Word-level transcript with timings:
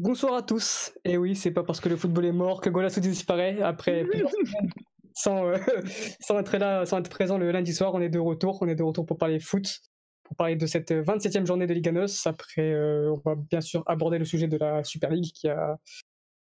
Bonsoir 0.00 0.32
à 0.32 0.40
tous. 0.40 0.94
Et 1.04 1.18
oui, 1.18 1.36
c'est 1.36 1.50
pas 1.50 1.62
parce 1.62 1.78
que 1.78 1.90
le 1.90 1.96
football 1.96 2.24
est 2.24 2.32
mort 2.32 2.62
que 2.62 2.70
Golasso 2.70 3.02
disparaît. 3.02 3.60
Après 3.60 4.06
sans, 5.12 5.44
euh, 5.44 5.58
sans, 6.20 6.38
être 6.38 6.56
là, 6.56 6.86
sans 6.86 7.00
être 7.00 7.10
présent 7.10 7.36
le 7.36 7.50
lundi 7.52 7.74
soir, 7.74 7.92
on 7.92 8.00
est 8.00 8.08
de 8.08 8.18
retour. 8.18 8.56
On 8.62 8.68
est 8.68 8.74
de 8.74 8.82
retour 8.82 9.04
pour 9.04 9.18
parler 9.18 9.38
foot, 9.40 9.82
pour 10.24 10.36
parler 10.36 10.56
de 10.56 10.64
cette 10.64 10.90
27e 10.90 11.44
journée 11.44 11.66
de 11.66 11.74
Liga 11.74 11.92
NOS. 11.92 12.26
Après, 12.26 12.72
euh, 12.72 13.12
on 13.12 13.20
va 13.28 13.34
bien 13.34 13.60
sûr 13.60 13.82
aborder 13.84 14.16
le 14.16 14.24
sujet 14.24 14.48
de 14.48 14.56
la 14.56 14.82
Super 14.84 15.10
League 15.10 15.32
qui 15.34 15.50
a, 15.50 15.76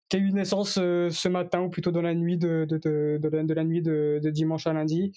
qui 0.08 0.16
a 0.16 0.20
eu 0.22 0.32
naissance 0.32 0.78
euh, 0.82 1.10
ce 1.10 1.28
matin, 1.28 1.60
ou 1.60 1.70
plutôt 1.70 1.92
dans 1.92 2.02
la 2.02 2.16
nuit 2.16 2.38
de, 2.38 2.66
de, 2.70 2.78
de, 2.78 3.20
de 3.22 3.54
la 3.54 3.64
nuit 3.66 3.82
de, 3.82 4.22
dimanche 4.24 4.66
à 4.66 4.72
lundi. 4.72 5.12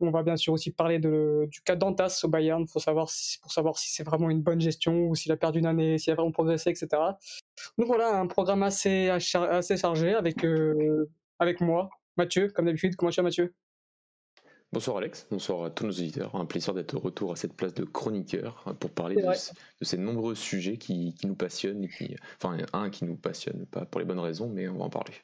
On 0.00 0.10
va 0.10 0.22
bien 0.22 0.36
sûr 0.36 0.52
aussi 0.52 0.72
parler 0.72 0.98
de, 0.98 1.46
du 1.50 1.60
cas 1.62 1.76
d'Antas 1.76 2.20
au 2.24 2.28
Bayern 2.28 2.66
pour 2.66 2.80
savoir 2.80 3.08
si, 3.08 3.38
pour 3.38 3.52
savoir 3.52 3.78
si 3.78 3.94
c'est 3.94 4.02
vraiment 4.02 4.28
une 4.28 4.42
bonne 4.42 4.60
gestion 4.60 5.06
ou 5.06 5.14
s'il 5.14 5.30
a 5.32 5.36
perdu 5.36 5.60
une 5.60 5.66
année, 5.66 5.98
s'il 5.98 6.12
a 6.12 6.16
vraiment 6.16 6.32
progressé, 6.32 6.70
etc. 6.70 6.88
Donc 7.78 7.86
voilà, 7.86 8.18
un 8.18 8.26
programme 8.26 8.62
assez, 8.62 9.08
assez 9.08 9.76
chargé 9.76 10.14
avec, 10.14 10.44
euh, 10.44 11.08
avec 11.38 11.60
moi, 11.60 11.90
Mathieu, 12.16 12.48
comme 12.48 12.66
d'habitude. 12.66 12.96
Comment 12.96 13.10
tu 13.10 13.16
vas, 13.16 13.24
Mathieu? 13.24 13.54
Bonsoir 14.74 14.96
Alex, 14.96 15.28
bonsoir 15.30 15.66
à 15.66 15.70
tous 15.70 15.86
nos 15.86 15.92
auditeurs. 15.92 16.34
Un 16.34 16.46
plaisir 16.46 16.74
d'être 16.74 16.96
de 16.96 17.00
retour 17.00 17.30
à 17.30 17.36
cette 17.36 17.54
place 17.54 17.74
de 17.74 17.84
chroniqueur 17.84 18.64
pour 18.80 18.90
parler 18.90 19.14
de, 19.14 19.84
ces 19.84 19.96
nombreux 19.96 20.34
sujets 20.34 20.78
qui, 20.78 21.14
qui 21.14 21.28
nous 21.28 21.36
passionnent, 21.36 21.86
qui, 21.88 22.16
enfin 22.42 22.56
un 22.72 22.90
qui 22.90 23.04
nous 23.04 23.14
passionne, 23.14 23.66
pas 23.66 23.86
pour 23.86 24.00
les 24.00 24.04
bonnes 24.04 24.18
raisons, 24.18 24.48
mais 24.48 24.66
on 24.66 24.78
va 24.78 24.86
en 24.86 24.90
parler. 24.90 25.14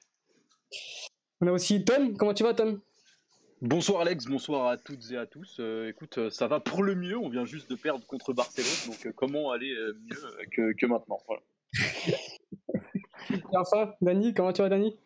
On 1.41 1.49
a 1.49 1.51
aussi 1.51 1.85
Tom, 1.85 2.17
comment 2.17 2.33
tu 2.33 2.45
vas 2.45 2.55
Tom? 2.55 2.81
Bonsoir 3.63 4.01
Alex, 4.01 4.25
bonsoir 4.25 4.69
à 4.69 4.79
toutes 4.79 5.11
et 5.13 5.19
à 5.19 5.27
tous. 5.27 5.59
Euh, 5.61 5.91
écoute, 5.91 6.17
euh, 6.17 6.31
ça 6.31 6.49
va 6.49 6.61
pour 6.61 6.83
le 6.83 6.95
mieux, 6.95 7.19
on 7.19 7.29
vient 7.29 7.45
juste 7.45 7.69
de 7.69 7.75
perdre 7.75 8.07
contre 8.07 8.33
Barcelone, 8.33 8.71
donc 8.87 9.05
euh, 9.05 9.13
comment 9.15 9.51
aller 9.51 9.75
mieux 10.09 10.73
que, 10.73 10.87
maintenant 10.87 11.19
voilà. 11.27 11.43
Et 13.29 13.41
enfin, 13.55 13.93
Dani, 14.01 14.33
comment 14.33 14.55
tu 14.55 14.63
vas 14.63 14.71
Dani? 14.71 14.97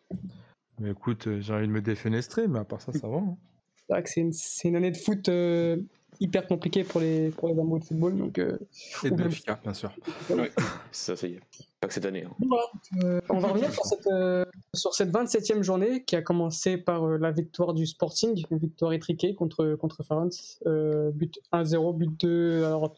Écoute, 0.85 1.27
j'ai 1.41 1.53
envie 1.53 1.67
de 1.67 1.71
me 1.73 1.81
défenestrer, 1.81 2.47
mais 2.47 2.59
à 2.59 2.63
part 2.63 2.79
ça, 2.79 2.93
ça 2.93 3.09
va. 3.09 3.17
Hein. 3.17 3.37
C'est 3.75 3.93
vrai 3.93 4.03
que 4.03 4.09
c'est 4.31 4.69
une, 4.69 4.77
année 4.77 4.91
de 4.91 4.97
foot 4.97 5.29
hyper 6.19 6.47
compliquée 6.47 6.83
pour 6.83 7.01
les, 7.01 7.29
pour 7.29 7.49
les 7.49 7.59
amoureux 7.59 7.79
de 7.79 7.85
football. 7.85 8.17
Donc, 8.17 8.37
et 8.37 9.09
de 9.09 9.15
bien 9.63 9.73
sûr. 9.73 9.91
ça, 10.91 11.15
ça 11.15 11.27
y 11.27 11.33
est 11.33 11.39
cette 11.91 12.05
année. 12.05 12.25
Hein. 12.25 12.45
Euh, 13.03 13.21
on 13.29 13.39
va 13.39 13.49
revenir 13.49 13.71
sur 13.71 13.85
cette, 13.85 14.07
euh, 14.07 14.45
sur 14.73 14.93
cette 14.93 15.11
27e 15.11 15.61
journée 15.61 16.03
qui 16.03 16.15
a 16.15 16.21
commencé 16.21 16.77
par 16.77 17.03
euh, 17.03 17.17
la 17.17 17.31
victoire 17.31 17.73
du 17.73 17.85
Sporting, 17.85 18.43
une 18.51 18.57
victoire 18.57 18.93
étriquée 18.93 19.35
contre, 19.35 19.75
contre 19.75 20.03
but 21.13 21.39
1-0, 21.51 21.97
but 21.97 22.11
2 22.19 22.63
alors 22.65 22.93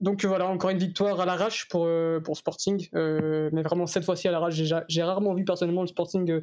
donc 0.00 0.24
voilà, 0.24 0.46
encore 0.48 0.70
une 0.70 0.78
victoire 0.78 1.20
à 1.20 1.24
l'arrache 1.24 1.68
pour, 1.68 1.88
pour 2.24 2.36
Sporting, 2.36 2.88
mais 2.92 3.62
vraiment 3.62 3.86
cette 3.86 4.04
fois-ci 4.04 4.28
à 4.28 4.32
l'arrache. 4.32 4.54
J'ai 4.88 5.02
rarement 5.02 5.34
vu 5.34 5.44
personnellement 5.44 5.82
le 5.82 5.86
Sporting 5.86 6.42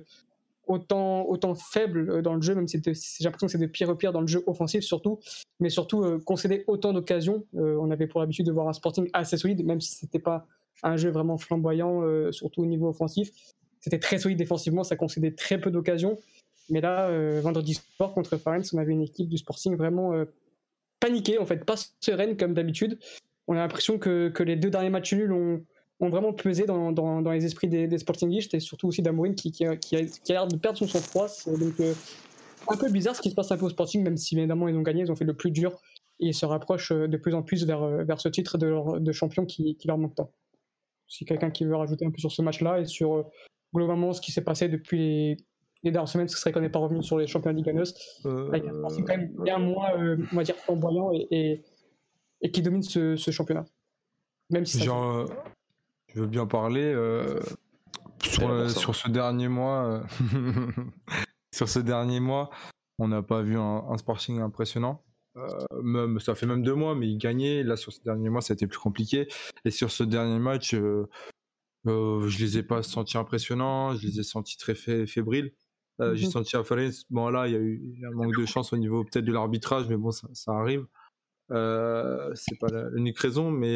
autant, 0.71 1.55
faible 1.55 2.09
euh, 2.09 2.21
dans 2.21 2.35
le 2.35 2.41
jeu, 2.41 2.55
même 2.55 2.67
si 2.67 2.81
j'ai 2.83 3.23
l'impression 3.23 3.47
que 3.47 3.51
c'est 3.51 3.57
de 3.57 3.65
pire 3.65 3.89
en 3.89 3.95
pire 3.95 4.11
dans 4.11 4.21
le 4.21 4.27
jeu 4.27 4.43
offensif 4.47 4.83
surtout, 4.83 5.19
mais 5.59 5.69
surtout 5.69 6.03
euh, 6.03 6.19
concéder 6.19 6.63
autant 6.67 6.93
d'occasions. 6.93 7.45
Euh, 7.55 7.77
on 7.79 7.91
avait 7.91 8.07
pour 8.07 8.19
l'habitude 8.19 8.45
de 8.45 8.51
voir 8.51 8.67
un 8.67 8.73
Sporting 8.73 9.09
assez 9.13 9.37
solide, 9.37 9.65
même 9.65 9.81
si 9.81 9.95
c'était 9.95 10.19
pas 10.19 10.47
un 10.83 10.97
jeu 10.97 11.09
vraiment 11.09 11.37
flamboyant, 11.37 12.01
surtout 12.31 12.63
au 12.63 12.65
niveau 12.65 12.87
offensif. 12.87 13.29
C'était 13.81 13.99
très 13.99 14.17
solide 14.17 14.39
défensivement, 14.39 14.83
ça 14.83 14.95
concédait 14.95 15.31
très 15.31 15.61
peu 15.61 15.69
d'occasions. 15.69 16.17
Mais 16.69 16.81
là, 16.81 17.11
vendredi 17.41 17.75
soir 17.75 18.13
contre 18.13 18.37
Farennes, 18.37 18.63
on 18.73 18.79
avait 18.79 18.93
une 18.93 19.03
équipe 19.03 19.27
du 19.27 19.37
Sporting 19.37 19.75
vraiment 19.75 20.13
paniquée, 20.99 21.37
en 21.37 21.45
fait, 21.45 21.65
pas 21.65 21.75
sereine 21.99 22.35
comme 22.35 22.55
d'habitude. 22.55 22.97
On 23.47 23.53
a 23.53 23.57
l'impression 23.57 23.99
que, 23.99 24.33
les 24.39 24.55
deux 24.55 24.69
derniers 24.69 24.89
matchs 24.89 25.13
nuls 25.13 25.33
ont, 25.33 25.61
ont 26.01 26.09
vraiment 26.09 26.33
pesé 26.33 26.65
dans, 26.65 26.91
dans, 26.91 27.21
dans 27.21 27.31
les 27.31 27.45
esprits 27.45 27.67
des, 27.67 27.87
des 27.87 27.97
sportingistes 27.99 28.53
et 28.53 28.59
surtout 28.59 28.87
aussi 28.87 29.01
d'Amorin 29.01 29.33
qui, 29.33 29.51
qui, 29.51 29.65
a, 29.65 29.75
qui, 29.75 29.95
a, 29.95 30.01
l'air 30.27 30.47
de 30.47 30.57
perdre 30.57 30.77
son 30.77 30.87
sang-froid. 30.87 31.27
Donc, 31.47 31.79
euh, 31.79 31.93
un 32.67 32.77
peu 32.77 32.89
bizarre 32.89 33.15
ce 33.15 33.21
qui 33.21 33.29
se 33.29 33.35
passe 33.35 33.51
un 33.51 33.57
peu 33.57 33.65
au 33.65 33.69
Sporting, 33.69 34.03
même 34.03 34.17
si 34.17 34.37
évidemment 34.37 34.67
ils 34.67 34.75
ont 34.75 34.81
gagné, 34.81 35.01
ils 35.01 35.11
ont 35.11 35.15
fait 35.15 35.25
le 35.25 35.35
plus 35.35 35.51
dur 35.51 35.79
et 36.19 36.27
ils 36.27 36.33
se 36.33 36.45
rapprochent 36.45 36.91
euh, 36.91 37.07
de 37.07 37.17
plus 37.17 37.33
en 37.35 37.43
plus 37.43 37.65
vers, 37.65 37.83
euh, 37.83 38.03
vers 38.03 38.19
ce 38.19 38.29
titre 38.29 38.57
de, 38.57 38.67
leur, 38.67 38.99
de 38.99 39.11
champion 39.11 39.45
qui, 39.45 39.75
qui 39.75 39.87
leur 39.87 39.97
manque 39.97 40.15
tant. 40.15 40.31
Si 41.07 41.25
quelqu'un 41.25 41.51
qui 41.51 41.65
veut 41.65 41.75
rajouter 41.75 42.05
un 42.05 42.11
peu 42.11 42.19
sur 42.19 42.31
ce 42.31 42.41
match-là 42.41 42.79
et 42.79 42.85
sur 42.85 43.29
globalement 43.73 44.13
ce 44.13 44.21
qui 44.21 44.31
s'est 44.31 44.43
passé 44.43 44.69
depuis 44.69 44.97
les, 44.97 45.37
les 45.83 45.91
dernières 45.91 46.07
semaines, 46.07 46.27
ce 46.27 46.37
serait 46.37 46.51
qu'on 46.51 46.61
n'est 46.61 46.69
pas 46.69 46.79
revenu 46.79 47.03
sur 47.03 47.17
les 47.17 47.27
champions 47.27 47.51
Ligue 47.51 47.67
euh... 47.69 48.49
c'est 48.89 49.03
quand 49.03 49.17
même 49.17 49.31
bien 49.43 49.59
moins, 49.59 49.91
on 50.31 50.35
va 50.35 50.43
dire, 50.43 50.55
flamboyant 50.55 51.11
et, 51.13 51.27
et, 51.31 51.63
et 52.41 52.51
qui 52.51 52.61
domine 52.61 52.81
ce, 52.81 53.15
ce 53.17 53.31
championnat. 53.31 53.65
Même 54.51 54.65
si 54.65 54.83
Genre, 54.83 55.29
je 56.13 56.21
veux 56.21 56.27
bien 56.27 56.45
parler 56.45 56.83
euh, 56.83 57.39
sur, 58.23 58.69
sur, 58.69 58.95
ce 58.95 59.09
dernier 59.09 59.47
mois. 59.47 59.85
Euh, 59.85 60.71
sur 61.53 61.69
ce 61.69 61.79
dernier 61.79 62.19
mois, 62.19 62.49
on 62.99 63.07
n'a 63.07 63.21
pas 63.21 63.41
vu 63.41 63.57
un, 63.57 63.97
Sporting 63.97 64.39
impressionnant. 64.39 65.03
Euh, 65.37 65.81
même, 65.81 66.19
ça 66.19 66.35
fait 66.35 66.45
même 66.45 66.63
deux 66.63 66.75
mois, 66.75 66.95
mais 66.95 67.07
il 67.07 67.17
gagnait. 67.17 67.63
Là, 67.63 67.77
sur 67.77 67.93
ce 67.93 68.01
dernier 68.03 68.29
mois, 68.29 68.41
ça 68.41 68.53
a 68.53 68.55
été 68.55 68.67
plus 68.67 68.79
compliqué. 68.79 69.27
Et 69.65 69.71
sur 69.71 69.91
ce 69.91 70.03
dernier 70.03 70.39
match, 70.39 70.73
euh, 70.73 71.07
je 71.85 72.39
les 72.39 72.57
ai 72.57 72.63
pas 72.63 72.83
sentis 72.83 73.17
impressionnants. 73.17 73.95
Je 73.95 74.07
les 74.07 74.19
ai 74.19 74.23
sentis 74.23 74.57
très 74.57 74.75
fébriles. 74.75 75.53
J'ai 76.13 76.25
mhm. 76.25 76.31
senti 76.31 76.55
à 76.55 76.63
Bon, 77.11 77.29
là, 77.29 77.47
il 77.47 77.53
y 77.53 77.55
a 77.55 77.59
eu 77.59 78.03
un 78.07 78.11
manque 78.11 78.35
de 78.35 78.45
chance 78.47 78.73
au 78.73 78.77
niveau 78.77 79.03
peut-être 79.03 79.25
de 79.25 79.31
l'arbitrage, 79.31 79.87
mais 79.87 79.97
bon, 79.97 80.09
ça, 80.09 80.27
ça 80.33 80.51
arrive. 80.51 80.87
c'est 81.49 82.59
pas 82.59 82.89
l'unique 82.91 83.19
raison, 83.19 83.51
mais 83.51 83.75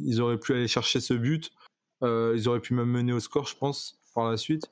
ils 0.00 0.20
auraient 0.22 0.38
pu 0.38 0.54
aller 0.54 0.68
chercher 0.68 1.00
ce 1.00 1.12
but. 1.12 1.52
Euh, 2.02 2.34
ils 2.36 2.48
auraient 2.48 2.60
pu 2.60 2.74
même 2.74 2.88
mener 2.88 3.12
au 3.12 3.20
score, 3.20 3.46
je 3.46 3.56
pense, 3.56 3.98
par 4.14 4.30
la 4.30 4.36
suite. 4.36 4.70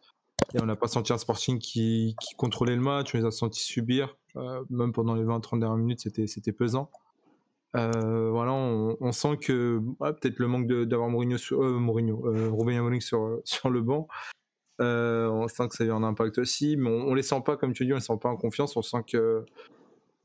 Et 0.55 0.61
on 0.61 0.67
n'a 0.67 0.77
pas 0.77 0.89
senti 0.89 1.13
un 1.13 1.19
Sporting 1.19 1.59
qui, 1.59 2.17
qui, 2.21 2.35
contrôlait 2.35 2.77
le 2.77 2.83
match, 2.83 3.15
on 3.15 3.19
les 3.19 3.25
a 3.25 3.31
sentis 3.31 3.65
subir. 3.65 4.17
Euh, 4.37 4.65
même 4.69 4.93
pendant 4.93 5.15
les 5.15 5.23
20-30 5.23 5.61
dernières 5.61 5.77
minutes, 5.77 6.01
c'était, 6.01 6.53
pesant. 6.53 6.91
Euh, 7.77 8.31
voilà, 8.31 8.53
on, 8.53 9.13
sent 9.13 9.37
que 9.39 9.81
peut-être 9.99 10.39
le 10.39 10.49
manque 10.49 10.67
d'avoir 10.67 11.09
Mourinho, 11.09 11.39
sur, 11.39 11.61
Mourinho, 11.61 12.21
Ruben 12.57 13.01
sur, 13.01 13.41
sur 13.45 13.71
le 13.71 13.81
banc, 13.81 14.07
on 14.79 15.49
sent 15.49 15.69
que 15.69 15.75
ça 15.77 15.85
a 15.85 15.87
eu 15.87 15.91
un 15.91 16.03
impact 16.03 16.39
aussi, 16.39 16.77
mais 16.77 16.91
on, 16.91 17.09
on 17.09 17.15
les 17.15 17.23
sent 17.23 17.43
pas, 17.45 17.57
comme 17.57 17.73
tu 17.73 17.85
dis, 17.85 17.93
on 17.93 17.97
les 17.97 18.03
sent 18.03 18.19
pas 18.21 18.29
en 18.29 18.37
confiance. 18.37 18.77
On 18.77 18.83
sent 18.83 19.05
que 19.07 19.45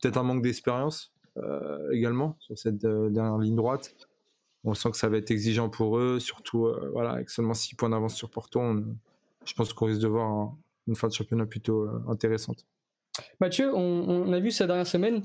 peut-être 0.02 0.18
un 0.18 0.24
manque 0.24 0.42
d'expérience 0.42 1.14
également 1.92 2.36
sur 2.40 2.58
cette 2.58 2.80
dernière 2.80 3.38
ligne 3.38 3.56
droite. 3.56 3.96
On 4.64 4.74
sent 4.74 4.92
que 4.92 4.98
ça 4.98 5.08
va 5.08 5.18
être 5.18 5.32
exigeant 5.32 5.70
pour 5.70 5.98
eux, 5.98 6.20
surtout 6.20 6.66
euh, 6.66 6.90
voilà, 6.94 7.12
avec 7.12 7.30
seulement 7.30 7.54
6 7.54 7.76
points 7.76 7.90
d'avance 7.90 8.16
sur 8.16 8.30
Porto. 8.30 8.62
je 9.46 9.54
pense 9.54 9.74
qu'on 9.74 9.86
risque 9.86 10.02
de 10.02 10.08
voir 10.08 10.54
une 10.88 10.96
fin 10.96 11.08
de 11.08 11.14
championnat 11.14 11.46
plutôt 11.46 11.84
euh, 11.84 12.04
intéressante. 12.10 12.66
Mathieu, 13.40 13.74
on, 13.74 14.32
a 14.32 14.40
vu 14.40 14.52
cette 14.52 14.68
dernière 14.68 14.88
semaine 14.88 15.24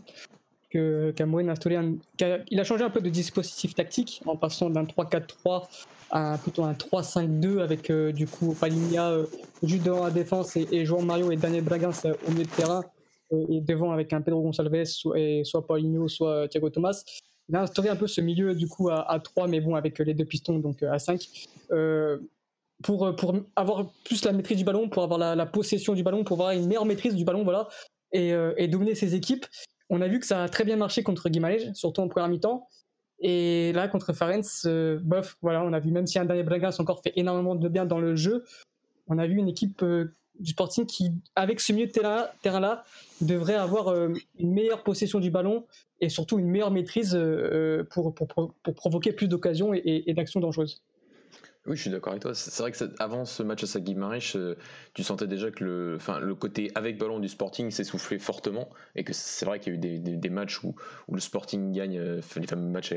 que 0.71 1.12
a 1.17 2.61
a 2.61 2.65
changé 2.65 2.84
un 2.84 2.91
peu 2.91 3.00
de 3.00 3.11
dispositif 3.11 3.75
tactique 3.75 4.23
en 4.27 4.37
passant 4.37 4.71
d'un 4.71 4.85
3-4-3 4.85 5.69
à 6.11 6.38
plutôt 6.38 6.64
un 6.64 6.73
3-5-2 6.73 7.61
avec 7.61 7.91
euh, 7.91 8.12
du 8.12 8.26
coup 8.26 8.56
Paligna 8.59 9.17
juste 9.62 9.85
devant 9.85 10.05
la 10.05 10.11
défense 10.11 10.56
et, 10.56 10.67
et 10.73 10.85
Mario 10.85 11.31
et 11.31 11.37
Daniel 11.37 11.62
Bragans 11.62 11.93
au 12.26 12.31
milieu 12.31 12.44
de 12.44 12.50
terrain 12.50 12.82
et 13.49 13.61
devant 13.61 13.93
avec 13.93 14.12
un 14.12 14.20
Pedro 14.20 14.43
Gonçalves 14.43 14.75
et 15.14 15.44
soit 15.44 15.67
Paulinho 15.67 16.09
soit 16.09 16.49
Thiago 16.49 16.70
Thomas 16.70 17.05
il 17.49 17.56
a 17.56 17.62
instauré 17.62 17.88
un 17.88 17.96
peu 17.96 18.06
ce 18.06 18.20
milieu 18.20 18.55
du 18.55 18.69
coup 18.69 18.91
à, 18.91 19.19
3, 19.23 19.49
mais 19.49 19.61
bon, 19.61 19.75
avec 19.75 19.99
les 19.99 20.14
deux 20.14 20.25
pistons, 20.25 20.58
donc 20.58 20.82
euh, 20.82 20.93
à 20.93 20.99
5. 20.99 21.26
Euh, 21.73 22.19
pour, 22.82 23.14
pour 23.17 23.35
avoir 23.56 23.93
plus 24.05 24.25
la 24.25 24.32
maîtrise 24.32 24.58
du 24.58 24.64
ballon, 24.64 24.88
pour 24.88 25.02
avoir 25.02 25.37
la, 25.37 25.46
possession 25.46 25.94
du 25.94 26.02
ballon, 26.02 26.25
pour 26.25 26.37
avoir 26.37 26.50
une 26.50 26.67
meilleure 26.67 26.87
maîtrise 26.87 27.14
du 27.14 27.25
ballon, 27.25 27.44
voilà, 27.44 27.69
et, 28.12 28.32
euh, 28.32 28.55
dominer 28.69 28.94
ses 28.94 29.14
équipes. 29.14 29.46
On 29.91 30.00
a 30.00 30.08
vu 30.08 30.19
que 30.20 30.26
ça 30.26 30.43
a 30.43 30.49
très 30.49 30.64
bien 30.64 30.76
marché 30.76 31.02
contre 31.02 31.29
Guimarães, 31.29 31.75
surtout 31.75 32.00
en 32.00 32.08
première 32.08 32.29
mi-temps. 32.29 32.67
Et 33.20 33.73
là, 33.73 33.88
contre 33.88 34.12
Farenz, 34.12 34.67
bof, 35.02 35.37
voilà, 35.40 35.62
on 35.62 35.73
a 35.73 35.81
vu, 35.81 35.93
même 35.93 36.06
si 36.06 36.19
un 36.19 36.25
dernier 36.25 36.43
Bragas 36.43 36.76
encore 36.79 37.00
fait 37.02 37.12
énormément 37.17 37.55
de 37.55 37.69
bien 37.69 37.87
dans 37.87 38.00
le 38.00 38.17
jeu, 38.17 38.44
on 39.06 39.19
a 39.19 39.26
vu 39.26 39.37
une 39.37 39.49
équipe 39.49 39.85
du 40.39 40.53
Sporting 40.53 40.87
qui, 40.87 41.13
avec 41.37 41.61
ce 41.61 41.73
milieu 41.73 41.87
de 41.87 41.93
terrain-là, 42.43 42.85
devrait 43.21 43.55
avoir 43.55 43.89
euh, 43.89 44.13
une 44.39 44.53
meilleure 44.53 44.83
possession 44.83 45.21
du 45.21 45.31
ballon 45.31 45.65
et 46.01 46.09
surtout 46.09 46.39
une 46.39 46.49
meilleure 46.49 46.71
maîtrise 46.71 47.15
euh, 47.15 47.85
pour, 47.91 48.15
pour, 48.15 48.27
provoquer 48.75 49.13
plus 49.13 49.29
d'occasions 49.29 49.73
et 49.75 50.13
d'actions 50.15 50.41
dangereuses. 50.41 50.83
Oui, 51.66 51.76
je 51.76 51.82
suis 51.82 51.90
d'accord 51.90 52.12
avec 52.12 52.22
toi. 52.22 52.34
C'est 52.34 52.62
vrai 52.62 52.72
que 52.72 52.84
avant 52.99 53.25
ce 53.25 53.43
match 53.43 53.64
à 53.64 53.66
sa 53.66 53.78
euh, 53.78 54.55
tu 54.93 55.02
sentais 55.02 55.26
déjà 55.26 55.50
que 55.50 55.64
le, 55.64 55.94
enfin, 55.96 56.20
le 56.20 56.34
côté 56.34 56.70
avec 56.75 56.99
ballon 56.99 57.20
du 57.20 57.28
Sporting 57.28 57.70
s'essoufflait 57.70 58.19
fortement 58.19 58.69
et 58.96 59.02
que 59.02 59.14
c'est 59.14 59.46
vrai 59.46 59.61
qu'il 59.61 59.72
y 59.72 59.76
a 59.76 59.78
eu 59.78 59.99
des, 59.99 59.99
des, 59.99 60.28
matchs 60.28 60.62
où, 60.62 60.75
où, 61.08 61.14
le 61.14 61.22
Sporting 61.22 61.72
gagne, 61.72 61.99
euh, 61.99 62.20
les 62.37 62.46
fameux 62.46 62.69
matchs 62.69 62.90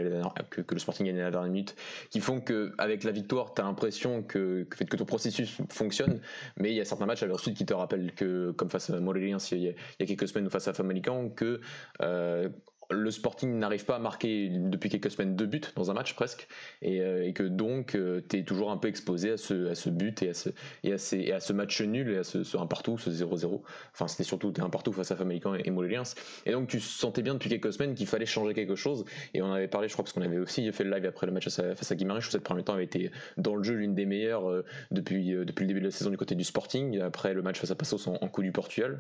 que, 0.49 0.59
que, 0.59 0.73
le 0.73 0.79
Sporting 0.81 1.05
gagne 1.05 1.21
à 1.21 1.23
la 1.23 1.31
dernière 1.31 1.49
minute, 1.49 1.77
qui 2.09 2.19
font 2.19 2.41
qu'avec 2.41 3.05
la 3.05 3.11
victoire, 3.11 3.53
tu 3.53 3.61
as 3.61 3.63
l'impression 3.63 4.21
que, 4.21 4.63
que, 4.69 4.83
que, 4.83 4.97
ton 4.97 5.05
processus 5.05 5.59
fonctionne, 5.69 6.19
mais 6.57 6.71
il 6.71 6.75
y 6.75 6.81
a 6.81 6.85
certains 6.85 7.05
matchs 7.05 7.23
ensuite 7.23 7.55
qui 7.55 7.65
te 7.65 7.73
rappellent 7.73 8.11
que, 8.15 8.51
comme 8.51 8.69
face 8.69 8.89
à 8.89 8.99
Morelia 8.99 9.37
il, 9.51 9.61
y 9.61 9.69
a, 9.69 10.05
quelques 10.05 10.27
semaines 10.27 10.47
ou 10.47 10.49
face 10.49 10.67
à 10.67 10.73
Famalicão, 10.73 11.29
que 11.29 11.61
euh, 12.01 12.49
le 12.89 13.12
Sporting 13.12 13.57
n'arrive 13.60 13.86
pas 13.86 13.95
à 13.95 14.00
marquer 14.00 14.50
depuis 14.50 14.89
quelques 14.89 15.12
semaines 15.12 15.36
deux 15.36 15.45
buts 15.45 15.62
dans 15.75 15.92
un 15.92 15.94
match 15.94 16.13
presque, 16.13 16.48
et, 16.81 17.01
euh, 17.01 17.31
que 17.34 17.44
donc 17.44 17.95
euh, 17.95 18.22
tu 18.30 18.38
es 18.38 18.44
toujours 18.44 18.72
un 18.72 18.78
peu 18.78 18.88
exposé 18.88 19.31
à 19.31 19.38
ce, 19.38 19.68
à 19.68 19.75
ce 19.75 19.89
but 19.89 20.24
et 20.24 20.30
à 20.30 20.34
ce, 20.34 20.50
et 20.84 20.94
à, 20.94 20.98
ces, 20.98 21.19
et 21.19 21.34
à 21.34 21.39
ce 21.39 21.51
match 21.51 21.81
nul 21.81 22.12
et 22.12 22.18
à 22.18 22.24
ce, 22.24 22.44
ce 22.44 22.57
1 22.57 22.66
partout, 22.68 22.98
ce 22.98 23.10
0-0. 23.10 23.62
Enfin, 23.94 24.07
c'était 24.07 24.24
surtout 24.24 24.54
un 24.60 24.69
partout 24.69 24.94
face 24.94 25.12
à 25.12 25.16
Famalicão 25.16 25.56
et, 25.56 25.63
et 25.66 25.72
Moléliens. 25.72 26.04
Et 26.45 26.51
donc 26.51 26.69
tu 26.69 26.80
sentais 26.80 27.22
bien 27.22 27.34
depuis 27.34 27.50
quelques 27.50 27.74
semaines 27.74 27.94
qu'il 27.94 28.07
fallait 28.07 28.25
changer 28.25 28.54
quelque 28.54 28.75
chose, 28.75 29.04
et 29.34 29.42
on 29.42 29.51
avait 29.51 29.68
parlé, 29.68 29.89
je 29.89 29.94
crois, 29.94 30.06
parce 30.06 30.13
qu'on 30.13 30.22
avait 30.22 30.38
aussi 30.38 30.72
fait 30.72 30.84
le 30.86 30.92
live 30.92 31.06
après 31.06 31.28
le 31.28 31.34
match 31.34 31.50
face 31.50 31.92
à 31.92 31.95
Guimarães, 31.95 32.19
où 32.19 32.31
cette 32.31 32.44
première 32.44 32.63
temps 32.63 32.74
avait 32.74 32.86
été 32.86 33.12
dans 33.38 33.56
le 33.56 33.63
jeu 33.63 33.74
l'une 33.74 33.95
des 33.95 34.06
meilleures 34.06 34.50
euh, 34.50 34.63
depuis, 34.92 35.34
depuis 35.34 35.63
le 35.63 35.68
début 35.68 35.81
de 35.81 35.86
la 35.86 35.92
saison 35.92 36.10
du 36.10 36.18
côté 36.18 36.36
du 36.36 36.44
Sporting, 36.45 37.01
après 37.01 37.34
le 37.34 37.42
match 37.42 37.60
face 37.60 37.72
à 37.72 37.75
Passos 37.75 38.07
en, 38.07 38.16
en 38.22 38.28
coup 38.30 38.44
du 38.44 38.51
Portugal. 38.51 39.00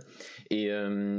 Et, 0.49 0.69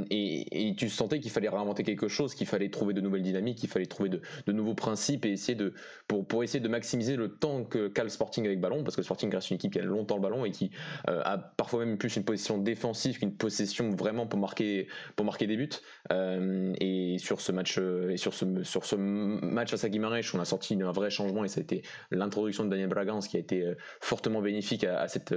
et, 0.09 0.69
et 0.69 0.75
tu 0.75 0.89
sentais 0.89 1.19
qu'il 1.19 1.31
fallait 1.31 1.49
réinventer 1.49 1.83
quelque 1.83 2.07
chose, 2.07 2.35
qu'il 2.35 2.47
fallait 2.47 2.58
fallait 2.59 2.69
trouver 2.69 2.93
de 2.93 3.01
nouvelles 3.01 3.21
dynamiques, 3.21 3.63
il 3.63 3.69
fallait 3.69 3.85
trouver 3.85 4.09
de, 4.09 4.51
nouveaux 4.51 4.73
principes 4.73 5.25
et 5.25 5.31
essayer 5.31 5.55
de 5.55 5.73
pour, 6.07 6.27
pour 6.27 6.43
essayer 6.43 6.59
de 6.59 6.67
maximiser 6.67 7.15
le 7.15 7.29
temps 7.29 7.63
que 7.63 7.87
qu'a 7.87 8.07
Sporting 8.09 8.45
avec 8.45 8.59
ballon, 8.59 8.83
parce 8.83 8.95
que 8.95 9.03
Sporting 9.03 9.31
reste 9.33 9.51
une 9.51 9.55
équipe 9.55 9.73
qui 9.73 9.79
a 9.79 9.83
longtemps 9.83 10.15
le 10.15 10.21
ballon 10.21 10.43
et 10.43 10.51
qui 10.51 10.71
euh, 11.09 11.21
a 11.23 11.37
parfois 11.37 11.85
même 11.85 11.97
plus 11.97 12.15
une 12.15 12.23
position 12.23 12.57
défensive 12.57 13.19
qu'une 13.19 13.35
possession 13.35 13.91
vraiment 13.91 14.25
pour 14.25 14.39
marquer 14.39 14.87
pour 15.15 15.25
marquer 15.25 15.47
des 15.47 15.57
buts. 15.57 15.69
Euh, 16.11 16.73
et 16.79 17.17
sur 17.19 17.39
ce 17.39 17.51
match 17.51 17.77
euh, 17.77 18.09
et 18.09 18.17
sur 18.17 18.33
ce 18.33 18.63
sur 18.63 18.85
ce 18.85 18.95
match 18.95 19.73
à 19.73 19.77
Saguimarèche, 19.77 20.33
on 20.33 20.39
a 20.39 20.45
sorti 20.45 20.77
un 20.81 20.91
vrai 20.91 21.11
changement 21.11 21.43
et 21.43 21.47
ça 21.47 21.59
a 21.59 21.63
été 21.63 21.83
l'introduction 22.11 22.65
de 22.65 22.69
Daniel 22.69 22.89
Bragans 22.89 23.19
qui 23.19 23.37
a 23.37 23.39
été 23.39 23.73
fortement 24.01 24.41
bénéfique 24.41 24.83
à, 24.83 25.07
cette 25.07 25.35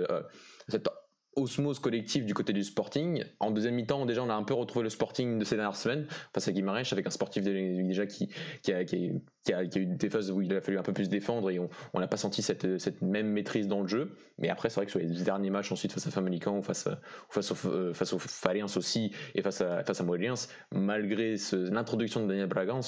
cette 0.68 0.88
osmose 1.36 1.78
collective 1.78 2.24
du 2.24 2.34
côté 2.34 2.52
du 2.52 2.64
Sporting. 2.64 3.24
En 3.40 3.50
deuxième 3.50 3.74
mi-temps, 3.74 4.06
déjà, 4.06 4.22
on 4.22 4.30
a 4.30 4.34
un 4.34 4.44
peu 4.44 4.54
retrouvé 4.54 4.84
le 4.84 4.90
Sporting 4.90 5.38
de 5.38 5.44
ces 5.44 5.56
dernières 5.56 5.76
semaines 5.76 6.06
face 6.34 6.48
à 6.48 6.52
Guimarães 6.52 6.92
avec 6.92 7.06
un 7.06 7.10
sportif 7.10 7.42
déjà 7.42 8.06
qui, 8.06 8.28
qui, 8.62 8.72
a, 8.72 8.84
qui, 8.84 9.12
a, 9.50 9.58
a, 9.58 9.62
eu 9.62 9.86
des 9.86 10.10
phases 10.10 10.30
où 10.30 10.40
il 10.40 10.54
a 10.54 10.60
fallu 10.60 10.78
un 10.78 10.82
peu 10.82 10.92
plus 10.92 11.08
défendre 11.08 11.50
et 11.50 11.58
on 11.58 12.00
n'a 12.00 12.06
pas 12.06 12.16
senti 12.16 12.42
cette, 12.42 12.78
cette, 12.78 13.02
même 13.02 13.28
maîtrise 13.28 13.66
dans 13.66 13.80
le 13.80 13.88
jeu. 13.88 14.12
Mais 14.38 14.48
après, 14.48 14.70
c'est 14.70 14.76
vrai 14.76 14.86
que 14.86 14.90
sur 14.90 15.00
les 15.00 15.06
derniers 15.06 15.50
matchs 15.50 15.72
ensuite 15.72 15.92
face 15.92 16.06
à 16.06 16.10
Famalicão 16.10 16.58
ou 16.58 16.62
face, 16.62 16.88
face, 17.28 17.50
au, 17.50 17.68
euh, 17.68 17.94
face 17.94 18.12
au 18.12 18.18
Faliens 18.18 18.66
aussi 18.76 19.12
et 19.34 19.42
face 19.42 19.60
à, 19.60 19.82
face 19.84 20.00
à 20.00 20.04
Moëliens, 20.04 20.48
malgré 20.70 21.36
l'introduction 21.52 22.22
de 22.22 22.28
Daniel 22.28 22.48
Bragans, 22.48 22.82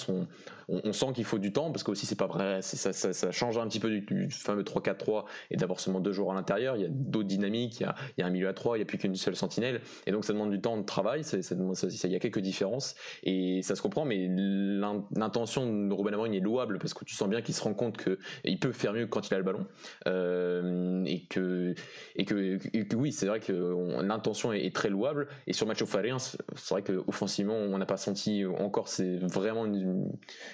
on, 0.68 0.92
sent 0.92 1.06
qu'il 1.14 1.24
faut 1.24 1.38
du 1.38 1.52
temps 1.52 1.70
parce 1.70 1.82
que 1.82 1.90
aussi 1.90 2.06
c'est 2.06 2.18
pas 2.18 2.26
vrai, 2.26 2.62
ça, 2.62 2.92
ça, 2.92 3.12
ça, 3.12 3.32
change 3.32 3.58
un 3.58 3.66
petit 3.68 3.80
peu 3.80 3.90
du, 3.90 4.30
fameux 4.30 4.62
3-4-3 4.62 5.24
et 5.50 5.56
d'avoir 5.56 5.80
seulement 5.80 6.00
deux 6.00 6.12
joueurs 6.12 6.32
à 6.32 6.34
l'intérieur. 6.34 6.76
Il 6.76 6.82
y 6.82 6.86
a 6.86 6.88
d'autres 6.90 7.28
dynamiques, 7.28 7.80
il 7.80 7.82
y 7.82 7.86
a, 7.86 7.94
il 8.16 8.20
y 8.20 8.24
a 8.24 8.26
un 8.26 8.30
milieu 8.30 8.48
à 8.48 8.54
3, 8.54 8.76
il 8.76 8.80
n'y 8.80 8.82
a 8.82 8.86
plus 8.86 8.98
qu'une 8.98 9.14
seule 9.16 9.36
sentinelle 9.36 9.80
et 10.06 10.12
donc 10.12 10.24
ça 10.24 10.32
demande 10.32 10.50
du 10.50 10.60
temps 10.60 10.76
de 10.76 10.84
travail. 10.84 11.22
il 11.32 12.10
y 12.10 12.16
a 12.16 12.20
quelques 12.20 12.40
différences 12.40 12.94
et 13.22 13.60
ça 13.62 13.74
se 13.74 13.82
comprend, 13.82 14.04
mais 14.04 14.28
l'intention 14.28 15.66
de 15.66 15.92
Ruben 15.92 16.14
Amorim 16.14 16.32
est 16.34 16.40
louable 16.44 16.79
parce 16.79 16.94
que 16.94 17.05
tu 17.05 17.14
sens 17.14 17.29
bien 17.29 17.43
qu'il 17.43 17.55
se 17.55 17.62
rend 17.62 17.75
compte 17.75 18.02
qu'il 18.02 18.58
peut 18.58 18.73
faire 18.73 18.93
mieux 18.93 19.06
quand 19.06 19.29
il 19.29 19.35
a 19.35 19.38
le 19.38 19.44
ballon 19.44 19.67
euh, 20.06 21.05
et, 21.06 21.25
que, 21.25 21.75
et, 22.17 22.25
que, 22.25 22.96
oui, 22.96 23.12
c'est 23.12 23.26
vrai 23.26 23.41
que 23.41 23.52
l'intention 24.02 24.52
est, 24.52 24.75
très 24.75 24.91
louable 24.91 25.29
et 25.46 25.52
sur 25.52 25.67
match 25.67 25.82
au 25.82 25.87
c'est 25.87 26.70
vrai 26.70 26.82
qu'offensivement 26.82 27.55
on 27.55 27.79
n'a 27.79 27.87
pas 27.87 27.96
senti 27.96 28.44
encore 28.44 28.88
c'est 28.88 29.17
vraiment 29.19 29.67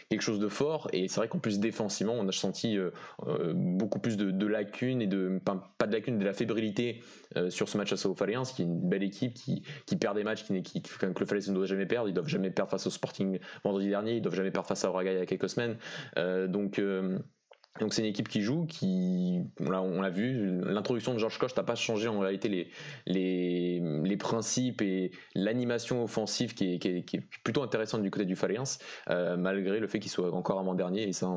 quelque 0.09 0.23
chose 0.23 0.39
de 0.39 0.49
fort. 0.49 0.89
Et 0.93 1.09
c'est 1.09 1.17
vrai 1.17 1.29
qu'en 1.29 1.39
plus 1.39 1.59
défensivement, 1.59 2.15
on 2.19 2.29
a 2.29 2.33
senti 2.33 2.77
euh, 2.77 2.91
euh, 3.27 3.53
beaucoup 3.55 3.99
plus 3.99 4.17
de, 4.17 4.47
lacunes 4.47 5.03
et 5.03 5.07
de 5.07 5.41
pas, 5.45 5.87
de 5.87 5.93
lacunes, 5.93 6.19
de 6.19 6.25
la 6.25 6.33
fébrilité 6.33 7.03
sur 7.49 7.69
ce 7.69 7.79
match 7.79 7.93
à 7.93 7.97
Sao 7.97 8.13
Faliens, 8.15 8.43
qui 8.43 8.63
est 8.63 8.65
une 8.65 8.89
belle 8.89 9.05
équipe 9.05 9.35
qui, 9.35 9.63
perd 9.97 10.17
des 10.17 10.25
matchs 10.25 10.45
qui, 10.45 10.63
qui, 10.63 10.83
que 10.83 11.07
le 11.07 11.27
Falaise 11.27 11.49
ne 11.49 11.55
doit 11.55 11.67
jamais 11.67 11.87
perdre. 11.87 12.09
Ils 12.09 12.15
doivent 12.15 12.29
jamais 12.29 12.51
perdre 12.51 12.71
face 12.71 12.87
au 12.87 12.91
Sporting 12.91 13.39
vendredi 13.63 13.89
dernier. 13.89 14.17
Ils 14.17 14.23
doivent 14.23 14.35
jamais 14.35 14.51
perdre 14.51 14.67
face 14.67 14.85
à 14.85 14.91
Oraga 14.91 15.13
il 15.13 15.19
y 15.19 15.23
a 15.23 15.27
quelques 15.27 15.49
semaines. 15.49 15.77
Donc 16.17 16.81
donc 17.79 17.95
c'est 17.95 18.03
une 18.03 18.09
équipe 18.09 18.29
qui 18.29 18.43
joue, 18.43 18.67
qui, 18.67 19.41
on 19.61 19.71
l'a 20.01 20.11
vu, 20.11 20.61
l'introduction 20.65 21.15
de 21.15 21.19
Georges 21.19 21.39
Koch 21.39 21.57
n'a 21.57 21.63
pas 21.63 21.77
changé 21.77 22.09
en 22.09 22.19
réalité 22.19 22.49
les, 22.49 22.71
les, 23.07 23.81
les 24.05 24.17
principes 24.17 24.83
et 24.83 25.13
l'animation 25.35 26.03
offensive 26.03 26.55
qui 26.55 26.75
est, 26.75 26.79
qui, 26.79 26.89
est, 26.89 27.29
plutôt 27.45 27.63
intéressante 27.63 28.03
du 28.03 28.11
côté 28.11 28.25
du 28.25 28.35
Faliens, 28.35 28.65
euh, 29.09 29.37
malgré 29.37 29.79
le 29.79 29.87
fait 29.87 30.01
qu'il 30.01 30.11
soit 30.11 30.33
encore 30.35 30.59
avant 30.59 30.75
dernier. 30.75 31.05
Et 31.05 31.13
ça, 31.13 31.29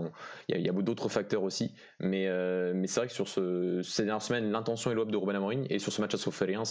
il 0.49 0.59
y 0.59 0.69
a, 0.69 0.73
d'autres 0.73 1.07
facteurs 1.07 1.43
aussi. 1.43 1.75
Mais, 1.99 2.27
euh, 2.27 2.73
mais 2.75 2.87
c'est 2.87 2.99
vrai 2.99 3.07
que 3.07 3.13
sur 3.13 3.27
ce, 3.27 3.81
ces 3.83 4.03
dernières 4.03 4.21
semaines, 4.21 4.51
l'intention 4.51 4.91
est 4.91 4.95
louable 4.95 5.11
de 5.11 5.17
Ruben 5.17 5.35
Amorim 5.35 5.65
et 5.69 5.79
sur 5.79 5.93
ce 5.93 6.01
match 6.01 6.15
à 6.15 6.31
Faliens, 6.31 6.63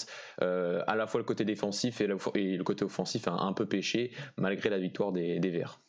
euh, 0.42 0.82
à 0.86 0.96
la 0.96 1.06
fois 1.06 1.20
le 1.20 1.24
côté 1.24 1.44
défensif 1.44 2.00
et, 2.00 2.06
le 2.06 2.62
côté 2.64 2.84
offensif 2.84 3.28
a 3.28 3.32
un 3.32 3.52
peu 3.52 3.66
pêché 3.66 4.10
malgré 4.36 4.70
la 4.70 4.78
victoire 4.78 5.12
des 5.12 5.38
Verts. 5.50 5.81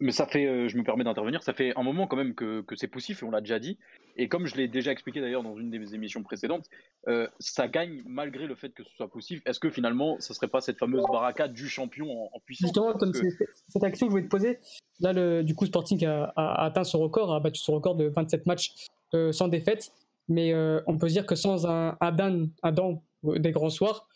Mais 0.00 0.10
ça 0.10 0.26
fait, 0.26 0.46
euh, 0.46 0.68
je 0.68 0.76
me 0.76 0.82
permets 0.82 1.04
d'intervenir, 1.04 1.42
ça 1.44 1.52
fait 1.52 1.72
un 1.76 1.84
moment 1.84 2.08
quand 2.08 2.16
même 2.16 2.34
que, 2.34 2.62
que 2.62 2.74
c'est 2.74 2.88
poussif 2.88 3.22
et 3.22 3.26
on 3.26 3.30
l'a 3.30 3.40
déjà 3.40 3.60
dit. 3.60 3.78
Et 4.16 4.28
comme 4.28 4.46
je 4.46 4.56
l'ai 4.56 4.66
déjà 4.66 4.90
expliqué 4.90 5.20
d'ailleurs 5.20 5.44
dans 5.44 5.56
une 5.56 5.70
des 5.70 5.94
émissions 5.94 6.24
précédentes, 6.24 6.66
euh, 7.06 7.28
ça 7.38 7.68
gagne 7.68 8.02
malgré 8.04 8.48
le 8.48 8.56
fait 8.56 8.70
que 8.70 8.82
ce 8.82 8.90
soit 8.96 9.08
poussif. 9.08 9.40
Est-ce 9.46 9.60
que 9.60 9.70
finalement, 9.70 10.18
ça 10.18 10.34
serait 10.34 10.48
pas 10.48 10.60
cette 10.60 10.78
fameuse 10.78 11.04
baraka 11.12 11.46
du 11.46 11.68
champion 11.68 12.28
en, 12.34 12.40
puissance? 12.40 12.70
Justement, 12.70 12.92
comme 12.94 13.14
c'est 13.14 13.30
cette 13.68 13.84
action 13.84 14.06
que 14.06 14.10
je 14.10 14.16
voulais 14.16 14.24
te 14.24 14.30
poser, 14.30 14.58
là, 14.98 15.12
le, 15.12 15.44
du 15.44 15.54
coup, 15.54 15.66
Sporting 15.66 16.04
a, 16.06 16.32
atteint 16.64 16.82
son 16.82 16.98
record, 16.98 17.32
a 17.32 17.38
battu 17.38 17.60
son 17.60 17.74
record 17.74 17.94
de 17.94 18.06
27 18.08 18.46
matchs 18.46 18.72
euh, 19.14 19.30
sans 19.30 19.46
défaite. 19.46 19.92
Mais 20.30 20.52
on 20.86 20.98
peut 20.98 21.06
dire 21.06 21.24
que 21.24 21.34
sans 21.34 21.66
un 21.66 21.96
Adan, 22.00 22.48
Adam 22.62 23.02
des 23.22 23.50
grands 23.50 23.70
soirs, 23.70 24.06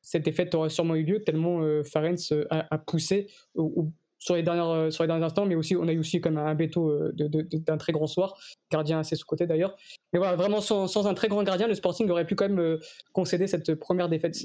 cette 0.00 0.24
défaite 0.24 0.54
aurait 0.54 0.68
sûrement 0.68 0.94
eu 0.94 1.02
lieu 1.02 1.24
tellement 1.24 1.60
Farenz 1.82 2.32
a, 2.50 2.72
a, 2.72 2.78
poussé 2.78 3.26
ou, 3.56 3.90
sur 4.18 4.34
les, 4.34 4.42
dernières, 4.42 4.68
euh, 4.68 4.90
sur 4.90 5.04
les 5.04 5.08
derniers 5.08 5.24
instants, 5.24 5.46
mais 5.46 5.54
aussi 5.54 5.76
on 5.76 5.86
a 5.88 5.92
eu 5.92 5.98
aussi 5.98 6.20
comme 6.20 6.38
un 6.38 6.54
veto 6.54 6.90
euh, 6.90 7.12
d'un 7.14 7.76
très 7.76 7.92
grand 7.92 8.06
soir, 8.06 8.38
gardien 8.70 8.98
assez 8.98 9.16
sous-côté 9.16 9.46
d'ailleurs. 9.46 9.76
Mais 10.12 10.18
voilà, 10.18 10.36
vraiment 10.36 10.60
sans, 10.60 11.06
un 11.06 11.14
très 11.14 11.28
grand 11.28 11.42
gardien, 11.42 11.68
le 11.68 11.74
Sporting 11.74 12.08
aurait 12.10 12.26
pu 12.26 12.34
quand 12.34 12.48
même 12.48 12.58
euh, 12.58 12.78
concéder 13.12 13.46
cette 13.46 13.74
première 13.76 14.08
défaite. 14.08 14.36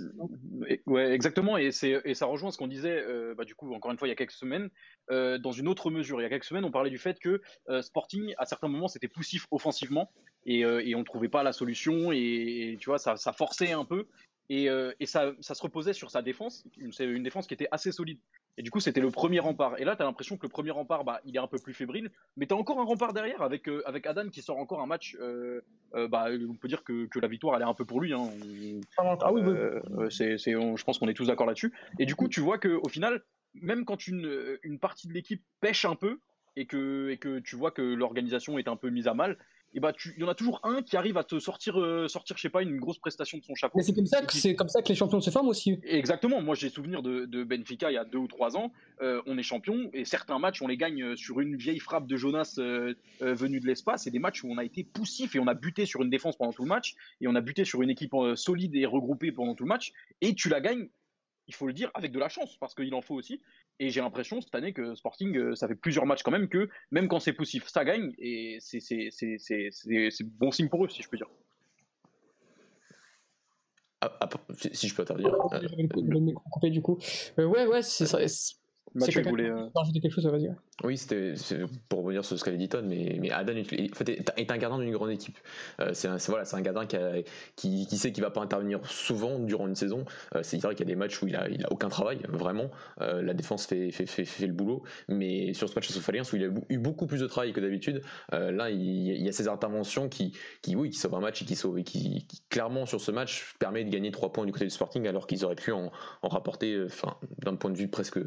Ouais, 0.86 1.12
exactement, 1.12 1.58
et, 1.58 1.72
et 2.06 2.14
ça 2.14 2.26
rejoint 2.26 2.52
ce 2.52 2.58
qu'on 2.58 2.68
disait, 2.68 3.04
bah, 3.36 3.46
du 3.46 3.56
coup, 3.56 3.74
encore 3.74 3.92
une 3.92 3.98
fois, 3.98 4.08
il 4.08 4.12
y 4.12 4.14
a 4.14 4.16
quelques 4.16 4.32
semaines, 4.32 4.70
dans 5.10 5.52
une 5.52 5.68
autre 5.68 5.90
mesure. 5.90 6.20
Il 6.20 6.24
y 6.24 6.26
a 6.26 6.30
quelques 6.30 6.46
semaines, 6.46 6.66
on 6.66 6.72
parlait 6.72 6.90
du 6.90 6.98
fait 6.98 7.20
que 7.20 7.42
Sporting, 7.82 8.34
à 8.38 8.46
certains 8.46 8.68
moments, 8.68 8.88
c'était 8.88 9.08
poussif 9.08 9.46
offensivement, 9.52 10.12
et, 10.46 10.62
et 10.62 10.96
on 10.96 11.00
ne 11.00 11.04
trouvait 11.04 11.30
pas 11.30 11.44
la 11.44 11.54
solution, 11.54 12.12
et, 12.12 12.78
tu 12.80 12.90
vois, 12.90 13.00
ça, 13.00 13.16
ça 13.18 13.34
forçait 13.34 13.72
un 13.72 13.86
peu. 13.86 14.08
Et, 14.50 14.68
et 15.00 15.06
ça, 15.06 15.32
ça, 15.40 15.56
se 15.56 15.64
reposait 15.64 15.94
sur 15.94 16.12
sa 16.12 16.22
défense, 16.22 16.66
c'est 16.92 17.06
une 17.06 17.24
défense 17.24 17.48
qui 17.48 17.54
était 17.54 17.70
assez 17.72 17.92
solide. 17.92 18.20
Et 18.58 18.62
du 18.62 18.70
coup, 18.70 18.80
c'était 18.80 19.02
le 19.02 19.10
premier 19.10 19.40
rempart. 19.40 19.80
Et 19.80 19.84
là, 19.84 19.96
tu 19.96 20.04
as 20.04 20.06
l'impression 20.06 20.38
que 20.38 20.46
le 20.46 20.52
premier 20.52 20.70
rempart, 20.72 21.04
bah, 21.04 21.22
il 21.26 21.36
est 21.36 21.40
un 21.40 21.48
peu 21.48 21.58
plus 21.58 21.74
fébrile. 21.74 22.12
Mais 22.38 22.46
tu 22.46 22.54
as 22.54 22.58
encore 22.58 22.80
un 22.80 22.84
rempart 22.84 23.14
derrière 23.14 23.42
avec, 23.42 23.68
euh, 23.68 23.82
avec 23.86 24.06
Adam 24.06 24.30
qui 24.30 24.42
sort 24.42 24.58
encore 24.58 24.82
un 24.82 24.86
match. 24.86 25.18
Euh, 25.20 25.62
euh, 25.96 26.08
bah, 26.08 26.28
on 26.50 26.54
peut 26.54 26.68
dire 26.68 26.84
que, 26.84 27.08
que, 27.08 27.20
la 27.20 27.28
victoire, 27.28 27.56
elle 27.56 27.64
est 27.64 27.70
un 27.70 27.74
peu 27.74 27.86
pour 27.86 28.00
lui. 28.00 28.14
Hein. 28.14 28.30
Ah 28.98 29.34
oui, 29.34 29.42
oui. 29.42 30.08
c'est, 30.12 30.38
je 30.38 30.84
pense 30.84 31.00
qu'on 31.00 31.08
est 31.08 31.16
tous 31.16 31.28
d'accord 31.28 31.48
là-dessus. 31.48 31.74
Et 31.98 32.06
du 32.06 32.16
coup, 32.16 32.28
tu 32.28 32.42
vois 32.42 32.60
qu'au 32.60 32.90
final, 32.90 33.24
même 33.56 33.86
quand 33.86 34.08
une, 34.08 34.60
une 34.62 34.80
partie 34.80 35.08
de 35.08 35.14
l'équipe 35.14 35.44
pêche 35.60 35.86
un 35.86 35.96
peu, 35.96 36.20
et 36.56 36.68
que, 36.68 37.10
et 37.10 37.18
que 37.18 37.40
tu 37.40 37.56
vois 37.56 37.72
que 37.72 37.82
l'organisation 37.82 38.60
est 38.60 38.68
un 38.68 38.76
peu 38.76 38.90
mise 38.90 39.08
à 39.08 39.16
mal, 39.16 39.40
et 39.74 39.80
bah 39.80 39.92
il 40.16 40.22
y 40.22 40.24
en 40.24 40.30
a 40.30 40.36
toujours 40.36 40.60
un 40.64 40.82
qui 40.82 40.98
arrive 40.98 41.18
à 41.18 41.24
te 41.24 41.40
sortir 41.40 41.80
euh, 41.80 42.08
sortir 42.08 42.38
je 42.38 42.42
sais 42.42 42.50
pas 42.50 42.62
une 42.62 42.78
grosse 42.80 43.00
prestation 43.00 43.38
de 43.38 43.44
son 43.44 43.56
chapeau. 43.56 43.78
Mais 43.78 43.84
c'est 43.84 43.94
comme 43.94 44.06
ça 44.06 44.22
que 44.22 44.34
c'est 44.34 44.56
comme 44.56 44.70
ça 44.70 44.82
que 44.82 44.90
les 44.90 44.96
champions 44.96 45.22
se 45.22 45.30
forment 45.30 45.50
aussi. 45.50 45.80
Exactement. 45.84 46.42
Moi 46.42 46.56
j'ai 46.56 46.70
souvenir 46.70 47.02
de, 47.02 47.26
de, 47.26 47.44
Benfica 47.44 47.92
il 47.92 47.96
y 47.96 47.98
a 47.98 48.06
deux 48.06 48.20
ou 48.20 48.28
trois 48.28 48.56
ans. 48.56 48.72
Euh, 49.02 49.22
on 49.26 49.38
est 49.38 49.44
champion 49.44 49.90
et 49.94 50.06
certains 50.06 50.40
matchs 50.40 50.62
on 50.62 50.68
les 50.68 50.78
gagne 50.78 51.02
euh, 51.04 51.16
sur 51.16 51.40
une 51.40 51.56
vieille 51.56 51.80
frappe 51.80 52.08
de 52.08 52.16
Jonas 52.16 52.60
venue 53.22 53.60
de 53.60 53.68
l'espace. 53.68 54.08
Et 54.08 54.12
des 54.12 54.20
matchs 54.20 54.44
où 54.44 54.52
on 54.52 54.58
a 54.58 54.64
été 54.64 54.84
poussif 54.84 55.36
et 55.36 55.40
on 55.40 55.48
a 55.48 55.54
buté 55.54 55.86
sur 55.86 56.02
une 56.02 56.10
défense 56.10 56.38
pendant 56.38 56.54
tout 56.54 56.64
le 56.64 56.70
match 56.70 56.96
et 57.22 57.28
on 57.28 57.36
a 57.36 57.42
buté 57.42 57.66
sur 57.66 57.82
une 57.82 57.90
équipe 57.90 58.14
solide 58.36 58.76
et 58.76 58.86
regroupée 58.86 59.32
pendant 59.32 59.56
tout 59.56 59.64
le 59.64 59.70
match. 59.70 59.94
Et 60.22 60.36
tu 60.36 60.50
la 60.50 60.62
gagnes 60.62 60.88
il 61.48 61.54
faut 61.54 61.68
le 61.68 61.74
dire, 61.74 61.92
avec 61.94 62.12
de 62.12 62.20
la 62.20 62.30
chance, 62.30 62.58
parce 62.58 62.74
qu'il 62.74 62.94
en 62.94 63.02
faut 63.02 63.16
aussi. 63.16 63.42
Et 63.80 63.90
j'ai 63.90 64.02
l'impression 64.02 64.42
cette 64.42 64.56
année 64.56 64.74
que 64.74 64.96
Sporting, 64.96 65.36
euh, 65.38 65.56
ça 65.56 65.68
fait 65.68 65.76
plusieurs 65.76 66.06
matchs 66.06 66.24
quand 66.24 66.32
même 66.32 66.48
que, 66.48 66.70
même 66.92 67.08
quand 67.08 67.20
c'est 67.20 67.34
poussif, 67.34 67.68
ça 67.68 67.84
gagne. 67.84 68.14
Et 68.18 68.58
c'est 68.60 70.24
bon 70.24 70.52
signe 70.52 70.70
pour 70.70 70.86
eux, 70.86 70.90
si 70.90 71.02
je 71.02 71.10
peux 71.10 71.18
dire. 71.18 71.30
si 74.74 74.88
je 74.88 74.96
peux 74.96 75.04
t'intervenir. 75.04 75.34
Euh, 75.54 76.70
du 76.70 76.82
coup. 76.82 76.98
ouais, 77.38 77.66
ouais, 77.66 77.82
c'est 77.82 78.06
Mathieu 78.96 79.24
quelque 79.24 80.10
chose, 80.10 80.28
vas-y. 80.28 80.54
Oui, 80.84 80.98
c'était 80.98 81.34
pour 81.90 82.04
revenir 82.04 82.24
sur 82.24 82.38
ce 82.38 82.44
qu'avait 82.44 82.58
dit 82.58 82.70
Ton, 82.70 82.84
mais, 82.84 83.18
mais 83.20 83.32
Adan 83.32 83.54
en 83.60 83.64
fait, 83.64 84.10
est 84.10 84.52
un 84.52 84.58
gardien 84.58 84.78
d'une 84.80 84.92
grande 84.92 85.10
équipe. 85.10 85.38
Euh, 85.80 85.92
c'est 85.94 86.08
un, 86.08 86.18
voilà, 86.28 86.44
un 86.52 86.62
gardien 86.62 86.86
qui, 87.56 87.88
qui, 87.88 87.98
sait 87.98 88.12
qu'il 88.12 88.24
va 88.24 88.30
pas 88.30 88.42
intervenir 88.42 88.86
souvent 88.86 89.40
durant 89.40 89.68
une 89.68 89.76
saison. 89.76 90.06
Euh, 90.36 90.42
c'est 90.44 90.62
vrai 90.62 90.76
qu'il 90.76 90.88
y 90.88 90.92
a 90.92 90.94
des 90.94 91.00
matchs 91.00 91.22
où 91.22 91.28
il 91.28 91.36
a, 91.36 91.50
il 91.50 91.66
a 91.66 91.72
aucun 91.72 91.90
travail, 91.90 92.20
vraiment. 92.30 92.70
Euh, 93.02 93.22
la 93.24 93.34
défense 93.34 93.66
fait, 93.66 93.92
fait, 93.92 94.06
fait, 94.06 94.26
fait, 94.26 94.48
le 94.48 94.54
boulot. 94.54 94.84
Mais 95.08 95.54
sur 95.54 95.70
ce 95.70 95.76
match 95.76 95.90
à 95.90 95.94
Sofaliens, 95.94 96.24
où 96.32 96.36
il 96.36 96.44
a 96.44 96.50
eu 96.70 96.78
beaucoup 96.78 97.08
plus 97.08 97.20
de 97.20 97.28
travail 97.28 97.54
que 97.54 97.60
d'habitude, 97.60 98.02
là, 98.32 98.70
il, 98.70 99.24
y 99.24 99.30
a 99.30 99.32
ces 99.32 99.48
interventions 99.48 100.10
qui, 100.10 100.34
qui, 100.62 100.76
oui, 100.76 100.92
qui 100.92 101.00
sauvent 101.00 101.16
un 101.16 101.20
match 101.20 101.42
et 101.42 101.46
qui, 101.46 101.56
sauvent, 101.56 101.80
et 101.80 101.84
qui, 101.84 102.28
clairement, 102.50 102.86
sur 102.86 103.02
ce 103.02 103.12
match, 103.12 103.56
permet 103.60 103.84
de 103.84 103.90
gagner 103.90 104.12
3 104.12 104.32
points 104.34 104.46
du 104.46 104.52
côté 104.52 104.66
du 104.66 104.72
Sporting, 104.72 105.08
alors 105.08 105.26
qu'ils 105.26 105.46
auraient 105.46 105.56
pu 105.56 105.72
en, 105.72 105.92
en 106.22 106.28
rapporter, 106.28 106.84
enfin, 106.86 107.16
d'un 107.40 107.56
point 107.56 107.72
de 107.72 107.78
vue 107.78 107.88
presque. 107.88 108.20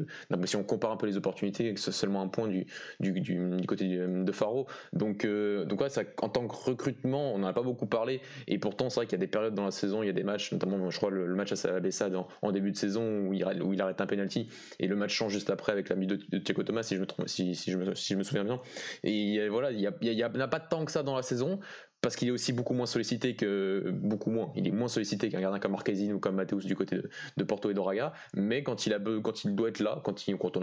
Si 0.47 0.55
on 0.55 0.63
compare 0.63 0.91
un 0.91 0.97
peu 0.97 1.05
les 1.05 1.17
opportunités, 1.17 1.73
c'est 1.77 1.91
seulement 1.91 2.21
un 2.21 2.27
point 2.27 2.47
du, 2.47 2.65
du, 2.99 3.65
côté 3.67 3.87
de 3.87 4.31
Faro. 4.31 4.67
Donc, 4.93 5.25
euh, 5.25 5.65
donc 5.65 5.81
en 6.21 6.29
tant 6.29 6.47
que 6.47 6.55
recrutement, 6.55 7.33
on 7.33 7.39
n'en 7.39 7.47
a 7.47 7.53
pas 7.53 7.61
beaucoup 7.61 7.85
parlé. 7.85 8.21
Et 8.47 8.57
pourtant, 8.57 8.89
c'est 8.89 8.99
vrai 8.99 9.05
qu'il 9.05 9.13
y 9.13 9.21
a 9.21 9.25
des 9.25 9.27
périodes 9.27 9.53
dans 9.53 9.65
la 9.65 9.71
saison, 9.71 10.03
il 10.03 10.07
y 10.07 10.09
a 10.09 10.13
des 10.13 10.23
matchs, 10.23 10.51
notamment, 10.51 10.89
je 10.89 10.97
crois, 10.97 11.09
le, 11.09 11.35
match 11.35 11.51
à 11.51 11.55
Salabessa 11.55 12.09
en, 12.41 12.51
début 12.51 12.71
de 12.71 12.77
saison 12.77 13.27
où 13.27 13.33
il, 13.33 13.43
arrête 13.81 14.01
un 14.01 14.07
penalty 14.07 14.49
et 14.79 14.87
le 14.87 14.95
match 14.95 15.13
change 15.13 15.33
juste 15.33 15.49
après 15.49 15.71
avec 15.71 15.89
la 15.89 15.95
de, 15.95 16.15
de 16.15 16.39
Tcheco 16.39 16.63
Thomas, 16.63 16.83
si 16.83 16.95
je 16.95 17.01
me, 17.01 17.27
si, 17.27 17.53
je 17.53 18.15
me, 18.15 18.23
souviens 18.23 18.43
bien. 18.43 18.59
Et 19.03 19.47
voilà, 19.49 19.71
il 19.71 19.77
n'y 19.77 19.85
a, 20.23 20.25
a, 20.25 20.43
a, 20.43 20.47
pas 20.47 20.59
tant 20.59 20.85
que 20.85 20.91
ça 20.91 21.03
dans 21.03 21.15
la 21.15 21.21
saison 21.21 21.59
parce 22.01 22.15
qu'il 22.15 22.27
est 22.27 22.31
aussi 22.31 22.53
beaucoup 22.53 22.73
moins 22.73 22.85
sollicité 22.85 23.35
que 23.35 23.91
beaucoup 23.91 24.29
moins. 24.29 24.51
Il 24.55 24.67
est 24.67 24.71
moins 24.71 24.87
sollicité 24.87 25.29
qu'un 25.29 25.41
gardien 25.41 25.59
comme 25.59 25.71
Marquezine 25.71 26.13
ou 26.13 26.19
comme 26.19 26.35
Mathéus 26.35 26.65
du 26.65 26.75
côté 26.75 26.99
de, 27.37 27.43
Porto 27.43 27.69
et 27.69 27.73
d'Oraga. 27.73 28.13
Mais 28.33 28.63
quand 28.63 28.85
il 28.85 28.93
a 28.93 28.99
quand 28.99 29.43
il 29.43 29.55
doit 29.55 29.69
être 29.69 29.79
là, 29.79 30.01
quand, 30.03 30.23
quand 30.39 30.57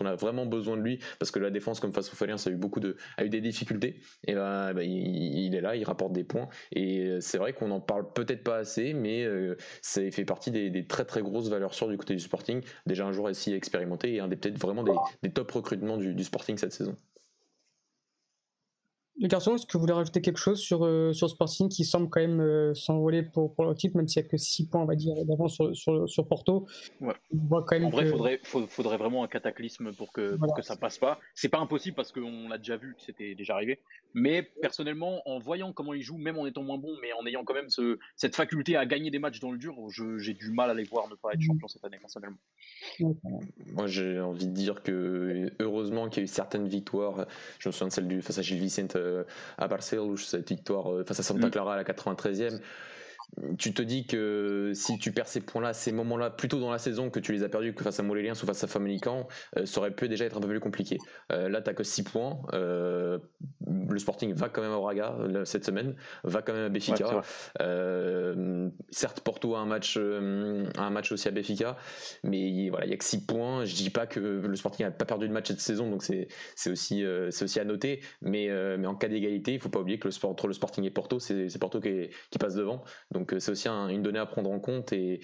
on 0.00 0.06
a 0.06 0.14
vraiment 0.14 0.46
besoin 0.46 0.76
de 0.76 0.82
lui, 0.82 1.00
parce 1.18 1.30
que 1.30 1.38
la 1.38 1.50
défense 1.50 1.80
comme 1.80 1.92
face 1.92 2.12
au 2.12 2.16
Faliens 2.16 2.36
a 2.44 2.50
eu 2.50 2.56
beaucoup 2.56 2.80
de 2.80 2.96
a 3.16 3.24
eu 3.24 3.28
des 3.28 3.40
difficultés, 3.40 4.00
et 4.26 4.34
ben, 4.34 4.72
ben 4.74 4.82
il, 4.82 5.54
est 5.54 5.60
là, 5.60 5.76
il 5.76 5.84
rapporte 5.84 6.12
des 6.12 6.24
points. 6.24 6.48
Et 6.72 7.18
c'est 7.20 7.38
vrai 7.38 7.52
qu'on 7.52 7.70
en 7.70 7.80
parle 7.80 8.12
peut-être 8.12 8.44
pas 8.44 8.56
assez, 8.56 8.94
mais 8.94 9.24
euh, 9.24 9.56
ça 9.82 10.02
fait 10.10 10.24
partie 10.24 10.50
des, 10.50 10.86
très 10.86 11.04
très 11.04 11.22
grosses 11.22 11.48
valeurs 11.48 11.74
sûres 11.74 11.88
du 11.88 11.96
côté 11.96 12.14
du 12.14 12.20
Sporting. 12.20 12.62
Déjà 12.86 13.06
un 13.06 13.12
joueur 13.12 13.30
ici 13.30 13.52
expérimenté 13.52 14.14
et 14.14 14.20
un 14.20 14.28
des 14.28 14.36
peut-être 14.36 14.58
vraiment 14.58 14.84
des, 15.22 15.30
top 15.30 15.50
recrutements 15.50 15.96
du 15.96 16.24
Sporting 16.24 16.56
cette 16.58 16.72
saison. 16.72 16.96
Les 19.16 19.28
garçons, 19.28 19.54
est-ce 19.54 19.64
que 19.64 19.74
vous 19.74 19.80
voulez 19.80 19.92
rajouter 19.92 20.20
quelque 20.20 20.38
chose 20.38 20.58
sur, 20.58 20.84
euh, 20.84 21.12
sur 21.12 21.30
Sporting 21.30 21.68
qui 21.68 21.84
semble 21.84 22.10
quand 22.10 22.20
même 22.20 22.40
euh, 22.40 22.74
s'envoler 22.74 23.22
pour, 23.22 23.54
pour 23.54 23.64
le 23.64 23.74
titre, 23.76 23.96
même 23.96 24.08
s'il 24.08 24.20
n'y 24.20 24.26
a 24.26 24.30
que 24.30 24.36
6 24.36 24.66
points, 24.66 24.82
on 24.82 24.86
va 24.86 24.96
dire, 24.96 25.14
d'avance 25.24 25.54
sur, 25.54 25.74
sur, 25.76 26.08
sur, 26.08 26.26
Porto? 26.26 26.66
Ouais. 27.00 27.14
quand 27.48 27.70
même 27.70 27.84
En 27.84 27.90
vrai, 27.90 28.06
il 28.06 28.10
faudrait, 28.10 28.40
faudrait 28.42 28.96
vraiment 28.96 29.22
un 29.22 29.28
cataclysme 29.28 29.92
pour 29.92 30.12
que, 30.12 30.34
pour 30.36 30.52
que 30.52 30.62
ça 30.62 30.74
passe 30.76 30.98
pas. 30.98 31.20
C'est 31.36 31.48
pas 31.48 31.60
impossible 31.60 31.94
parce 31.94 32.10
qu'on 32.10 32.48
l'a 32.48 32.58
déjà 32.58 32.76
vu, 32.76 32.96
c'était 32.98 33.36
déjà 33.36 33.54
arrivé. 33.54 33.78
Mais 34.14 34.42
personnellement, 34.42 35.22
en 35.28 35.38
voyant 35.38 35.72
comment 35.72 35.94
ils 35.94 36.02
jouent, 36.02 36.18
même 36.18 36.38
en 36.38 36.46
étant 36.46 36.64
moins 36.64 36.78
bon, 36.78 36.96
mais 37.00 37.12
en 37.12 37.24
ayant 37.24 37.44
quand 37.44 37.54
même 37.54 37.70
ce, 37.70 38.00
cette 38.16 38.34
faculté 38.34 38.76
à 38.76 38.84
gagner 38.84 39.12
des 39.12 39.20
matchs 39.20 39.38
dans 39.38 39.52
le 39.52 39.58
dur, 39.58 39.76
j'ai 40.18 40.34
du 40.34 40.50
mal 40.50 40.70
à 40.70 40.74
les 40.74 40.84
voir 40.84 41.08
ne 41.08 41.14
pas 41.14 41.32
être 41.32 41.40
mm. 41.40 41.46
champion 41.46 41.68
cette 41.68 41.84
année, 41.84 41.98
personnellement. 42.00 42.38
Moi, 43.72 43.86
j'ai 43.86 44.20
envie 44.20 44.48
de 44.48 44.52
dire 44.52 44.82
que 44.82 45.52
heureusement 45.60 46.08
qu'il 46.08 46.22
y 46.22 46.22
a 46.22 46.24
eu 46.24 46.28
certaines 46.28 46.66
victoires. 46.66 47.26
Je 47.60 47.68
me 47.68 47.72
souviens 47.72 47.88
de 47.88 47.92
celle 47.92 48.08
du 48.08 48.22
face 48.22 48.38
à 48.38 48.42
Gilles 48.42 48.58
Vicente 48.58 48.96
à 49.58 49.68
Barcelone, 49.68 50.16
cette 50.16 50.48
victoire 50.48 50.92
euh, 50.92 51.04
face 51.04 51.20
à 51.20 51.22
Santa 51.22 51.46
mm. 51.46 51.50
Clara 51.50 51.74
à 51.74 51.76
la 51.76 51.84
93e 51.84 52.60
tu 53.58 53.74
te 53.74 53.82
dis 53.82 54.06
que 54.06 54.72
si 54.74 54.98
tu 54.98 55.12
perds 55.12 55.28
ces 55.28 55.40
points-là, 55.40 55.72
ces 55.72 55.92
moments-là, 55.92 56.30
plutôt 56.30 56.60
dans 56.60 56.70
la 56.70 56.78
saison 56.78 57.10
que 57.10 57.20
tu 57.20 57.32
les 57.32 57.42
as 57.42 57.48
perdus 57.48 57.74
que 57.74 57.82
face 57.82 57.98
à 57.98 58.02
Moléliens 58.02 58.34
ou 58.34 58.46
face 58.46 58.62
à 58.64 58.66
Famelican, 58.66 59.26
euh, 59.56 59.66
ça 59.66 59.80
aurait 59.80 59.90
pu 59.90 60.08
déjà 60.08 60.24
être 60.24 60.36
un 60.36 60.40
peu 60.40 60.48
plus 60.48 60.60
compliqué. 60.60 60.98
Euh, 61.32 61.48
là, 61.48 61.60
tu 61.60 61.70
n'as 61.70 61.74
que 61.74 61.84
6 61.84 62.04
points. 62.04 62.40
Euh, 62.52 63.18
le 63.66 63.98
Sporting 63.98 64.32
va 64.34 64.48
quand 64.48 64.62
même 64.62 64.72
à 64.72 64.78
Braga 64.78 65.16
cette 65.44 65.64
semaine, 65.64 65.94
va 66.22 66.42
quand 66.42 66.52
même 66.52 66.64
à 66.64 66.68
Béfica. 66.68 67.22
certes, 68.90 69.20
Porto 69.20 69.54
a 69.54 69.60
un 69.60 69.66
match, 69.66 69.96
un 69.96 70.90
match 70.90 71.12
aussi 71.12 71.28
à 71.28 71.30
Béfica, 71.30 71.76
mais 72.22 72.68
voilà, 72.70 72.86
il 72.86 72.88
n'y 72.88 72.94
a 72.94 72.98
que 72.98 73.04
6 73.04 73.26
points. 73.26 73.64
Je 73.64 73.74
dis 73.74 73.90
pas 73.90 74.06
que 74.06 74.20
le 74.20 74.56
Sporting 74.56 74.86
n'a 74.86 74.92
pas 74.92 75.04
perdu 75.04 75.28
de 75.28 75.32
match 75.32 75.48
cette 75.48 75.60
saison, 75.60 75.90
donc 75.90 76.02
c'est 76.02 76.28
aussi, 76.66 77.04
c'est 77.30 77.44
aussi 77.44 77.60
à 77.60 77.64
noter. 77.64 78.00
Mais, 78.22 78.48
mais 78.78 78.86
en 78.86 78.94
cas 78.94 79.08
d'égalité, 79.08 79.52
il 79.52 79.56
ne 79.56 79.60
faut 79.60 79.68
pas 79.68 79.80
oublier 79.80 79.98
que 79.98 80.08
le 80.08 80.12
sport, 80.12 80.30
entre 80.30 80.46
le 80.46 80.52
Sporting 80.52 80.84
et 80.84 80.90
Porto, 80.90 81.18
c'est 81.18 81.58
Porto 81.58 81.80
qui, 81.80 82.08
qui 82.30 82.38
passe 82.38 82.54
devant. 82.54 82.84
Donc 83.10 83.23
euh, 83.32 83.40
c'est 83.40 83.50
aussi 83.50 83.68
une 83.68 84.02
donnée 84.02 84.18
à 84.18 84.26
prendre 84.26 84.50
en 84.50 84.60
compte 84.60 84.92
et, 84.92 85.20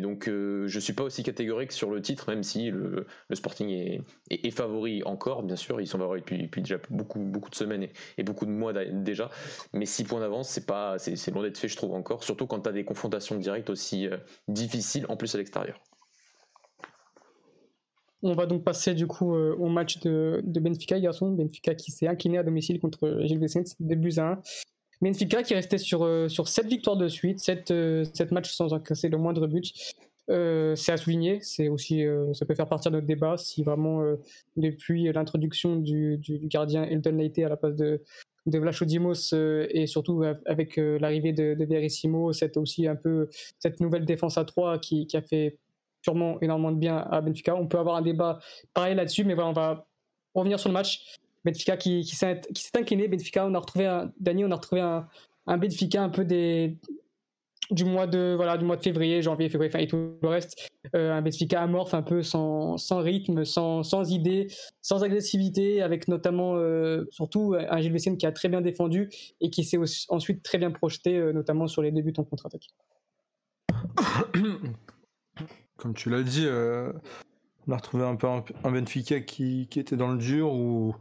donc 0.00 0.28
euh, 0.28 0.66
je 0.66 0.80
suis 0.80 0.92
pas 0.92 1.04
aussi 1.04 1.22
catégorique 1.22 1.72
sur 1.72 1.90
le 1.90 2.00
titre, 2.00 2.30
même 2.30 2.42
si 2.42 2.70
le, 2.70 3.06
Sporting 3.32 4.02
est, 4.30 4.50
favori 4.50 5.02
encore, 5.04 5.42
bien 5.42 5.56
sûr, 5.56 5.80
ils 5.80 5.86
sont 5.86 5.98
favoris 5.98 6.22
depuis, 6.22 6.62
déjà 6.62 6.78
beaucoup, 6.90 7.20
de 7.20 7.54
semaines 7.54 7.88
et, 8.18 8.22
beaucoup 8.22 8.46
de 8.46 8.50
mois 8.50 8.72
déjà, 8.72 9.30
mais 9.72 9.86
6 9.86 10.04
points 10.04 10.20
d'avance, 10.20 10.48
c'est 10.48 10.66
pas, 10.66 10.98
c'est 10.98 11.30
loin 11.30 11.42
d'être 11.42 11.58
fait, 11.58 11.68
je 11.68 11.76
trouve 11.76 11.92
encore, 11.92 12.24
surtout 12.24 12.46
quand 12.46 12.60
tu 12.60 12.68
as 12.68 12.72
des 12.72 12.84
confrontations 12.84 13.36
directes 13.36 13.70
aussi 13.70 14.06
euh, 14.06 14.16
difficiles 14.48 15.06
en 15.08 15.16
plus 15.16 15.34
à 15.34 15.38
l'extérieur. 15.38 15.80
On 18.22 18.34
va 18.34 18.46
donc 18.46 18.64
passer 18.64 18.94
du 18.94 19.06
coup 19.06 19.34
au 19.34 19.68
match 19.68 20.00
de, 20.00 20.42
Benfica, 20.44 20.98
garçon. 20.98 21.30
Benfica 21.30 21.74
qui 21.74 21.92
s'est 21.92 22.08
incliné 22.08 22.38
à 22.38 22.42
domicile 22.42 22.80
contre 22.80 23.20
Gilles 23.22 23.38
Vicente, 23.38 23.68
2 23.78 23.94
buts 23.94 24.14
à 24.16 24.32
1. 24.32 24.42
Benfica 25.00 25.42
qui 25.42 25.54
restait 25.54 25.78
sur, 25.78 26.04
euh, 26.04 26.28
sur 26.28 26.48
7 26.48 26.66
victoires 26.66 26.96
de 26.96 27.08
suite, 27.08 27.38
7, 27.40 27.68
7 27.68 27.72
euh, 27.72 28.04
matchs 28.32 28.52
sans 28.52 28.72
encaisser 28.72 29.08
le 29.08 29.18
moindre 29.18 29.46
but. 29.46 29.72
Euh, 30.28 30.74
c'est 30.74 30.90
à 30.90 30.96
souligner, 30.96 31.38
c'est 31.40 31.68
aussi, 31.68 32.04
ça 32.32 32.44
peut 32.46 32.54
faire 32.54 32.68
partie 32.68 32.88
de 32.88 32.94
notre 32.94 33.06
débat 33.06 33.36
si 33.36 33.62
vraiment 33.62 34.02
depuis 34.56 35.04
l'introduction 35.12 35.76
du, 35.76 36.18
du, 36.18 36.40
gardien 36.48 36.82
Elton 36.82 37.16
Leite 37.16 37.38
à 37.38 37.48
la 37.48 37.56
place 37.56 37.76
de, 37.76 38.02
de 38.46 38.58
Vlachodimos 38.58 39.32
et 39.32 39.86
surtout 39.86 40.24
avec 40.46 40.78
l'arrivée 40.78 41.32
de, 41.32 41.54
de 41.54 41.64
Verissimo, 41.64 42.32
c'est 42.32 42.56
aussi 42.56 42.88
un 42.88 42.96
peu 42.96 43.28
cette 43.60 43.78
nouvelle 43.78 44.04
défense 44.04 44.36
à 44.36 44.44
3 44.44 44.80
qui, 44.80 45.06
qui, 45.06 45.16
a 45.16 45.22
fait 45.22 45.58
sûrement 46.02 46.40
énormément 46.40 46.72
de 46.72 46.78
bien 46.78 46.96
à 46.96 47.20
Benfica. 47.20 47.54
On 47.54 47.68
peut 47.68 47.78
avoir 47.78 47.94
un 47.94 48.02
débat 48.02 48.40
pareil 48.74 48.96
là-dessus, 48.96 49.22
mais 49.22 49.34
voilà, 49.34 49.50
on 49.50 49.52
va 49.52 49.86
revenir 50.34 50.58
sur 50.58 50.70
le 50.70 50.74
match. 50.74 51.18
Benfica 51.46 51.76
qui, 51.76 52.04
s'est 52.04 52.42
incliné. 52.74 53.08
Benfica, 53.08 53.46
on 53.46 53.54
a 53.54 53.58
retrouvé 53.58 53.86
un, 53.86 54.12
Dani, 54.20 54.44
on 54.44 54.50
a 54.50 54.56
retrouvé 54.56 54.80
un, 54.80 55.06
Benfica 55.46 56.02
un 56.02 56.08
peu 56.08 56.24
des, 56.24 56.76
du 57.70 57.84
mois 57.84 58.08
de 58.08 58.34
voilà 58.36 58.56
du 58.56 58.64
mois 58.64 58.76
de 58.76 58.82
février, 58.82 59.22
janvier, 59.22 59.48
février, 59.48 59.70
fin, 59.70 59.78
et 59.78 59.86
tout 59.86 60.18
le 60.20 60.28
reste. 60.28 60.70
Euh, 60.94 61.12
un 61.12 61.22
Benfica 61.22 61.62
amorphe, 61.62 61.94
un 61.94 62.02
peu 62.02 62.22
sans, 62.22 62.76
rythme, 62.90 63.44
sans, 63.44 64.10
idée, 64.10 64.48
sans 64.82 65.04
agressivité, 65.04 65.82
avec 65.82 66.08
notamment 66.08 66.56
euh, 66.56 67.04
surtout 67.10 67.54
un 67.56 67.80
Gilles 67.80 68.18
qui 68.18 68.26
a 68.26 68.32
très 68.32 68.48
bien 68.48 68.60
défendu 68.60 69.08
et 69.40 69.50
qui 69.50 69.64
s'est 69.64 69.78
ensuite 70.08 70.42
très 70.42 70.58
bien 70.58 70.72
projeté, 70.72 71.16
euh, 71.16 71.32
notamment 71.32 71.68
sur 71.68 71.82
les 71.82 71.92
débuts 71.92 72.12
en 72.16 72.24
contre-attaque. 72.24 72.68
Comme 75.76 75.94
tu 75.94 76.10
l'as 76.10 76.22
dit, 76.22 76.46
on 77.68 77.72
a 77.72 77.76
retrouvé 77.76 78.04
un 78.04 78.16
peu 78.16 78.26
un, 78.26 78.70
Benfica 78.70 79.20
qui, 79.20 79.68
était 79.76 79.96
dans 79.96 80.08
le 80.08 80.18
dur 80.18 80.52
ou 80.52 80.94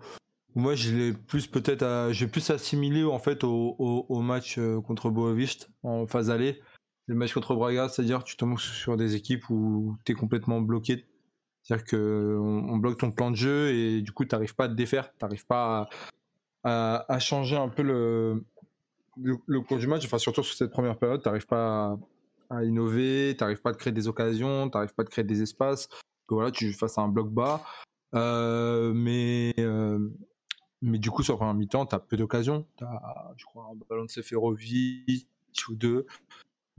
moi, 0.55 0.75
je 0.75 0.95
l'ai 0.95 1.13
plus 1.13 1.47
peut-être, 1.47 2.09
j'ai 2.11 2.27
plus 2.27 2.49
assimilé 2.49 3.03
en 3.03 3.19
fait 3.19 3.43
au, 3.43 4.21
match 4.21 4.57
euh, 4.57 4.79
contre 4.81 5.09
Boavist 5.09 5.69
en 5.83 6.07
phase 6.07 6.29
aller. 6.29 6.61
Le 7.07 7.15
match 7.15 7.33
contre 7.33 7.55
Braga, 7.55 7.89
c'est-à-dire 7.89 8.23
tu 8.23 8.37
tombes 8.37 8.57
sur 8.57 8.97
des 8.97 9.15
équipes 9.15 9.49
où 9.49 9.97
tu 10.05 10.13
es 10.13 10.15
complètement 10.15 10.61
bloqué. 10.61 11.05
C'est-à-dire 11.61 11.85
que 11.85 12.37
on, 12.39 12.77
bloque 12.77 12.99
ton 12.99 13.11
plan 13.11 13.31
de 13.31 13.35
jeu 13.35 13.73
et 13.73 14.01
du 14.01 14.11
coup, 14.11 14.23
tu 14.23 14.33
n'arrives 14.33 14.55
pas 14.55 14.65
à 14.65 14.67
te 14.69 14.73
défaire, 14.73 15.11
tu 15.11 15.25
n'arrives 15.25 15.45
pas 15.45 15.89
à, 16.63 17.13
à, 17.13 17.19
changer 17.19 17.57
un 17.57 17.69
peu 17.69 17.83
le, 17.83 18.43
le, 19.17 19.61
cours 19.61 19.77
du 19.77 19.87
match. 19.87 20.05
Enfin, 20.05 20.17
surtout 20.17 20.43
sur 20.43 20.55
cette 20.55 20.71
première 20.71 20.97
période, 20.97 21.21
tu 21.21 21.27
n'arrives 21.27 21.47
pas 21.47 21.97
à, 22.49 22.63
innover, 22.63 23.35
tu 23.37 23.43
n'arrives 23.43 23.61
pas 23.61 23.71
à 23.71 23.73
créer 23.73 23.93
des 23.93 24.07
occasions, 24.07 24.69
tu 24.69 24.77
n'arrives 24.77 24.93
pas 24.93 25.03
à 25.03 25.05
créer 25.05 25.25
des 25.25 25.41
espaces. 25.41 25.89
Voilà, 26.29 26.49
tu 26.51 26.71
fasses 26.73 26.97
un 26.97 27.07
bloc 27.07 27.29
bas. 27.29 27.61
Euh, 28.15 28.93
mais 28.93 29.53
euh, 29.59 29.99
mais 30.85 30.99
du 30.99 31.09
coup, 31.09 31.23
sur 31.23 31.33
la 31.33 31.37
première 31.37 31.55
mi-temps, 31.55 31.87
tu 31.87 31.95
as 31.95 31.99
peu 31.99 32.15
d'occasions. 32.15 32.65
Tu 32.77 32.83
as, 32.83 33.33
je 33.37 33.45
crois, 33.45 33.67
un 33.71 33.75
ballon 33.89 34.05
de 34.05 34.09
Seferovic 34.09 35.27
ou 35.67 35.75
deux. 35.75 36.05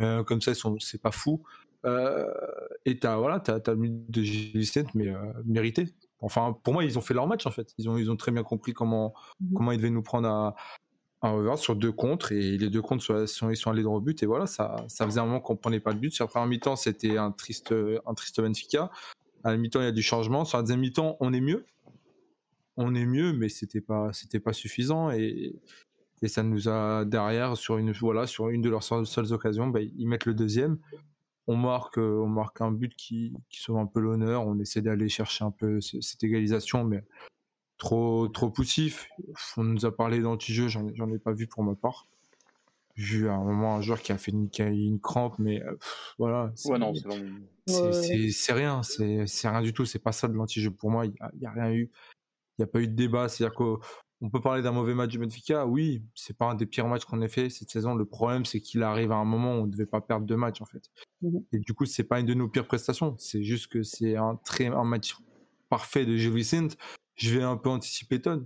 Euh, 0.00 0.22
comme 0.22 0.40
ça, 0.40 0.52
c'est 0.78 1.02
pas 1.02 1.10
fou. 1.10 1.42
Euh, 1.84 2.32
et 2.84 2.98
tu 2.98 3.06
as, 3.06 3.16
voilà, 3.16 3.42
as, 3.46 3.50
as, 3.50 3.74
le 3.74 3.88
de 4.08 4.22
Gilles 4.22 4.86
mais 4.94 5.08
euh, 5.08 5.32
mérité. 5.44 5.92
Enfin, 6.20 6.56
pour 6.62 6.72
moi, 6.72 6.84
ils 6.84 6.98
ont 6.98 7.00
fait 7.00 7.14
leur 7.14 7.26
match 7.26 7.46
en 7.46 7.50
fait. 7.50 7.74
Ils 7.78 7.88
ont, 7.88 7.96
ils 7.96 8.10
ont 8.10 8.16
très 8.16 8.30
bien 8.30 8.44
compris 8.44 8.72
comment, 8.72 9.12
mmh 9.40 9.54
comment 9.54 9.72
ils 9.72 9.78
devaient 9.78 9.90
nous 9.90 10.02
prendre 10.02 10.28
à, 10.28 10.54
à 11.20 11.30
reverse 11.30 11.60
sur 11.60 11.74
deux 11.74 11.92
contres. 11.92 12.30
Et 12.30 12.58
les 12.58 12.70
deux 12.70 12.82
contres, 12.82 13.28
sont, 13.28 13.50
ils 13.50 13.56
sont 13.56 13.70
allés 13.70 13.82
droit 13.82 13.96
au 13.96 14.00
but. 14.00 14.22
Et 14.22 14.26
voilà, 14.26 14.46
ça, 14.46 14.76
ça 14.88 15.04
faisait 15.04 15.20
un 15.20 15.26
moment 15.26 15.40
qu'on 15.40 15.56
prenait 15.56 15.80
pas 15.80 15.92
de 15.92 15.98
but. 15.98 16.12
Sur 16.12 16.26
la 16.26 16.28
première 16.28 16.48
mi-temps, 16.48 16.76
c'était 16.76 17.18
un 17.18 17.32
triste, 17.32 17.74
un 18.06 18.14
triste 18.14 18.40
Benfica. 18.40 18.90
À 19.42 19.50
la 19.50 19.56
mi-temps, 19.56 19.80
il 19.80 19.84
y 19.84 19.88
a 19.88 19.92
du 19.92 20.02
changement. 20.02 20.44
Sur 20.44 20.58
la 20.58 20.62
deuxième 20.62 20.80
mi-temps, 20.80 21.16
on 21.18 21.32
est 21.32 21.40
mieux 21.40 21.66
on 22.76 22.94
est 22.94 23.06
mieux, 23.06 23.32
mais 23.32 23.48
c'était 23.48 23.80
pas, 23.80 24.12
c'était 24.12 24.40
pas 24.40 24.52
suffisant. 24.52 25.10
Et, 25.10 25.54
Et 26.22 26.28
ça 26.28 26.42
nous 26.42 26.68
a 26.68 27.04
derrière, 27.04 27.56
sur 27.56 27.76
une, 27.76 27.92
voilà, 27.92 28.26
sur 28.26 28.48
une 28.48 28.62
de 28.62 28.70
leurs 28.70 28.82
seules 28.82 29.32
occasions, 29.32 29.66
bah, 29.68 29.80
ils 29.82 30.08
mettent 30.08 30.24
le 30.26 30.34
deuxième. 30.34 30.78
On 31.46 31.56
marque, 31.56 31.98
euh, 31.98 32.20
on 32.22 32.26
marque 32.28 32.60
un 32.60 32.72
but 32.72 32.94
qui, 32.96 33.34
qui 33.50 33.60
sauve 33.60 33.76
un 33.76 33.86
peu 33.86 34.00
l'honneur. 34.00 34.46
On 34.46 34.58
essaie 34.58 34.80
d'aller 34.82 35.08
chercher 35.08 35.44
un 35.44 35.50
peu 35.50 35.80
cette 35.80 36.24
égalisation, 36.24 36.84
mais 36.84 37.04
trop, 37.78 38.28
trop 38.28 38.50
poussif. 38.50 39.08
On 39.56 39.64
nous 39.64 39.84
a 39.84 39.94
parlé 39.94 40.20
d'anti-jeu, 40.20 40.68
j'en 40.68 41.12
ai 41.12 41.18
pas 41.18 41.32
vu 41.32 41.46
pour 41.46 41.62
ma 41.62 41.74
part. 41.74 42.06
Vu 42.96 43.28
à 43.28 43.34
un 43.34 43.44
moment 43.44 43.76
un 43.76 43.82
joueur 43.82 44.00
qui 44.00 44.10
a 44.10 44.16
fait 44.16 44.32
une, 44.32 44.48
une 44.58 45.00
crampe, 45.00 45.38
mais 45.38 45.62
euh, 45.62 45.76
voilà. 46.18 46.50
Ouais, 46.64 46.78
non, 46.78 46.94
c'est 47.66 48.52
rien, 48.54 48.82
c'est 48.82 49.48
rien 49.48 49.60
du 49.60 49.74
tout. 49.74 49.84
C'est 49.84 49.98
pas 49.98 50.12
ça 50.12 50.28
de 50.28 50.32
l'anti-jeu. 50.32 50.70
Pour 50.70 50.90
moi, 50.90 51.04
il 51.04 51.12
n'y 51.38 51.46
a, 51.46 51.50
a, 51.50 51.52
rien 51.52 51.70
eu. 51.72 51.90
Il 52.58 52.62
n'y 52.62 52.64
a 52.64 52.68
pas 52.68 52.80
eu 52.80 52.88
de 52.88 52.94
débat. 52.94 53.28
C'est-à-dire 53.28 53.56
que 53.56 53.78
on 54.22 54.30
peut 54.30 54.40
parler 54.40 54.62
d'un 54.62 54.72
mauvais 54.72 54.94
match 54.94 55.10
du 55.10 55.18
Benfica, 55.18 55.66
oui, 55.66 56.02
c'est 56.14 56.36
pas 56.36 56.46
un 56.46 56.54
des 56.54 56.64
pires 56.64 56.88
matchs 56.88 57.04
qu'on 57.04 57.20
ait 57.20 57.28
fait 57.28 57.50
cette 57.50 57.70
saison. 57.70 57.94
Le 57.94 58.06
problème, 58.06 58.46
c'est 58.46 58.60
qu'il 58.60 58.82
arrive 58.82 59.12
à 59.12 59.16
un 59.16 59.24
moment 59.24 59.56
où 59.56 59.62
on 59.62 59.66
ne 59.66 59.70
devait 59.70 59.86
pas 59.86 60.00
perdre 60.00 60.24
deux 60.24 60.36
matchs 60.36 60.62
en 60.62 60.64
fait. 60.64 60.90
Mmh 61.20 61.38
Et 61.52 61.58
du 61.58 61.74
coup, 61.74 61.84
c'est 61.84 62.04
pas 62.04 62.20
une 62.20 62.26
de 62.26 62.34
nos 62.34 62.48
pires 62.48 62.66
prestations. 62.66 63.14
C'est 63.18 63.42
juste 63.42 63.66
que 63.66 63.82
c'est 63.82 64.16
un 64.16 64.36
très 64.44 64.66
un 64.66 64.84
match 64.84 65.16
parfait 65.68 66.06
de 66.06 66.16
Gilles 66.16 66.32
Vicente. 66.32 66.78
Je 67.14 67.36
vais 67.36 67.42
un 67.42 67.56
peu 67.56 67.68
anticiper 67.68 68.20
Ton. 68.20 68.44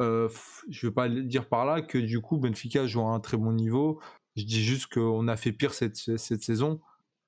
Euh, 0.00 0.28
je 0.68 0.86
veux 0.86 0.94
pas 0.94 1.08
dire 1.08 1.48
par 1.48 1.66
là 1.66 1.82
que 1.82 1.98
du 1.98 2.20
coup 2.20 2.38
Benfica 2.38 2.86
joue 2.86 3.00
à 3.00 3.10
un 3.10 3.20
très 3.20 3.36
bon 3.36 3.52
niveau. 3.52 4.00
Je 4.36 4.44
dis 4.44 4.62
juste 4.62 4.92
qu'on 4.92 5.26
a 5.28 5.36
fait 5.36 5.52
pire 5.52 5.74
cette, 5.74 5.96
cette 5.96 6.42
saison. 6.42 6.80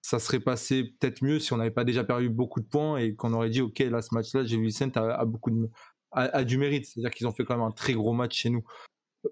Ça 0.02 0.19
serait 0.19 0.40
passé 0.40 0.85
peut-être 0.85 1.23
mieux 1.23 1.40
si 1.40 1.52
on 1.52 1.59
n'avait 1.59 1.71
pas 1.71 1.85
déjà 1.85 2.04
perdu 2.04 2.30
beaucoup 2.30 2.61
de 2.61 2.66
points 2.66 2.97
et 2.99 3.14
qu'on 3.14 3.35
aurait 3.35 3.50
dit 3.50 3.61
ok 3.61 3.80
là 3.80 4.00
ce 4.00 4.14
match-là, 4.14 4.45
Gilles 4.45 4.62
Vicente 4.62 4.97
a, 4.97 5.14
a 5.14 5.25
beaucoup 5.26 5.50
de 5.50 5.69
a, 6.12 6.45
du 6.45 6.59
mérite. 6.59 6.87
C'est-à-dire 6.87 7.11
qu'ils 7.11 7.26
ont 7.26 7.33
fait 7.33 7.45
quand 7.45 7.57
même 7.57 7.67
un 7.67 7.71
très 7.71 7.93
gros 7.93 8.12
match 8.12 8.37
chez 8.37 8.50
nous. 8.50 8.64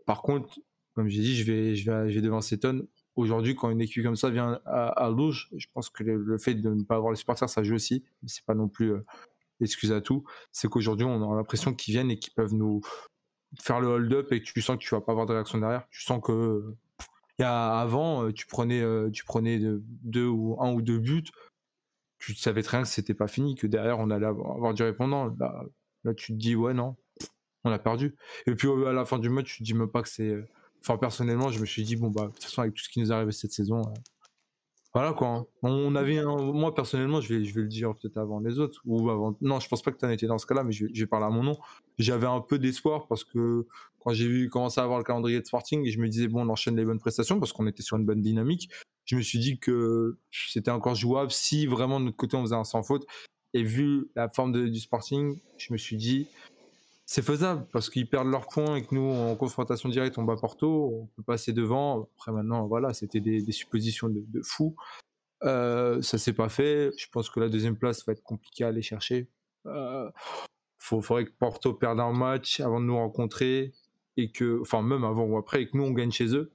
Par 0.07 0.23
contre, 0.23 0.59
comme 0.95 1.09
j'ai 1.09 1.23
dit, 1.23 1.37
je 1.37 1.45
vais, 1.45 1.75
je 1.75 1.91
vais, 1.91 2.11
je 2.11 2.21
devant 2.21 2.41
Seton. 2.41 2.87
Aujourd'hui, 3.17 3.57
quand 3.57 3.71
une 3.71 3.81
équipe 3.81 4.05
comme 4.05 4.17
ça 4.17 4.31
vient 4.31 4.61
à, 4.65 5.07
à 5.07 5.11
je 5.11 5.67
pense 5.73 5.91
que 5.91 6.05
le, 6.05 6.39
fait 6.39 6.55
de 6.55 6.71
ne 6.71 6.85
pas 6.85 6.97
avoir 6.97 7.13
les 7.13 7.17
supporters, 7.17 7.49
ça 7.49 7.63
joue 7.63 7.75
aussi. 7.75 8.05
Mais 8.23 8.29
c'est 8.29 8.45
pas 8.45 8.55
non 8.55 8.69
plus 8.69 8.93
euh, 8.93 9.05
excuse 9.61 9.93
à 9.93 10.01
tout. 10.01 10.25
C'est 10.53 10.69
qu'aujourd'hui, 10.69 11.05
on 11.05 11.33
a 11.33 11.37
l'impression 11.37 11.75
qu'ils 11.75 11.95
viennent 11.95 12.11
et 12.11 12.19
qu'ils 12.19 12.33
peuvent 12.33 12.55
nous 12.55 12.81
faire 13.61 13.81
le 13.81 13.89
hold-up 13.89 14.33
et 14.33 14.41
que 14.41 14.45
tu 14.45 14.61
sens 14.61 14.77
que 14.77 14.83
tu 14.83 14.95
vas 14.95 15.01
pas 15.01 15.13
avoir 15.13 15.27
de 15.27 15.33
réaction 15.33 15.59
derrière. 15.59 15.87
Tu 15.91 16.03
sens 16.03 16.21
que 16.23 16.75
il 17.39 17.43
y 17.43 17.45
a 17.45 17.79
avant, 17.79 18.25
euh, 18.25 18.33
tu 18.33 18.47
prenais, 18.47 18.81
euh, 18.81 19.11
tu 19.11 19.25
prenais 19.25 19.61
deux 19.61 20.27
ou 20.27 20.61
un 20.61 20.73
ou 20.73 20.83
deux 20.83 20.99
buts, 20.99 21.31
tu 22.19 22.35
savais 22.35 22.63
très 22.63 22.79
bien 22.79 22.83
que 22.83 22.89
c'était 22.89 23.15
pas 23.15 23.29
fini, 23.29 23.55
que 23.55 23.67
derrière 23.67 23.99
on 24.01 24.11
allait 24.11 24.27
avoir 24.27 24.75
du 24.75 24.83
répondant. 24.83 25.35
Là, 25.39 25.65
tu 26.17 26.33
te 26.33 26.39
dis, 26.39 26.55
ouais, 26.55 26.75
non, 26.75 26.97
on 27.65 27.71
a 27.71 27.79
perdu. 27.79 28.15
Et 28.47 28.55
puis 28.55 28.69
à 28.87 28.93
la 28.93 29.05
fin 29.05 29.19
du 29.19 29.29
match, 29.29 29.57
tu 29.57 29.59
te 29.59 29.65
dis 29.65 29.75
même 29.75 29.91
pas 29.91 30.03
que 30.03 30.09
c'est. 30.09 30.29
Euh, 30.29 30.47
enfin, 30.81 30.97
personnellement, 30.99 31.51
je 31.51 31.61
me 31.61 31.67
suis 31.67 31.83
dit, 31.83 31.97
bon, 31.97 32.11
bah, 32.11 32.27
de 32.27 32.33
toute 32.33 32.45
façon, 32.45 32.63
avec 32.63 32.75
tout 32.75 32.83
ce 32.83 32.89
qui 32.89 33.01
nous 33.01 33.13
est 33.13 33.33
cette 33.33 33.53
saison, 33.53 33.81
euh, 33.81 33.93
voilà 34.95 35.13
quoi. 35.13 35.29
Hein. 35.29 35.47
On 35.63 35.95
avait 35.95 36.23
Moi, 36.25 36.75
personnellement, 36.75 37.21
je 37.21 37.35
vais, 37.35 37.45
je 37.45 37.55
vais 37.55 37.61
le 37.63 37.69
dire 37.69 37.95
peut-être 37.95 38.17
avant 38.17 38.41
les 38.41 38.59
autres. 38.59 38.81
Ou 38.87 39.11
avant... 39.11 39.37
Non, 39.41 39.61
je 39.61 39.69
pense 39.69 39.83
pas 39.83 39.93
que 39.93 39.99
tu 39.99 40.07
en 40.07 40.11
étais 40.11 40.27
dans 40.27 40.39
ce 40.39 40.47
cas-là, 40.47 40.65
mais 40.65 40.73
je 40.73 40.87
vais, 40.87 41.07
parler 41.07 41.27
à 41.27 41.31
mon 41.31 41.43
nom. 41.43 41.59
J'avais 41.99 42.27
un 42.27 42.41
peu 42.41 42.59
d'espoir 42.59 43.07
parce 43.07 43.23
que 43.25 43.67
quand 44.01 44.13
j'ai 44.13 44.27
vu 44.29 44.49
commencer 44.49 44.81
à 44.81 44.85
avoir 44.85 44.99
le 44.99 45.05
calendrier 45.05 45.41
de 45.41 45.47
Sporting, 45.47 45.85
et 45.87 45.91
je 45.91 46.01
me 46.01 46.09
disais, 46.09 46.29
bon, 46.29 46.47
on 46.47 46.49
enchaîne 46.49 46.77
les 46.77 46.85
bonnes 46.85 47.01
prestations 47.01 47.39
parce 47.39 47.53
qu'on 47.53 47.67
était 47.67 47.83
sur 47.83 47.97
une 47.97 48.07
bonne 48.07 48.23
dynamique. 48.23 48.71
Je 49.05 49.17
me 49.17 49.23
suis 49.23 49.39
dit 49.39 49.59
que 49.59 50.19
c'était 50.31 50.71
encore 50.71 50.95
jouable 50.95 51.31
si 51.31 51.67
vraiment 51.67 52.01
de 52.01 52.07
notre 52.07 52.17
côté 52.17 52.37
on 52.37 52.43
faisait 52.43 52.55
un 52.55 52.65
sans 52.65 52.83
faute 52.83 53.07
et 53.55 53.63
vu 53.63 54.09
la 54.15 54.29
forme 54.29 54.71
du 54.71 54.81
Sporting, 54.81 55.39
je 55.57 55.73
me 55.73 55.79
suis 55.79 55.97
dit, 55.97 56.29
c'est 57.07 57.23
faisable 57.23 57.67
parce 57.73 57.89
qu'ils 57.89 58.09
perdent 58.09 58.29
leurs 58.29 58.49
points 58.49 58.77
et 58.77 58.83
que 58.83 58.95
nous, 58.95 59.11
en 59.11 59.35
confrontation 59.35 59.89
directe, 59.89 60.19
on 60.19 60.25
bat 60.25 60.37
Porto, 60.37 61.01
on 61.03 61.07
peut 61.17 61.23
passer 61.23 61.53
devant. 61.53 62.09
Après, 62.17 62.33
maintenant, 62.33 62.67
voilà, 62.67 62.93
c'était 62.93 63.21
des, 63.21 63.53
suppositions 63.53 64.09
de, 64.11 64.43
fou. 64.43 64.77
Euh, 65.45 66.03
ça 66.03 66.19
s'est 66.19 66.35
pas 66.35 66.51
fait. 66.51 66.93
Je 66.99 67.07
pense 67.11 67.31
que 67.31 67.41
la 67.41 67.49
deuxième 67.49 67.77
place 67.77 68.05
va 68.05 68.13
être 68.13 68.23
compliquée 68.23 68.65
à 68.65 68.69
aller 68.69 68.83
chercher. 68.83 69.29
Euh, 69.65 70.11
faut, 70.77 71.01
faudrait 71.01 71.25
que 71.25 71.33
Porto 71.39 71.73
perde 71.73 72.01
un 72.01 72.13
match 72.13 72.61
avant 72.61 72.81
de 72.81 72.85
nous 72.85 72.97
rencontrer 72.97 73.73
et 74.19 74.31
que, 74.31 74.61
enfin, 74.61 74.83
même 74.83 75.05
avant 75.05 75.25
ou 75.25 75.39
après, 75.39 75.63
et 75.63 75.69
que 75.71 75.77
nous, 75.79 75.85
on 75.85 75.93
gagne 75.93 76.11
chez 76.11 76.35
eux 76.35 76.53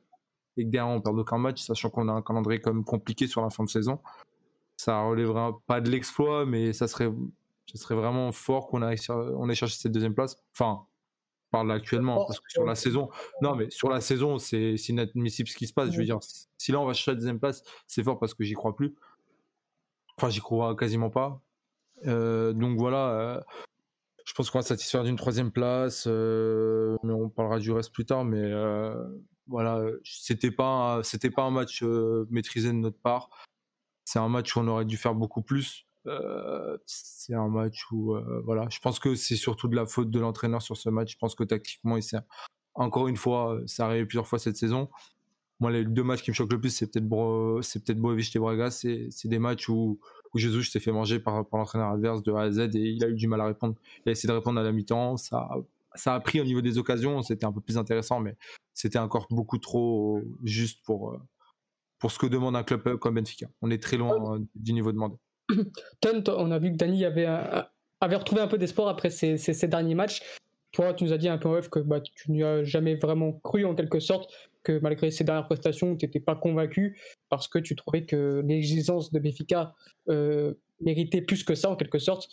et 0.58 0.66
que 0.66 0.70
derrière, 0.70 0.94
on 0.94 1.02
perd 1.02 1.18
aucun 1.18 1.40
match, 1.40 1.64
sachant 1.64 1.90
qu'on 1.90 2.08
a 2.10 2.12
un 2.12 2.22
calendrier 2.22 2.62
compliqué 2.62 3.26
sur 3.26 3.42
la 3.42 3.50
fin 3.50 3.64
de 3.64 3.70
saison 3.70 4.00
ça 4.78 5.02
relèvera 5.02 5.60
pas 5.68 5.82
de 5.82 5.90
l'exploit, 5.90 6.46
mais 6.46 6.74
ça 6.74 6.88
serait, 6.88 7.10
ça 7.72 7.78
serait 7.78 7.96
vraiment 7.96 8.32
fort 8.32 8.68
qu'on 8.68 8.88
ait, 8.88 8.96
on 9.10 9.50
ait 9.50 9.56
cherché 9.56 9.78
cette 9.78 9.92
deuxième 9.92 10.16
place. 10.16 10.38
Enfin, 10.54 10.86
parle 11.54 11.72
actuellement, 11.72 12.26
parce 12.26 12.40
que 12.40 12.50
sur 12.50 12.66
la 12.66 12.74
saison, 12.74 13.10
non, 13.42 13.56
mais 13.56 13.70
sur 13.70 13.90
la 13.90 14.02
saison, 14.02 14.40
c'est 14.40 14.76
inadmissible 14.90 15.48
ce 15.48 15.56
qui 15.56 15.68
se 15.68 15.74
passe. 15.74 15.92
Je 15.92 15.98
veux 15.98 16.04
dire, 16.04 16.20
si 16.58 16.72
là 16.72 16.80
on 16.80 16.86
va 16.86 16.94
chercher 16.94 17.12
la 17.12 17.16
deuxième 17.16 17.40
place, 17.40 17.64
c'est 17.88 18.04
fort 18.04 18.20
parce 18.20 18.34
que 18.34 18.44
j'y 18.44 18.54
crois 18.54 18.76
plus. 18.76 18.96
Enfin, 20.18 20.30
j'y 20.30 20.40
crois 20.40 20.76
quasiment 20.76 21.12
pas. 21.12 21.42
Euh, 22.08 22.54
donc 22.54 22.78
voilà, 22.78 23.10
euh, 23.12 23.42
je 24.26 24.34
pense 24.34 24.50
qu'on 24.50 24.58
va 24.60 24.64
satisfaire 24.64 25.04
d'une 25.04 25.16
troisième 25.16 25.52
place, 25.52 26.06
euh, 26.08 26.98
mais 27.04 27.14
on 27.14 27.30
parlera 27.30 27.60
du 27.60 27.72
reste 27.72 27.94
plus 27.94 28.06
tard. 28.06 28.26
Mais 28.26 28.52
voilà, 29.46 29.80
c'était 30.04 30.52
pas, 30.52 31.02
c'était 31.04 31.30
pas 31.30 31.44
un 31.44 31.52
match 31.52 31.84
maîtrisé 32.32 32.70
de 32.70 32.74
notre 32.74 33.00
part. 33.00 33.30
C'est 34.06 34.20
un 34.20 34.30
match 34.30 34.56
où 34.56 34.60
on 34.60 34.68
aurait 34.68 34.86
dû 34.86 34.98
faire 34.98 35.16
beaucoup 35.16 35.42
plus. 35.42 35.86
Euh, 36.08 36.78
c'est 36.86 37.34
un 37.34 37.48
match 37.48 37.86
où, 37.92 38.14
euh, 38.14 38.42
voilà, 38.46 38.68
je 38.70 38.80
pense 38.80 39.00
que 39.00 39.16
c'est 39.16 39.36
surtout 39.36 39.68
de 39.68 39.76
la 39.76 39.86
faute 39.86 40.10
de 40.10 40.20
l'entraîneur 40.20 40.62
sur 40.62 40.78
ce 40.78 40.90
match. 40.90 41.14
Je 41.14 41.18
pense 41.18 41.36
que 41.36 41.44
tactiquement, 41.44 41.98
il 41.98 42.04
encore 42.76 43.08
une 43.08 43.18
fois, 43.18 43.56
euh, 43.56 43.64
ça 43.68 43.86
arrivé 43.86 44.06
plusieurs 44.06 44.28
fois 44.28 44.40
cette 44.40 44.58
saison. 44.58 44.90
Moi, 45.60 45.72
les 45.72 45.86
deux 45.86 46.04
matchs 46.04 46.24
qui 46.24 46.32
me 46.32 46.36
choquent 46.36 46.52
le 46.54 46.60
plus, 46.60 46.72
c'est 46.72 46.92
peut-être 46.92 47.08
Bro... 47.08 47.62
c'est 47.62 47.84
peut-être 47.84 48.00
et 48.36 48.40
Braga. 48.40 48.72
C'est, 48.72 49.10
des 49.26 49.40
matchs 49.40 49.70
où, 49.70 50.00
Jesus 50.36 50.64
s'est 50.64 50.80
fait 50.80 50.92
manger 50.92 51.20
par, 51.20 51.48
par 51.48 51.60
l'entraîneur 51.60 51.92
adverse 51.92 52.24
de 52.24 52.32
A 52.34 52.42
à 52.42 52.52
Z 52.52 52.60
et 52.76 52.80
il 52.80 53.04
a 53.04 53.10
eu 53.10 53.14
du 53.14 53.28
mal 53.28 53.40
à 53.42 53.46
répondre. 53.46 53.76
Il 54.06 54.10
a 54.10 54.12
essayé 54.14 54.28
de 54.28 54.34
répondre 54.34 54.60
à 54.60 54.64
la 54.64 54.72
mi-temps. 54.72 55.16
Ça, 55.18 55.48
ça 55.94 56.16
a 56.16 56.20
pris 56.20 56.42
au 56.42 56.44
niveau 56.44 56.62
des 56.62 56.80
occasions. 56.80 57.22
C'était 57.22 57.46
un 57.46 57.52
peu 57.52 57.62
plus 57.62 57.78
intéressant, 57.78 58.20
mais 58.20 58.36
c'était 58.74 58.98
encore 58.98 59.28
beaucoup 59.30 59.60
trop 59.60 60.24
juste 60.44 60.84
pour, 60.84 61.20
pour 62.04 62.12
ce 62.12 62.20
que 62.20 62.26
demande 62.26 62.58
un 62.58 62.64
club 62.64 62.98
comme 62.98 63.16
Benfica. 63.16 63.48
On 63.62 63.72
est 63.72 63.82
très 63.82 63.96
loin 63.96 64.36
euh, 64.36 64.40
du 64.56 64.74
niveau 64.74 64.92
demandé. 64.92 65.16
Tunt, 66.02 66.24
on 66.28 66.52
a 66.52 66.60
vu 66.60 66.74
que 66.74 66.76
Dani 66.76 67.06
avait, 67.06 67.26
avait 68.02 68.16
retrouvé 68.18 68.42
un 68.42 68.48
peu 68.48 68.58
d'espoir 68.58 68.90
après 68.90 69.10
ces, 69.10 69.38
ces, 69.38 69.68
derniers 69.70 69.96
matchs. 69.96 70.22
Toi, 70.74 70.94
tu 70.94 71.06
nous 71.06 71.14
as 71.14 71.18
dit 71.18 71.30
un 71.30 71.38
peu 71.38 71.48
en 71.48 71.54
off 71.54 71.70
que 71.70 71.80
bah, 71.80 72.02
tu 72.02 72.30
n'y 72.30 72.44
as 72.44 72.66
jamais 72.66 72.96
vraiment 72.96 73.32
cru 73.32 73.64
en 73.64 73.74
quelque 73.74 74.02
sorte, 74.02 74.30
que 74.64 74.80
malgré 74.80 75.12
ces 75.12 75.24
dernières 75.24 75.46
prestations, 75.46 75.96
tu 75.96 76.06
n'étais 76.06 76.20
pas 76.20 76.36
convaincu 76.36 77.00
parce 77.30 77.48
que 77.48 77.58
tu 77.58 77.74
trouvais 77.74 78.06
que 78.06 78.44
l'exigence 78.46 79.14
de 79.14 79.20
Benfica 79.20 79.74
euh, 80.10 80.56
méritait 80.82 81.22
plus 81.22 81.46
que 81.46 81.56
ça 81.56 81.70
en 81.70 81.78
quelque 81.78 82.00
sorte. 82.00 82.28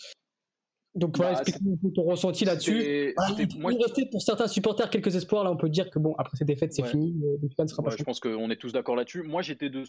Donc 0.94 1.16
voilà, 1.16 1.34
bah, 1.34 1.42
explique-nous 1.42 1.90
ton 1.92 2.02
ressenti 2.02 2.44
là-dessus. 2.44 3.14
il 3.38 3.60
moi, 3.60 3.72
rester 3.80 4.06
pour 4.10 4.22
certains 4.22 4.48
supporters 4.48 4.90
quelques 4.90 5.14
espoirs. 5.14 5.44
Là, 5.44 5.52
on 5.52 5.56
peut 5.56 5.68
dire 5.68 5.90
que 5.90 5.98
bon, 5.98 6.14
après 6.18 6.36
ces 6.36 6.44
défaites, 6.44 6.72
c'est 6.72 6.84
fini. 6.84 7.14
ne 7.58 7.66
sera 7.66 7.82
pas 7.82 7.94
Je 7.96 8.02
pense 8.02 8.20
qu'on 8.20 8.50
est 8.50 8.56
tous 8.56 8.72
d'accord 8.72 8.96
là-dessus. 8.96 9.22
Moi, 9.22 9.42
j'étais 9.42 9.70
de 9.70 9.84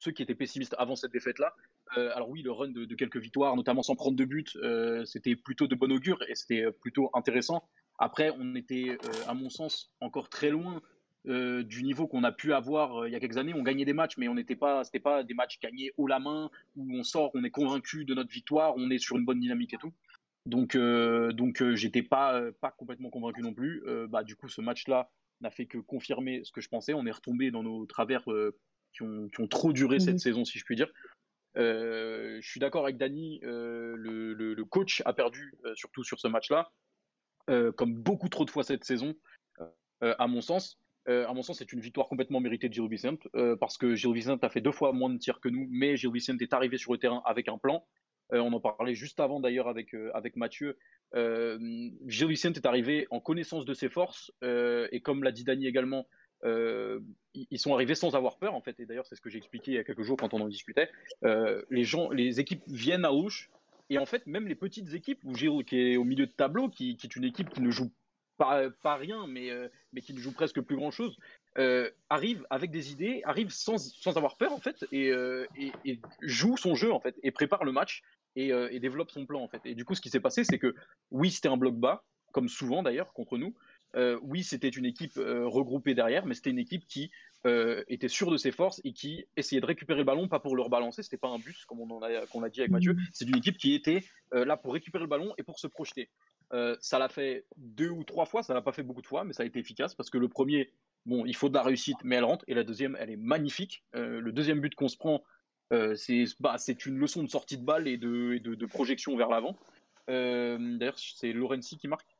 ceux 0.00 0.10
qui 0.10 0.22
étaient 0.22 0.34
pessimistes 0.34 0.74
avant 0.78 0.96
cette 0.96 1.12
défaite-là. 1.12 1.54
Euh, 1.96 2.10
alors 2.14 2.28
oui, 2.30 2.42
le 2.42 2.50
run 2.50 2.68
de, 2.68 2.94
quelques 2.94 3.18
victoires, 3.18 3.54
notamment 3.54 3.82
sans 3.82 3.94
prendre 3.94 4.16
de 4.16 4.24
but, 4.24 4.56
euh, 4.56 5.04
c'était 5.04 5.36
plutôt 5.36 5.66
de 5.66 5.74
bon 5.74 5.92
augure 5.92 6.18
et 6.28 6.34
c'était 6.34 6.72
plutôt 6.72 7.10
intéressant. 7.14 7.68
Après, 7.98 8.30
on 8.38 8.54
était, 8.54 8.88
euh, 8.90 9.28
à 9.28 9.34
mon 9.34 9.50
sens, 9.50 9.92
encore 10.00 10.30
très 10.30 10.50
loin 10.50 10.80
euh, 11.28 11.62
du 11.62 11.82
niveau 11.82 12.08
qu'on 12.08 12.24
a 12.24 12.32
pu 12.32 12.54
avoir 12.54 13.02
euh, 13.02 13.08
il 13.08 13.12
y 13.12 13.14
a 13.14 13.20
quelques 13.20 13.36
années. 13.36 13.52
On 13.54 13.62
gagnait 13.62 13.84
des 13.84 13.92
matchs, 13.92 14.16
mais 14.16 14.28
on 14.28 14.34
n'était 14.34 14.56
pas, 14.56 14.84
c'était 14.84 15.00
pas 15.00 15.22
des 15.22 15.34
matchs 15.34 15.60
gagnés 15.60 15.92
haut 15.98 16.06
la 16.06 16.18
main 16.18 16.50
où 16.76 16.96
on 16.96 17.02
sort, 17.02 17.30
on 17.34 17.44
est 17.44 17.50
convaincu 17.50 18.06
de 18.06 18.14
notre 18.14 18.30
victoire, 18.30 18.72
on 18.78 18.90
est 18.90 18.98
sur 18.98 19.18
une 19.18 19.26
bonne 19.26 19.40
dynamique 19.40 19.74
et 19.74 19.76
tout. 19.76 19.92
Donc, 20.46 20.74
euh, 20.74 21.32
donc 21.32 21.62
j'étais 21.74 22.02
pas 22.02 22.40
pas 22.62 22.70
complètement 22.70 23.10
convaincu 23.10 23.42
non 23.42 23.52
plus. 23.52 23.82
bah 24.08 24.24
du 24.24 24.34
coup, 24.34 24.48
ce 24.48 24.62
match-là 24.62 25.10
n'a 25.42 25.50
fait 25.50 25.66
que 25.66 25.76
confirmer 25.76 26.42
ce 26.44 26.52
que 26.52 26.62
je 26.62 26.70
pensais. 26.70 26.94
On 26.94 27.04
est 27.04 27.10
retombé 27.10 27.50
dans 27.50 27.62
nos 27.62 27.84
travers 27.84 28.24
qui 28.94 29.02
ont, 29.02 29.28
qui, 29.28 29.40
ont, 29.42 29.46
trop 29.46 29.74
duré 29.74 30.00
cette 30.00 30.14
mmh 30.14 30.18
saison, 30.18 30.44
si 30.46 30.58
je 30.58 30.64
puis 30.64 30.76
dire. 30.76 30.90
je 31.54 32.40
suis 32.40 32.60
d'accord 32.60 32.84
avec 32.84 32.96
Dani, 32.96 33.40
le, 33.42 33.94
le, 33.94 34.54
le, 34.54 34.64
coach 34.64 35.02
a 35.04 35.12
perdu 35.12 35.52
surtout 35.74 36.02
sur 36.02 36.18
ce 36.18 36.28
match-là, 36.28 36.70
comme 37.46 37.92
beaucoup 37.92 38.30
trop 38.30 38.46
de 38.46 38.50
fois 38.50 38.64
cette 38.64 38.84
saison, 38.84 39.14
à 40.00 40.26
mon 40.26 40.40
sens. 40.40 40.80
Euh, 41.08 41.26
à 41.26 41.32
mon 41.32 41.42
sens, 41.42 41.58
c'est 41.58 41.72
une 41.72 41.80
victoire 41.80 42.08
complètement 42.08 42.40
méritée 42.40 42.68
de 42.68 42.74
Gilles 42.74 42.88
Vicente, 42.88 43.26
euh, 43.34 43.56
parce 43.56 43.78
que 43.78 43.94
Gilles 43.94 44.12
Vicente 44.12 44.44
a 44.44 44.48
fait 44.48 44.60
deux 44.60 44.72
fois 44.72 44.92
moins 44.92 45.10
de 45.10 45.18
tirs 45.18 45.40
que 45.40 45.48
nous, 45.48 45.66
mais 45.70 45.96
Gilles 45.96 46.12
Vicente 46.12 46.42
est 46.42 46.52
arrivé 46.52 46.76
sur 46.76 46.92
le 46.92 46.98
terrain 46.98 47.22
avec 47.24 47.48
un 47.48 47.58
plan. 47.58 47.84
Euh, 48.32 48.40
on 48.40 48.52
en 48.52 48.60
parlait 48.60 48.94
juste 48.94 49.18
avant 49.18 49.40
d'ailleurs 49.40 49.68
avec, 49.68 49.94
avec 50.14 50.36
Mathieu. 50.36 50.76
Gilles 51.14 52.28
Vicente 52.28 52.56
est 52.56 52.66
arrivé 52.66 53.06
en 53.10 53.20
connaissance 53.20 53.64
de 53.64 53.74
ses 53.74 53.88
forces, 53.88 54.30
et 54.42 55.00
comme 55.02 55.24
l'a 55.24 55.32
dit 55.32 55.44
Dany 55.44 55.66
également, 55.66 56.06
ils 56.44 57.58
sont 57.58 57.74
arrivés 57.74 57.94
sans 57.94 58.14
avoir 58.14 58.38
peur 58.38 58.54
en 58.54 58.60
fait, 58.60 58.78
et 58.78 58.86
d'ailleurs 58.86 59.06
c'est 59.06 59.16
ce 59.16 59.20
que 59.20 59.30
j'ai 59.30 59.38
expliqué 59.38 59.72
il 59.72 59.74
y 59.74 59.78
a 59.78 59.84
quelques 59.84 60.02
jours 60.02 60.16
quand 60.16 60.34
on 60.34 60.40
en 60.40 60.48
discutait. 60.48 60.88
les, 61.22 61.84
gens, 61.84 62.10
les 62.10 62.38
équipes 62.38 62.62
viennent 62.68 63.04
à 63.04 63.12
Ouche, 63.12 63.50
et 63.88 63.98
en 63.98 64.06
fait 64.06 64.24
même 64.28 64.46
les 64.46 64.54
petites 64.54 64.94
équipes, 64.94 65.18
où 65.24 65.34
Gilles 65.34 65.64
qui 65.64 65.80
est 65.80 65.96
au 65.96 66.04
milieu 66.04 66.26
de 66.26 66.32
tableau, 66.32 66.68
qui, 66.68 66.96
qui 66.96 67.08
est 67.08 67.16
une 67.16 67.24
équipe 67.24 67.50
qui 67.50 67.62
ne 67.62 67.70
joue 67.72 67.90
pas, 68.40 68.70
pas 68.82 68.96
rien, 68.96 69.26
mais, 69.26 69.50
mais 69.92 70.00
qui 70.00 70.14
ne 70.14 70.18
joue 70.18 70.32
presque 70.32 70.62
plus 70.62 70.76
grand 70.76 70.90
chose, 70.90 71.18
arrive 72.08 72.46
avec 72.48 72.70
des 72.70 72.90
idées, 72.90 73.20
arrive 73.24 73.50
sans, 73.50 73.76
sans 73.78 74.16
avoir 74.16 74.38
peur 74.38 74.52
en 74.52 74.60
fait, 74.60 74.86
et, 74.92 75.12
et, 75.84 76.00
joue 76.22 76.56
son 76.56 76.74
jeu 76.74 76.90
en 76.90 77.00
fait, 77.00 77.14
et 77.22 77.30
prépare 77.30 77.64
le 77.64 77.72
match 77.72 78.02
et, 78.36 78.48
et, 78.48 78.80
développe 78.80 79.10
son 79.10 79.26
plan 79.26 79.42
en 79.42 79.48
fait. 79.48 79.60
Et 79.66 79.74
du 79.74 79.84
coup, 79.84 79.94
ce 79.94 80.00
qui 80.00 80.08
s'est 80.08 80.20
passé, 80.20 80.42
c'est 80.44 80.58
que 80.58 80.74
oui, 81.10 81.30
c'était 81.30 81.48
un 81.48 81.58
bloc 81.58 81.76
bas, 81.76 82.02
comme 82.32 82.48
souvent 82.48 82.82
d'ailleurs 82.82 83.12
contre 83.12 83.36
nous. 83.36 83.54
oui, 84.22 84.42
c'était 84.42 84.68
une 84.68 84.86
équipe 84.86 85.16
regroupée 85.16 85.94
derrière, 85.94 86.24
mais 86.24 86.34
c'était 86.34 86.50
une 86.50 86.58
équipe 86.58 86.86
qui 86.86 87.10
euh, 87.46 87.82
était 87.88 88.08
sûr 88.08 88.30
de 88.30 88.36
ses 88.36 88.50
forces 88.50 88.82
et 88.84 88.92
qui 88.92 89.24
essayait 89.34 89.62
de 89.62 89.66
récupérer 89.66 90.00
le 90.00 90.04
ballon, 90.04 90.28
pas 90.28 90.40
pour 90.40 90.56
le 90.56 90.62
rebalancer, 90.62 91.02
c'était 91.02 91.16
pas 91.16 91.28
un 91.28 91.38
bus 91.38 91.64
comme 91.64 91.80
on 91.80 92.02
a, 92.02 92.26
qu'on 92.26 92.42
a 92.42 92.50
dit 92.50 92.60
avec 92.60 92.70
Mathieu, 92.70 92.92
mm. 92.92 93.00
c'est 93.14 93.26
une 93.26 93.36
équipe 93.36 93.56
qui 93.56 93.72
était 93.72 94.04
euh, 94.34 94.44
là 94.44 94.58
pour 94.58 94.74
récupérer 94.74 95.04
le 95.04 95.08
ballon 95.08 95.32
et 95.38 95.42
pour 95.42 95.58
se 95.58 95.66
projeter. 95.66 96.10
Euh, 96.52 96.76
ça 96.80 96.98
l'a 96.98 97.08
fait 97.08 97.44
deux 97.56 97.90
ou 97.90 98.04
trois 98.04 98.26
fois, 98.26 98.42
ça 98.42 98.54
l'a 98.54 98.62
pas 98.62 98.72
fait 98.72 98.82
beaucoup 98.82 99.02
de 99.02 99.06
fois, 99.06 99.24
mais 99.24 99.32
ça 99.32 99.42
a 99.42 99.46
été 99.46 99.58
efficace 99.58 99.94
parce 99.94 100.10
que 100.10 100.18
le 100.18 100.28
premier, 100.28 100.72
bon, 101.06 101.24
il 101.24 101.36
faut 101.36 101.48
de 101.48 101.54
la 101.54 101.62
réussite, 101.62 101.98
mais 102.02 102.16
elle 102.16 102.24
rentre, 102.24 102.44
et 102.48 102.54
la 102.54 102.64
deuxième, 102.64 102.96
elle 102.98 103.10
est 103.10 103.16
magnifique. 103.16 103.84
le 103.92 104.30
deuxième 104.32 104.60
but 104.60 104.74
qu'on 104.74 104.88
se 104.88 104.96
prend, 104.96 105.22
c'est 105.94 106.24
bah, 106.40 106.56
une 106.86 106.98
leçon 106.98 107.22
de 107.22 107.28
sortie 107.28 107.56
de 107.56 107.64
balle 107.64 107.86
et 107.86 107.98
de, 107.98 108.38
de, 108.38 108.66
projection 108.66 109.16
vers 109.16 109.28
l'avant. 109.28 109.56
D'ailleurs, 110.08 110.98
c'est 110.98 111.32
Lorenzi 111.32 111.78
qui 111.78 111.86
marque, 111.86 112.16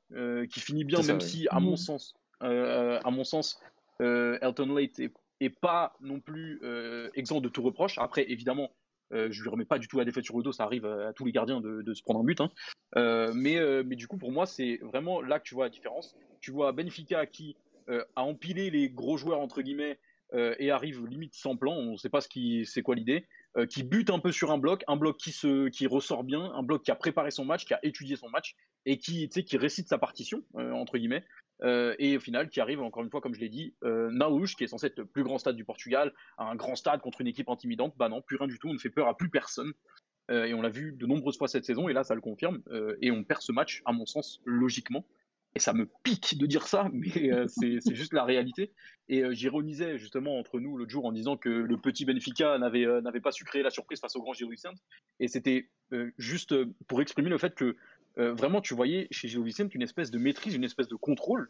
qui 0.49 0.61
finit 0.61 0.85
bien, 0.85 1.03
même 1.03 1.21
si, 1.21 1.49
à 1.51 1.59
mon 1.59 1.73
mm. 1.73 1.77
sens, 1.77 2.15
à 2.41 3.11
mon 3.11 3.25
sens, 3.25 3.61
euh, 4.01 4.39
Elton 4.41 4.75
Late 4.75 5.01
est, 5.41 5.51
pas 5.51 5.95
non 6.01 6.21
plus 6.21 6.61
euh, 6.63 7.11
exempt 7.15 7.41
de 7.41 7.49
tout 7.49 7.63
reproche. 7.63 7.99
Après, 7.99 8.31
évidemment, 8.31 8.71
euh, 9.13 9.29
je 9.31 9.43
lui 9.43 9.49
remets 9.49 9.65
pas 9.65 9.79
du 9.79 9.89
tout 9.89 9.99
la 9.99 10.05
défaite 10.05 10.25
sur 10.25 10.37
le 10.37 10.43
dos, 10.43 10.53
ça 10.53 10.65
arrive 10.65 10.87
à, 10.87 11.13
tous 11.13 11.25
les 11.25 11.33
gardiens 11.33 11.61
de, 11.61 11.95
se 11.95 12.03
prendre 12.03 12.21
un 12.21 12.25
but. 12.25 12.41
Hein. 12.41 12.51
mais, 13.35 13.59
mais 13.85 13.97
du 13.97 14.07
coup, 14.07 14.17
pour 14.17 14.33
moi, 14.33 14.47
c'est 14.47 14.79
vraiment 14.83 15.21
là 15.21 15.39
que 15.39 15.45
tu 15.45 15.55
vois 15.55 15.65
la 15.65 15.71
différence. 15.71 16.17
Tu 16.41 16.51
vois 16.51 16.73
Benfica 16.73 17.27
qui 17.27 17.57
a 17.89 18.23
empilé 18.23 18.71
les 18.71 18.89
gros 18.89 19.17
joueurs, 19.17 19.41
entre 19.41 19.63
guillemets, 19.63 19.99
et 20.33 20.71
arrive 20.71 21.07
limite 21.07 21.35
sans 21.35 21.57
plan, 21.57 21.73
on 21.73 21.93
ne 21.93 21.97
sait 21.97 22.09
pas 22.09 22.21
ce 22.21 22.29
qui, 22.29 22.65
c'est 22.65 22.83
quoi 22.83 22.95
l'idée, 22.95 23.27
qui 23.69 23.83
bute 23.83 24.11
un 24.11 24.21
peu 24.21 24.31
sur 24.31 24.53
un 24.53 24.59
bloc, 24.59 24.85
un 24.87 24.97
bloc 24.97 25.17
qui, 25.17 25.33
se, 25.33 25.69
qui 25.69 25.87
ressort 25.87 26.23
bien, 26.23 26.53
un 26.55 26.63
bloc 26.63 26.83
qui 26.83 26.91
a 26.91 26.95
préparé 26.95 27.31
son 27.31 27.45
match, 27.45 27.65
qui 27.65 27.75
a 27.75 27.81
étudié 27.83 28.17
son 28.17 28.29
match, 28.29 28.55
et 28.87 28.97
qui, 28.99 29.29
qui 29.29 29.57
récite 29.57 29.89
sa 29.89 29.99
partition, 29.99 30.45
entre 30.55 30.99
guillemets. 30.99 31.25
Euh, 31.63 31.95
et 31.99 32.17
au 32.17 32.21
final 32.21 32.49
qui 32.49 32.61
arrive 32.61 32.81
encore 32.81 33.03
une 33.03 33.11
fois 33.11 33.21
comme 33.21 33.35
je 33.35 33.41
l'ai 33.41 33.51
dit 33.51 33.75
euh, 33.85 34.11
qui 34.57 34.65
est 34.65 34.67
censé 34.67 34.87
être 34.87 34.99
le 34.99 35.05
plus 35.05 35.25
grand 35.25 35.37
stade 35.37 35.57
du 35.57 35.65
Portugal 35.65 36.15
un 36.39 36.55
grand 36.55 36.75
stade 36.75 37.03
contre 37.03 37.21
une 37.21 37.27
équipe 37.27 37.51
intimidante 37.51 37.93
bah 37.99 38.09
non 38.09 38.23
plus 38.23 38.37
rien 38.37 38.47
du 38.47 38.59
tout 38.59 38.69
on 38.69 38.73
ne 38.73 38.79
fait 38.79 38.89
peur 38.89 39.09
à 39.09 39.17
plus 39.17 39.29
personne 39.29 39.71
euh, 40.31 40.45
et 40.45 40.55
on 40.55 40.63
l'a 40.63 40.71
vu 40.71 40.93
de 40.93 41.05
nombreuses 41.05 41.37
fois 41.37 41.49
cette 41.49 41.67
saison 41.67 41.91
et 41.91 41.93
là 41.93 42.03
ça 42.03 42.15
le 42.15 42.23
confirme 42.23 42.63
euh, 42.71 42.97
et 43.03 43.11
on 43.11 43.25
perd 43.25 43.43
ce 43.43 43.53
match 43.53 43.83
à 43.85 43.93
mon 43.93 44.07
sens 44.07 44.41
logiquement 44.47 45.05
et 45.55 45.59
ça 45.59 45.73
me 45.73 45.89
pique 46.05 46.39
de 46.39 46.47
dire 46.47 46.67
ça 46.67 46.89
mais 46.93 47.47
c'est 47.49 47.95
juste 47.95 48.13
la 48.13 48.25
réalité 48.25 48.73
et 49.09 49.25
j'ironisais 49.35 49.99
justement 49.99 50.39
entre 50.39 50.61
nous 50.61 50.77
l'autre 50.77 50.91
jour 50.91 51.05
en 51.05 51.13
disant 51.13 51.37
que 51.37 51.49
le 51.49 51.77
petit 51.77 52.05
Benfica 52.05 52.59
n'avait 52.59 52.87
n'avait 53.03 53.21
pas 53.21 53.33
su 53.33 53.45
créer 53.45 53.63
la 53.63 53.71
surprise 53.71 54.01
face 54.01 54.15
au 54.17 54.23
grand 54.23 54.33
Giro 54.33 54.51
Vicente 54.51 54.79
et 55.19 55.29
c'était 55.29 55.69
juste 56.19 56.55
pour 56.87 57.01
exprimer 57.03 57.31
le 57.31 57.39
fait 57.39 57.55
que 57.55 57.77
euh, 58.19 58.35
vraiment, 58.35 58.61
tu 58.61 58.75
voyais 58.75 59.09
chez 59.11 59.29
Gilles 59.29 59.43
Vicente 59.43 59.75
une 59.75 59.83
espèce 59.83 60.11
de 60.11 60.19
maîtrise, 60.19 60.55
une 60.55 60.65
espèce 60.65 60.89
de 60.89 60.97
contrôle, 60.97 61.49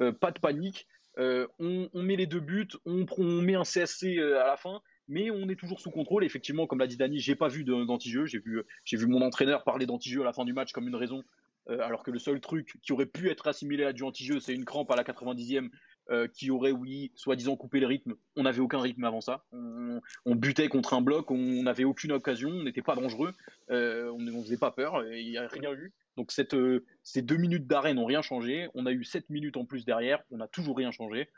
euh, 0.00 0.12
pas 0.12 0.30
de 0.30 0.38
panique. 0.38 0.86
Euh, 1.18 1.46
on, 1.60 1.88
met 1.94 2.16
les 2.16 2.26
deux 2.26 2.40
buts, 2.40 2.68
on, 2.84 3.06
met 3.40 3.54
un 3.54 3.62
CSC 3.62 4.18
à 4.18 4.46
la 4.46 4.56
fin, 4.56 4.82
mais 5.06 5.30
on 5.30 5.48
est 5.48 5.54
toujours 5.54 5.80
sous 5.80 5.90
contrôle. 5.90 6.24
effectivement, 6.24 6.66
comme 6.66 6.80
l'a 6.80 6.88
dit 6.88 6.96
Dani, 6.96 7.20
j'ai 7.20 7.36
pas 7.36 7.48
vu 7.48 7.64
d'anti-jeu. 7.64 8.26
J'ai 8.26 8.38
vu, 8.38 8.62
j'ai 8.84 8.96
vu 8.96 9.06
mon 9.06 9.22
entraîneur 9.22 9.62
parler 9.62 9.86
d'anti-jeu 9.86 10.22
à 10.22 10.24
la 10.24 10.32
fin 10.32 10.44
du 10.44 10.52
match 10.52 10.72
comme 10.72 10.88
une 10.88 10.96
raison, 10.96 11.22
alors 11.66 12.02
que 12.02 12.10
le 12.10 12.18
seul 12.18 12.40
truc 12.40 12.78
qui 12.82 12.92
aurait 12.92 13.06
pu 13.06 13.30
être 13.30 13.46
assimilé 13.46 13.84
à 13.84 13.92
du 13.92 14.02
anti-jeu, 14.02 14.40
c'est 14.40 14.54
une 14.54 14.64
crampe 14.64 14.90
à 14.90 14.96
la 14.96 15.02
90e 15.02 15.70
euh, 16.10 16.28
qui 16.28 16.50
aurait, 16.50 16.70
oui, 16.70 17.12
soi-disant 17.14 17.56
coupé 17.56 17.80
le 17.80 17.86
rythme. 17.86 18.14
On 18.36 18.42
n'avait 18.42 18.60
aucun 18.60 18.80
rythme 18.80 19.04
avant 19.04 19.22
ça. 19.22 19.46
On, 19.52 20.34
butait 20.34 20.68
contre 20.68 20.92
un 20.92 21.00
bloc, 21.00 21.30
on 21.30 21.62
n'avait 21.62 21.84
aucune 21.84 22.12
occasion, 22.12 22.50
on 22.50 22.64
n'était 22.64 22.82
pas 22.82 22.94
dangereux, 22.94 23.32
euh, 23.70 24.10
on 24.10 24.18
ne 24.18 24.30
faisait 24.42 24.58
pas 24.58 24.70
peur, 24.70 25.02
il 25.14 25.30
n'y 25.30 25.38
a 25.38 25.48
rien 25.48 25.72
eu. 25.72 25.94
Donc 26.18 26.30
euh, 26.52 26.84
ces 27.02 27.22
deux 27.22 27.38
minutes 27.38 27.66
d'arrêt 27.66 27.94
n'ont 27.94 28.04
rien 28.04 28.20
changé. 28.20 28.68
On 28.74 28.84
a 28.84 28.92
eu 28.92 29.02
sept 29.02 29.30
minutes 29.30 29.56
en 29.56 29.64
plus 29.64 29.86
derrière, 29.86 30.22
on 30.30 30.36
n'a 30.36 30.48
toujours 30.48 30.76
rien 30.76 30.90
changé. 30.90 31.30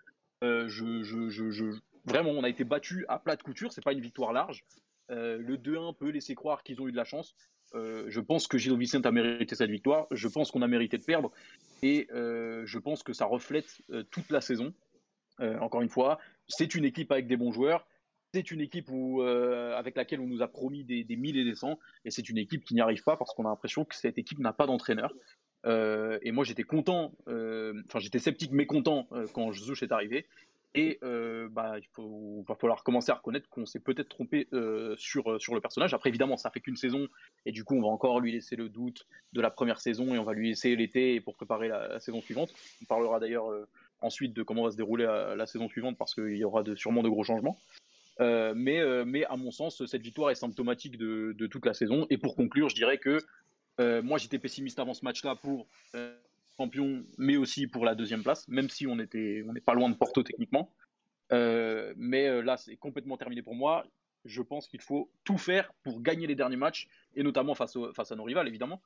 Vraiment, 0.43 2.31
on 2.31 2.43
a 2.43 2.49
été 2.49 2.65
battu 2.65 3.05
à 3.09 3.21
plat 3.21 3.37
de 3.37 3.43
couture, 3.45 3.73
c'est 3.73 3.85
pas 3.85 3.93
une 3.93 4.01
victoire 4.01 4.33
large. 4.33 4.65
le 5.11 5.57
2-1 5.57 5.97
peut 5.97 6.11
laisser 6.11 6.35
croire 6.35 6.65
qu'ils 6.65 6.81
ont 6.81 6.89
eu 6.89 6.93
de 6.93 6.97
la 6.97 7.05
chance. 7.05 7.37
Euh, 7.75 8.05
je 8.09 8.21
pense 8.21 8.47
que 8.47 8.59
Gilles 8.59 8.79
Vicente 8.79 9.07
a 9.07 9.13
mérité 9.13 9.55
cette 9.55 9.71
victoire. 9.71 10.07
Je 10.11 10.29
pense 10.29 10.51
qu'on 10.51 10.63
a 10.63 10.69
mérité 10.69 10.99
de 10.99 11.05
perdre. 11.05 11.33
Et 11.83 12.09
euh, 12.13 12.63
je 12.65 12.79
pense 12.79 13.03
que 13.03 13.13
ça 13.13 13.27
reflète 13.27 13.81
euh, 13.91 14.03
toute 14.11 14.31
la 14.31 14.41
saison. 14.41 14.73
encore 15.39 15.83
une 15.83 15.91
fois, 15.91 16.19
c'est 16.49 16.75
une 16.75 16.85
équipe 16.85 17.13
avec 17.13 17.27
des 17.27 17.37
bons 17.37 17.53
joueurs. 17.53 17.87
C'est 18.33 18.51
une 18.51 18.61
équipe 18.61 18.89
où, 18.91 19.23
avec 19.23 19.97
laquelle 19.97 20.21
on 20.21 20.27
nous 20.27 20.43
a 20.43 20.49
promis 20.49 20.85
des, 20.85 21.05
des 21.05 21.15
et 21.15 21.45
des 21.45 21.55
cents. 21.55 21.79
Et 22.05 22.11
c'est 22.11 22.29
une 22.29 22.39
équipe 22.39 22.65
qui 22.65 22.75
n'y 22.75 22.81
arrive 22.81 23.03
pas 23.03 23.17
parce 23.17 23.33
qu'on 23.35 23.47
a 23.47 23.49
l'impression 23.49 23.85
que 23.85 23.95
cette 23.95 24.19
équipe 24.19 24.39
n'a 24.39 24.53
pas 24.53 24.67
d'entraîneur. 24.67 25.13
et 25.65 26.33
moi, 26.33 26.45
j'étais 26.45 26.65
content, 26.65 27.13
enfin, 27.27 27.99
j'étais 27.99 28.19
sceptique, 28.19 28.51
mais 28.53 28.67
content 28.67 29.09
quand 29.33 29.53
Jesus 29.53 29.83
est 29.83 29.93
arrivé. 29.93 30.27
Et 30.77 30.99
euh, 31.03 31.49
bah, 31.49 31.77
il 31.79 32.45
va 32.47 32.55
falloir 32.55 32.85
commencer 32.85 33.11
à 33.11 33.15
reconnaître 33.15 33.49
qu'on 33.49 33.65
s'est 33.65 33.81
peut-être 33.81 34.11
trompé 34.11 34.47
euh, 34.53 34.95
sur, 34.99 35.33
euh, 35.33 35.39
sur 35.39 35.55
le 35.55 35.63
personnage. 35.63 35.95
Après, 35.95 36.11
évidemment, 36.11 36.37
ça 36.37 36.51
fait 36.51 36.61
qu'une 36.61 36.77
saison, 36.77 37.09
et 37.47 37.53
du 37.53 37.65
coup, 37.65 37.77
on 37.77 37.81
va 37.81 37.89
encore 37.89 38.21
lui 38.21 38.31
laisser 38.31 38.57
le 38.57 38.69
doute 38.69 39.07
de 39.33 39.41
la 39.41 39.51
première 39.51 39.81
saison, 39.81 40.15
et 40.15 40.19
on 40.19 40.25
va 40.25 40.35
lui 40.35 40.51
laisser 40.51 40.77
l'été 40.77 41.19
pour 41.23 41.35
préparer 41.35 41.69
la, 41.69 41.99
saison 41.99 42.21
suivante. 42.21 42.53
On 42.83 42.85
parlera 42.85 43.19
d'ailleurs 43.21 43.47
ensuite 44.03 44.35
de 44.35 44.43
comment 44.43 44.65
va 44.65 44.71
se 44.71 44.77
dérouler 44.77 45.05
la, 45.05 45.47
saison 45.47 45.67
suivante, 45.71 45.97
parce 45.97 46.15
qu'il 46.15 46.37
y 46.37 46.45
aura 46.45 46.63
sûrement 46.77 47.03
de 47.03 47.09
gros 47.09 47.25
changements. 47.25 47.59
mais, 48.21 49.05
mais 49.07 49.25
à 49.25 49.37
mon 49.37 49.51
sens, 49.51 49.85
cette 49.87 50.03
victoire 50.03 50.31
est 50.31 50.35
symptomatique 50.35 50.99
de, 50.99 51.47
toute 51.47 51.65
la 51.65 51.73
saison. 51.73 52.07
Et 52.11 52.19
pour 52.19 52.37
conclure, 52.37 52.69
je 52.69 52.75
dirais 52.75 52.99
que 52.99 53.19
moi, 54.03 54.19
j'étais 54.19 54.39
pessimiste 54.39 54.79
avant 54.79 54.93
ce 54.93 55.07
match-là 55.07 55.37
pour 55.37 55.67
champion, 56.57 57.05
mais 57.19 57.37
aussi 57.37 57.67
pour 57.67 57.85
la 57.85 57.95
deuxième 57.95 58.23
place, 58.23 58.47
même 58.49 58.69
si 58.69 58.87
on 58.87 58.93
on 58.93 59.53
n'est 59.53 59.61
pas 59.61 59.75
loin 59.75 59.89
de 59.89 59.95
Porto 59.95 60.23
techniquement. 60.23 60.73
Euh, 61.33 61.93
mais 61.97 62.29
euh, 62.29 62.43
là, 62.43 62.57
c'est 62.57 62.77
complètement 62.77 63.17
terminé 63.17 63.43
pour 63.43 63.55
moi. 63.55 63.85
Je 64.25 64.43
pense 64.43 64.67
qu'il 64.67 64.81
faut 64.81 65.11
tout 65.25 65.39
faire 65.39 65.73
pour 65.83 66.01
gagner 66.01 66.27
les 66.27 66.35
derniers 66.35 66.57
matchs, 66.57 66.89
et 67.15 67.23
notamment 67.23 67.55
face, 67.55 67.77
face 67.95 68.13
à 68.13 68.17
nos 68.17 68.25
rivales, 68.25 68.49
évidemment, 68.49 68.83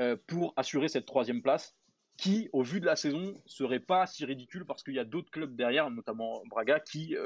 euh, 0.00 0.16
pour 0.26 0.54
assurer 0.56 0.88
cette 0.88 1.06
troisième 1.06 1.42
place, 1.42 1.76
qui, 2.16 2.48
au 2.52 2.62
vu 2.62 2.80
de 2.80 2.86
la 2.86 2.94
saison, 2.94 3.40
serait 3.44 3.80
pas 3.80 4.06
si 4.06 4.24
ridicule 4.24 4.64
parce 4.64 4.84
qu'il 4.84 4.94
y 4.94 5.00
a 5.00 5.04
d'autres 5.04 5.32
clubs 5.32 5.56
derrière, 5.56 5.90
notamment 5.90 6.44
Braga, 6.46 6.78
qui, 6.78 7.16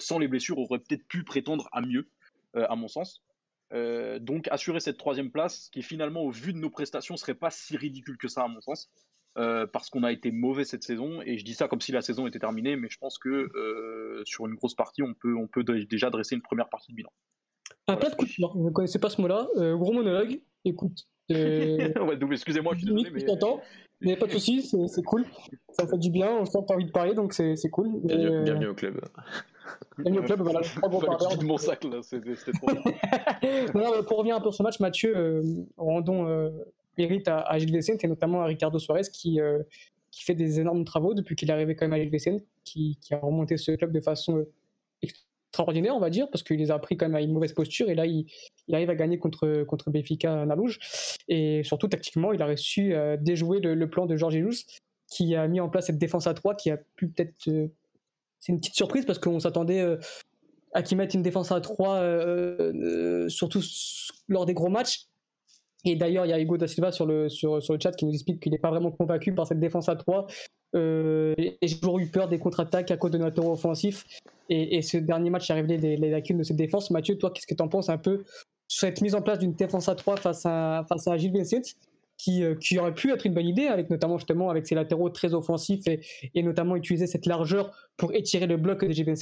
sans 0.00 0.18
les 0.18 0.26
blessures, 0.26 0.58
auraient 0.58 0.80
peut-être 0.80 1.06
pu 1.06 1.22
prétendre 1.22 1.68
à 1.70 1.82
mieux, 1.82 2.10
à 2.54 2.74
mon 2.74 2.88
sens. 2.88 3.22
donc 3.70 4.48
assurer 4.50 4.80
cette 4.80 4.98
troisième 4.98 5.30
place, 5.30 5.68
qui 5.70 5.82
finalement, 5.82 6.22
au 6.22 6.32
vu 6.32 6.52
de 6.52 6.58
nos 6.58 6.68
prestations, 6.68 7.16
serait 7.16 7.36
pas 7.36 7.50
si 7.50 7.76
ridicule 7.76 8.18
que 8.18 8.26
ça, 8.26 8.42
à 8.42 8.48
mon 8.48 8.60
sens. 8.60 8.90
Euh, 9.36 9.66
parce 9.72 9.88
qu'on 9.88 10.02
a 10.02 10.10
été 10.10 10.32
mauvais 10.32 10.64
cette 10.64 10.82
saison. 10.82 11.20
Et 11.24 11.38
je 11.38 11.44
dis 11.44 11.54
ça 11.54 11.68
comme 11.68 11.80
si 11.80 11.92
la 11.92 12.02
saison 12.02 12.26
était 12.26 12.40
terminée, 12.40 12.76
mais 12.76 12.88
je 12.90 12.98
pense 12.98 13.18
que 13.18 13.28
euh, 13.28 14.22
sur 14.24 14.46
une 14.46 14.54
grosse 14.54 14.74
partie, 14.74 15.02
on 15.02 15.14
peut, 15.14 15.36
on 15.36 15.46
peut 15.46 15.62
déjà 15.62 16.10
dresser 16.10 16.34
une 16.34 16.42
première 16.42 16.68
partie 16.68 16.90
de 16.90 16.96
bilan. 16.96 17.10
Un 17.86 17.96
plat 17.96 18.10
de 18.10 18.16
coup 18.16 18.26
je 18.26 18.42
ne 18.42 18.70
connaissais 18.70 18.98
pas 18.98 19.10
ce 19.10 19.20
mot-là. 19.20 19.46
Euh, 19.56 19.76
gros 19.76 19.92
monologue, 19.92 20.40
écoute. 20.64 21.06
excusez-moi, 21.28 22.74
je 22.74 22.78
suis 22.78 22.86
désolé. 22.86 23.10
Mais... 23.12 23.26
mais 24.00 24.16
pas 24.16 24.26
de 24.26 24.32
soucis, 24.32 24.62
c'est 24.62 25.04
cool. 25.04 25.24
Ça 25.70 25.86
fait 25.86 25.98
du 25.98 26.10
bien, 26.10 26.30
on 26.40 26.44
sent 26.44 26.58
que 26.62 26.66
tu 26.66 26.72
as 26.72 26.76
envie 26.76 26.86
de 26.86 26.90
parler, 26.90 27.14
donc 27.14 27.32
c'est 27.32 27.54
cool. 27.70 27.90
Bienvenue, 28.02 28.68
au 28.68 28.74
club. 28.74 29.00
Bienvenue 29.98 30.20
au 30.20 30.24
club, 30.24 30.40
voilà. 30.40 30.60
Pas 30.80 30.88
bon 30.88 31.00
de 31.00 31.44
mon 31.44 31.58
sac, 31.58 31.84
là, 31.84 32.00
c'était 32.02 32.52
trop 32.52 32.70
non, 33.74 34.02
Pour 34.04 34.18
revenir 34.18 34.36
un 34.36 34.40
peu 34.40 34.44
sur 34.44 34.54
ce 34.54 34.62
match, 34.62 34.80
Mathieu, 34.80 35.42
rendons 35.76 36.50
mérite 36.98 37.28
à, 37.28 37.40
à 37.40 37.58
Gilles 37.58 37.74
Vicente 37.74 38.04
et 38.04 38.08
notamment 38.08 38.42
à 38.42 38.46
Ricardo 38.46 38.78
Suarez 38.78 39.02
qui, 39.12 39.40
euh, 39.40 39.62
qui 40.10 40.24
fait 40.24 40.34
des 40.34 40.60
énormes 40.60 40.84
travaux 40.84 41.14
depuis 41.14 41.36
qu'il 41.36 41.48
est 41.48 41.52
arrivé 41.52 41.74
quand 41.74 41.86
même 41.86 41.94
à 41.94 42.02
Gilles 42.02 42.10
Vicente, 42.10 42.42
qui, 42.64 42.98
qui, 43.00 43.14
a 43.14 43.18
remonté 43.18 43.56
ce 43.56 43.72
club 43.72 43.92
de 43.92 44.00
façon 44.00 44.38
euh, 44.38 44.52
extraordinaire, 45.02 45.94
on 45.94 46.00
va 46.00 46.10
dire, 46.10 46.28
parce 46.30 46.42
qu'il 46.42 46.58
les 46.58 46.70
a 46.70 46.78
pris 46.78 46.96
quand 46.96 47.06
même 47.06 47.14
à 47.14 47.20
une 47.20 47.32
mauvaise 47.32 47.52
posture 47.52 47.88
et 47.88 47.94
là 47.94 48.04
il, 48.04 48.26
il 48.66 48.74
arrive 48.74 48.90
à 48.90 48.94
gagner 48.94 49.18
contre, 49.18 49.64
contre 49.64 49.90
Benfica 49.90 50.44
Nalouge. 50.44 50.78
Et 51.28 51.62
surtout 51.64 51.88
tactiquement, 51.88 52.32
il 52.32 52.42
a 52.42 52.46
réussi 52.46 52.92
à 52.92 53.16
déjouer 53.16 53.60
le, 53.60 53.88
plan 53.88 54.06
de 54.06 54.16
Georges 54.16 54.34
Jesus 54.34 54.66
qui 55.10 55.34
a 55.34 55.48
mis 55.48 55.60
en 55.60 55.70
place 55.70 55.86
cette 55.86 55.98
défense 55.98 56.26
à 56.26 56.34
3 56.34 56.54
qui 56.54 56.70
a 56.70 56.76
pu 56.76 57.08
peut-être. 57.08 57.48
Euh, 57.48 57.68
c'est 58.40 58.52
une 58.52 58.60
petite 58.60 58.74
surprise 58.74 59.04
parce 59.04 59.18
qu'on 59.18 59.40
s'attendait 59.40 59.84
à 60.72 60.82
qu'il 60.82 60.96
mette 60.96 61.12
une 61.12 61.22
défense 61.22 61.50
à 61.50 61.60
3, 61.60 62.04
surtout 63.28 63.60
lors 64.28 64.46
des 64.46 64.54
gros 64.54 64.68
matchs. 64.68 65.07
Et 65.84 65.96
d'ailleurs, 65.96 66.26
il 66.26 66.30
y 66.30 66.32
a 66.32 66.40
Hugo 66.40 66.56
da 66.56 66.66
Silva 66.66 66.92
sur 66.92 67.06
le, 67.06 67.28
sur, 67.28 67.62
sur 67.62 67.74
le 67.74 67.80
chat 67.80 67.92
qui 67.92 68.04
nous 68.04 68.12
explique 68.12 68.40
qu'il 68.40 68.52
n'est 68.52 68.58
pas 68.58 68.70
vraiment 68.70 68.90
convaincu 68.90 69.32
par 69.32 69.46
cette 69.46 69.60
défense 69.60 69.88
à 69.88 69.96
3. 69.96 70.26
Euh, 70.74 71.34
et 71.38 71.56
j'ai 71.62 71.78
toujours 71.78 71.98
eu 71.98 72.06
peur 72.06 72.28
des 72.28 72.38
contre-attaques 72.38 72.90
à 72.90 72.96
cause 72.96 73.10
de 73.10 73.18
notre 73.18 73.44
offensif. 73.44 74.04
Et, 74.50 74.82
ce 74.82 74.96
dernier 74.96 75.30
match 75.30 75.50
a 75.50 75.54
révélé 75.54 75.96
les, 75.96 76.10
lacunes 76.10 76.38
de 76.38 76.42
cette 76.42 76.56
défense. 76.56 76.90
Mathieu, 76.90 77.18
toi, 77.18 77.30
qu'est-ce 77.30 77.46
que 77.46 77.54
tu 77.54 77.62
en 77.62 77.68
penses 77.68 77.90
un 77.90 77.98
peu 77.98 78.24
sur 78.66 78.80
cette 78.80 79.00
mise 79.00 79.14
en 79.14 79.22
place 79.22 79.38
d'une 79.38 79.52
défense 79.52 79.88
à 79.88 79.94
3 79.94 80.16
face 80.16 80.44
à, 80.46 80.84
face 80.88 81.06
à 81.06 81.16
Gilles 81.16 81.32
Vincent? 81.32 81.74
Qui, 82.18 82.44
euh, 82.44 82.54
qui 82.56 82.78
aurait 82.78 82.94
pu 82.94 83.10
être 83.12 83.24
une 83.24 83.32
bonne 83.32 83.46
idée, 83.46 83.66
avec 83.66 83.88
notamment 83.88 84.18
justement 84.18 84.50
avec 84.50 84.66
ses 84.66 84.74
latéraux 84.74 85.08
très 85.08 85.32
offensifs 85.32 85.86
et, 85.86 86.42
notamment 86.42 86.76
utiliser 86.76 87.06
cette 87.06 87.26
largeur 87.26 87.72
pour 87.96 88.12
étirer 88.14 88.46
le 88.46 88.56
bloc 88.56 88.84
de 88.84 88.92
Jalen 88.92 89.16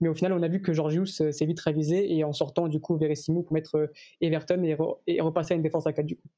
Mais 0.00 0.08
au 0.08 0.14
final, 0.14 0.32
on 0.32 0.42
a 0.42 0.48
vu 0.48 0.60
que 0.60 0.72
Georgius 0.72 1.22
euh, 1.22 1.32
s'est 1.32 1.46
vite 1.46 1.60
révisé 1.60 2.14
et 2.14 2.24
en 2.24 2.32
sortant 2.32 2.68
du 2.68 2.80
coup 2.80 2.96
Verissimo 2.96 3.42
pour 3.42 3.54
mettre 3.54 3.90
Everton 4.20 4.62
et, 4.64 4.76
et 5.06 5.20
repasser 5.20 5.54
à 5.54 5.56
une 5.56 5.62
défense 5.62 5.86
à 5.86 5.92
4 5.92 6.04
du 6.04 6.16
coup. 6.16 6.28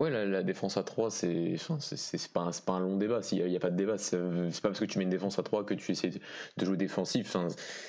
Ouais, 0.00 0.10
la, 0.10 0.44
défense 0.44 0.76
à 0.76 0.84
3, 0.84 1.10
c'est 1.10 1.56
pas, 2.32 2.42
un, 2.42 2.50
pas 2.64 2.74
un 2.74 2.80
long 2.80 2.96
débat. 2.96 3.20
S'il 3.20 3.44
n'y 3.44 3.56
a, 3.56 3.58
pas 3.58 3.70
de 3.70 3.76
débat, 3.76 3.98
c'est 3.98 4.16
pas 4.16 4.68
parce 4.68 4.78
que 4.78 4.84
tu 4.84 4.98
mets 4.98 5.04
une 5.04 5.10
défense 5.10 5.40
à 5.40 5.42
3 5.42 5.64
que 5.64 5.74
tu 5.74 5.90
essaies 5.90 6.12
de 6.56 6.64
jouer 6.64 6.76
défensif. 6.76 7.36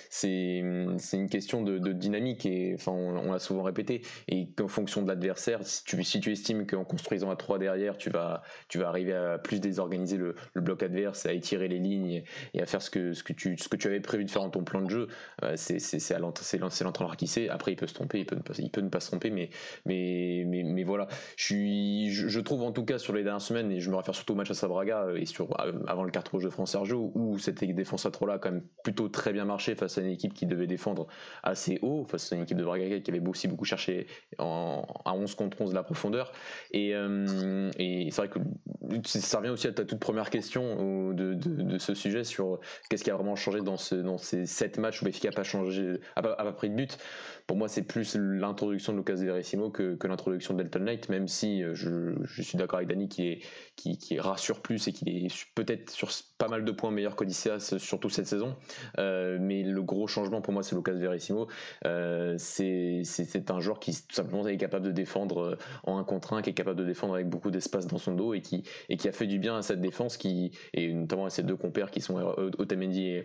c'est 0.09 0.57
une 0.57 1.29
question 1.29 1.61
de, 1.61 1.77
dynamique 1.93 2.47
et 2.47 2.77
on, 2.87 3.31
l'a 3.31 3.37
souvent 3.37 3.61
répété. 3.61 4.01
Et 4.27 4.47
qu'en 4.49 4.67
fonction 4.67 5.03
de 5.03 5.07
l'adversaire, 5.07 5.59
si 5.63 5.83
tu, 5.83 6.03
si 6.03 6.19
tu 6.19 6.31
estimes 6.31 6.65
qu'en 6.65 6.83
construisant 6.83 7.29
à 7.29 7.35
3 7.35 7.59
derrière, 7.59 7.95
tu 7.97 8.09
vas, 8.09 8.41
tu 8.69 8.79
vas 8.79 8.87
arriver 8.87 9.13
à 9.13 9.37
plus 9.37 9.59
désorganiser 9.59 10.17
le, 10.17 10.35
bloc 10.55 10.81
adverse, 10.81 11.27
à 11.27 11.33
étirer 11.33 11.67
les 11.67 11.79
lignes 11.79 12.23
et 12.55 12.61
à 12.61 12.65
faire 12.65 12.81
ce 12.81 12.89
que, 12.89 13.13
ce, 13.13 13.23
que 13.23 13.33
tu, 13.33 13.55
ce 13.57 13.69
que 13.69 13.77
tu 13.77 13.87
avais 13.87 13.99
prévu 13.99 14.25
de 14.25 14.31
faire 14.31 14.41
dans 14.41 14.49
ton 14.49 14.63
plan 14.63 14.81
de 14.81 14.89
jeu, 14.89 15.07
euh, 15.43 15.55
c'est 15.57 16.17
l'entraîneur 16.17 17.17
qui 17.17 17.27
sait. 17.27 17.49
Après, 17.49 17.73
il 17.73 17.75
peut 17.75 17.87
se 17.87 17.93
tromper, 17.93 18.19
il 18.19 18.25
peut 18.25 18.35
ne 18.35 18.41
pas, 18.41 18.53
il 18.57 18.71
peut 18.71 18.81
ne 18.81 18.89
pas 18.89 18.99
se 18.99 19.07
tromper, 19.07 19.29
mais, 19.29 19.51
mais, 19.85 20.43
mais, 20.47 20.63
mais 20.63 20.83
voilà. 20.83 21.07
Je 21.37 21.45
suis 21.45 21.98
je, 22.07 22.39
trouve 22.39 22.63
en 22.63 22.71
tout 22.71 22.85
cas 22.85 22.97
sur 22.97 23.13
les 23.13 23.23
dernières 23.23 23.41
semaines, 23.41 23.71
et 23.71 23.79
je 23.79 23.89
me 23.89 23.95
réfère 23.95 24.15
surtout 24.15 24.33
au 24.33 24.35
match 24.35 24.51
à 24.51 24.53
Sabraga 24.53 25.03
euh, 25.03 25.15
et 25.15 25.25
sur, 25.25 25.59
euh, 25.59 25.73
avant 25.87 26.03
le 26.03 26.11
carton 26.11 26.37
de 26.37 26.49
France 26.49 26.71
Sergio, 26.71 27.11
où 27.15 27.37
cette 27.37 27.63
défense 27.63 28.05
à 28.05 28.11
3 28.11 28.27
là 28.27 28.37
quand 28.37 28.51
même 28.51 28.63
plutôt 28.83 29.09
très 29.09 29.33
bien 29.33 29.45
marché 29.45 29.75
face 29.75 29.97
à 29.97 30.01
une 30.01 30.11
équipe 30.11 30.33
qui 30.33 30.45
devait 30.45 30.67
défendre 30.67 31.07
assez 31.43 31.79
haut, 31.81 32.05
face 32.05 32.31
à 32.31 32.35
une 32.35 32.43
équipe 32.43 32.57
de 32.57 32.63
Braga 32.63 32.99
qui 32.99 33.11
avait 33.11 33.27
aussi 33.27 33.47
beaucoup 33.47 33.65
cherché 33.65 34.07
en, 34.37 34.83
à 35.05 35.13
11 35.13 35.35
contre 35.35 35.61
11 35.61 35.71
de 35.71 35.75
la 35.75 35.83
profondeur. 35.83 36.31
Et, 36.71 36.95
euh, 36.95 37.69
et 37.77 38.09
c'est 38.11 38.25
vrai 38.25 38.29
que 38.29 38.39
ça 39.05 39.37
revient 39.37 39.49
aussi 39.49 39.67
à 39.67 39.71
ta 39.71 39.85
toute 39.85 39.99
première 39.99 40.29
question 40.29 41.13
de, 41.13 41.77
ce 41.77 41.93
sujet 41.93 42.23
sur 42.23 42.59
qu'est-ce 42.89 43.03
qui 43.03 43.11
a 43.11 43.15
vraiment 43.15 43.35
changé 43.35 43.61
dans, 43.61 43.77
ce, 43.77 43.95
dans 43.95 44.17
ces 44.17 44.45
7 44.45 44.77
matchs 44.77 45.01
où 45.01 45.05
Benfica 45.05 45.29
n'a 45.29 46.21
pas, 46.21 46.31
a 46.33 46.43
pas, 46.43 46.51
pris 46.51 46.69
de 46.69 46.75
but. 46.75 46.97
Pour 47.49 47.57
moi, 47.57 47.67
c'est 47.67 47.81
plus 47.81 48.15
l'introduction 48.15 48.93
de 48.93 48.99
Lucas 48.99 49.15
Verissimo 49.15 49.71
que, 49.71 49.97
l'introduction 50.07 50.53
de 50.53 50.61
Delton 50.61 50.81
Knight, 50.81 51.09
même 51.09 51.27
si 51.27 51.63
je 51.73 52.13
je, 52.23 52.41
suis 52.43 52.59
d'accord 52.59 52.77
avec 52.77 52.89
Dani 52.89 53.09
qui, 53.09 53.27
est, 53.27 53.41
qui, 53.75 54.19
rassure 54.19 54.61
plus 54.61 54.87
et 54.87 54.93
qui 54.93 55.25
est 55.25 55.47
peut-être 55.55 55.89
sur 55.89 56.11
pas 56.37 56.47
mal 56.47 56.63
de 56.63 56.71
points 56.71 56.91
meilleur 56.91 57.15
qu'Odysseas, 57.15 57.79
surtout 57.79 58.11
cette 58.11 58.27
saison. 58.27 58.55
Euh, 58.99 59.39
mais 59.41 59.63
le 59.63 59.81
gros 59.81 60.05
changement 60.05 60.41
pour 60.41 60.53
moi, 60.53 60.61
c'est 60.61 60.75
Lucas 60.75 60.93
Verissimo. 60.93 61.47
Euh, 61.87 62.35
c'est 62.37 63.01
un 63.49 63.59
joueur 63.59 63.79
qui 63.79 63.93
tout 63.93 64.15
simplement 64.15 64.47
est 64.47 64.57
capable 64.57 64.85
de 64.85 64.91
défendre 64.91 65.39
euh, 65.39 65.57
en 65.85 65.97
un 65.97 66.03
contre 66.03 66.33
un, 66.33 66.43
qui 66.43 66.51
est 66.51 66.53
capable 66.53 66.77
de 66.77 66.85
défendre 66.85 67.15
avec 67.15 67.29
beaucoup 67.29 67.49
d'espace 67.49 67.87
dans 67.87 67.97
son 67.97 68.13
dos 68.13 68.35
et 68.35 68.41
qui, 68.41 68.61
et 68.89 68.97
qui 68.97 69.07
a 69.07 69.11
fait 69.11 69.25
du 69.25 69.39
bien 69.39 69.57
à 69.57 69.63
cette 69.63 69.81
défense, 69.81 70.17
qui, 70.17 70.51
et 70.73 70.93
notamment 70.93 71.25
à 71.25 71.31
ces 71.31 71.41
deux 71.41 71.57
compères 71.57 71.89
qui 71.89 72.01
sont 72.01 72.15
Otamendi 72.59 73.07
et, 73.07 73.23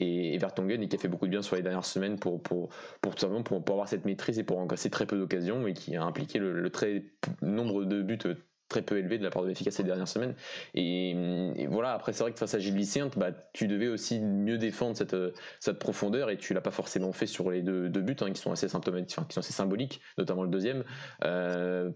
et, 0.00 0.36
Vertonghen 0.38 0.82
et 0.82 0.88
qui 0.88 0.96
a 0.96 0.98
fait 0.98 1.08
beaucoup 1.08 1.26
de 1.26 1.30
bien 1.30 1.42
sur 1.42 1.56
les 1.56 1.62
dernières 1.62 1.84
semaines 1.84 2.18
pour, 2.18 2.42
pour, 2.42 2.70
pour 3.00 3.18
simplement 3.18 3.42
pour, 3.42 3.58
avoir 3.72 3.88
cette 3.88 4.04
maîtrise 4.04 4.38
et 4.38 4.44
pour 4.44 4.58
encaisser 4.58 4.90
très 4.90 5.06
peu 5.06 5.16
d'occasions 5.16 5.66
et 5.66 5.74
qui 5.74 5.96
a 5.96 6.02
impliqué 6.02 6.38
le, 6.38 6.68
très 6.70 7.04
nombre 7.42 7.84
de 7.84 8.02
buts 8.02 8.18
très 8.68 8.82
peu 8.82 8.98
élevé 8.98 9.18
de 9.18 9.24
la 9.24 9.30
part 9.30 9.42
de 9.42 9.48
l'efficace 9.48 9.74
ces 9.74 9.82
dernières 9.82 10.08
semaines. 10.08 10.34
Et, 10.74 11.66
voilà, 11.68 11.92
après, 11.92 12.12
c'est 12.12 12.22
vrai 12.22 12.32
que 12.32 12.38
face 12.38 12.54
à 12.54 12.58
Gilles 12.58 12.80
bah, 13.16 13.32
tu 13.52 13.66
devais 13.66 13.88
aussi 13.88 14.20
mieux 14.20 14.58
défendre 14.58 14.96
cette, 14.96 15.16
cette 15.58 15.78
profondeur 15.78 16.30
et 16.30 16.36
tu 16.36 16.54
l'as 16.54 16.60
pas 16.60 16.70
forcément 16.70 17.12
fait 17.12 17.26
sur 17.26 17.50
les 17.50 17.62
deux, 17.62 17.88
buts 17.88 18.16
hein, 18.20 18.30
qui 18.32 18.40
sont 18.40 18.52
assez 18.52 18.68
symptomatiques, 18.68 19.18
qui 19.28 19.34
sont 19.34 19.40
assez 19.40 19.52
symboliques, 19.52 20.00
notamment 20.16 20.44
le 20.44 20.50
deuxième. 20.50 20.84
Euh, 21.24 21.90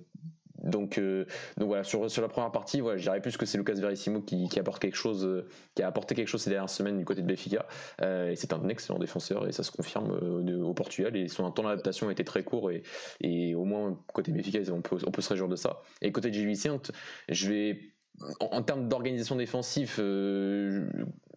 donc, 0.65 0.99
euh, 0.99 1.27
donc 1.57 1.69
voilà, 1.69 1.85
sur, 1.85 2.11
sur 2.11 2.23
la 2.23 2.29
première 2.29 2.51
partie, 2.51 2.81
voilà, 2.81 2.99
je 2.99 3.03
dirais 3.03 3.21
plus 3.21 3.37
que 3.37 3.47
c'est 3.47 3.59
Lucas 3.59 3.75
Verissimo 3.75 4.21
qui, 4.21 4.49
qui, 4.49 4.59
apporte 4.59 4.81
quelque 4.81 4.97
chose, 4.97 5.25
euh, 5.25 5.47
qui 5.75 5.83
a 5.83 5.87
apporté 5.87 6.15
quelque 6.15 6.29
chose 6.29 6.43
ces 6.43 6.51
dernières 6.51 6.71
semaines 6.71 6.99
du 6.99 7.05
côté 7.05 7.23
de 7.23 7.27
Benfica. 7.27 7.67
Euh, 8.01 8.31
et 8.31 8.37
c'est 8.37 8.53
un 8.53 8.69
excellent 8.69 8.99
défenseur 8.99 9.47
et 9.47 9.53
ça 9.53 9.63
se 9.63 9.71
confirme 9.71 10.11
au 10.13 10.75
Portugal. 10.75 11.17
Et 11.17 11.29
son 11.29 11.51
temps 11.51 11.65
d'adaptation 11.65 12.09
a 12.09 12.13
été 12.13 12.25
très 12.25 12.43
court 12.43 12.71
et, 12.71 12.83
et 13.21 13.55
au 13.55 13.65
moins 13.65 13.99
côté 14.13 14.33
Benfica, 14.33 14.59
on 14.73 14.81
peut, 14.81 14.97
on 15.07 15.11
peut 15.11 15.23
se 15.23 15.29
réjouir 15.31 15.49
de 15.49 15.57
ça. 15.57 15.81
Et 16.01 16.13
côté 16.13 16.31
de 16.31 16.35
Gilles 16.35 16.49
Vicente, 16.49 16.93
je 17.29 17.49
vais 17.49 17.94
en, 18.41 18.63
termes 18.63 18.89
d'organisation 18.89 19.37
défensive, 19.37 19.97
euh, 19.99 20.87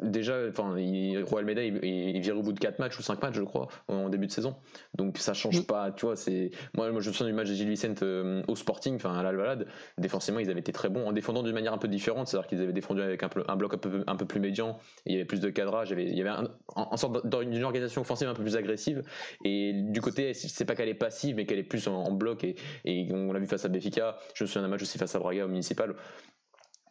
déjà, 0.01 0.37
enfin, 0.47 0.69
Royal 0.69 1.25
Almeida 1.37 1.63
est, 1.63 2.19
viré 2.19 2.37
au 2.37 2.43
bout 2.43 2.53
de 2.53 2.59
4 2.59 2.79
matchs 2.79 2.99
ou 2.99 3.01
5 3.01 3.21
matchs, 3.21 3.35
je 3.35 3.41
crois, 3.41 3.67
en 3.87 4.09
début 4.09 4.27
de 4.27 4.31
saison. 4.31 4.55
Donc 4.95 5.17
ça 5.17 5.33
change 5.33 5.65
pas, 5.65 5.91
tu 5.91 6.05
vois. 6.05 6.15
C'est 6.15 6.51
moi, 6.75 6.91
moi, 6.91 7.01
je 7.01 7.09
me 7.09 7.13
souviens 7.13 7.31
du 7.31 7.33
match 7.33 7.49
de 7.49 7.55
Gilles 7.55 7.69
Vicente 7.69 8.03
euh, 8.03 8.43
au 8.47 8.55
Sporting, 8.55 8.95
enfin 8.95 9.17
à 9.17 9.23
l'Alvalade. 9.23 9.67
Défensivement, 9.97 10.39
ils 10.39 10.49
avaient 10.49 10.59
été 10.59 10.71
très 10.71 10.89
bons 10.89 11.07
en 11.07 11.11
défendant 11.11 11.41
d'une 11.41 11.53
manière 11.53 11.73
un 11.73 11.77
peu 11.79 11.87
différente, 11.87 12.27
c'est-à-dire 12.27 12.47
qu'ils 12.47 12.61
avaient 12.61 12.73
défendu 12.73 13.01
avec 13.01 13.23
un, 13.23 13.29
un 13.47 13.55
bloc 13.55 13.73
un 13.73 13.77
peu, 13.77 14.03
un 14.05 14.15
peu, 14.15 14.25
plus 14.25 14.39
médian. 14.39 14.77
Et 15.05 15.11
il 15.11 15.13
y 15.13 15.15
avait 15.15 15.25
plus 15.25 15.39
de 15.39 15.49
cadrage, 15.49 15.91
il 15.91 16.15
y 16.15 16.21
avait, 16.21 16.29
un, 16.29 16.47
en, 16.75 16.97
sorte 16.97 17.27
d'une 17.27 17.63
organisation 17.63 18.01
offensive 18.01 18.27
un 18.27 18.35
peu 18.35 18.43
plus 18.43 18.55
agressive. 18.55 19.03
Et 19.43 19.73
du 19.73 20.01
côté, 20.01 20.33
c'est 20.33 20.65
pas 20.65 20.75
qu'elle 20.75 20.89
est 20.89 20.93
passive, 20.93 21.35
mais 21.35 21.45
qu'elle 21.45 21.59
est 21.59 21.63
plus 21.63 21.87
en, 21.87 22.11
bloc. 22.11 22.43
Et, 22.43 22.55
et 22.85 23.07
on 23.11 23.33
l'a 23.33 23.39
vu 23.39 23.47
face 23.47 23.65
à 23.65 23.67
Béfica. 23.67 24.17
Je 24.35 24.43
me 24.43 24.47
souviens 24.47 24.61
d'un 24.61 24.67
match 24.67 24.83
aussi 24.83 24.97
face 24.97 25.15
à 25.15 25.19
Braga 25.19 25.45
au 25.45 25.47
municipal 25.47 25.95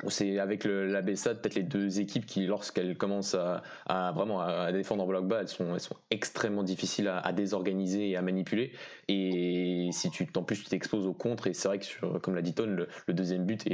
c'est 0.08 0.38
avec 0.38 0.64
le, 0.64 0.86
la 0.86 1.02
BSA 1.02 1.34
peut-être 1.36 1.54
les 1.54 1.62
deux 1.62 2.00
équipes 2.00 2.26
qui, 2.26 2.46
lorsqu'elles 2.46 2.96
commencent 2.96 3.36
à, 3.36 4.12
vraiment 4.12 4.40
à 4.40 4.70
défendre 4.72 5.04
en 5.04 5.06
bloc 5.06 5.26
bas, 5.26 5.40
elles 5.40 5.48
sont, 5.48 5.76
extrêmement 6.10 6.62
difficiles 6.62 7.08
à, 7.08 7.32
désorganiser 7.32 8.10
et 8.10 8.16
à 8.16 8.22
manipuler. 8.22 8.72
Et 9.08 9.88
si 9.92 10.10
tu 10.10 10.26
plus 10.26 10.62
tu 10.62 10.68
t'exposes 10.68 11.06
au 11.06 11.12
contre, 11.12 11.46
et 11.46 11.54
c'est 11.54 11.68
vrai 11.68 11.78
que 11.78 11.84
sur, 11.84 12.20
comme 12.20 12.34
l'a 12.34 12.42
dit 12.42 12.54
Ton, 12.54 12.66
le, 12.66 13.14
deuxième 13.14 13.44
but 13.44 13.64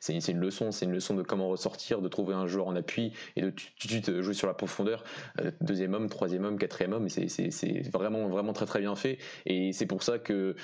c'est 0.00 0.28
une 0.28 0.38
leçon, 0.38 0.70
c'est 0.70 0.84
une 0.84 0.92
leçon 0.92 1.14
de 1.14 1.22
comment 1.22 1.48
ressortir, 1.48 2.00
de 2.02 2.08
trouver 2.08 2.34
un 2.34 2.46
joueur 2.46 2.68
en 2.68 2.76
appui 2.76 3.12
et 3.36 3.42
de 3.42 3.50
tout 3.50 3.86
de 3.86 3.92
suite 3.92 4.20
jouer 4.20 4.34
sur 4.34 4.46
la 4.46 4.54
profondeur. 4.54 5.04
Euh, 5.40 5.50
deuxième 5.60 5.94
homme, 5.94 6.08
troisième 6.08 6.44
homme, 6.44 6.58
quatrième 6.58 6.92
homme, 6.92 7.08
c'est 7.08 7.90
vraiment 7.92 8.28
vraiment 8.28 8.52
très 8.52 8.66
très 8.66 8.80
bien 8.80 8.94
fait. 8.94 9.18
Et 9.46 9.72
c'est 9.72 9.86
pour 9.86 10.02
ça 10.02 10.18
que 10.18 10.54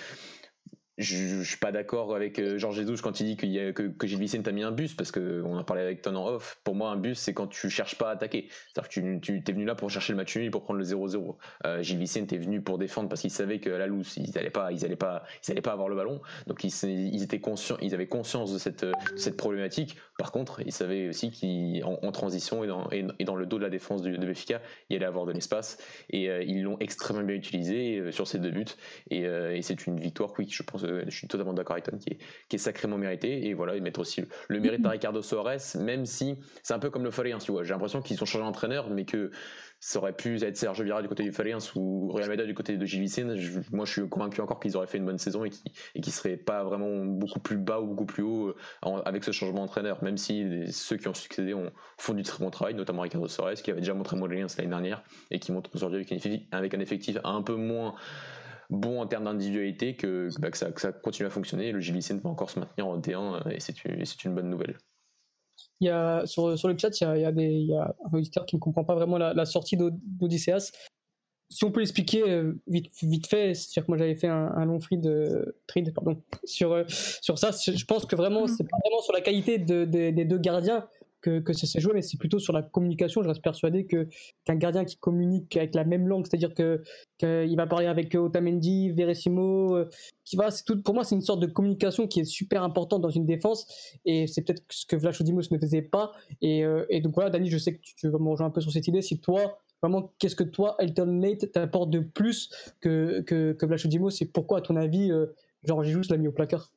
je, 0.98 1.16
je, 1.16 1.42
suis 1.42 1.58
pas 1.58 1.72
d'accord 1.72 2.14
avec 2.14 2.38
euh, 2.38 2.58
Georges 2.58 2.76
Jesus 2.76 3.02
quand 3.02 3.20
il 3.20 3.26
dit 3.26 3.36
qu'il 3.36 3.50
y 3.50 3.60
a, 3.60 3.72
que, 3.72 3.82
que 3.82 4.06
Gilles 4.06 4.18
Vicente 4.18 4.48
a 4.48 4.52
mis 4.52 4.62
un 4.62 4.70
bus 4.70 4.94
parce 4.94 5.10
que 5.10 5.42
on 5.44 5.58
a 5.58 5.64
parlé 5.64 5.82
avec 5.82 6.02
Ton 6.02 6.16
en 6.16 6.26
off. 6.26 6.58
Pour 6.64 6.74
moi, 6.74 6.90
un 6.90 6.96
bus 6.96 7.18
c'est 7.18 7.34
quand 7.34 7.46
tu 7.46 7.68
cherches 7.68 7.98
pas 7.98 8.08
à 8.08 8.12
attaquer. 8.12 8.48
C'est-à-dire 8.72 8.88
que 8.88 9.20
tu, 9.20 9.42
tu 9.42 9.50
es 9.50 9.52
venu 9.52 9.64
là 9.64 9.74
pour 9.74 9.90
chercher 9.90 10.12
le 10.12 10.16
match 10.16 10.36
nul 10.36 10.50
pour 10.50 10.62
prendre 10.62 10.78
le 10.78 10.84
0-0. 10.84 11.36
Euh, 11.66 11.82
Gilles 11.82 11.98
Vicente 11.98 12.32
est 12.32 12.38
venu 12.38 12.62
pour 12.62 12.78
défendre 12.78 13.08
parce 13.08 13.20
qu'il 13.20 13.30
savait 13.30 13.60
que 13.60 13.70
la 13.70 13.86
loose 13.86 14.16
ils 14.16 14.36
allaient 14.38 14.50
pas, 14.50 14.70
pas, 14.98 15.24
pas 15.62 15.72
avoir 15.72 15.88
le 15.88 15.96
ballon. 15.96 16.20
Donc 16.46 16.64
ils, 16.64 17.22
étaient 17.22 17.40
conscients, 17.40 17.76
ils 17.82 17.94
avaient 17.94 18.06
conscience 18.06 18.52
de 18.52 18.58
cette, 18.58 19.36
problématique. 19.36 19.96
Par 20.18 20.32
contre, 20.32 20.60
ils 20.64 20.72
savaient 20.72 21.08
aussi 21.10 21.30
qu'en 21.30 21.98
en 22.02 22.12
transition 22.12 22.64
et 22.64 23.24
dans, 23.24 23.36
le 23.36 23.46
dos 23.46 23.58
de 23.58 23.62
la 23.62 23.70
défense 23.70 24.02
de, 24.02 24.16
de 24.16 24.26
il 24.90 24.96
allait 24.96 25.06
avoir 25.06 25.26
de 25.26 25.32
l'espace 25.32 25.78
et 26.10 26.28
euh, 26.30 26.42
ils 26.42 26.62
l'ont 26.62 26.78
extrêmement 26.78 27.22
bien 27.22 27.36
utilisé 27.36 27.98
euh, 27.98 28.12
sur 28.12 28.26
ces 28.26 28.38
deux 28.38 28.50
buts. 28.50 28.64
Et, 29.10 29.22
et 29.22 29.62
c'est 29.62 29.86
une 29.86 29.98
victoire, 30.00 30.32
oui, 30.38 30.46
je 30.48 30.62
pense, 30.62 30.85
je 31.06 31.16
suis 31.16 31.28
totalement 31.28 31.52
d'accord 31.52 31.76
qui 31.98 32.56
est, 32.56 32.58
sacrément 32.58 32.98
mérité. 32.98 33.46
Et 33.46 33.54
voilà, 33.54 33.76
ils 33.76 33.82
mettent 33.82 33.98
aussi 33.98 34.22
le, 34.48 34.60
mérite 34.60 34.84
à 34.84 34.90
Ricardo 34.90 35.22
Soares, 35.22 35.76
même 35.78 36.06
si 36.06 36.36
c'est 36.62 36.74
un 36.74 36.78
peu 36.78 36.90
comme 36.90 37.04
le 37.04 37.10
Fariens, 37.10 37.38
tu 37.38 37.52
vois. 37.52 37.64
J'ai 37.64 37.72
l'impression 37.72 38.02
qu'ils 38.02 38.22
ont 38.22 38.26
changé 38.26 38.44
d'entraîneur, 38.44 38.90
mais 38.90 39.04
que 39.04 39.30
ça 39.78 39.98
aurait 39.98 40.14
pu 40.14 40.42
être 40.42 40.56
Serge 40.56 40.82
Vira 40.82 41.02
du 41.02 41.08
côté 41.08 41.22
du 41.22 41.32
Fariens 41.32 41.58
ou 41.74 42.10
Real 42.10 42.30
Meda 42.30 42.44
du 42.44 42.54
côté 42.54 42.76
de 42.76 42.86
Gilles 42.86 43.08
Moi, 43.72 43.84
je 43.84 43.92
suis 43.92 44.08
convaincu 44.08 44.40
encore 44.40 44.58
qu'ils 44.58 44.76
auraient 44.76 44.86
fait 44.86 44.98
une 44.98 45.04
bonne 45.04 45.18
saison 45.18 45.44
et 45.44 45.50
qu'ils 45.50 46.02
qui 46.02 46.10
seraient 46.10 46.36
pas 46.36 46.64
vraiment 46.64 47.04
beaucoup 47.04 47.40
plus 47.40 47.58
bas 47.58 47.80
ou 47.80 47.86
beaucoup 47.86 48.06
plus 48.06 48.22
haut 48.22 48.48
euh, 48.48 49.02
avec 49.04 49.22
ce 49.22 49.32
changement 49.32 49.60
d'entraîneur, 49.60 50.02
même 50.02 50.16
si 50.16 50.72
ceux 50.72 50.96
qui 50.96 51.08
ont 51.08 51.14
succédé 51.14 51.54
ont, 51.54 51.70
font 51.98 52.14
du 52.14 52.22
très 52.22 52.42
bon 52.42 52.50
travail, 52.50 52.74
notamment 52.74 53.02
Ricardo 53.02 53.28
Soares, 53.28 53.54
qui 53.54 53.70
avait 53.70 53.80
déjà 53.80 53.94
montré 53.94 54.16
Montréal 54.16 54.46
l'année 54.56 54.70
dernière 54.70 55.02
et 55.30 55.38
qui 55.38 55.52
montre 55.52 55.70
aujourd'hui 55.74 56.06
avec 56.52 56.74
un 56.74 56.80
effectif 56.80 57.18
un 57.24 57.42
peu 57.42 57.54
moins 57.54 57.94
bon 58.70 59.00
en 59.00 59.06
termes 59.06 59.24
d'individualité 59.24 59.96
que, 59.96 60.28
bah, 60.38 60.50
que, 60.50 60.58
ça, 60.58 60.92
continue 60.92 61.26
à 61.26 61.30
fonctionner. 61.30 61.72
Le 61.72 61.80
GLC 61.80 62.14
va 62.22 62.30
encore 62.30 62.50
se 62.50 62.58
maintenir 62.58 62.86
en 62.86 62.98
D1 62.98 63.50
et 63.50 63.60
c'est 63.60 63.84
une, 63.84 64.02
une 64.24 64.34
bonne 64.34 64.50
nouvelle. 64.50 64.76
Il 65.80 65.88
y 65.88 65.90
a, 65.90 66.24
sur, 66.26 66.58
sur 66.58 66.68
le 66.68 66.76
chat, 66.78 66.98
il 67.00 67.04
y, 67.04 67.06
a, 67.06 67.16
il, 67.16 67.22
y 67.22 67.24
a 67.24 67.32
des, 67.32 67.44
il 67.44 67.66
y 67.66 67.74
a 67.74 67.94
un 68.04 68.16
auditeur 68.16 68.46
qui 68.46 68.56
ne 68.56 68.60
comprend 68.60 68.84
pas 68.84 68.94
vraiment 68.94 69.18
la, 69.18 69.44
sortie 69.44 69.76
d'Odysseas. 69.76 70.72
Si 71.48 71.64
on 71.64 71.70
peut 71.70 71.78
l'expliquer 71.80 72.28
euh, 72.28 72.60
vite, 72.66 72.90
vite 73.02 73.28
fait, 73.28 73.54
c'est-à-dire 73.54 73.84
que 73.84 73.90
moi 73.90 73.98
j'avais 73.98 74.16
fait 74.16 74.26
un, 74.26 74.64
long 74.64 74.80
free 74.80 74.98
de 74.98 75.56
trade 75.68 75.92
pardon, 75.94 76.20
sur, 76.44 76.72
euh, 76.72 76.84
sur 76.88 77.38
ça. 77.38 77.50
Je 77.52 77.84
pense 77.84 78.04
que 78.04 78.16
vraiment, 78.16 78.46
c'est 78.48 78.64
pas 78.64 78.78
vraiment 78.84 79.00
sur 79.00 79.12
la 79.12 79.20
qualité 79.20 79.58
de, 79.58 79.84
des 79.84 80.24
deux 80.24 80.38
gardiens, 80.38 80.88
que, 81.26 81.40
que 81.40 81.52
s'est 81.52 81.80
joué, 81.80 81.92
mais 81.92 82.02
c'est 82.02 82.18
plutôt 82.18 82.38
sur 82.38 82.52
la 82.52 82.62
communication. 82.62 83.20
Je 83.22 83.28
reste 83.28 83.42
persuadé 83.42 83.84
que 83.86 84.08
qu'un 84.44 84.54
gardien 84.54 84.84
qui 84.84 84.96
communique 84.96 85.56
avec 85.56 85.74
la 85.74 85.82
même 85.82 86.06
langue, 86.06 86.24
c'est-à-dire 86.26 86.54
que 86.54 86.84
qu'il 87.18 87.56
va 87.56 87.66
parler 87.66 87.86
avec 87.86 88.14
Otamendi, 88.14 88.90
Verissimo, 88.90 89.76
euh, 89.76 89.88
qui 90.24 90.36
va, 90.36 90.52
c'est 90.52 90.62
tout. 90.64 90.80
Pour 90.80 90.94
moi, 90.94 91.02
c'est 91.02 91.16
une 91.16 91.22
sorte 91.22 91.40
de 91.40 91.46
communication 91.46 92.06
qui 92.06 92.20
est 92.20 92.24
super 92.24 92.62
importante 92.62 93.02
dans 93.02 93.10
une 93.10 93.26
défense, 93.26 93.66
et 94.04 94.28
c'est 94.28 94.42
peut-être 94.42 94.62
ce 94.70 94.86
que 94.86 94.94
Vlacho 94.94 95.24
Dimos 95.24 95.42
ne 95.50 95.58
faisait 95.58 95.82
pas. 95.82 96.12
Et, 96.40 96.64
euh, 96.64 96.84
donc 97.02 97.14
voilà, 97.14 97.30
Dani, 97.30 97.50
je 97.50 97.58
sais 97.58 97.74
que 97.74 97.80
tu, 97.82 98.08
vas 98.08 98.18
me 98.18 98.28
rejoindre 98.28 98.50
un 98.50 98.54
peu 98.54 98.60
sur 98.60 98.70
cette 98.70 98.86
idée. 98.86 99.02
Si 99.02 99.18
toi, 99.18 99.58
vraiment, 99.82 100.12
qu'est-ce 100.18 100.36
que 100.36 100.44
toi, 100.44 100.76
Elton 100.78 101.06
Nate, 101.06 101.50
t'apporte 101.50 101.90
de 101.90 102.00
plus 102.00 102.50
que 102.80 103.22
que, 103.22 103.52
que 103.52 103.88
Dimos, 103.88 104.10
et 104.20 104.26
pourquoi, 104.26 104.58
à 104.58 104.60
ton 104.60 104.76
avis, 104.76 105.10
euh, 105.10 105.26
Georges 105.64 105.88
Jus 105.88 106.08
l'a 106.08 106.18
mis 106.18 106.28
au 106.28 106.32
placard? 106.32 106.70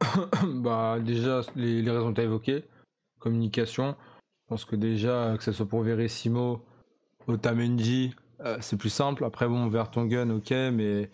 Bah 0.62 0.98
déjà 1.04 1.42
les 1.56 1.88
raisons 1.88 2.10
que 2.10 2.16
tu 2.16 2.20
as 2.20 2.24
évoquées, 2.24 2.64
communication. 3.18 3.96
Je 4.44 4.48
pense 4.48 4.64
que 4.64 4.76
déjà 4.76 5.34
que 5.36 5.44
ce 5.44 5.52
soit 5.52 5.66
pour 5.66 5.82
Verissimo, 5.82 6.64
Otamendi, 7.26 8.14
euh, 8.40 8.56
c'est 8.60 8.76
plus 8.76 8.90
simple. 8.90 9.24
Après 9.24 9.48
bon, 9.48 9.68
vers 9.68 9.90
ton 9.90 10.04
gun, 10.06 10.30
ok, 10.30 10.50
mais 10.72 11.10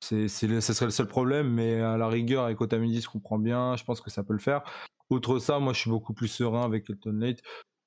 ce 0.00 0.28
serait 0.28 0.84
le 0.84 0.90
seul 0.90 1.08
problème. 1.08 1.50
Mais 1.50 1.80
à 1.80 1.96
la 1.96 2.08
rigueur 2.08 2.44
avec 2.44 2.60
Otamendi, 2.60 3.00
je 3.00 3.08
comprends 3.08 3.38
bien. 3.38 3.76
Je 3.76 3.84
pense 3.84 4.00
que 4.00 4.10
ça 4.10 4.22
peut 4.22 4.34
le 4.34 4.38
faire. 4.38 4.62
Outre 5.10 5.38
ça, 5.38 5.58
moi 5.58 5.72
je 5.72 5.80
suis 5.80 5.90
beaucoup 5.90 6.14
plus 6.14 6.28
serein 6.28 6.62
avec 6.62 6.88
Elton 6.88 7.12
Nate. 7.12 7.40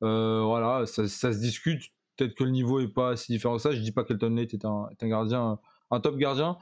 Euh, 0.03 0.41
voilà, 0.43 0.85
ça, 0.85 1.07
se 1.07 1.39
discute. 1.39 1.83
Peut-être 2.15 2.35
que 2.35 2.43
le 2.43 2.51
niveau 2.51 2.79
est 2.79 2.87
pas 2.87 3.15
si 3.15 3.31
différent 3.31 3.55
que 3.55 3.61
ça. 3.61 3.71
Je 3.71 3.79
dis 3.79 3.91
pas 3.91 4.03
qu'Elton 4.03 4.31
Nate 4.31 4.53
est 4.53 4.65
un, 4.65 4.89
gardien, 5.03 5.59
un 5.91 5.99
top 5.99 6.17
gardien, 6.17 6.57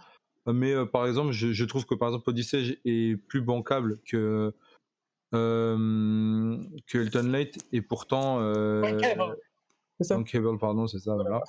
mais 0.48 0.74
euh, 0.74 0.86
par 0.86 1.08
exemple, 1.08 1.32
je, 1.32 1.66
trouve 1.66 1.86
que 1.86 1.96
par 1.96 2.10
exemple 2.10 2.30
Odyssey 2.30 2.80
est 2.86 3.18
plus 3.28 3.42
bancable 3.42 4.00
que 4.06 4.54
euh, 5.36 6.58
que 6.88 6.98
Elton 6.98 7.30
Late 7.30 7.58
et 7.72 7.82
pourtant 7.82 8.40
euh, 8.40 9.00
Cable, 10.26 10.58
pardon, 10.58 10.88
c'est 10.88 11.00
ça, 11.00 11.16
voilà. 11.16 11.42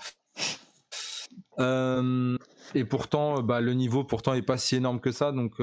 Euh, 1.59 2.37
et 2.75 2.85
pourtant, 2.85 3.43
bah, 3.43 3.61
le 3.61 3.75
niveau 3.75 4.05
pourtant 4.05 4.35
est 4.35 4.43
pas 4.43 4.59
si 4.59 4.77
énorme 4.77 5.01
que 5.01 5.11
ça, 5.11 5.33
donc 5.33 5.55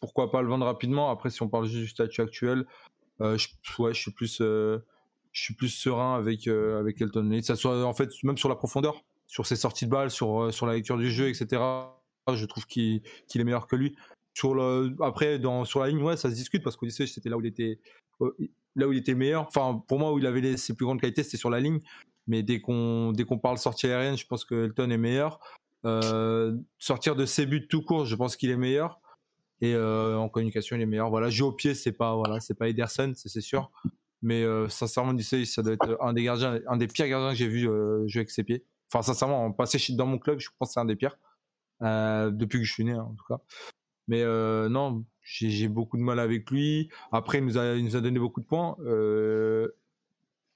pourquoi 0.00 0.30
pas 0.30 0.42
le 0.42 0.48
vendre 0.48 0.66
rapidement? 0.66 1.10
Après, 1.10 1.30
si 1.30 1.42
on 1.42 1.48
parle 1.48 1.66
juste 1.66 1.82
du 1.82 1.88
statut 1.88 2.20
actuel, 2.20 2.66
je, 3.20 3.46
ouais, 3.78 3.94
je 3.94 4.00
suis 4.00 4.10
plus, 4.10 4.38
je 4.38 4.80
suis 5.32 5.54
plus 5.54 5.68
serein 5.68 6.16
avec 6.16 6.48
avec 6.48 7.00
Elton 7.00 7.28
Late. 7.28 7.44
Ça 7.44 7.56
soit 7.56 7.84
en 7.84 7.94
fait 7.94 8.10
même 8.24 8.38
sur 8.38 8.48
la 8.48 8.56
profondeur, 8.56 9.04
sur 9.26 9.46
ses 9.46 9.56
sorties 9.56 9.86
de 9.86 9.90
balles, 9.90 10.10
sur 10.10 10.52
sur 10.52 10.66
la 10.66 10.74
lecture 10.74 10.96
du 10.96 11.10
jeu, 11.10 11.28
etc 11.28 11.60
je 12.28 12.46
trouve 12.46 12.66
qu'il 12.66 13.02
est 13.34 13.44
meilleur 13.44 13.66
que 13.66 13.76
lui. 13.76 13.96
Après, 15.00 15.40
sur 15.64 15.80
la 15.80 15.88
ligne, 15.88 16.02
ouais, 16.02 16.16
ça 16.16 16.30
se 16.30 16.34
discute 16.34 16.62
parce 16.62 16.76
qu'Odyssey, 16.76 17.06
c'était 17.06 17.28
là 17.28 17.36
où 17.36 17.40
il 17.40 17.46
était, 17.46 17.78
euh, 18.20 18.30
là 18.76 18.88
où 18.88 18.92
il 18.92 18.98
était 18.98 19.14
meilleur. 19.14 19.46
Enfin, 19.46 19.82
pour 19.86 19.98
moi, 19.98 20.12
où 20.12 20.18
il 20.18 20.26
avait 20.26 20.56
ses 20.56 20.74
plus 20.74 20.84
grandes 20.84 21.00
qualités, 21.00 21.22
c'était 21.22 21.36
sur 21.36 21.50
la 21.50 21.60
ligne. 21.60 21.80
Mais 22.26 22.42
dès 22.42 22.60
qu'on 22.60 23.12
dès 23.12 23.24
qu'on 23.24 23.38
parle 23.38 23.58
sortie 23.58 23.86
aérienne, 23.86 24.16
je 24.16 24.26
pense 24.26 24.44
que 24.44 24.66
Elton 24.66 24.90
est 24.90 24.98
meilleur. 24.98 25.40
Euh, 25.84 26.56
sortir 26.78 27.16
de 27.16 27.26
ses 27.26 27.46
buts 27.46 27.66
tout 27.68 27.82
court, 27.82 28.06
je 28.06 28.14
pense 28.14 28.36
qu'il 28.36 28.50
est 28.50 28.56
meilleur. 28.56 29.00
Et 29.60 29.74
euh, 29.74 30.16
en 30.16 30.28
communication, 30.28 30.76
il 30.76 30.82
est 30.82 30.86
meilleur. 30.86 31.10
Voilà, 31.10 31.30
jouer 31.30 31.48
au 31.48 31.52
pied, 31.52 31.74
c'est 31.74 31.92
pas 31.92 32.14
voilà, 32.14 32.40
c'est 32.40 32.54
pas 32.54 32.68
Ederson, 32.68 33.12
c'est 33.14 33.40
sûr. 33.40 33.70
Mais 34.22 34.44
sincèrement, 34.68 35.10
Odyssey, 35.10 35.44
ça 35.44 35.62
doit 35.62 35.72
être 35.72 35.98
un 36.00 36.12
des 36.12 36.22
gardiens, 36.22 36.60
un 36.68 36.76
des 36.76 36.86
pires 36.86 37.08
gardiens 37.08 37.30
que 37.30 37.36
j'ai 37.36 37.48
vu 37.48 37.62
jouer 37.62 38.20
avec 38.20 38.30
ses 38.30 38.44
pieds. 38.44 38.64
Enfin, 38.92 39.02
sincèrement, 39.02 39.44
en 39.44 39.52
passé 39.52 39.78
dans 39.94 40.06
mon 40.06 40.18
club, 40.18 40.38
je 40.38 40.48
pense 40.58 40.68
que 40.68 40.74
c'est 40.74 40.80
un 40.80 40.84
des 40.84 40.96
pires. 40.96 41.18
Depuis 41.80 42.60
que 42.60 42.64
je 42.64 42.72
suis 42.72 42.84
né 42.84 42.92
hein, 42.92 43.08
en 43.10 43.14
tout 43.14 43.24
cas. 43.28 43.40
Mais 44.08 44.22
euh, 44.22 44.68
non, 44.68 45.04
j'ai 45.22 45.68
beaucoup 45.68 45.96
de 45.96 46.02
mal 46.02 46.18
avec 46.18 46.50
lui. 46.50 46.90
Après, 47.12 47.38
il 47.38 47.44
nous 47.44 47.58
a, 47.58 47.74
il 47.74 47.84
nous 47.84 47.96
a 47.96 48.00
donné 48.00 48.18
beaucoup 48.18 48.40
de 48.40 48.46
points. 48.46 48.76
Euh, 48.80 49.68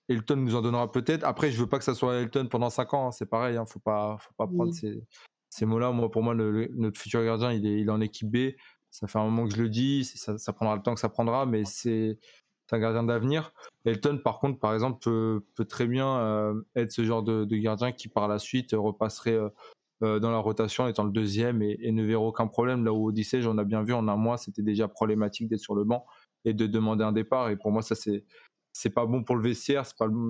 Elton 0.09 0.37
nous 0.37 0.55
en 0.55 0.63
donnera 0.63 0.91
peut-être. 0.91 1.25
Après, 1.25 1.51
je 1.51 1.59
veux 1.59 1.69
pas 1.69 1.79
que 1.79 1.85
ça 1.85 1.95
soit 1.95 2.17
Elton 2.17 2.49
pendant 2.51 2.71
5 2.71 2.95
ans. 2.95 3.09
Hein, 3.09 3.13
c'est 3.13 3.27
pareil. 3.27 3.57
Hein, 3.57 3.65
faut 3.67 3.81
pas, 3.81 4.17
faut 4.21 4.35
pas 4.37 4.47
prendre 4.47 4.73
ces, 4.73 5.03
ces 5.49 5.67
mots-là. 5.67 5.93
Moi, 5.93 6.11
pour 6.11 6.23
moi, 6.23 6.35
le, 6.35 6.69
notre 6.75 7.01
futur 7.01 7.25
gardien, 7.25 7.53
il 7.53 7.67
est, 7.67 7.81
il 7.81 7.89
est 7.89 7.93
en 7.93 8.01
équipe 8.01 8.31
B. 8.31 8.55
Ça 8.91 9.07
fait 9.07 9.19
un 9.19 9.25
moment 9.25 9.47
que 9.47 9.55
je 9.55 9.63
le 9.63 9.69
dis. 9.69 10.05
Ça, 10.05 10.39
ça 10.39 10.53
prendra 10.53 10.77
le 10.77 10.83
temps 10.83 10.95
que 10.95 11.01
ça 11.01 11.09
prendra, 11.09 11.47
mais 11.47 11.65
c'est 11.65 12.19
un 12.73 12.79
gardien 12.79 13.05
d'avenir. 13.05 13.53
Elton, 13.85 14.19
par 14.23 14.41
contre, 14.41 14.59
par 14.59 14.75
exemple, 14.75 14.99
peut, 15.01 15.45
peut 15.55 15.65
très 15.65 15.87
bien 15.87 16.55
être 16.75 16.91
ce 16.91 17.05
genre 17.05 17.23
de, 17.23 17.45
de, 17.45 17.57
gardien 17.57 17.93
qui, 17.93 18.09
par 18.09 18.27
la 18.27 18.41
suite, 18.41 18.73
repasserait 18.73 19.39
euh, 20.03 20.19
dans 20.19 20.31
la 20.31 20.39
rotation, 20.39 20.87
étant 20.89 21.05
le 21.05 21.11
deuxième 21.11 21.63
et, 21.63 21.91
ne 21.93 22.03
verra 22.05 22.23
aucun 22.23 22.47
problème. 22.47 22.85
Là 22.85 22.93
où 22.93 23.09
Odyssey, 23.09 23.43
j'en 23.43 23.59
ai 23.59 23.65
bien 23.65 23.83
vu 23.83 23.93
en 23.95 24.09
un 24.09 24.17
mois, 24.17 24.37
c'était 24.37 24.63
déjà 24.63 24.89
problématique 24.89 25.49
d'être 25.49 25.61
sur 25.61 25.75
le 25.75 25.85
banc 25.85 26.07
et 26.45 26.53
de 26.53 26.67
demander 26.67 27.05
un 27.05 27.13
départ. 27.13 27.51
Et 27.51 27.57
pour 27.57 27.71
moi, 27.71 27.83
ça 27.83 27.95
c'est 27.95 28.25
c'est 28.73 28.91
pas 28.91 29.07
bon 29.07 29.25
pour 29.25 29.37
le 29.37 29.43
vestiaire, 29.43 29.85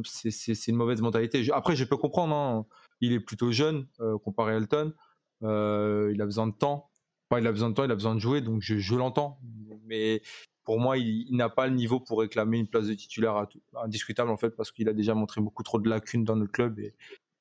c'est 0.05 0.69
une 0.69 0.77
mauvaise 0.77 1.01
mentalité. 1.01 1.45
Après, 1.53 1.75
je 1.75 1.85
peux 1.85 1.97
comprendre. 1.97 2.33
Hein. 2.33 2.65
Il 3.01 3.13
est 3.13 3.19
plutôt 3.19 3.51
jeune 3.51 3.89
euh, 4.01 4.19
comparé 4.19 4.53
à 4.53 4.57
Elton. 4.59 4.95
Euh, 5.43 6.13
il 6.15 6.23
a 6.23 6.27
besoin 6.27 6.47
de 6.47 6.55
temps. 6.55 6.89
Enfin, 7.29 7.41
il 7.41 7.47
a 7.49 7.51
besoin 7.51 7.71
de 7.71 7.75
temps, 7.75 7.83
il 7.83 7.91
a 7.91 7.97
besoin 7.97 8.15
de 8.15 8.21
jouer, 8.21 8.41
donc 8.41 8.63
je, 8.63 8.95
l'entends. 8.95 9.41
Mais 9.87 10.23
pour 10.63 10.79
moi, 10.79 10.97
il, 10.97 11.35
n'a 11.35 11.49
pas 11.49 11.67
le 11.67 11.75
niveau 11.75 11.99
pour 11.99 12.21
réclamer 12.21 12.59
une 12.59 12.69
place 12.69 12.87
de 12.87 12.95
titulaire 12.95 13.47
indiscutable 13.83 14.31
en 14.31 14.37
fait, 14.37 14.51
parce 14.51 14.71
qu'il 14.71 14.89
a 14.89 14.93
déjà 14.93 15.15
montré 15.15 15.41
beaucoup 15.41 15.65
trop 15.65 15.81
de 15.81 15.89
lacunes 15.89 16.23
dans 16.23 16.37
notre 16.37 16.53
club 16.53 16.79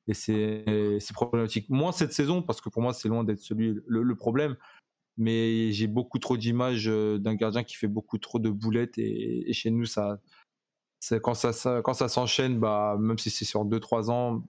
et 0.07 0.13
c'est 0.13 1.13
problématique. 1.13 1.69
Moins 1.69 1.91
cette 1.91 2.13
saison, 2.13 2.41
parce 2.41 2.61
que 2.61 2.69
pour 2.69 2.81
moi, 2.81 2.93
c'est 2.93 3.07
loin 3.07 3.23
d'être 3.23 3.39
celui 3.39 3.75
le, 3.87 4.15
problème. 4.15 4.55
Mais 5.17 5.71
j'ai 5.71 5.87
beaucoup 5.87 6.19
trop 6.19 6.37
d'images 6.37 6.87
euh, 6.89 7.17
d'un 7.17 7.35
gardien 7.35 7.63
qui 7.63 7.75
fait 7.75 7.87
beaucoup 7.87 8.17
trop 8.17 8.37
de 8.37 8.49
boulettes. 8.49 8.97
Et, 8.97 9.51
chez 9.53 9.71
nous, 9.71 9.85
ça, 9.85 10.19
quand 11.23 11.33
ça, 11.33 11.81
quand 11.83 11.93
ça 11.93 12.09
s'enchaîne, 12.09 12.59
bah, 12.59 12.97
même 12.99 13.17
si 13.17 13.29
c'est 13.29 13.45
sur 13.45 13.65
2-3 13.65 14.11
ans, 14.11 14.43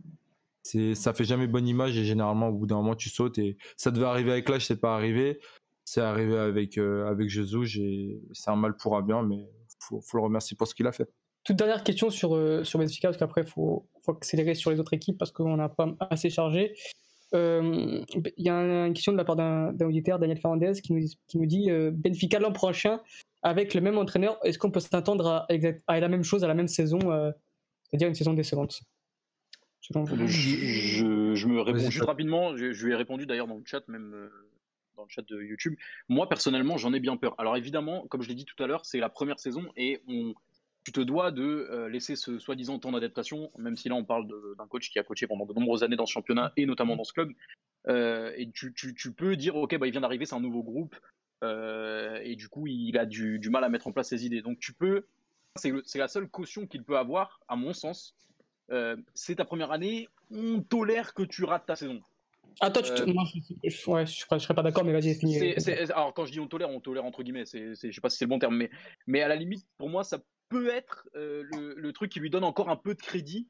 ça 0.95 1.13
fait 1.13 1.25
jamais 1.25 1.47
bonne 1.47 1.69
image. 1.69 1.97
Et 1.97 2.05
généralement, 2.05 2.49
au 2.49 2.53
bout 2.53 2.67
d'un 2.67 2.77
moment, 2.77 2.97
tu 2.97 3.09
sautes. 3.09 3.39
Et 3.39 3.57
ça 3.77 3.91
devait 3.91 4.07
arriver 4.07 4.33
avec 4.33 4.49
l'âge, 4.49 4.67
c'est 4.67 4.81
pas 4.81 4.95
arrivé. 4.95 5.41
C'est 5.85 6.01
arrivé 6.01 6.37
avec, 6.37 6.79
euh, 6.79 7.07
avec. 7.07 7.31
C'est 7.31 8.51
un 8.51 8.57
mal 8.57 8.77
pour 8.77 8.97
un 8.97 9.03
bien, 9.03 9.23
mais 9.23 9.49
faut, 9.79 10.01
faut 10.01 10.19
le 10.19 10.25
remercier 10.25 10.57
pour 10.57 10.67
ce 10.67 10.75
qu'il 10.75 10.87
a 10.87 10.93
fait. 10.93 11.09
Toute 11.47 11.57
dernière 11.57 11.85
question 11.85 12.11
sur, 12.11 12.35
euh, 12.35 12.65
sur 12.65 12.81
Benfica, 12.81 13.07
parce 13.07 13.19
qu'après, 13.19 13.43
il 13.43 13.47
faut, 13.47 13.87
faut, 14.03 14.13
accélérer 14.13 14.57
sur 14.57 14.73
les 14.73 14.81
autres 14.81 14.95
équipes 14.95 15.17
parce 15.17 15.31
qu'on 15.31 15.57
n'a 15.57 15.69
pas 15.69 15.95
assez 16.11 16.29
chargé. 16.29 16.75
Euh, 17.35 18.03
il 18.37 18.45
y 18.45 18.49
a 18.49 18.55
une 18.55 18.93
question 18.93 19.13
de 19.13 19.17
la 19.17 19.25
part 19.25 19.37
d'un 19.37 19.73
auditeur, 19.81 20.19
Daniel 20.19 20.39
Fernandez, 20.39 20.73
qui 20.83 20.93
nous, 20.93 21.07
qui 21.29 21.39
nous 21.39 21.47
dit 21.47 21.71
euh, 21.71 21.93
Benfica 21.93 22.41
l'an 22.41 22.53
prochain, 22.53 23.01
avec 23.43 23.75
le 23.75 23.81
même 23.81 23.97
entraîneur, 23.97 24.39
est-ce 24.43 24.59
qu'on 24.59 24.73
peut 24.73 24.81
s'attendre 24.81 25.29
à, 25.29 25.47
à, 25.87 26.01
la 26.01 26.09
même 26.09 26.25
chose 26.25 26.43
à 26.43 26.49
la 26.49 26.55
même 26.55 26.67
saison, 26.67 26.99
c'est-à-dire 26.99 28.09
une 28.09 28.15
saison 28.15 28.35
décevante 28.35 28.81
je, 29.81 31.35
je, 31.37 31.47
me 31.47 31.61
réponds 31.61 31.79
juste 31.79 32.05
rapidement. 32.05 32.57
Je, 32.57 32.73
je, 32.73 32.87
lui 32.87 32.93
ai 32.93 32.97
répondu 32.97 33.25
d'ailleurs 33.25 33.47
dans 33.47 33.55
le 33.55 33.63
chat, 33.65 33.87
même 33.87 34.29
dans 34.97 35.05
le 35.05 35.09
chat 35.09 35.23
de 35.23 35.41
YouTube. 35.41 35.77
Moi, 36.09 36.29
personnellement, 36.29 36.77
j'en 36.77 36.93
ai 36.93 36.99
bien 36.99 37.17
peur. 37.17 37.37
Alors 37.39 37.57
évidemment, 37.57 38.05
comme 38.09 38.23
je 38.23 38.29
l'ai 38.29 38.35
dit 38.35 38.47
tout 38.47 38.61
à 38.61 38.67
l'heure, 38.67 38.85
c'est 38.85 38.99
la 38.99 39.11
première 39.11 39.39
saison 39.39 39.63
et 39.77 40.03
on, 40.09 40.35
tu 40.87 40.93
te 40.93 41.01
dois 41.01 41.33
de 41.33 41.43
euh, 41.43 41.89
laisser 41.89 42.15
ce 42.15 42.39
soi-disant 42.39 42.79
temps 42.79 42.93
d'adaptation, 42.93 43.51
même 43.59 43.77
si 43.77 43.89
là 43.89 43.97
on 43.97 44.05
parle 44.05 44.29
d'un 44.57 44.69
coach 44.69 44.89
qui 44.89 45.01
a 45.01 45.03
coaché 45.03 45.27
pendant 45.27 45.45
de 45.45 45.53
nombreuses 45.53 45.83
années 45.83 45.97
dans 45.97 46.07
ce 46.07 46.13
championnat 46.13 46.53
et 46.57 46.65
notamment 46.65 46.95
dans 46.95 47.03
ce 47.03 47.13
club. 47.13 47.33
Euh, 47.89 48.33
et 48.37 48.49
tu, 48.53 48.73
peux 49.13 49.35
dire, 49.35 49.57
ok, 49.57 49.77
bah, 49.79 49.89
il 49.89 49.91
vient 49.91 50.03
d'arriver, 50.03 50.27
c'est 50.27 50.37
un 50.37 50.41
nouveau 50.41 50.63
groupe, 50.63 50.95
euh, 51.43 52.21
et 52.23 52.37
du 52.37 52.49
coup 52.49 52.69
il 52.69 52.97
a 52.99 53.05
du, 53.05 53.41
mal 53.51 53.65
à 53.65 53.69
mettre 53.69 53.89
en 53.89 53.93
place 53.93 54.11
ses 54.11 54.27
idées. 54.27 54.43
Donc 54.43 54.61
tu 54.61 54.75
peux, 54.75 55.07
c'est 55.57 55.73
la 55.97 56.07
seule 56.07 56.29
caution 56.29 56.69
qu'il 56.69 56.85
peut 56.85 56.99
avoir, 56.99 57.41
à 57.49 57.57
mon 57.57 57.73
sens. 57.73 58.15
c'est 59.13 59.35
ta 59.35 59.45
première 59.45 59.73
année, 59.73 60.07
on 60.31 60.63
tolère 60.63 61.15
que 61.15 61.25
tu 61.25 61.43
rates 61.43 61.67
ta 61.67 61.75
saison. 61.75 62.01
Ah, 62.61 62.71
toi, 62.71 62.81
tu 62.81 62.95
te... 62.95 63.03
je, 63.05 63.91
ouais, 63.91 64.07
je, 64.07 64.39
serais 64.39 64.55
pas 64.55 64.63
d'accord, 64.63 64.85
mais 64.85 64.93
vas-y, 64.93 65.17
fini. 65.17 65.37
Alors, 65.91 66.15
quand 66.15 66.27
je 66.27 66.31
dis 66.31 66.39
on 66.39 66.47
tolère, 66.47 66.71
on 66.71 66.79
tolère 66.79 67.05
entre 67.05 67.25
guillemets, 67.25 67.45
c'est, 67.45 67.75
je 67.75 67.91
sais 67.91 68.01
pas 68.01 68.09
si 68.09 68.19
c'est 68.19 68.25
le 68.25 68.29
bon 68.29 68.39
terme, 68.39 68.57
mais, 68.57 68.71
mais 69.09 69.21
à 69.21 69.27
la 69.27 69.35
limite, 69.35 69.67
pour 69.79 69.91
moi, 69.91 70.05
ça 70.05 70.21
peut 70.49 70.69
être 70.69 71.09
euh, 71.15 71.45
le, 71.77 71.93
truc 71.93 72.11
qui 72.11 72.21
lui 72.21 72.31
donne 72.31 72.45
encore 72.45 72.69
un 72.69 72.77
peu 72.77 72.95
de 72.95 73.01
crédit 73.01 73.49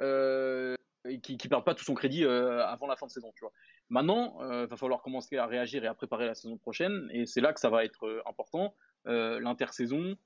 euh, 0.00 0.74
et 1.08 1.20
qui 1.20 1.34
ne 1.34 1.48
perd 1.48 1.64
pas 1.64 1.74
tout 1.74 1.84
son 1.84 1.94
crédit 1.94 2.24
euh, 2.24 2.64
avant 2.66 2.86
la 2.86 2.96
fin 2.96 3.06
de 3.06 3.10
saison. 3.10 3.32
Tu 3.34 3.40
vois. 3.40 3.52
Maintenant, 3.88 4.38
il 4.42 4.66
va 4.66 4.76
falloir 4.76 5.02
commencer 5.02 5.36
à 5.36 5.46
réagir 5.46 5.84
et 5.84 5.86
à 5.86 5.94
préparer 5.94 6.26
la 6.26 6.34
saison 6.34 6.56
prochaine 6.56 7.08
et 7.12 7.26
c'est 7.26 7.40
là 7.40 7.52
que 7.52 7.60
ça 7.60 7.70
va 7.70 7.84
être 7.84 8.22
important. 8.26 8.74
L'intersaison, 9.04 10.16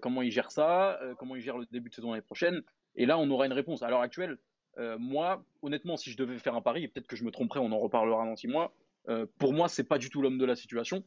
comment 0.00 0.22
il 0.22 0.30
gère 0.30 0.52
ça, 0.52 1.00
comment 1.18 1.34
il 1.34 1.42
gère 1.42 1.58
le 1.58 1.66
début 1.66 1.90
de 1.90 1.94
saison 1.94 2.10
l'année 2.10 2.22
prochaine. 2.22 2.62
Et 2.94 3.06
là, 3.06 3.18
on 3.18 3.28
aura 3.30 3.46
une 3.46 3.52
réponse. 3.52 3.82
À 3.82 3.90
l'heure 3.90 4.02
actuelle, 4.02 4.38
moi, 4.76 5.44
honnêtement, 5.62 5.96
si 5.96 6.12
je 6.12 6.16
devais 6.16 6.38
faire 6.38 6.54
un 6.54 6.62
pari, 6.62 6.84
et 6.84 6.88
peut-être 6.88 7.08
que 7.08 7.16
je 7.16 7.24
me 7.24 7.32
tromperai, 7.32 7.58
on 7.58 7.72
en 7.72 7.78
reparlera 7.78 8.24
dans 8.24 8.36
six 8.36 8.46
mois, 8.46 8.72
pour 9.38 9.52
moi, 9.52 9.68
c'est 9.68 9.82
pas 9.82 9.98
du 9.98 10.10
tout 10.10 10.22
l'homme 10.22 10.38
de 10.38 10.46
la 10.46 10.54
situation. 10.54 11.02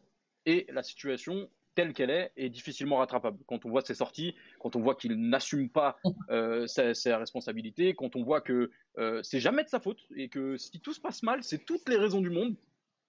Et 0.45 0.65
la 0.69 0.83
situation, 0.83 1.49
telle 1.75 1.93
qu'elle 1.93 2.09
est 2.09 2.31
est 2.35 2.49
difficilement 2.49 2.97
rattrapable. 2.97 3.37
Quand 3.47 3.65
on 3.65 3.69
voit 3.69 3.81
ses 3.81 3.95
sorties, 3.95 4.35
quand 4.59 4.75
on 4.75 4.81
voit 4.81 4.95
qu'il 4.95 5.15
n'assume 5.15 5.69
pas 5.69 5.97
euh, 6.29 6.67
ses, 6.67 7.13
responsabilités, 7.13 7.93
quand 7.93 8.15
on 8.15 8.23
voit 8.23 8.41
que 8.41 8.71
euh, 8.97 9.21
c'est 9.23 9.39
jamais 9.39 9.63
de 9.63 9.69
sa 9.69 9.79
faute 9.79 9.99
et 10.15 10.29
que 10.29 10.57
si 10.57 10.79
tout 10.79 10.93
se 10.93 11.01
passe 11.01 11.23
mal, 11.23 11.43
c'est 11.43 11.65
toutes 11.65 11.87
les 11.87 11.97
raisons 11.97 12.21
du 12.21 12.29
monde, 12.29 12.55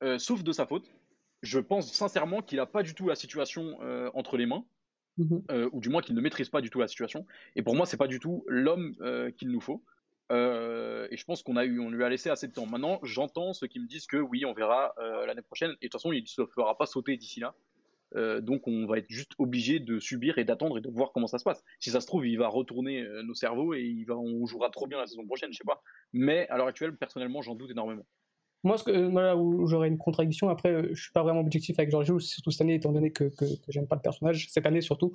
euh, 0.02 0.18
sauf 0.18 0.42
de 0.42 0.52
sa 0.52 0.66
faute. 0.66 0.90
Je 1.42 1.58
pense 1.58 1.92
sincèrement 1.92 2.40
qu'il 2.40 2.58
n'a 2.58 2.66
pas 2.66 2.82
du 2.82 2.94
tout 2.94 3.08
la 3.08 3.16
situation 3.16 3.78
entre 4.14 4.36
les 4.36 4.46
mains, 4.46 4.64
mm-hmm. 5.18 5.70
ou 5.72 5.80
du 5.80 5.88
moins 5.88 6.00
qu'il 6.00 6.14
ne 6.14 6.20
maîtrise 6.20 6.48
pas 6.50 6.60
du 6.60 6.70
tout 6.70 6.78
la 6.78 6.86
situation. 6.86 7.26
Et 7.56 7.62
pour 7.62 7.74
moi, 7.74 7.84
c'est 7.84 7.96
pas 7.96 8.06
du 8.06 8.20
tout 8.20 8.44
l'homme 8.46 8.94
qu'il 9.36 9.48
nous 9.48 9.60
faut. 9.60 9.82
et 10.30 11.16
je 11.16 11.24
pense 11.24 11.42
qu'on 11.42 11.56
a 11.56 11.64
eu, 11.64 11.80
on 11.80 11.90
lui 11.90 12.04
a 12.04 12.08
laissé 12.08 12.30
assez 12.30 12.46
de 12.46 12.52
temps. 12.52 12.66
Maintenant, 12.66 13.00
j'entends 13.02 13.54
ceux 13.54 13.66
qui 13.66 13.80
me 13.80 13.88
disent 13.88 14.06
que 14.06 14.18
oui, 14.18 14.44
on 14.44 14.52
verra 14.52 14.94
l'année 15.26 15.42
prochaine. 15.42 15.72
Et 15.80 15.86
de 15.86 15.88
toute 15.88 15.94
façon, 15.94 16.12
il 16.12 16.22
ne 16.22 16.28
se 16.28 16.46
fera 16.46 16.78
pas 16.78 16.86
sauter 16.86 17.16
d'ici 17.16 17.40
là. 17.40 17.56
Euh, 18.16 18.40
donc 18.40 18.66
on 18.66 18.86
va 18.86 18.98
être 18.98 19.08
juste 19.08 19.32
obligé 19.38 19.80
de 19.80 19.98
subir 19.98 20.38
et 20.38 20.44
d'attendre 20.44 20.78
et 20.78 20.80
de 20.80 20.90
voir 20.90 21.12
comment 21.12 21.26
ça 21.26 21.38
se 21.38 21.44
passe. 21.44 21.62
Si 21.80 21.90
ça 21.90 22.00
se 22.00 22.06
trouve, 22.06 22.26
il 22.26 22.36
va 22.38 22.48
retourner 22.48 23.00
euh, 23.00 23.22
nos 23.22 23.34
cerveaux 23.34 23.74
et 23.74 24.04
on 24.10 24.46
jouera 24.46 24.70
trop 24.70 24.86
bien 24.86 24.98
la 24.98 25.06
saison 25.06 25.24
prochaine, 25.26 25.52
je 25.52 25.58
sais 25.58 25.64
pas. 25.64 25.82
Mais 26.12 26.48
à 26.48 26.56
l'heure 26.56 26.66
actuelle, 26.66 26.96
personnellement, 26.96 27.42
j'en 27.42 27.54
doute 27.54 27.70
énormément. 27.70 28.04
moi, 28.62 28.78
ce 28.78 28.84
que, 28.84 28.90
là 28.90 29.36
où 29.36 29.66
j'aurais 29.66 29.88
une 29.88 29.98
contradiction, 29.98 30.48
après, 30.48 30.94
je 30.94 31.02
suis 31.02 31.12
pas 31.12 31.22
vraiment 31.22 31.40
objectif 31.40 31.78
avec 31.78 31.90
Giorgio, 31.90 32.18
surtout 32.18 32.50
cette 32.50 32.62
année, 32.62 32.74
étant 32.74 32.92
donné 32.92 33.10
que, 33.10 33.24
que, 33.24 33.44
que 33.44 33.72
j'aime 33.72 33.86
pas 33.86 33.96
le 33.96 34.02
personnage, 34.02 34.48
cette 34.50 34.66
année 34.66 34.80
surtout, 34.80 35.12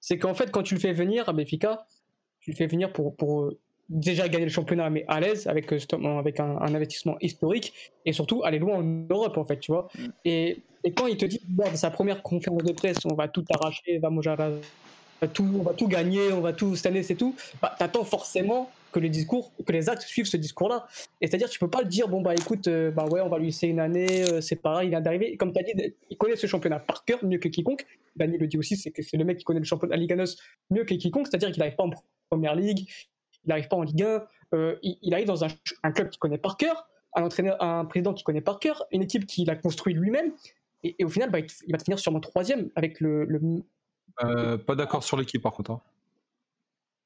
c'est 0.00 0.18
qu'en 0.18 0.34
fait, 0.34 0.50
quand 0.50 0.62
tu 0.62 0.74
le 0.74 0.80
fais 0.80 0.92
venir 0.92 1.28
à 1.28 1.32
Benfica, 1.32 1.86
tu 2.40 2.50
le 2.50 2.56
fais 2.56 2.66
venir 2.66 2.92
pour 2.92 3.16
déjà 3.92 4.28
gagner 4.28 4.46
le 4.46 4.50
championnat, 4.50 4.90
mais 4.90 5.04
à 5.08 5.20
l'aise, 5.20 5.46
avec, 5.46 5.70
avec 5.70 6.40
un, 6.40 6.56
investissement 6.74 7.16
historique, 7.20 7.72
et 8.04 8.12
surtout 8.12 8.42
aller 8.44 8.58
loin 8.58 8.78
en 8.78 8.82
Europe, 8.82 9.36
en 9.36 9.44
fait, 9.44 9.60
tu 9.60 9.72
vois. 9.72 9.88
Mm. 9.96 10.06
Et, 10.24 10.58
et, 10.84 10.92
quand 10.92 11.06
il 11.06 11.16
te 11.16 11.26
dit, 11.26 11.40
dans 11.48 11.74
sa 11.76 11.90
première 11.90 12.22
conférence 12.22 12.64
de 12.64 12.72
presse, 12.72 12.98
on 13.04 13.14
va 13.14 13.28
tout 13.28 13.44
arracher, 13.50 13.98
va 13.98 14.10
tout, 15.28 15.48
on 15.54 15.62
va 15.62 15.74
tout 15.74 15.88
gagner, 15.88 16.32
on 16.32 16.40
va 16.40 16.52
tout, 16.52 16.74
cette 16.74 16.86
année 16.86 17.02
c'est 17.02 17.14
tout, 17.14 17.34
bah, 17.60 17.74
t'attends 17.78 18.04
forcément 18.04 18.70
que 18.90 19.00
les 19.00 19.08
discours, 19.08 19.52
que 19.64 19.72
les 19.72 19.88
actes 19.88 20.02
suivent 20.02 20.26
ce 20.26 20.36
discours-là. 20.36 20.86
Et 21.20 21.26
c'est-à-dire, 21.26 21.48
tu 21.48 21.58
peux 21.58 21.70
pas 21.70 21.80
le 21.80 21.88
dire, 21.88 22.08
bon 22.08 22.20
bah 22.20 22.34
écoute, 22.34 22.68
euh, 22.68 22.90
bah 22.90 23.06
ouais, 23.06 23.20
on 23.20 23.28
va 23.28 23.38
lui 23.38 23.46
laisser 23.46 23.68
une 23.68 23.80
année, 23.80 24.24
euh, 24.24 24.40
c'est 24.40 24.56
pareil, 24.56 24.88
il 24.88 24.90
vient 24.90 25.00
d'arriver. 25.00 25.36
Comme 25.36 25.52
tu 25.52 25.60
as 25.60 25.62
dit, 25.62 25.94
il 26.10 26.16
connaît 26.18 26.36
ce 26.36 26.46
championnat 26.46 26.78
par 26.78 27.04
cœur 27.04 27.24
mieux 27.24 27.38
que 27.38 27.48
quiconque. 27.48 27.86
Dani 28.16 28.36
le 28.36 28.46
dit 28.46 28.58
aussi, 28.58 28.76
c'est 28.76 28.90
que 28.90 29.02
c'est 29.02 29.16
le 29.16 29.24
mec 29.24 29.38
qui 29.38 29.44
connaît 29.44 29.60
le 29.60 29.64
championnat 29.64 29.96
Liganos 29.96 30.36
mieux 30.70 30.84
que 30.84 30.94
quiconque, 30.94 31.28
c'est-à-dire 31.28 31.50
qu'il 31.50 31.60
n'arrive 31.60 31.76
pas 31.76 31.84
en 31.84 31.90
première 32.28 32.54
ligue, 32.54 32.86
il 33.44 33.48
n'arrive 33.48 33.68
pas 33.68 33.76
en 33.76 33.82
Ligue 33.82 34.02
1, 34.02 34.24
euh, 34.54 34.76
il, 34.82 35.14
arrive 35.14 35.26
dans 35.26 35.44
un, 35.44 35.48
club 35.92 36.10
qu'il 36.10 36.18
connaît 36.18 36.38
par 36.38 36.56
cœur, 36.56 36.88
un 37.14 37.24
entraîneur, 37.24 37.62
un 37.62 37.84
président 37.84 38.14
qui 38.14 38.24
connaît 38.24 38.40
par 38.40 38.58
cœur, 38.58 38.84
une 38.90 39.02
équipe 39.02 39.26
qu'il 39.26 39.50
a 39.50 39.56
construit 39.56 39.94
lui-même. 39.94 40.32
Et, 40.82 41.04
au 41.04 41.08
final, 41.08 41.30
bah, 41.30 41.38
il, 41.40 41.72
va 41.72 41.78
finir 41.78 41.98
sûrement 41.98 42.20
troisième 42.20 42.70
avec 42.74 43.00
le. 43.00 43.26
pas 44.66 44.74
d'accord 44.74 45.04
sur 45.04 45.16
l'équipe 45.16 45.42
par 45.42 45.52
contre. 45.52 45.72
Hein. 45.72 45.80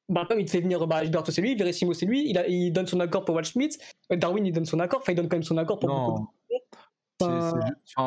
Bah, 0.08 0.26
il 0.38 0.44
te 0.44 0.50
fait 0.50 0.60
venir 0.60 0.86
bah, 0.86 1.02
Gilberto 1.02 1.32
c'est 1.32 1.40
lui, 1.40 1.56
Verissimo 1.56 1.92
c'est 1.92 2.06
lui, 2.06 2.30
il, 2.30 2.44
il, 2.48 2.70
donne 2.70 2.86
son 2.86 3.00
accord 3.00 3.24
pour 3.24 3.34
Waldschmidt, 3.34 3.76
euh, 4.12 4.16
Darwin 4.16 4.46
il 4.46 4.52
donne 4.52 4.64
son 4.64 4.78
accord, 4.78 5.00
enfin 5.00 5.12
il 5.12 5.16
donne 5.16 5.28
quand 5.28 5.34
même 5.34 5.42
son 5.42 5.56
accord 5.56 5.80
pour 5.80 5.88
non. 5.88 6.28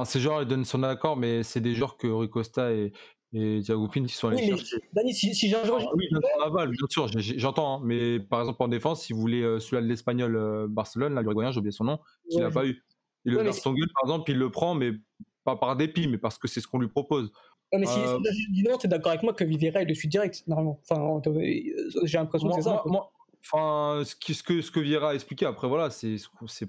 C'est 0.05 0.19
genre 0.21 0.41
il 0.41 0.47
donne 0.47 0.63
son 0.63 0.83
accord, 0.83 1.17
mais 1.17 1.43
c'est 1.43 1.59
des 1.59 1.75
joueurs 1.75 1.97
que 1.97 2.07
Rui 2.07 2.29
Costa 2.29 2.71
et, 2.71 2.93
et 3.33 3.61
Thiago 3.63 3.87
Pin 3.87 4.05
qui 4.05 4.13
sont 4.13 4.29
allés 4.29 4.37
oui, 4.37 4.47
chercher. 4.57 4.77
Dani, 4.93 5.13
si, 5.13 5.35
si 5.35 5.49
joueur. 5.49 5.65
Ah, 5.65 5.93
oui, 5.95 6.07
bien 6.09 6.87
sûr, 6.89 7.07
j'entends, 7.37 7.75
hein, 7.75 7.81
mais 7.83 8.19
par 8.19 8.39
exemple 8.41 8.63
en 8.63 8.67
défense, 8.67 9.03
si 9.03 9.13
vous 9.13 9.19
voulez 9.19 9.41
euh, 9.41 9.59
celui-là 9.59 9.81
de 9.81 9.87
l'Espagnol 9.87 10.35
euh, 10.35 10.67
Barcelone, 10.67 11.13
là, 11.13 11.21
l'Uruguayen, 11.21 11.51
j'ai 11.51 11.59
oublié 11.59 11.71
son 11.71 11.83
nom, 11.83 11.99
il 12.29 12.39
n'a 12.39 12.51
pas 12.51 12.65
eu. 12.65 12.83
Et 13.25 13.31
le 13.31 13.37
ouais, 13.37 13.43
par 13.43 14.03
exemple, 14.03 14.31
il 14.31 14.37
le 14.37 14.49
prend, 14.49 14.73
mais 14.73 14.93
pas 15.43 15.55
par 15.55 15.75
dépit, 15.75 16.07
mais 16.07 16.17
parce 16.17 16.37
que 16.37 16.47
c'est 16.47 16.61
ce 16.61 16.67
qu'on 16.67 16.79
lui 16.79 16.87
propose 16.87 17.31
mais 17.77 17.85
si, 17.85 17.99
euh... 17.99 18.17
si 18.31 18.63
tu 18.63 18.85
es 18.85 18.89
d'accord 18.89 19.11
avec 19.11 19.21
moi 19.21 19.33
que 19.33 19.43
Vivera 19.43 19.81
est 19.81 19.85
le 19.85 19.93
suite 19.93 20.11
direct, 20.11 20.43
normalement. 20.47 20.79
Enfin, 20.89 21.21
j'ai 22.03 22.17
l'impression 22.17 22.49
que 22.49 22.55
c'est 22.55 22.61
ça. 22.63 22.81
Moi, 22.85 23.11
enfin, 23.45 24.03
ce, 24.05 24.15
que, 24.15 24.61
ce 24.61 24.71
que 24.71 25.03
a 25.03 25.13
expliqué, 25.13 25.45
après, 25.45 25.67
voilà, 25.67 25.89
c'est 25.89 26.17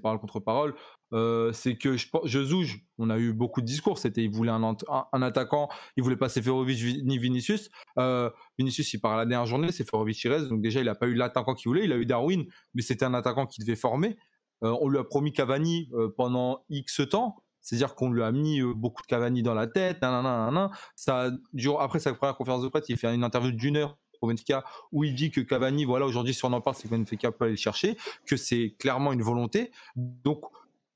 parole 0.01 0.19
contre 0.19 0.39
parole. 0.39 0.75
C'est 1.11 1.77
que 1.77 1.97
je, 1.97 2.07
je 2.25 2.77
on 2.97 3.09
a 3.09 3.17
eu 3.17 3.33
beaucoup 3.33 3.61
de 3.61 3.65
discours. 3.65 3.97
C'était, 3.97 4.23
il 4.23 4.31
voulait 4.31 4.51
un, 4.51 5.21
attaquant, 5.21 5.69
il 5.97 6.03
voulait 6.03 6.15
pas 6.15 6.29
Seferovic 6.29 7.03
ni 7.03 7.17
Vinicius. 7.17 7.69
Euh, 7.97 8.29
Vinicius, 8.57 8.93
il 8.93 8.99
part 8.99 9.13
à 9.13 9.17
la 9.17 9.25
dernière 9.25 9.47
journée, 9.47 9.71
Seferovic 9.71 10.23
il 10.23 10.31
reste. 10.31 10.47
Donc 10.47 10.61
déjà, 10.61 10.81
il 10.81 10.89
a 10.89 10.95
pas 10.95 11.07
eu 11.07 11.15
l'attaquant 11.15 11.53
qu'il 11.53 11.69
voulait. 11.69 11.83
Il 11.83 11.91
a 11.91 11.97
eu 11.97 12.05
Darwin, 12.05 12.45
mais 12.73 12.81
c'était 12.81 13.05
un 13.05 13.13
attaquant 13.13 13.45
qui 13.45 13.59
devait 13.59 13.75
former. 13.75 14.17
Euh, 14.63 14.75
on 14.81 14.89
lui 14.89 14.99
a 14.99 15.03
promis 15.03 15.33
Cavani 15.33 15.89
euh, 15.93 16.13
pendant 16.15 16.63
X 16.69 17.01
temps. 17.09 17.43
C'est-à-dire 17.59 17.93
qu'on 17.93 18.11
lui 18.11 18.23
a 18.23 18.31
mis 18.31 18.61
beaucoup 18.61 19.03
de 19.03 19.07
Cavani 19.07 19.43
dans 19.43 19.53
la 19.53 19.67
tête. 19.67 19.99
Ça 20.95 21.31
après 21.79 21.99
sa 21.99 22.13
première 22.13 22.35
conférence 22.35 22.63
de 22.63 22.69
presse, 22.69 22.85
il 22.89 22.97
fait 22.97 23.13
une 23.13 23.23
interview 23.23 23.51
d'une 23.51 23.77
heure 23.77 23.97
au 24.21 24.27
Benfica 24.27 24.63
où 24.91 25.03
il 25.03 25.15
dit 25.15 25.31
que 25.31 25.41
Cavani, 25.41 25.85
voilà, 25.85 26.05
aujourd'hui, 26.05 26.33
si 26.33 26.45
on 26.45 26.53
en 26.53 26.61
parle, 26.61 26.75
c'est 26.75 26.87
que 26.87 26.95
Benfica 26.95 27.31
peut 27.31 27.45
aller 27.45 27.53
le 27.53 27.57
chercher, 27.57 27.97
que 28.25 28.37
c'est 28.37 28.75
clairement 28.79 29.11
une 29.11 29.21
volonté. 29.21 29.71
Donc, 29.95 30.43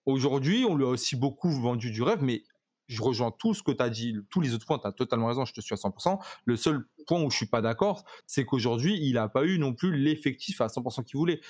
aujourd'hui, 0.06 0.66
on 0.68 0.76
lui 0.76 0.86
a 0.86 0.90
aussi 0.90 1.16
beaucoup 1.16 1.50
vendu 1.50 1.92
du 1.92 2.02
rêve, 2.02 2.24
mais 2.24 2.44
je 2.88 3.02
rejoins 3.02 3.32
tout 3.32 3.54
ce 3.54 3.64
que 3.64 3.72
tu 3.72 3.82
as 3.82 3.90
dit, 3.90 4.16
tous 4.30 4.42
les 4.42 4.54
autres 4.54 4.66
points, 4.66 4.78
tu 4.78 4.88
as 4.88 4.92
totalement 4.92 5.28
raison, 5.28 5.44
je 5.44 5.54
te 5.54 5.62
suis 5.62 5.74
à 5.74 5.78
100%. 5.78 6.20
Le 6.46 6.56
seul 6.56 6.86
point 7.08 7.22
où 7.22 7.32
je 7.32 7.38
suis 7.38 7.48
pas 7.48 7.62
d'accord, 7.62 8.04
c'est 8.28 8.46
qu'aujourd'hui, 8.46 8.98
il 9.02 9.14
n'a 9.14 9.28
pas 9.28 9.46
eu 9.46 9.58
non 9.58 9.74
plus 9.74 9.96
l'effectif 9.98 10.62
à 10.62 10.68
100% 10.68 11.04
qu'il 11.04 11.18
voulait 11.18 11.42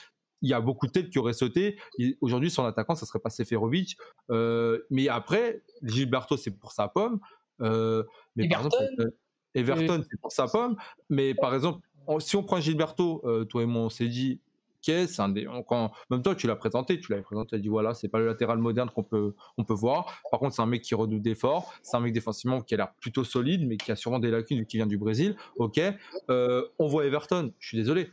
il 0.41 0.49
y 0.49 0.53
a 0.53 0.61
beaucoup 0.61 0.86
de 0.86 0.91
têtes 0.91 1.09
qui 1.09 1.17
auraient 1.17 1.34
sauté. 1.34 1.80
Aujourd'hui, 2.21 2.51
son 2.51 2.65
attaquant, 2.65 2.93
ça 2.93 3.07
serait 3.07 3.19
pas 3.19 3.32
Seferovic. 3.32 3.97
Euh, 4.30 4.86
mais 4.91 5.07
après, 5.07 5.63
Gilberto, 5.82 6.38
c'est 6.38 6.51
pour 6.51 6.71
sa 6.71 6.88
pomme. 6.88 7.19
Euh, 7.61 8.03
mais 8.36 8.45
Everton, 8.45 8.69
par 8.69 8.82
exemple, 8.82 9.15
Everton, 9.56 10.03
c'est 10.10 10.20
pour 10.20 10.32
sa 10.32 10.47
pomme. 10.47 10.76
Mais 11.10 11.34
par 11.34 11.56
exemple, 11.56 11.80
si 12.20 12.36
on 12.36 12.43
prend 12.43 12.60
Gilberto, 12.60 13.22
euh, 13.26 13.45
toi 13.45 13.64
et 13.64 13.66
moi, 13.66 13.84
on 13.84 13.89
s'est 13.89 14.08
dit, 14.08 14.39
qu'est-ce 14.82 15.22
un 15.22 15.30
des, 15.30 15.47
quand, 15.68 15.91
même 16.12 16.22
toi, 16.22 16.36
tu 16.36 16.45
l'as 16.45 16.56
présenté, 16.56 16.99
tu 16.99 17.12
l'avais 17.12 17.24
présenté, 17.24 17.49
tu 17.49 17.56
as 17.56 17.60
dit 17.60 17.68
voilà, 17.68 17.93
c'est 17.93 18.08
pas 18.08 18.20
le 18.20 18.28
latéral 18.28 18.60
moderne 18.60 18.89
qu'on 18.89 19.03
peut, 19.03 19.34
on 19.58 19.64
peut 19.64 19.74
voir. 19.74 20.22
Par 20.30 20.39
contre, 20.39 20.56
c'est 20.56 20.62
un 20.62 20.68
mec 20.68 20.84
qui 20.84 20.93
redoute 20.93 21.22
d'efforts, 21.22 21.74
c'est 21.82 21.97
un 21.97 22.01
mec 22.01 22.14
défensivement 22.14 22.62
qui 22.62 22.76
a 22.76 22.78
l'air 22.78 22.93
plutôt 22.99 23.24
solide, 23.24 23.68
mais 23.68 23.78
qui 23.78 23.91
a 23.91 23.95
sûrement 23.95 24.20
des 24.20 24.30
lacunes 24.30 24.66
qui 24.66 24.78
vient 24.78 24.88
du 24.88 24.97
Brésil. 24.97 25.36
Ok, 25.58 25.82
on 26.30 26.88
voit 26.88 27.06
Everton, 27.06 27.51
je 27.60 27.68
suis 27.68 27.78
désolé. 27.78 28.12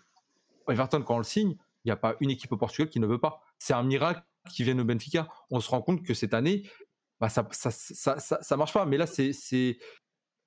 Everton, 0.68 1.03
quand 1.03 1.16
on 1.16 1.18
le 1.18 1.24
signe, 1.24 1.57
il 1.84 1.88
n'y 1.88 1.93
a 1.93 1.97
pas 1.97 2.16
une 2.20 2.30
équipe 2.30 2.53
au 2.53 2.57
Portugal 2.57 2.88
qui 2.88 3.01
ne 3.01 3.07
veut 3.07 3.18
pas. 3.18 3.40
C'est 3.59 3.74
un 3.74 3.82
miracle 3.82 4.22
qui 4.51 4.64
vienne 4.64 4.80
au 4.80 4.84
Benfica. 4.84 5.28
On 5.51 5.61
se 5.61 5.70
rend 5.70 5.82
compte 5.82 6.03
que 6.03 6.14
cette 6.14 6.34
année, 6.34 6.62
bah, 7.20 7.28
ça, 7.28 7.47
ça, 7.53 7.70
ça, 7.70 8.18
ça, 8.18 8.57
marche 8.57 8.72
pas. 8.72 8.86
Mais 8.86 8.97
là, 8.97 9.07
c'est, 9.07 9.32
c'est, 9.32 9.78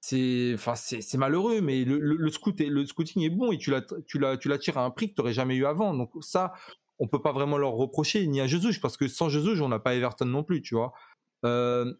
c'est, 0.08 1.02
c'est, 1.02 1.18
malheureux. 1.18 1.62
Mais 1.62 1.84
le, 1.84 1.98
le, 2.00 2.30
scout 2.30 2.60
le 2.60 2.86
scouting 2.86 3.24
est 3.24 3.30
bon 3.30 3.52
et 3.52 3.58
tu, 3.58 3.74
tu, 4.06 4.20
l'attires 4.20 4.78
à 4.78 4.86
un 4.86 4.92
prix 4.92 5.10
que 5.10 5.16
tu 5.16 5.22
n'aurais 5.22 5.34
jamais 5.34 5.56
eu 5.56 5.66
avant. 5.66 5.94
Donc 5.94 6.12
ça, 6.22 6.54
on 7.00 7.08
peut 7.08 7.22
pas 7.22 7.32
vraiment 7.32 7.58
leur 7.58 7.74
reprocher, 7.74 8.26
ni 8.28 8.40
à 8.40 8.48
Jesus, 8.48 8.80
parce 8.80 8.98
que 8.98 9.08
sans 9.08 9.30
Jesus, 9.30 9.62
on 9.62 9.70
n'a 9.70 9.80
pas 9.80 9.96
Everton 9.96 10.26
non 10.26 10.44
plus, 10.44 10.62
tu 10.62 10.76
vois. 10.76 10.94
Euh, 11.44 11.92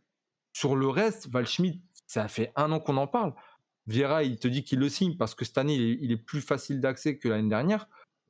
sur 0.54 0.76
le 0.76 0.88
reste, 0.88 1.30
Valschmidt, 1.30 1.82
ça 2.06 2.28
fait 2.28 2.52
un 2.56 2.72
an 2.72 2.80
qu'on 2.80 2.98
en 2.98 3.08
parle. 3.08 3.34
Vieira, 3.88 4.24
il 4.24 4.38
te 4.38 4.48
dit 4.48 4.64
qu'il 4.64 4.80
le 4.80 4.90
signe 4.90 5.18
parce 5.18 5.36
que 5.36 5.44
cette 5.44 5.58
année, 5.58 5.76
il 5.76 6.12
est 6.12 6.18
plus 6.18 6.42
facile 6.42 6.82
d'accès 6.82 7.18
que 7.18 7.28
l'année 7.28 7.50
dernière 7.50 7.88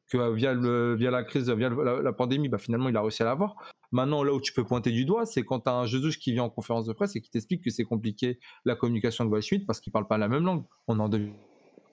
que 0.08 0.18
euh, 0.18 0.96
via, 0.96 1.12
la 1.12 1.24
crise, 1.24 1.50
via 1.50 1.70
la, 1.70 2.14
pandémie, 2.14 2.50
bah, 2.50 2.58
finalement, 2.58 2.90
il 2.90 2.98
a 2.98 3.02
réussi 3.02 3.24
à 3.24 3.26
l'avoir. 3.26 3.56
Maintenant, 3.96 4.24
là 4.24 4.34
où 4.34 4.42
tu 4.42 4.52
peux 4.52 4.66
pointer 4.66 4.92
du 4.92 5.06
doigt, 5.06 5.26
c'est 5.26 5.44
quand 5.44 5.62
tu 5.62 5.70
as 5.70 5.74
un 5.74 5.86
Jesus 5.86 6.20
qui 6.20 6.34
vient 6.34 6.44
en 6.44 6.50
conférence 6.50 6.86
de 6.86 6.92
presse 6.92 7.16
et 7.16 7.22
qui 7.22 7.30
t'explique 7.30 7.64
que 7.64 7.70
c'est 7.70 7.86
compliqué 7.86 8.42
la 8.66 8.76
communication 8.76 9.24
de 9.24 9.30
Wall 9.30 9.42
parce 9.66 9.80
qu'il 9.80 9.94
parle 9.94 10.06
pas 10.06 10.18
la 10.18 10.28
même 10.28 10.44
langue. 10.44 10.66
On, 10.88 11.00
en 11.00 11.10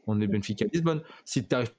on 0.09 0.21
est 0.21 0.27
Benfica 0.27 0.65
Lisbonne. 0.73 1.01
Si 1.25 1.47
tu 1.47 1.55
n'arrives 1.55 1.71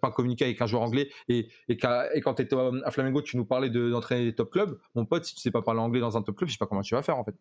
pas 0.00 0.08
à 0.08 0.10
communiquer 0.10 0.46
avec 0.46 0.60
un 0.60 0.66
joueur 0.66 0.82
anglais 0.82 1.08
et, 1.28 1.46
quand 1.78 2.34
tu 2.34 2.42
étais 2.42 2.56
à 2.56 2.90
Flamengo, 2.90 3.22
tu 3.22 3.36
nous 3.36 3.44
parlais 3.44 3.70
d'entraîner 3.70 4.24
des 4.24 4.34
top 4.34 4.50
clubs, 4.50 4.80
mon 4.96 5.06
pote, 5.06 5.24
si 5.24 5.36
tu 5.36 5.40
sais 5.40 5.52
pas 5.52 5.62
parler 5.62 5.78
anglais 5.78 6.00
dans 6.00 6.16
un 6.16 6.22
top 6.22 6.38
club, 6.38 6.48
je 6.48 6.54
sais 6.54 6.58
pas 6.58 6.66
comment 6.66 6.82
tu 6.82 6.96
vas 6.96 7.02
faire 7.02 7.16
en 7.16 7.22
fait. 7.22 7.36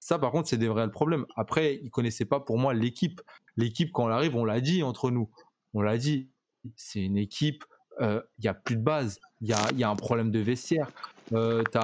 Ça, 0.00 0.18
par 0.18 0.32
contre, 0.32 0.48
c'est 0.48 0.58
des 0.58 0.66
vrais 0.66 0.90
problèmes. 0.90 1.26
Après, 1.36 1.76
ils 1.76 1.90
connaissaient 1.90 2.24
pas 2.24 2.40
pour 2.40 2.58
moi 2.58 2.74
l'équipe. 2.74 3.20
L'équipe, 3.56 3.92
quand 3.92 4.08
elle 4.08 4.14
arrive, 4.14 4.34
on 4.34 4.44
l'a 4.44 4.60
dit 4.60 4.82
entre 4.82 5.12
nous. 5.12 5.30
On 5.74 5.82
l'a 5.82 5.96
dit 5.96 6.28
c'est 6.74 7.04
une 7.04 7.18
équipe, 7.18 7.64
il 8.00 8.20
n'y 8.42 8.48
a 8.48 8.54
plus 8.54 8.74
de 8.74 8.82
base, 8.82 9.20
il 9.40 9.46
y 9.46 9.78
y 9.78 9.84
a, 9.84 9.90
un 9.90 9.96
problème 9.96 10.32
de 10.32 10.40
vestiaire. 10.40 10.90
Euh, 11.32 11.62
tu 11.70 11.78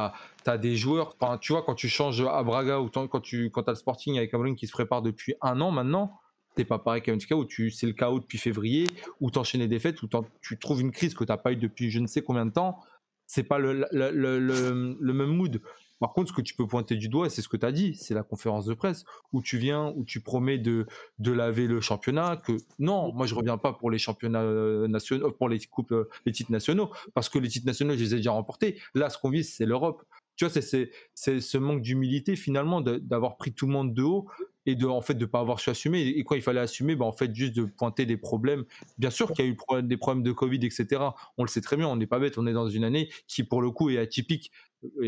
as, 0.50 0.58
des 0.58 0.76
joueurs, 0.76 1.16
tu 1.40 1.52
vois, 1.52 1.62
quand 1.62 1.74
tu 1.74 1.88
changes 1.88 2.20
à 2.20 2.42
Braga 2.42 2.80
ou 2.80 2.88
quand 2.88 3.20
tu 3.20 3.50
quand 3.50 3.68
as 3.68 3.72
le 3.72 3.76
Sporting 3.76 4.16
avec 4.18 4.32
Amorim 4.34 4.56
qui 4.56 4.66
se 4.66 4.72
prépare 4.72 5.02
depuis 5.02 5.34
un 5.40 5.60
an 5.60 5.70
maintenant, 5.70 6.18
t'es 6.56 6.64
pas 6.64 6.78
pareil 6.78 7.02
qu'à 7.02 7.16
cas 7.16 7.34
où 7.36 7.44
tu 7.44 7.70
c'est 7.70 7.86
le 7.86 7.92
chaos 7.92 8.18
depuis 8.18 8.38
février, 8.38 8.88
où 9.20 9.30
t'enchaînes 9.30 9.60
les 9.60 9.68
défaites, 9.68 10.02
où 10.02 10.08
tu 10.40 10.58
trouves 10.58 10.80
une 10.80 10.90
crise 10.90 11.14
que 11.14 11.24
t'as 11.24 11.36
pas 11.36 11.52
eu 11.52 11.56
depuis 11.56 11.90
je 11.90 12.00
ne 12.00 12.06
sais 12.06 12.22
combien 12.22 12.46
de 12.46 12.52
temps. 12.52 12.80
C'est 13.28 13.42
pas 13.42 13.58
le, 13.58 13.86
le, 13.90 14.10
le, 14.12 14.38
le, 14.38 15.12
même 15.12 15.30
mood. 15.30 15.60
Par 15.98 16.12
contre, 16.12 16.28
ce 16.30 16.34
que 16.34 16.42
tu 16.42 16.54
peux 16.54 16.66
pointer 16.66 16.96
du 16.96 17.08
doigt, 17.08 17.30
c'est 17.30 17.42
ce 17.42 17.48
que 17.48 17.56
tu 17.56 17.66
as 17.66 17.72
dit, 17.72 17.94
c'est 17.94 18.14
la 18.14 18.22
conférence 18.22 18.66
de 18.66 18.74
presse 18.74 19.04
où 19.32 19.42
tu 19.42 19.58
viens, 19.58 19.92
où 19.96 20.04
tu 20.04 20.20
promets 20.20 20.58
de, 20.58 20.86
de 21.18 21.32
laver 21.32 21.66
le 21.66 21.80
championnat. 21.80 22.36
Que 22.36 22.52
non, 22.78 23.12
moi 23.12 23.26
je 23.26 23.34
reviens 23.34 23.58
pas 23.58 23.72
pour 23.72 23.90
les 23.90 23.98
championnats 23.98 24.42
euh, 24.42 24.88
nationaux, 24.88 25.30
pour 25.30 25.48
les 25.48 25.58
coupes, 25.60 25.92
euh, 25.92 26.08
les 26.26 26.32
titres 26.32 26.52
nationaux, 26.52 26.90
parce 27.14 27.28
que 27.28 27.38
les 27.38 27.48
titres 27.48 27.66
nationaux, 27.66 27.94
je 27.94 28.00
les 28.04 28.14
ai 28.14 28.16
déjà 28.18 28.32
remportés. 28.32 28.80
Là, 28.94 29.10
ce 29.10 29.18
qu'on 29.18 29.30
vise, 29.30 29.52
c'est 29.52 29.66
l'Europe. 29.66 30.02
Tu 30.36 30.44
vois, 30.44 30.62
c'est 30.62 30.90
ce 31.14 31.58
manque 31.58 31.80
d'humilité 31.80 32.36
finalement 32.36 32.82
d'avoir 32.82 33.38
pris 33.38 33.54
tout 33.54 33.66
le 33.66 33.72
monde 33.72 33.94
de 33.94 34.02
haut 34.02 34.26
et 34.66 34.74
de 34.74 34.84
en 34.84 35.00
fait 35.00 35.14
de 35.14 35.24
pas 35.24 35.40
avoir 35.40 35.60
su 35.60 35.70
assumer 35.70 36.00
et 36.02 36.24
quand 36.24 36.34
il 36.34 36.42
fallait 36.42 36.60
assumer 36.60 36.96
bah 36.96 37.06
en 37.06 37.12
fait 37.12 37.34
juste 37.34 37.54
de 37.54 37.64
pointer 37.64 38.04
des 38.04 38.16
problèmes 38.16 38.64
bien 38.98 39.10
sûr 39.10 39.32
qu'il 39.32 39.44
y 39.44 39.48
a 39.48 39.50
eu 39.52 39.82
des 39.82 39.96
problèmes 39.96 40.24
de 40.24 40.32
Covid 40.32 40.58
etc 40.66 41.02
on 41.38 41.44
le 41.44 41.48
sait 41.48 41.60
très 41.60 41.76
bien 41.76 41.88
on 41.88 41.96
n'est 41.96 42.06
pas 42.06 42.18
bête 42.18 42.36
on 42.36 42.46
est 42.46 42.52
dans 42.52 42.68
une 42.68 42.84
année 42.84 43.08
qui 43.28 43.44
pour 43.44 43.62
le 43.62 43.70
coup 43.70 43.90
est 43.90 43.98
atypique 43.98 44.50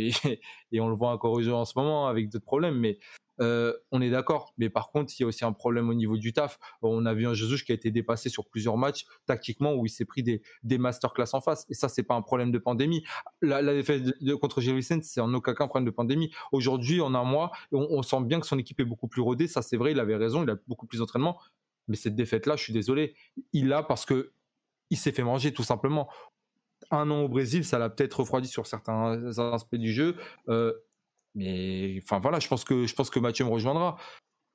et, 0.72 0.80
on 0.80 0.88
le 0.88 0.94
voit 0.94 1.10
encore 1.10 1.38
en 1.38 1.64
ce 1.64 1.72
moment 1.76 2.08
avec 2.08 2.28
d'autres 2.28 2.44
problèmes 2.44 2.78
mais 2.78 2.98
euh, 3.40 3.72
on 3.92 4.00
est 4.00 4.10
d'accord. 4.10 4.52
Mais 4.58 4.68
par 4.68 4.90
contre, 4.90 5.12
il 5.16 5.22
y 5.22 5.24
a 5.24 5.28
aussi 5.28 5.44
un 5.44 5.52
problème 5.52 5.88
au 5.88 5.94
niveau 5.94 6.16
du 6.16 6.32
taf. 6.32 6.58
On 6.82 7.06
a 7.06 7.14
vu 7.14 7.26
un 7.26 7.34
Jesus 7.34 7.64
qui 7.64 7.72
a 7.72 7.74
été 7.74 7.90
dépassé 7.90 8.28
sur 8.28 8.46
plusieurs 8.46 8.76
matchs 8.76 9.06
tactiquement 9.26 9.74
où 9.74 9.86
il 9.86 9.90
s'est 9.90 10.04
pris 10.04 10.22
des, 10.22 10.42
des 10.62 10.78
masterclass 10.78 11.28
en 11.32 11.40
face. 11.40 11.64
Et 11.68 11.74
ça, 11.74 11.88
c'est 11.88 12.02
pas 12.02 12.14
un 12.14 12.22
problème 12.22 12.50
de 12.50 12.58
pandémie. 12.58 13.04
La, 13.40 13.62
défaite 13.62 14.02
de, 14.20 14.34
contre 14.34 14.60
Gilles 14.60 14.82
c'est 14.82 15.20
en 15.20 15.32
aucun 15.34 15.54
cas 15.54 15.64
un 15.64 15.68
problème 15.68 15.86
de 15.86 15.94
pandémie. 15.94 16.32
Aujourd'hui, 16.52 17.00
en 17.00 17.14
un 17.14 17.24
mois, 17.24 17.52
on, 17.72 17.86
on, 17.90 18.02
sent 18.02 18.22
bien 18.22 18.40
que 18.40 18.46
son 18.46 18.58
équipe 18.58 18.80
est 18.80 18.84
beaucoup 18.84 19.08
plus 19.08 19.22
rodée. 19.22 19.46
Ça, 19.46 19.62
c'est 19.62 19.76
vrai, 19.76 19.92
il 19.92 20.00
avait 20.00 20.16
raison. 20.16 20.42
Il 20.42 20.50
a 20.50 20.56
beaucoup 20.66 20.86
plus 20.86 20.98
d'entraînement. 20.98 21.38
Mais 21.86 21.96
cette 21.96 22.14
défaite-là, 22.14 22.56
je 22.56 22.64
suis 22.64 22.72
désolé, 22.72 23.14
il 23.52 23.68
l'a 23.68 23.82
parce 23.82 24.04
que 24.04 24.32
il 24.90 24.96
s'est 24.96 25.12
fait 25.12 25.22
manger 25.22 25.52
tout 25.52 25.62
simplement 25.62 26.08
un 26.90 27.10
an 27.10 27.22
au 27.22 27.28
Brésil, 27.28 27.64
ça 27.64 27.78
l'a 27.78 27.90
peut-être 27.90 28.20
refroidi 28.20 28.48
sur 28.48 28.66
certains 28.66 29.38
aspects 29.38 29.76
du 29.76 29.92
jeu. 29.92 30.16
mais 31.34 32.00
enfin 32.02 32.18
voilà, 32.18 32.40
je 32.40 32.48
pense 32.48 32.64
que 32.64 32.86
je 32.86 32.94
pense 32.94 33.10
que 33.10 33.18
Mathieu 33.18 33.44
me 33.44 33.50
rejoindra. 33.50 33.96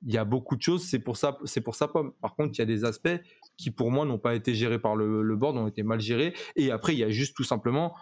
Il 0.06 0.12
y 0.12 0.18
a 0.18 0.24
beaucoup 0.24 0.56
de 0.56 0.62
choses, 0.62 0.84
c'est 0.84 0.98
pour 0.98 1.16
ça, 1.16 1.38
c'est 1.44 1.62
pour 1.62 1.76
ça 1.76 1.88
pomme. 1.88 2.12
Par 2.20 2.34
contre, 2.34 2.52
il 2.54 2.58
y 2.58 2.62
a 2.62 2.66
des 2.66 2.84
aspects 2.84 3.16
qui 3.56 3.70
pour 3.70 3.90
moi 3.90 4.04
n'ont 4.04 4.18
pas 4.18 4.34
été 4.34 4.54
gérés 4.54 4.78
par 4.78 4.96
le, 4.96 5.22
le 5.22 5.36
board, 5.36 5.56
ont 5.56 5.66
été 5.66 5.82
mal 5.82 6.00
gérés. 6.00 6.34
Et 6.56 6.70
après, 6.70 6.92
il 6.92 6.98
y 6.98 7.04
a 7.04 7.08
juste 7.10 7.34
tout 7.34 7.44
simplement 7.44 7.94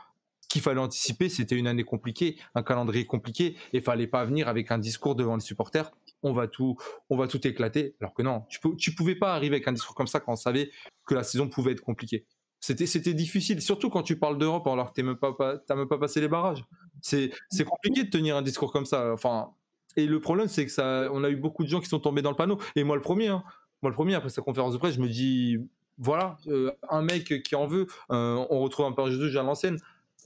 qu'il 0.52 0.60
fallait 0.60 0.80
anticiper, 0.80 1.30
c'était 1.30 1.56
une 1.56 1.66
année 1.66 1.82
compliquée, 1.82 2.36
un 2.54 2.62
calendrier 2.62 3.06
compliqué, 3.06 3.56
et 3.72 3.80
fallait 3.80 4.06
pas 4.06 4.22
venir 4.26 4.48
avec 4.48 4.70
un 4.70 4.76
discours 4.76 5.14
devant 5.14 5.36
les 5.36 5.40
supporters. 5.40 5.90
On 6.22 6.32
va 6.32 6.46
tout, 6.46 6.76
on 7.08 7.16
va 7.16 7.26
tout 7.26 7.44
éclater. 7.46 7.96
Alors 8.02 8.12
que 8.12 8.22
non, 8.22 8.44
tu, 8.50 8.60
peux, 8.60 8.76
tu 8.76 8.94
pouvais 8.94 9.14
pas 9.14 9.34
arriver 9.34 9.56
avec 9.56 9.68
un 9.68 9.72
discours 9.72 9.94
comme 9.94 10.06
ça 10.06 10.20
quand 10.20 10.32
on 10.32 10.36
savait 10.36 10.70
que 11.06 11.14
la 11.14 11.22
saison 11.22 11.48
pouvait 11.48 11.72
être 11.72 11.80
compliquée. 11.80 12.26
C'était, 12.62 13.12
difficile, 13.12 13.60
surtout 13.60 13.90
quand 13.90 14.02
tu 14.04 14.16
parles 14.18 14.38
d'Europe 14.38 14.66
alors 14.68 14.92
que 14.92 15.00
tu 15.00 15.16
pas, 15.16 15.36
même 15.74 15.88
pas 15.88 15.98
passé 15.98 16.20
les 16.20 16.28
barrages. 16.28 16.64
C'est, 17.00 17.30
compliqué 17.66 18.04
de 18.04 18.10
tenir 18.10 18.36
un 18.36 18.42
discours 18.42 18.72
comme 18.72 18.86
ça. 18.86 19.12
Enfin, 19.12 19.50
et 19.96 20.06
le 20.06 20.20
problème, 20.20 20.48
c'est 20.48 20.64
que 20.64 20.72
ça, 20.72 21.08
on 21.12 21.24
a 21.24 21.28
eu 21.28 21.36
beaucoup 21.36 21.64
de 21.64 21.68
gens 21.68 21.80
qui 21.80 21.88
sont 21.88 21.98
tombés 21.98 22.22
dans 22.22 22.30
le 22.30 22.36
panneau. 22.36 22.58
Et 22.76 22.84
moi, 22.84 22.96
le 22.96 23.02
premier, 23.02 23.28
hein. 23.28 23.42
moi, 23.82 23.90
le 23.90 23.94
premier, 23.94 24.14
après 24.14 24.30
sa 24.30 24.42
conférence 24.42 24.72
de 24.72 24.78
presse, 24.78 24.94
je 24.94 25.00
me 25.00 25.08
dis, 25.08 25.58
voilà, 25.98 26.38
euh, 26.46 26.70
un 26.88 27.02
mec 27.02 27.42
qui 27.42 27.56
en 27.56 27.66
veut, 27.66 27.88
euh, 28.12 28.46
on 28.48 28.60
retrouve 28.60 28.86
un 28.86 28.92
peu 28.92 29.10
Jésus 29.10 29.36
à 29.36 29.42
l'ancienne 29.42 29.78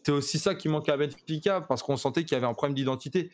c'est 0.06 0.12
aussi 0.12 0.38
ça 0.38 0.54
qui 0.54 0.68
manquait 0.68 0.92
à 0.92 0.96
Benfica 0.96 1.60
parce 1.60 1.82
qu'on 1.82 1.96
sentait 1.96 2.22
qu'il 2.22 2.34
y 2.34 2.36
avait 2.36 2.46
un 2.46 2.54
problème 2.54 2.76
d'identité. 2.76 3.32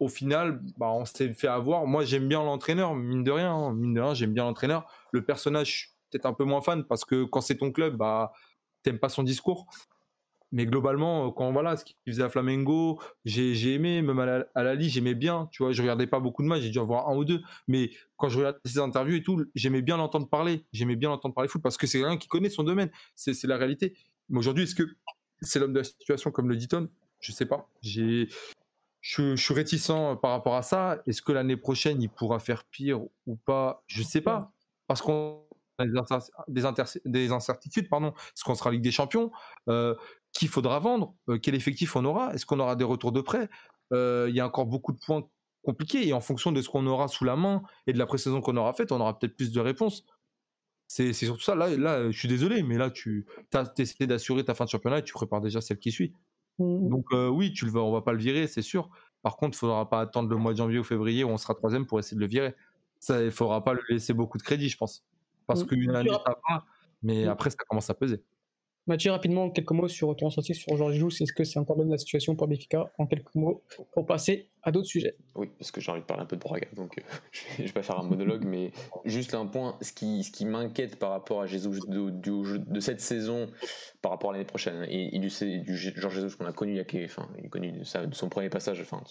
Au 0.00 0.08
final, 0.08 0.60
bah, 0.76 0.90
on 0.90 1.06
s'est 1.06 1.32
fait 1.32 1.48
avoir. 1.48 1.86
Moi, 1.86 2.04
j'aime 2.04 2.28
bien 2.28 2.42
l'entraîneur, 2.42 2.94
mine 2.94 3.24
de 3.24 3.30
rien. 3.30 3.54
Hein. 3.54 3.72
mine 3.72 3.94
de 3.94 4.00
rien, 4.02 4.12
j'aime 4.12 4.34
bien 4.34 4.44
l'entraîneur. 4.44 4.84
Le 5.12 5.24
personnage, 5.24 5.93
peut-être 6.14 6.26
un 6.26 6.32
peu 6.32 6.44
moins 6.44 6.60
fan 6.60 6.84
parce 6.84 7.04
que 7.04 7.24
quand 7.24 7.40
c'est 7.40 7.56
ton 7.56 7.72
club, 7.72 7.96
bah, 7.96 8.32
t'aimes 8.82 9.00
pas 9.00 9.08
son 9.08 9.24
discours. 9.24 9.66
Mais 10.52 10.66
globalement, 10.66 11.32
quand 11.32 11.50
voilà, 11.50 11.76
ce 11.76 11.84
qu'il 11.84 11.96
faisait 12.06 12.22
à 12.22 12.28
Flamengo, 12.28 13.00
j'ai 13.24 13.74
aimé, 13.74 14.02
même 14.02 14.20
à 14.20 14.26
la, 14.26 14.46
à 14.54 14.78
j'aimais 14.78 15.16
bien. 15.16 15.48
Tu 15.50 15.64
vois, 15.64 15.72
je 15.72 15.82
regardais 15.82 16.06
pas 16.06 16.20
beaucoup 16.20 16.44
de 16.44 16.48
matchs, 16.48 16.62
j'ai 16.62 16.70
dû 16.70 16.78
en 16.78 16.84
voir 16.84 17.08
un 17.08 17.16
ou 17.16 17.24
deux. 17.24 17.42
Mais 17.66 17.90
quand 18.16 18.28
je 18.28 18.38
regardais 18.38 18.60
ses 18.64 18.78
interviews 18.78 19.16
et 19.16 19.22
tout, 19.24 19.44
j'aimais 19.56 19.82
bien 19.82 19.96
l'entendre 19.96 20.28
parler. 20.28 20.64
J'aimais 20.72 20.94
bien 20.94 21.08
l'entendre 21.08 21.34
parler 21.34 21.48
foot 21.48 21.60
parce 21.60 21.76
que 21.76 21.88
c'est 21.88 21.98
quelqu'un 21.98 22.18
qui 22.18 22.28
connaît 22.28 22.50
son 22.50 22.62
domaine. 22.62 22.88
C'est 23.16 23.42
la 23.44 23.56
réalité. 23.56 23.96
Mais 24.28 24.38
aujourd'hui, 24.38 24.62
est-ce 24.62 24.76
que 24.76 24.84
c'est 25.40 25.58
l'homme 25.58 25.72
de 25.72 25.78
la 25.78 25.84
situation, 25.84 26.30
comme 26.30 26.48
le 26.48 26.56
dit 26.56 26.68
Tom? 26.68 26.88
Je 27.18 27.32
sais 27.32 27.46
pas. 27.46 27.68
J'ai, 27.82 28.28
je, 29.00 29.34
suis 29.34 29.54
réticent 29.54 30.16
par 30.22 30.30
rapport 30.30 30.54
à 30.54 30.62
ça. 30.62 31.02
Est-ce 31.08 31.20
que 31.20 31.32
l'année 31.32 31.56
prochaine, 31.56 32.00
il 32.00 32.10
pourra 32.10 32.38
faire 32.38 32.62
pire 32.62 33.00
ou 33.26 33.34
pas? 33.34 33.82
Je 33.88 34.04
sais 34.04 34.20
pas. 34.20 34.52
Parce 34.86 35.02
qu'on 35.02 35.42
des, 35.78 36.64
des, 37.06 37.32
incertitudes, 37.32 37.88
pardon. 37.88 38.08
Est-ce 38.08 38.44
qu'on 38.44 38.54
sera 38.54 38.70
Ligue 38.70 38.82
des 38.82 38.92
Champions 38.92 39.30
euh, 39.68 39.94
Qui 40.32 40.46
faudra 40.46 40.78
vendre 40.78 41.14
euh, 41.28 41.38
Quel 41.38 41.54
effectif 41.54 41.96
on 41.96 42.04
aura 42.04 42.34
Est-ce 42.34 42.46
qu'on 42.46 42.60
aura 42.60 42.76
des 42.76 42.84
retours 42.84 43.12
de 43.12 43.20
prêt 43.20 43.48
euh, 43.92 44.26
Il 44.28 44.36
y 44.36 44.40
a 44.40 44.46
encore 44.46 44.66
beaucoup 44.66 44.92
de 44.92 44.98
points 44.98 45.28
compliqués 45.64 46.06
et 46.06 46.12
en 46.12 46.20
fonction 46.20 46.52
de 46.52 46.60
ce 46.60 46.68
qu'on 46.68 46.86
aura 46.86 47.08
sous 47.08 47.24
la 47.24 47.36
main 47.36 47.62
et 47.86 47.92
de 47.92 47.98
la 47.98 48.06
pré-saison 48.06 48.40
qu'on 48.40 48.56
aura 48.56 48.74
faite, 48.74 48.92
on 48.92 49.00
aura 49.00 49.18
peut-être 49.18 49.36
plus 49.36 49.50
de 49.50 49.60
réponses. 49.60 50.04
C'est 50.86 51.12
surtout 51.14 51.42
ça. 51.42 51.54
Là, 51.54 51.74
là, 51.76 52.10
je 52.10 52.18
suis 52.18 52.28
désolé, 52.28 52.62
mais 52.62 52.76
là, 52.76 52.90
tu 52.90 53.26
as 53.54 53.72
essayé 53.78 54.06
d'assurer 54.06 54.44
ta 54.44 54.54
fin 54.54 54.66
de 54.66 54.70
championnat 54.70 54.98
et 54.98 55.02
tu 55.02 55.14
prépares 55.14 55.40
déjà 55.40 55.60
celle 55.60 55.78
qui 55.78 55.90
suit. 55.90 56.12
Mmh. 56.58 56.88
Donc, 56.88 57.06
euh, 57.12 57.28
oui, 57.28 57.52
tu 57.52 57.64
le 57.64 57.70
vas, 57.70 57.80
on 57.80 57.92
va 57.92 58.02
pas 58.02 58.12
le 58.12 58.18
virer, 58.18 58.46
c'est 58.46 58.62
sûr. 58.62 58.90
Par 59.22 59.36
contre, 59.36 59.56
il 59.56 59.60
faudra 59.60 59.88
pas 59.88 60.00
attendre 60.00 60.28
le 60.28 60.36
mois 60.36 60.52
de 60.52 60.58
janvier 60.58 60.78
ou 60.78 60.84
février 60.84 61.24
où 61.24 61.28
on 61.28 61.38
sera 61.38 61.54
troisième 61.54 61.86
pour 61.86 61.98
essayer 61.98 62.16
de 62.16 62.20
le 62.20 62.28
virer. 62.28 62.54
Ça, 63.00 63.22
il 63.22 63.30
faudra 63.30 63.64
pas 63.64 63.74
lui 63.74 63.82
laisser 63.88 64.12
beaucoup 64.12 64.38
de 64.38 64.42
crédit, 64.42 64.68
je 64.68 64.76
pense. 64.76 65.04
Parce 65.46 65.62
mmh. 65.62 65.66
qu'une 65.66 65.94
année, 65.94 66.10
ça 66.10 66.38
va, 66.48 66.64
mais 67.02 67.24
mmh. 67.24 67.28
après, 67.28 67.50
ça 67.50 67.56
commence 67.68 67.90
à 67.90 67.94
peser. 67.94 68.22
Mathieu, 68.86 69.12
rapidement, 69.12 69.50
quelques 69.50 69.70
mots 69.70 69.88
sur 69.88 70.14
ton 70.14 70.26
ressenti 70.26 70.54
sur 70.54 70.76
Georges 70.76 70.96
Joux. 70.96 71.08
Est-ce 71.08 71.32
que 71.32 71.44
c'est 71.44 71.58
encore 71.58 71.78
même 71.78 71.90
la 71.90 71.98
situation 71.98 72.36
pour 72.36 72.48
Béfica 72.48 72.92
En 72.98 73.06
quelques 73.06 73.34
mots, 73.34 73.62
pour 73.92 74.06
passer 74.06 74.50
à 74.64 74.72
d'autres 74.72 74.88
sujets. 74.88 75.14
Oui, 75.34 75.50
parce 75.58 75.70
que 75.70 75.80
j'ai 75.80 75.92
envie 75.92 76.00
de 76.00 76.06
parler 76.06 76.22
un 76.22 76.26
peu 76.26 76.36
de 76.36 76.40
Braga, 76.40 76.66
donc 76.74 76.98
euh, 76.98 77.02
je, 77.32 77.62
ne 77.62 77.66
vais, 77.66 77.72
pas 77.72 77.82
faire 77.82 77.98
un 77.98 78.04
monologue, 78.04 78.44
mais 78.44 78.72
juste 79.04 79.34
un 79.34 79.46
point. 79.46 79.76
Ce 79.82 79.92
qui, 79.92 80.24
ce 80.24 80.30
qui 80.30 80.46
m'inquiète 80.46 80.98
par 80.98 81.10
rapport 81.10 81.42
à 81.42 81.46
Jésus 81.46 81.68
de, 81.88 82.10
de, 82.10 82.80
cette 82.80 83.00
saison, 83.00 83.50
par 84.00 84.12
rapport 84.12 84.30
à 84.30 84.32
l'année 84.32 84.46
prochaine, 84.46 84.86
et, 84.88 85.18
du, 85.18 85.28
du 85.28 85.76
Georges 85.76 86.14
Jésus 86.14 86.36
qu'on 86.36 86.46
a 86.46 86.52
connu, 86.52 86.74
il, 86.74 86.80
a, 86.80 87.04
enfin, 87.04 87.28
il 87.42 87.50
connu 87.50 87.72
de, 87.72 87.84
son 87.84 88.28
premier 88.28 88.48
passage, 88.48 88.80
enfin, 88.80 89.02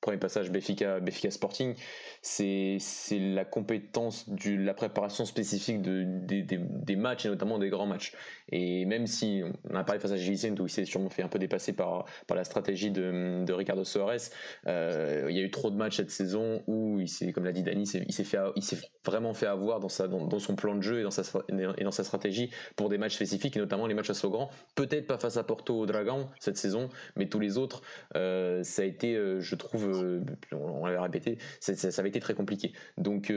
premier 0.00 0.18
passage 0.18 0.50
Béfica, 0.50 1.00
Béfica 1.00 1.30
Sporting, 1.30 1.74
c'est 2.22 2.78
la 3.10 3.44
compétence 3.44 4.28
de 4.28 4.56
la 4.56 4.74
préparation 4.74 5.26
spécifique 5.26 5.82
de, 5.82 6.04
des, 6.06 6.42
des, 6.42 6.96
matchs 6.96 7.26
et 7.26 7.28
notamment 7.28 7.58
des 7.58 7.68
grands 7.68 7.86
matchs. 7.86 8.12
Et 8.50 8.84
même 8.86 9.06
si 9.06 9.42
on 9.70 9.74
a 9.74 9.84
parlé 9.84 10.00
face 10.00 10.12
à 10.12 10.16
Vicente 10.16 10.58
où 10.60 10.66
il 10.66 10.70
s'est 10.70 10.84
sûrement 10.84 11.10
fait 11.10 11.22
un 11.22 11.28
peu 11.28 11.38
dépasser 11.38 11.72
par, 11.72 12.04
par 12.26 12.36
la 12.36 12.44
stratégie 12.44 12.90
de, 12.90 13.44
de 13.44 13.52
Ricardo 13.52 13.84
Soares, 13.84 14.30
euh, 14.66 14.93
il 15.28 15.36
y 15.36 15.40
a 15.40 15.42
eu 15.42 15.50
trop 15.50 15.70
de 15.70 15.76
matchs 15.76 15.96
cette 15.96 16.10
saison 16.10 16.62
où 16.66 17.00
il 17.00 17.08
s'est, 17.08 17.32
comme 17.32 17.44
l'a 17.44 17.52
dit 17.52 17.62
Dani, 17.62 17.84
il 17.84 18.12
s'est 18.12 18.24
fait, 18.24 18.38
il 18.56 18.62
s'est 18.62 18.78
vraiment 19.04 19.34
fait 19.34 19.46
avoir 19.46 19.80
dans 19.80 19.88
son 19.88 20.56
plan 20.56 20.74
de 20.74 20.82
jeu 20.82 21.00
et 21.00 21.02
dans 21.02 21.10
sa, 21.10 22.04
stratégie 22.04 22.50
pour 22.76 22.88
des 22.88 22.98
matchs 22.98 23.14
spécifiques 23.14 23.56
et 23.56 23.60
notamment 23.60 23.86
les 23.86 23.94
matchs 23.94 24.10
à 24.10 24.14
Sogran. 24.14 24.50
Peut-être 24.74 25.06
pas 25.06 25.18
face 25.18 25.36
à 25.36 25.44
Porto 25.44 25.78
au 25.78 25.86
Dragon 25.86 26.28
cette 26.40 26.56
saison, 26.56 26.88
mais 27.16 27.28
tous 27.28 27.40
les 27.40 27.58
autres, 27.58 27.82
euh, 28.16 28.62
ça 28.62 28.82
a 28.82 28.84
été, 28.84 29.14
euh, 29.14 29.40
je 29.40 29.54
trouve, 29.54 30.24
on 30.52 30.86
l'avait 30.86 30.98
répété, 30.98 31.38
ça, 31.60 31.74
ça, 31.74 32.00
avait 32.00 32.08
été 32.08 32.20
très 32.20 32.34
compliqué. 32.34 32.72
Donc 32.98 33.32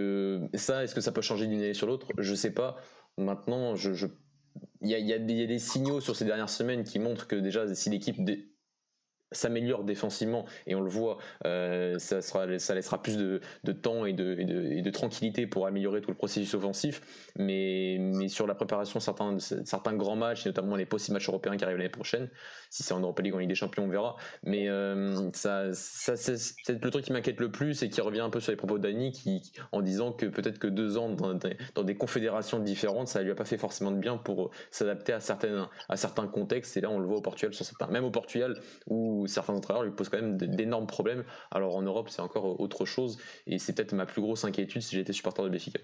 ça, 0.54 0.84
est-ce 0.84 0.96
que 0.96 1.02
ça 1.02 1.12
peut 1.12 1.22
changer 1.22 1.48
d'une 1.48 1.60
année 1.60 1.74
sur 1.74 1.88
l'autre? 1.88 2.08
Je 2.18 2.36
sais 2.36 2.52
pas. 2.52 2.78
Maintenant, 3.18 3.76
il 4.82 4.90
y, 4.90 5.14
a 5.14 5.20
des 5.20 5.60
signaux 5.60 6.02
sur 6.02 6.16
ces 6.16 6.26
dernières 6.26 6.50
semaines 6.50 6.84
qui 6.84 7.00
montrent 7.00 7.28
que 7.28 7.36
déjà 7.36 7.74
si 7.74 7.90
l'équipe 7.90 8.24
s'améliore 9.32 9.84
défensivement 9.84 10.46
et 10.66 10.76
on 10.76 10.82
le 10.82 10.90
voit, 10.90 11.18
euh, 11.46 12.00
ça, 12.00 12.22
sera, 12.22 12.60
ça 12.60 12.76
laissera 12.76 13.02
plus 13.02 13.18
de, 13.18 13.42
de 13.64 13.72
temps 13.72 14.06
et 14.06 14.14
de, 14.14 14.36
et, 14.40 14.82
de, 14.82 14.90
tranquillité 14.90 15.48
pour 15.48 15.68
améliorer 15.68 16.02
tout 16.02 16.10
le 16.10 16.16
processus 16.16 16.54
offensif. 16.54 17.02
Mais, 17.38 17.98
mais 18.00 18.30
sur 18.30 18.48
la 18.48 18.56
préparation, 18.56 19.00
certains, 19.00 19.38
certains 19.40 19.94
grands 19.94 20.16
matchs, 20.16 20.46
notamment 20.46 20.76
les 20.76 20.86
possibles 20.86 21.16
matchs 21.16 21.28
européens 21.30 21.58
qui 21.58 21.64
arrivent 21.64 21.78
l'année 21.78 21.90
prochaine, 21.90 22.30
si 22.70 22.84
c'est 22.84 22.94
en 22.94 23.00
Europa 23.00 23.22
League, 23.22 23.36
en 23.36 23.40
Ligue 23.40 23.50
des 23.50 23.56
Champions, 23.56 23.84
on 23.84 23.90
verra. 23.90 24.16
Mais 24.44 24.70
euh, 24.70 25.30
ça, 25.34 25.74
ça 25.74 26.16
c'est 26.16 26.70
le 26.70 26.90
truc 26.90 27.06
qui 27.06 27.12
m'inquiète 27.12 27.40
le 27.40 27.52
plus 27.52 27.84
et 27.84 27.90
qui 27.90 28.02
revient 28.02 28.22
un 28.22 28.30
peu 28.30 28.40
sur 28.40 28.52
les 28.52 28.58
propos 28.58 28.80
d'Annie 28.80 29.12
qui, 29.12 29.52
en 29.72 29.82
disant 29.82 30.14
que 30.14 30.26
peut-être 30.26 30.60
que 30.60 30.68
deux 30.68 30.98
ans 30.98 31.10
dans, 31.10 31.34
dans, 31.76 31.84
des 31.84 31.96
confédérations 31.96 32.60
différentes, 32.60 33.08
ça 33.08 33.22
lui 33.22 33.32
a 33.32 33.36
pas 33.36 33.46
fait 33.46 33.58
forcément 33.58 33.92
de 33.92 33.98
bien 33.98 34.18
pour 34.18 34.52
s'adapter 34.72 35.14
à, 35.14 35.20
à 35.90 35.98
certains 35.98 36.28
contextes. 36.28 36.78
Et 36.78 36.82
là, 36.82 36.90
on 36.90 37.00
le 37.00 37.06
voit 37.06 37.18
au 37.18 37.22
Portugal, 37.22 37.54
sur 37.54 37.66
certains, 37.66 37.88
même 37.88 38.04
au 38.04 38.12
Portugal, 38.12 38.60
où 38.88 39.17
certains 39.26 39.54
entraîneurs 39.54 39.84
lui 39.84 39.92
posent 39.92 40.10
quand 40.10 40.22
même 40.22 40.38
d'énormes 40.38 40.88
problèmes. 40.88 41.24
Alors 41.50 41.76
en 41.76 41.82
Europe, 41.82 42.10
c'est 42.10 42.22
encore 42.22 42.60
autre 42.60 42.86
chose, 42.86 43.18
et 43.48 43.58
c'est 43.58 43.74
peut-être 43.74 43.94
ma 43.94 44.06
plus 44.06 44.22
grosse 44.22 44.44
inquiétude 44.44 44.82
si 44.82 44.96
j'étais 44.96 45.14
supporter 45.14 45.44
de 45.44 45.50
Béfica. 45.50 45.80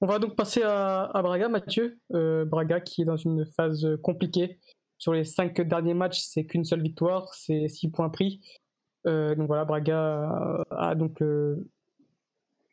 On 0.00 0.06
va 0.06 0.18
donc 0.18 0.36
passer 0.36 0.62
à, 0.62 1.10
Braga, 1.14 1.48
Mathieu. 1.48 1.98
Euh, 2.12 2.44
Braga 2.44 2.80
qui 2.80 3.02
est 3.02 3.06
dans 3.06 3.16
une 3.16 3.46
phase 3.56 3.86
compliquée. 4.02 4.60
Sur 4.98 5.12
les 5.12 5.24
cinq 5.24 5.60
derniers 5.60 5.94
matchs, 5.94 6.20
c'est 6.20 6.44
qu'une 6.44 6.64
seule 6.64 6.82
victoire, 6.82 7.32
c'est 7.34 7.68
six 7.68 7.90
points 7.90 8.10
pris. 8.10 8.40
Euh, 9.06 9.34
donc 9.34 9.48
voilà, 9.48 9.64
Braga 9.64 10.64
a, 10.70 10.94
donc 10.94 11.20
euh, 11.20 11.68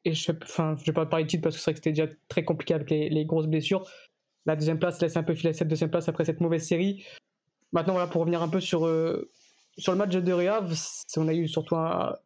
et 0.05 0.13
je, 0.13 0.31
enfin, 0.43 0.75
je 0.79 0.85
vais 0.85 0.93
pas 0.93 1.05
parler 1.05 1.25
de 1.25 1.29
titre 1.29 1.43
parce 1.43 1.55
que 1.55 1.61
c'est 1.61 1.71
vrai 1.71 1.73
que 1.73 1.79
c'était 1.79 1.91
déjà 1.91 2.11
très 2.27 2.43
compliqué 2.43 2.73
avec 2.73 2.89
les, 2.89 3.25
grosses 3.25 3.47
blessures. 3.47 3.87
La 4.45 4.55
deuxième 4.55 4.79
place 4.79 5.01
laisse 5.01 5.17
un 5.17 5.23
peu 5.23 5.35
filer 5.35 5.53
cette 5.53 5.67
deuxième 5.67 5.91
place 5.91 6.09
après 6.09 6.25
cette 6.25 6.41
mauvaise 6.41 6.65
série. 6.65 7.05
Maintenant, 7.73 7.93
voilà, 7.93 8.07
pour 8.07 8.21
revenir 8.21 8.41
un 8.41 8.49
peu 8.49 8.59
sur, 8.59 8.85
euh, 8.85 9.29
sur 9.77 9.91
le 9.93 9.97
match 9.97 10.11
de 10.11 10.33
Real, 10.33 10.67
on 11.17 11.27
a 11.27 11.33
eu 11.33 11.47
surtout 11.47 11.75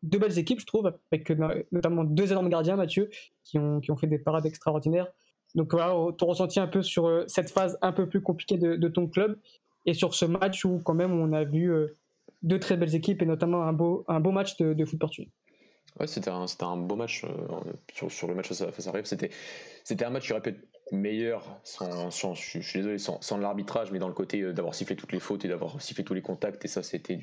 deux 0.04 0.18
belles 0.18 0.38
équipes, 0.40 0.60
je 0.60 0.66
trouve, 0.66 0.92
avec 1.12 1.30
euh, 1.32 1.64
notamment 1.72 2.04
deux 2.04 2.32
énormes 2.32 2.50
gardiens, 2.50 2.76
Mathieu, 2.76 3.10
qui 3.44 3.60
ont, 3.60 3.80
qui 3.80 3.92
ont 3.92 3.98
fait 3.98 4.08
des 4.08 4.18
parades 4.18 4.46
extraordinaires. 4.46 5.08
Donc 5.54 5.72
voilà, 5.72 5.94
ton 6.18 6.26
ressenti 6.26 6.60
un 6.60 6.68
peu 6.68 6.82
sur 6.82 7.08
euh, 7.08 7.24
cette 7.28 7.50
phase 7.50 7.78
un 7.82 7.92
peu 7.92 8.10
plus 8.10 8.22
compliquée 8.22 8.58
de, 8.58 8.88
ton 8.88 9.08
club 9.08 9.40
et 9.86 9.94
sur 9.94 10.16
ce 10.16 10.26
match 10.26 10.66
où 10.66 10.80
quand 10.80 10.96
même 10.96 11.14
on 11.14 11.32
a 11.32 11.44
vu 11.44 11.72
deux 12.42 12.60
très 12.60 12.76
belles 12.76 12.96
équipes 12.96 13.22
et 13.22 13.26
notamment 13.26 13.64
un 13.64 13.74
beau, 13.74 14.04
un 14.08 14.20
beau 14.20 14.32
match 14.32 14.58
de, 14.58 14.74
de 14.74 14.86
foot 14.86 15.00
portugais. 15.00 15.30
Ouais, 16.00 16.08
c'était 16.08 16.32
un, 16.32 16.46
un 16.62 16.78
beau 16.78 16.96
match 16.96 17.24
sur, 17.94 18.12
sur, 18.12 18.28
le 18.28 18.36
match 18.36 18.48
face 18.48 18.88
à, 18.88 19.04
C'était, 19.04 19.30
c'était 19.84 20.04
un 20.04 20.10
match 20.10 20.26
qui 20.26 20.34
aurait 20.34 20.42
pu 20.42 20.50
être 20.50 20.60
meilleur 20.92 21.60
sans, 21.64 22.12
je, 22.36 22.60
suis 22.60 22.80
désolé 22.80 23.00
sans, 23.00 23.20
sans 23.22 23.38
l'arbitrage 23.38 23.92
mais 23.92 23.98
dans 23.98 24.08
le 24.08 24.14
côté 24.14 24.42
euh, 24.42 24.54
d'avoir 24.54 24.76
sifflé 24.76 24.96
toutes 24.96 25.12
les 25.12 25.20
fautes 25.20 25.44
et 25.44 25.48
d'avoir 25.48 25.82
sifflé 25.82 26.04
tous 26.04 26.14
les 26.14 26.22
contacts 26.22 26.64
et 26.64 26.68
ça 26.68 26.84
c'était 26.84 27.20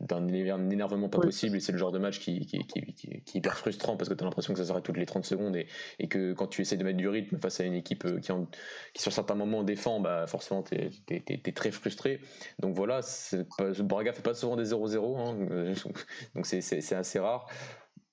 d'un 0.00 0.26
énervement 0.28 1.08
pas 1.08 1.20
possible 1.20 1.56
et 1.56 1.60
c'est 1.60 1.70
le 1.70 1.78
genre 1.78 1.92
de 1.92 1.98
match 1.98 2.18
qui, 2.18 2.46
qui, 2.46 2.58
qui, 2.66 2.92
qui, 2.94 3.10
est 3.10 3.34
hyper 3.34 3.56
frustrant 3.56 3.96
parce 3.96 4.08
que 4.08 4.14
tu 4.14 4.24
as 4.24 4.26
l'impression 4.26 4.52
que 4.54 4.58
ça 4.58 4.66
s'arrête 4.66 4.82
toutes 4.82 4.96
les 4.96 5.06
30 5.06 5.24
secondes 5.24 5.54
et, 5.54 5.68
et, 6.00 6.08
que 6.08 6.32
quand 6.32 6.48
tu 6.48 6.62
essaies 6.62 6.76
de 6.76 6.84
mettre 6.84 6.98
du 6.98 7.08
rythme 7.08 7.38
face 7.38 7.60
à 7.60 7.64
une 7.64 7.74
équipe 7.74 8.04
euh, 8.06 8.18
qui, 8.18 8.32
en, 8.32 8.46
qui 8.92 9.02
sur 9.02 9.12
certains 9.12 9.36
moments 9.36 9.62
défend 9.62 10.00
bah 10.00 10.26
forcément 10.26 10.64
tu 10.64 10.74
es, 10.74 11.52
très 11.52 11.70
frustré. 11.70 12.20
Donc 12.58 12.74
voilà 12.74 13.00
Braga 13.78 14.12
fait 14.12 14.22
pas 14.22 14.34
souvent 14.34 14.56
des 14.56 14.72
0-0 14.72 15.18
hein, 15.18 15.74
donc 16.34 16.46
c'est 16.46 16.92
assez 16.92 17.18
rare 17.20 17.48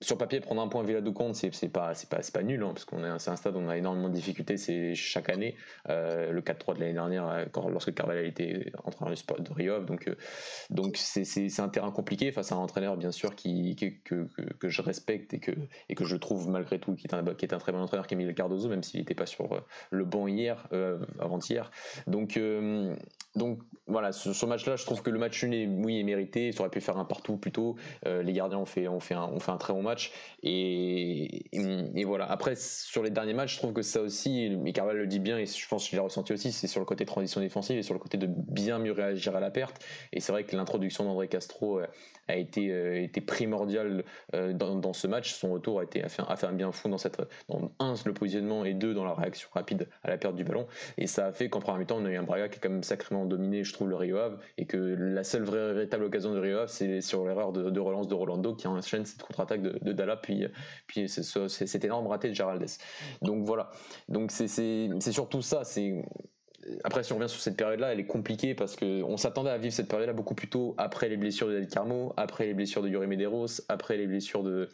sur 0.03 0.17
papier, 0.17 0.39
prendre 0.39 0.61
un 0.61 0.67
point 0.67 0.83
Villa 0.83 1.01
de 1.01 1.09
Compte, 1.09 1.35
c'est 1.35 1.69
pas, 1.69 1.93
pas, 2.09 2.19
pas 2.33 2.43
nul, 2.43 2.61
hein, 2.61 2.71
parce 2.73 2.85
qu'on 2.85 3.03
est, 3.03 3.19
c'est 3.19 3.31
un 3.31 3.35
stade 3.35 3.55
où 3.55 3.59
on 3.59 3.69
a 3.69 3.77
énormément 3.77 4.09
de 4.09 4.13
difficultés 4.13 4.57
c'est 4.57 4.95
chaque 4.95 5.29
année. 5.29 5.55
Euh, 5.89 6.31
le 6.31 6.41
4-3 6.41 6.75
de 6.75 6.79
l'année 6.81 6.93
dernière, 6.93 7.27
euh, 7.27 7.45
quand, 7.51 7.69
lorsque 7.69 7.93
Carvalho 7.93 8.23
était 8.23 8.71
entraîneur 8.83 9.11
du 9.11 9.19
sport 9.19 9.39
de 9.39 9.51
Rio, 9.51 9.79
donc 9.79 10.07
euh, 10.07 10.15
donc 10.69 10.97
c'est 10.97 11.59
un 11.59 11.69
terrain 11.69 11.91
compliqué 11.91 12.31
face 12.31 12.51
à 12.51 12.55
un 12.55 12.59
entraîneur 12.59 12.97
bien 12.97 13.11
sûr 13.11 13.35
qui, 13.35 13.75
que, 13.75 14.27
que, 14.59 14.69
je 14.69 14.81
respecte 14.81 15.33
et 15.33 15.39
que 15.39 15.51
et 15.89 15.95
que 15.95 16.05
je 16.05 16.15
trouve 16.15 16.49
malgré 16.49 16.79
tout 16.79 16.95
qui 16.95 17.07
est 17.07 17.13
un 17.13 17.23
qui 17.35 17.45
est 17.45 17.53
un 17.53 17.57
très 17.57 17.71
bon 17.71 17.79
entraîneur 17.79 18.07
Miguel 18.11 18.35
Cardozo, 18.35 18.69
même 18.69 18.83
s'il 18.83 18.99
n'était 18.99 19.15
pas 19.15 19.25
sur 19.25 19.63
le 19.89 20.05
banc 20.05 20.27
hier, 20.27 20.67
avant-hier. 21.19 21.71
Donc 22.07 22.39
donc 23.35 23.59
voilà, 23.87 24.11
sur 24.11 24.33
ce 24.33 24.45
match-là, 24.45 24.75
je 24.75 24.85
trouve 24.85 25.01
que 25.01 25.09
le 25.09 25.19
match 25.19 25.43
nul 25.43 25.53
est, 25.53 25.67
oui, 25.67 25.99
est 25.99 26.03
mérité. 26.03 26.51
Ça 26.51 26.61
aurait 26.61 26.69
pu 26.69 26.79
faire 26.79 26.97
un 26.97 27.05
partout 27.05 27.35
plutôt. 27.37 27.75
les 28.05 28.33
gardiens 28.33 28.59
ont 28.59 28.65
fait, 28.65 28.87
ont, 28.87 28.99
fait 29.01 29.13
un, 29.13 29.23
ont 29.23 29.39
fait 29.39 29.51
un 29.51 29.57
très 29.57 29.73
bon 29.73 29.81
match. 29.81 30.11
Et, 30.41 31.49
et, 31.51 32.03
voilà. 32.05 32.25
Après, 32.29 32.55
sur 32.55 33.03
les 33.03 33.09
derniers 33.09 33.33
matchs, 33.33 33.55
je 33.55 33.57
trouve 33.57 33.73
que 33.73 33.81
ça 33.81 34.01
aussi, 34.01 34.45
et 34.65 34.73
Carval 34.73 34.97
le 34.97 35.07
dit 35.07 35.19
bien, 35.19 35.37
et 35.37 35.45
je 35.45 35.67
pense 35.67 35.89
qu'il 35.89 35.97
l'a 35.97 36.03
ressenti 36.03 36.33
aussi, 36.33 36.51
c'est 36.51 36.67
sur 36.67 36.79
le 36.79 36.85
côté 36.85 37.05
transition 37.05 37.41
défensive 37.41 37.77
et 37.77 37.83
sur 37.83 37.93
le 37.93 37.99
côté 37.99 38.17
de 38.17 38.27
bien 38.27 38.79
mieux 38.79 38.91
réagir 38.91 39.35
à 39.35 39.39
la 39.39 39.51
perte. 39.51 39.83
Et 40.11 40.19
c'est 40.19 40.31
vrai 40.31 40.43
que 40.43 40.55
l'introduction 40.55 41.03
d'André 41.03 41.27
Castro 41.27 41.79
euh, 41.79 41.87
a 42.27 42.35
été, 42.35 42.71
euh, 42.71 43.01
été 43.01 43.21
primordiale 43.21 44.03
euh, 44.35 44.53
dans, 44.53 44.93
ce 44.93 45.07
match. 45.07 45.33
Son 45.33 45.51
retour 45.51 45.79
a, 45.79 45.83
été, 45.83 46.03
a, 46.03 46.09
fait, 46.09 46.47
un 46.47 46.53
bien 46.53 46.71
fou 46.71 46.89
dans, 46.89 46.97
cette, 46.97 47.21
dans 47.49 47.71
un, 47.79 47.95
le 48.05 48.13
positionnement 48.13 48.65
et 48.65 48.73
deux, 48.73 48.93
dans 48.93 49.05
la 49.05 49.13
réaction 49.13 49.49
rapide 49.53 49.87
à 50.03 50.09
la 50.09 50.17
perte 50.17 50.35
du 50.35 50.43
ballon. 50.43 50.67
Et 50.97 51.07
ça 51.07 51.27
a 51.27 51.31
fait 51.31 51.49
qu'en 51.49 51.59
première 51.59 51.79
mi-temps, 51.79 51.97
on 51.97 52.05
a 52.05 52.09
eu 52.09 52.17
un 52.17 52.23
Braga 52.23 52.49
qui 52.49 52.57
a 52.57 52.61
quand 52.61 52.69
même 52.69 52.83
sacrément 52.83 53.22
dominé, 53.25 53.63
je 53.63 53.73
trouve, 53.73 53.89
le 53.89 53.95
Rio 53.95 54.17
Ave. 54.17 54.39
Et 54.57 54.65
que 54.65 54.77
la 54.77 55.23
seule 55.23 55.43
vraie, 55.43 55.73
véritable 55.73 56.05
occasion 56.05 56.33
de 56.33 56.39
Rio 56.39 56.59
Ave, 56.59 56.69
c'est 56.69 57.01
sur 57.01 57.25
l'erreur 57.25 57.51
de, 57.51 57.79
relance 57.79 58.07
de 58.07 58.13
Rolando 58.13 58.55
qui 58.55 58.67
enchaîne 58.67 59.05
cette 59.05 59.21
contre-attaque 59.21 59.61
de, 59.61 59.77
de, 59.81 59.91
Dalla, 59.91 60.17
puis, 60.17 60.45
puis 60.87 61.09
cet 61.09 61.85
énorme 61.85 62.07
raté 62.07 62.29
de 62.29 62.33
Geraldes. 62.33 62.65
Donc 63.21 63.43
voilà. 63.43 63.69
Donc 64.09 64.31
c'est 64.31 64.47
surtout 65.11 65.41
ça. 65.41 65.63
C'est 65.63 66.03
après, 66.83 67.03
si 67.03 67.13
on 67.13 67.17
revient 67.17 67.29
sur 67.29 67.41
cette 67.41 67.57
période-là, 67.57 67.93
elle 67.93 67.99
est 67.99 68.05
compliquée 68.05 68.55
parce 68.55 68.75
qu'on 68.75 69.17
s'attendait 69.17 69.49
à 69.49 69.57
vivre 69.57 69.73
cette 69.73 69.87
période-là 69.87 70.13
beaucoup 70.13 70.35
plus 70.35 70.49
tôt 70.49 70.75
après 70.77 71.09
les 71.09 71.17
blessures 71.17 71.47
de 71.47 71.53
David 71.53 71.69
Carmo, 71.69 72.13
après 72.17 72.45
les 72.45 72.53
blessures 72.53 72.81
de 72.81 72.89
Yuri 72.89 73.07
Medeiros, 73.07 73.61
après 73.69 73.97
les 73.97 74.07
blessures 74.07 74.43
de. 74.43 74.69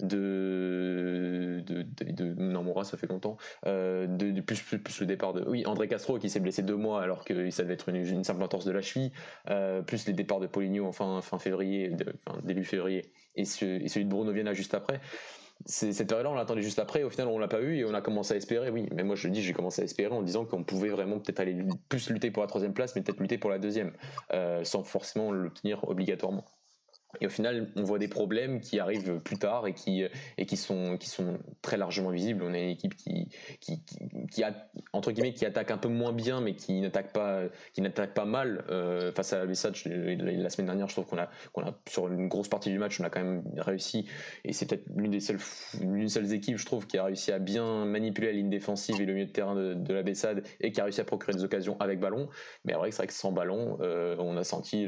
De, 0.00 1.62
de, 1.66 1.82
de, 1.82 2.84
ça 2.84 2.96
fait 2.96 3.06
longtemps. 3.06 3.36
Euh, 3.66 4.06
de, 4.06 4.40
plus, 4.40 4.62
plus, 4.62 5.00
le 5.00 5.06
départ 5.06 5.32
de. 5.32 5.44
Oui, 5.48 5.64
André 5.66 5.88
Castro 5.88 6.18
qui 6.18 6.28
s'est 6.28 6.40
blessé 6.40 6.62
deux 6.62 6.76
mois 6.76 7.02
alors 7.02 7.24
que 7.24 7.50
ça 7.50 7.62
devait 7.62 7.74
être 7.74 7.88
une, 7.88 8.24
simple 8.24 8.42
entorse 8.42 8.64
de 8.64 8.72
la 8.72 8.82
cheville. 8.82 9.12
Euh, 9.48 9.82
plus 9.82 10.06
les 10.06 10.12
départs 10.12 10.40
de 10.40 10.46
Poligno 10.46 10.86
en 10.86 10.92
fin, 10.92 11.20
fin 11.22 11.38
février, 11.38 11.92
début 12.44 12.64
février, 12.64 13.12
et, 13.34 13.44
celui 13.44 14.04
de 14.04 14.10
Bruno 14.10 14.32
Viena 14.32 14.52
juste 14.52 14.74
après 14.74 15.00
cette 15.64 16.08
période-là, 16.08 16.30
on 16.30 16.34
l'attendait 16.34 16.62
juste 16.62 16.78
après, 16.78 17.02
au 17.02 17.10
final, 17.10 17.28
on 17.28 17.38
l'a 17.38 17.48
pas 17.48 17.60
eu, 17.60 17.78
et 17.78 17.84
on 17.84 17.94
a 17.94 18.00
commencé 18.00 18.34
à 18.34 18.36
espérer, 18.36 18.70
oui. 18.70 18.88
Mais 18.94 19.02
moi, 19.02 19.16
je 19.16 19.26
le 19.26 19.32
dis, 19.32 19.42
j'ai 19.42 19.52
commencé 19.52 19.82
à 19.82 19.84
espérer 19.84 20.14
en 20.14 20.22
disant 20.22 20.44
qu'on 20.44 20.64
pouvait 20.64 20.90
vraiment 20.90 21.18
peut-être 21.18 21.40
aller 21.40 21.56
plus 21.88 22.10
lutter 22.10 22.30
pour 22.30 22.42
la 22.42 22.46
troisième 22.46 22.74
place, 22.74 22.94
mais 22.94 23.02
peut-être 23.02 23.20
lutter 23.20 23.38
pour 23.38 23.50
la 23.50 23.58
deuxième, 23.58 23.92
euh, 24.32 24.64
sans 24.64 24.84
forcément 24.84 25.32
le 25.32 25.50
tenir 25.50 25.88
obligatoirement. 25.88 26.44
Et 27.20 27.26
au 27.26 27.30
final, 27.30 27.68
on 27.76 27.82
voit 27.82 27.98
des 27.98 28.08
problèmes 28.08 28.60
qui 28.60 28.78
arrivent 28.78 29.20
plus 29.20 29.38
tard 29.38 29.66
et 29.66 29.72
qui, 29.72 30.04
et 30.38 30.46
qui, 30.46 30.56
sont, 30.56 30.96
qui 30.98 31.08
sont 31.08 31.38
très 31.62 31.76
largement 31.76 32.10
visibles. 32.10 32.42
On 32.42 32.54
est 32.54 32.64
une 32.64 32.70
équipe 32.70 32.94
qui, 32.96 33.28
qui, 33.60 33.82
qui, 34.30 34.42
a, 34.42 34.68
entre 34.92 35.12
guillemets, 35.12 35.32
qui 35.32 35.44
attaque 35.46 35.70
un 35.70 35.78
peu 35.78 35.88
moins 35.88 36.12
bien, 36.12 36.40
mais 36.40 36.54
qui 36.54 36.80
n'attaque 36.80 37.12
pas, 37.12 37.42
pas 38.14 38.24
mal. 38.24 38.64
Euh, 38.70 39.12
face 39.12 39.32
à 39.32 39.44
la 39.44 39.46
la 39.46 40.50
semaine 40.50 40.66
dernière, 40.66 40.88
je 40.88 40.94
trouve 40.94 41.06
qu'on 41.06 41.18
a, 41.18 41.28
qu'on 41.52 41.62
a, 41.62 41.74
sur 41.88 42.08
une 42.08 42.28
grosse 42.28 42.48
partie 42.48 42.70
du 42.70 42.78
match, 42.78 43.00
on 43.00 43.04
a 43.04 43.10
quand 43.10 43.22
même 43.22 43.42
réussi. 43.56 44.06
Et 44.44 44.52
c'est 44.52 44.66
peut-être 44.66 44.86
l'une 44.94 45.10
des 45.10 45.20
seules, 45.20 45.38
l'une 45.80 46.08
seules 46.08 46.32
équipes, 46.32 46.58
je 46.58 46.66
trouve, 46.66 46.86
qui 46.86 46.98
a 46.98 47.04
réussi 47.04 47.32
à 47.32 47.38
bien 47.38 47.84
manipuler 47.84 48.28
la 48.28 48.32
ligne 48.34 48.50
défensive 48.50 49.00
et 49.00 49.06
le 49.06 49.14
milieu 49.14 49.26
de 49.26 49.32
terrain 49.32 49.54
de, 49.54 49.94
la 49.94 50.02
Bessade 50.02 50.42
et 50.60 50.72
qui 50.72 50.80
a 50.80 50.84
réussi 50.84 51.00
à 51.00 51.04
procurer 51.04 51.32
des 51.32 51.44
occasions 51.44 51.76
avec 51.80 52.00
ballon. 52.00 52.28
Mais 52.64 52.74
c'est 52.74 52.96
vrai 52.96 53.06
que 53.06 53.12
sans 53.12 53.32
ballon, 53.32 53.78
euh, 53.80 54.16
on 54.18 54.36
a 54.36 54.44
senti 54.44 54.86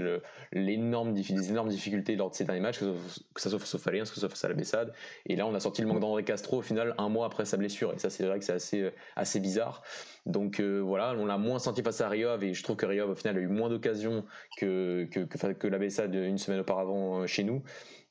l'énorme, 0.52 1.14
les 1.14 1.50
énormes 1.50 1.68
difficultés 1.68 2.16
lors 2.18 2.30
de 2.30 2.34
ces 2.34 2.44
derniers 2.44 2.60
matchs, 2.60 2.80
que 2.80 3.40
ce 3.40 3.48
soit 3.48 3.58
face 3.58 3.74
au 3.74 3.78
Faliens, 3.78 4.02
que 4.02 4.08
ce 4.08 4.20
soit 4.20 4.28
face 4.28 4.44
à 4.44 4.48
la 4.48 4.54
Bessade. 4.54 4.92
Et 5.26 5.36
là, 5.36 5.46
on 5.46 5.54
a 5.54 5.60
sorti 5.60 5.82
le 5.82 5.88
manque 5.88 6.00
d'André 6.00 6.24
Castro 6.24 6.58
au 6.58 6.62
final 6.62 6.94
un 6.98 7.08
mois 7.08 7.26
après 7.26 7.44
sa 7.44 7.56
blessure. 7.56 7.92
Et 7.94 7.98
ça, 7.98 8.10
c'est 8.10 8.26
vrai 8.26 8.38
que 8.38 8.44
c'est 8.44 8.52
assez, 8.52 8.82
euh, 8.82 8.90
assez 9.16 9.40
bizarre. 9.40 9.82
Donc 10.26 10.60
euh, 10.60 10.80
voilà, 10.80 11.14
on 11.16 11.24
l'a 11.24 11.38
moins 11.38 11.58
senti 11.58 11.82
face 11.82 12.00
à 12.02 12.08
Riov 12.08 12.44
et 12.44 12.52
je 12.52 12.62
trouve 12.62 12.76
que 12.76 12.84
Riov 12.84 13.10
au 13.10 13.14
final 13.14 13.38
a 13.38 13.40
eu 13.40 13.46
moins 13.46 13.70
d'occasions 13.70 14.24
que, 14.58 15.08
que, 15.10 15.20
que, 15.20 15.52
que, 15.52 15.66
la 15.66 15.78
Bessade 15.78 16.14
une 16.14 16.36
semaine 16.36 16.60
auparavant 16.60 17.22
euh, 17.22 17.26
chez 17.26 17.44
nous 17.44 17.62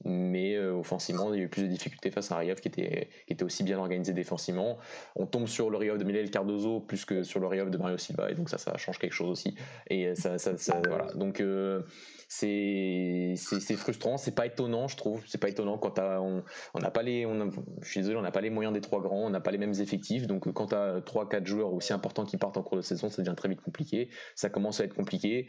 mais 0.06 0.56
euh, 0.56 0.74
offensivement, 0.74 1.34
il 1.34 1.40
y 1.40 1.42
a 1.42 1.46
eu 1.46 1.50
plus 1.50 1.64
de 1.64 1.68
difficultés 1.68 2.12
face 2.12 2.32
à 2.32 2.38
un 2.38 2.46
qui 2.56 2.68
était, 2.68 3.10
qui 3.26 3.34
était 3.34 3.44
aussi 3.44 3.64
bien 3.64 3.80
organisé 3.80 4.14
défensivement. 4.14 4.78
On 5.16 5.26
tombe 5.26 5.48
sur 5.48 5.70
le 5.70 5.78
Riyov 5.78 5.98
de 5.98 6.04
Milel 6.04 6.30
Cardozo 6.30 6.80
plus 6.80 7.06
que 7.06 7.24
sur 7.24 7.40
le 7.40 7.48
Riyov 7.48 7.70
de 7.70 7.78
Mario 7.78 7.98
Silva, 7.98 8.30
et 8.32 8.36
donc 8.36 8.50
ça, 8.50 8.58
ça 8.58 8.78
change 8.78 9.00
quelque 9.00 9.14
chose 9.14 9.30
aussi. 9.30 9.56
Et 9.90 10.14
ça, 10.16 10.38
ça, 10.38 10.54
voilà. 10.88 11.12
Donc 11.14 11.42
euh, 11.42 11.82
c'est 12.28 13.36
frustrant, 13.78 14.18
c'est 14.18 14.36
pas 14.36 14.46
étonnant, 14.46 14.88
je 14.88 14.98
trouve. 14.98 15.24
C'est 15.26 15.40
pas 15.40 15.50
étonnant 15.50 15.78
quand 15.78 16.00
on 16.00 16.44
n'a 16.80 16.92
pas 16.92 17.02
les, 17.02 17.26
on 17.26 17.50
je 17.82 17.90
suis 17.90 18.02
désolé, 18.02 18.18
on 18.18 18.22
n'a 18.22 18.32
pas 18.32 18.42
les 18.42 18.50
moyens 18.50 18.74
des 18.74 18.82
trois 18.82 19.02
grands, 19.02 19.26
on 19.26 19.30
n'a 19.30 19.40
pas 19.40 19.52
les 19.52 19.58
mêmes 19.58 19.74
effectifs. 19.80 20.28
Donc 20.28 20.52
quand 20.52 20.68
tu 20.68 20.76
as 20.76 21.00
3-4 21.00 21.46
joueurs 21.46 21.74
aussi 21.74 21.94
importants 21.94 22.26
qui 22.26 22.38
partent 22.38 22.58
en 22.58 22.64
cours 22.64 22.78
de 22.78 22.82
saison, 22.82 23.10
ça 23.10 23.22
devient 23.22 23.36
très 23.36 23.50
vite 23.50 23.62
compliqué. 23.62 24.10
Ça 24.36 24.50
commence 24.50 24.80
à 24.80 24.84
être 24.84 24.94
compliqué. 24.94 25.48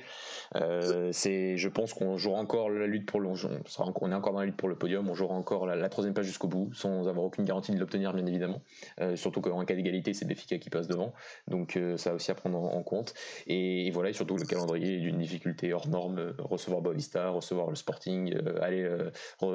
Euh, 0.56 1.10
c'est, 1.12 1.56
je 1.56 1.68
pense 1.68 1.92
qu'on 1.94 2.16
jouera 2.16 2.40
encore 2.40 2.70
la 2.70 2.86
lutte 2.86 3.06
pour 3.06 3.20
le, 3.20 3.28
on 3.28 4.12
est 4.12 4.14
encore 4.14 4.32
dans 4.32 4.37
lutte 4.44 4.56
pour 4.56 4.68
le 4.68 4.74
podium. 4.74 5.08
On 5.08 5.14
jouera 5.14 5.34
encore 5.34 5.66
la, 5.66 5.88
troisième 5.88 6.14
place 6.14 6.26
jusqu'au 6.26 6.48
bout, 6.48 6.72
sans 6.74 7.08
avoir 7.08 7.24
aucune 7.24 7.44
garantie 7.44 7.72
de 7.72 7.78
l'obtenir, 7.78 8.12
bien 8.12 8.26
évidemment. 8.26 8.60
Euh, 9.00 9.16
surtout 9.16 9.40
qu'en 9.40 9.64
cas 9.64 9.74
d'égalité, 9.74 10.14
c'est 10.14 10.24
Béfica 10.24 10.58
qui 10.58 10.70
passe 10.70 10.88
devant. 10.88 11.12
Donc 11.46 11.76
euh, 11.76 11.96
ça 11.96 12.14
aussi 12.14 12.30
à 12.30 12.34
prendre 12.34 12.58
en, 12.58 12.82
compte. 12.82 13.14
Et, 13.46 13.90
voilà, 13.90 14.10
et 14.10 14.12
surtout 14.12 14.36
le 14.36 14.44
calendrier 14.44 14.96
est 14.96 15.00
d'une 15.00 15.18
difficulté 15.18 15.72
hors 15.72 15.88
norme. 15.88 16.18
Euh, 16.18 16.32
recevoir 16.38 16.82
Bovista, 16.82 17.28
recevoir 17.30 17.70
le 17.70 17.76
Sporting, 17.76 18.36
aller, 18.60 18.88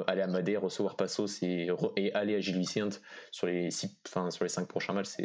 aller 0.06 0.22
à 0.22 0.26
Madé, 0.26 0.56
recevoir 0.56 0.96
Passos 0.96 1.42
et, 1.42 1.68
aller 2.14 2.36
à 2.36 2.40
Gilles 2.40 2.58
Vicente 2.58 3.00
sur 3.30 3.46
les, 3.46 3.70
six, 3.70 3.96
sur 4.30 4.44
les 4.44 4.48
cinq 4.48 4.66
prochains 4.68 4.92
matchs, 4.92 5.16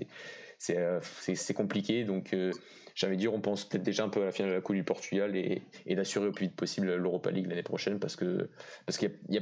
c'est 0.57 1.53
compliqué. 1.53 2.05
J'avais 2.99 3.15
dit, 3.15 3.29
on 3.29 3.39
pense 3.39 3.63
peut-être 3.63 3.83
déjà 3.83 4.03
un 4.03 4.09
peu 4.09 4.21
à 4.21 4.25
la 4.25 4.31
finale 4.33 4.51
de 4.51 4.55
la 4.55 4.61
Coupe 4.61 4.75
du 4.75 4.83
Portugal 4.83 5.33
et, 5.37 5.61
d'assurer 5.95 6.27
au 6.27 6.31
plus 6.33 6.47
vite 6.47 6.55
possible 6.55 6.93
l'Europa 6.93 7.31
League 7.31 7.47
l'année 7.47 7.63
prochaine 7.63 7.97
parce 7.97 8.17
que 8.17 8.49
parce 8.85 8.97
qu'il 8.97 9.09
y, 9.29 9.37
a, 9.37 9.41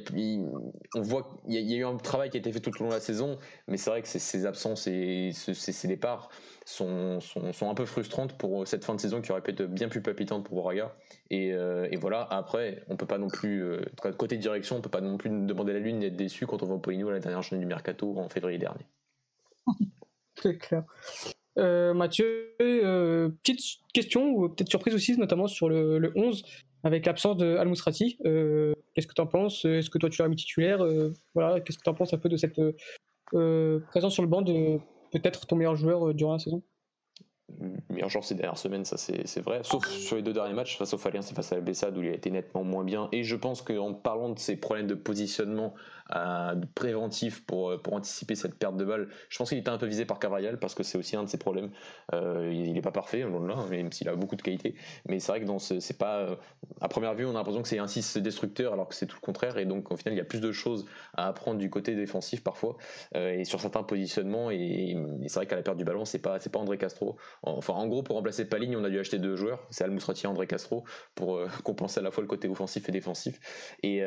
voit 1.02 1.42
il 1.48 1.56
y, 1.56 1.74
a 1.74 1.78
eu 1.78 1.84
un 1.84 1.98
travail 1.98 2.30
qui 2.30 2.38
a 2.38 2.40
été 2.40 2.52
fait 2.52 2.60
tout 2.60 2.70
au 2.80 2.84
long 2.84 2.90
de 2.90 2.94
la 2.94 3.00
saison, 3.00 3.40
mais 3.68 3.78
c'est 3.78 3.90
vrai 3.90 4.04
que 4.04 4.08
ces 4.08 4.46
absences 4.46 4.86
et 4.86 5.32
ces, 5.34 5.88
départs 5.88 6.30
sont, 6.66 7.20
sont, 7.20 7.70
un 7.70 7.74
peu 7.74 7.86
frustrantes 7.86 8.38
pour 8.38 8.68
cette 8.68 8.86
fin 8.86 8.94
de 8.94 9.00
saison 9.00 9.22
qui 9.22 9.32
aurait 9.32 9.42
pu 9.42 9.52
être 9.52 9.64
bien 9.64 9.90
plus 9.90 10.04
palpitante 10.04 10.46
pour 10.46 10.62
Braga. 10.62 10.96
Et, 11.32 11.52
euh, 11.54 11.90
voilà, 12.00 12.28
après, 12.30 12.84
on 12.90 12.96
peut 12.96 13.08
pas 13.08 13.18
non 13.18 13.28
plus, 13.28 13.64
euh, 13.64 13.82
côté 14.20 14.38
direction, 14.38 14.76
on 14.76 14.82
peut 14.82 14.90
pas 14.90 15.02
non 15.02 15.18
plus 15.18 15.32
demander 15.32 15.74
la 15.74 15.80
lune 15.80 16.00
d'être 16.00 16.16
déçu 16.16 16.46
quand 16.46 16.62
on 16.62 16.68
voit 16.68 16.80
Polino 16.80 17.10
à 17.10 17.14
la 17.14 17.20
dernière 17.20 17.42
journée 17.42 17.64
du 17.64 17.68
mercato 17.68 18.20
en 18.20 18.30
février 18.30 18.60
dernier. 18.60 18.86
C'est 20.36 20.60
clair. 20.60 20.84
Euh, 21.58 21.94
Mathieu, 21.94 22.56
euh, 22.62 23.30
petite 23.44 23.80
question 23.94 24.30
ou 24.30 24.50
peut-être 24.50 24.70
surprise 24.70 24.94
aussi, 24.94 25.18
notamment 25.18 25.48
sur 25.48 25.70
le, 25.70 26.12
11, 26.16 26.44
avec 26.84 27.06
l'absence 27.06 27.38
de 27.38 27.56
Al. 27.58 27.72
Euh, 28.26 28.74
qu'est-ce 28.94 29.08
que 29.08 29.14
tu 29.14 29.22
en 29.22 29.28
penses? 29.28 29.66
Est-ce 29.66 29.90
que 29.90 29.98
toi 29.98 30.10
tu 30.10 30.22
l'as 30.22 30.28
mis 30.28 30.36
titulaire? 30.36 30.86
Voilà, 31.34 31.60
Qu'est-ce 31.62 31.78
que 31.78 31.84
tu 31.84 31.90
en 31.90 31.96
penses 31.96 32.14
un 32.14 32.18
peu 32.18 32.30
de 32.30 32.38
cette 32.38 32.60
présence 33.32 34.14
sur 34.14 34.24
le 34.24 34.30
banc 34.30 34.42
de 34.42 34.78
peut-être 35.12 35.48
ton 35.48 35.56
meilleur 35.56 35.76
joueur 35.76 36.14
durant 36.14 36.34
la 36.34 36.40
saison? 36.40 36.62
Meilleur 37.90 38.10
joueur 38.10 38.26
ces 38.26 38.36
dernières 38.36 38.58
semaines, 38.58 38.84
ça 38.84 38.98
c'est 38.98 39.40
vrai. 39.40 39.62
Sauf 39.64 39.88
sur 39.88 40.18
les 40.18 40.22
deux 40.22 40.34
derniers 40.34 40.54
matchs, 40.54 40.78
face 40.78 40.94
au 40.94 40.98
Faliens 40.98 41.22
et 41.22 41.34
face 41.34 41.54
à 41.54 41.56
la 41.56 41.62
Bessade 41.62 41.98
où 41.98 42.04
il 42.04 42.10
a 42.10 42.14
été 42.14 42.30
nettement 42.30 42.64
moins 42.64 42.84
bien. 42.84 43.08
Et 43.14 43.24
je 43.24 43.36
pense 43.36 43.62
qu'en 43.62 43.94
parlant 43.94 44.30
de 44.30 44.38
ses 44.38 44.58
problèmes 44.58 44.88
de 44.88 44.96
positionnement, 44.96 45.74
préventif 46.76 47.46
pour, 47.46 47.72
euh, 47.72 47.78
pour 47.78 47.94
anticiper 47.94 48.36
cette 48.36 48.56
perte 48.56 48.78
de 48.78 48.86
balle. 48.86 49.10
Je 49.30 49.38
pense 49.38 49.50
qu'il 49.50 49.58
était 49.58 49.70
un 49.70 49.78
peu 49.78 49.86
visé 49.86 50.06
par 50.06 50.20
Cavarial 50.20 50.60
parce 50.60 50.76
que 50.76 50.84
c'est 50.84 50.98
aussi 50.98 51.16
un 51.16 51.24
de 51.24 51.30
ses 51.30 51.38
problèmes. 51.38 51.70
Euh, 52.14 52.50
il 52.54 52.74
n'est 52.74 52.82
pas 52.82 52.92
parfait, 52.92 53.22
de 53.22 53.48
là, 53.48 53.58
même 53.70 53.92
s'il 53.92 54.08
a 54.10 54.16
beaucoup 54.16 54.36
de 54.36 54.42
qualité. 54.42 54.76
Mais 55.08 55.20
c'est 55.20 55.32
vrai 55.32 55.42
que 55.42 55.46
dans 55.46 55.60
ce, 55.60 55.80
c'est 55.80 55.98
pas, 55.98 56.20
euh, 56.20 56.36
à 56.82 56.88
première 56.88 57.14
vue, 57.14 57.26
on 57.26 57.32
a 57.32 57.34
l'impression 57.34 57.62
que 57.62 57.68
c'est 57.68 57.80
un 57.80 57.88
6 57.88 58.18
destructeur 58.18 58.74
alors 58.74 58.88
que 58.88 58.96
c'est 58.96 59.06
tout 59.06 59.18
le 59.22 59.26
contraire. 59.26 59.58
Et 59.58 59.66
donc, 59.66 59.92
au 59.92 59.98
final, 59.98 60.14
il 60.14 60.18
y 60.18 60.22
a 60.22 60.26
plus 60.26 60.40
de 60.40 60.52
choses 60.52 60.86
à 61.16 61.28
apprendre 61.28 61.60
du 61.60 61.70
côté 61.70 61.96
défensif 61.96 62.44
parfois 62.44 62.78
et 63.16 63.44
sur 63.44 63.60
certains 63.60 63.84
positionnements. 63.84 64.52
Et, 64.52 64.96
c'est 65.28 65.36
vrai 65.36 65.46
qu'à 65.46 65.56
la 65.56 65.62
perte 65.62 65.78
du 65.78 65.84
ballon, 65.84 66.06
c'est 66.06 66.20
pas, 66.20 66.40
c'est 66.40 66.52
pas 66.52 66.60
André 66.60 66.78
Castro. 66.78 67.18
enfin, 67.44 67.74
en 67.74 67.88
gros, 67.88 68.04
pour 68.04 68.16
remplacer 68.16 68.46
Paligne, 68.46 68.76
on 68.78 68.84
a 68.84 68.90
dû 68.90 69.00
acheter 69.00 69.20
deux 69.20 69.36
joueurs, 69.36 69.66
c'est 69.70 69.84
Al 69.84 69.92
et 69.94 70.28
André 70.28 70.48
Castro, 70.48 70.84
pour 71.16 71.42
compenser 71.64 72.00
à 72.00 72.04
la 72.04 72.12
fois 72.12 72.22
le 72.22 72.28
côté 72.28 72.48
offensif 72.48 72.88
et 72.88 72.92
défensif. 72.92 73.40
Et, 73.84 74.02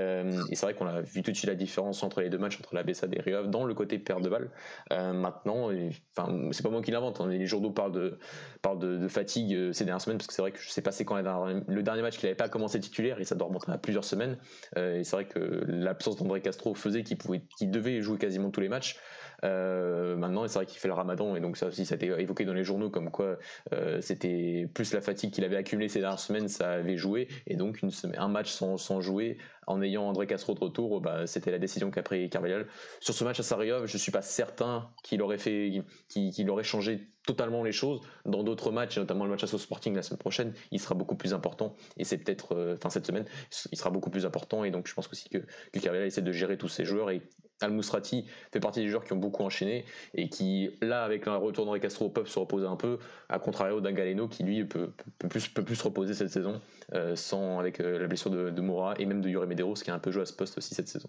c'est 0.53 0.63
vrai 0.63 0.75
qu'on 0.75 0.87
a 0.87 1.01
vu 1.01 1.23
tout 1.23 1.31
de 1.31 1.37
suite 1.37 1.49
la 1.49 1.55
différence 1.55 1.90
entre 2.03 2.21
les 2.21 2.31
deux 2.31 2.39
matchs, 2.39 2.59
entre 2.59 2.75
la 2.75 2.83
Bessade 2.83 3.15
et 3.15 3.21
Rio 3.21 3.47
dans 3.47 3.65
le 3.65 3.75
côté 3.75 3.99
perte 3.99 4.23
de 4.23 4.29
balle. 4.29 4.51
maintenant, 4.91 5.71
enfin, 6.17 6.49
c'est 6.53 6.63
pas 6.63 6.71
moi 6.71 6.83
qui 6.83 6.91
l'invente, 6.91 7.21
hein, 7.21 7.29
les 7.29 7.47
journaux 7.47 7.71
parlent 7.71 7.93
de, 7.93 8.19
parlent 8.63 8.79
de, 8.79 9.09
fatigue 9.09 9.73
ces 9.73 9.85
dernières 9.85 10.01
semaines, 10.01 10.19
parce 10.19 10.27
que 10.27 10.35
c'est 10.35 10.43
vrai 10.43 10.53
que 10.53 10.61
je 10.61 10.69
sais 10.71 10.83
pas 10.83 10.93
c'est 10.93 11.05
quand 11.05 11.17
le 11.17 11.83
dernier 11.83 12.03
match 12.03 12.19
qu'il 12.19 12.27
n'avait 12.27 12.37
pas 12.37 12.49
commencé 12.49 12.81
titulaire, 12.81 13.21
et 13.21 13.25
ça 13.25 13.35
doit 13.35 13.49
remonter 13.49 13.71
à 13.71 13.79
plusieurs 13.79 14.05
semaines. 14.05 14.39
et 14.77 15.05
c'est 15.05 15.17
vrai 15.17 15.27
que 15.27 15.65
l'absence 15.67 16.17
d'André 16.17 16.41
Castro 16.41 16.75
faisait 16.75 17.03
qu'il 17.03 17.19
qu'il 17.59 17.71
devait 17.71 18.01
jouer 18.01 18.19
quasiment 18.19 18.51
tous 18.51 18.61
les 18.61 18.69
matchs. 18.69 18.97
Euh, 19.45 20.17
maintenant, 20.17 20.47
c'est 20.49 20.59
vrai 20.59 20.67
qu'il 20.67 20.79
fait 20.79 20.89
le 20.89 20.95
ramadan, 20.95 21.37
et 21.37 21.41
donc 21.41 21.57
ça 21.57 21.67
aussi, 21.67 21.87
ça 21.87 21.95
a 21.95 21.97
été 21.97 22.07
évoqué 22.07 22.45
dans 22.45 22.53
les 22.53 22.65
journaux 22.65 22.91
comme 22.91 23.11
quoi 23.11 23.39
euh, 23.73 24.01
c'était 24.01 24.69
plus 24.75 24.93
la 24.93 25.01
fatigue 25.01 25.31
qu'il 25.31 25.45
avait 25.45 25.57
accumulée 25.57 25.89
ces 25.89 26.01
dernières 26.01 26.19
semaines, 26.19 26.49
ça 26.49 26.73
avait 26.73 26.97
joué, 26.97 27.29
et 27.47 27.57
donc 27.57 27.83
une 27.83 27.91
semaine, 27.91 28.19
un 28.19 28.29
match 28.29 28.51
sans, 28.51 29.01
jouer, 29.01 29.39
en 29.67 29.83
ayant 29.83 30.05
André 30.05 30.27
Castro 30.27 30.55
de 30.55 30.61
retour, 30.61 31.01
bah, 31.01 31.27
c'était 31.27 31.51
la 31.51 31.59
décision 31.59 31.91
qu'a 31.91 32.03
pris 32.03 32.29
Carvalhal. 32.29 32.67
Sur 33.01 33.15
ce 33.15 33.25
match 33.25 33.41
à 33.41 33.43
Sarriov, 33.43 33.87
je 33.87 33.97
suis 33.97 34.13
pas 34.13 34.23
certain 34.23 34.91
qu'il 35.03 35.23
aurait 35.23 35.39
fait, 35.39 35.83
qu'il 36.09 36.51
aurait 36.51 36.65
changé 36.65 37.09
totalement 37.27 37.63
les 37.63 37.73
choses. 37.73 38.01
Dans 38.25 38.43
d'autres 38.43 38.73
matchs, 38.73 38.99
notamment 38.99 39.25
le 39.25 39.31
match 39.31 39.45
à 39.45 39.47
Sporting 39.47 39.95
la 39.95 40.03
semaine 40.03 40.19
prochaine, 40.19 40.55
il 40.71 40.81
sera 40.81 40.95
beaucoup 40.95 41.17
plus 41.17 41.35
important. 41.35 41.77
Et 41.97 42.05
c'est 42.05 42.19
peut-être, 42.19 42.57
euh, 42.57 42.75
enfin 42.77 42.91
cette 42.91 43.07
semaine, 43.07 43.25
il 43.71 43.79
sera 43.79 43.91
beaucoup 43.91 44.11
plus 44.11 44.27
important. 44.27 44.65
Et 44.65 44.71
donc 44.71 44.89
je 44.89 44.95
pense 44.95 45.09
aussi 45.11 45.29
que, 45.29 45.39
que 45.39 46.05
essaie 46.05 46.23
de 46.23 46.33
gérer 46.33 46.59
tous 46.59 46.69
ses 46.69 46.85
joueurs 46.85 47.11
et 47.11 47.23
Al 47.61 47.73
Mousrati 47.73 48.25
fait 48.53 48.61
partie 48.61 48.81
des 48.81 48.89
joueurs 48.89 49.05
qui 49.05 49.13
ont 49.13 49.17
beaucoup 49.17 49.43
enchaîné 49.43 49.85
et 50.15 50.29
qui, 50.29 50.71
là, 50.81 51.05
avec 51.05 51.27
le 51.27 51.37
retour 51.37 51.67
d'Henri 51.67 51.81
Castro, 51.81 52.09
peuvent 52.09 52.29
se 52.29 52.39
reposer 52.39 52.67
un 52.67 52.77
peu, 52.77 52.99
à 53.29 53.39
contrario 53.39 53.81
d'un 53.81 53.93
Galeno 53.93 54.29
qui, 54.29 54.43
lui, 54.43 54.65
peut, 54.65 54.93
plus, 55.29 55.49
peut 55.49 55.65
plus 55.65 55.77
se 55.77 55.85
reposer 55.85 56.15
cette 56.15 56.31
saison, 56.31 56.61
euh, 56.95 57.17
sans, 57.17 57.59
avec 57.59 57.81
euh, 57.81 57.99
la 57.99 58.07
blessure 58.07 58.31
de, 58.31 58.51
de 58.51 58.61
Moura 58.61 58.95
et 58.99 59.07
même 59.07 59.21
de 59.21 59.29
Yuri 59.29 59.47
Medeiros 59.47 59.75
qui 59.75 59.91
a 59.91 59.95
un 59.95 59.99
peu 59.99 60.11
joué 60.11 60.23
à 60.23 60.27
ce 60.27 60.33
poste 60.33 60.59
aussi 60.59 60.75
cette 60.75 60.89
saison. 60.89 61.09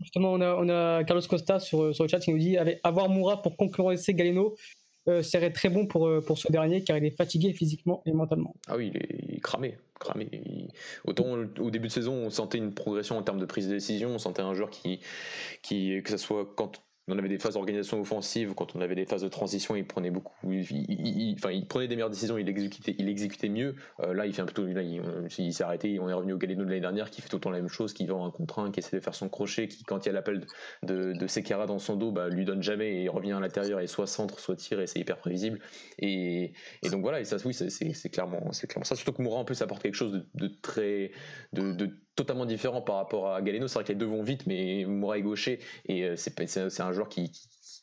Justement, 0.00 0.32
on 0.32 0.40
a, 0.40 0.54
on 0.54 0.68
a 0.68 1.04
Carlos 1.04 1.22
Costa 1.28 1.60
sur, 1.60 1.94
sur, 1.94 2.04
le 2.04 2.08
chat 2.08 2.20
qui 2.20 2.32
nous 2.32 2.38
dit 2.38 2.56
avoir 2.82 3.08
Moura 3.10 3.42
pour 3.42 3.56
concurrencer 3.56 4.14
Galeno 4.14 4.54
serait 5.22 5.52
très 5.52 5.68
bon 5.68 5.86
pour, 5.86 6.10
pour 6.26 6.38
ce 6.38 6.50
dernier 6.50 6.82
car 6.82 6.96
il 6.96 7.04
est 7.04 7.16
fatigué 7.16 7.52
physiquement 7.52 8.02
et 8.06 8.12
mentalement. 8.12 8.54
Ah 8.68 8.76
oui, 8.76 8.92
il 8.94 9.36
est, 9.36 9.40
cramé. 9.40 9.76
cramé. 9.98 10.28
Autant 11.04 11.44
au 11.58 11.70
début 11.70 11.88
de 11.88 11.92
saison, 11.92 12.14
on 12.14 12.30
sentait 12.30 12.58
une 12.58 12.74
progression 12.74 13.16
en 13.16 13.22
termes 13.22 13.40
de 13.40 13.46
prise 13.46 13.68
de 13.68 13.74
décision, 13.74 14.10
on 14.10 14.18
sentait 14.18 14.42
un 14.42 14.54
joueur 14.54 14.70
qui, 14.70 15.00
qui 15.62 16.02
que 16.02 16.10
ce 16.10 16.16
soit 16.16 16.52
quand 16.56 16.82
on 17.10 17.18
avait 17.18 17.28
des 17.28 17.38
phases 17.38 17.54
d'organisation 17.54 18.00
offensive, 18.00 18.54
quand 18.54 18.74
on 18.76 18.80
avait 18.80 18.94
des 18.94 19.06
phases 19.06 19.22
de 19.22 19.28
transition, 19.28 19.76
il 19.76 19.86
prenait 19.86 20.10
beaucoup, 20.10 20.32
il, 20.50 21.34
enfin, 21.36 21.50
il 21.50 21.66
prenait 21.66 21.88
des 21.88 21.96
meilleures 21.96 22.10
décisions, 22.10 22.38
il 22.38 22.48
exécutait, 22.48 23.48
mieux. 23.48 23.74
Euh, 24.00 24.14
là, 24.14 24.26
il 24.26 24.32
fait 24.32 24.42
un 24.42 24.46
peu 24.46 24.72
là, 24.72 24.82
il, 24.82 25.52
s'est 25.52 25.64
arrêté, 25.64 25.98
on 25.98 26.08
est 26.08 26.12
revenu 26.12 26.32
au 26.32 26.38
Galeno 26.38 26.64
de 26.64 26.68
l'année 26.68 26.80
dernière, 26.80 27.10
qui 27.10 27.22
fait 27.22 27.28
tout 27.28 27.40
le 27.44 27.50
la 27.50 27.58
même 27.58 27.68
chose, 27.68 27.92
qui 27.92 28.06
vend 28.06 28.26
un 28.26 28.30
contre 28.30 28.60
un, 28.60 28.70
qui 28.70 28.80
essaie 28.80 28.96
de 28.96 29.02
faire 29.02 29.14
son 29.14 29.28
crochet, 29.28 29.68
qui, 29.68 29.82
quand 29.82 30.04
il 30.04 30.08
y 30.08 30.10
a 30.10 30.12
l'appel 30.12 30.46
de, 30.82 31.12
de 31.12 31.66
dans 31.66 31.78
son 31.78 31.96
dos, 31.96 32.12
bah, 32.12 32.28
lui 32.28 32.44
donne 32.44 32.62
jamais 32.62 32.90
et 32.96 33.02
il 33.04 33.10
revient 33.10 33.32
à 33.32 33.40
l'intérieur 33.40 33.80
et 33.80 33.86
soit 33.86 34.06
centre, 34.06 34.38
soit 34.38 34.56
tire 34.56 34.80
et 34.80 34.86
c'est 34.86 35.00
hyper 35.00 35.16
prévisible. 35.16 35.58
Et, 35.98 36.52
donc 36.90 37.02
voilà, 37.02 37.20
et 37.20 37.24
ça, 37.24 37.36
oui, 37.44 37.54
c'est 37.54 38.08
clairement, 38.10 38.50
clairement 38.50 38.84
ça. 38.84 38.94
Surtout 38.94 39.12
que 39.12 39.22
Moura 39.22 39.40
en 39.40 39.44
plus 39.44 39.60
apporte 39.62 39.82
quelque 39.82 39.94
chose 39.94 40.24
de, 40.34 40.48
très, 40.48 41.12
de 41.52 41.90
totalement 42.16 42.46
différent 42.46 42.82
par 42.82 42.96
rapport 42.96 43.32
à 43.32 43.42
Galeno. 43.42 43.68
C'est 43.68 43.74
vrai 43.74 43.84
que 43.84 43.88
les 43.88 43.98
deux 43.98 44.06
vont 44.06 44.22
vite, 44.22 44.46
mais 44.46 44.84
Moura 44.84 45.18
est 45.18 45.22
gaucher 45.22 45.60
et 45.86 46.04
euh, 46.04 46.16
c'est 46.16 46.80
un 46.80 46.92
joueur 46.92 47.08
qui, 47.08 47.30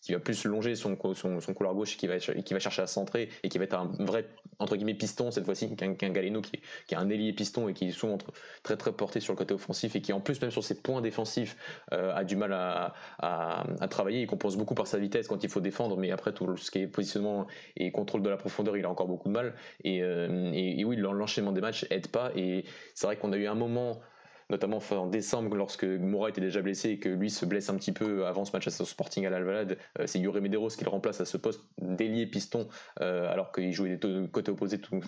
va 0.09 0.19
plus 0.19 0.45
longer 0.45 0.75
son, 0.75 0.97
son, 1.13 1.53
couloir 1.53 1.73
gauche, 1.73 1.97
va, 2.03 2.17
qui 2.17 2.53
va 2.53 2.59
chercher 2.59 2.82
à 2.82 2.88
centrer 2.88 3.30
et 3.43 3.49
qui 3.49 3.57
va 3.57 3.65
être 3.65 3.73
un 3.73 3.91
vrai 3.99 4.25
entre 4.59 4.75
guillemets 4.75 4.93
piston 4.93 5.32
cette 5.32 5.45
fois-ci 5.45 5.75
qu'un 5.75 5.93
Galeno 5.93 6.41
qui, 6.41 6.61
qui 6.88 6.95
a 6.95 6.99
un 6.99 7.09
ailier 7.09 7.34
piston 7.34 7.67
et 7.67 7.73
qui 7.73 7.89
est 7.89 7.91
souvent 7.91 8.17
très 8.63 8.78
très 8.78 8.91
porté 8.91 9.19
sur 9.19 9.34
le 9.34 9.38
côté 9.38 9.53
offensif 9.53 9.95
et 9.95 10.01
qui 10.01 10.13
en 10.13 10.19
plus 10.19 10.41
même 10.41 10.51
sur 10.51 10.63
ses 10.63 10.82
points 10.82 11.01
défensifs 11.01 11.57
euh, 11.93 12.15
a 12.15 12.23
du 12.23 12.36
mal 12.36 12.53
à, 12.53 12.93
à, 13.19 13.88
travailler. 13.89 14.21
Il 14.21 14.28
compense 14.28 14.55
beaucoup 14.55 14.75
par 14.75 14.88
sa 14.88 14.97
vitesse 14.97 15.28
quand 15.28 15.43
il 15.43 15.49
faut 15.49 15.61
défendre, 15.61 15.97
mais 15.97 16.11
après 16.11 16.34
tout 16.34 16.57
ce 16.57 16.71
qui 16.71 16.80
est 16.80 16.88
positionnement 16.88 17.47
et 17.75 17.91
contrôle 17.91 18.21
de 18.21 18.30
la 18.30 18.38
profondeur, 18.38 18.78
il 18.78 18.86
a 18.86 18.89
encore 18.89 19.07
beaucoup 19.07 19.30
de 19.30 19.34
mal. 19.34 19.55
Et, 19.84 20.01
euh, 20.03 20.51
et, 20.53 20.80
et 20.80 20.86
oui, 20.86 20.95
l'enchaînement 20.97 21.51
des 21.51 21.61
matchs 21.61 21.86
aide 21.89 22.07
pas. 22.07 22.32
Et 22.36 22.65
c'est 22.93 23.07
vrai 23.07 23.17
qu'on 23.17 23.32
a 23.34 23.38
eu 23.38 23.47
un 23.47 23.55
moment 23.55 23.99
notamment 24.50 24.80
en 24.91 25.08
décembre 25.08 25.56
lorsque 25.56 25.84
Moura 25.84 26.30
était 26.30 26.41
déjà 26.41 26.62
blessé 26.62 26.91
et 26.91 27.00
que 27.00 27.10
lui 27.10 27.30
se 27.30 27.45
blesse 27.45 27.70
un 27.70 27.76
petit 27.76 27.91
peu 27.91 28.26
avant 28.26 28.45
ce 28.45 28.52
match 28.52 28.68
à 28.68 28.72
Sporting 28.72 29.26
à 29.26 29.30
l'Alvalade. 29.30 29.78
Euh, 30.00 30.08
c'est 30.08 30.20
Yuri 30.20 30.41
Medeiros 30.41 30.70
qui 30.70 30.84
le 30.84 30.89
remplace 30.89 31.20
à 31.22 31.26
ce 31.26 31.38
poste 31.38 31.62
d'ailier 31.82 32.26
piston 32.26 32.68
euh, 33.02 33.32
alors 33.32 33.52
qu'il 33.52 33.74
jouait 33.74 33.98
des 33.98 34.28
côtés 34.32 34.52
opposés 34.52 34.80
tout, 34.80 35.00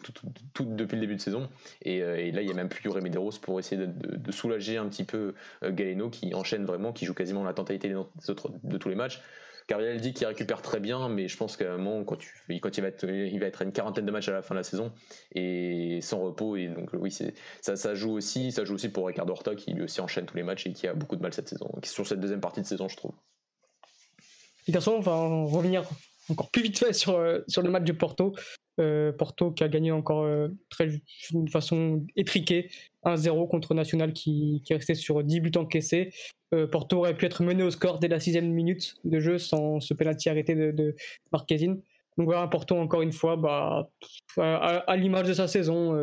depuis 0.65 0.95
le 0.95 1.01
début 1.01 1.15
de 1.15 1.21
saison. 1.21 1.49
Euh, 1.87 2.15
et, 2.15 2.31
là, 2.31 2.41
il 2.41 2.45
n'y 2.45 2.51
a 2.51 2.55
même 2.55 2.69
plus 2.69 2.83
Yuri 2.83 3.01
Medeiros 3.01 3.37
pour 3.41 3.59
essayer 3.59 3.81
de, 3.85 4.31
soulager 4.31 4.77
un 4.77 4.87
petit 4.87 5.03
peu 5.03 5.33
Galeno 5.63 6.09
qui 6.09 6.33
enchaîne 6.35 6.65
vraiment, 6.65 6.93
qui 6.93 7.05
joue 7.05 7.13
quasiment 7.13 7.43
la 7.43 7.53
totalité 7.53 7.89
de 7.89 8.77
tous 8.77 8.89
les 8.89 8.95
matchs. 8.95 9.21
Carviel 9.69 10.01
dit 10.01 10.13
qu'il 10.13 10.25
récupère 10.25 10.63
très 10.63 10.79
bien, 10.79 11.09
mais 11.09 11.27
je 11.27 11.37
pense 11.37 11.55
qu'à 11.55 11.71
un 11.71 11.77
moment, 11.77 12.03
quand, 12.03 12.17
il, 12.17 12.81
va 12.81 12.87
être, 12.87 13.03
il 13.07 13.39
va 13.39 13.45
être 13.45 13.61
à 13.61 13.65
une 13.65 13.71
quarantaine 13.71 14.03
de 14.03 14.11
matchs 14.11 14.27
à 14.27 14.31
la 14.31 14.41
fin 14.41 14.55
de 14.55 14.59
la 14.59 14.63
saison 14.63 14.91
et 15.35 15.99
sans 16.01 16.19
repos. 16.19 16.55
Et 16.55 16.69
donc, 16.69 16.89
oui, 16.93 17.15
ça, 17.61 17.93
joue 17.93 18.13
aussi. 18.13 18.51
Ça 18.51 18.65
joue 18.65 18.73
aussi 18.73 18.89
pour 18.89 19.05
Ricardo 19.05 19.31
Horta 19.31 19.53
qui 19.53 19.71
lui 19.73 19.83
aussi 19.83 20.01
enchaîne 20.01 20.25
tous 20.25 20.35
les 20.35 20.41
matchs 20.41 20.65
et 20.65 20.73
qui 20.73 20.87
a 20.87 20.95
beaucoup 20.95 21.15
de 21.15 21.21
mal 21.21 21.35
cette 21.35 21.49
saison. 21.49 21.69
Sur 21.83 22.07
cette 22.07 22.19
deuxième 22.19 22.41
partie 22.41 22.61
de 22.61 22.65
saison, 22.65 22.89
je 22.89 22.97
trouve. 22.97 23.11
De 23.11 24.65
toute 24.65 24.73
façon, 24.73 24.93
on 24.93 25.01
va 25.01 25.15
revenir 25.15 25.83
encore 26.29 26.49
plus 26.49 26.63
vite 26.63 26.79
fait 26.79 26.93
sur, 26.93 27.15
euh, 27.15 27.41
sur 27.47 27.61
le 27.61 27.69
match 27.69 27.83
de 27.83 27.91
Porto. 27.91 28.33
Euh, 28.79 29.11
Porto 29.11 29.51
qui 29.51 29.63
a 29.63 29.67
gagné 29.67 29.91
encore 29.91 30.23
euh, 30.23 30.47
de 30.79 31.49
façon 31.49 32.05
étriquée 32.15 32.69
1-0 33.03 33.49
contre 33.49 33.73
National 33.73 34.13
qui, 34.13 34.63
est 34.69 34.93
sur 34.93 35.23
10 35.23 35.39
buts 35.41 35.51
encaissés. 35.57 36.11
Euh, 36.53 36.65
Porto 36.65 36.97
aurait 36.97 37.15
pu 37.15 37.25
être 37.25 37.43
mené 37.43 37.63
au 37.63 37.71
score 37.71 37.99
dès 37.99 38.07
la 38.07 38.19
sixième 38.19 38.49
minute 38.49 38.95
de 39.03 39.19
jeu 39.19 39.37
sans 39.37 39.79
ce 39.81 39.93
penalty 39.93 40.29
arrêté 40.29 40.55
de, 40.55 40.71
de 40.71 40.95
Marquezine. 41.31 41.81
Donc 42.17 42.27
voilà, 42.27 42.47
Porto 42.47 42.75
encore 42.75 43.01
une 43.01 43.11
fois, 43.11 43.35
bah, 43.37 43.89
à, 44.37 44.95
l'image 44.97 45.27
de 45.27 45.33
sa 45.33 45.47
saison, 45.47 45.97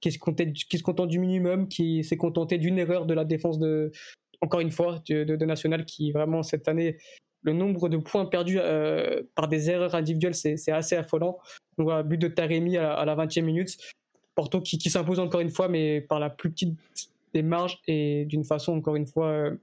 qui, 0.00 0.10
se 0.10 0.18
contente 0.82 1.08
du 1.08 1.20
minimum, 1.20 1.68
qui 1.68 2.02
s'est 2.02 2.16
contenté 2.16 2.58
d'une 2.58 2.76
erreur 2.76 3.06
de 3.06 3.14
la 3.14 3.24
défense 3.24 3.60
de, 3.60 3.92
encore 4.40 4.60
une 4.60 4.72
fois, 4.72 5.00
de, 5.08 5.44
National, 5.44 5.84
qui 5.84 6.10
vraiment 6.10 6.42
cette 6.42 6.66
année, 6.66 6.96
le 7.44 7.52
nombre 7.52 7.88
de 7.88 7.96
points 7.98 8.26
perdus 8.26 8.58
par 9.34 9.48
des 9.48 9.70
erreurs 9.70 9.94
individuelles, 9.94 10.34
c'est 10.34 10.72
assez 10.72 10.96
affolant. 10.96 11.38
Donc 11.78 11.86
voilà, 11.86 12.02
but 12.02 12.18
de 12.18 12.28
Taremi 12.28 12.76
à, 12.76 13.04
la 13.04 13.14
20e 13.14 13.42
minute. 13.42 13.76
Porto 14.34 14.60
qui, 14.60 14.78
s'impose 14.90 15.20
encore 15.20 15.40
une 15.40 15.50
fois, 15.50 15.68
mais 15.68 16.00
par 16.00 16.18
la 16.18 16.30
plus 16.30 16.50
petite 16.50 16.76
des 17.34 17.42
marges 17.42 17.80
et 17.86 18.24
d'une 18.26 18.44
façon 18.44 18.76
encore 18.76 18.96
une 18.96 19.06
fois 19.06 19.26
euh, 19.26 19.56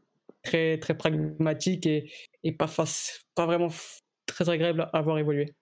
très 0.43 0.77
très 0.77 0.95
pragmatique 0.95 1.87
et, 1.87 2.11
pas 2.57 2.69
pas 3.35 3.45
vraiment 3.45 3.69
très 4.25 4.49
agréable 4.49 4.89
à 4.93 5.01
voir 5.01 5.17
évoluer. 5.17 5.53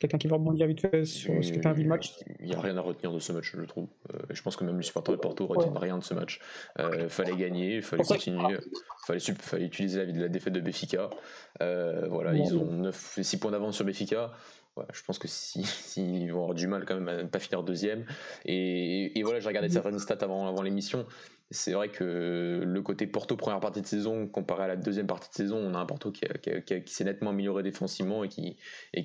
Quelqu'un 0.00 0.18
qui 0.18 0.26
va 0.26 0.36
rebondir 0.36 0.66
vite 0.66 0.80
fait 0.80 1.04
sur 1.04 1.44
ce 1.44 1.52
que 1.52 1.60
tu 1.60 1.68
as 1.68 1.72
vu 1.72 1.82
le 1.82 1.88
match 1.88 2.14
Il 2.40 2.46
n'y 2.46 2.54
a 2.54 2.60
rien 2.60 2.76
à 2.76 2.80
retenir 2.80 3.12
de 3.12 3.18
ce 3.18 3.32
match, 3.32 3.54
je 3.54 3.62
trouve. 3.64 3.86
Euh, 4.12 4.18
je 4.30 4.42
pense 4.42 4.56
que 4.56 4.64
même 4.64 4.78
les 4.78 4.82
supporters 4.82 5.14
de 5.14 5.20
Porto 5.20 5.44
ne 5.44 5.48
retiennent 5.50 5.76
rien 5.76 5.98
de 5.98 6.02
ce 6.02 6.14
match. 6.14 6.40
Il 6.78 6.84
euh, 6.84 7.08
fallait 7.08 7.36
gagner, 7.36 7.76
il 7.76 7.82
fallait 7.82 8.02
continuer, 8.02 8.56
il 8.58 9.06
fallait, 9.06 9.20
fallait, 9.20 9.66
utiliser 9.66 10.06
la, 10.06 10.12
la 10.12 10.28
défaite 10.28 10.54
de 10.54 10.60
Béfica. 10.60 11.10
voilà, 11.60 12.34
ils 12.34 12.56
ont 12.56 12.64
9, 12.64 13.18
6 13.22 13.36
points 13.38 13.50
d'avance 13.50 13.76
sur 13.76 13.84
Béfica 13.84 14.32
je 14.92 15.02
pense 15.02 15.18
que 15.18 15.28
s'ils 15.28 15.66
si, 15.66 16.28
vont 16.30 16.42
avoir 16.42 16.54
du 16.54 16.66
mal 16.66 16.84
quand 16.84 16.94
même 16.94 17.08
à 17.08 17.22
ne 17.22 17.28
pas 17.28 17.38
finir 17.38 17.62
deuxième. 17.62 18.04
Et, 18.44 19.18
et 19.18 19.22
voilà, 19.22 19.40
j'ai 19.40 19.48
regardé 19.48 19.68
certaines 19.68 19.98
stats 19.98 20.18
avant, 20.20 20.46
avant 20.46 20.62
l'émission 20.62 21.06
c'est 21.50 21.72
vrai 21.72 21.88
que 21.88 22.62
le 22.64 22.82
côté 22.82 23.06
Porto 23.06 23.36
première 23.36 23.60
partie 23.60 23.80
de 23.80 23.86
saison 23.86 24.28
comparé 24.28 24.64
à 24.64 24.68
la 24.68 24.76
deuxième 24.76 25.06
partie 25.06 25.28
de 25.30 25.34
saison, 25.34 25.56
on 25.56 25.74
a 25.74 25.78
un 25.78 25.86
Porto 25.86 26.12
qui, 26.12 26.24
s'est 26.86 27.04
nettement 27.04 27.30
amélioré 27.30 27.62
défensivement 27.62 28.22
et 28.22 28.28
qui 28.28 28.56
et 28.94 29.04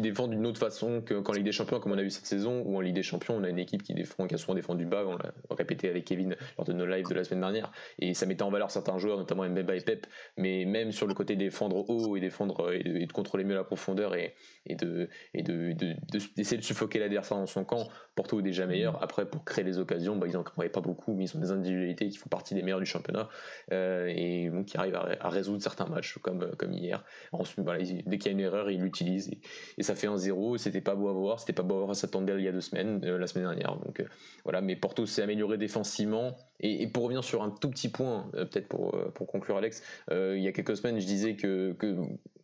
défend 0.00 0.28
d'une 0.28 0.46
autre 0.46 0.60
façon 0.60 1.02
qu'en 1.02 1.32
Ligue 1.32 1.44
des 1.44 1.52
Champions 1.52 1.80
comme 1.80 1.92
on 1.92 1.98
a 1.98 2.02
vu 2.02 2.10
cette 2.10 2.26
saison 2.26 2.62
où 2.64 2.76
en 2.76 2.80
Ligue 2.80 2.94
des 2.94 3.02
Champions 3.02 3.34
on 3.36 3.42
a 3.42 3.48
une 3.48 3.58
équipe 3.58 3.82
qui 3.82 3.94
défend 3.94 4.26
qui 4.26 4.34
a 4.34 4.38
souvent 4.38 4.54
défendu 4.54 4.84
bas, 4.86 5.04
on 5.06 5.16
l'a 5.16 5.32
répété 5.50 5.88
avec 5.88 6.04
Kevin 6.04 6.36
lors 6.56 6.66
de 6.66 6.72
nos 6.72 6.86
lives 6.86 7.08
de 7.08 7.14
la 7.14 7.24
semaine 7.24 7.40
dernière 7.40 7.72
et 7.98 8.14
ça 8.14 8.26
mettait 8.26 8.42
en 8.42 8.50
valeur 8.50 8.70
certains 8.70 8.98
joueurs 8.98 9.18
notamment 9.18 9.48
Mbemba 9.48 9.74
et 9.74 9.80
Pep, 9.80 10.06
mais 10.36 10.64
même 10.64 10.92
sur 10.92 11.06
le 11.06 11.14
côté 11.14 11.34
défendre 11.34 11.88
haut 11.90 12.16
et 12.16 12.20
défendre 12.20 12.72
et 12.72 12.82
de, 12.82 13.12
contrôler 13.12 13.44
mieux 13.44 13.54
la 13.54 13.64
profondeur 13.64 14.14
et, 14.14 14.34
et 14.66 14.76
de 14.76 15.08
et 15.34 15.42
de, 15.42 15.72
d'essayer 15.72 16.56
de, 16.56 16.62
de 16.62 16.66
suffoquer 16.66 16.98
l'adversaire 17.00 17.36
dans 17.36 17.46
son 17.46 17.64
camp, 17.64 17.88
Porto 18.14 18.38
est 18.40 18.42
déjà 18.42 18.66
meilleur. 18.66 19.02
Après 19.02 19.23
pour 19.24 19.44
créer 19.44 19.64
les 19.64 19.78
occasions, 19.78 20.16
bah, 20.16 20.26
ils 20.26 20.34
n'en 20.34 20.42
créaient 20.42 20.68
pas 20.68 20.80
beaucoup, 20.80 21.14
mais 21.14 21.24
ils 21.24 21.36
ont 21.36 21.40
des 21.40 21.50
individualités 21.50 22.08
qui 22.08 22.18
font 22.18 22.28
partie 22.28 22.54
des 22.54 22.62
meilleurs 22.62 22.80
du 22.80 22.86
championnat 22.86 23.28
euh, 23.72 24.06
et 24.08 24.50
qui 24.66 24.76
arrivent 24.76 24.96
à, 24.96 25.28
résoudre 25.28 25.62
certains 25.62 25.86
matchs 25.86 26.18
comme, 26.18 26.54
comme 26.56 26.72
hier. 26.72 27.04
Ensuite, 27.32 27.64
dès 28.06 28.18
qu'il 28.18 28.26
y 28.26 28.28
a 28.28 28.32
une 28.32 28.40
erreur, 28.40 28.70
ils 28.70 28.80
l'utilisent 28.80 29.30
et, 29.78 29.82
ça 29.82 29.94
fait 29.94 30.06
un 30.06 30.16
zéro. 30.16 30.56
C'était 30.56 30.80
pas 30.80 30.94
beau 30.94 31.08
à 31.08 31.12
voir, 31.12 31.40
c'était 31.40 31.52
pas 31.52 31.62
beau 31.62 31.74
à 31.74 31.78
voir 31.78 31.90
à 31.90 31.94
s'attendre 31.94 32.38
il 32.38 32.44
y 32.44 32.48
a 32.48 32.52
deux 32.52 32.60
semaines, 32.60 33.00
euh, 33.04 33.18
la 33.18 33.26
semaine 33.26 33.46
dernière. 33.46 33.76
Donc 33.76 34.00
euh, 34.00 34.06
voilà, 34.44 34.60
mais 34.60 34.76
Porto 34.76 35.06
s'est 35.06 35.22
amélioré 35.22 35.58
défensivement 35.58 36.36
Et, 36.60 36.86
pour 36.86 37.04
revenir 37.04 37.24
sur 37.24 37.42
un 37.42 37.50
tout 37.50 37.70
petit 37.70 37.88
point, 37.88 38.28
peut-être 38.32 38.68
pour, 38.68 38.96
pour 39.14 39.26
conclure 39.26 39.56
Alex, 39.56 39.82
il 40.10 40.40
y 40.40 40.48
a 40.48 40.52
quelques 40.52 40.76
semaines 40.76 41.00
je 41.00 41.06
disais 41.06 41.36
que, 41.36 41.72
que 41.72 41.96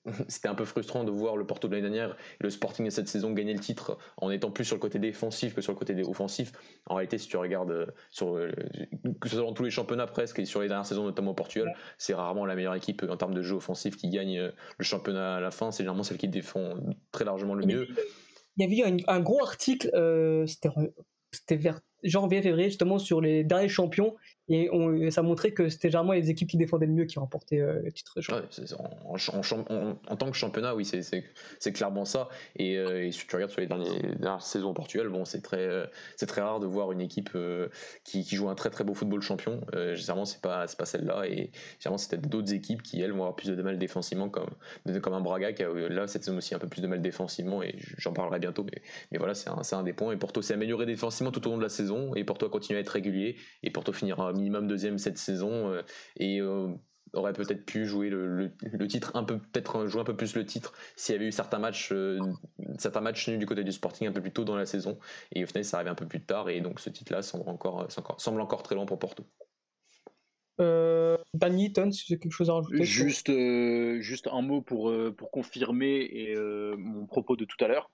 c'était 0.28 0.48
un 0.48 0.54
peu 0.54 0.64
frustrant 0.64 1.04
de 1.04 1.10
voir 1.10 1.36
le 1.36 1.46
Porto 1.46 1.68
de 1.68 1.74
l'année 1.74 1.88
dernière 1.88 2.16
et 2.40 2.44
le 2.44 2.50
Sporting 2.50 2.84
de 2.86 2.90
cette 2.90 3.08
saison 3.08 3.32
gagner 3.32 3.52
le 3.52 3.60
titre 3.60 3.98
en 4.16 4.30
étant 4.30 4.50
plus 4.50 4.64
sur 4.64 4.76
le 4.76 4.80
côté 4.80 4.98
défensif 4.98 5.54
que 5.54 5.60
sur 5.60 5.72
le 5.72 5.78
côté 5.78 5.94
offensif. 6.02 6.52
En 6.86 6.94
réalité, 6.94 7.18
si 7.18 7.28
tu 7.28 7.36
regardes 7.36 7.92
sur, 8.10 8.34
que 9.20 9.28
ce 9.28 9.36
soit 9.36 9.44
dans 9.44 9.52
tous 9.52 9.64
les 9.64 9.70
championnats 9.70 10.06
presque 10.06 10.38
et 10.38 10.44
sur 10.44 10.62
les 10.62 10.68
dernières 10.68 10.86
saisons, 10.86 11.04
notamment 11.04 11.32
au 11.32 11.34
Portugal, 11.34 11.72
c'est 11.98 12.14
rarement 12.14 12.46
la 12.46 12.54
meilleure 12.54 12.74
équipe 12.74 13.04
en 13.08 13.16
termes 13.16 13.34
de 13.34 13.42
jeu 13.42 13.56
offensif 13.56 13.96
qui 13.96 14.08
gagne 14.08 14.38
le 14.78 14.84
championnat 14.84 15.36
à 15.36 15.40
la 15.40 15.50
fin. 15.50 15.70
C'est 15.70 15.82
généralement 15.82 16.02
celle 16.02 16.18
qui 16.18 16.28
défend 16.28 16.74
très 17.12 17.24
largement 17.24 17.54
le 17.54 17.66
mieux. 17.66 17.88
Il 18.56 18.64
y 18.64 18.82
avait 18.84 18.90
eu 18.90 19.02
un, 19.06 19.20
gros 19.20 19.42
article, 19.42 19.90
euh, 19.94 20.46
c'était 20.46 21.56
vers 21.56 21.80
janvier, 22.02 22.42
février, 22.42 22.68
justement, 22.68 22.98
sur 22.98 23.20
les 23.20 23.44
derniers 23.44 23.68
champions 23.68 24.14
et 24.50 24.68
on, 24.72 25.10
ça 25.12 25.22
montrait 25.22 25.52
que 25.52 25.68
c'était 25.68 25.88
généralement 25.90 26.12
les 26.12 26.28
équipes 26.28 26.50
qui 26.50 26.56
défendaient 26.56 26.86
le 26.86 26.92
mieux 26.92 27.04
qui 27.04 27.20
remportaient 27.20 27.60
euh, 27.60 27.80
le 27.84 27.92
titre. 27.92 28.18
en, 30.08 30.16
tant 30.16 30.30
que 30.30 30.36
championnat, 30.36 30.74
oui, 30.74 30.84
c'est 30.84 31.72
clairement 31.72 32.04
ça. 32.04 32.28
Euh, 32.60 33.04
et, 33.04 33.12
si 33.12 33.24
tu 33.28 33.36
regardes 33.36 33.52
sur 33.52 33.60
les 33.60 33.68
dernières 33.68 34.42
saisons 34.42 34.74
Portugal, 34.74 35.08
bon, 35.08 35.24
c'est 35.24 35.40
très, 35.40 35.58
euh, 35.58 35.86
très 36.26 36.40
rare 36.40 36.58
de 36.58 36.66
voir 36.66 36.90
une 36.90 37.00
équipe 37.00 37.30
qui, 38.02 38.24
joue 38.24 38.48
un 38.48 38.56
très 38.56 38.70
très 38.70 38.82
beau 38.82 38.92
football 38.92 39.22
champion. 39.22 39.60
généralement, 39.94 40.24
c'est 40.24 40.40
pas, 40.40 40.66
pas 40.66 40.84
celle-là. 40.84 41.28
Et 41.28 41.52
généralement, 41.78 41.98
c'était 41.98 42.18
d'autres 42.18 42.52
équipes 42.52 42.82
qui, 42.82 43.00
elles, 43.00 43.12
vont 43.12 43.18
avoir 43.18 43.36
plus 43.36 43.50
de 43.50 43.62
mal 43.62 43.78
défensivement, 43.78 44.28
comme, 44.28 44.50
comme 45.00 45.14
un 45.14 45.20
Braga 45.20 45.52
qui 45.52 45.62
a 45.62 45.68
là 45.72 46.08
cette 46.08 46.24
saison 46.24 46.38
aussi 46.38 46.56
un 46.56 46.58
peu 46.58 46.66
plus 46.68 46.82
de 46.82 46.88
mal 46.88 47.00
défensivement. 47.00 47.62
Et 47.62 47.76
j'en 47.98 48.12
parlerai 48.12 48.40
bientôt. 48.40 48.64
Mais, 48.64 48.82
mais 49.12 49.18
voilà, 49.18 49.34
c'est 49.34 49.48
un, 49.48 49.78
un, 49.78 49.82
des 49.84 49.92
points. 49.92 50.12
Et 50.12 50.16
Porto 50.16 50.42
s'est 50.42 50.54
amélioré 50.54 50.86
défensivement 50.86 51.30
tout 51.30 51.46
au 51.46 51.52
long 51.52 51.58
de 51.58 51.62
la 51.62 51.68
saison. 51.68 52.16
Et 52.16 52.24
Porto 52.24 52.46
a 52.46 52.50
continué 52.50 52.78
à 52.78 52.80
être 52.80 52.88
régulier. 52.88 53.36
Et 53.62 53.70
Porto 53.70 53.92
finira 53.92 54.32
minimum 54.40 54.66
deuxième 54.66 54.98
cette 54.98 55.18
saison 55.18 55.70
euh, 55.70 55.82
et 56.16 56.40
euh, 56.40 56.68
aurait 57.12 57.32
peut-être 57.32 57.64
pu 57.64 57.86
jouer 57.86 58.08
le, 58.08 58.52
titre 58.88 59.12
un 59.14 59.24
peu 59.24 59.38
peut-être 59.38 59.86
jouer 59.86 60.00
un 60.00 60.04
peu 60.04 60.16
plus 60.16 60.34
le 60.34 60.46
titre 60.46 60.72
s'il 60.96 61.14
y 61.14 61.16
avait 61.16 61.26
eu 61.26 61.32
certains 61.32 61.58
matchs 61.58 61.92
euh, 61.92 62.18
certains 62.78 63.00
matchs 63.00 63.28
nuls 63.28 63.38
du 63.38 63.46
côté 63.46 63.64
du 63.64 63.72
Sporting 63.72 64.08
un 64.08 64.12
peu 64.12 64.20
plus 64.20 64.32
tôt 64.32 64.44
dans 64.44 64.56
la 64.56 64.66
saison 64.66 64.98
et 65.32 65.44
au 65.44 65.46
final 65.46 65.64
ça 65.64 65.78
arrive 65.78 65.90
un 65.90 65.94
peu 65.94 66.06
plus 66.06 66.22
tard 66.22 66.48
et 66.48 66.60
donc 66.60 66.80
ce 66.80 66.90
titre 66.90 67.12
là 67.12 67.22
semble 67.22 67.48
encore, 67.48 67.86
semble 68.18 68.40
encore 68.40 68.62
très 68.62 68.74
long 68.74 68.86
pour 68.86 68.98
Porto 68.98 69.24
euh, 70.60 71.16
Danny, 71.32 71.72
Ton, 71.72 71.90
si 71.90 72.06
quelque 72.06 72.30
chose 72.30 72.50
à 72.50 72.54
rajouter 72.54 72.84
Juste, 72.84 73.32
juste 74.00 74.28
un 74.30 74.42
mot 74.42 74.60
pour, 74.60 74.92
pour 75.16 75.30
confirmer 75.30 76.06
et, 76.12 76.36
mon 76.76 77.06
propos 77.06 77.34
de 77.34 77.46
tout 77.46 77.64
à 77.64 77.68
l'heure. 77.68 77.90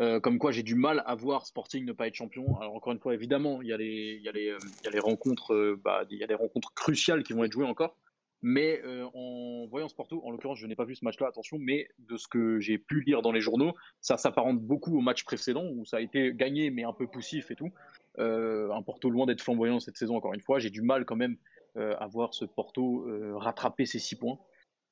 Euh, 0.00 0.18
comme 0.18 0.38
quoi 0.38 0.50
j'ai 0.50 0.62
du 0.62 0.74
mal 0.74 1.02
à 1.04 1.14
voir 1.14 1.46
Sporting 1.46 1.84
ne 1.84 1.92
pas 1.92 2.06
être 2.06 2.14
champion. 2.14 2.58
Alors 2.58 2.74
encore 2.74 2.92
une 2.92 2.98
fois, 2.98 3.12
évidemment, 3.12 3.60
il 3.60 3.68
y 3.68 3.72
a 3.72 3.76
les, 3.76 4.16
il 4.18 4.22
y 4.22 4.28
a 4.28 4.32
les, 4.32 4.48
euh, 4.48 4.58
il 4.80 4.84
y 4.86 4.88
a 4.88 4.90
les 4.90 4.98
rencontres, 4.98 5.52
euh, 5.52 5.80
bah, 5.82 6.04
il 6.10 6.16
y 6.16 6.24
a 6.24 6.26
des 6.26 6.34
rencontres 6.34 6.72
cruciales 6.74 7.22
qui 7.22 7.34
vont 7.34 7.44
être 7.44 7.52
jouées 7.52 7.66
encore. 7.66 7.96
Mais 8.42 8.80
en 9.12 9.66
voyant 9.68 9.88
Sporto, 9.88 10.22
en 10.24 10.30
l'occurrence, 10.30 10.58
je 10.58 10.66
n'ai 10.66 10.74
pas 10.74 10.86
vu 10.86 10.94
ce 10.94 11.04
match-là, 11.04 11.26
attention, 11.26 11.58
mais 11.60 11.88
de 11.98 12.16
ce 12.16 12.26
que 12.26 12.58
j'ai 12.58 12.78
pu 12.78 13.02
lire 13.02 13.20
dans 13.20 13.32
les 13.32 13.42
journaux, 13.42 13.74
ça 14.00 14.16
s'apparente 14.16 14.62
beaucoup 14.62 14.96
au 14.96 15.02
match 15.02 15.24
précédent 15.24 15.66
où 15.74 15.84
ça 15.84 15.98
a 15.98 16.00
été 16.00 16.32
gagné 16.32 16.70
mais 16.70 16.84
un 16.84 16.94
peu 16.94 17.06
poussif 17.06 17.50
et 17.50 17.54
tout. 17.54 17.70
un 18.16 18.80
Porto 18.80 19.10
loin 19.10 19.26
d'être 19.26 19.42
flamboyant 19.42 19.78
cette 19.78 19.98
saison, 19.98 20.16
encore 20.16 20.32
une 20.32 20.40
fois. 20.40 20.58
J'ai 20.58 20.70
du 20.70 20.80
mal 20.80 21.04
quand 21.04 21.16
même 21.16 21.36
à 21.76 22.06
voir 22.06 22.32
ce 22.32 22.46
Porto 22.46 23.06
rattraper 23.34 23.84
ses 23.84 23.98
six 23.98 24.16
points. 24.16 24.38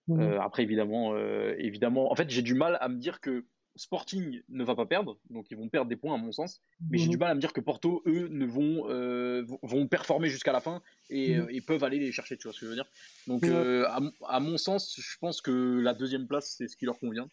Mmh. 0.08 0.20
après, 0.42 0.62
évidemment, 0.62 1.16
évidemment, 1.56 2.12
en 2.12 2.14
fait, 2.16 2.28
j'ai 2.28 2.42
du 2.42 2.52
mal 2.52 2.76
à 2.82 2.90
me 2.90 2.98
dire 2.98 3.18
que 3.18 3.46
Sporting 3.78 4.42
ne 4.48 4.64
va 4.64 4.74
pas 4.74 4.86
perdre, 4.86 5.18
donc 5.30 5.46
ils 5.50 5.56
vont 5.56 5.68
perdre 5.68 5.88
des 5.88 5.96
points 5.96 6.14
à 6.14 6.18
mon 6.18 6.32
sens. 6.32 6.60
Mais 6.90 6.98
j'ai 6.98 7.06
mhm. 7.06 7.10
du 7.10 7.16
mal 7.16 7.30
à 7.30 7.34
me 7.34 7.40
dire 7.40 7.52
que 7.52 7.60
Porto, 7.60 8.02
eux, 8.06 8.28
ne 8.28 8.44
vont, 8.44 8.90
euh, 8.90 9.44
vont 9.62 9.86
performer 9.86 10.28
jusqu'à 10.28 10.52
la 10.52 10.60
fin 10.60 10.82
et, 11.10 11.36
mhm. 11.36 11.48
euh, 11.48 11.60
peuvent 11.66 11.84
aller 11.84 11.98
les 11.98 12.12
chercher, 12.12 12.36
tu 12.36 12.48
vois 12.48 12.52
ce 12.52 12.60
que 12.60 12.66
je 12.66 12.70
veux 12.70 12.76
dire? 12.76 12.88
Donc 13.26 13.44
euh, 13.44 13.86
à, 14.26 14.40
mon 14.40 14.58
sens, 14.58 14.98
je 14.98 15.18
pense 15.18 15.40
que 15.40 15.80
la 15.80 15.94
deuxième 15.94 16.26
place, 16.26 16.54
c'est 16.58 16.66
ce 16.66 16.76
qui 16.76 16.86
leur 16.86 16.98
convient. 16.98 17.28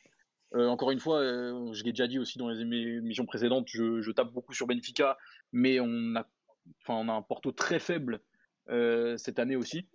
encore 0.53 0.91
une 0.91 0.99
fois, 0.99 1.21
je 1.23 1.83
l'ai 1.83 1.91
déjà 1.91 2.07
dit 2.07 2.19
aussi 2.19 2.37
dans 2.37 2.49
les 2.49 2.61
émissions 2.61 3.25
précédentes, 3.25 3.67
je, 3.67 4.11
tape 4.11 4.31
beaucoup 4.31 4.53
sur 4.53 4.67
Benfica, 4.67 5.17
mais 5.51 5.79
on 5.79 6.15
a, 6.15 6.27
on 6.87 7.09
a 7.09 7.13
un 7.13 7.21
Porto 7.23 7.51
très 7.51 7.79
faible 7.79 8.21
cette 9.17 9.39
année 9.39 9.55
aussi. 9.55 9.87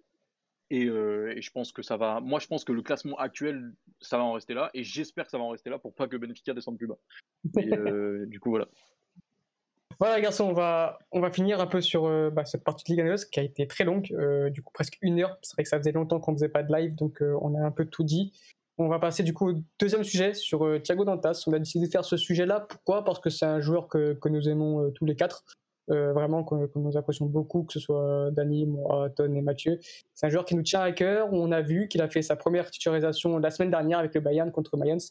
Euh, 0.72 1.34
et, 1.36 1.42
je 1.42 1.50
pense 1.50 1.72
que 1.72 1.82
ça 1.82 1.96
va. 1.96 2.20
Moi, 2.20 2.38
je 2.38 2.46
pense 2.46 2.64
que 2.64 2.72
le 2.72 2.82
classement 2.82 3.16
actuel, 3.16 3.72
ça 4.00 4.18
va 4.18 4.24
en 4.24 4.32
rester 4.32 4.54
là. 4.54 4.70
Et 4.74 4.84
j'espère 4.84 5.24
que 5.24 5.30
ça 5.30 5.38
va 5.38 5.44
en 5.44 5.50
rester 5.50 5.70
là 5.70 5.78
pour 5.78 5.94
pas 5.94 6.06
que 6.08 6.16
Benfica 6.16 6.54
descende 6.54 6.78
plus 6.78 6.86
bas. 6.86 6.98
Et, 7.58 7.72
euh, 7.72 8.26
du 8.26 8.40
coup, 8.40 8.50
voilà. 8.50 8.68
Voilà, 9.98 10.20
garçons, 10.20 10.44
on 10.44 10.52
va, 10.54 10.98
on 11.12 11.20
va 11.20 11.30
finir 11.30 11.60
un 11.60 11.66
peu 11.66 11.82
sur 11.82 12.06
euh, 12.06 12.30
bah, 12.30 12.46
cette 12.46 12.64
partie 12.64 12.84
de 12.84 13.02
Ligue 13.02 13.12
1 13.12 13.16
qui 13.30 13.40
a 13.40 13.42
été 13.42 13.66
très 13.66 13.84
longue, 13.84 14.16
du 14.50 14.62
coup 14.62 14.72
presque 14.72 14.96
une 15.02 15.20
heure. 15.20 15.36
C'est 15.42 15.54
vrai 15.54 15.64
que 15.64 15.68
ça 15.68 15.76
faisait 15.76 15.92
longtemps 15.92 16.20
qu'on 16.20 16.32
faisait 16.32 16.48
pas 16.48 16.62
de 16.62 16.74
live, 16.74 16.94
donc 16.94 17.20
on 17.20 17.54
a 17.54 17.60
un 17.60 17.70
peu 17.70 17.84
tout 17.84 18.04
dit. 18.04 18.32
On 18.78 18.88
va 18.88 18.98
passer 18.98 19.22
du 19.22 19.34
coup 19.34 19.50
au 19.50 19.54
deuxième 19.78 20.04
sujet 20.04 20.32
sur 20.32 20.80
Thiago 20.82 21.04
Dantas. 21.04 21.44
On 21.46 21.52
a 21.52 21.58
décidé 21.58 21.86
de 21.86 21.90
faire 21.90 22.06
ce 22.06 22.16
sujet-là. 22.16 22.60
Pourquoi? 22.60 23.04
Parce 23.04 23.20
que 23.20 23.28
c'est 23.28 23.44
un 23.44 23.60
joueur 23.60 23.88
que, 23.88 24.14
que 24.14 24.30
nous 24.30 24.48
aimons 24.48 24.90
tous 24.92 25.04
les 25.04 25.16
quatre. 25.16 25.44
Euh, 25.90 26.12
vraiment 26.12 26.44
qu'on 26.44 26.68
nous 26.76 26.96
apprécions 26.96 27.26
beaucoup, 27.26 27.64
que 27.64 27.72
ce 27.72 27.80
soit 27.80 28.30
Dani, 28.30 28.66
moi, 28.66 29.10
Ton 29.10 29.34
et 29.34 29.40
Mathieu. 29.40 29.78
C'est 30.14 30.26
un 30.26 30.30
joueur 30.30 30.44
qui 30.44 30.54
nous 30.54 30.62
tient 30.62 30.80
à 30.80 30.92
cœur. 30.92 31.32
On 31.32 31.50
a 31.50 31.62
vu 31.62 31.88
qu'il 31.88 32.00
a 32.00 32.08
fait 32.08 32.22
sa 32.22 32.36
première 32.36 32.70
titularisation 32.70 33.38
la 33.38 33.50
semaine 33.50 33.70
dernière 33.70 33.98
avec 33.98 34.14
le 34.14 34.20
Bayern 34.20 34.52
contre 34.52 34.76
Mayence. 34.76 35.10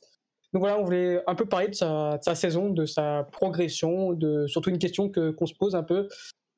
Donc 0.54 0.62
voilà, 0.62 0.80
on 0.80 0.84
voulait 0.84 1.22
un 1.28 1.36
peu 1.36 1.46
parler 1.46 1.68
de 1.68 1.76
sa, 1.76 2.20
saison, 2.34 2.70
de 2.70 2.86
sa 2.86 3.28
progression, 3.32 4.14
de 4.14 4.48
surtout 4.48 4.70
une 4.70 4.80
question 4.80 5.10
que 5.10 5.32
qu'on 5.32 5.46
se 5.46 5.54
pose 5.54 5.76
un 5.76 5.84
peu. 5.84 6.08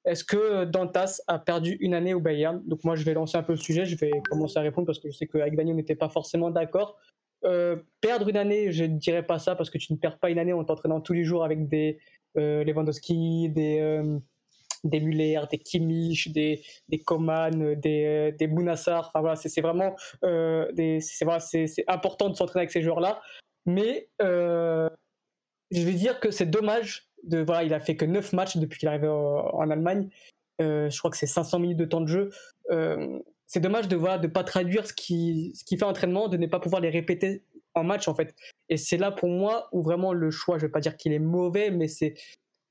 Est-ce 0.05 0.24
que 0.24 0.65
Dantas 0.65 1.22
a 1.28 1.39
perdu 1.39 1.78
une 1.80 1.93
année 1.93 2.13
au 2.13 2.19
Bayern? 2.19 2.61
Donc 2.65 2.84
moi, 2.84 2.95
je 2.95 3.03
vais 3.03 3.13
lancer 3.13 3.38
un 3.38 3.43
peu 3.43 3.53
le 3.53 3.59
sujet. 3.59 3.86
Je 3.86 3.95
vais 3.97 4.11
commencer 4.30 4.57
à 4.57 4.61
répondre 4.61 4.86
parce 4.86 4.99
que 4.99 5.09
je 5.09 5.17
sais 5.17 5.28
qu'avec 5.28 5.55
Dani, 5.55 5.74
on 5.74 5.76
n'était 5.76 5.95
pas 5.95 6.09
forcément 6.09 6.51
d'accord. 6.51 6.97
Euh, 7.43 7.78
perdre 8.01 8.30
une 8.30 8.38
année, 8.38 8.72
je 8.72 8.84
ne 8.84 8.97
dirais 8.97 9.24
pas 9.24 9.39
ça 9.39 9.55
parce 9.55 9.72
que 9.72 9.80
tu 9.80 9.91
ne 9.93 9.97
perds 9.97 10.19
pas 10.19 10.30
une 10.30 10.38
année 10.38 10.53
en 10.53 10.63
t'entraînant 10.63 11.01
tous 11.01 11.13
les 11.13 11.24
jours 11.24 11.43
avec 11.43 11.67
des, 11.67 11.99
Lewandowski, 12.36 13.50
des, 13.50 13.80
euh, 13.80 14.20
des 14.84 15.00
Muller, 15.00 15.42
des 15.50 15.60
Kimmich, 15.60 16.32
des, 16.32 16.64
des 16.90 17.00
Coman, 17.00 17.76
des, 17.76 18.06
euh, 18.06 18.32
des 18.32 18.48
Bounassar. 18.48 19.08
Enfin 19.10 19.22
voilà, 19.22 19.36
c'est 19.36 19.62
vraiment, 19.62 19.96
important 21.88 22.30
de 22.30 22.36
s'entraîner 22.36 22.62
avec 22.62 22.72
ces 22.72 22.82
joueurs-là. 22.82 23.22
Mais 23.66 24.10
je 24.20 24.90
vais 25.72 25.94
dire 25.94 26.20
que 26.20 26.32
c'est 26.32 26.50
dommage. 26.50 27.08
De, 27.24 27.40
voilà, 27.40 27.64
il 27.64 27.74
a 27.74 27.80
fait 27.80 27.96
que 27.96 28.06
9 28.06 28.34
matchs 28.34 28.58
depuis 28.58 28.80
qu'il 28.80 28.88
est 28.88 28.92
arrivé 28.92 29.08
en, 29.08 29.70
Allemagne. 29.70 30.10
je 30.60 30.98
crois 30.98 31.12
que 31.12 31.18
c'est 31.18 31.28
500 31.28 31.60
minutes 31.60 31.78
de 31.78 31.86
temps 31.86 32.02
de 32.02 32.08
jeu. 32.08 32.30
c'est 33.46 33.60
dommage 33.60 33.88
de 33.88 33.96
ne 33.96 34.18
de 34.18 34.28
pas 34.28 34.44
traduire 34.44 34.88
ce 34.88 34.94
qui, 34.94 35.54
ce 35.56 35.64
qui 35.64 35.78
fait 35.78 35.86
entraînement, 35.86 36.30
de 36.30 36.38
ne 36.38 36.48
pas 36.48 36.60
pouvoir 36.60 36.82
les 36.82 36.90
répéter 36.90 37.44
en 37.74 37.84
match 37.84 38.08
en 38.08 38.16
fait. 38.16 38.36
Et 38.72 38.78
c'est 38.78 38.97
là 38.97 39.11
pour 39.11 39.28
moi 39.28 39.67
où 39.74 39.84
vraiment 39.84 40.13
le 40.13 40.32
choix, 40.32 40.57
je 40.57 40.65
vais 40.65 40.72
pas 40.72 40.80
dire 40.80 40.95
qu'il 40.95 41.11
est 41.11 41.19
mauvais, 41.19 41.72
mais 41.72 41.89
c'est 41.89 42.15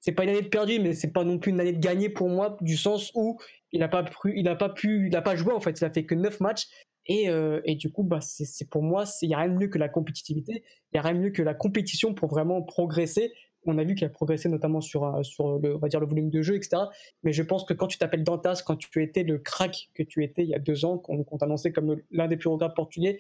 c'est 0.01 0.13
pas 0.13 0.25
une 0.25 0.31
année 0.31 0.41
de 0.41 0.49
perdu, 0.49 0.81
mais 0.81 0.95
c'est 0.95 1.13
pas 1.13 1.25
non 1.25 1.39
plus 1.39 1.51
une 1.51 1.61
année 1.61 1.75
de 1.75 1.79
gagné 1.79 2.09
pour 2.09 2.31
moi, 2.31 2.57
du 2.63 2.79
sens 2.79 3.13
où 3.15 3.39
il 3.71 3.81
n'a 3.81 3.89
pas 3.89 4.03
pas 4.03 5.37
joué 5.37 5.53
en 5.53 5.61
fait, 5.61 5.79
il 5.79 5.85
a 5.85 5.91
fait 5.91 6.07
que 6.07 6.15
9 6.15 6.41
matchs. 6.41 6.69
Et, 7.07 7.29
euh, 7.29 7.61
et 7.65 7.75
du 7.75 7.91
coup, 7.93 8.03
bah, 8.03 8.21
c'est 8.23 8.69
pour 8.71 8.83
moi, 8.83 9.05
il 9.21 9.29
n'y 9.29 9.35
a 9.35 9.39
rien 9.39 9.49
de 9.49 9.59
mieux 9.59 9.69
que 9.69 9.79
la 9.79 9.91
compétitivité, 9.91 10.63
il 10.65 10.95
n'y 10.95 10.99
a 11.01 11.03
rien 11.03 11.15
de 11.15 11.19
mieux 11.19 11.31
que 11.31 11.43
la 11.43 11.55
compétition 11.55 12.15
pour 12.15 12.31
vraiment 12.31 12.63
progresser. 12.63 13.33
On 13.67 13.77
a 13.77 13.85
vu 13.85 13.95
qu'il 13.95 14.07
a 14.07 14.11
progressé 14.11 14.49
notamment 14.49 14.81
sur, 14.81 15.05
euh, 15.05 15.21
le, 15.63 16.07
volume 16.07 16.31
de 16.31 16.41
jeu, 16.41 16.57
etc. 16.57 16.85
Mais 17.25 17.33
je 17.33 17.43
pense 17.43 17.65
que 17.65 17.75
quand 17.75 17.89
tu 17.89 17.99
t'appelles 17.99 18.25
Dantas, 18.25 18.63
quand 18.65 18.77
tu 18.77 19.03
étais 19.03 19.23
le 19.23 19.39
crack 19.39 19.91
que 19.93 20.03
tu 20.03 20.25
étais 20.25 20.45
il 20.45 20.49
y 20.49 20.55
a 20.55 20.59
deux 20.59 20.87
ans, 20.87 20.97
qu'on 20.97 21.25
qu 21.25 21.37
t'annonçait 21.39 21.73
comme 21.73 22.01
l'un 22.11 22.29
des 22.29 22.39
plus 22.39 22.49
regards 22.49 22.73
portugais, 22.73 23.19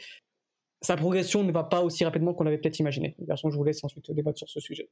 sa 0.82 0.96
progression 0.96 1.42
ne 1.44 1.52
va 1.52 1.64
pas 1.64 1.82
aussi 1.82 2.04
rapidement 2.04 2.32
qu'on 2.34 2.44
l'avait 2.44 2.58
peut-être 2.58 2.78
imaginé. 2.78 3.14
De 3.18 3.26
toute 3.26 3.52
je 3.52 3.56
vous 3.56 3.64
laisse 3.64 3.84
ensuite 3.84 4.10
débattre 4.10 4.38
sur 4.38 4.48
ce 4.48 4.60
sujet. 4.60 4.88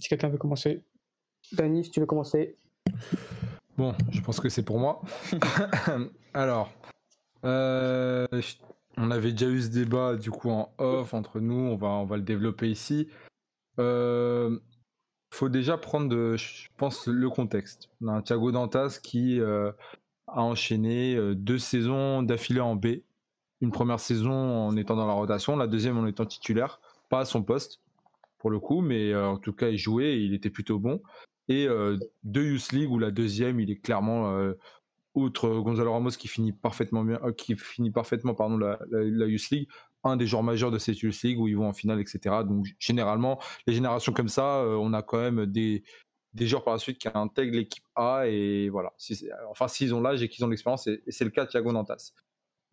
Si 0.00 0.08
quelqu'un 0.08 0.28
veut 0.28 0.38
commencer. 0.38 0.82
Dani, 1.52 1.84
si 1.84 1.90
tu 1.90 2.00
veux 2.00 2.06
commencer. 2.06 2.56
Bon, 3.76 3.94
je 4.10 4.20
pense 4.20 4.40
que 4.40 4.48
c'est 4.48 4.64
pour 4.64 4.78
moi. 4.78 5.02
Alors, 6.34 6.72
euh, 7.44 8.26
on 8.96 9.10
avait 9.10 9.32
déjà 9.32 9.46
eu 9.46 9.62
ce 9.62 9.68
débat 9.68 10.16
du 10.16 10.30
coup 10.30 10.50
en 10.50 10.72
off 10.78 11.14
entre 11.14 11.38
nous, 11.38 11.54
on 11.54 11.76
va, 11.76 11.88
on 11.88 12.04
va 12.04 12.16
le 12.16 12.22
développer 12.22 12.68
ici. 12.68 13.08
Il 13.78 13.84
euh, 13.84 14.58
faut 15.32 15.48
déjà 15.48 15.78
prendre, 15.78 16.36
je 16.36 16.68
pense, 16.76 17.06
le 17.06 17.30
contexte. 17.30 17.88
On 18.00 18.08
a 18.08 18.12
un 18.12 18.22
Thiago 18.22 18.50
Dantas 18.50 18.98
qui 19.00 19.40
euh, 19.40 19.70
a 20.26 20.42
enchaîné 20.42 21.16
deux 21.36 21.58
saisons 21.58 22.24
d'affilée 22.24 22.60
en 22.60 22.74
B 22.74 23.02
une 23.60 23.72
première 23.72 24.00
saison 24.00 24.32
en 24.32 24.76
étant 24.76 24.96
dans 24.96 25.06
la 25.06 25.12
rotation, 25.12 25.56
la 25.56 25.66
deuxième 25.66 25.98
en 25.98 26.06
étant 26.06 26.26
titulaire, 26.26 26.80
pas 27.08 27.20
à 27.20 27.24
son 27.24 27.42
poste 27.42 27.80
pour 28.38 28.50
le 28.50 28.60
coup, 28.60 28.80
mais 28.80 29.12
euh, 29.12 29.26
en 29.26 29.38
tout 29.38 29.52
cas 29.52 29.68
il 29.68 29.78
jouait 29.78 30.22
il 30.22 30.34
était 30.34 30.50
plutôt 30.50 30.78
bon. 30.78 31.00
Et 31.48 31.66
euh, 31.66 31.96
Youth 32.24 32.72
League 32.72 32.90
où 32.90 32.98
la 32.98 33.10
deuxième 33.10 33.58
il 33.60 33.70
est 33.70 33.80
clairement 33.80 34.32
euh, 34.32 34.54
outre 35.14 35.48
Gonzalo 35.48 35.92
Ramos 35.92 36.10
qui 36.10 36.28
finit 36.28 36.52
parfaitement 36.52 37.04
bien, 37.04 37.20
qui 37.36 37.56
finit 37.56 37.90
parfaitement 37.90 38.34
pardon 38.34 38.58
la, 38.58 38.78
la, 38.90 39.26
League, 39.26 39.68
un 40.04 40.16
des 40.16 40.26
joueurs 40.26 40.42
majeurs 40.42 40.70
de 40.70 40.78
cette 40.78 41.00
Youth 41.00 41.22
League 41.22 41.40
où 41.40 41.48
ils 41.48 41.56
vont 41.56 41.68
en 41.68 41.72
finale, 41.72 42.00
etc. 42.00 42.36
Donc 42.46 42.66
généralement 42.78 43.40
les 43.66 43.74
générations 43.74 44.12
comme 44.12 44.28
ça, 44.28 44.62
on 44.64 44.92
a 44.92 45.02
quand 45.02 45.18
même 45.18 45.46
des 45.46 45.82
des 46.34 46.46
joueurs 46.46 46.62
par 46.62 46.74
la 46.74 46.78
suite 46.78 46.98
qui 46.98 47.08
intègrent 47.12 47.56
l'équipe 47.56 47.84
A 47.96 48.26
et 48.26 48.68
voilà. 48.68 48.92
enfin, 49.50 49.66
s'ils 49.66 49.94
ont 49.94 50.00
l'âge 50.00 50.22
et 50.22 50.28
qu'ils 50.28 50.44
ont 50.44 50.48
l'expérience, 50.48 50.86
et, 50.86 51.02
c'est 51.08 51.24
le 51.24 51.30
cas 51.30 51.44
de 51.44 51.50
Thiago 51.50 51.72
Nantas. 51.72 52.12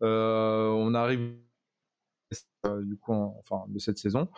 On 0.00 0.94
arrive 0.94 1.36
du 2.82 2.96
coup, 2.96 3.12
enfin, 3.12 3.64
de 3.68 3.78
cette 3.78 3.98
saison. 3.98 4.28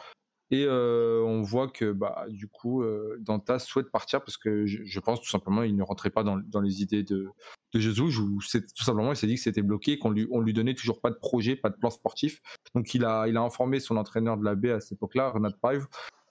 Et 0.51 0.67
on 0.69 1.43
voit 1.43 1.69
que 1.69 1.93
bah, 1.93 2.25
du 2.29 2.49
coup, 2.49 2.83
Dantas 3.21 3.61
souhaite 3.61 3.91
partir 3.91 4.21
parce 4.21 4.37
que 4.37 4.67
je, 4.67 5.01
pense 5.01 5.21
tout 5.21 5.29
simplement 5.29 5.63
il 5.63 5.77
ne 5.77 5.83
rentrait 5.83 6.11
pas 6.11 6.23
dans, 6.23 6.61
les 6.61 6.83
idées 6.83 7.03
de, 7.03 7.29
de 7.75 7.81
Jesus, 7.81 8.19
ou 8.19 8.39
tout 8.41 8.85
simplement 8.85 9.13
il 9.13 9.17
s'est 9.17 9.27
dit 9.27 9.35
que 9.35 9.43
c'était 9.43 9.63
bloqué, 9.63 9.99
qu'on 9.99 10.11
lui, 10.11 10.27
on 10.31 10.41
lui 10.41 10.55
donnait 10.55 10.75
toujours 10.75 11.01
pas 11.01 11.11
de 11.11 11.17
projet, 11.17 11.55
pas 11.57 11.69
de 11.69 11.77
plan 11.77 11.91
sportif. 11.91 12.41
Donc 12.75 12.95
il 12.95 13.05
a, 13.05 13.29
il 13.29 13.37
a 13.37 13.43
informé 13.43 13.79
son 13.81 13.97
entraîneur 13.97 14.39
de 14.39 14.45
la 14.45 14.55
B 14.55 14.67
à 14.67 14.81
cette 14.81 14.93
époque-là, 14.93 15.31
Renat 15.31 15.53
Pive, 15.63 15.87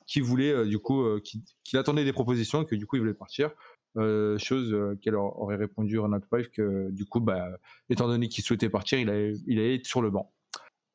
qui 0.08 0.22
voulait 0.22 0.66
du 0.66 0.80
coup, 0.80 1.06
qu'il 1.22 1.78
attendait 1.78 2.06
des 2.06 2.14
propositions 2.14 2.64
et 2.64 2.66
que 2.66 2.76
du 2.76 2.88
coup 2.88 2.96
il 2.96 3.00
voulait 3.00 3.14
partir. 3.14 3.52
Chose 4.38 4.98
qu'elle 5.02 5.16
aurait 5.16 5.56
répondu 5.56 6.00
Renat 6.00 6.20
Pive 6.32 6.50
que 6.50 6.90
du 6.92 7.06
coup, 7.06 7.20
bah, 7.20 7.50
étant 7.90 8.08
donné 8.08 8.28
qu'il 8.28 8.44
souhaitait 8.44 8.70
partir, 8.70 9.00
il 9.00 9.10
allait, 9.10 9.34
il 9.48 9.60
allait 9.60 9.76
être 9.76 9.86
sur 9.86 10.02
le 10.02 10.10
banc. 10.10 10.32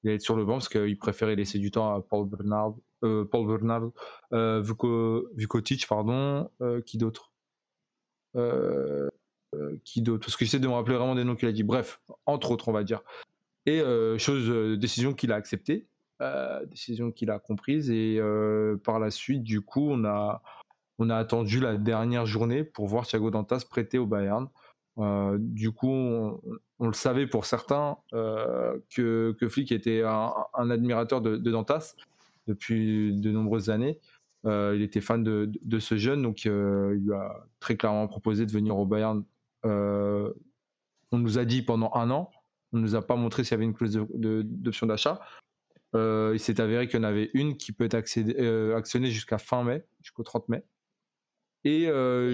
Il 0.02 0.08
allait 0.08 0.16
être 0.16 0.22
sur 0.22 0.36
le 0.36 0.44
banc 0.44 0.54
parce 0.54 0.68
qu'il 0.68 0.98
préférait 0.98 1.36
laisser 1.36 1.58
du 1.58 1.70
temps 1.70 1.94
à 1.94 2.00
Paul 2.00 2.28
Bernard, 2.28 2.74
euh, 3.04 3.24
Paul 3.24 3.46
Bernard, 3.46 3.90
euh, 4.32 4.60
Vukotic, 4.62 5.86
pardon, 5.86 6.50
euh, 6.60 6.80
qui 6.80 6.98
d'autre? 6.98 7.32
Qui 9.84 10.02
d'autre? 10.02 10.24
Parce 10.24 10.36
que 10.36 10.44
j'essaie 10.44 10.58
de 10.58 10.66
me 10.66 10.72
rappeler 10.72 10.96
vraiment 10.96 11.14
des 11.14 11.24
noms 11.24 11.36
qu'il 11.36 11.48
a 11.48 11.52
dit. 11.52 11.62
Bref, 11.62 12.00
entre 12.26 12.50
autres, 12.50 12.68
on 12.68 12.72
va 12.72 12.84
dire. 12.84 13.02
Et 13.66 13.80
chose, 14.18 14.78
décision 14.78 15.12
qu'il 15.12 15.30
a 15.30 15.36
acceptée, 15.36 15.86
décision 16.66 17.12
qu'il 17.12 17.30
a 17.30 17.38
comprise, 17.38 17.90
et 17.90 18.20
par 18.82 18.98
la 18.98 19.10
suite, 19.10 19.42
du 19.42 19.60
coup, 19.60 19.90
on 19.90 20.04
a, 20.04 20.42
on 21.02 21.10
a 21.10 21.16
attendu 21.16 21.60
la 21.60 21.76
dernière 21.76 22.26
journée 22.26 22.64
pour 22.64 22.86
voir 22.86 23.06
Thiago 23.06 23.30
Dantas 23.30 23.64
prêter 23.68 23.98
au 23.98 24.06
Bayern. 24.06 24.48
du 25.38 25.72
coup, 25.72 25.88
on, 25.88 26.40
le 26.86 26.92
savait 26.92 27.26
pour 27.26 27.44
certains 27.44 27.96
que, 28.10 29.36
que 29.38 29.48
Flick 29.48 29.72
était 29.72 30.02
un, 30.02 30.70
admirateur 30.70 31.20
de, 31.20 31.36
Dantas 31.36 31.94
depuis 32.46 33.14
de 33.14 33.30
nombreuses 33.30 33.70
années. 33.70 33.98
Euh, 34.44 34.72
il 34.74 34.82
était 34.82 35.00
fan 35.00 35.22
de, 35.22 35.78
ce 35.78 35.96
jeune, 35.96 36.22
donc 36.22 36.46
euh, 36.46 36.94
il 36.96 37.04
lui 37.04 37.12
a 37.12 37.46
très 37.60 37.76
clairement 37.76 38.08
proposé 38.08 38.44
de 38.46 38.50
venir 38.50 38.76
au 38.76 38.86
Bayern. 38.86 39.24
Euh, 39.64 40.32
on 41.12 41.18
nous 41.18 41.38
a 41.38 41.44
dit 41.44 41.62
pendant 41.62 41.92
un 41.94 42.10
an, 42.10 42.30
on 42.72 42.78
ne 42.78 42.82
nous 42.82 42.94
a 42.96 43.06
pas 43.06 43.16
montré 43.16 43.44
s'il 43.44 43.52
y 43.52 43.54
avait 43.54 43.64
une 43.64 43.74
clause 43.74 43.92
d'option 44.14 44.86
d'achat. 44.86 45.20
il 45.94 46.40
s'est 46.40 46.60
avéré 46.60 46.88
qu'il 46.88 46.98
y 46.98 47.00
en 47.00 47.04
avait 47.04 47.30
une 47.34 47.56
qui 47.56 47.72
peut 47.72 47.84
être 47.84 47.94
actionnée 47.94 49.10
jusqu'à 49.10 49.38
fin 49.38 49.62
mai, 49.62 49.84
jusqu'au 50.00 50.24
30 50.24 50.48
mai. 50.48 50.64
Et 51.64 51.86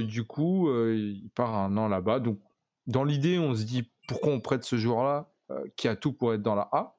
du 0.04 0.24
coup, 0.24 0.72
il 0.90 1.30
part 1.34 1.54
un 1.54 1.76
an 1.76 1.88
là-bas. 1.88 2.20
Donc, 2.20 2.40
dans 2.86 3.04
l'idée, 3.04 3.38
on 3.38 3.54
se 3.54 3.64
dit 3.64 3.90
pourquoi 4.06 4.32
on 4.32 4.40
prête 4.40 4.64
ce 4.64 4.76
joueur-là 4.76 5.30
qui 5.76 5.88
a 5.88 5.96
tout 5.96 6.12
pour 6.12 6.32
être 6.32 6.42
dans 6.42 6.54
la 6.54 6.68
A? 6.72 6.96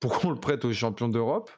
Pourquoi 0.00 0.30
on 0.30 0.32
le 0.32 0.40
prête 0.40 0.64
aux 0.64 0.72
champions 0.72 1.08
d'Europe? 1.08 1.50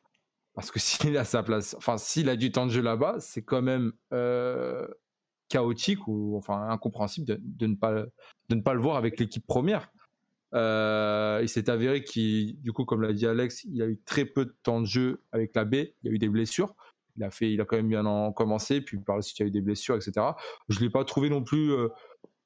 Parce 0.54 0.70
que 0.70 0.78
s'il 0.80 1.16
a 1.16 1.24
sa 1.24 1.42
place, 1.42 1.74
enfin, 1.76 1.98
s'il 1.98 2.28
a 2.28 2.36
du 2.36 2.52
temps 2.52 2.66
de 2.66 2.70
jeu 2.70 2.82
là-bas, 2.82 3.16
c'est 3.20 3.42
quand 3.42 3.62
même 3.62 3.92
euh, 4.12 4.86
chaotique 5.48 6.06
ou 6.06 6.36
enfin 6.36 6.68
incompréhensible 6.68 7.38
de, 7.40 7.66
ne 7.66 7.74
pas, 7.74 7.92
de 8.48 8.54
ne 8.54 8.60
pas 8.60 8.74
le 8.74 8.80
voir 8.80 8.96
avec 8.96 9.18
l'équipe 9.18 9.46
première. 9.46 9.90
Euh, 10.52 11.38
il 11.42 11.48
s'est 11.48 11.70
avéré 11.70 12.02
qu'il, 12.02 12.60
du 12.60 12.72
coup, 12.72 12.84
comme 12.84 13.02
l'a 13.02 13.12
dit 13.12 13.26
Alex, 13.26 13.64
il 13.64 13.80
a 13.82 13.86
eu 13.86 14.00
très 14.04 14.24
peu 14.24 14.44
de 14.44 14.54
temps 14.62 14.80
de 14.80 14.86
jeu 14.86 15.22
avec 15.30 15.54
la 15.54 15.64
B. 15.64 15.74
Il 15.74 15.94
y 16.04 16.08
a 16.08 16.12
eu 16.12 16.18
des 16.18 16.28
blessures. 16.28 16.74
Il 17.20 17.24
a 17.24 17.30
fait, 17.30 17.52
il 17.52 17.60
a 17.60 17.66
quand 17.66 17.76
même 17.76 17.88
bien 17.88 18.06
en 18.06 18.32
commencé, 18.32 18.80
puis 18.80 18.98
par 18.98 19.16
la 19.16 19.22
suite 19.22 19.38
il 19.38 19.42
y 19.42 19.44
a 19.44 19.48
eu 19.48 19.50
des 19.50 19.60
blessures, 19.60 19.94
etc. 19.94 20.26
Je 20.70 20.80
l'ai 20.80 20.88
pas 20.88 21.04
trouvé 21.04 21.28
non 21.28 21.44
plus 21.44 21.72
euh, 21.72 21.88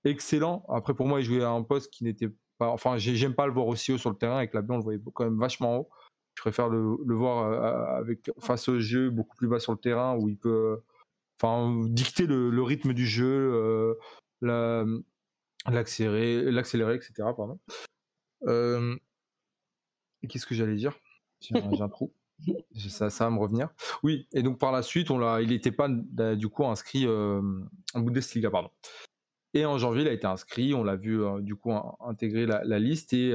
excellent. 0.04 0.64
Après, 0.68 0.94
pour 0.94 1.06
moi, 1.06 1.20
il 1.20 1.24
jouait 1.24 1.44
à 1.44 1.50
un 1.50 1.62
poste 1.62 1.92
qui 1.92 2.02
n'était 2.02 2.30
pas, 2.58 2.68
enfin, 2.70 2.96
j'aime 2.98 3.34
pas 3.34 3.46
le 3.46 3.52
voir 3.52 3.68
aussi 3.68 3.92
haut 3.92 3.98
sur 3.98 4.10
le 4.10 4.16
terrain. 4.16 4.38
Avec 4.38 4.52
la 4.52 4.62
on 4.68 4.78
le 4.78 4.82
voyait 4.82 5.00
quand 5.14 5.24
même 5.24 5.38
vachement 5.38 5.78
haut 5.78 5.88
je 6.36 6.42
préfère 6.42 6.68
le, 6.68 7.14
voir 7.14 7.46
euh, 7.46 8.00
avec 8.00 8.28
face 8.40 8.68
au 8.68 8.80
jeu 8.80 9.08
beaucoup 9.08 9.36
plus 9.36 9.46
bas 9.46 9.60
sur 9.60 9.70
le 9.70 9.78
terrain 9.78 10.16
où 10.16 10.28
il 10.28 10.36
peut 10.36 10.80
enfin 11.40 11.86
dicter 11.88 12.26
le, 12.26 12.60
rythme 12.60 12.92
du 12.92 13.06
jeu 13.06 13.94
euh, 14.42 14.94
l'accélérer 15.68 16.96
etc 16.96 17.12
pardon 17.36 17.60
qu'est-ce 20.28 20.46
que 20.46 20.54
j'allais 20.54 20.76
dire? 20.76 20.98
J'ai 21.40 21.56
un 21.56 21.88
trou 21.88 22.12
ça, 22.88 23.10
ça 23.10 23.24
va 23.24 23.30
me 23.30 23.38
revenir 23.38 23.68
oui 24.02 24.26
et 24.32 24.42
donc 24.42 24.58
par 24.58 24.72
la 24.72 24.82
suite 24.82 25.08
il 25.10 25.48
n'était 25.48 25.72
pas 25.72 25.88
du 25.88 26.48
coup 26.48 26.64
inscrit 26.66 27.06
en 27.06 28.00
Bundesliga 28.00 28.50
pardon 28.50 28.70
et 29.56 29.64
en 29.64 29.78
janvier, 29.78 30.02
il 30.02 30.08
a 30.08 30.12
été 30.12 30.26
inscrit, 30.26 30.74
on 30.74 30.82
l'a 30.82 30.96
vu 30.96 31.22
du 31.42 31.54
coup 31.54 31.72
intégrer 32.00 32.44
la, 32.44 32.78
liste 32.80 33.12
et 33.12 33.30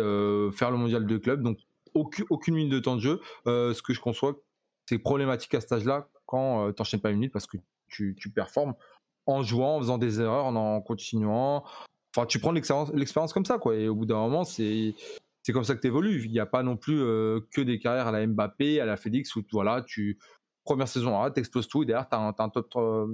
faire 0.52 0.70
le 0.70 0.76
mondial 0.76 1.06
de 1.06 1.18
club. 1.18 1.41
Donc 1.41 1.60
aucune, 1.93 2.56
minute 2.56 2.72
de 2.72 2.80
temps 2.80 2.95
de 2.95 3.02
jeu. 3.02 3.22
Euh, 3.47 3.74
ce 3.74 3.82
que 3.82 3.93
je 3.93 4.02
conçois, 4.02 4.36
c'est 4.88 5.00
problématique 5.00 5.54
à 5.54 5.62
cet 5.62 5.72
âge-là 5.72 6.08
quand 6.26 6.68
euh, 6.68 6.72
tu 6.72 6.82
n'enchaînes 6.82 7.02
pas 7.02 7.10
une 7.10 7.18
minute 7.18 7.34
parce 7.34 7.47
que 7.47 7.58
tu, 7.88 8.16
performes 8.34 8.76
en 9.26 9.43
jouant, 9.43 9.78
en 9.78 9.80
faisant 9.80 9.97
des 9.97 10.22
erreurs, 10.22 10.45
en, 10.45 10.82
continuant. 10.82 11.64
Enfin, 12.16 12.26
tu 12.26 12.39
prends 12.39 12.52
l'expérience 12.52 13.34
comme 13.34 13.45
ça, 13.45 13.58
quoi. 13.58 13.76
Et 13.76 13.88
au 13.88 13.95
bout 13.95 14.06
d'un 14.06 14.18
moment, 14.18 14.43
c'est 14.43 14.95
c'est 15.44 15.54
comme 15.54 15.64
ça 15.64 15.76
que 15.76 15.82
tu 15.82 15.88
évolues. 15.88 16.24
Il 16.26 16.32
n'y 16.32 16.40
a 16.40 16.46
pas 16.46 16.64
non 16.64 16.78
plus 16.78 17.02
euh, 17.02 17.42
que 17.52 17.62
des 17.62 17.80
carrières 17.80 18.08
à 18.08 18.12
la 18.12 18.26
Mbappé, 18.26 18.80
à 18.80 18.86
la 18.86 18.98
Félix, 18.98 19.36
où 19.36 19.44
voilà, 19.52 19.82
tu 19.82 20.20
première 20.64 20.88
saison, 20.88 21.18
tu 21.32 21.40
exploses 21.40 21.68
tout, 21.68 21.82
et 21.84 21.86
derrière, 21.86 22.08
tu 22.08 22.16
as, 22.16 22.44
un 22.44 22.50
top 22.50 22.70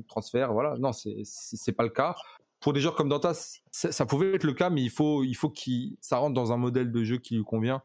transfert. 0.08 0.52
Voilà. 0.52 0.78
Non, 0.78 0.92
c'est 0.94 1.72
pas 1.72 1.84
le 1.84 1.90
cas. 1.90 2.16
Pour 2.60 2.74
des 2.74 2.82
joueurs 2.82 2.96
comme 2.96 3.10
Dantas, 3.10 3.60
ça 3.72 4.06
pouvait 4.06 4.34
être 4.36 4.44
le 4.44 4.54
cas, 4.54 4.70
mais 4.70 4.82
il 4.82 4.90
faut, 4.90 5.24
il 5.24 5.36
faut 5.36 5.50
qu'il 5.50 5.98
ça 6.02 6.18
rentre 6.18 6.34
dans 6.34 6.52
un 6.52 6.58
modèle 6.58 6.92
de 6.92 7.04
jeu 7.04 7.18
qui 7.18 7.36
lui 7.36 7.44
convient 7.44 7.82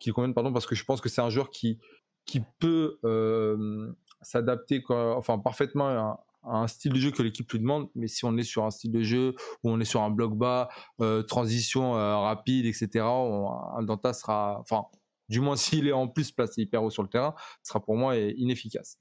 qui 0.00 0.10
conviennent, 0.10 0.34
pardon, 0.34 0.52
parce 0.52 0.66
que 0.66 0.74
je 0.74 0.84
pense 0.84 1.00
que 1.00 1.08
c'est 1.08 1.20
un 1.20 1.30
joueur 1.30 1.50
qui, 1.50 1.78
qui 2.24 2.42
peut 2.58 2.98
euh, 3.04 3.92
s'adapter 4.22 4.82
enfin, 4.88 5.38
parfaitement 5.38 5.86
à, 5.88 6.24
un 6.42 6.66
style 6.66 6.92
de 6.92 6.98
jeu 6.98 7.10
que 7.10 7.22
l'équipe 7.22 7.50
lui 7.50 7.58
demande. 7.58 7.88
Mais 7.94 8.08
si 8.08 8.24
on 8.24 8.36
est 8.36 8.42
sur 8.42 8.64
un 8.64 8.70
style 8.70 8.92
de 8.92 9.02
jeu 9.02 9.34
où 9.62 9.70
on 9.70 9.80
est 9.80 9.84
sur 9.84 10.02
un 10.02 10.10
bloc 10.10 10.36
bas, 10.36 10.68
euh, 11.00 11.22
transition 11.22 11.96
euh, 11.96 12.16
rapide, 12.18 12.66
etc., 12.66 13.04
un 13.04 13.82
Danta 13.82 14.12
sera, 14.12 14.58
enfin, 14.60 14.84
du 15.28 15.40
moins 15.40 15.56
s'il 15.56 15.88
est 15.88 15.92
en 15.92 16.08
plus 16.08 16.32
placé 16.32 16.62
hyper 16.62 16.82
haut 16.82 16.90
sur 16.90 17.02
le 17.02 17.08
terrain, 17.08 17.34
sera 17.62 17.80
pour 17.80 17.96
moi 17.96 18.16
inefficace. 18.16 18.98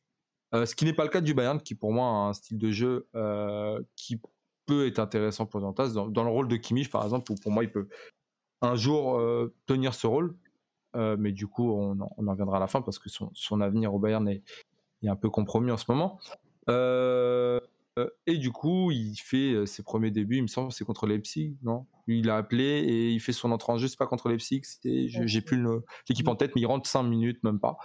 ce 0.53 0.75
qui 0.75 0.85
n'est 0.85 0.93
pas 0.93 1.03
le 1.03 1.09
cas 1.09 1.21
du 1.21 1.33
Bayern, 1.33 1.61
qui 1.61 1.75
pour 1.75 1.91
moi 1.91 2.05
a 2.05 2.29
un 2.29 2.33
style 2.33 2.57
de 2.57 2.71
jeu 2.71 3.07
qui 3.95 4.21
peut 4.65 4.87
être 4.87 4.99
intéressant 4.99 5.45
pour 5.45 5.61
Dantas, 5.61 5.89
dans, 5.89 6.23
le 6.23 6.29
rôle 6.29 6.47
de 6.47 6.57
Kimmich 6.57 6.89
par 6.89 7.03
exemple, 7.03 7.31
où 7.31 7.35
pour 7.35 7.51
moi 7.51 7.63
il 7.63 7.71
peut 7.71 7.87
un 8.61 8.75
jour 8.75 9.21
tenir 9.65 9.93
ce 9.93 10.07
rôle. 10.07 10.35
Euh, 10.95 11.15
mais 11.19 11.31
du 11.31 11.47
coup, 11.47 11.71
on 11.71 11.99
en, 11.99 12.09
reviendra 12.17 12.57
à 12.57 12.59
la 12.59 12.67
fin 12.67 12.81
parce 12.81 12.99
que 12.99 13.09
son, 13.09 13.61
avenir 13.61 13.93
au 13.93 13.99
Bayern 13.99 14.27
est, 14.27 14.43
un 15.07 15.15
peu 15.15 15.29
compromis 15.29 15.71
en 15.71 15.77
ce 15.77 15.85
moment. 15.87 16.19
Euh, 16.69 18.07
et 18.25 18.37
du 18.37 18.51
coup, 18.51 18.91
il 18.91 19.15
fait 19.15 19.53
euh, 19.53 19.65
ses 19.65 19.83
premiers 19.83 20.11
débuts, 20.11 20.37
il 20.37 20.43
me 20.43 20.47
semble, 20.47 20.71
c'est 20.71 20.85
contre 20.85 21.07
Leipzig, 21.07 21.57
non? 21.63 21.85
Il 22.07 22.29
a 22.29 22.37
appelé 22.37 22.63
et 22.63 23.09
il 23.11 23.19
fait 23.19 23.33
son 23.33 23.51
entrée 23.51 23.73
en 23.73 23.77
jeu, 23.77 23.87
c'est 23.87 23.97
pas 23.97 24.07
contre 24.07 24.29
Leipzig, 24.29 24.61
j'ai 24.83 25.41
plus 25.41 25.63
l'équipe 26.07 26.27
en 26.27 26.35
tête, 26.35 26.53
mais 26.55 26.61
il 26.61 26.65
rentre 26.65 26.89
5 26.89 27.03
minutes, 27.03 27.43
même 27.43 27.59
pas. 27.59 27.77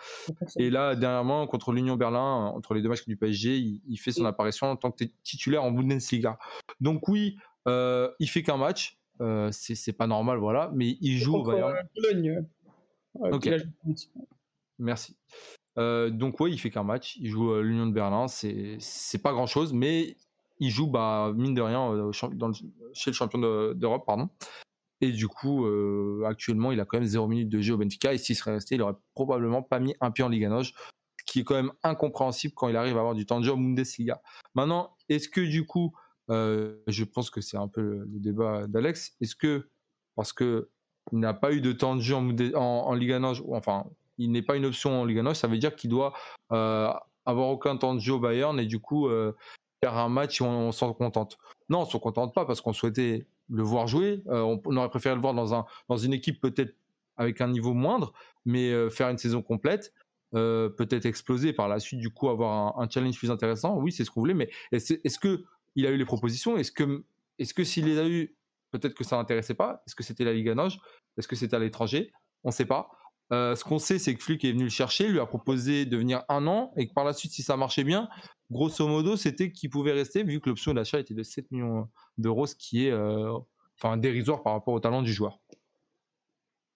Et 0.57 0.70
là, 0.70 0.95
dernièrement, 0.95 1.47
contre 1.47 1.72
l'Union 1.72 1.97
Berlin, 1.97 2.47
entre 2.55 2.72
les 2.72 2.80
deux 2.80 2.89
matchs 2.89 3.05
du 3.07 3.16
PSG, 3.16 3.59
il, 3.59 3.97
fait 3.99 4.12
son 4.12 4.24
apparition 4.24 4.68
en 4.68 4.76
tant 4.76 4.91
que 4.91 5.05
titulaire 5.22 5.62
en 5.62 5.72
Bundesliga. 5.72 6.39
Donc 6.80 7.07
oui, 7.09 7.37
il 7.66 8.28
fait 8.28 8.43
qu'un 8.43 8.57
match, 8.57 8.99
c'est 9.51 9.93
pas 9.93 10.07
normal, 10.07 10.39
voilà, 10.39 10.70
mais 10.74 10.97
il 11.03 11.18
joue 11.18 11.37
au 11.37 11.45
Bayern. 11.45 11.76
Ok. 13.14 13.51
Merci. 14.78 15.16
Euh, 15.79 16.11
donc 16.11 16.41
oui, 16.41 16.53
il 16.53 16.59
fait 16.59 16.70
qu'un 16.70 16.85
match. 16.85 17.16
Il 17.20 17.29
joue 17.29 17.61
l'Union 17.61 17.87
de 17.87 17.93
Berlin. 17.93 18.27
C'est 18.29 19.22
pas 19.22 19.33
grand 19.33 19.47
chose, 19.47 19.72
mais 19.72 20.16
il 20.61 20.70
joue 20.70 20.87
bah 20.87 21.33
mine 21.35 21.55
de 21.55 21.62
rien 21.62 21.93
euh, 21.93 22.12
dans 22.35 22.53
chez 22.93 23.11
le 23.11 23.14
champion 23.14 23.39
d'Europe, 23.75 24.05
pardon. 24.07 24.29
Et 25.01 25.11
du 25.11 25.29
coup, 25.29 25.66
euh, 25.66 26.22
actuellement, 26.27 26.72
il 26.72 26.81
a 26.81 26.85
quand 26.85 26.99
même 26.99 27.07
0 27.07 27.27
minutes 27.27 27.49
de 27.49 27.61
jeu 27.61 27.75
au 27.75 27.79
Benfica. 27.79 28.14
Et 28.14 28.18
s'il 28.18 28.37
serait 28.37 28.53
resté, 28.53 28.77
il 28.77 28.83
aurait 28.83 28.95
probablement 29.14 29.62
pas 29.62 29.81
mis 29.81 29.95
un 30.01 30.11
pied 30.11 30.25
en 30.25 30.29
Liga 30.29 30.49
Noge, 30.49 30.75
ce 31.18 31.25
qui 31.27 31.41
est 31.41 31.45
quand 31.45 31.57
même 31.57 31.72
incompréhensible 31.83 32.55
quand 32.55 32.68
il 32.68 32.77
arrive 32.77 32.97
à 32.97 33.01
avoir 33.01 33.14
du 33.14 33.27
temps 33.27 33.41
de 33.41 33.45
jeu 33.45 33.53
en 33.53 33.59
Bundesliga. 33.59 34.22
Maintenant, 34.55 34.97
est-ce 35.09 35.29
que 35.29 35.41
du 35.41 35.66
coup, 35.66 35.93
je 36.29 37.05
pense 37.05 37.31
que 37.31 37.41
c'est 37.41 37.59
un 37.59 37.68
peu 37.68 38.07
le 38.11 38.20
débat 38.20 38.66
d'Alex, 38.66 39.16
est-ce 39.20 39.37
que 39.37 39.68
parce 40.16 40.33
que 40.33 40.70
il 41.12 41.18
n'a 41.18 41.35
pas 41.35 41.53
eu 41.53 41.61
de 41.61 41.72
temps 41.72 41.97
de 41.97 42.01
jeu 42.01 42.14
en, 42.14 42.31
en, 42.57 42.95
Liga 42.95 43.20
enfin, 43.51 43.85
il 44.18 44.30
n'est 44.30 44.42
pas 44.42 44.56
une 44.56 44.66
option 44.66 45.02
en 45.02 45.04
Liga 45.04 45.22
Noche, 45.22 45.38
ça 45.38 45.48
veut 45.48 45.58
dire 45.58 45.74
qu'il 45.74 45.90
doit 45.90 46.12
euh, 46.52 46.92
avoir 47.26 47.48
aucun 47.48 47.76
temps 47.76 47.94
de 47.94 48.00
jeu 48.00 48.14
au 48.14 48.20
Bayern 48.20 48.58
et 48.60 48.66
du 48.66 48.80
coup 48.80 49.08
euh, 49.08 49.32
faire 49.82 49.96
un 49.96 50.08
match 50.08 50.40
où 50.40 50.44
on, 50.44 50.72
s'en 50.72 50.92
contente. 50.92 51.38
Non, 51.68 51.80
on 51.80 51.84
s'en 51.84 51.98
contente 51.98 52.34
pas 52.34 52.44
parce 52.44 52.60
qu'on 52.60 52.72
souhaitait 52.72 53.26
le 53.50 53.62
voir 53.62 53.86
jouer. 53.86 54.22
Euh, 54.28 54.58
on, 54.64 54.76
aurait 54.76 54.90
préféré 54.90 55.14
le 55.14 55.20
voir 55.20 55.34
dans, 55.34 55.54
un, 55.54 55.66
dans 55.88 55.96
une 55.96 56.12
équipe 56.12 56.40
peut-être 56.40 56.74
avec 57.16 57.40
un 57.40 57.48
niveau 57.48 57.74
moindre, 57.74 58.12
mais 58.44 58.90
faire 58.90 59.08
une 59.08 59.18
saison 59.18 59.40
complète. 59.40 59.92
peut-être 60.32 61.06
exploser 61.06 61.52
par 61.52 61.68
la 61.68 61.78
suite, 61.78 62.00
du 62.00 62.10
coup 62.10 62.28
avoir 62.28 62.78
un, 62.78 62.88
challenge 62.88 63.16
plus 63.16 63.30
intéressant. 63.30 63.78
Oui, 63.78 63.92
c'est 63.92 64.04
ce 64.04 64.10
qu'on 64.10 64.20
voulait, 64.20 64.34
mais 64.34 64.50
est-ce, 64.72 64.94
est-ce 65.04 65.20
que 65.20 65.44
il 65.76 65.86
a 65.86 65.90
eu 65.90 65.96
les 65.96 66.04
propositions? 66.04 66.56
Est-ce 66.56 66.72
que, 66.72 67.04
est-ce 67.38 67.54
que 67.54 67.62
s'il 67.62 67.84
les 67.84 67.98
a 67.98 68.06
eu, 68.06 68.36
peut-être 68.72 68.94
que 68.94 69.04
ça 69.04 69.16
n'intéressait 69.16 69.54
pas? 69.54 69.82
Est-ce 69.86 69.94
que 69.94 70.02
c'était 70.02 70.24
la 70.24 70.32
Ligue 70.32 70.48
à 70.48 70.66
Est-ce 71.16 71.28
que 71.28 71.36
c'était 71.36 71.54
à 71.54 71.60
l'étranger? 71.60 72.12
On 72.42 72.48
ne 72.48 72.52
sait 72.52 72.66
pas. 72.66 72.90
Euh, 73.33 73.57
ce 73.57 73.64
qu'on 73.64 73.79
sait, 73.79 73.99
c'est 73.99 74.14
que 74.14 74.22
Flick 74.22 74.45
est 74.45 74.53
venu 74.53 74.64
le 74.64 74.70
chercher, 74.70 75.09
lui 75.09 75.20
a 75.20 75.27
proposé 75.27 75.87
de 75.87 75.97
venir 75.97 76.22
un 76.29 76.47
an, 76.47 76.72
et 76.77 76.87
que 76.87 76.93
par 76.93 77.05
la 77.05 77.12
suite, 77.12 77.33
si 77.33 77.43
ça 77.43 77.57
marchait 77.57 77.85
bien, 77.85 78.09
grosso 78.51 78.87
modo, 78.87 79.16
c'était 79.16 79.51
qu'il 79.51 79.70
pouvait 79.70 79.93
rester, 79.93 80.22
vu 80.22 80.41
que 80.41 80.51
l'option 80.51 80.75
d'achat 80.75 81.01
était 81.01 81.14
de 81.14 81.22
7 81.22 81.51
millions 81.51 81.89
d'euros, 82.18 82.47
ce 82.47 82.55
qui 82.55 82.87
est 82.87 82.91
euh, 82.91 83.33
enfin, 83.79 83.97
dérisoire 83.97 84.43
par 84.43 84.53
rapport 84.53 84.75
au 84.75 84.81
talent 84.81 85.03
du 85.03 85.12
joueur. 85.12 85.41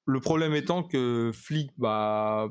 Le 0.07 0.21
problème 0.21 0.55
étant 0.55 0.83
que 0.83 1.31
Flick, 1.35 1.71
bah, 1.77 2.49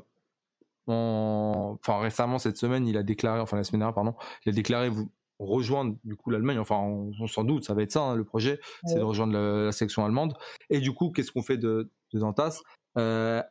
enfin 0.86 2.00
récemment 2.00 2.38
cette 2.38 2.56
semaine, 2.56 2.86
il 2.86 2.96
a 2.96 3.02
déclaré, 3.02 3.40
enfin 3.40 3.56
la 3.56 3.64
semaine 3.64 3.80
dernière, 3.80 3.94
pardon, 3.94 4.14
il 4.46 4.50
a 4.50 4.52
déclaré 4.52 4.90
rejoindre 5.38 5.96
du 6.04 6.16
coup 6.16 6.30
l'Allemagne. 6.30 6.58
Enfin, 6.58 6.76
on, 6.76 7.26
s'en 7.26 7.44
doute, 7.44 7.64
ça 7.64 7.74
va 7.74 7.82
être 7.82 7.92
ça 7.92 8.02
hein, 8.02 8.16
le 8.16 8.24
projet, 8.24 8.60
c'est 8.86 8.96
de 8.96 9.02
rejoindre 9.02 9.38
la, 9.38 9.72
section 9.72 10.04
allemande. 10.04 10.34
Et 10.70 10.80
du 10.80 10.92
coup, 10.92 11.10
qu'est-ce 11.10 11.32
qu'on 11.32 11.42
fait 11.42 11.58
de, 11.58 11.90
de 12.12 12.18
Dantas? 12.18 12.60
Euh, 12.96 13.42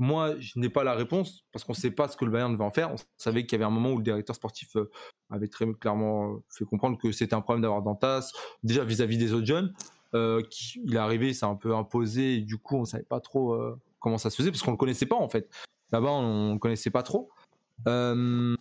Moi, 0.00 0.34
je 0.38 0.58
n'ai 0.58 0.70
pas 0.70 0.82
la 0.82 0.94
réponse 0.94 1.44
parce 1.52 1.62
qu'on 1.62 1.72
ne 1.74 1.76
sait 1.76 1.90
pas 1.90 2.08
ce 2.08 2.16
que 2.16 2.24
le 2.24 2.30
Bayern 2.30 2.56
va 2.56 2.64
en 2.64 2.70
faire. 2.70 2.90
On 2.90 2.96
savait 3.18 3.44
qu'il 3.44 3.52
y 3.52 3.54
avait 3.56 3.66
un 3.66 3.74
moment 3.74 3.90
où 3.90 3.98
le 3.98 4.02
directeur 4.02 4.34
sportif 4.34 4.74
euh, 4.76 4.90
avait 5.28 5.46
très 5.46 5.70
clairement 5.74 6.40
fait 6.48 6.64
comprendre 6.64 6.96
que 6.96 7.12
c'était 7.12 7.34
un 7.34 7.42
problème 7.42 7.60
d'avoir 7.60 7.82
Dantas, 7.82 8.32
déjà 8.62 8.82
vis-à-vis 8.82 9.18
des 9.18 9.34
autres 9.34 9.46
jeunes. 9.46 9.74
Euh, 10.14 10.42
il 10.76 10.94
est 10.94 10.98
arrivé, 10.98 11.34
c'est 11.34 11.44
un 11.44 11.54
peu 11.54 11.76
imposé, 11.76 12.40
du 12.40 12.56
coup, 12.56 12.78
on 12.78 12.86
savait 12.86 13.04
pas 13.04 13.20
trop 13.20 13.54
comment 13.98 14.16
ça 14.16 14.30
se 14.30 14.36
faisait 14.36 14.50
parce 14.50 14.62
qu'on 14.62 14.70
le 14.70 14.78
connaissait 14.78 15.04
pas 15.04 15.16
en 15.16 15.28
fait. 15.28 15.50
Là-bas, 15.92 16.10
on 16.10 16.54
ne 16.54 16.58
connaissait 16.58 16.90
pas 16.90 17.02
trop. 17.02 17.28
on 17.84 18.56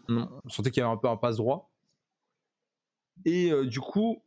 sentait 0.50 0.72
qu'il 0.72 0.82
y 0.82 0.84
avait 0.84 0.94
un 0.94 0.98
peu 0.98 1.08
un 1.08 1.16
passe 1.16 1.38
droit. 1.38 1.72
Et 3.24 3.52
du 3.66 3.80
coup, 3.80 4.22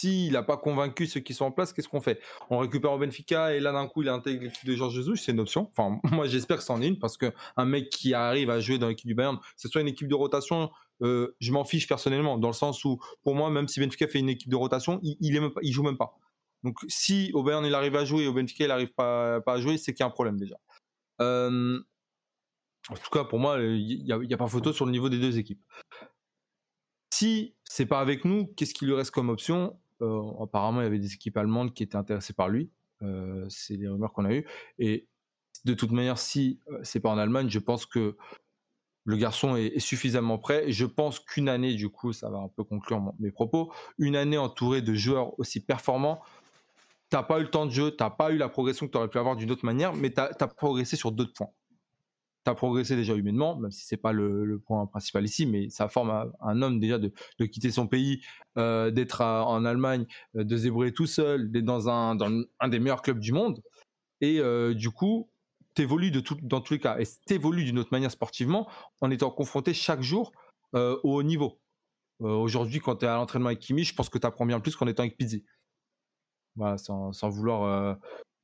s'il 0.00 0.32
n'a 0.32 0.42
pas 0.42 0.56
convaincu 0.56 1.06
ceux 1.06 1.20
qui 1.20 1.34
sont 1.34 1.44
en 1.44 1.52
place, 1.52 1.74
qu'est-ce 1.74 1.88
qu'on 1.88 2.00
fait? 2.00 2.20
On 2.48 2.58
récupère 2.58 2.92
au 2.92 2.98
Benfica 2.98 3.54
et 3.54 3.60
là 3.60 3.70
d'un 3.72 3.86
coup 3.86 4.02
il 4.02 4.08
intègre 4.08 4.42
l'équipe 4.44 4.64
de 4.64 4.74
Georges 4.74 4.94
Jesus, 4.94 5.16
c'est 5.16 5.32
une 5.32 5.40
option. 5.40 5.70
Enfin, 5.76 6.00
moi 6.10 6.26
j'espère 6.26 6.56
que 6.58 6.62
c'en 6.62 6.80
est 6.80 6.88
une 6.88 6.98
parce 6.98 7.18
qu'un 7.18 7.64
mec 7.64 7.90
qui 7.90 8.14
arrive 8.14 8.48
à 8.48 8.60
jouer 8.60 8.78
dans 8.78 8.88
l'équipe 8.88 9.06
du 9.06 9.14
Bayern, 9.14 9.38
que 9.38 9.44
ce 9.56 9.68
soit 9.68 9.82
une 9.82 9.88
équipe 9.88 10.08
de 10.08 10.14
rotation, 10.14 10.70
je 11.02 11.52
m'en 11.52 11.64
fiche 11.64 11.86
personnellement, 11.86 12.38
dans 12.38 12.48
le 12.48 12.54
sens 12.54 12.84
où 12.84 12.98
pour 13.22 13.34
moi, 13.34 13.50
même 13.50 13.68
si 13.68 13.80
Benfica 13.80 14.06
fait 14.08 14.20
une 14.20 14.30
équipe 14.30 14.50
de 14.50 14.56
rotation, 14.56 15.00
il, 15.02 15.16
il, 15.20 15.72
joue 15.72 15.82
même 15.82 15.98
pas. 15.98 16.18
Donc 16.64 16.78
si 16.88 17.30
au 17.34 17.42
Bayern 17.42 17.64
il 17.66 17.74
arrive 17.74 17.96
à 17.96 18.04
jouer 18.06 18.24
et 18.24 18.26
au 18.26 18.32
Benfica 18.32 18.64
il 18.64 18.68
n'arrive 18.68 18.92
pas, 18.94 19.42
à 19.46 19.60
jouer, 19.60 19.76
c'est 19.76 19.92
qu'il 19.92 20.00
y 20.00 20.04
a 20.04 20.06
un 20.06 20.10
problème 20.10 20.38
déjà. 20.38 20.56
en 21.18 21.80
tout 23.02 23.10
cas, 23.12 23.24
pour 23.24 23.38
moi, 23.38 23.58
il 23.60 24.02
n'y 24.04 24.12
a, 24.12 24.16
a, 24.16 24.36
pas 24.38 24.46
photo 24.46 24.72
sur 24.72 24.86
le 24.86 24.92
niveau 24.92 25.10
des 25.10 25.18
deux 25.18 25.38
équipes. 25.38 25.62
Si 27.12 27.54
c'est 27.64 27.86
pas 27.86 28.00
avec 28.00 28.24
nous, 28.24 28.46
qu'est-ce 28.56 28.72
qui 28.72 28.86
lui 28.86 28.94
reste 28.94 29.10
comme 29.10 29.28
option? 29.28 29.78
euh, 29.78 29.89
Apparemment, 30.40 30.80
il 30.80 30.84
y 30.84 30.86
avait 30.86 30.98
des 30.98 31.14
équipes 31.14 31.36
allemandes 31.36 31.74
qui 31.74 31.82
étaient 31.82 31.96
intéressées 31.96 32.32
par 32.32 32.48
lui. 32.48 32.70
Euh, 33.02 33.46
c'est 33.48 33.76
les 33.76 33.88
rumeurs 33.88 34.12
qu'on 34.12 34.24
a 34.24 34.32
eues. 34.32 34.46
Et 34.78 35.08
de 35.64 35.74
toute 35.74 35.90
manière, 35.90 36.18
si 36.18 36.60
euh, 36.70 36.80
c'est 36.82 37.00
pas 37.00 37.10
en 37.10 37.18
Allemagne, 37.18 37.48
je 37.48 37.58
pense 37.58 37.86
que 37.86 38.16
le 39.04 39.16
garçon 39.16 39.56
est, 39.56 39.78
suffisamment 39.78 40.38
prêt. 40.38 40.70
Je 40.70 40.84
pense 40.84 41.18
qu'une 41.18 41.48
année, 41.48 41.74
du 41.74 41.88
coup, 41.88 42.12
ça 42.12 42.28
va 42.30 42.38
un 42.38 42.48
peu 42.48 42.64
conclure 42.64 43.00
mes 43.18 43.30
propos, 43.30 43.72
une 43.98 44.16
année 44.16 44.38
entourée 44.38 44.82
de 44.82 44.94
joueurs 44.94 45.38
aussi 45.38 45.60
performants, 45.60 46.20
t'as 47.08 47.22
pas 47.22 47.40
eu 47.40 47.42
le 47.42 47.50
temps 47.50 47.66
de 47.66 47.70
jeu, 47.70 47.90
t'as 47.90 48.10
pas 48.10 48.30
eu 48.30 48.36
la 48.36 48.48
progression 48.48 48.86
que 48.86 48.92
tu 48.92 48.98
aurais 48.98 49.08
pu 49.08 49.18
avoir 49.18 49.36
d'une 49.36 49.50
autre 49.50 49.64
manière, 49.64 49.94
mais 49.94 50.12
tu 50.12 50.20
as, 50.20 50.28
progressé 50.48 50.96
sur 50.96 51.12
d'autres 51.12 51.32
points 51.32 51.50
tu 52.44 52.50
as 52.50 52.54
progressé 52.54 52.96
déjà 52.96 53.14
humainement, 53.14 53.56
même 53.56 53.70
si 53.70 53.84
c'est 53.86 53.96
pas 53.96 54.12
le, 54.12 54.60
point 54.66 54.86
principal 54.86 55.24
ici, 55.24 55.46
mais 55.46 55.68
ça 55.70 55.88
forme 55.88 56.32
un, 56.40 56.62
homme 56.62 56.80
déjà 56.80 56.98
de, 56.98 57.12
quitter 57.46 57.70
son 57.70 57.86
pays, 57.86 58.22
euh, 58.56 58.90
d'être 58.90 59.22
en 59.22 59.64
Allemagne, 59.64 60.06
euh, 60.36 60.44
de 60.44 60.56
zébrer 60.56 60.92
tout 60.92 61.06
seul, 61.06 61.50
d'être 61.50 61.64
dans 61.64 61.88
un, 61.88 62.16
des 62.68 62.78
meilleurs 62.78 63.02
clubs 63.02 63.18
du 63.18 63.32
monde. 63.32 63.62
Et 64.20 64.38
euh, 64.40 64.74
du 64.74 64.90
coup, 64.90 65.30
tu 65.74 65.82
évolues 65.82 66.10
de 66.10 66.22
dans 66.42 66.60
tous 66.60 66.74
les 66.74 66.80
cas. 66.80 66.98
Et 66.98 67.04
tu 67.26 67.34
évolues 67.34 67.64
d'une 67.64 67.78
autre 67.78 67.92
manière 67.92 68.10
sportivement 68.10 68.68
en 69.00 69.10
étant 69.10 69.30
confronté 69.30 69.74
chaque 69.74 70.02
jour 70.02 70.32
au 70.72 70.98
haut 71.02 71.22
niveau. 71.22 71.58
Aujourd'hui, 72.20 72.80
quand 72.80 72.96
tu 72.96 73.06
es 73.06 73.08
à 73.08 73.16
l'entraînement 73.16 73.48
avec 73.48 73.60
Kimi, 73.60 73.82
je 73.82 73.94
pense 73.94 74.08
que 74.08 74.18
tu 74.18 74.26
apprends 74.26 74.46
bien 74.46 74.60
plus 74.60 74.76
qu'en 74.76 74.86
étant 74.86 75.02
avec 75.02 75.16
Pizzi. 75.16 75.44
Sans, 76.78 77.28
vouloir 77.28 77.96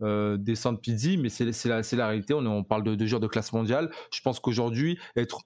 euh, 0.03 0.37
descendre 0.37 0.79
Pizzi, 0.79 1.17
mais 1.17 1.31
c'est 1.31 1.65
la, 1.65 2.07
réalité. 2.07 2.35
On, 2.35 2.65
parle 2.65 2.83
de, 2.83 3.07
joueurs 3.07 3.21
de 3.21 3.27
classe 3.27 3.53
mondiale. 3.53 3.91
Je 4.13 4.21
pense 4.21 4.41
qu'aujourd'hui, 4.41 4.99
être 5.17 5.43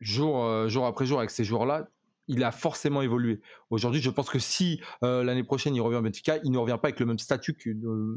jour, 0.00 0.44
euh, 0.44 0.68
jour 0.68 0.86
après 0.86 1.04
jour 1.04 1.18
avec 1.18 1.30
ces 1.30 1.44
joueurs-là, 1.44 1.88
il 2.28 2.44
a 2.44 2.50
forcément 2.50 3.02
évolué. 3.02 3.42
Aujourd'hui, 3.68 4.00
je 4.00 4.08
pense 4.08 4.30
que 4.30 4.38
si 4.38 4.80
euh, 5.04 5.22
l'année 5.22 5.42
prochaine 5.42 5.74
il 5.74 5.82
revient 5.82 5.96
au 5.96 6.02
Benfica, 6.02 6.38
il 6.44 6.50
ne 6.50 6.56
revient 6.56 6.78
pas 6.80 6.88
avec 6.88 7.00
le 7.00 7.04
même 7.04 7.18
statut 7.18 7.54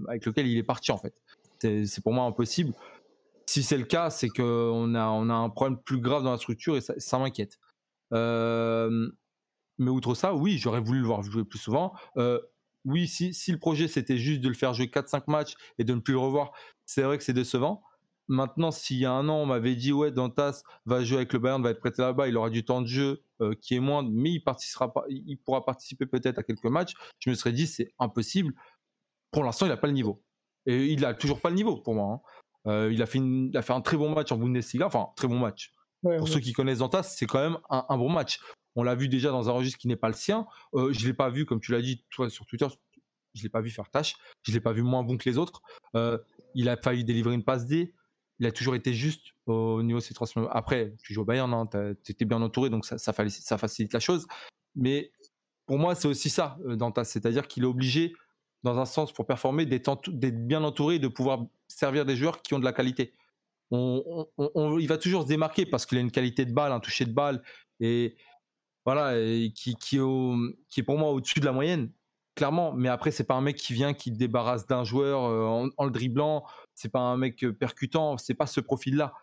avec 0.07 0.25
lequel 0.25 0.47
il 0.47 0.57
est 0.57 0.63
parti 0.63 0.91
en 0.91 0.97
fait. 0.97 1.13
C'est 1.59 2.01
pour 2.01 2.13
moi 2.13 2.23
impossible. 2.25 2.73
Si 3.47 3.61
c'est 3.61 3.77
le 3.77 3.83
cas, 3.83 4.09
c'est 4.09 4.29
qu'on 4.29 4.95
a, 4.95 5.07
on 5.07 5.29
a 5.29 5.33
un 5.33 5.49
problème 5.49 5.79
plus 5.79 5.99
grave 5.99 6.23
dans 6.23 6.31
la 6.31 6.37
structure 6.37 6.77
et 6.77 6.81
ça, 6.81 6.93
ça 6.97 7.19
m'inquiète. 7.19 7.59
mais 8.11 9.89
outre 9.89 10.15
ça, 10.15 10.33
oui, 10.33 10.59
j'aurais 10.59 10.81
voulu 10.81 11.01
le 11.01 11.07
voir 11.07 11.23
jouer 11.23 11.43
plus 11.43 11.59
souvent 11.59 11.93
oui, 12.85 13.07
si, 13.07 13.33
si 13.33 13.51
le 13.51 13.59
projet 13.59 13.87
c'était 13.87 14.17
juste 14.17 14.41
de 14.41 14.47
le 14.47 14.53
faire 14.53 14.73
jouer 14.73 14.87
4-5 14.87 15.23
matchs 15.27 15.55
et 15.77 15.83
de 15.83 15.93
ne 15.93 15.99
plus 15.99 16.13
le 16.13 16.19
revoir, 16.19 16.51
c'est 16.85 17.01
vrai 17.01 17.17
que 17.17 17.23
c'est 17.23 17.33
décevant. 17.33 17.81
Maintenant, 18.27 18.71
s'il 18.71 18.97
y 18.97 19.05
a 19.05 19.11
un 19.11 19.29
an, 19.29 19.35
on 19.35 19.45
m'avait 19.45 19.75
dit, 19.75 19.91
ouais, 19.91 20.11
Dantas 20.11 20.63
va 20.85 21.03
jouer 21.03 21.17
avec 21.17 21.33
le 21.33 21.39
Bayern, 21.39 21.61
va 21.61 21.69
être 21.69 21.79
prêté 21.79 22.01
là-bas, 22.01 22.27
il 22.27 22.37
aura 22.37 22.49
du 22.49 22.65
temps 22.65 22.81
de 22.81 22.87
jeu 22.87 23.23
euh, 23.41 23.53
qui 23.61 23.75
est 23.75 23.79
moindre, 23.79 24.09
mais 24.11 24.31
il, 24.31 24.39
participera 24.39 24.91
pas, 24.91 25.03
il 25.09 25.37
pourra 25.37 25.63
participer 25.63 26.07
peut-être 26.07 26.39
à 26.39 26.43
quelques 26.43 26.65
matchs, 26.65 26.93
je 27.19 27.29
me 27.29 27.35
serais 27.35 27.51
dit, 27.51 27.67
c'est 27.67 27.93
impossible. 27.99 28.53
Pour 29.31 29.43
l'instant, 29.43 29.67
il 29.67 29.69
n'a 29.69 29.77
pas 29.77 29.87
le 29.87 29.93
niveau. 29.93 30.23
Et 30.65 30.85
il 30.87 31.01
n'a 31.01 31.13
toujours 31.13 31.39
pas 31.39 31.49
le 31.49 31.55
niveau 31.55 31.77
pour 31.77 31.93
moi. 31.93 32.13
Hein. 32.13 32.21
Euh, 32.67 32.91
il, 32.91 33.01
a 33.03 33.05
fait 33.05 33.19
a 33.53 33.61
fait 33.61 33.73
un 33.73 33.81
très 33.81 33.97
bon 33.97 34.09
match 34.09 34.31
en 34.31 34.37
Bundesliga, 34.37 34.87
enfin, 34.87 35.09
très 35.15 35.27
bon 35.27 35.37
match. 35.37 35.71
pour 36.01 36.27
ceux 36.27 36.39
qui 36.39 36.53
connaissent 36.53 36.79
Dantas, 36.79 37.03
c'est 37.03 37.27
quand 37.27 37.39
même 37.39 37.57
un, 37.69 37.97
bon 37.97 38.09
match. 38.09 38.39
On 38.75 38.83
l'a 38.83 38.95
vu 38.95 39.07
déjà 39.07 39.31
dans 39.31 39.49
un 39.49 39.53
registre 39.53 39.79
qui 39.79 39.87
n'est 39.87 39.95
pas 39.95 40.09
le 40.09 40.13
sien. 40.13 40.45
Euh, 40.73 40.91
je 40.91 41.01
ne 41.01 41.07
l'ai 41.07 41.13
pas 41.13 41.29
vu, 41.29 41.45
comme 41.45 41.61
tu 41.61 41.71
l'as 41.71 41.81
dit, 41.81 42.03
toi, 42.09 42.29
sur 42.29 42.45
Twitter, 42.45 42.67
je 43.33 43.39
ne 43.39 43.43
l'ai 43.43 43.49
pas 43.49 43.61
vu 43.61 43.69
faire 43.69 43.89
tâche. 43.89 44.15
Je 44.43 44.51
ne 44.51 44.55
l'ai 44.55 44.61
pas 44.61 44.73
vu 44.73 44.81
moins 44.81 45.03
bon 45.03 45.17
que 45.17 45.29
les 45.29 45.37
autres. 45.37 45.61
Euh, 45.95 46.17
il 46.53 46.69
a 46.69 46.77
failli 46.77 47.03
délivrer 47.03 47.33
une 47.33 47.43
passe 47.43 47.65
D. 47.65 47.93
Il 48.39 48.45
a 48.45 48.51
toujours 48.51 48.75
été 48.75 48.93
juste 48.93 49.27
au 49.45 49.81
niveau 49.81 49.99
de 49.99 50.03
ses 50.03 50.13
transmissions. 50.13 50.49
Après, 50.51 50.93
tu 51.01 51.13
joues 51.13 51.21
au 51.21 51.25
Bayern, 51.25 51.53
hein, 51.53 51.67
tu 52.03 52.11
étais 52.11 52.25
bien 52.25 52.41
entouré, 52.41 52.69
donc 52.69 52.85
ça, 52.85 52.97
ça, 52.97 53.13
facilite 53.13 53.93
la 53.93 54.01
chose. 54.01 54.27
Mais 54.75 55.11
pour 55.65 55.79
moi, 55.79 55.95
c'est 55.95 56.09
aussi 56.09 56.29
ça, 56.29 56.57
euh, 56.65 56.75
Dantas. 56.75 57.05
C'est-à-dire 57.05 57.47
qu'il 57.47 57.63
est 57.63 57.67
obligé, 57.67 58.13
dans 58.63 58.77
un 58.77 58.85
sens, 58.85 59.13
pour 59.13 59.25
performer, 59.25 59.65
d'être 59.65 60.09
bien 60.09 60.63
entouré 60.63 60.95
et 60.95 60.99
de 60.99 61.07
pouvoir 61.07 61.45
servir 61.69 62.05
des 62.05 62.17
joueurs 62.17 62.41
qui 62.41 62.53
ont 62.53 62.59
de 62.59 62.65
la 62.65 62.73
qualité. 62.73 63.13
il 63.71 64.87
va 64.87 64.97
toujours 64.97 65.23
se 65.23 65.27
démarquer 65.27 65.65
parce 65.65 65.85
qu'il 65.85 65.97
a 65.97 66.01
une 66.01 66.11
qualité 66.11 66.45
de 66.45 66.53
balle, 66.53 66.73
un 66.73 66.81
toucher 66.81 67.05
de 67.05 67.13
balle, 67.13 67.41
et 67.79 68.15
voilà, 68.85 69.13
qui, 69.55 69.75
est 69.97 70.83
pour 70.83 70.97
moi 70.97 71.11
au-dessus 71.11 71.39
de 71.39 71.45
la 71.45 71.51
moyenne. 71.51 71.91
Clairement, 72.35 72.73
mais 72.73 72.89
après, 72.89 73.11
c'est 73.11 73.23
pas 73.23 73.35
un 73.35 73.41
mec 73.41 73.55
qui 73.55 73.73
vient, 73.73 73.93
qui 73.93 74.11
débarrasse 74.11 74.67
d'un 74.67 74.83
joueur 74.83 75.23
euh, 75.23 75.69
en, 75.77 75.85
le 75.85 75.91
dribblant. 75.91 76.45
C'est 76.73 76.91
pas 76.91 76.99
un 76.99 77.15
mec 77.15 77.43
euh, 77.45 77.53
percutant. 77.53 78.17
C'est 78.17 78.33
pas 78.33 78.45
ce 78.45 78.59
profil-là. 78.59 79.13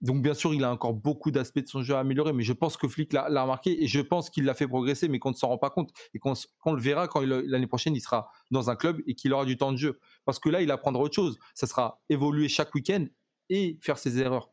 Donc, 0.00 0.20
bien 0.20 0.34
sûr, 0.34 0.52
il 0.52 0.64
a 0.64 0.72
encore 0.72 0.92
beaucoup 0.92 1.30
d'aspects 1.30 1.60
de 1.60 1.68
son 1.68 1.82
jeu 1.82 1.94
à 1.94 2.00
améliorer, 2.00 2.32
mais 2.32 2.42
je 2.42 2.52
pense 2.52 2.76
que 2.76 2.88
Flick 2.88 3.12
l'a 3.12 3.42
remarqué 3.42 3.84
et 3.84 3.86
je 3.86 4.00
pense 4.00 4.28
qu'il 4.28 4.44
l'a 4.44 4.54
fait 4.54 4.66
progresser, 4.66 5.06
mais 5.06 5.20
qu'on 5.20 5.30
ne 5.30 5.36
s'en 5.36 5.46
rend 5.46 5.58
pas 5.58 5.70
compte 5.70 5.90
et 6.14 6.18
qu'on 6.18 6.34
le 6.72 6.80
verra 6.80 7.06
quand 7.06 7.20
l'année 7.20 7.68
prochaine 7.68 7.94
il 7.94 8.00
sera 8.00 8.28
dans 8.50 8.68
un 8.68 8.74
club 8.74 9.00
et 9.06 9.14
qu'il 9.14 9.32
aura 9.32 9.44
du 9.44 9.56
temps 9.56 9.70
de 9.70 9.76
jeu. 9.76 10.00
Parce 10.24 10.40
que 10.40 10.48
là, 10.48 10.60
il 10.60 10.72
apprendra 10.72 11.04
autre 11.04 11.14
chose. 11.14 11.38
Ça 11.54 11.68
sera 11.68 12.02
évoluer 12.08 12.48
chaque 12.48 12.74
week-end 12.74 13.06
et 13.48 13.78
faire 13.80 13.96
ses 13.96 14.18
erreurs. 14.18 14.50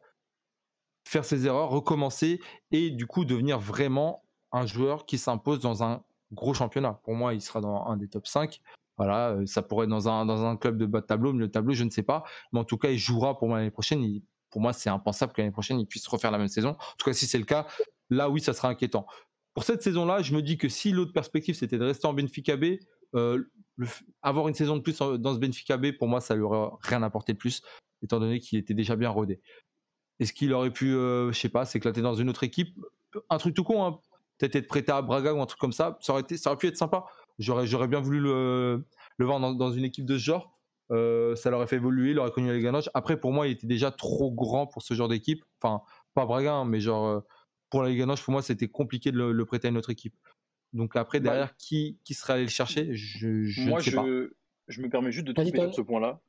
Faire 1.07 1.25
ses 1.25 1.47
erreurs, 1.47 1.69
recommencer 1.69 2.39
et 2.69 2.91
du 2.91 3.07
coup 3.07 3.25
devenir 3.25 3.57
vraiment 3.57 4.28
un 4.51 4.65
joueur 4.65 5.05
qui 5.05 5.17
s'impose 5.17 5.59
dans 5.59 5.83
un 5.83 6.03
gros 6.31 6.53
championnat. 6.53 6.99
Pour 7.03 7.15
moi, 7.15 7.33
il 7.33 7.41
sera 7.41 7.61
dans 7.61 7.85
un 7.85 7.97
des 7.97 8.07
top 8.07 8.27
5. 8.27 8.61
Voilà, 8.97 9.29
euh, 9.29 9.45
ça 9.45 9.61
pourrait 9.61 9.85
être 9.85 9.89
dans 9.89 10.09
un, 10.09 10.25
dans 10.25 10.45
un 10.45 10.57
club 10.57 10.77
de 10.77 10.85
bas 10.85 11.01
de 11.01 11.05
tableau, 11.05 11.31
mais 11.31 11.39
le 11.39 11.51
tableau, 11.51 11.73
je 11.73 11.83
ne 11.83 11.89
sais 11.89 12.03
pas. 12.03 12.23
Mais 12.51 12.59
en 12.59 12.65
tout 12.65 12.77
cas, 12.77 12.89
il 12.89 12.97
jouera 12.97 13.37
pour 13.37 13.47
moi 13.47 13.57
l'année 13.57 13.71
prochaine. 13.71 14.21
pour 14.49 14.61
moi, 14.61 14.73
c'est 14.73 14.89
impensable 14.89 15.33
que 15.33 15.41
l'année 15.41 15.51
prochaine, 15.51 15.79
il 15.79 15.87
puisse 15.87 16.07
refaire 16.07 16.31
la 16.31 16.37
même 16.37 16.49
saison. 16.49 16.71
En 16.71 16.95
tout 16.97 17.05
cas, 17.05 17.13
si 17.13 17.25
c'est 17.25 17.37
le 17.37 17.45
cas, 17.45 17.65
là, 18.09 18.29
oui, 18.29 18.41
ça 18.41 18.53
sera 18.53 18.69
inquiétant. 18.69 19.05
Pour 19.53 19.63
cette 19.63 19.81
saison-là, 19.81 20.21
je 20.21 20.33
me 20.33 20.41
dis 20.41 20.57
que 20.57 20.69
si 20.69 20.91
l'autre 20.91 21.13
perspective, 21.13 21.55
c'était 21.55 21.77
de 21.77 21.85
rester 21.85 22.07
en 22.07 22.13
Benfica 22.13 22.57
B, 22.57 22.77
euh, 23.15 23.43
avoir 24.21 24.47
une 24.47 24.53
saison 24.53 24.75
de 24.75 24.81
plus 24.81 24.97
dans 24.97 25.33
ce 25.33 25.39
Benfica 25.39 25.77
B, 25.77 25.91
pour 25.97 26.07
moi, 26.07 26.19
ça 26.19 26.35
lui 26.35 26.43
aurait 26.43 26.69
rien 26.81 27.01
apporté 27.01 27.33
de 27.33 27.37
plus, 27.37 27.61
étant 28.03 28.19
donné 28.19 28.39
qu'il 28.39 28.59
était 28.59 28.73
déjà 28.73 28.95
bien 28.95 29.09
rodé. 29.09 29.39
Est-ce 30.19 30.33
qu'il 30.33 30.53
aurait 30.53 30.71
pu, 30.71 30.93
euh, 30.93 31.31
je 31.31 31.39
sais 31.39 31.49
pas, 31.49 31.65
s'éclater 31.65 32.01
dans 32.01 32.15
une 32.15 32.29
autre 32.29 32.43
équipe? 32.43 32.77
Un 33.29 33.37
truc 33.37 33.55
tout 33.55 33.63
con, 33.63 33.85
hein 33.85 33.99
peut-être 34.39 34.55
être 34.55 34.67
prêté 34.67 34.91
à 34.91 35.01
Braga 35.01 35.33
ou 35.33 35.41
un 35.41 35.45
truc 35.45 35.59
comme 35.59 35.73
ça. 35.73 35.97
Ça 36.01 36.13
aurait, 36.13 36.21
été, 36.21 36.37
ça 36.37 36.49
aurait 36.49 36.57
pu 36.57 36.67
être 36.67 36.77
sympa. 36.77 37.05
J'aurais, 37.37 37.67
j'aurais 37.67 37.87
bien 37.87 37.99
voulu 37.99 38.19
le, 38.19 38.83
le 39.17 39.25
voir 39.25 39.39
dans, 39.39 39.71
une 39.71 39.83
équipe 39.83 40.05
de 40.05 40.17
ce 40.17 40.23
genre. 40.23 40.57
Euh, 40.91 41.35
ça 41.35 41.51
l'aurait 41.51 41.67
fait 41.67 41.75
évoluer, 41.75 42.11
il 42.11 42.19
aurait 42.19 42.31
connu 42.31 42.51
les 42.51 42.61
ganaches. 42.61 42.89
Après, 42.95 43.19
pour 43.19 43.31
moi, 43.31 43.47
il 43.47 43.51
était 43.51 43.67
déjà 43.67 43.91
trop 43.91 44.31
grand 44.31 44.65
pour 44.65 44.81
ce 44.81 44.93
genre 44.95 45.07
d'équipe. 45.07 45.43
Enfin, 45.61 45.83
pas 46.15 46.25
Braga, 46.25 46.53
hein, 46.53 46.65
mais 46.65 46.79
genre, 46.79 47.05
euh, 47.05 47.19
pour 47.69 47.83
la 47.83 47.89
Ligue 47.89 48.05
pour 48.23 48.31
moi, 48.31 48.41
c'était 48.41 48.67
compliqué 48.67 49.11
de 49.11 49.17
le, 49.17 49.45
prêter 49.45 49.67
à 49.67 49.69
une 49.69 49.77
autre 49.77 49.91
équipe. 49.91 50.15
Donc 50.73 50.95
après, 50.95 51.19
bah, 51.19 51.31
derrière, 51.31 51.55
qui, 51.57 51.99
qui 52.03 52.13
serait 52.13 52.33
allé 52.33 52.43
le 52.43 52.49
chercher? 52.49 52.95
Je, 52.95 53.43
je 53.43 53.61
Moi, 53.67 53.79
je, 53.79 54.31
je 54.67 54.81
me 54.81 54.89
permets 54.89 55.11
juste 55.11 55.27
de 55.27 55.33
te 55.33 55.43
sur 55.43 55.73
ce 55.73 55.81
point-là. 55.81 56.21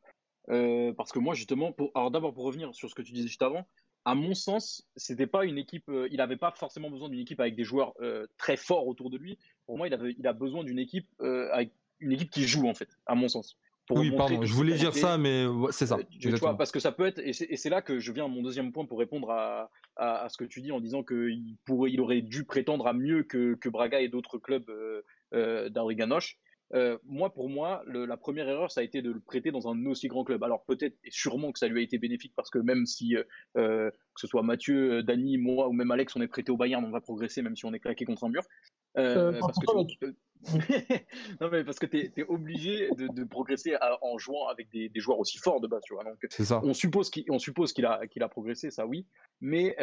Euh, 0.50 0.92
parce 0.94 1.12
que 1.12 1.18
moi, 1.18 1.34
justement, 1.34 1.72
pour... 1.72 1.90
alors 1.94 2.10
d'abord, 2.10 2.34
pour 2.34 2.44
revenir 2.44 2.74
sur 2.74 2.90
ce 2.90 2.94
que 2.94 3.02
tu 3.02 3.12
disais 3.12 3.28
juste 3.28 3.42
avant, 3.42 3.66
à 4.04 4.14
mon 4.14 4.34
sens, 4.34 4.86
c'était 4.96 5.26
pas 5.26 5.44
une 5.44 5.58
équipe. 5.58 5.88
Euh, 5.88 6.08
il 6.10 6.18
n'avait 6.18 6.36
pas 6.36 6.52
forcément 6.52 6.90
besoin 6.90 7.08
d'une 7.08 7.20
équipe 7.20 7.40
avec 7.40 7.54
des 7.54 7.64
joueurs 7.64 7.92
euh, 8.00 8.26
très 8.38 8.56
forts 8.56 8.86
autour 8.86 9.10
de 9.10 9.18
lui. 9.18 9.38
Pour 9.66 9.76
moi, 9.76 9.88
il, 9.88 9.94
avait, 9.94 10.14
il 10.18 10.26
a 10.26 10.32
besoin 10.32 10.64
d'une 10.64 10.78
équipe 10.78 11.08
avec 11.20 11.72
une 12.00 12.12
équipe 12.12 12.30
qui 12.30 12.44
joue 12.44 12.66
en 12.66 12.74
fait, 12.74 12.88
à 13.06 13.14
mon 13.14 13.28
sens. 13.28 13.58
oui, 13.90 14.10
pardon, 14.10 14.42
je 14.42 14.54
voulais 14.54 14.76
dire 14.76 14.94
ça, 14.94 15.18
mais 15.18 15.44
c'est 15.70 15.86
ça. 15.86 15.98
tu 16.18 16.30
vois, 16.30 16.56
parce 16.56 16.72
que 16.72 16.80
ça 16.80 16.92
peut 16.92 17.06
être, 17.06 17.18
et 17.18 17.32
c'est 17.32 17.70
là 17.70 17.82
que 17.82 17.98
je 18.00 18.10
viens 18.10 18.24
à 18.24 18.28
mon 18.28 18.42
deuxième 18.42 18.72
point 18.72 18.86
pour 18.86 18.98
répondre 18.98 19.30
à, 19.30 19.70
à, 19.96 20.28
ce 20.28 20.36
que 20.36 20.44
tu 20.44 20.60
dis 20.60 20.72
en 20.72 20.80
disant 20.80 21.02
qu'il 21.02 21.56
il 21.68 22.00
aurait 22.00 22.22
dû 22.22 22.44
prétendre 22.44 22.86
à 22.86 22.92
mieux 22.92 23.22
que, 23.22 23.54
que 23.54 23.68
Braga 23.68 24.00
et 24.00 24.08
d'autres 24.08 24.38
clubs 24.38 24.68
euh, 25.32 25.68
euh, 26.74 26.98
moi, 27.04 27.32
pour 27.32 27.48
moi, 27.48 27.82
la 27.86 28.16
première 28.16 28.48
erreur, 28.48 28.70
ça 28.70 28.80
a 28.80 28.84
été 28.84 29.02
de 29.02 29.10
le 29.10 29.20
prêter 29.20 29.50
dans 29.50 29.68
un 29.68 29.86
aussi 29.86 30.08
grand 30.08 30.24
club. 30.24 30.44
Alors 30.44 30.64
peut-être 30.64 30.96
et 31.04 31.10
sûrement 31.10 31.52
que 31.52 31.58
ça 31.58 31.68
lui 31.68 31.80
a 31.80 31.82
été 31.82 31.98
bénéfique 31.98 32.32
parce 32.36 32.50
que 32.50 32.58
même 32.58 32.86
si 32.86 33.16
euh, 33.16 33.24
euh, 33.56 33.90
que 33.90 34.20
ce 34.20 34.26
soit 34.26 34.42
Mathieu, 34.42 35.02
Dany, 35.02 35.38
moi 35.38 35.68
ou 35.68 35.72
même 35.72 35.90
Alex, 35.90 36.14
on 36.16 36.20
est 36.20 36.28
prêté 36.28 36.52
au 36.52 36.56
Bayern, 36.56 36.84
on 36.84 36.90
va 36.90 37.00
progresser 37.00 37.42
même 37.42 37.56
si 37.56 37.64
on 37.64 37.72
est 37.72 37.80
claqué 37.80 38.04
contre 38.04 38.24
un 38.24 38.28
mur. 38.28 38.42
parce 38.94 39.58
que 39.58 40.14
non 41.42 41.50
mais 41.52 41.64
parce 41.64 41.78
que 41.78 41.84
tu 41.84 41.98
es, 42.16 42.24
obligé 42.26 42.88
de, 42.96 43.24
progresser 43.24 43.76
en 44.00 44.16
jouant 44.16 44.48
avec 44.48 44.70
des, 44.70 44.90
joueurs 44.94 45.18
aussi 45.18 45.36
forts 45.36 45.60
de 45.60 45.66
base, 45.66 45.82
tu 45.84 45.92
vois. 45.92 46.02
Donc, 46.04 46.16
ça. 46.30 46.62
On 46.64 46.72
suppose 46.72 47.10
qu'il 47.10 47.26
suppose 47.38 47.74
qu'il 47.74 47.84
a 47.84 48.06
qu'il 48.06 48.22
a 48.22 48.28
progressé, 48.28 48.70
ça 48.70 48.86
oui. 48.86 49.06
Mais 49.42 49.76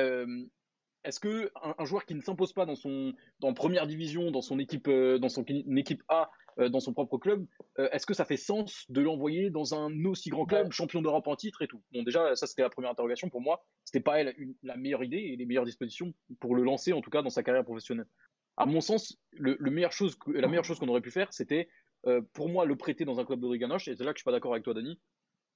est-ce 1.04 1.20
que 1.20 1.52
un, 1.62 1.86
joueur 1.86 2.06
qui 2.06 2.16
ne 2.16 2.22
s'impose 2.22 2.54
pas 2.54 2.66
dans 2.66 2.76
son 2.76 3.14
dans 3.40 3.54
première 3.54 3.88
division, 3.88 4.32
dans 4.32 4.42
son 4.42 4.60
équipe 4.60 4.90
dans 4.90 5.30
son 5.30 5.44
équipe 5.44 6.04
A 6.10 6.30
euh, 6.60 6.70
dans 6.70 6.80
son 6.80 6.92
propre 6.92 7.18
club, 7.20 7.46
euh, 7.78 7.88
est-ce 7.92 8.08
que 8.08 8.16
ça 8.16 8.26
fait 8.26 8.38
sens 8.38 8.86
de 8.90 9.02
l'envoyer 9.02 9.52
dans 9.52 9.76
un 9.76 10.06
aussi 10.06 10.30
grand 10.30 10.46
club, 10.46 10.72
champion 10.72 11.04
d'Europe 11.04 11.28
en 11.28 11.36
titre 11.36 11.62
et 11.62 11.68
tout? 11.68 11.82
Bon, 11.94 12.02
déjà, 12.02 12.36
ça 12.36 12.48
c'était 12.48 12.64
la 12.64 12.70
première 12.70 12.90
interrogation 12.90 13.30
pour 13.30 13.42
moi. 13.42 13.64
C'était 13.86 14.00
pas 14.00 14.24
la 14.24 14.78
meilleure 14.78 15.04
idée 15.04 15.18
et 15.18 15.36
les 15.36 15.46
meilleures 15.46 15.66
dispositions 15.66 16.14
pour 16.40 16.56
le 16.56 16.64
lancer, 16.64 16.94
en 16.94 17.02
tout 17.02 17.12
cas 17.12 17.22
dans 17.22 17.30
sa 17.30 17.44
carrière 17.44 17.64
professionnelle. 17.64 18.08
À 18.56 18.66
mon 18.66 18.82
sens, 18.82 19.20
le, 19.34 19.56
meilleure 19.70 19.92
chose, 19.92 20.18
la 20.26 20.48
meilleure 20.48 20.66
chose 20.66 20.80
qu'on 20.80 20.88
aurait 20.88 21.02
pu 21.02 21.12
faire, 21.12 21.32
c'était 21.32 21.70
euh, 22.08 22.22
pour 22.34 22.50
moi 22.50 22.66
le 22.66 22.76
prêter 22.76 23.06
dans 23.06 23.20
un 23.20 23.26
club 23.26 23.40
de 23.40 23.46
Riganoche. 23.46 23.88
Et 23.88 23.96
c'est 23.96 24.04
là 24.04 24.14
que 24.14 24.18
je 24.18 24.22
suis 24.22 24.26
pas 24.26 24.32
d'accord 24.32 24.54
avec 24.54 24.64
toi, 24.64 24.74
Dani 24.74 25.00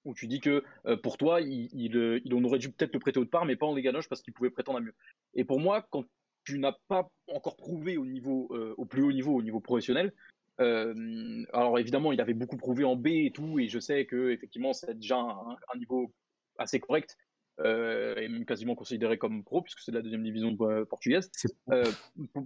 où 0.05 0.13
tu 0.13 0.27
dis 0.27 0.39
que 0.39 0.63
pour 1.03 1.17
toi, 1.17 1.41
il, 1.41 1.69
il, 1.73 2.33
on 2.33 2.43
aurait 2.43 2.59
dû 2.59 2.71
peut-être 2.71 2.93
le 2.93 2.99
prêter 2.99 3.19
autre 3.19 3.29
part, 3.29 3.45
mais 3.45 3.55
pas 3.55 3.65
en 3.65 3.75
Liganoche 3.75 4.09
parce 4.09 4.21
qu'il 4.21 4.33
pouvait 4.33 4.49
prétendre 4.49 4.79
à 4.79 4.81
mieux. 4.81 4.95
Et 5.33 5.43
pour 5.43 5.59
moi, 5.59 5.85
quand 5.89 6.05
tu 6.43 6.57
n'as 6.57 6.75
pas 6.87 7.07
encore 7.27 7.55
prouvé 7.55 7.97
au 7.97 8.05
niveau, 8.05 8.49
au 8.77 8.85
plus 8.85 9.03
haut 9.03 9.11
niveau, 9.11 9.35
au 9.35 9.43
niveau 9.43 9.59
professionnel, 9.59 10.11
euh, 10.61 11.43
alors 11.53 11.79
évidemment, 11.79 12.11
il 12.11 12.21
avait 12.21 12.33
beaucoup 12.33 12.57
prouvé 12.57 12.83
en 12.83 12.95
B 12.95 13.07
et 13.07 13.31
tout, 13.31 13.59
et 13.59 13.67
je 13.67 13.79
sais 13.79 14.05
que 14.05 14.31
effectivement, 14.31 14.73
c'est 14.73 14.97
déjà 14.97 15.17
un, 15.17 15.77
niveau 15.77 16.13
assez 16.57 16.79
correct. 16.79 17.17
Euh, 17.59 18.15
et 18.15 18.27
même 18.27 18.45
quasiment 18.45 18.75
considéré 18.75 19.17
comme 19.17 19.43
pro, 19.43 19.61
puisque 19.61 19.81
c'est 19.81 19.91
de 19.91 19.97
la 19.97 20.01
deuxième 20.01 20.23
division 20.23 20.55
euh, 20.61 20.85
portugaise. 20.85 21.29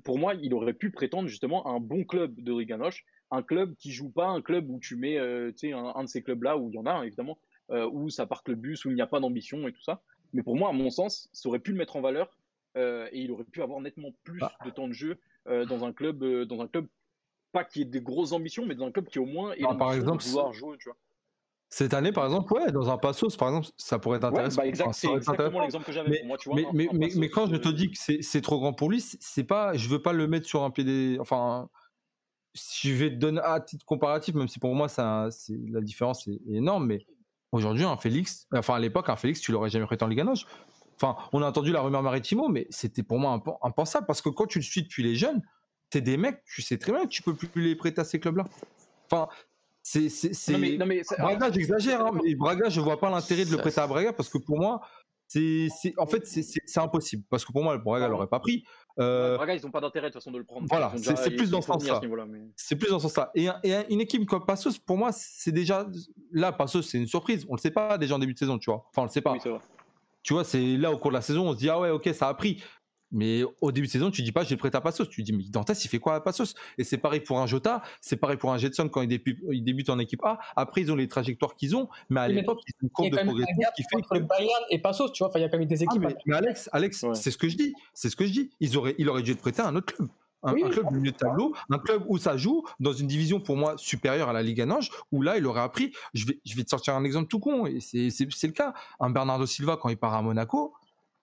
pour, 0.03 0.17
moi, 0.17 0.33
il 0.33 0.53
aurait 0.53 0.73
pu 0.73 0.91
prétendre 0.91 1.29
justement 1.29 1.65
à 1.65 1.69
un 1.69 1.79
bon 1.79 2.03
club 2.03 2.41
de 2.41 2.51
Riganoche, 2.51 3.05
un 3.31 3.41
club 3.41 3.75
qui 3.75 3.91
joue 3.91 4.09
pas, 4.09 4.27
un 4.27 4.41
club 4.41 4.69
où 4.69 4.79
tu 4.79 4.95
mets 4.95 5.17
un, 5.17 5.51
un, 5.73 6.03
de 6.03 6.09
ces 6.09 6.21
clubs-là, 6.21 6.57
où 6.57 6.69
il 6.69 6.75
y 6.75 6.77
en 6.77 6.85
a 6.85 7.05
évidemment, 7.05 7.37
où 7.69 8.09
ça 8.09 8.25
parque 8.25 8.49
le 8.49 8.55
bus, 8.55 8.85
où 8.85 8.91
il 8.91 8.95
n'y 8.95 9.01
a 9.01 9.07
pas 9.07 9.19
d'ambition 9.19 9.67
et 9.67 9.73
tout 9.73 9.81
ça. 9.81 10.01
Mais 10.33 10.43
pour 10.43 10.55
moi, 10.55 10.69
à 10.69 10.73
mon 10.73 10.89
sens, 10.89 11.29
ça 11.33 11.49
aurait 11.49 11.59
pu 11.59 11.71
le 11.71 11.77
mettre 11.77 11.95
en 11.95 12.01
valeur 12.01 12.37
et 12.75 13.09
il 13.13 13.31
aurait 13.31 13.43
pu 13.45 13.61
avoir 13.61 13.81
nettement 13.81 14.09
plus 14.23 14.39
bah. 14.39 14.51
de 14.63 14.69
temps 14.69 14.87
de 14.87 14.93
jeu 14.93 15.17
dans 15.45 15.85
un 15.85 15.93
club, 15.93 16.23
dans 16.45 16.61
un 16.61 16.67
club 16.67 16.87
pas 17.55 17.63
qu'il 17.63 17.81
y 17.81 17.85
ait 17.85 17.89
des 17.89 18.01
grosses 18.01 18.33
ambitions, 18.33 18.65
mais 18.65 18.75
dans 18.75 18.85
un 18.85 18.91
club 18.91 19.07
qui 19.07 19.17
au 19.17 19.25
moins 19.25 19.53
ait 19.53 19.63
par 19.77 19.93
exemple, 19.93 20.23
pouvoir 20.23 20.53
jouer, 20.53 20.77
tu 20.77 20.89
vois. 20.89 20.97
Cette 21.69 21.93
année, 21.93 22.11
par 22.11 22.25
exemple, 22.25 22.53
ouais, 22.53 22.71
dans 22.71 22.89
un 22.89 22.97
Passos, 22.97 23.35
par 23.37 23.49
exemple, 23.49 23.67
ça 23.77 23.97
pourrait 23.97 24.17
être 24.17 24.25
intéressant. 24.25 24.61
Ouais, 24.61 24.71
bah 24.71 24.93
c'est 24.93 25.11
exactement 25.11 25.61
l'exemple 25.61 25.85
que 25.85 25.91
j'avais 25.91 26.09
mais, 26.09 26.23
moi, 26.23 26.37
tu 26.37 26.49
vois. 26.49 26.57
Mais, 26.73 26.87
mais, 26.93 27.09
mais, 27.15 27.29
quand 27.29 27.47
je 27.47 27.55
te 27.55 27.69
dis 27.69 27.91
que 27.91 27.97
c'est 27.97 28.41
trop 28.41 28.59
grand 28.59 28.73
pour 28.73 28.89
lui, 28.89 29.01
c'est 29.01 29.43
pas, 29.43 29.75
je 29.75 29.89
veux 29.89 30.01
pas 30.01 30.13
le 30.13 30.27
mettre 30.27 30.45
sur 30.45 30.63
un 30.63 30.69
pied 30.69 30.83
des, 30.83 31.17
enfin, 31.19 31.69
si 32.55 32.89
je 32.89 32.95
vais 32.95 33.09
te 33.09 33.15
donner 33.15 33.41
à 33.43 33.59
titre 33.59 33.85
comparatif, 33.85 34.33
même 34.33 34.47
si 34.47 34.59
pour 34.59 34.73
moi, 34.73 34.87
ça, 34.87 35.29
la 35.69 35.81
différence 35.81 36.27
est, 36.27 36.39
énorme, 36.47 36.87
mais 36.87 37.05
aujourd'hui, 37.51 37.83
un 37.83 37.97
Félix, 37.97 38.47
enfin, 38.53 38.75
à 38.75 38.79
l'époque, 38.79 39.09
un 39.09 39.15
Félix, 39.15 39.41
tu 39.41 39.51
l'aurais 39.51 39.69
jamais 39.69 39.85
prêté 39.85 40.03
en 40.03 40.07
Ligue 40.07 40.23
Enfin, 40.95 41.17
on 41.33 41.41
a 41.41 41.47
entendu 41.47 41.73
la 41.73 41.81
rumeur 41.81 42.01
Maritimo, 42.01 42.47
mais 42.47 42.67
c'était 42.69 43.03
pour 43.03 43.19
moi 43.19 43.43
impensable 43.61 44.07
parce 44.07 44.21
que 44.21 44.29
quand 44.29 44.47
tu 44.47 44.59
le 44.59 44.63
suis 44.63 44.83
depuis 44.83 45.03
les 45.03 45.15
jeunes, 45.15 45.41
t'es 45.89 45.99
des 45.99 46.15
mecs, 46.15 46.41
tu 46.45 46.61
sais 46.61 46.77
très 46.77 46.93
bien 46.93 47.03
que 47.03 47.09
tu 47.09 47.21
peux 47.21 47.35
plus 47.35 47.49
les 47.61 47.75
prêter 47.75 47.99
à 47.99 48.05
ces 48.05 48.19
clubs-là. 48.19 48.45
Enfin, 49.11 49.27
c'est. 49.83 50.07
Non 50.77 50.85
mais, 50.85 51.01
Braga, 51.19 51.51
j'exagère, 51.51 52.05
hein, 52.05 52.11
mais 52.23 52.33
Braga, 52.35 52.69
je 52.69 52.79
vois 52.79 52.97
pas 52.97 53.09
l'intérêt 53.09 53.43
de 53.43 53.51
le 53.51 53.57
prêter 53.57 53.81
à 53.81 53.87
Braga 53.87 54.13
parce 54.13 54.29
que 54.29 54.37
pour 54.37 54.57
moi, 54.57 54.81
c'est 55.27 55.67
en 55.97 56.07
fait, 56.07 56.25
c'est 56.25 56.79
impossible. 56.79 57.23
Parce 57.29 57.43
que 57.43 57.51
pour 57.51 57.63
moi, 57.63 57.77
Braga 57.77 58.07
l'aurait 58.07 58.27
pas 58.27 58.39
pris. 58.39 58.63
Euh... 58.99 59.35
Braga, 59.35 59.55
ils 59.55 59.63
n'ont 59.63 59.71
pas 59.71 59.81
d'intérêt 59.81 60.07
de 60.07 60.13
toute 60.13 60.21
façon 60.21 60.31
de 60.31 60.37
le 60.37 60.43
prendre. 60.43 60.67
Voilà, 60.69 60.93
c'est 60.95 61.31
plus 61.31 61.49
dans 61.49 61.61
ce 61.61 61.67
sens-là. 61.67 62.01
C'est 62.55 62.75
plus 62.75 62.89
dans 62.89 62.99
ce 62.99 63.07
sens-là. 63.09 63.31
Et, 63.35 63.47
une 63.89 64.01
équipe 64.01 64.25
comme 64.25 64.45
Passos, 64.45 64.77
pour 64.77 64.97
moi, 64.97 65.11
c'est 65.11 65.51
déjà. 65.51 65.87
Là, 66.31 66.51
Passos, 66.51 66.87
c'est 66.87 66.97
une 66.97 67.07
surprise. 67.07 67.45
On 67.49 67.55
le 67.55 67.59
sait 67.59 67.71
pas 67.71 67.97
déjà 67.97 68.15
en 68.15 68.19
début 68.19 68.33
de 68.33 68.39
saison, 68.39 68.57
tu 68.57 68.69
vois. 68.69 68.85
Enfin, 68.89 69.03
on 69.03 69.05
le 69.05 69.11
sait 69.11 69.21
pas. 69.21 69.35
tu 70.23 70.33
vois, 70.33 70.43
c'est 70.43 70.77
là 70.77 70.91
au 70.91 70.97
cours 70.97 71.11
de 71.11 71.15
la 71.15 71.21
saison, 71.21 71.47
on 71.47 71.53
se 71.53 71.57
dit, 71.57 71.69
ah 71.69 71.79
ouais, 71.79 71.89
ok, 71.89 72.09
ça 72.13 72.27
a 72.27 72.33
pris. 72.33 72.63
Mais 73.11 73.43
au 73.61 73.71
début 73.71 73.87
de 73.87 73.91
saison, 73.91 74.11
tu 74.11 74.21
dis 74.21 74.31
pas, 74.31 74.43
j'ai 74.43 74.57
prêté 74.57 74.77
à 74.77 74.81
Passos. 74.81 75.07
Tu 75.07 75.23
dis, 75.23 75.33
mais 75.33 75.43
Dantas, 75.49 75.79
il 75.83 75.87
fait 75.87 75.99
quoi 75.99 76.15
à 76.15 76.21
Passos? 76.21 76.55
Et 76.77 76.83
c'est 76.83 76.97
pareil 76.97 77.21
pour 77.21 77.39
un 77.39 77.47
Jota, 77.47 77.81
c'est 78.01 78.17
pareil 78.17 78.37
pour 78.37 78.51
un 78.51 78.57
Jetson 78.57 78.89
quand 78.89 79.01
il 79.01 79.07
débute, 79.07 79.89
en 79.89 79.99
équipe 79.99 80.23
A. 80.23 80.39
Après, 80.55 80.81
ils 80.81 80.91
ont 80.91 80.95
les 80.95 81.07
trajectoires 81.07 81.55
qu'ils 81.55 81.75
ont, 81.75 81.89
mais 82.09 82.21
à 82.21 82.27
l'époque, 82.27 82.61
ils 82.67 82.73
ont 82.73 82.83
une 82.83 82.89
courbe 82.89 83.09
de 83.11 83.17
progression 83.17 83.55
qui 83.75 83.83
fait 83.83 83.97
entre 83.97 84.15
le 84.15 84.21
Bayern 84.21 84.63
et 84.69 84.79
Passos, 84.79 85.11
tu 85.11 85.23
vois. 85.23 85.31
il 85.35 85.41
y 85.41 85.43
a 85.43 85.49
quand 85.49 85.57
même 85.57 85.67
des 85.67 85.83
équipes. 85.83 86.03
Ah, 86.05 86.13
mais, 86.25 86.35
Alex, 86.35 86.69
Alex, 86.73 87.05
c'est 87.13 87.31
ce 87.31 87.37
que 87.37 87.47
je 87.47 87.57
dis. 87.57 87.73
C'est 87.93 88.09
ce 88.09 88.15
que 88.15 88.25
je 88.25 88.31
dis. 88.31 88.51
Ils 88.59 88.77
auraient, 88.77 88.95
il 88.97 89.09
aurait 89.09 89.21
dû 89.21 89.31
être 89.31 89.41
prêté 89.41 89.61
à 89.61 89.67
un 89.67 89.75
autre 89.75 89.93
club. 89.93 90.09
Un, 90.43 90.53
club 90.53 90.89
du 90.91 90.99
milieu 90.99 91.11
de 91.11 91.17
tableau, 91.17 91.55
un 91.71 91.79
club 91.79 92.03
où 92.07 92.19
ça 92.19 92.37
joue 92.37 92.63
dans 92.79 92.93
une 92.93 93.07
division 93.07 93.39
pour 93.39 93.57
moi 93.57 93.73
supérieure 93.77 94.29
à 94.29 94.33
la 94.33 94.43
Ligue 94.43 94.61
Ange, 94.61 94.91
où 95.11 95.23
là 95.23 95.39
il 95.39 95.45
aurait 95.47 95.61
appris. 95.61 95.91
Je 96.13 96.27
vais, 96.27 96.39
je 96.45 96.55
vais 96.55 96.63
te 96.63 96.69
sortir 96.69 96.93
un 96.93 97.03
exemple 97.03 97.27
tout 97.27 97.39
con, 97.39 97.65
et 97.65 97.79
c'est 97.79 98.19
le 98.19 98.51
cas. 98.51 98.73
Un 98.99 99.09
Bernardo 99.09 99.47
Silva 99.47 99.77
quand 99.81 99.89
il 99.89 99.97
part 99.97 100.13
à 100.13 100.21
Monaco, 100.21 100.75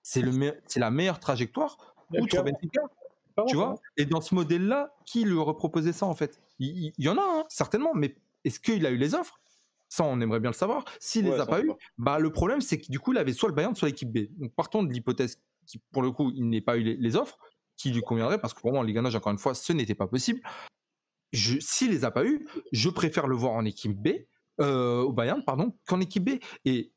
c'est 0.02 0.22
la 0.76 0.90
meilleure 0.90 1.20
trajectoire 1.20 1.76
outre 2.20 2.42
Benfica. 2.42 2.82
Tu 3.46 3.56
vois 3.56 3.76
Et 3.96 4.04
dans 4.04 4.20
ce 4.20 4.34
modèle-là, 4.34 4.94
qui 5.06 5.24
lui 5.24 5.32
aurait 5.32 5.54
proposé 5.54 5.92
ça 5.92 6.06
en 6.06 6.14
fait? 6.14 6.40
Il, 6.58 6.92
y 6.98 7.08
en 7.08 7.16
a, 7.16 7.22
hein, 7.22 7.44
certainement, 7.48 7.92
mais 7.94 8.14
est-ce 8.44 8.60
qu'il 8.60 8.84
a 8.86 8.90
eu 8.90 8.96
les 8.96 9.14
offres? 9.14 9.40
Ça, 9.88 10.04
on 10.04 10.20
aimerait 10.20 10.40
bien 10.40 10.50
le 10.50 10.56
savoir. 10.56 10.84
S'il 11.00 11.26
ne 11.26 11.32
les 11.32 11.40
a 11.40 11.46
pas 11.46 11.60
eu, 11.60 11.70
bah, 11.98 12.18
le 12.18 12.30
problème, 12.30 12.60
c'est 12.60 12.78
que 12.80 12.90
du 12.90 12.98
coup, 12.98 13.12
il 13.12 13.18
avait 13.18 13.32
soit 13.32 13.48
le 13.48 13.54
Bayern, 13.54 13.74
soit 13.74 13.88
l'équipe 13.88 14.10
B. 14.10 14.30
Donc, 14.38 14.54
partons 14.54 14.82
de 14.82 14.92
l'hypothèse 14.92 15.38
qui, 15.66 15.78
pour 15.92 16.02
le 16.02 16.10
coup, 16.10 16.30
il 16.34 16.48
n'ait 16.48 16.60
pas 16.62 16.76
eu 16.76 16.82
les, 16.82 17.16
offres 17.16 17.38
qui 17.76 17.90
lui 17.90 18.00
conviendraient, 18.00 18.40
parce 18.40 18.54
que 18.54 18.60
pour 18.60 18.72
moi, 18.72 18.80
en 18.80 18.84
Ligue 18.84 18.98
1, 18.98 19.14
encore 19.14 19.32
une 19.32 19.38
fois, 19.38 19.54
ce 19.54 19.72
n'était 19.72 19.94
pas 19.94 20.06
possible. 20.06 20.40
S'il 21.32 21.90
les 21.90 22.04
a 22.04 22.10
pas 22.10 22.24
eu, 22.24 22.46
je 22.72 22.88
préfère 22.88 23.26
le 23.26 23.36
voir 23.36 23.52
en 23.52 23.64
équipe 23.64 24.00
B, 24.00 24.08
euh, 24.60 25.02
au 25.02 25.12
Bayern, 25.12 25.42
pardon, 25.44 25.74
qu'en 25.86 26.00
équipe 26.00 26.24
B. 26.24 26.38
Et 26.64 26.92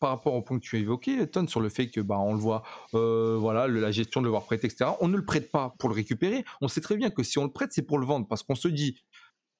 par 0.00 0.10
rapport 0.10 0.34
au 0.34 0.42
point 0.42 0.58
que 0.58 0.64
tu 0.64 0.76
as 0.76 0.80
évoqué, 0.80 1.26
Ton, 1.28 1.46
sur 1.46 1.60
le 1.60 1.68
fait 1.68 1.88
que 1.88 2.00
bah, 2.00 2.18
on 2.18 2.32
le 2.32 2.40
voit, 2.40 2.62
euh, 2.94 3.36
voilà, 3.38 3.68
la 3.68 3.90
gestion 3.92 4.20
de 4.20 4.26
le 4.26 4.30
voir 4.30 4.44
prêter, 4.44 4.66
etc. 4.66 4.92
On 5.00 5.08
ne 5.08 5.16
le 5.16 5.24
prête 5.24 5.52
pas 5.52 5.74
pour 5.78 5.88
le 5.90 5.94
récupérer. 5.94 6.44
On 6.60 6.68
sait 6.68 6.80
très 6.80 6.96
bien 6.96 7.10
que 7.10 7.22
si 7.22 7.38
on 7.38 7.44
le 7.44 7.52
prête, 7.52 7.72
c'est 7.72 7.82
pour 7.82 7.98
le 7.98 8.06
vendre, 8.06 8.26
parce 8.26 8.42
qu'on 8.42 8.54
se 8.54 8.68
dit, 8.68 8.98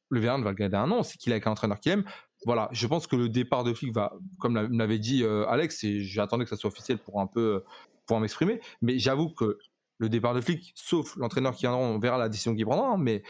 le 0.09 0.19
Verne 0.19 0.43
va 0.43 0.51
le 0.51 0.57
garder 0.57 0.77
un 0.77 0.91
an, 0.91 1.03
c'est 1.03 1.19
qu'il 1.19 1.33
a 1.33 1.37
un 1.37 1.51
entraîneur 1.51 1.79
qu'il 1.79 1.93
aime. 1.93 2.05
Voilà, 2.47 2.69
je 2.73 2.87
pense 2.87 3.07
que 3.07 3.17
le 3.17 3.29
départ 3.29 3.65
de 3.65 3.75
Flick 3.75 3.93
va, 3.93 4.15
comme 4.39 4.55
l'avait 4.57 4.99
dit 4.99 5.23
euh, 5.23 5.47
Alex, 5.47 5.85
et 5.85 6.01
j'attendais 6.01 6.45
que 6.45 6.51
ça 6.51 6.57
soit 6.57 6.69
officiel 6.69 6.99
pour 6.99 7.21
un 7.21 7.27
peu 7.27 7.63
pour 8.07 8.19
m'exprimer, 8.19 8.61
mais 8.83 8.99
j'avoue 8.99 9.29
que 9.31 9.59
le 9.99 10.09
départ 10.09 10.35
de 10.35 10.41
Flick, 10.41 10.73
sauf 10.75 11.15
l'entraîneur 11.17 11.55
qui 11.55 11.61
viendra, 11.61 11.79
on 11.79 11.99
verra 11.99 12.19
la 12.19 12.29
décision 12.29 12.57
qu'il 12.57 12.65
prendra, 12.65 12.89
hein, 12.89 12.97
mais 12.99 13.23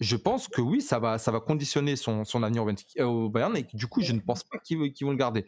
je 0.00 0.16
pense 0.16 0.48
que 0.48 0.60
oui, 0.60 0.80
ça 0.80 0.98
va, 0.98 1.18
ça 1.18 1.30
va 1.30 1.40
conditionner 1.40 1.94
son, 1.94 2.24
son 2.24 2.42
avenir 2.42 2.66
au, 3.00 3.28
Bayern 3.28 3.56
et 3.56 3.66
du 3.74 3.86
coup, 3.86 4.00
je 4.00 4.12
ne 4.12 4.20
pense 4.20 4.42
pas 4.44 4.58
qu'ils 4.58 4.78
vont 4.78 5.10
le 5.10 5.16
garder. 5.16 5.44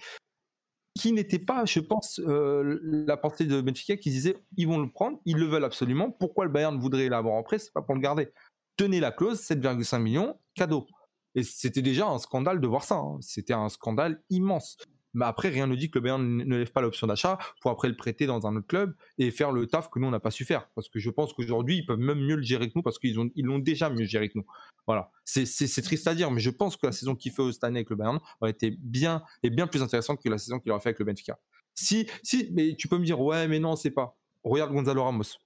Qui 0.95 1.13
n'était 1.13 1.39
pas, 1.39 1.65
je 1.65 1.81
pense, 1.81 2.21
euh, 2.21 2.79
la 2.83 3.17
pensée 3.17 3.47
de 3.47 3.63
Benfica 3.63 3.97
qui 3.97 4.11
disait 4.11 4.37
ils 4.59 4.69
vont 4.69 4.79
le 4.79 4.91
prendre, 4.91 5.19
ils 5.25 5.39
le 5.39 5.47
veulent 5.47 5.65
absolument. 5.65 6.11
Pourquoi 6.11 6.45
le 6.45 6.51
Bayern 6.51 6.79
voudrait 6.79 7.09
l'avoir 7.09 7.35
en 7.35 7.43
prêt 7.43 7.59
C'est 7.59 7.73
pas 7.73 7.81
pour 7.81 7.95
le 7.95 8.01
garder. 8.03 8.29
Tenez 8.77 9.01
la 9.01 9.11
clause, 9.11 9.41
7,5 9.41 9.99
millions, 10.01 10.39
cadeau. 10.55 10.87
Et 11.35 11.45
c'était 11.45 11.81
déjà 11.81 12.07
un 12.09 12.19
scandale 12.19 12.61
de 12.61 12.67
voir 12.67 12.85
ça. 12.85 12.97
Hein. 12.97 13.17
C'était 13.23 13.55
un 13.55 13.71
scandale 13.71 14.23
immense. 14.29 14.77
Mais 15.15 15.25
après, 15.25 15.49
rien 15.49 15.67
ne 15.67 15.75
dit 15.75 15.91
que 15.91 15.99
le 15.99 16.03
Bayern 16.03 16.25
ne 16.25 16.57
lève 16.57 16.73
pas 16.73 16.81
l'option 16.81 17.07
d'achat 17.07 17.39
pour 17.61 17.71
après 17.71 17.89
le 17.89 17.97
prêter 17.97 18.27
dans 18.27 18.47
un 18.47 18.57
autre 18.57 18.67
club 18.67 18.95
et 19.19 19.31
faire 19.31 19.53
le 19.53 19.67
taf 19.67 19.91
que 19.91 19.99
nous, 19.99 20.07
on 20.07 20.11
n'a 20.11 20.21
pas 20.21 20.31
su 20.31 20.45
faire. 20.45 20.69
Parce 20.75 20.89
que 20.89 20.99
je 20.99 21.11
pense 21.11 21.33
qu'aujourd'hui, 21.33 21.79
ils 21.79 21.87
peuvent 21.87 21.99
même 21.99 22.21
mieux 22.21 22.37
le 22.37 22.43
gérer 22.43 22.69
que 22.69 22.73
nous 22.77 22.83
parce 22.83 22.99
qu'ils 22.99 23.15
l'ont 23.15 23.31
ils 23.35 23.63
déjà 23.63 23.91
mieux 23.91 24.05
géré 24.05 24.29
que 24.29 24.39
nous. 24.39 24.47
Voilà. 24.87 25.11
C'est 25.25 25.83
triste 25.83 26.07
à 26.07 26.15
dire, 26.15 26.31
mais 26.31 26.41
je 26.41 26.51
pense 26.51 26.77
que 26.77 26.87
la 26.87 26.93
saison 26.93 27.15
qu'il 27.15 27.33
fait 27.33 27.53
cette 27.53 27.65
année 27.65 27.79
avec 27.79 27.91
le 27.91 27.97
Bayern 27.97 28.21
aurait 28.41 28.51
été 28.51 28.71
bien 28.71 29.23
et 29.43 29.51
bien 29.51 29.67
plus 29.67 29.83
intéressante 29.83 30.23
que 30.23 30.29
la 30.29 30.39
saison 30.39 30.59
qu'il 30.59 30.73
aurait 30.73 30.81
fait 30.81 30.91
avec 30.91 30.99
le 30.99 31.05
Benfica. 31.05 31.39
Si, 31.75 32.09
si, 32.23 32.49
mais 32.53 32.75
tu 32.77 32.89
peux 32.89 32.99
me 32.99 33.05
dire, 33.05 33.21
ouais, 33.21 33.49
mais 33.49 33.59
non, 33.59 33.77
c'est 33.77 33.91
pas. 33.91 34.17
Regarde 34.45 34.73
Gonzalo 34.73 35.05
Ramos. 35.05 35.39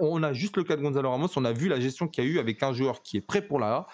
on 0.00 0.22
a 0.22 0.32
juste 0.32 0.56
le 0.56 0.64
cas 0.64 0.76
de 0.76 0.82
Gonzalo 0.82 1.10
Ramos, 1.10 1.28
on 1.36 1.44
a 1.44 1.52
vu 1.52 1.68
la 1.68 1.78
gestion 1.78 2.08
qu'il 2.08 2.24
y 2.24 2.26
a 2.26 2.30
eu 2.30 2.38
avec 2.38 2.62
un 2.62 2.72
joueur 2.72 3.02
qui 3.02 3.16
est 3.16 3.20
prêt 3.20 3.42
pour 3.42 3.60
la 3.60 3.74
A 3.74 3.86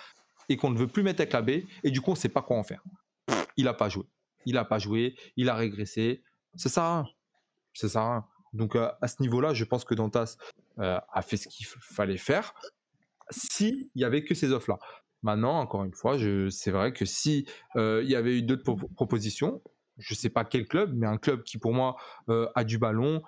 et 0.48 0.56
qu'on 0.56 0.70
ne 0.70 0.78
veut 0.78 0.86
plus 0.86 1.02
mettre 1.02 1.20
avec 1.20 1.32
la 1.32 1.42
B, 1.42 1.50
et 1.82 1.90
du 1.90 2.00
coup, 2.00 2.10
on 2.10 2.14
ne 2.14 2.18
sait 2.18 2.28
pas 2.28 2.42
quoi 2.42 2.56
en 2.56 2.62
faire. 2.62 2.82
Il 3.56 3.64
n'a 3.64 3.74
pas 3.74 3.88
joué. 3.88 4.04
Il 4.46 4.54
n'a 4.54 4.64
pas 4.64 4.78
joué, 4.78 5.16
il 5.36 5.48
a 5.48 5.54
régressé. 5.54 6.22
Ça. 6.56 7.04
C'est 7.72 7.88
ça. 7.88 8.26
Donc, 8.52 8.76
euh, 8.76 8.90
à 9.02 9.08
ce 9.08 9.20
niveau-là, 9.20 9.52
je 9.52 9.64
pense 9.64 9.84
que 9.84 9.94
Dantas 9.94 10.36
euh, 10.78 10.98
a 11.12 11.22
fait 11.22 11.36
ce 11.36 11.48
qu'il 11.48 11.66
fallait 11.66 12.16
faire 12.16 12.54
s'il 13.30 13.88
n'y 13.96 14.04
avait 14.04 14.22
que 14.22 14.34
ces 14.34 14.52
offres-là. 14.52 14.78
Maintenant, 15.22 15.58
encore 15.58 15.84
une 15.84 15.94
fois, 15.94 16.18
c'est 16.50 16.70
vrai 16.70 16.92
que 16.92 17.04
si 17.04 17.46
euh, 17.76 18.02
il 18.04 18.10
y 18.10 18.14
avait 18.14 18.38
eu 18.38 18.42
d'autres 18.42 18.74
propositions, 18.94 19.62
je 19.98 20.14
ne 20.14 20.16
sais 20.16 20.28
pas 20.28 20.44
quel 20.44 20.68
club, 20.68 20.92
mais 20.94 21.06
un 21.06 21.16
club 21.16 21.42
qui 21.42 21.56
pour 21.56 21.72
moi 21.72 21.96
a 22.28 22.64
du 22.64 22.78
ballon, 22.78 23.22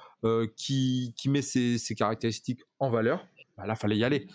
qui, 0.57 1.15
met 1.27 1.41
ses, 1.41 1.79
ses, 1.79 1.95
caractéristiques 1.95 2.61
en 2.79 2.91
valeur, 2.91 3.27
bah 3.57 3.67
là, 3.67 3.75
fallait 3.75 3.97
y 3.97 4.05
aller 4.05 4.29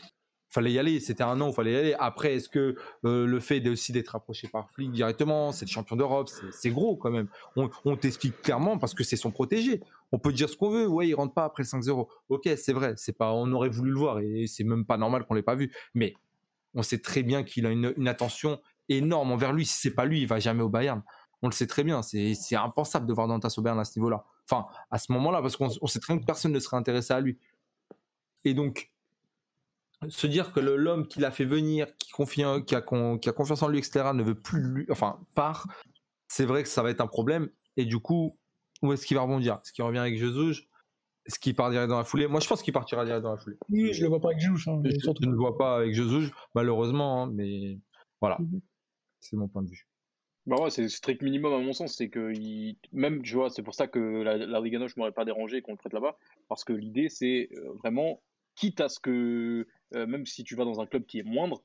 fallait 0.52 0.72
y 0.72 0.80
aller. 0.80 1.00
C'était 1.00 1.24
un 1.24 1.40
an, 1.42 1.50
il 1.50 1.54
fallait 1.54 1.74
y 1.74 1.76
aller. 1.76 1.96
Après, 1.98 2.36
est-ce 2.36 2.50
que 2.50 2.76
euh, 3.06 3.26
le 3.26 3.40
fait 3.40 3.68
aussi 3.68 3.92
d'être 3.92 4.16
approché 4.16 4.48
par 4.48 4.70
Flick 4.70 4.92
directement, 4.92 5.52
c'est 5.52 5.66
le 5.66 5.72
champion 5.72 5.96
d'Europe, 5.96 6.30
c'est 6.52 6.70
gros 6.70 6.98
quand 6.98 7.12
même. 7.12 7.28
On, 7.56 7.96
t'explique 7.96 8.42
clairement 8.42 8.78
parce 8.78 8.94
que 8.94 9.04
c'est 9.04 9.16
son 9.16 9.32
protégé. 9.32 9.82
On 10.12 10.20
peut 10.20 10.34
dire 10.34 10.50
ce 10.50 10.58
qu'on 10.58 10.70
veut. 10.70 10.88
Ouais, 10.88 11.08
il 11.08 11.14
rentre 11.14 11.34
pas 11.34 11.46
après 11.46 11.64
le 11.64 11.68
5-0. 11.68 12.08
Ok, 12.30 12.50
c'est 12.58 12.74
vrai. 12.74 12.94
C'est 12.98 13.18
pas, 13.18 13.32
on 13.32 13.52
aurait 13.54 13.70
voulu 13.70 13.92
le 13.92 13.98
voir 13.98 14.20
et 14.20 14.46
c'est 14.48 14.64
même 14.64 14.86
pas 14.86 14.98
normal 14.98 15.26
qu'on 15.26 15.34
l'ait 15.34 15.42
pas 15.42 15.56
vu. 15.56 15.72
Mais 15.94 16.14
on 16.74 16.84
sait 16.84 17.00
très 17.00 17.24
bien 17.24 17.44
qu'il 17.44 17.66
a 17.66 17.72
une, 17.72 18.08
attention 18.08 18.60
énorme 18.90 19.32
envers 19.32 19.54
lui. 19.54 19.66
Si 19.66 19.80
c'est 19.80 19.96
pas 19.96 20.06
lui, 20.06 20.22
il 20.22 20.28
va 20.28 20.40
jamais 20.40 20.64
au 20.64 20.70
Bayern. 20.70 21.02
On 21.42 21.48
le 21.48 21.54
sait 21.54 21.68
très 21.68 21.84
bien. 21.84 22.02
C'est 22.02 22.56
impensable 22.56 23.08
de 23.08 23.14
voir 23.14 23.28
Dantas 23.28 23.56
au 23.58 23.62
Bayern 23.62 23.80
à 23.80 23.86
ce 23.86 23.98
niveau-là. 23.98 24.26
Enfin, 24.50 24.68
à 24.90 24.98
ce 24.98 25.12
moment-là, 25.14 25.42
parce 25.42 25.56
qu'on 25.56 25.70
sait 25.88 26.00
très 26.00 26.14
bien 26.14 26.22
que 26.22 26.26
personne 26.26 26.52
ne 26.52 26.60
serait 26.60 26.78
intéressé 26.78 27.14
à 27.14 27.22
lui. 27.22 27.40
Et 28.44 28.54
donc, 28.54 28.92
se 30.10 30.28
dire 30.28 30.52
que 30.52 30.60
l'homme 30.60 31.08
qui 31.08 31.20
l'a 31.20 31.32
fait 31.32 31.46
venir, 31.46 31.96
qui, 31.98 32.12
confie, 32.12 32.44
qui, 32.66 32.76
a, 32.76 32.82
qui 32.82 33.30
a 33.30 33.32
confiance 33.32 33.62
en 33.62 33.68
lui, 33.68 33.78
etc., 33.78 34.12
ne 34.14 34.24
veut 34.24 34.40
plus 34.40 34.62
lui, 34.62 34.86
enfin, 34.90 35.20
part, 35.36 35.68
c'est 36.28 36.46
vrai 36.46 36.64
que 36.64 36.70
ça 36.70 36.82
va 36.82 36.90
être 36.90 37.02
un 37.02 37.08
problème. 37.08 37.50
Et 37.78 37.86
du 37.86 38.00
coup, 38.00 38.38
où 38.82 38.94
est-ce 38.94 39.06
qu'il 39.06 39.18
va 39.18 39.24
rebondir? 39.24 39.56
Est-ce 39.64 39.74
qu'il 39.74 39.84
revient 39.84 40.00
avec 40.00 40.18
Jesus 40.18 40.64
Est-ce 41.26 41.40
qu'il 41.40 41.56
part 41.56 41.70
direct 41.70 41.90
dans 41.90 41.98
la 41.98 42.04
foulée? 42.04 42.28
Moi, 42.28 42.40
je 42.40 42.48
pense 42.48 42.62
qu'il 42.62 42.74
partira 42.74 43.06
direct 43.06 43.24
dans 43.24 43.32
la 43.32 43.38
foulée. 43.38 43.58
Oui, 43.70 43.94
je 43.94 44.02
le 44.02 44.10
vois 44.10 44.20
pas 44.20 44.30
avec 44.30 44.40
Jesus. 44.40 44.70
Hein, 44.70 44.82
je, 44.84 45.26
ne 45.26 45.32
le 45.32 45.38
vois 45.38 45.58
pas 45.58 45.78
avec 45.78 45.94
Jesus, 45.94 46.32
malheureusement, 46.56 47.24
hein, 47.24 47.32
mais 47.34 47.80
voilà. 48.20 48.38
Mhm. 48.40 48.62
C'est 49.20 49.36
mon 49.38 49.48
point 49.48 49.62
de 49.62 49.70
vue. 49.70 49.88
Bah 50.48 50.56
ouais, 50.60 50.72
c'est 50.72 50.82
le 50.82 50.90
strict 50.90 51.22
minimum 51.22 51.54
à 51.54 51.60
mon 51.60 51.72
sens, 51.72 51.96
c'est 51.96 52.10
que 52.10 52.34
même, 52.92 53.22
tu 53.22 53.36
vois, 53.36 53.52
c'est 53.52 53.62
pour 53.62 53.76
ça 53.76 53.88
que 53.88 54.00
la, 54.00 54.38
la 54.38 54.60
Liga 54.60 54.80
ne 54.80 54.88
m'aurait 54.98 55.12
pas 55.12 55.26
dérangé 55.26 55.62
qu'on 55.62 55.74
le 55.74 55.78
prête 55.78 55.94
là-bas, 55.94 56.18
parce 56.48 56.64
que 56.64 56.74
l'idée 56.74 57.10
c'est 57.10 57.50
euh, 57.54 57.74
vraiment, 57.84 58.24
quitte 58.56 58.82
à 58.82 58.90
ce 58.90 59.00
que 59.00 59.68
euh, 59.96 60.06
même 60.06 60.26
si 60.26 60.44
tu 60.44 60.56
vas 60.56 60.66
dans 60.66 60.80
un 60.80 60.86
club 60.86 61.06
qui 61.06 61.20
est 61.20 61.24
moindre, 61.24 61.62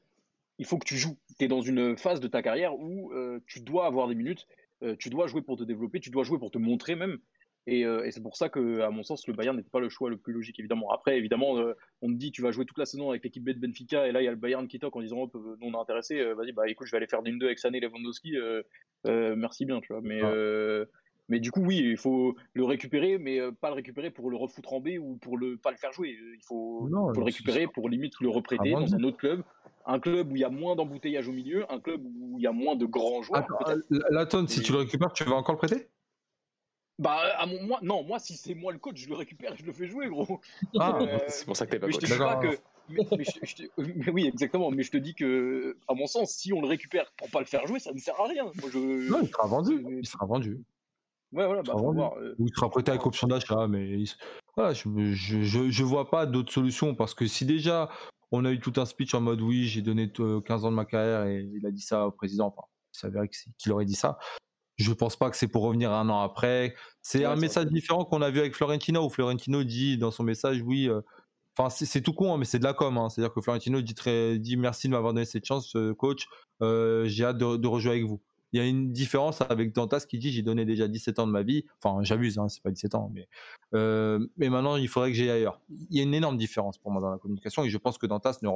il 0.58 0.66
faut 0.66 0.78
que 0.78 0.86
tu 0.86 0.96
joues. 0.96 1.16
Tu 1.38 1.44
es 1.44 1.48
dans 1.48 1.60
une 1.60 1.96
phase 1.96 2.20
de 2.20 2.28
ta 2.28 2.42
carrière 2.42 2.78
où 2.78 3.12
euh, 3.12 3.40
tu 3.46 3.60
dois 3.60 3.86
avoir 3.86 4.08
des 4.08 4.14
minutes, 4.14 4.46
euh, 4.82 4.96
tu 4.98 5.10
dois 5.10 5.26
jouer 5.26 5.42
pour 5.42 5.56
te 5.56 5.64
développer, 5.64 6.00
tu 6.00 6.10
dois 6.10 6.24
jouer 6.24 6.38
pour 6.38 6.50
te 6.50 6.58
montrer 6.58 6.96
même. 6.96 7.18
Et, 7.68 7.84
c'est 8.12 8.22
pour 8.22 8.36
ça 8.36 8.48
que, 8.48 8.82
à 8.82 8.90
mon 8.90 9.02
sens, 9.02 9.26
le 9.26 9.34
Bayern 9.34 9.56
n'était 9.56 9.70
pas 9.70 9.80
le 9.80 9.88
choix 9.88 10.08
le 10.08 10.16
plus 10.16 10.32
logique, 10.32 10.56
évidemment. 10.60 10.88
Après, 10.92 11.18
évidemment, 11.18 11.56
on 12.00 12.08
me 12.08 12.14
dit, 12.14 12.30
tu 12.30 12.40
vas 12.40 12.52
jouer 12.52 12.64
toute 12.64 12.78
la 12.78 12.86
saison 12.86 13.10
avec 13.10 13.24
l'équipe 13.24 13.42
B 13.42 13.50
de 13.50 13.58
Benfica, 13.58 14.06
et 14.06 14.12
là, 14.12 14.22
il 14.22 14.24
y 14.24 14.28
a 14.28 14.30
le 14.30 14.36
Bayern 14.36 14.68
qui 14.68 14.78
toque 14.78 14.94
en 14.94 15.00
disant, 15.00 15.16
oh, 15.18 15.56
non, 15.60 15.66
on 15.66 15.72
est 15.72 15.82
intéressé, 15.82 16.32
vas-y, 16.34 16.52
bah 16.52 16.68
écoute, 16.68 16.86
je 16.86 16.92
vais 16.92 16.98
aller 16.98 17.08
faire 17.08 17.24
d'une 17.24 17.40
deux 17.40 17.46
avec 17.46 17.58
Sané 17.58 17.80
Lewandowski, 17.80 18.36
merci 19.04 19.64
bien, 19.64 19.80
tu 19.80 19.92
vois. 19.92 20.00
Mais, 20.00 20.20
mais 21.28 21.40
du 21.40 21.50
coup, 21.50 21.60
oui, 21.60 21.78
il 21.78 21.96
faut 21.96 22.36
le 22.54 22.64
récupérer, 22.64 23.18
mais 23.18 23.40
euh, 23.40 23.50
pas 23.50 23.68
le 23.68 23.74
récupérer 23.74 24.10
pour 24.10 24.30
le 24.30 24.36
refoutre 24.36 24.72
en 24.72 24.80
B 24.80 24.90
ou 25.00 25.16
pour 25.16 25.36
le 25.36 25.56
pas 25.56 25.70
le 25.70 25.76
faire 25.76 25.92
jouer. 25.92 26.16
Il 26.34 26.42
faut, 26.44 26.88
le 26.88 27.22
récupérer 27.22 27.66
pour 27.66 27.88
limite 27.88 28.14
le 28.20 28.28
reprêter 28.28 28.70
dans 28.70 28.94
un 28.94 29.02
autre 29.02 29.16
club, 29.16 29.42
un 29.86 29.98
club 29.98 30.30
où 30.30 30.36
il 30.36 30.40
y 30.40 30.44
a 30.44 30.50
moins 30.50 30.76
d'embouteillage 30.76 31.28
au 31.28 31.32
milieu, 31.32 31.70
un 31.72 31.80
club 31.80 32.00
où 32.04 32.38
il 32.38 32.42
y 32.42 32.46
a 32.46 32.52
moins 32.52 32.76
de 32.76 32.86
grands 32.86 33.22
joueurs. 33.22 33.46
la 33.90 34.26
tonne, 34.26 34.48
si 34.48 34.62
tu 34.62 34.72
le 34.72 34.78
récupères, 34.78 35.12
tu 35.12 35.24
vas 35.24 35.34
encore 35.34 35.54
le 35.54 35.58
prêter? 35.58 35.88
Bah, 36.98 37.18
à 37.36 37.44
mon, 37.44 37.62
moi, 37.62 37.78
non, 37.82 38.02
moi, 38.04 38.18
si 38.18 38.36
c'est 38.36 38.54
moi 38.54 38.72
le 38.72 38.78
coach, 38.78 38.96
je 38.96 39.08
le 39.08 39.16
récupère, 39.16 39.54
je 39.54 39.66
le 39.66 39.72
fais 39.72 39.86
jouer, 39.86 40.08
gros. 40.08 40.40
Ah, 40.78 40.98
euh, 41.02 41.18
c'est 41.28 41.44
pour 41.44 41.54
ça 41.54 41.66
que 41.66 41.72
t'es 41.72 41.78
pas 41.78 41.88
coach. 41.88 41.98
que, 41.98 42.58
mais, 42.88 44.10
oui, 44.10 44.26
exactement. 44.26 44.70
Mais 44.70 44.82
je 44.82 44.90
te 44.90 44.96
dis 44.96 45.14
que, 45.14 45.76
à 45.88 45.94
mon 45.94 46.06
sens, 46.06 46.30
si 46.30 46.54
on 46.54 46.62
le 46.62 46.68
récupère 46.68 47.12
pour 47.16 47.28
pas 47.30 47.40
le 47.40 47.46
faire 47.46 47.66
jouer, 47.66 47.80
ça 47.80 47.92
ne 47.92 47.98
sert 47.98 48.18
à 48.18 48.26
rien. 48.26 48.44
Moi, 48.44 48.70
je, 48.72 49.10
non, 49.10 49.18
il 49.22 49.28
sera 49.28 49.46
vendu. 49.46 49.84
Il 49.90 50.06
sera 50.06 50.24
vendu. 50.24 50.62
Ouais, 51.32 51.44
voilà, 51.44 51.62
bah, 51.62 51.74
euh. 51.76 52.34
il 52.38 52.50
sera 52.54 52.70
prêté 52.70 52.92
avec 52.92 53.04
option 53.04 53.26
d'achat, 53.26 53.66
mais 53.66 54.04
voilà, 54.56 54.72
je, 54.72 54.88
je, 55.12 55.70
je, 55.70 55.84
vois 55.84 56.08
pas 56.08 56.24
d'autre 56.24 56.52
solution 56.52 56.94
parce 56.94 57.14
que 57.14 57.26
si 57.26 57.44
déjà 57.44 57.90
on 58.30 58.44
a 58.44 58.52
eu 58.52 58.60
tout 58.60 58.72
un 58.76 58.86
speech 58.86 59.12
en 59.14 59.20
mode 59.20 59.40
oui, 59.40 59.66
j'ai 59.66 59.82
donné 59.82 60.10
15 60.10 60.64
ans 60.64 60.70
de 60.70 60.76
ma 60.76 60.84
carrière 60.84 61.24
et 61.24 61.48
il 61.52 61.66
a 61.66 61.70
dit 61.70 61.80
ça 61.80 62.06
au 62.06 62.12
président, 62.12 62.46
enfin, 62.46 62.66
il 62.94 62.98
s'avérait 62.98 63.30
qu'il 63.58 63.72
aurait 63.72 63.84
dit 63.84 63.96
ça. 63.96 64.18
Je 64.76 64.92
pense 64.92 65.16
pas 65.16 65.30
que 65.30 65.36
c'est 65.36 65.48
pour 65.48 65.62
revenir 65.62 65.90
un 65.92 66.08
an 66.10 66.20
après. 66.20 66.74
C'est 67.02 67.24
un 67.24 67.36
message 67.36 67.66
différent 67.66 68.04
qu'on 68.04 68.22
a 68.22 68.30
vu 68.30 68.40
avec 68.40 68.54
Florentino 68.54 69.04
où 69.04 69.10
Florentino 69.10 69.64
dit 69.64 69.98
dans 69.98 70.10
son 70.10 70.22
message 70.22 70.62
oui. 70.62 70.88
Euh, 70.88 71.00
enfin, 71.56 71.70
c'est 71.70 72.02
tout 72.02 72.12
con, 72.12 72.34
hein, 72.34 72.36
mais 72.38 72.44
c'est 72.44 72.58
de 72.58 72.64
la 72.64 72.74
com. 72.74 72.98
Hein. 72.98 73.08
C'est-à-dire 73.08 73.32
que 73.32 73.40
Florentino 73.40 73.80
dit, 73.80 73.94
très, 73.94 74.38
dit 74.38 74.56
merci 74.56 74.88
de 74.88 74.92
m'avoir 74.92 75.14
donné 75.14 75.24
cette 75.24 75.46
chance, 75.46 75.74
euh, 75.76 75.94
coach. 75.94 76.26
j'ai 76.60 77.24
hâte 77.24 77.38
de, 77.38 77.56
de 77.56 77.66
rejouer 77.66 77.92
avec 77.92 78.04
vous 78.04 78.20
il 78.56 78.58
y 78.58 78.62
a 78.62 78.66
une 78.66 78.90
différence 78.90 79.42
avec 79.42 79.74
Dantas 79.74 80.06
qui 80.08 80.18
dit 80.18 80.32
j'ai 80.32 80.40
donné 80.40 80.64
déjà 80.64 80.88
17 80.88 81.18
ans 81.18 81.26
de 81.26 81.32
ma 81.32 81.42
vie. 81.42 81.66
Enfin, 81.82 82.02
j'abuse, 82.02 82.38
hein, 82.38 82.48
c'est 82.48 82.62
pas 82.62 82.70
17 82.70 82.94
ans, 82.94 83.10
mais, 83.12 83.28
euh, 83.74 84.26
mais 84.38 84.48
maintenant 84.48 84.76
il 84.76 84.88
faudrait 84.88 85.10
que 85.10 85.16
j'aille 85.16 85.30
ailleurs. 85.30 85.60
Il 85.68 85.94
y 85.94 86.00
a 86.00 86.04
une 86.04 86.14
énorme 86.14 86.38
différence 86.38 86.78
pour 86.78 86.90
moi 86.90 87.02
dans 87.02 87.10
la 87.10 87.18
communication 87.18 87.64
et 87.64 87.68
je 87.68 87.76
pense 87.76 87.98
que 87.98 88.06
Dantas 88.06 88.38
ne, 88.40 88.48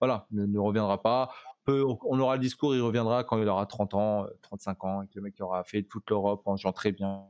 voilà, 0.00 0.28
ne, 0.30 0.58
reviendra 0.58 1.02
pas. 1.02 1.32
Peu, 1.64 1.84
on 1.84 2.20
aura 2.20 2.36
le 2.36 2.40
discours, 2.40 2.74
il 2.74 2.80
reviendra 2.80 3.24
quand 3.24 3.42
il 3.42 3.48
aura 3.48 3.66
30 3.66 3.94
ans, 3.94 4.26
35 4.42 4.70
euh, 4.70 4.86
ans, 4.86 5.02
et 5.02 5.08
que 5.08 5.12
le 5.16 5.22
mec 5.22 5.34
aura 5.40 5.64
fait 5.64 5.82
toute 5.82 6.08
l'Europe 6.08 6.42
en 6.46 6.56
jouant 6.56 6.72
très 6.72 6.92
bien. 6.92 7.24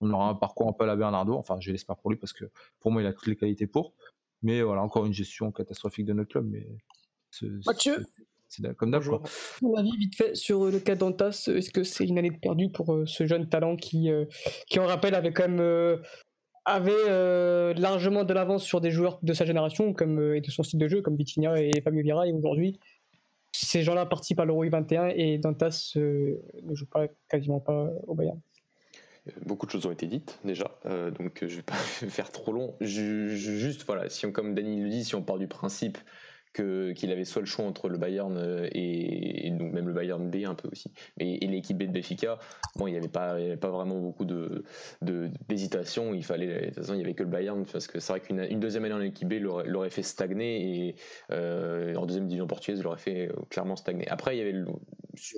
On 0.00 0.10
aura 0.10 0.30
un 0.30 0.34
parcours 0.34 0.68
un 0.68 0.72
peu 0.72 0.84
à 0.84 0.86
la 0.88 0.96
Bernardo, 0.96 1.36
enfin 1.36 1.58
je 1.60 1.70
l'espère 1.70 1.96
pour 1.96 2.10
lui 2.10 2.16
parce 2.16 2.32
que 2.32 2.46
pour 2.80 2.90
moi 2.90 3.02
il 3.02 3.06
a 3.06 3.12
toutes 3.12 3.28
les 3.28 3.36
qualités 3.36 3.68
pour. 3.68 3.94
Mais 4.42 4.62
voilà, 4.62 4.82
encore 4.82 5.06
une 5.06 5.12
gestion 5.12 5.52
catastrophique 5.52 6.06
de 6.06 6.14
notre 6.14 6.30
club. 6.30 6.48
Mais 6.50 6.66
Mathieu, 7.66 8.04
c'est 8.50 8.76
comme 8.76 8.90
d'hab. 8.90 9.02
Mon 9.62 9.74
avis 9.76 9.96
vite 9.96 10.16
fait 10.16 10.34
sur 10.34 10.64
euh, 10.64 10.72
le 10.72 10.80
cas 10.80 10.96
d'Antas, 10.96 11.46
euh, 11.48 11.58
est-ce 11.58 11.70
que 11.70 11.84
c'est 11.84 12.04
une 12.04 12.18
année 12.18 12.32
perdue 12.32 12.68
pour 12.68 12.92
euh, 12.92 13.06
ce 13.06 13.24
jeune 13.24 13.48
talent 13.48 13.76
qui, 13.76 14.10
qui 14.66 14.80
on 14.80 14.86
rappelle, 14.86 15.14
avait 15.14 15.32
quand 15.32 15.48
même 15.48 16.00
avait 16.66 17.74
largement 17.74 18.24
de 18.24 18.34
l'avance 18.34 18.64
sur 18.64 18.80
des 18.80 18.90
joueurs 18.90 19.18
de 19.22 19.32
sa 19.32 19.44
génération 19.44 19.94
comme 19.94 20.34
et 20.34 20.40
de 20.40 20.50
son 20.50 20.62
style 20.62 20.78
de 20.78 20.88
jeu 20.88 21.00
comme 21.00 21.16
Vitinha 21.16 21.60
et 21.60 21.80
Fabio 21.82 22.02
Vieira 22.02 22.26
et 22.26 22.32
aujourd'hui 22.32 22.78
ces 23.52 23.82
gens-là 23.82 24.06
participent 24.06 24.40
à 24.40 24.44
l'Euro 24.44 24.68
21 24.68 25.08
et 25.08 25.38
Dantas 25.38 25.94
ne 25.96 26.74
joue 26.74 26.86
pas 26.86 27.06
quasiment 27.28 27.60
pas 27.60 27.88
au 28.06 28.14
Bayern. 28.14 28.38
Beaucoup 29.46 29.66
de 29.66 29.70
choses 29.70 29.86
ont 29.86 29.90
été 29.90 30.06
dites 30.06 30.38
déjà, 30.44 30.70
donc 31.18 31.38
je 31.42 31.56
vais 31.56 31.62
pas 31.62 31.74
faire 31.74 32.30
trop 32.30 32.52
long. 32.52 32.76
juste 32.80 33.84
voilà, 33.86 34.08
si 34.08 34.26
on, 34.26 34.32
comme 34.32 34.54
Dany 34.54 34.82
le 34.82 34.90
dit, 34.90 35.04
si 35.04 35.14
on 35.14 35.22
part 35.22 35.38
du 35.38 35.48
principe 35.48 35.98
qu'il 36.52 37.10
avait 37.10 37.24
soit 37.24 37.42
le 37.42 37.46
choix 37.46 37.64
entre 37.64 37.88
le 37.88 37.98
Bayern 37.98 38.36
euh, 38.36 38.68
et, 38.72 39.50
donc 39.50 39.72
même 39.72 39.86
le 39.86 39.92
Bayern 39.92 40.30
B 40.30 40.44
un 40.44 40.54
peu 40.54 40.68
aussi, 40.70 40.90
mais 41.18 41.36
et 41.36 41.46
l'équipe 41.46 41.76
B 41.78 41.84
de 41.84 41.92
Benfica. 41.92 42.38
Bon, 42.76 42.86
il 42.86 42.92
n'y 42.92 42.96
avait 42.96 43.08
pas, 43.08 43.36
pas 43.60 43.70
vraiment 43.70 43.98
beaucoup 43.98 44.24
de 44.24 44.64
d'hésitation. 45.48 46.14
il 46.14 46.24
fallait, 46.24 46.46
de 46.46 46.66
toute 46.66 46.74
façon, 46.76 46.94
il 46.94 47.00
y 47.00 47.02
avait 47.02 47.14
que 47.14 47.22
le 47.22 47.28
Bayern 47.28 47.64
parce 47.64 47.86
que 47.86 48.00
c'est 48.00 48.12
vrai 48.12 48.20
qu'une 48.20 48.60
deuxième 48.60 48.84
année 48.84 48.94
en 48.94 49.00
équipe 49.00 49.28
B 49.28 49.34
l'aurait 49.34 49.90
fait 49.90 50.02
stagner 50.02 50.88
et 50.88 50.96
euh, 51.30 51.94
en 51.94 52.06
deuxième 52.06 52.26
division 52.26 52.46
portugaise 52.46 52.82
l'aurait 52.82 52.98
fait 52.98 53.28
euh, 53.28 53.34
clairement 53.48 53.76
stagner. 53.76 54.08
Après, 54.08 54.36
il 54.36 54.38
y 54.38 54.42
avait 54.42 54.64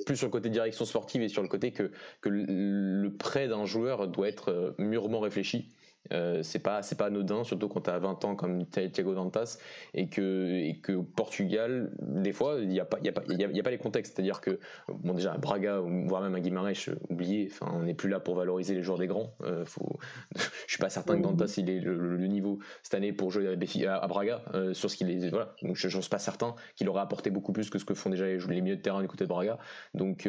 plus 0.07 0.17
sur 0.17 0.27
le 0.27 0.33
côté 0.33 0.49
direction 0.49 0.85
sportive 0.85 1.23
et 1.23 1.29
sur 1.29 1.43
le 1.43 1.49
côté 1.49 1.73
que 1.73 1.91
que 2.21 2.29
le 2.29 3.11
prêt 3.11 3.49
d'un 3.49 3.67
joueur 3.67 4.09
doit 4.09 4.29
être 4.29 4.75
mûrement 4.79 5.21
réfléchi. 5.21 5.69
Euh, 6.11 6.43
c'est 6.43 6.59
pas 6.59 6.83
c'est 6.83 6.97
pas 6.97 7.07
anodin 7.07 7.45
surtout 7.45 7.69
quand 7.69 7.83
tu 7.83 7.91
as 7.91 7.99
20 7.99 8.25
ans 8.25 8.35
comme 8.35 8.67
Thiago 8.67 9.15
Dantas 9.15 9.59
et 9.95 10.09
que 10.09 10.59
et 10.59 10.79
que 10.83 11.01
Portugal 11.01 11.93
des 12.01 12.33
fois 12.33 12.57
il 12.61 12.73
y 12.73 12.81
a 12.81 12.85
pas 12.85 12.99
il 13.01 13.07
y 13.07 13.09
a 13.09 13.13
pas 13.13 13.23
il 13.29 13.41
y 13.41 13.61
a, 13.61 13.63
pas 13.63 13.71
les 13.71 13.79
contextes. 13.79 14.15
C'est-à-dire 14.15 14.41
que 14.41 14.59
bon 14.89 15.15
déjà 15.15 15.37
Braga 15.39 15.79
voire 15.79 16.23
même 16.23 16.35
à 16.35 16.41
Guimarães 16.41 16.91
oublié 17.09 17.49
enfin 17.51 17.73
on 17.73 17.85
n'est 17.85 17.95
plus 17.95 18.09
là 18.09 18.19
pour 18.19 18.35
valoriser 18.35 18.75
les 18.75 18.83
joueurs 18.83 18.99
des 18.99 19.07
grands. 19.07 19.33
Euh, 19.43 19.65
faut 19.65 19.99
je 20.37 20.43
suis 20.67 20.79
pas 20.79 20.91
certain 20.91 21.17
que 21.17 21.23
Dantas 21.23 21.55
il 21.57 21.71
est 21.71 21.81
le, 21.81 22.27
niveau 22.27 22.59
cette 22.83 22.95
année 22.95 23.13
pour 23.13 23.31
jouer 23.31 23.57
à, 23.87 24.07
Braga 24.09 24.43
euh, 24.55 24.75
sur 24.75 24.91
ce 24.91 24.97
qu'il 24.97 25.11
est 25.11 25.29
voilà. 25.31 25.55
Je, 25.63 25.87
ne 25.87 26.03
suis 26.03 26.11
pas 26.11 26.19
certain 26.19 26.55
qu'il 26.75 26.89
aurait 26.89 27.03
apporté 27.03 27.31
beaucoup 27.31 27.53
plus 27.53 27.71
que 27.71 27.79
ce 27.79 27.85
que 27.85 27.95
font 27.95 28.11
déjà 28.11 28.27
les, 28.27 28.39
les 28.39 28.61
milieux 28.61 28.77
de 28.77 28.83
terrain 28.83 29.03
du 29.03 29.09
côté 29.09 29.25
de 29.25 29.29
Braga. 29.29 29.59
Donc 29.95 30.29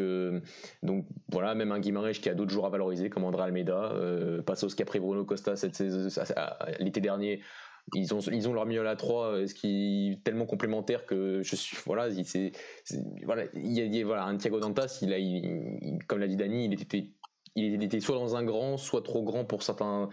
donc 0.84 1.06
voilà 1.30 1.56
même 1.56 1.72
un 1.72 1.80
Guimarães 1.80 2.12
qui 2.12 2.30
a 2.30 2.36
d'autres 2.36 2.52
joueurs 2.52 2.68
à 2.68 2.70
valoriser 2.70 3.10
comme 3.10 3.24
André 3.24 3.44
Almeida 3.44 3.94
Passos 4.45 4.76
Capri 4.76 5.00
Bruno 5.00 5.26
L'été 6.80 7.02
dernier, 7.02 7.41
ils 7.94 8.14
ont, 8.14 8.19
ils 8.19 8.48
ont 8.48 8.53
leur 8.53 8.65
milieu 8.65 8.81
à 8.81 8.84
la 8.84 8.95
3, 8.95 9.48
ce 9.48 9.53
qui 9.53 10.11
est 10.11 10.23
tellement 10.23 10.45
complémentaire 10.45 11.06
que 11.06 11.41
je 11.44 11.56
suis, 11.56 11.77
voilà, 11.85 12.10
c'est, 12.23 12.52
voilà, 13.23 13.45
il 13.53 13.72
y 13.73 14.02
a, 14.02 14.06
voilà, 14.06 14.26
un 14.26 14.38
Thiago 14.38 14.60
Dantas, 14.60 14.99
il 15.02 15.14
a, 15.14 16.06
comme 16.07 16.19
l'a 16.19 16.27
dit 16.27 16.35
Dani, 16.38 16.65
il 16.65 16.73
était, 16.73 17.11
il 17.56 17.84
était 17.84 17.99
soit 17.99 18.15
dans 18.15 18.35
un 18.35 18.44
grand, 18.44 18.77
soit 18.77 19.03
trop 19.03 19.23
grand 19.23 19.45
pour 19.45 19.64
certains 19.64 20.10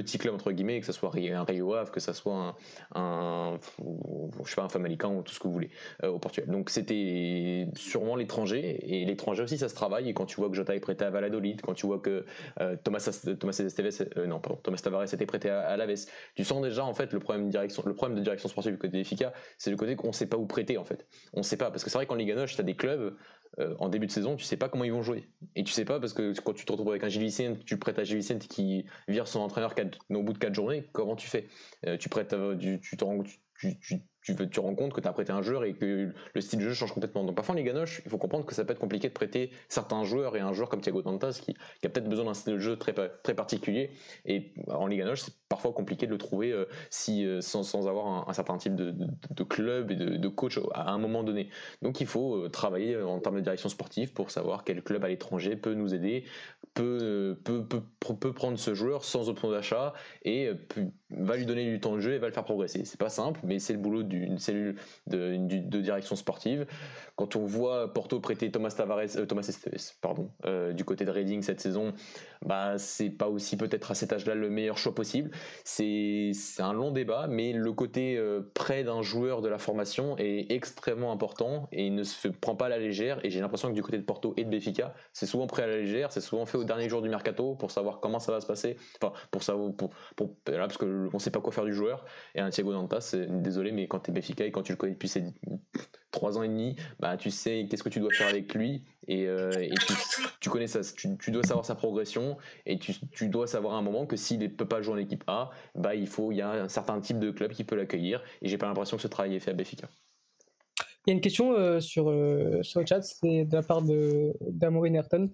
petit 0.00 0.18
club 0.18 0.34
entre 0.34 0.52
guillemets, 0.52 0.80
que 0.80 0.86
ce 0.86 0.92
soit 0.92 1.10
un 1.14 1.44
Rio 1.44 1.74
Ave, 1.74 1.90
que 1.90 2.00
ce 2.00 2.12
soit 2.12 2.56
un, 2.94 3.58
je 3.78 4.48
sais 4.50 4.56
pas, 4.56 4.64
un 4.64 4.68
Famalicão 4.68 5.18
ou 5.18 5.22
tout 5.22 5.32
ce 5.32 5.40
que 5.40 5.48
vous 5.48 5.52
voulez 5.52 5.70
au 6.02 6.18
Portugal. 6.18 6.50
Donc 6.50 6.70
c'était 6.70 7.68
sûrement 7.74 8.16
l'étranger 8.16 8.78
et 8.82 9.04
l'étranger 9.04 9.42
aussi 9.42 9.58
ça 9.58 9.68
se 9.68 9.74
travaille. 9.74 10.08
Et 10.08 10.14
quand 10.14 10.26
tu 10.26 10.36
vois 10.36 10.50
que 10.50 10.54
Jota 10.54 10.74
est 10.74 10.80
prêté 10.80 11.04
à 11.04 11.10
Valladolid, 11.10 11.60
quand 11.62 11.74
tu 11.74 11.86
vois 11.86 11.98
que 11.98 12.24
Thomas 12.84 13.08
Thomas 13.40 13.58
Esteves, 13.58 14.08
non 14.26 14.40
pardon, 14.40 14.60
Thomas 14.62 14.80
Tavares 14.82 15.14
était 15.14 15.26
prêté 15.26 15.48
à, 15.48 15.60
à 15.60 15.76
Laves, 15.76 16.06
tu 16.34 16.44
sens 16.44 16.62
déjà 16.62 16.84
en 16.84 16.94
fait 16.94 17.12
le 17.12 17.20
problème 17.20 17.46
de 17.46 17.50
direction, 17.50 17.82
le 17.86 17.94
problème 17.94 18.18
de 18.18 18.22
direction 18.22 18.48
sportive 18.48 18.72
du 18.72 18.78
côté 18.78 18.98
d'Effica, 18.98 19.32
c'est 19.58 19.70
le 19.70 19.76
côté 19.76 19.96
qu'on 19.96 20.12
sait 20.12 20.26
pas 20.26 20.36
où 20.36 20.46
prêter 20.46 20.78
en 20.78 20.84
fait. 20.84 21.06
On 21.32 21.42
sait 21.42 21.56
pas 21.56 21.70
parce 21.70 21.84
que 21.84 21.90
c'est 21.90 21.98
vrai 21.98 22.06
qu'en 22.06 22.14
Ligue 22.16 22.32
1 22.32 22.44
tu 22.44 22.60
as 22.60 22.64
des 22.64 22.76
clubs 22.76 23.16
euh, 23.58 23.74
en 23.78 23.88
début 23.88 24.06
de 24.06 24.12
saison, 24.12 24.36
tu 24.36 24.44
sais 24.44 24.56
pas 24.56 24.68
comment 24.68 24.84
ils 24.84 24.92
vont 24.92 25.02
jouer. 25.02 25.28
Et 25.54 25.64
tu 25.64 25.72
sais 25.72 25.84
pas 25.84 26.00
parce 26.00 26.12
que 26.12 26.38
quand 26.40 26.52
tu 26.52 26.64
te 26.64 26.72
retrouves 26.72 26.90
avec 26.90 27.04
un 27.04 27.08
Gilles 27.08 27.58
tu 27.64 27.78
prêtes 27.78 27.98
à 27.98 28.04
Gilles 28.04 28.38
qui 28.38 28.84
vire 29.08 29.28
son 29.28 29.40
entraîneur 29.40 29.74
au 30.10 30.22
bout 30.22 30.32
de 30.32 30.38
4 30.38 30.54
journées, 30.54 30.84
comment 30.92 31.16
tu 31.16 31.28
fais? 31.28 31.48
Euh, 31.86 31.96
Tu 31.96 32.08
prêtes, 32.08 32.34
tu, 32.58 32.80
tu, 32.80 32.96
tu, 33.58 34.34
tu, 34.50 34.60
rends 34.60 34.74
compte 34.74 34.92
que 34.92 35.00
tu 35.00 35.06
as 35.06 35.12
prêté 35.12 35.32
un 35.32 35.42
joueur 35.42 35.64
et 35.64 35.74
que 35.74 36.12
le 36.34 36.40
style 36.40 36.58
de 36.58 36.64
jeu 36.64 36.74
change 36.74 36.92
complètement. 36.92 37.24
Donc 37.24 37.36
parfois 37.36 37.54
en 37.54 37.58
Ligue 37.58 37.72
Noche, 37.72 38.02
il 38.04 38.10
faut 38.10 38.18
comprendre 38.18 38.44
que 38.44 38.54
ça 38.54 38.64
peut 38.64 38.72
être 38.72 38.78
compliqué 38.78 39.08
de 39.08 39.12
prêter 39.12 39.50
certains 39.68 40.04
joueurs 40.04 40.36
et 40.36 40.40
un 40.40 40.52
joueur 40.52 40.68
comme 40.68 40.80
Thiago 40.80 41.02
Dantas 41.02 41.40
qui, 41.42 41.52
a 41.52 41.88
peut-être 41.88 42.08
besoin 42.08 42.24
d'un 42.24 42.34
style 42.34 42.54
de 42.54 42.58
jeu 42.58 42.76
très, 42.76 42.92
très 43.22 43.34
particulier. 43.34 43.90
Et 44.24 44.52
en 44.68 44.86
Ligue 44.86 45.04
Noche, 45.04 45.22
c'est 45.22 45.34
parfois 45.48 45.72
compliqué 45.72 46.06
de 46.06 46.12
le 46.12 46.18
trouver 46.18 46.50
euh, 46.52 46.64
euh, 47.08 47.40
sans, 47.40 47.88
avoir 47.88 48.28
un, 48.28 48.32
certain 48.32 48.58
type 48.58 48.74
de, 48.74 49.44
club 49.44 49.92
et 49.92 49.96
de, 49.96 50.16
de, 50.16 50.28
coach 50.28 50.58
à 50.74 50.90
un 50.90 50.98
moment 50.98 51.22
donné. 51.22 51.50
Donc 51.82 52.00
il 52.00 52.06
faut 52.06 52.36
euh, 52.36 52.48
travailler 52.48 53.00
en 53.00 53.20
termes 53.20 53.36
de 53.36 53.40
direction 53.40 53.68
sportive 53.68 54.12
pour 54.12 54.30
savoir 54.30 54.64
quel 54.64 54.82
club 54.82 55.04
à 55.04 55.08
l'étranger 55.08 55.56
peut 55.56 55.74
nous 55.74 55.94
aider, 55.94 56.24
peut, 56.76 57.36
peut, 57.42 57.64
peut, 57.64 58.14
peut, 58.14 58.32
prendre 58.32 58.58
ce 58.58 58.74
joueur 58.74 59.04
sans 59.04 59.28
option 59.28 59.50
d'achat 59.50 59.94
et 60.24 60.50
va 61.10 61.36
lui 61.36 61.46
donner 61.46 61.64
du 61.64 61.80
temps 61.80 61.94
de 61.94 62.00
jeu 62.00 62.12
et 62.12 62.18
va 62.18 62.26
le 62.26 62.32
faire 62.32 62.44
progresser. 62.44 62.84
C'est 62.84 62.98
pas 62.98 63.08
simple, 63.08 63.40
mais 63.44 63.58
c'est 63.58 63.72
le 63.72 63.78
boulot 63.78 64.02
du 64.02 64.24
une 64.24 64.38
cellule 64.38 64.76
de, 65.06 65.36
direction 65.80 66.16
sportive. 66.16 66.66
Quand 67.14 67.36
on 67.36 67.46
voit 67.46 67.92
Porto 67.92 68.20
prêter 68.20 68.50
Thomas 68.50 68.70
Tavares, 68.70 69.16
euh, 69.16 69.26
Thomas 69.26 69.46
Esteves, 69.48 69.94
pardon, 70.00 70.30
euh, 70.44 70.72
du 70.72 70.84
côté 70.84 71.04
de 71.04 71.10
Reading 71.10 71.42
cette 71.42 71.60
saison, 71.60 71.92
bah 72.44 72.76
c'est 72.78 73.10
pas 73.10 73.28
aussi 73.28 73.56
peut-être 73.56 73.90
à 73.90 73.94
cet 73.94 74.12
âge-là 74.12 74.34
le 74.34 74.50
meilleur 74.50 74.76
choix 74.76 74.94
possible. 74.94 75.30
C'est 75.64 76.32
un 76.58 76.72
long 76.72 76.90
débat, 76.90 77.26
mais 77.28 77.52
le 77.52 77.72
côté 77.72 78.16
euh, 78.18 78.40
près 78.54 78.84
d'un 78.84 79.02
joueur 79.02 79.42
de 79.42 79.48
la 79.48 79.58
formation 79.58 80.16
est 80.18 80.50
extrêmement 80.50 81.12
important 81.12 81.68
et 81.72 81.88
ne 81.90 82.02
se 82.02 82.28
prend 82.28 82.56
pas 82.56 82.66
à 82.66 82.70
la 82.70 82.78
légère. 82.78 83.24
Et 83.24 83.30
j'ai 83.30 83.40
l'impression 83.40 83.68
que 83.68 83.74
du 83.74 83.82
côté 83.82 83.98
de 83.98 84.02
Porto 84.04 84.34
et 84.36 84.44
de 84.44 84.50
Benfica, 84.50 84.92
c'est 85.12 85.26
souvent 85.26 85.46
pris 85.46 85.62
à 85.62 85.66
la 85.66 85.76
légère, 85.76 86.12
c'est 86.12 86.20
souvent 86.20 86.46
fait 86.46 86.58
au 86.58 86.64
dernier 86.66 86.88
jour 86.88 87.02
du 87.02 87.08
mercato 87.08 87.54
pour 87.54 87.70
savoir 87.70 88.00
comment 88.00 88.18
ça 88.18 88.32
va 88.32 88.40
se 88.40 88.46
passer. 88.46 88.76
Enfin, 89.00 89.12
pour 89.30 89.42
savoir, 89.42 89.70
là, 90.48 90.58
parce 90.58 90.78
que 90.78 91.08
on 91.12 91.18
sait 91.18 91.30
pas 91.30 91.40
quoi 91.40 91.52
faire 91.52 91.64
du 91.64 91.74
joueur. 91.74 92.04
Et 92.34 92.40
un 92.40 92.50
Thiago 92.50 92.72
Dantas, 92.72 93.16
désolé, 93.28 93.72
mais 93.72 93.88
quand 93.88 94.00
tu 94.00 94.10
es 94.10 94.14
Benfica 94.14 94.44
et 94.44 94.50
quand 94.50 94.62
tu 94.62 94.72
le 94.72 94.76
connais 94.76 94.92
depuis 94.92 95.08
ses 95.08 95.24
trois 96.16 96.38
ans 96.38 96.42
et 96.42 96.48
demi, 96.48 96.76
bah 96.98 97.16
tu 97.16 97.30
sais 97.30 97.66
qu'est-ce 97.68 97.82
que 97.82 97.88
tu 97.88 98.00
dois 98.00 98.12
faire 98.12 98.28
avec 98.28 98.54
lui 98.54 98.84
et, 99.08 99.26
euh, 99.26 99.50
tu, 100.40 100.50
connais 100.50 100.66
ça, 100.66 100.80
tu, 100.96 101.30
dois 101.30 101.44
savoir 101.44 101.64
sa 101.64 101.74
progression 101.74 102.36
et 102.64 102.78
tu, 102.78 103.28
dois 103.28 103.46
savoir 103.46 103.74
à 103.74 103.78
un 103.78 103.82
moment 103.82 104.06
que 104.06 104.16
s'il 104.16 104.40
ne 104.40 104.48
peut 104.48 104.66
pas 104.66 104.82
jouer 104.82 104.94
en 104.94 104.98
équipe 104.98 105.24
A, 105.26 105.50
bah 105.74 105.94
il 105.94 106.08
faut 106.08 106.32
y 106.32 106.40
a 106.40 106.50
un 106.50 106.68
certain 106.68 107.00
type 107.00 107.18
de 107.18 107.30
club 107.30 107.52
qui 107.52 107.64
peut 107.64 107.76
l'accueillir 107.76 108.22
et 108.42 108.48
j'ai 108.48 108.58
pas 108.58 108.66
l'impression 108.66 108.96
que 108.96 109.02
ce 109.02 109.08
travail 109.08 109.36
est 109.36 109.40
fait 109.40 109.52
à 109.52 109.54
Benfica. 109.54 109.88
Il 111.06 111.10
y 111.10 111.12
a 111.12 111.14
une 111.14 111.20
question 111.20 111.52
euh, 111.52 111.78
sur, 111.78 112.10
euh, 112.10 112.62
sur 112.62 112.80
le 112.80 112.86
chat, 112.86 113.02
c'est 113.02 113.44
de 113.44 113.54
la 113.54 113.62
part 113.62 113.82
d'Amory 114.40 114.90
Nerton. 114.90 115.30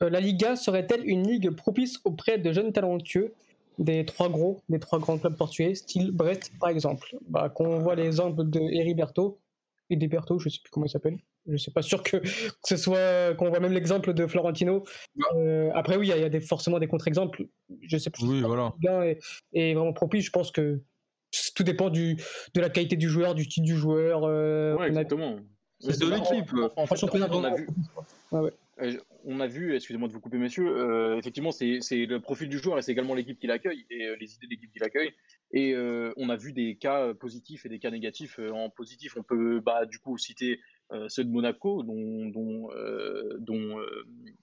La 0.00 0.20
Liga 0.20 0.56
serait-elle 0.56 1.08
une 1.08 1.26
ligue 1.26 1.50
propice 1.50 2.00
auprès 2.04 2.38
de 2.38 2.52
jeunes 2.52 2.72
talentueux 2.72 3.32
des 3.78 4.04
trois 4.04 4.28
gros, 4.28 4.60
des 4.68 4.80
trois 4.80 4.98
grands 4.98 5.18
clubs 5.18 5.36
portugais, 5.36 5.74
style 5.74 6.10
Brest 6.10 6.52
par 6.60 6.68
exemple? 6.68 7.16
Bah, 7.28 7.48
qu'on 7.48 7.78
voit 7.78 7.94
l'exemple 7.94 8.44
de 8.44 8.60
Heriberto 8.60 9.38
et 9.90 9.96
d'Heriberto, 9.96 10.38
je 10.38 10.48
sais 10.48 10.58
plus 10.62 10.70
comment 10.70 10.86
il 10.86 10.90
s'appelle. 10.90 11.18
Je 11.46 11.56
suis 11.56 11.70
pas 11.70 11.82
sûr 11.82 12.02
que, 12.02 12.20
ce 12.64 12.76
soit 12.76 13.34
qu'on 13.36 13.48
voit 13.48 13.60
même 13.60 13.72
l'exemple 13.72 14.12
de 14.12 14.26
Florentino. 14.26 14.84
Euh, 15.34 15.70
après 15.74 15.96
oui, 15.96 16.08
il 16.08 16.20
y 16.20 16.24
a, 16.24 16.28
des, 16.28 16.40
forcément 16.40 16.78
des 16.78 16.88
contre-exemples. 16.88 17.46
Je 17.82 17.96
sais 17.96 18.10
plus. 18.10 18.24
Oui, 18.24 18.42
voilà. 18.42 18.74
Et, 19.54 19.74
vraiment 19.74 19.94
propice. 19.94 20.26
Je 20.26 20.30
pense 20.30 20.50
que 20.50 20.80
tout 21.54 21.62
dépend 21.62 21.88
du, 21.88 22.16
de 22.54 22.60
la 22.60 22.68
qualité 22.68 22.96
du 22.96 23.08
joueur, 23.08 23.34
du 23.34 23.44
style 23.44 23.62
du 23.62 23.76
joueur. 23.76 24.24
Euh, 24.24 24.76
ouais, 24.76 24.88
exactement. 24.88 25.36
C'est 25.80 25.98
de 26.00 26.10
l'équipe. 26.10 26.52
En, 26.76 26.86
fait, 26.86 27.02
on 27.04 27.44
a 27.44 27.54
vu. 27.54 27.68
ouais. 28.32 28.52
Euh, 28.80 28.98
on 29.24 29.40
a 29.40 29.46
vu, 29.46 29.74
excusez-moi 29.74 30.08
de 30.08 30.12
vous 30.12 30.20
couper, 30.20 30.38
messieurs, 30.38 30.68
euh, 30.68 31.18
effectivement, 31.18 31.50
c'est 31.50 31.80
le 31.90 32.18
profil 32.18 32.48
du 32.48 32.58
joueur 32.58 32.78
et 32.78 32.82
c'est 32.82 32.92
également 32.92 33.14
l'équipe 33.14 33.38
qui 33.38 33.46
l'accueille 33.46 33.84
et 33.90 34.06
euh, 34.06 34.16
les 34.20 34.34
idées 34.34 34.46
de 34.46 34.50
l'équipe 34.52 34.72
qui 34.72 34.78
l'accueille. 34.78 35.12
Et 35.52 35.74
on 36.16 36.28
a 36.28 36.36
vu 36.36 36.52
des 36.52 36.76
cas 36.76 37.14
positifs 37.14 37.64
et 37.64 37.68
des 37.68 37.78
cas 37.78 37.90
négatifs. 37.90 38.38
en 38.38 38.68
positif, 38.68 39.16
on 39.16 39.22
peut 39.22 39.60
bah, 39.60 39.86
du 39.86 39.98
coup 39.98 40.18
citer 40.18 40.60
ceux 41.08 41.24
de 41.24 41.30
Monaco, 41.30 41.82
dont, 41.82 42.26
dont, 43.38 43.80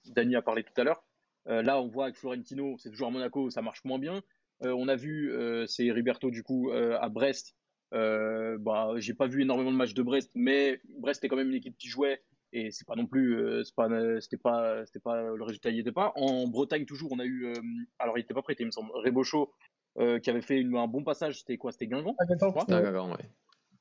Dany 0.06 0.34
a 0.34 0.42
parlé 0.42 0.64
tout 0.64 0.80
à 0.80 0.82
l'heure. 0.82 1.04
là, 1.46 1.80
on 1.80 1.86
voit 1.86 2.06
avec 2.06 2.16
Florentino, 2.16 2.76
c'est 2.78 2.90
toujours 2.90 3.06
à 3.06 3.10
Monaco, 3.12 3.50
ça 3.50 3.62
marche 3.62 3.84
moins 3.84 4.00
bien. 4.00 4.20
on 4.62 4.88
a 4.88 4.96
vu, 4.96 5.32
c'est 5.68 5.92
Riberto 5.92 6.30
du 6.30 6.42
coup 6.42 6.72
à 6.72 7.08
Brest. 7.08 7.54
bah, 7.92 8.94
j'ai 8.96 9.14
pas 9.14 9.28
vu 9.28 9.42
énormément 9.42 9.70
de 9.70 9.76
matchs 9.76 9.94
de 9.94 10.02
Brest, 10.02 10.32
mais 10.34 10.80
Brest 10.98 11.22
est 11.22 11.28
quand 11.28 11.36
même 11.36 11.50
une 11.50 11.54
équipe 11.54 11.78
qui 11.78 11.86
jouait 11.86 12.20
et 12.56 12.70
c'est 12.70 12.86
pas 12.86 12.96
non 12.96 13.06
plus 13.06 13.38
euh, 13.38 13.62
pas 13.76 13.88
c'était 14.20 14.38
pas 14.38 14.84
c'était 14.86 14.98
pas 14.98 15.22
le 15.22 15.42
résultat 15.42 15.70
il 15.70 15.80
était 15.80 15.92
pas. 15.92 16.12
En 16.16 16.48
Bretagne 16.48 16.86
toujours 16.86 17.12
on 17.12 17.18
a 17.18 17.24
eu 17.24 17.46
euh, 17.46 17.54
alors 17.98 18.16
il 18.16 18.22
était 18.22 18.34
pas 18.34 18.42
prêté 18.42 18.62
il 18.62 18.66
me 18.66 18.70
semble 18.70 18.90
Rébocho 18.94 19.52
euh, 19.98 20.18
qui 20.18 20.30
avait 20.30 20.40
fait 20.40 20.64
un 20.64 20.86
bon 20.86 21.04
passage 21.04 21.40
c'était 21.40 21.58
quoi 21.58 21.72
c'était 21.72 21.86
Guingamp 21.86 22.16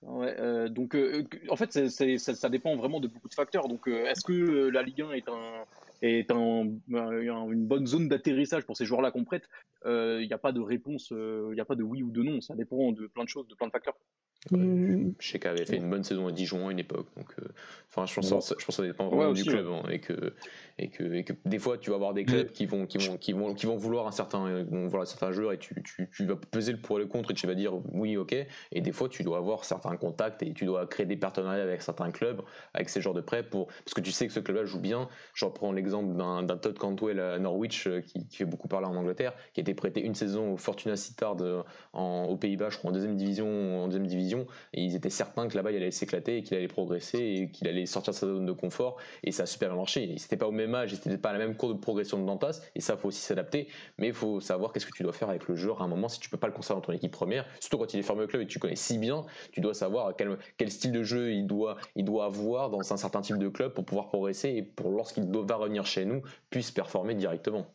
ouais. 0.02 0.34
ouais 0.36 0.70
donc 0.70 0.98
en 1.50 1.56
fait 1.56 1.72
c'est, 1.90 2.18
ça, 2.18 2.36
ça, 2.36 2.50
dépend 2.50 2.76
vraiment 2.76 3.00
de 3.00 3.08
beaucoup 3.08 3.30
de 3.30 3.34
facteurs. 3.34 3.68
Donc 3.70 3.88
est-ce 3.88 4.24
que 4.26 4.68
la 4.68 4.84
Ligue 4.84 5.02
1 5.02 5.12
est 5.12 5.30
un 5.30 5.66
est 6.02 6.30
un, 6.30 6.70
une 6.90 7.66
bonne 7.66 7.88
zone 7.88 8.10
d'atterrissage 8.10 8.66
pour 8.66 8.76
ces 8.76 8.86
joueurs-là 8.86 9.12
qu'on 9.12 9.24
prête? 9.24 9.48
Il 9.86 10.26
n'y 10.28 10.34
a 10.34 10.38
pas 10.38 10.52
de 10.52 10.60
réponse, 10.60 11.12
il 11.12 11.54
n'y 11.54 11.62
a 11.62 11.66
pas 11.66 11.76
de 11.76 11.84
oui 11.84 12.04
ou 12.04 12.12
de 12.12 12.22
non, 12.22 12.42
ça 12.42 12.56
dépend 12.56 12.92
de 12.92 13.08
plein 13.08 13.24
de 13.24 13.30
choses, 13.30 13.48
de 13.48 13.56
plein 13.56 13.68
de 13.68 13.72
facteurs. 13.72 13.96
Mm. 14.52 15.14
Je 15.20 15.28
sais 15.28 15.40
qu'elle 15.40 15.52
avait 15.52 15.66
fait 15.66 15.78
une 15.78 15.90
bonne 15.90 16.04
saison 16.04 16.28
à 16.28 16.32
Dijon 16.32 16.68
à 16.68 16.72
une 16.72 16.80
époque. 16.80 17.08
Donc, 17.18 17.28
euh, 17.40 17.48
enfin, 17.90 18.06
je 18.06 18.16
pense, 18.16 18.30
que 18.30 18.42
ça, 18.42 18.56
je 18.60 18.66
pense 18.66 18.76
ça 18.76 18.84
dépend 18.84 19.08
vraiment 19.10 19.34
du 19.34 19.44
club. 19.44 19.68
Hein, 19.68 19.84
et, 19.90 20.00
que, 20.00 20.34
et, 20.78 20.90
que, 20.90 21.04
et, 21.14 21.24
que, 21.24 21.34
des 21.46 21.60
fois, 21.60 21.78
tu 21.78 21.90
vas 21.90 21.96
avoir 21.96 22.14
des 22.14 22.26
clubs 22.26 22.52
qui 22.52 22.66
vont, 22.66 22.86
qui 22.86 22.98
vont, 22.98 23.18
qui 23.18 23.34
vont, 23.34 23.54
qui 23.54 23.66
vont 23.66 23.76
vouloir 23.76 24.08
un 24.08 24.12
certain, 24.12 24.64
vont 24.64 24.86
vouloir 24.86 25.04
un 25.04 25.06
certain 25.06 25.32
joueur 25.32 25.54
et 25.54 25.58
tu, 25.58 25.82
tu, 25.84 26.08
tu, 26.12 26.26
vas 26.26 26.36
peser 26.36 26.72
le 26.72 26.80
pour 26.80 27.00
et 27.00 27.02
le 27.02 27.08
contre 27.08 27.32
et 27.32 27.34
tu 27.34 27.48
vas 27.48 27.56
dire 27.56 27.74
oui, 27.94 28.18
ok. 28.18 28.36
Et 28.72 28.82
des 28.82 28.92
fois, 28.92 29.10
tu 29.10 29.24
dois 29.24 29.38
avoir 29.38 29.66
certains 29.66 29.96
contacts 29.98 30.44
et 30.44 30.54
tu 30.54 30.66
dois 30.66 30.86
créer 30.86 31.06
des 31.06 31.18
partenariats 31.18 31.64
avec 31.64 31.82
certains 31.82 32.12
clubs, 32.12 32.42
avec 32.74 32.90
ces 32.90 33.02
genres 33.02 33.14
de 33.14 33.22
prêts, 33.22 33.44
pour, 33.44 33.68
parce 33.68 33.94
que 33.94 34.02
tu 34.02 34.12
sais 34.12 34.28
que 34.28 34.34
ce 34.34 34.40
club-là 34.40 34.66
joue 34.66 34.80
bien. 34.80 35.10
Je 35.34 35.46
reprends 35.46 35.72
l'exemple 35.72 36.16
d'un 36.16 36.46
Todd 36.58 36.78
Cantwell 36.78 37.20
à 37.20 37.40
Norwich 37.40 37.88
euh, 37.88 38.02
qui, 38.02 38.28
qui, 38.28 38.38
fait 38.38 38.46
beaucoup 38.46 38.68
parler 38.68 38.88
en 38.88 38.96
Angleterre, 38.96 39.34
qui 39.54 39.60
a 39.60 39.62
été 39.62 39.74
prêté 39.74 40.02
une 40.02 40.16
saison 40.16 40.54
au 40.54 40.58
Fortuna 40.58 40.96
Sittard 40.96 41.38
euh, 41.42 41.64
en, 41.94 42.26
aux 42.26 42.38
Pays-Bas, 42.38 42.70
je 42.70 42.78
crois, 42.78 42.92
en 42.92 42.94
deuxième 42.94 43.16
division, 43.16 43.84
en 43.84 43.88
deuxième 43.88 44.08
division, 44.08 44.35
et 44.74 44.84
ils 44.84 44.96
étaient 44.96 45.10
certain 45.10 45.48
que 45.48 45.56
là-bas 45.56 45.72
il 45.72 45.78
allait 45.78 45.92
s'éclater 45.92 46.44
qu'il 46.44 46.58
allait 46.58 46.68
progresser 46.68 47.20
et 47.20 47.52
qu'il 47.52 47.68
allait 47.68 47.86
sortir 47.86 48.14
de 48.14 48.18
sa 48.18 48.28
zone 48.28 48.46
de 48.46 48.52
confort. 48.52 48.98
Et 49.24 49.32
ça 49.32 49.44
a 49.44 49.46
super 49.46 49.70
bien 49.70 49.78
marché. 49.78 50.16
C'était 50.18 50.38
pas 50.38 50.48
au 50.48 50.52
même 50.52 50.76
âge, 50.76 50.96
c'était 50.96 51.18
pas 51.18 51.30
à 51.30 51.34
la 51.34 51.40
même 51.40 51.56
cours 51.56 51.74
de 51.74 51.80
progression 51.80 52.20
de 52.20 52.26
Dantas. 52.26 52.62
Et 52.76 52.82
ça 52.82 52.98
faut 52.98 53.10
aussi 53.10 53.22
s'adapter, 53.22 53.68
mais 53.98 54.08
il 54.08 54.14
faut 54.14 54.40
savoir 54.40 54.72
qu'est-ce 54.72 54.86
que 54.86 54.96
tu 54.96 55.04
dois 55.04 55.14
faire 55.14 55.30
avec 55.30 55.48
le 55.48 55.56
joueur 55.56 55.82
à 55.82 55.86
un 55.86 55.88
moment 55.88 56.10
si 56.10 56.20
tu 56.20 56.30
peux 56.30 56.38
pas 56.38 56.48
le 56.48 56.54
conserver 56.54 56.82
dans 56.82 56.86
ton 56.88 56.94
équipe 56.94 57.12
première, 57.12 57.46
surtout 57.60 57.78
quand 57.78 57.94
il 57.94 58.00
est 58.00 58.04
formé 58.04 58.24
au 58.24 58.28
club 58.28 58.42
et 58.42 58.46
que 58.46 58.52
tu 58.52 58.60
connais 58.60 58.76
si 58.76 58.98
bien, 58.98 59.26
tu 59.52 59.62
dois 59.62 59.74
savoir 59.74 60.14
quel, 60.16 60.72
style 60.72 60.92
de 60.92 61.04
jeu 61.04 61.32
il 61.32 61.48
doit, 61.48 61.78
il 61.96 62.06
avoir 62.22 62.70
dans 62.70 62.94
un 62.94 62.98
certain 62.98 63.22
type 63.22 63.38
de 63.38 63.50
club 63.50 63.74
pour 63.74 63.86
pouvoir 63.86 64.08
progresser 64.08 64.50
et 64.50 64.62
pour 64.62 64.92
lorsqu'il 64.92 65.26
va 65.30 65.56
revenir 65.56 65.86
chez 65.86 66.06
nous 66.06 66.22
puisse 66.50 66.72
performer 66.72 67.16
directement. 67.16 67.66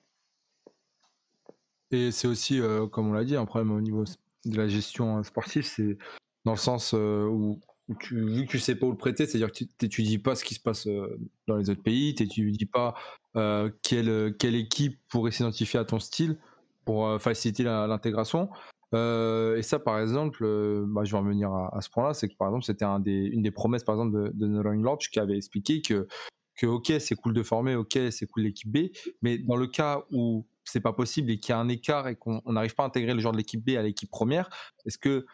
Et 1.90 2.10
c'est 2.12 2.28
aussi, 2.28 2.60
euh, 2.60 2.86
comme 2.86 3.08
on 3.10 3.12
l'a 3.12 3.24
dit, 3.24 3.36
un 3.36 3.44
problème 3.44 3.72
au 3.72 3.80
niveau 3.80 4.04
de 4.44 4.56
la 4.56 4.68
gestion 4.68 5.22
sportive, 5.22 5.64
c'est 5.64 5.98
dans 6.44 6.52
le 6.52 6.58
sens 6.58 6.94
euh, 6.94 7.26
où, 7.26 7.60
vu 7.88 8.46
que 8.46 8.50
tu 8.50 8.58
sais 8.58 8.74
pas 8.74 8.86
où 8.86 8.90
le 8.90 8.96
prêter, 8.96 9.26
c'est-à-dire 9.26 9.48
que 9.48 9.58
tu 9.58 9.68
n'étudies 9.82 10.18
pas 10.18 10.34
ce 10.34 10.44
qui 10.44 10.54
se 10.54 10.60
passe 10.60 10.86
euh, 10.86 11.18
dans 11.46 11.56
les 11.56 11.70
autres 11.70 11.82
pays, 11.82 12.14
tu 12.14 12.24
n'étudies 12.24 12.66
pas 12.66 12.94
euh, 13.36 13.70
quelle, 13.82 14.34
quelle 14.38 14.54
équipe 14.54 14.98
pourrait 15.08 15.32
s'identifier 15.32 15.80
à 15.80 15.84
ton 15.84 15.98
style 15.98 16.38
pour 16.84 17.20
faciliter 17.20 17.62
l'intégration. 17.62 18.48
et 18.94 19.62
ça, 19.62 19.78
par 19.78 20.00
exemple, 20.00 20.42
bah, 20.88 21.04
je 21.04 21.12
vais 21.12 21.18
revenir 21.18 21.52
à, 21.52 21.80
ce 21.82 21.90
point-là, 21.90 22.14
c'est 22.14 22.28
que 22.28 22.34
par 22.36 22.48
exemple, 22.48 22.64
c'était 22.64 22.86
une 22.86 23.42
des 23.42 23.50
promesses, 23.50 23.84
par 23.84 23.94
exemple, 23.94 24.16
de, 24.16 24.30
de 24.34 24.46
Nolan 24.46 24.72
Lodge 24.72 25.10
qui 25.10 25.20
avait 25.20 25.36
expliqué 25.36 25.82
que, 25.82 26.08
que 26.56 26.66
ok, 26.66 26.92
c'est 26.98 27.14
cool 27.14 27.34
de 27.34 27.42
former, 27.42 27.76
ok, 27.76 27.98
c'est 28.10 28.26
cool 28.26 28.42
l'équipe 28.42 28.70
B, 28.70 28.88
mais 29.22 29.38
dans 29.38 29.56
le 29.56 29.66
cas 29.68 30.02
où 30.10 30.46
c'est 30.64 30.80
pas 30.80 30.92
possible 30.92 31.30
et 31.30 31.38
qu'il 31.38 31.52
y 31.52 31.56
a 31.56 31.58
un 31.58 31.68
écart 31.68 32.08
et 32.08 32.16
qu'on 32.16 32.42
n'arrive 32.46 32.74
pas 32.74 32.84
à 32.84 32.86
intégrer 32.86 33.14
le 33.14 33.20
genre 33.20 33.32
de 33.32 33.38
l'équipe 33.38 33.64
B 33.64 33.70
à 33.70 33.82
l'équipe 33.82 34.10
première, 34.10 34.50
est-ce 34.86 34.98
que 34.98 35.26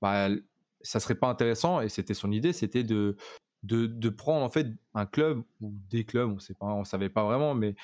bah, 0.00 0.28
ça 0.82 1.00
serait 1.00 1.14
pas 1.14 1.28
intéressant, 1.28 1.80
et 1.80 1.88
c'était 1.88 2.14
son 2.14 2.32
idée, 2.32 2.52
c'était 2.52 2.84
de, 2.84 3.16
de, 3.62 4.08
prendre 4.08 4.44
en 4.44 4.48
fait 4.48 4.68
un 4.94 5.06
club 5.06 5.42
ou 5.60 5.72
des 5.90 6.04
clubs, 6.04 6.30
on 6.30 6.38
sait 6.38 6.54
pas, 6.54 6.66
on 6.66 6.84
savait 6.84 7.08
pas 7.08 7.24
vraiment, 7.24 7.54
mais 7.54 7.74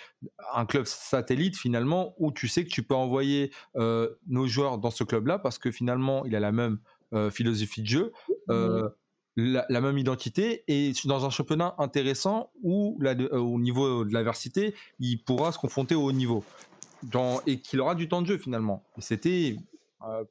un 0.54 0.64
club 0.64 0.86
satellite 0.86 1.56
finalement 1.56 2.14
où 2.18 2.32
tu 2.32 2.48
sais 2.48 2.64
que 2.64 2.70
tu 2.70 2.82
peux 2.82 2.94
envoyer 2.94 3.52
euh, 3.76 4.08
nos 4.26 4.46
joueurs 4.46 4.78
dans 4.78 4.90
ce 4.90 5.04
club-là 5.04 5.38
parce 5.38 5.58
que 5.58 5.70
finalement 5.70 6.24
il 6.24 6.34
a 6.34 6.40
la 6.40 6.52
même 6.52 6.78
euh, 7.12 7.30
philosophie 7.30 7.82
de 7.82 7.86
jeu, 7.86 8.12
euh, 8.48 8.88
la, 9.36 9.80
même 9.80 9.98
identité 9.98 10.64
et 10.66 10.92
dans 11.04 11.26
un 11.26 11.30
championnat 11.30 11.74
intéressant 11.78 12.50
où 12.62 12.98
au 13.32 13.58
niveau 13.58 14.04
de 14.04 14.12
l'aversité 14.14 14.74
il 14.98 15.22
pourra 15.22 15.52
se 15.52 15.58
confronter 15.58 15.94
au 15.94 16.04
haut 16.04 16.12
niveau 16.12 16.42
et 17.46 17.60
qu'il 17.60 17.80
aura 17.80 17.94
du 17.94 18.08
temps 18.08 18.22
de 18.22 18.26
jeu 18.26 18.38
finalement. 18.38 18.82
C'était 18.98 19.56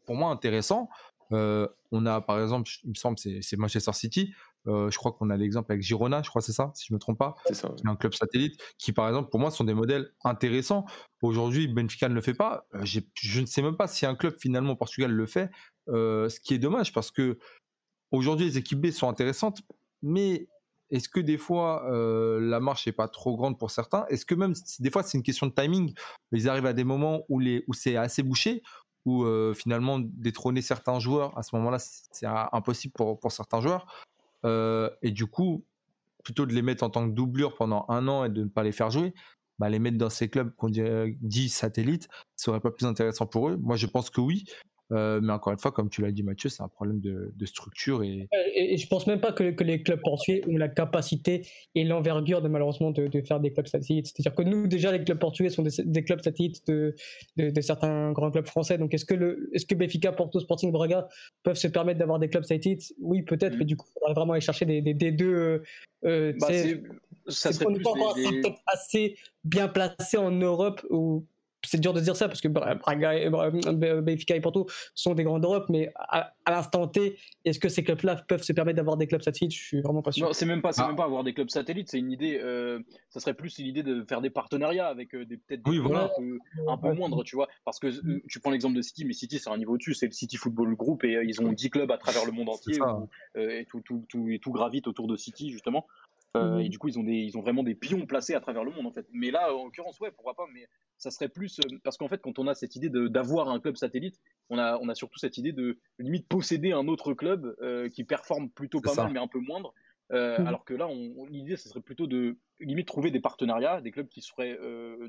pour 0.05 0.15
moi 0.15 0.31
intéressant. 0.31 0.89
On 1.31 2.05
a 2.05 2.21
par 2.21 2.41
exemple, 2.41 2.69
il 2.83 2.89
me 2.89 2.95
semble, 2.95 3.17
c'est 3.17 3.57
Manchester 3.57 3.93
City. 3.93 4.33
Euh, 4.67 4.89
je 4.89 4.97
crois 4.97 5.11
qu'on 5.11 5.29
a 5.29 5.37
l'exemple 5.37 5.71
avec 5.71 5.83
Girona, 5.83 6.21
je 6.23 6.29
crois 6.29 6.41
c'est 6.41 6.51
ça, 6.51 6.71
si 6.73 6.87
je 6.87 6.93
ne 6.93 6.95
me 6.95 6.99
trompe 6.99 7.19
pas. 7.19 7.35
C'est 7.45 7.53
ça. 7.53 7.71
un 7.85 7.95
club 7.95 8.13
satellite 8.13 8.59
qui, 8.77 8.93
par 8.93 9.07
exemple, 9.07 9.29
pour 9.29 9.39
moi, 9.39 9.51
sont 9.51 9.63
des 9.63 9.73
modèles 9.73 10.11
intéressants. 10.23 10.85
Aujourd'hui, 11.21 11.67
Benfica 11.67 12.09
ne 12.09 12.15
le 12.15 12.21
fait 12.21 12.33
pas. 12.33 12.65
Euh, 12.73 12.83
je 12.83 13.41
ne 13.41 13.45
sais 13.45 13.61
même 13.61 13.77
pas 13.77 13.87
si 13.87 14.05
un 14.05 14.15
club 14.15 14.35
finalement 14.39 14.73
au 14.73 14.75
Portugal 14.75 15.11
le 15.11 15.25
fait, 15.25 15.51
euh, 15.89 16.29
ce 16.29 16.39
qui 16.39 16.53
est 16.53 16.59
dommage 16.59 16.93
parce 16.93 17.11
que 17.11 17.37
aujourd'hui 18.11 18.47
les 18.47 18.57
équipes 18.57 18.81
B 18.81 18.91
sont 18.91 19.07
intéressantes, 19.07 19.61
mais 20.01 20.47
est-ce 20.89 21.09
que 21.09 21.19
des 21.19 21.37
fois 21.37 21.83
la 22.39 22.59
marche 22.59 22.85
n'est 22.85 22.93
pas 22.93 23.07
trop 23.07 23.35
grande 23.35 23.57
pour 23.57 23.71
certains? 23.71 24.05
Est-ce 24.09 24.25
que 24.25 24.35
même 24.35 24.53
des 24.79 24.91
fois 24.91 25.03
c'est 25.03 25.17
une 25.17 25.23
question 25.23 25.47
de 25.47 25.51
timing 25.51 25.93
Ils 26.31 26.47
arrivent 26.47 26.67
à 26.67 26.73
des 26.73 26.83
moments 26.83 27.23
où 27.27 27.41
c'est 27.73 27.97
assez 27.97 28.21
bouché, 28.21 28.61
où 29.05 29.25
finalement 29.53 29.99
détrôner 29.99 30.61
certains 30.61 30.99
joueurs 30.99 31.37
à 31.37 31.43
ce 31.43 31.55
moment-là 31.55 31.77
c'est 31.79 32.25
impossible 32.25 32.93
pour, 32.93 33.19
pour 33.19 33.31
certains 33.31 33.61
joueurs. 33.61 33.85
Euh, 34.45 34.89
et 35.01 35.11
du 35.11 35.25
coup, 35.25 35.65
plutôt 36.23 36.45
de 36.45 36.53
les 36.53 36.61
mettre 36.61 36.83
en 36.83 36.89
tant 36.89 37.07
que 37.07 37.13
doublure 37.13 37.55
pendant 37.55 37.85
un 37.89 38.07
an 38.07 38.23
et 38.25 38.29
de 38.29 38.43
ne 38.43 38.49
pas 38.49 38.63
les 38.63 38.71
faire 38.71 38.89
jouer, 38.89 39.13
bah, 39.59 39.69
les 39.69 39.79
mettre 39.79 39.97
dans 39.97 40.09
ces 40.09 40.29
clubs 40.29 40.53
qu'on 40.55 40.69
dit 40.69 41.49
satellites, 41.49 42.07
ce 42.35 42.45
serait 42.45 42.59
pas 42.59 42.71
plus 42.71 42.85
intéressant 42.85 43.25
pour 43.25 43.49
eux. 43.49 43.57
Moi, 43.57 43.75
je 43.75 43.87
pense 43.87 44.09
que 44.09 44.21
oui, 44.21 44.45
euh, 44.91 45.19
mais 45.21 45.33
encore 45.33 45.53
une 45.53 45.59
fois, 45.59 45.71
comme 45.71 45.89
tu 45.89 46.01
l'as 46.01 46.11
dit 46.11 46.23
Mathieu, 46.23 46.49
c'est 46.49 46.61
un 46.61 46.67
problème 46.67 46.99
de, 46.99 47.45
structure. 47.45 48.03
Et... 48.03 48.27
et... 48.55 48.77
je 48.77 48.87
pense 48.87 49.07
même 49.07 49.19
pas 49.19 49.31
que, 49.31 49.43
les 49.43 49.83
clubs 49.83 49.99
portugais 50.01 50.41
ont 50.47 50.57
la 50.57 50.67
capacité 50.67 51.47
et 51.73 51.83
l'envergure 51.83 52.41
de 52.41 52.47
malheureusement 52.47 52.91
de, 52.91 53.21
faire 53.21 53.39
des 53.39 53.51
clubs 53.51 53.67
satellites. 53.67 54.07
C'est-à-dire 54.07 54.35
que 54.35 54.43
nous, 54.43 54.67
déjà, 54.67 54.91
les 54.91 55.03
clubs 55.03 55.19
portugais 55.19 55.49
sont 55.49 55.63
des, 55.63 56.03
clubs 56.03 56.21
satellites 56.21 56.65
de, 56.67 56.95
certains 57.61 58.11
grands 58.11 58.31
clubs 58.31 58.47
français. 58.47 58.77
Donc 58.77 58.93
est-ce 58.93 59.05
que, 59.05 59.15
le, 59.15 59.49
est-ce 59.53 59.65
que 59.65 59.75
Benfica, 59.75 60.11
Porto, 60.11 60.39
Sporting, 60.39 60.71
Braga 60.71 61.07
peuvent 61.43 61.55
se 61.55 61.67
permettre 61.67 61.99
d'avoir 61.99 62.19
des 62.19 62.29
clubs 62.29 62.43
satellites? 62.43 62.93
Oui, 62.99 63.23
peut-être, 63.23 63.55
mm. 63.55 63.59
mais 63.59 63.65
du 63.65 63.75
coup, 63.75 63.87
il 63.89 63.93
faudrait 63.99 64.13
vraiment 64.13 64.33
aller 64.33 64.41
chercher 64.41 64.65
des, 64.65 64.81
deux. 65.11 65.63
Euh, 66.05 66.33
bah, 66.39 66.47
ça 67.27 67.51
serait 67.51 67.73
plus 67.73 67.83
assez 68.67 69.15
bien 69.43 69.67
placé 69.67 70.17
en 70.17 70.31
Europe 70.31 70.85
ou 70.91 71.25
c'est 71.65 71.79
dur 71.79 71.93
de 71.93 71.99
dire 71.99 72.15
ça 72.15 72.27
parce 72.27 72.41
que 72.41 72.47
Braga, 72.47 73.15
et, 73.15 73.29
Benfica 73.29 74.35
et 74.35 74.41
Porto 74.41 74.67
sont 74.93 75.13
des 75.13 75.23
grands 75.23 75.39
d'Europe, 75.39 75.65
mais 75.69 75.91
à, 75.95 76.33
l'instant 76.47 76.87
T, 76.87 77.17
est-ce 77.43 77.59
que 77.59 77.69
ces 77.69 77.83
clubs-là 77.83 78.23
peuvent 78.27 78.43
se 78.43 78.53
permettre 78.53 78.77
d'avoir 78.77 78.97
des 78.97 79.07
clubs 79.07 79.21
satellites? 79.21 79.53
Je 79.53 79.63
suis 79.63 79.81
vraiment 79.81 80.01
pas 80.01 80.11
sûr. 80.11 80.27
Non, 80.27 80.33
c'est 80.33 80.45
même 80.45 80.61
pas, 80.61 80.71
c'est 80.71 80.81
ah. 80.81 80.87
même 80.87 80.95
pas 80.95 81.05
avoir 81.05 81.23
des 81.23 81.33
clubs 81.33 81.49
satellites, 81.49 81.89
c'est 81.89 81.99
une 81.99 82.11
idée. 82.11 82.39
Euh, 82.41 82.79
ça 83.09 83.19
serait 83.19 83.33
plus 83.33 83.57
une 83.59 83.67
idée 83.67 83.83
de 83.83 84.05
faire 84.07 84.21
des 84.21 84.29
partenariats 84.29 84.87
avec 84.87 85.13
euh, 85.15 85.25
des 85.25 85.37
peut-être 85.37 85.63
des 85.63 85.77
un, 85.77 86.09
peu, 86.17 86.39
un 86.67 86.77
peu 86.77 86.93
moindres, 86.93 87.23
tu 87.23 87.35
vois. 87.35 87.47
Parce 87.63 87.79
que 87.79 87.87
euh, 87.87 88.21
tu 88.29 88.39
prends 88.39 88.51
l'exemple 88.51 88.75
de 88.75 88.81
City, 88.81 89.05
mais 89.05 89.13
City 89.13 89.39
c'est 89.39 89.49
un 89.49 89.57
niveau 89.57 89.77
dessus, 89.77 89.93
c'est 89.93 90.07
le 90.07 90.11
City 90.11 90.37
Football 90.37 90.75
Group 90.75 91.03
et 91.03 91.19
ils 91.23 91.41
ont 91.41 91.51
10 91.51 91.69
clubs 91.69 91.91
à 91.91 91.97
travers 91.97 92.25
le 92.25 92.31
monde 92.31 92.49
entier 92.49 92.77
et 93.35 93.65
tout, 93.65 93.81
tout, 93.81 94.05
tout, 94.09 94.29
et 94.29 94.39
tout 94.39 94.51
gravite 94.51 94.87
autour 94.87 95.07
de 95.07 95.15
City 95.15 95.51
justement. 95.51 95.87
Euh, 96.35 96.59
et 96.59 96.65
mmh. 96.65 96.69
du 96.69 96.79
coup, 96.79 96.87
ils 96.87 96.99
ont, 96.99 97.03
des, 97.03 97.13
ils 97.13 97.37
ont 97.37 97.41
vraiment 97.41 97.63
des 97.63 97.75
pions 97.75 98.05
placés 98.05 98.35
à 98.35 98.39
travers 98.39 98.63
le 98.63 98.71
monde, 98.71 98.85
en 98.85 98.91
fait. 98.91 99.07
Mais 99.11 99.31
là, 99.31 99.55
en 99.55 99.65
l'occurrence, 99.65 99.99
ouais, 99.99 100.11
pourquoi 100.11 100.33
pas, 100.35 100.45
mais 100.53 100.67
ça 100.97 101.11
serait 101.11 101.29
plus. 101.29 101.59
Euh, 101.59 101.77
parce 101.83 101.97
qu'en 101.97 102.07
fait, 102.07 102.21
quand 102.21 102.39
on 102.39 102.47
a 102.47 102.53
cette 102.53 102.75
idée 102.75 102.89
d'avoir 102.89 103.49
un 103.49 103.59
club 103.59 103.75
satellite, 103.75 104.19
on 104.49 104.57
a, 104.57 104.77
on 104.81 104.89
a 104.89 104.95
surtout 104.95 105.17
cette 105.17 105.37
idée 105.37 105.53
de 105.53 105.79
limite 105.99 106.27
posséder 106.27 106.71
un 106.71 106.87
autre 106.87 107.13
club 107.13 107.55
euh, 107.61 107.89
qui 107.89 108.03
performe 108.03 108.49
plutôt 108.49 108.81
pas 108.81 108.93
mal, 108.95 109.11
mais 109.11 109.19
un 109.19 109.27
peu 109.27 109.39
moindre. 109.39 109.73
Mmh. 110.11 110.15
Alors 110.15 110.65
que 110.65 110.75
là, 110.75 110.87
l'idée, 111.29 111.57
ce 111.57 111.67
serait 111.67 111.81
plutôt 111.81 112.05
de 112.05 112.37
limite 112.59 112.87
trouver 112.87 113.09
des 113.09 113.19
partenariats, 113.19 113.81
des 113.81 113.91
clubs 113.91 114.07
qui 114.07 114.21
seraient 114.21 114.57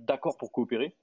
d'accord 0.00 0.38
pour 0.38 0.52
coopérer 0.52 0.86
et 0.86 0.94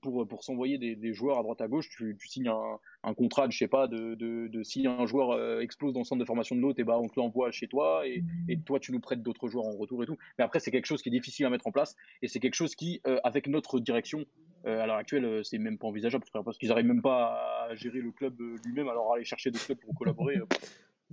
pour, 0.00 0.26
pour 0.26 0.44
s'envoyer 0.44 0.78
des, 0.78 0.96
des, 0.96 1.12
joueurs 1.12 1.38
à 1.38 1.42
droite 1.42 1.60
à 1.60 1.68
gauche, 1.68 1.88
tu, 1.88 2.16
tu 2.18 2.28
signes 2.28 2.48
un, 2.48 2.78
un, 3.02 3.14
contrat, 3.14 3.48
je 3.50 3.56
sais 3.56 3.68
pas, 3.68 3.86
de, 3.86 4.14
de, 4.14 4.48
de 4.48 4.62
si 4.62 4.86
un 4.86 5.06
joueur 5.06 5.30
euh, 5.30 5.60
explose 5.60 5.92
dans 5.92 6.00
le 6.00 6.04
centre 6.04 6.20
de 6.20 6.24
formation 6.24 6.56
de 6.56 6.60
l'autre, 6.60 6.80
et 6.80 6.84
bah 6.84 6.98
on 6.98 7.08
te 7.08 7.18
l'envoie 7.18 7.50
chez 7.50 7.68
toi 7.68 8.06
et, 8.06 8.20
mmh. 8.20 8.50
et, 8.50 8.60
toi 8.60 8.80
tu 8.80 8.92
nous 8.92 9.00
prêtes 9.00 9.22
d'autres 9.22 9.48
joueurs 9.48 9.66
en 9.66 9.76
retour 9.76 10.02
et 10.02 10.06
tout. 10.06 10.16
Mais 10.38 10.44
après 10.44 10.60
c'est 10.60 10.70
quelque 10.70 10.86
chose 10.86 11.02
qui 11.02 11.08
est 11.08 11.12
difficile 11.12 11.46
à 11.46 11.50
mettre 11.50 11.66
en 11.66 11.72
place 11.72 11.96
et 12.22 12.28
c'est 12.28 12.40
quelque 12.40 12.54
chose 12.54 12.74
qui, 12.74 13.00
euh, 13.06 13.18
avec 13.24 13.46
notre 13.46 13.80
direction, 13.80 14.24
euh, 14.66 14.80
à 14.80 14.86
l'heure 14.86 14.96
actuelle, 14.96 15.44
c'est 15.44 15.58
même 15.58 15.78
pas 15.78 15.86
envisageable 15.86 16.24
parce 16.32 16.58
qu'ils 16.58 16.70
n'arrivent 16.70 16.86
même 16.86 17.02
pas 17.02 17.66
à 17.68 17.74
gérer 17.74 18.00
le 18.00 18.10
club 18.10 18.40
lui-même, 18.64 18.88
alors 18.88 19.12
aller 19.14 19.24
chercher 19.24 19.50
des 19.50 19.58
clubs 19.58 19.78
pour 19.78 19.94
collaborer. 19.94 20.38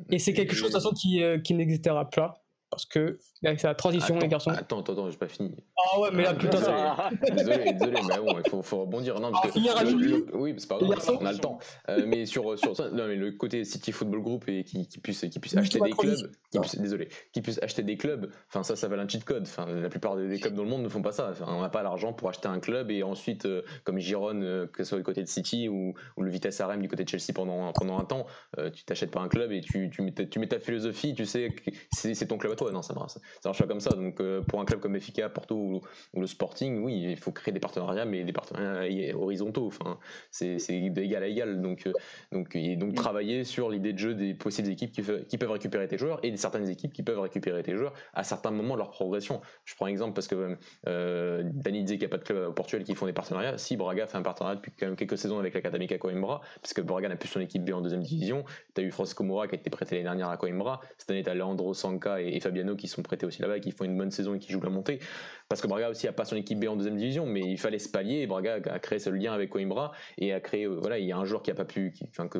et 0.10 0.19
c'est 0.19 0.34
quelque 0.34 0.53
chose 0.53 0.69
de 0.69 0.77
toute 0.77 0.84
façon 0.84 0.95
qui, 0.95 1.22
qui 1.43 1.53
n'existera 1.53 2.10
pas 2.10 2.41
parce 2.72 2.85
que 2.85 3.19
c'est 3.43 3.64
la 3.64 3.76
transition, 3.76 4.18
les 4.18 4.30
garçons. 4.30 4.49
Attends, 4.49 4.80
attends, 4.80 4.93
attends, 4.93 5.10
j'ai 5.11 5.18
pas 5.18 5.27
fini. 5.27 5.53
Ah 5.77 5.99
ouais, 5.99 6.10
mais 6.14 6.23
là, 6.23 6.34
putain, 6.34 6.57
ça. 6.57 7.10
désolé, 7.35 7.73
désolé, 7.73 7.99
mais 8.07 8.18
bon, 8.18 8.39
il 8.43 8.49
faut, 8.49 8.61
faut 8.61 8.81
rebondir. 8.81 9.19
Non, 9.19 9.31
parce 9.31 9.48
ah, 9.48 9.84
que, 9.84 10.38
oui, 10.38 10.56
c'est 10.57 10.69
pas 10.69 10.77
grave, 10.80 11.18
on 11.19 11.26
a 11.26 11.34
le 11.34 11.38
temps. 11.38 11.60
Euh, 11.89 12.06
mais 12.07 12.26
sur, 12.26 12.57
sur 12.57 12.76
ça, 12.76 12.89
non, 12.89 13.07
mais 13.07 13.18
le 13.18 13.34
côté 13.34 13.65
City 13.65 13.91
Football 13.91 14.22
Group 14.22 14.45
et 14.48 14.64
qui, 14.64 14.88
qui 14.88 14.99
puisse, 14.99 15.19
qui 15.19 15.39
puisse 15.39 15.57
acheter 15.57 15.80
des 15.81 15.91
clubs, 15.91 16.31
qui 16.49 16.60
puisse, 16.60 16.80
désolé, 16.80 17.10
qui 17.34 17.41
puisse 17.41 17.61
acheter 17.61 17.84
des 17.84 17.98
clubs, 17.98 18.31
enfin, 18.48 18.64
ça, 18.64 18.77
ça 18.77 18.88
va 18.88 18.95
un 18.95 19.07
cheat 19.07 19.26
code. 19.26 19.43
Enfin, 19.43 19.65
la 19.65 19.89
plupart 19.89 20.15
des, 20.15 20.39
clubs 20.39 20.53
dans 20.53 20.64
le 20.64 20.69
monde 20.69 20.84
ne 20.84 20.89
font 20.89 21.02
pas 21.02 21.11
ça. 21.11 21.30
Enfin, 21.31 21.45
on 21.49 21.61
n'a 21.61 21.69
pas 21.69 21.84
l'argent 21.84 22.14
pour 22.14 22.30
acheter 22.30 22.48
un 22.48 22.61
club 22.61 22.89
et 22.89 23.03
ensuite, 23.03 23.45
euh, 23.45 23.64
comme 23.84 23.99
Giron, 23.99 24.41
euh, 24.41 24.65
que 24.68 24.85
ce 24.85 24.89
soit 24.89 24.98
du 24.98 25.03
côté 25.03 25.22
de 25.22 25.27
City 25.27 25.68
ou, 25.68 25.93
ou 26.15 26.22
le 26.22 26.31
Vitesse 26.31 26.61
RM 26.61 26.81
du 26.81 26.88
côté 26.88 27.03
de 27.03 27.10
Chelsea 27.10 27.34
pendant, 27.35 27.73
pendant 27.73 27.99
un 27.99 28.06
temps, 28.06 28.26
tu 28.73 28.85
t'achètes 28.85 29.11
pas 29.11 29.19
un 29.19 29.27
club 29.27 29.52
et 29.52 29.60
tu, 29.60 29.89
tu, 29.89 30.02
mets 30.02 30.11
ta, 30.11 30.26
tu 30.26 30.39
mets 30.39 30.48
ta 30.48 30.60
philosophie, 30.60 31.14
tu 31.14 31.26
sais, 31.26 31.53
c'est 31.91 32.27
ton 32.27 32.38
club 32.38 32.53
Non, 32.70 32.82
ça 32.82 32.94
marche 32.94 33.14
ça 33.14 33.50
marche 33.50 33.68
comme 33.68 33.80
ça. 33.80 33.92
Donc 33.92 34.20
euh, 34.20 34.42
pour 34.42 34.62
un 34.62 34.66
club 34.66 34.80
comme 34.80 35.00
FIK, 35.00 35.28
Porto 35.34 35.56
ou, 35.56 35.82
le 36.20 36.28
Sporting, 36.28 36.84
oui, 36.84 37.02
il 37.12 37.18
faut 37.18 37.32
créer 37.32 37.54
des 37.54 37.60
partenariats, 37.60 38.06
mais 38.06 38.24
des 38.24 38.34
partenariats 38.34 39.16
horizontaux. 39.16 39.68
Enfin, 39.68 39.98
c'est 40.30 40.58
d'égal 40.90 41.24
à 41.24 41.28
égal. 41.28 41.62
Donc, 41.62 41.88
euh, 41.88 41.94
donc, 42.32 42.56
et 42.56 42.76
donc 42.76 42.94
travailler 42.94 43.44
sur 43.44 43.70
l'idée 43.70 43.94
de 43.94 43.98
jeu 43.98 44.14
des 44.14 44.34
possibles 44.34 44.70
équipes 44.70 44.92
qui, 44.92 45.02
qui, 45.28 45.38
peuvent 45.38 45.52
récupérer 45.52 45.88
tes 45.88 45.98
joueurs 45.98 46.20
et 46.24 46.36
certaines 46.38 46.70
équipes 46.70 46.94
qui 46.94 47.04
peuvent 47.04 47.20
récupérer 47.20 47.64
tes 47.64 47.76
joueurs 47.76 47.94
à 48.14 48.24
certains 48.24 48.52
moments 48.52 48.76
de 48.76 48.80
leur 48.80 48.92
progression. 48.92 49.42
Je 49.66 49.76
prends 49.76 49.86
un 49.86 49.90
exemple 49.90 50.14
parce 50.14 50.28
que 50.28 50.58
euh, 50.88 51.44
Dani 51.46 51.84
disait 51.84 51.98
qu'il 51.98 52.08
n'y 52.08 52.14
a 52.14 52.18
pas 52.18 52.18
de 52.18 52.24
club 52.24 52.50
au 52.50 52.54
Portugal 52.54 52.84
qui 52.84 52.96
font 52.96 53.06
des 53.06 53.14
partenariats. 53.14 53.58
Si 53.58 53.78
Braga 53.78 54.08
fait 54.08 54.18
un 54.18 54.22
partenariat 54.22 54.56
depuis 54.56 54.72
quand 54.78 54.86
même 54.86 54.96
quelques 54.96 55.18
saisons 55.18 55.40
avec 55.40 55.54
l'Académie 55.54 55.88
Coimbra, 55.88 56.42
parce 56.62 56.74
que 56.74 56.82
Braga 56.82 57.10
n'a 57.10 57.16
plus 57.16 57.30
son 57.30 57.40
équipe 57.40 57.64
B 57.64 57.74
en 57.74 57.82
deuxième 57.82 58.04
division. 58.04 58.46
Tu 58.76 58.82
as 58.82 58.84
eu 58.84 58.92
Francisco 58.92 59.24
Moura 59.24 59.48
qui 59.48 59.56
a 59.56 59.58
été 59.58 59.70
prêté 59.70 59.96
l'année 59.96 60.04
dernière 60.04 60.30
à 60.30 60.38
Coimbra. 60.38 60.82
Cette 60.98 61.12
année, 61.12 61.24
tu 61.24 61.30
as 61.30 61.36
Leandro 61.36 61.74
Sanka 61.74 62.22
et, 62.22 62.40
Fabiano 62.52 62.76
qui 62.76 62.88
sont 62.90 63.02
prêtés 63.02 63.26
aussi 63.26 63.41
là-bas, 63.41 63.60
qui 63.60 63.72
font 63.72 63.86
une 63.86 63.98
bonne 63.98 64.11
saison 64.11 64.36
et 64.36 64.40
qui 64.40 64.52
jouent 64.52 64.61
la 64.61 64.69
montée. 64.69 64.99
Parce 65.48 65.61
que 65.61 65.68
Braga 65.68 65.90
aussi 65.90 66.07
a 66.07 66.14
pas 66.14 66.26
son 66.26 66.36
équipe 66.36 66.60
B 66.60 66.68
en 66.68 66.76
deuxième 66.76 66.98
division, 66.98 67.26
mais 67.26 67.41
il 67.41 67.57
fallait 67.57 67.80
se 67.80 67.90
pallier. 67.90 68.19
Et 68.19 68.28
Braga 68.28 68.56
a 68.65 68.80
créé 68.80 68.99
ce 68.99 69.10
lien 69.10 69.34
avec 69.34 69.49
Coimbra 69.49 69.91
et 70.18 70.34
a 70.34 70.40
créé, 70.40 70.65
euh, 70.65 70.78
voilà, 70.80 70.99
il 70.99 71.06
y 71.06 71.11
a 71.11 71.18
un 71.18 71.26
joueur 71.26 71.44
qui 71.44 71.52
a 71.52 71.56
pas 71.56 71.65
pu, 71.65 71.91
qui, 71.91 72.06
enfin, 72.10 72.28
que, 72.28 72.40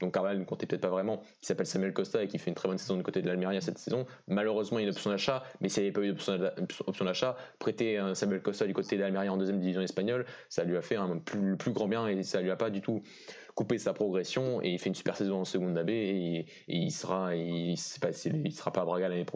donc 0.00 0.14
Carvalho 0.14 0.38
ne 0.38 0.44
comptait 0.44 0.66
peut-être 0.66 0.82
pas 0.82 0.90
vraiment, 0.90 1.18
qui 1.40 1.46
s'appelle 1.46 1.66
Samuel 1.66 1.92
Costa 1.92 2.22
et 2.22 2.28
qui 2.28 2.38
fait 2.38 2.50
une 2.50 2.54
très 2.54 2.68
bonne 2.68 2.78
saison 2.78 2.96
du 2.96 3.02
côté 3.02 3.22
de 3.22 3.28
l'Almeria 3.28 3.60
cette 3.60 3.78
saison. 3.78 4.06
Malheureusement, 4.26 4.78
il 4.78 4.82
y 4.82 4.84
a 4.84 4.88
une 4.88 4.94
option 4.94 5.10
d'achat, 5.10 5.44
mais 5.60 5.68
s'il 5.68 5.82
n'y 5.82 5.88
avait 5.88 5.94
pas 5.94 6.02
eu 6.02 6.12
d'option 6.12 7.04
d'achat, 7.04 7.36
prêter 7.58 8.00
Samuel 8.14 8.42
Costa 8.42 8.66
du 8.66 8.74
côté 8.74 8.96
de 8.96 9.00
l'Almeria 9.00 9.32
en 9.32 9.36
deuxième 9.36 9.60
division 9.60 9.80
espagnole, 9.80 10.26
ça 10.48 10.64
lui 10.64 10.76
a 10.76 10.82
fait 10.82 10.96
un 10.96 11.18
plus, 11.18 11.56
grand 11.72 11.88
bien 11.88 12.06
et 12.08 12.22
ça 12.22 12.40
lui 12.40 12.50
a 12.50 12.56
pas 12.56 12.70
du 12.70 12.80
tout 12.80 13.02
couper 13.56 13.78
sa 13.78 13.94
progression 13.94 14.62
et 14.62 14.68
il 14.68 14.78
fait 14.78 14.90
une 14.90 14.94
super 14.94 15.16
saison 15.16 15.40
en 15.40 15.44
seconde 15.44 15.76
AB 15.78 15.88
et, 15.88 16.46
il 16.68 16.90
sera 16.90 17.34
il, 17.34 17.72
il 17.72 18.52
sera 18.52 18.70
pas 18.70 18.82
à 18.82 18.84
Braga 18.84 19.08
l'année 19.08 19.24
prochaine 19.24 19.35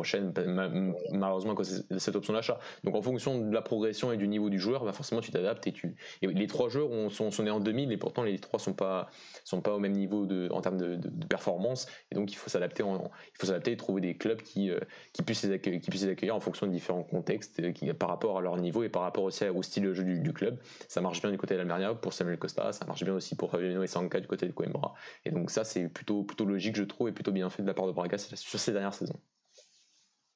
malheureusement 1.12 1.54
que 1.54 1.64
c'est 1.64 1.98
cette 1.98 2.16
option 2.16 2.32
d'achat. 2.32 2.58
Donc 2.84 2.94
en 2.94 3.02
fonction 3.02 3.38
de 3.40 3.52
la 3.52 3.62
progression 3.62 4.12
et 4.12 4.16
du 4.16 4.28
niveau 4.28 4.50
du 4.50 4.58
joueur 4.58 4.84
bah 4.84 4.92
forcément 4.92 5.20
tu 5.20 5.30
t'adaptes 5.30 5.66
et 5.66 5.72
tu 5.72 5.96
et 6.22 6.26
les 6.26 6.46
trois 6.46 6.68
joueurs 6.68 7.10
sont, 7.10 7.30
sont 7.30 7.42
nés 7.42 7.50
en 7.50 7.60
2000 7.60 7.92
et 7.92 7.96
pourtant 7.96 8.22
les 8.22 8.38
trois 8.38 8.58
sont 8.58 8.74
pas 8.74 9.10
sont 9.44 9.60
pas 9.60 9.74
au 9.74 9.78
même 9.78 9.92
niveau 9.92 10.26
de 10.26 10.48
en 10.52 10.60
termes 10.60 10.78
de, 10.78 10.96
de, 10.96 11.26
performance. 11.26 11.86
Et 12.10 12.14
donc 12.14 12.32
il 12.32 12.36
faut 12.36 12.50
s'adapter 12.50 12.82
il 12.82 13.38
faut 13.38 13.46
s'adapter 13.46 13.72
et 13.72 13.76
trouver 13.76 14.00
des 14.00 14.16
clubs 14.16 14.42
qui 14.42 14.70
euh, 14.70 14.80
qui 15.12 15.22
puissent 15.22 15.44
les 15.44 15.52
accueillir, 15.52 15.80
qui 15.80 15.90
puissent 15.90 16.04
les 16.04 16.12
accueillir 16.12 16.34
en 16.34 16.40
fonction 16.40 16.66
de 16.66 16.72
différents 16.72 17.02
contextes 17.02 17.60
euh, 17.60 17.72
qui, 17.72 17.92
par 17.92 18.08
rapport 18.08 18.38
à 18.38 18.40
leur 18.40 18.56
niveau 18.56 18.82
et 18.82 18.88
par 18.88 19.02
rapport 19.02 19.24
aussi 19.24 19.44
au 19.48 19.62
style 19.62 19.84
de 19.84 19.94
jeu 19.94 20.04
du, 20.04 20.32
club. 20.32 20.58
Ça 20.88 21.00
marche 21.00 21.20
bien 21.20 21.30
du 21.30 21.38
côté 21.38 21.54
de 21.54 21.58
l'Almeria 21.58 21.94
pour 21.94 22.12
Samuel 22.12 22.38
Costa. 22.38 22.72
Ça 22.72 22.84
marche 22.86 23.04
bien 23.04 23.14
aussi 23.14 23.36
pour 23.36 23.50
Fabiano 23.50 23.82
et 23.82 23.86
Sang 23.86 24.02
du 24.02 24.26
côté 24.26 24.46
de 24.46 24.52
Coimbra. 24.52 24.94
Et 25.24 25.30
donc 25.30 25.50
ça, 25.50 25.64
c'est 25.64 25.88
plutôt, 25.88 26.22
plutôt 26.22 26.44
logique, 26.44 26.76
je 26.76 26.84
trouve, 26.84 27.08
et 27.08 27.12
plutôt 27.12 27.32
bien 27.32 27.50
fait 27.50 27.62
de 27.62 27.68
la 27.68 27.74
part 27.74 27.86
de 27.86 27.92
Braga 27.92 28.18
sur 28.18 28.58
ces 28.58 28.72
dernières 28.72 28.94
saisons. 28.94 29.20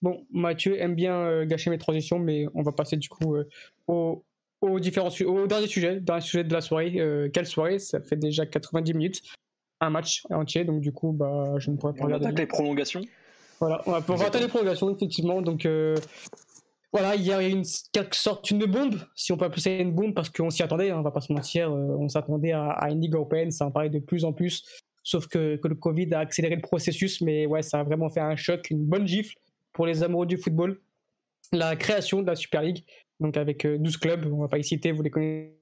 Bon, 0.04 0.26
Mathieu 0.30 0.78
aime 0.80 0.94
bien 0.94 1.16
euh, 1.16 1.46
gâcher 1.46 1.70
mes 1.70 1.78
transitions, 1.78 2.18
mais 2.18 2.46
on 2.54 2.62
va 2.62 2.72
passer 2.72 2.96
du 2.96 3.08
coup 3.08 3.36
euh, 3.36 3.48
au, 3.88 4.22
différents, 4.78 5.08
au 5.24 5.46
dernier 5.46 5.66
sujet, 5.66 5.98
dernier 5.98 6.20
sujet 6.20 6.44
de 6.44 6.52
la 6.52 6.60
soirée. 6.60 6.94
Euh, 6.98 7.30
quelle 7.32 7.46
soirée? 7.46 7.78
Ça 7.78 8.00
fait 8.00 8.16
déjà 8.16 8.44
90 8.44 8.92
minutes, 8.94 9.22
un 9.80 9.90
match 9.90 10.22
entier, 10.30 10.64
donc 10.64 10.82
du 10.82 10.92
coup, 10.92 11.12
bah, 11.12 11.54
je 11.56 11.70
ne 11.70 11.76
pourrais 11.76 11.94
pas 11.94 12.04
regarder. 12.04 12.30
les 12.32 12.46
prolongations 12.46 13.00
Voilà, 13.58 13.82
on 13.86 13.92
va, 13.92 14.04
on 14.06 14.20
attendre 14.20 14.40
les 14.40 14.48
prolongations, 14.48 14.94
effectivement. 14.94 15.40
Donc, 15.40 15.66
voilà, 16.94 17.16
il 17.16 17.22
y 17.22 17.32
a 17.32 17.42
une 17.42 17.64
quelque 17.90 18.14
sorte 18.14 18.52
une 18.52 18.66
bombe, 18.66 19.00
si 19.16 19.32
on 19.32 19.36
peut 19.36 19.44
appeler 19.44 19.60
ça 19.60 19.70
une 19.70 19.90
bombe, 19.90 20.14
parce 20.14 20.30
qu'on 20.30 20.48
s'y 20.48 20.62
attendait, 20.62 20.90
hein, 20.90 20.98
on 21.00 21.02
va 21.02 21.10
pas 21.10 21.20
se 21.20 21.32
mentir, 21.32 21.68
euh, 21.68 21.96
on 21.98 22.08
s'attendait 22.08 22.52
à, 22.52 22.86
une 22.88 23.00
ligue 23.00 23.14
européenne, 23.14 23.50
ça 23.50 23.66
en 23.66 23.72
parlait 23.72 23.90
de 23.90 23.98
plus 23.98 24.24
en 24.24 24.32
plus, 24.32 24.64
sauf 25.02 25.26
que, 25.26 25.56
que, 25.56 25.66
le 25.66 25.74
Covid 25.74 26.14
a 26.14 26.20
accéléré 26.20 26.54
le 26.54 26.60
processus, 26.60 27.20
mais 27.20 27.46
ouais, 27.46 27.62
ça 27.62 27.80
a 27.80 27.82
vraiment 27.82 28.10
fait 28.10 28.20
un 28.20 28.36
choc, 28.36 28.70
une 28.70 28.84
bonne 28.84 29.08
gifle 29.08 29.34
pour 29.74 29.84
les 29.84 30.02
amoureux 30.02 30.24
du 30.24 30.38
football. 30.38 30.80
La 31.52 31.76
création 31.76 32.22
de 32.22 32.26
la 32.26 32.36
Super 32.36 32.62
League, 32.62 32.84
donc 33.20 33.36
avec 33.36 33.66
12 33.66 33.94
euh, 33.94 33.98
clubs, 33.98 34.32
on 34.32 34.40
va 34.40 34.48
pas 34.48 34.58
y 34.58 34.64
citer, 34.64 34.92
vous 34.92 35.02
les 35.02 35.10
connaissez. 35.10 35.60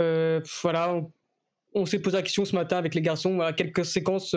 Euh, 0.00 0.40
voilà, 0.62 0.98
on, 1.74 1.84
s'est 1.84 2.00
posé 2.00 2.16
la 2.16 2.22
question 2.22 2.44
ce 2.44 2.54
matin 2.54 2.78
avec 2.78 2.94
les 2.94 3.02
garçons, 3.02 3.34
voilà, 3.34 3.52
quelles 3.52 3.72
conséquences 3.72 4.34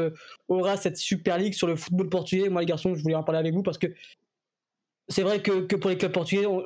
aura 0.50 0.76
cette 0.76 0.98
Super 0.98 1.38
League 1.38 1.54
sur 1.54 1.68
le 1.68 1.78
football 1.78 2.10
portugais? 2.10 2.50
Moi 2.50 2.62
les 2.62 2.68
garçons, 2.68 2.96
je 2.96 3.02
voulais 3.02 3.16
en 3.16 3.24
parler 3.24 3.40
avec 3.40 3.54
vous 3.54 3.64
parce 3.64 3.78
que 3.78 3.88
c'est 5.08 5.24
vrai 5.24 5.42
que, 5.42 5.76
pour 5.76 5.90
les 5.90 5.98
clubs 5.98 6.12
portugais, 6.12 6.46
on, 6.46 6.64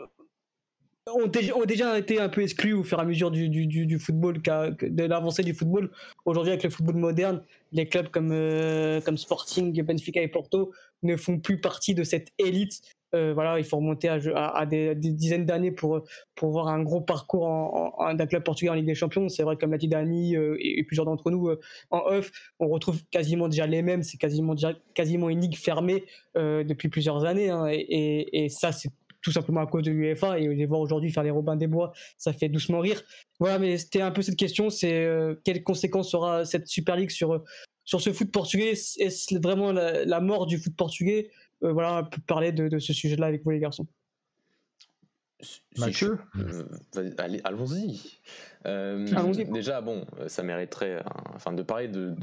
ont 1.07 1.65
déjà 1.65 1.97
été 1.97 2.19
un 2.19 2.29
peu 2.29 2.41
exclus 2.41 2.73
au 2.73 2.83
fur 2.83 2.99
et 2.99 3.01
à 3.01 3.05
mesure 3.05 3.31
du, 3.31 3.99
football, 3.99 4.41
de 4.41 5.03
l'avancée 5.03 5.43
du 5.43 5.53
football. 5.53 5.91
Aujourd'hui, 6.25 6.51
avec 6.51 6.63
le 6.63 6.69
football 6.69 6.95
moderne, 6.95 7.43
les 7.71 7.87
clubs 7.87 8.09
euh, 8.15 9.01
comme 9.01 9.17
Sporting, 9.17 9.81
Benfica 9.83 10.21
et 10.21 10.27
Porto 10.27 10.71
ne 11.03 11.15
font 11.15 11.39
plus 11.39 11.59
partie 11.59 11.95
de 11.95 12.03
cette 12.03 12.29
élite 12.37 12.81
euh, 13.15 13.33
voilà, 13.33 13.57
il 13.57 13.63
faut 13.63 13.77
remonter 13.77 14.09
à, 14.09 14.65
des, 14.65 14.93
dizaines 14.95 15.45
d'années 15.45 15.71
pour, 15.71 16.03
pour 16.35 16.51
voir 16.51 16.67
un 16.67 16.83
gros 16.83 17.01
parcours 17.01 17.45
en, 17.45 18.13
d'un 18.13 18.25
club 18.25 18.43
portugais 18.43 18.69
en 18.69 18.73
Ligue 18.73 18.85
des 18.85 18.95
Champions. 18.95 19.29
C'est 19.29 19.43
vrai, 19.43 19.55
comme 19.57 19.71
l'a 19.71 19.77
dit 19.77 19.87
Dani 19.87 20.35
euh, 20.35 20.57
et, 20.59 20.83
plusieurs 20.83 21.05
d'entre 21.05 21.31
nous 21.31 21.47
euh, 21.47 21.59
en 21.89 21.99
off, 21.99 22.31
on 22.59 22.67
retrouve 22.67 23.01
quasiment 23.09 23.47
déjà 23.47 23.65
les 23.65 23.81
mêmes. 23.81 24.03
C'est 24.03 24.17
quasiment, 24.17 24.55
quasiment 24.93 25.29
une 25.29 25.39
ligue 25.39 25.57
fermée 25.57 26.03
depuis 26.35 26.89
plusieurs 26.89 27.25
années. 27.25 27.49
Hein, 27.49 27.67
et, 27.71 28.45
et, 28.45 28.49
ça, 28.49 28.71
c'est 28.71 28.89
tout 29.21 29.31
simplement 29.31 29.61
à 29.61 29.67
cause 29.67 29.83
de 29.83 29.91
l'UEFA. 29.91 30.39
Et 30.39 30.47
les 30.47 30.65
voir 30.65 30.81
aujourd'hui 30.81 31.11
faire 31.11 31.23
les 31.23 31.31
Robins 31.31 31.55
des 31.55 31.67
Bois, 31.67 31.93
ça 32.17 32.33
fait 32.33 32.49
doucement 32.49 32.79
rire. 32.79 33.01
Voilà, 33.39 33.57
mais 33.57 33.77
c'était 33.77 34.01
un 34.01 34.11
peu 34.11 34.21
cette 34.21 34.35
question 34.35 34.69
c'est 34.69 35.07
quelles 35.43 35.63
conséquences 35.63 36.13
aura 36.13 36.45
cette 36.45 36.67
Super 36.67 36.95
League 36.95 37.11
sur, 37.11 37.43
sur 37.87 38.01
ce 38.01 38.13
foot 38.13 38.31
portugais 38.31 38.71
Est-ce 38.71 39.39
vraiment 39.39 39.71
la 39.71 40.21
mort 40.21 40.45
du 40.45 40.59
foot 40.59 40.75
portugais? 40.75 41.31
Euh, 41.63 41.71
voilà, 41.71 42.03
peut 42.03 42.21
parler 42.27 42.51
de, 42.51 42.77
ce 42.77 42.93
sujet-là 42.93 43.25
avec 43.25 43.43
vous 43.43 43.49
les 43.49 43.59
garçons. 43.59 43.87
Mathieu? 45.77 46.19
euh, 46.35 47.11
Allons-y. 47.43 48.01
Euh, 48.65 49.05
déjà, 49.51 49.81
bon, 49.81 50.05
ça 50.27 50.43
mériterait, 50.43 51.01
enfin, 51.33 51.53
de 51.53 51.63
parler 51.63 51.87
de, 51.87 52.15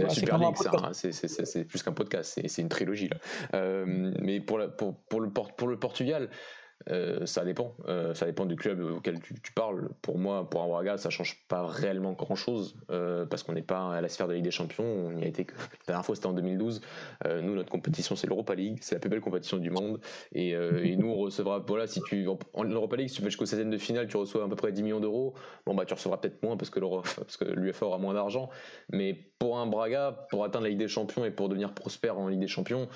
la, 0.00 0.08
Super 0.10 0.38
League, 0.38 0.54
c'est 0.92 1.64
plus 1.64 1.82
qu'un 1.82 1.92
podcast, 1.92 2.40
c'est 2.46 2.62
une 2.62 2.68
trilogie 2.68 3.08
là. 3.08 3.84
mais 3.86 4.40
pour, 4.40 4.60
pour, 4.76 4.94
pour, 5.08 5.20
le, 5.20 5.30
pour 5.30 5.66
le 5.66 5.78
Portugal, 5.78 6.30
euh, 6.90 7.26
ça 7.26 7.44
dépend. 7.44 7.74
Euh, 7.88 8.14
ça 8.14 8.26
dépend 8.26 8.46
du 8.46 8.56
club 8.56 8.80
auquel 8.80 9.20
tu, 9.20 9.52
parles. 9.52 9.88
Pour 10.02 10.18
moi, 10.18 10.48
pour 10.48 10.62
un 10.62 10.68
Braga, 10.68 10.96
ça 10.96 11.10
change 11.10 11.44
pas 11.48 11.66
réellement 11.66 12.12
grand 12.12 12.36
chose 12.36 12.76
euh, 12.90 13.26
parce 13.26 13.42
qu'on 13.42 13.52
n'est 13.52 13.62
pas 13.62 13.94
à 13.94 14.00
la 14.00 14.08
sphère 14.08 14.28
de 14.28 14.34
Ligue 14.34 14.44
des 14.44 14.50
Champions. 14.50 14.84
On 14.84 15.18
y 15.18 15.24
a 15.24 15.26
été 15.26 15.46
La 15.86 15.92
dernière 15.94 16.04
fois, 16.04 16.14
c'était 16.14 16.26
en 16.26 16.32
2012. 16.32 16.80
nous, 17.42 17.54
notre 17.54 17.70
compétition, 17.70 18.16
c'est 18.16 18.26
l'Europa 18.26 18.54
League. 18.54 18.78
C'est 18.80 18.94
la 18.94 19.00
plus 19.00 19.10
belle 19.10 19.20
compétition 19.20 19.58
du 19.58 19.70
monde. 19.70 20.00
Et, 20.32 20.56
nous, 20.96 21.08
on 21.08 21.16
recevra. 21.16 21.58
Voilà, 21.66 21.86
si 21.86 22.00
tu 22.02 22.26
en 22.54 22.64
Europa 22.64 22.96
League, 22.96 23.08
si 23.08 23.16
tu 23.16 23.22
fais 23.22 23.28
jusqu'au 23.28 23.46
16 23.46 23.66
de 23.66 23.78
finale, 23.78 24.08
tu 24.08 24.16
reçois 24.16 24.44
à 24.44 24.48
peu 24.48 24.56
près 24.56 24.72
10 24.72 24.82
millions 24.82 25.00
d'euros. 25.00 25.34
Bon, 25.66 25.74
bah, 25.74 25.84
tu 25.84 25.94
recevras 25.94 26.18
peut-être 26.18 26.42
moins 26.42 26.56
parce 26.56 26.70
que 26.70 27.44
l'UFA 27.44 27.86
aura 27.86 27.98
moins 27.98 28.14
d'argent. 28.14 28.48
Mais 28.92 29.14
pour 29.38 29.58
un 29.58 29.66
Braga, 29.66 30.26
pour 30.30 30.44
atteindre 30.44 30.64
la 30.64 30.70
Ligue 30.70 30.78
des 30.78 30.88
Champions 30.88 31.24
et 31.24 31.30
pour 31.30 31.48
devenir 31.48 31.72
prospère 31.72 32.18
en 32.18 32.28
Ligue 32.28 32.40
des 32.40 32.48
Champions, 32.48 32.88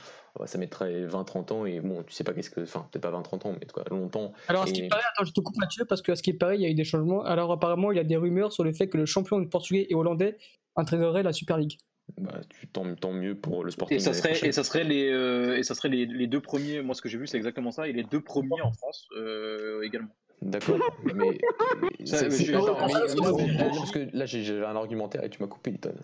ça 0.47 0.59
mettrait 0.59 1.07
20-30 1.07 1.53
ans 1.53 1.67
et 1.67 1.81
bon, 1.81 2.03
tu 2.05 2.13
sais 2.13 2.25
pas 2.25 2.33
qu'est-ce 2.33 2.51
que. 2.51 2.63
Enfin, 2.63 2.87
peut-être 2.91 3.03
pas 3.03 3.11
20-30 3.11 3.49
ans, 3.49 3.55
mais 3.59 3.67
quoi, 3.67 3.85
longtemps. 3.91 4.33
Alors, 4.49 4.63
à 4.63 4.67
ce 4.67 4.73
qui 4.73 4.89
paraît, 4.89 5.03
attends, 5.13 5.25
je 5.25 5.33
te 5.33 5.41
coupe 5.41 5.57
Mathieu, 5.57 5.85
parce 5.85 6.03
qu'à 6.03 6.17
ce 6.17 6.23
qui 6.23 6.33
paraît, 6.33 6.57
il 6.57 6.63
y 6.63 6.67
a 6.67 6.69
eu 6.69 6.75
des 6.75 6.85
changements. 6.85 7.23
Alors, 7.25 7.53
apparemment, 7.53 7.93
il 7.93 7.97
y 7.97 8.01
a 8.01 8.05
des 8.05 8.17
rumeurs 8.17 8.53
sur 8.53 8.65
le 8.65 8.73
fait 8.73 8.89
que 8.89 8.97
le 8.97 9.07
champion 9.07 9.45
portugais 9.47 9.87
et 9.91 9.95
hollandais 9.95 10.39
intégrerait 10.77 11.23
la 11.23 11.33
Super 11.33 11.59
League. 11.59 11.79
Bah, 12.19 12.41
tu 12.49 12.67
tant, 12.67 13.13
mieux 13.13 13.35
pour 13.35 13.65
le 13.65 13.71
Sporting. 13.71 13.97
Et 13.97 14.01
ça 14.01 14.13
serait, 14.13 14.47
et 14.47 14.53
ça 14.53 14.65
serait, 14.65 14.85
les, 14.85 15.11
euh, 15.11 15.57
et 15.57 15.63
ça 15.63 15.75
serait 15.75 15.89
les, 15.89 16.07
les, 16.07 16.27
deux 16.27 16.41
premiers, 16.41 16.83
moi 16.83 16.95
ce 16.95 17.01
que 17.01 17.09
j'ai 17.09 17.17
vu 17.17 17.27
c'est 17.27 17.37
exactement 17.37 17.71
ça, 17.71 17.89
et 17.89 17.93
les 17.93 18.03
deux 18.03 18.21
premiers 18.21 18.61
en 18.61 18.73
France 18.73 19.09
euh, 19.17 19.83
également. 19.83 20.15
D'accord, 20.43 20.79
mais. 21.05 21.39
parce 22.01 23.93
que 23.93 24.09
là 24.13 24.27
j'ai 24.27 24.65
un 24.65 24.77
argumentaire 24.77 25.25
et 25.25 25.31
tu 25.31 25.41
m'as 25.41 25.49
coupé, 25.49 25.71
Liton. 25.71 25.95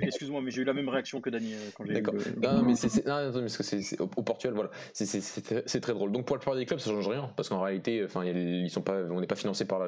Excuse-moi, 0.00 0.40
mais 0.42 0.50
j'ai 0.50 0.62
eu 0.62 0.64
la 0.64 0.72
même 0.72 0.88
réaction 0.88 1.20
que 1.20 1.30
Dani 1.30 1.54
euh, 1.54 1.70
quand 1.74 1.84
j'ai 1.84 1.94
D'accord. 1.94 2.14
Non, 2.42 2.62
mais 2.62 2.74
c'est, 2.76 4.00
au 4.00 4.06
Portugal, 4.06 4.54
voilà, 4.54 4.70
c'est, 4.92 5.80
très 5.80 5.92
drôle. 5.92 6.12
Donc 6.12 6.26
pour 6.26 6.36
la 6.36 6.40
plupart 6.40 6.56
des 6.56 6.66
clubs, 6.66 6.78
ça 6.78 6.90
change 6.90 7.08
rien, 7.08 7.30
parce 7.36 7.48
qu'en 7.48 7.60
réalité, 7.60 8.02
enfin, 8.04 8.24
ils 8.24 8.70
sont 8.70 8.82
pas, 8.82 9.02
on 9.10 9.20
n'est 9.20 9.26
pas 9.26 9.36
financé 9.36 9.64
par 9.64 9.82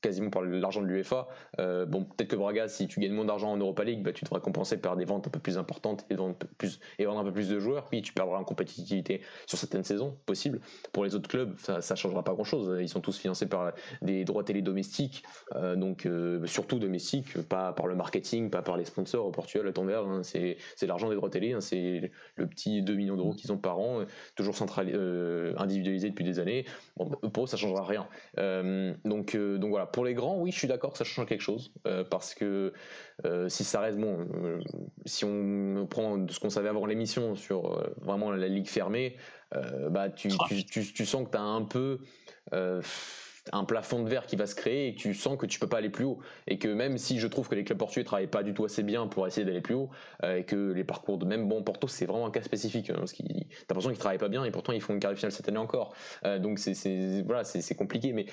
quasiment 0.00 0.30
par 0.30 0.42
l'argent 0.42 0.80
de 0.80 0.86
l'UEFA. 0.86 1.28
Euh, 1.58 1.86
bon, 1.86 2.04
peut-être 2.04 2.28
que 2.28 2.36
Braga, 2.36 2.68
si 2.68 2.88
tu 2.88 3.00
gagnes 3.00 3.12
moins 3.12 3.24
d'argent 3.24 3.52
en 3.52 3.56
Europa 3.56 3.84
League, 3.84 4.02
bah, 4.02 4.12
tu 4.12 4.24
devrais 4.24 4.40
compenser 4.40 4.76
par 4.76 4.96
des 4.96 5.04
ventes 5.04 5.26
un 5.26 5.30
peu 5.30 5.38
plus 5.38 5.58
importantes 5.58 6.04
et 6.10 6.14
vendre, 6.14 6.36
plus, 6.58 6.80
et 6.98 7.04
vendre 7.04 7.20
un 7.20 7.24
peu 7.24 7.32
plus 7.32 7.48
de 7.48 7.58
joueurs. 7.58 7.88
Oui, 7.92 8.02
tu 8.02 8.12
perdras 8.12 8.38
en 8.38 8.44
compétitivité 8.44 9.22
sur 9.46 9.58
certaines 9.58 9.84
saisons, 9.84 10.16
possible. 10.26 10.60
Pour 10.92 11.04
les 11.04 11.14
autres 11.14 11.28
clubs, 11.28 11.54
ça, 11.58 11.80
ça 11.80 11.94
changera 11.94 12.24
pas 12.24 12.32
grand-chose. 12.32 12.78
Ils 12.80 12.88
sont 12.88 13.00
tous 13.00 13.16
financés 13.18 13.46
par 13.46 13.72
des 14.02 14.24
droits 14.24 14.44
télé 14.44 14.62
domestiques, 14.62 15.22
euh, 15.54 15.76
donc 15.76 16.08
surtout 16.46 16.78
domestiques, 16.78 17.40
pas 17.42 17.72
par 17.72 17.86
le 17.86 17.94
marketing, 17.94 18.50
pas 18.50 18.62
par 18.62 18.76
les 18.76 18.84
sponsors 18.84 19.11
au 19.18 19.30
Portugal, 19.30 19.66
à 19.68 19.72
Tonnerre, 19.72 20.04
hein, 20.04 20.22
c'est 20.22 20.56
l'argent 20.82 21.08
des 21.08 21.16
droits 21.16 21.30
télé, 21.30 21.52
hein, 21.52 21.60
c'est 21.60 22.10
le 22.36 22.46
petit 22.46 22.82
2 22.82 22.94
millions 22.94 23.16
d'euros 23.16 23.32
qu'ils 23.32 23.52
ont 23.52 23.58
par 23.58 23.78
an, 23.78 24.04
toujours 24.36 24.56
centralisé, 24.56 24.96
euh, 24.96 25.54
individualisé 25.56 26.10
depuis 26.10 26.24
des 26.24 26.38
années. 26.38 26.64
Bah, 26.96 27.06
pour 27.32 27.44
eux, 27.44 27.46
ça 27.46 27.56
changera 27.56 27.84
rien. 27.84 28.08
Euh, 28.38 28.94
donc, 29.04 29.34
euh, 29.34 29.58
donc 29.58 29.70
voilà, 29.70 29.86
pour 29.86 30.04
les 30.04 30.14
grands, 30.14 30.38
oui, 30.38 30.50
je 30.50 30.58
suis 30.58 30.68
d'accord 30.68 30.92
que 30.92 30.98
ça 30.98 31.04
change 31.04 31.26
quelque 31.26 31.40
chose, 31.40 31.72
parce 32.10 32.34
que 32.34 32.72
si 33.48 33.64
ça 33.64 33.80
reste 33.80 33.98
bon, 33.98 34.26
si 35.06 35.24
on 35.24 35.86
prend 35.88 36.26
ce 36.28 36.40
qu'on 36.40 36.50
savait 36.50 36.68
avant 36.68 36.86
l'émission 36.86 37.34
sur 37.34 37.82
vraiment 38.00 38.30
la 38.30 38.48
ligue 38.48 38.66
fermée, 38.66 39.16
bah 39.90 40.08
tu, 40.10 40.28
tu, 40.48 40.92
tu 40.92 41.06
sens 41.06 41.26
que 41.26 41.30
tu 41.30 41.36
as 41.36 41.42
un 41.42 41.62
peu 41.62 42.00
un 43.50 43.64
plafond 43.64 44.02
de 44.02 44.08
verre 44.08 44.26
qui 44.26 44.36
va 44.36 44.46
se 44.46 44.54
créer 44.54 44.88
et 44.88 44.94
tu 44.94 45.14
sens 45.14 45.36
que 45.36 45.46
tu 45.46 45.58
peux 45.58 45.66
pas 45.66 45.78
aller 45.78 45.90
plus 45.90 46.04
haut. 46.04 46.18
Et 46.46 46.58
que 46.58 46.68
même 46.68 46.98
si 46.98 47.18
je 47.18 47.26
trouve 47.26 47.48
que 47.48 47.54
les 47.54 47.64
clubs 47.64 47.78
portugais 47.78 48.04
travaillent 48.04 48.26
pas 48.26 48.42
du 48.42 48.54
tout 48.54 48.64
assez 48.64 48.82
bien 48.82 49.06
pour 49.08 49.26
essayer 49.26 49.44
d'aller 49.44 49.60
plus 49.60 49.74
haut 49.74 49.90
euh, 50.22 50.38
et 50.38 50.44
que 50.44 50.72
les 50.72 50.84
parcours 50.84 51.18
de 51.18 51.24
même 51.24 51.48
bon 51.48 51.62
Porto 51.62 51.88
c'est 51.88 52.06
vraiment 52.06 52.26
un 52.26 52.30
cas 52.30 52.42
spécifique 52.42 52.90
hein, 52.90 52.96
parce 52.98 53.12
t'as 53.12 53.22
l'impression 53.70 53.90
qu'ils 53.90 53.98
travaillent 53.98 54.18
pas 54.18 54.28
bien 54.28 54.44
et 54.44 54.50
pourtant 54.50 54.72
ils 54.72 54.80
font 54.80 54.92
une 54.92 55.00
carrière 55.00 55.18
finale 55.18 55.32
cette 55.32 55.48
année 55.48 55.58
encore. 55.58 55.94
Euh, 56.24 56.38
donc 56.38 56.58
c'est 56.58 57.22
voilà 57.22 57.44
c'est 57.44 57.74
compliqué. 57.74 58.12
Mais 58.12 58.26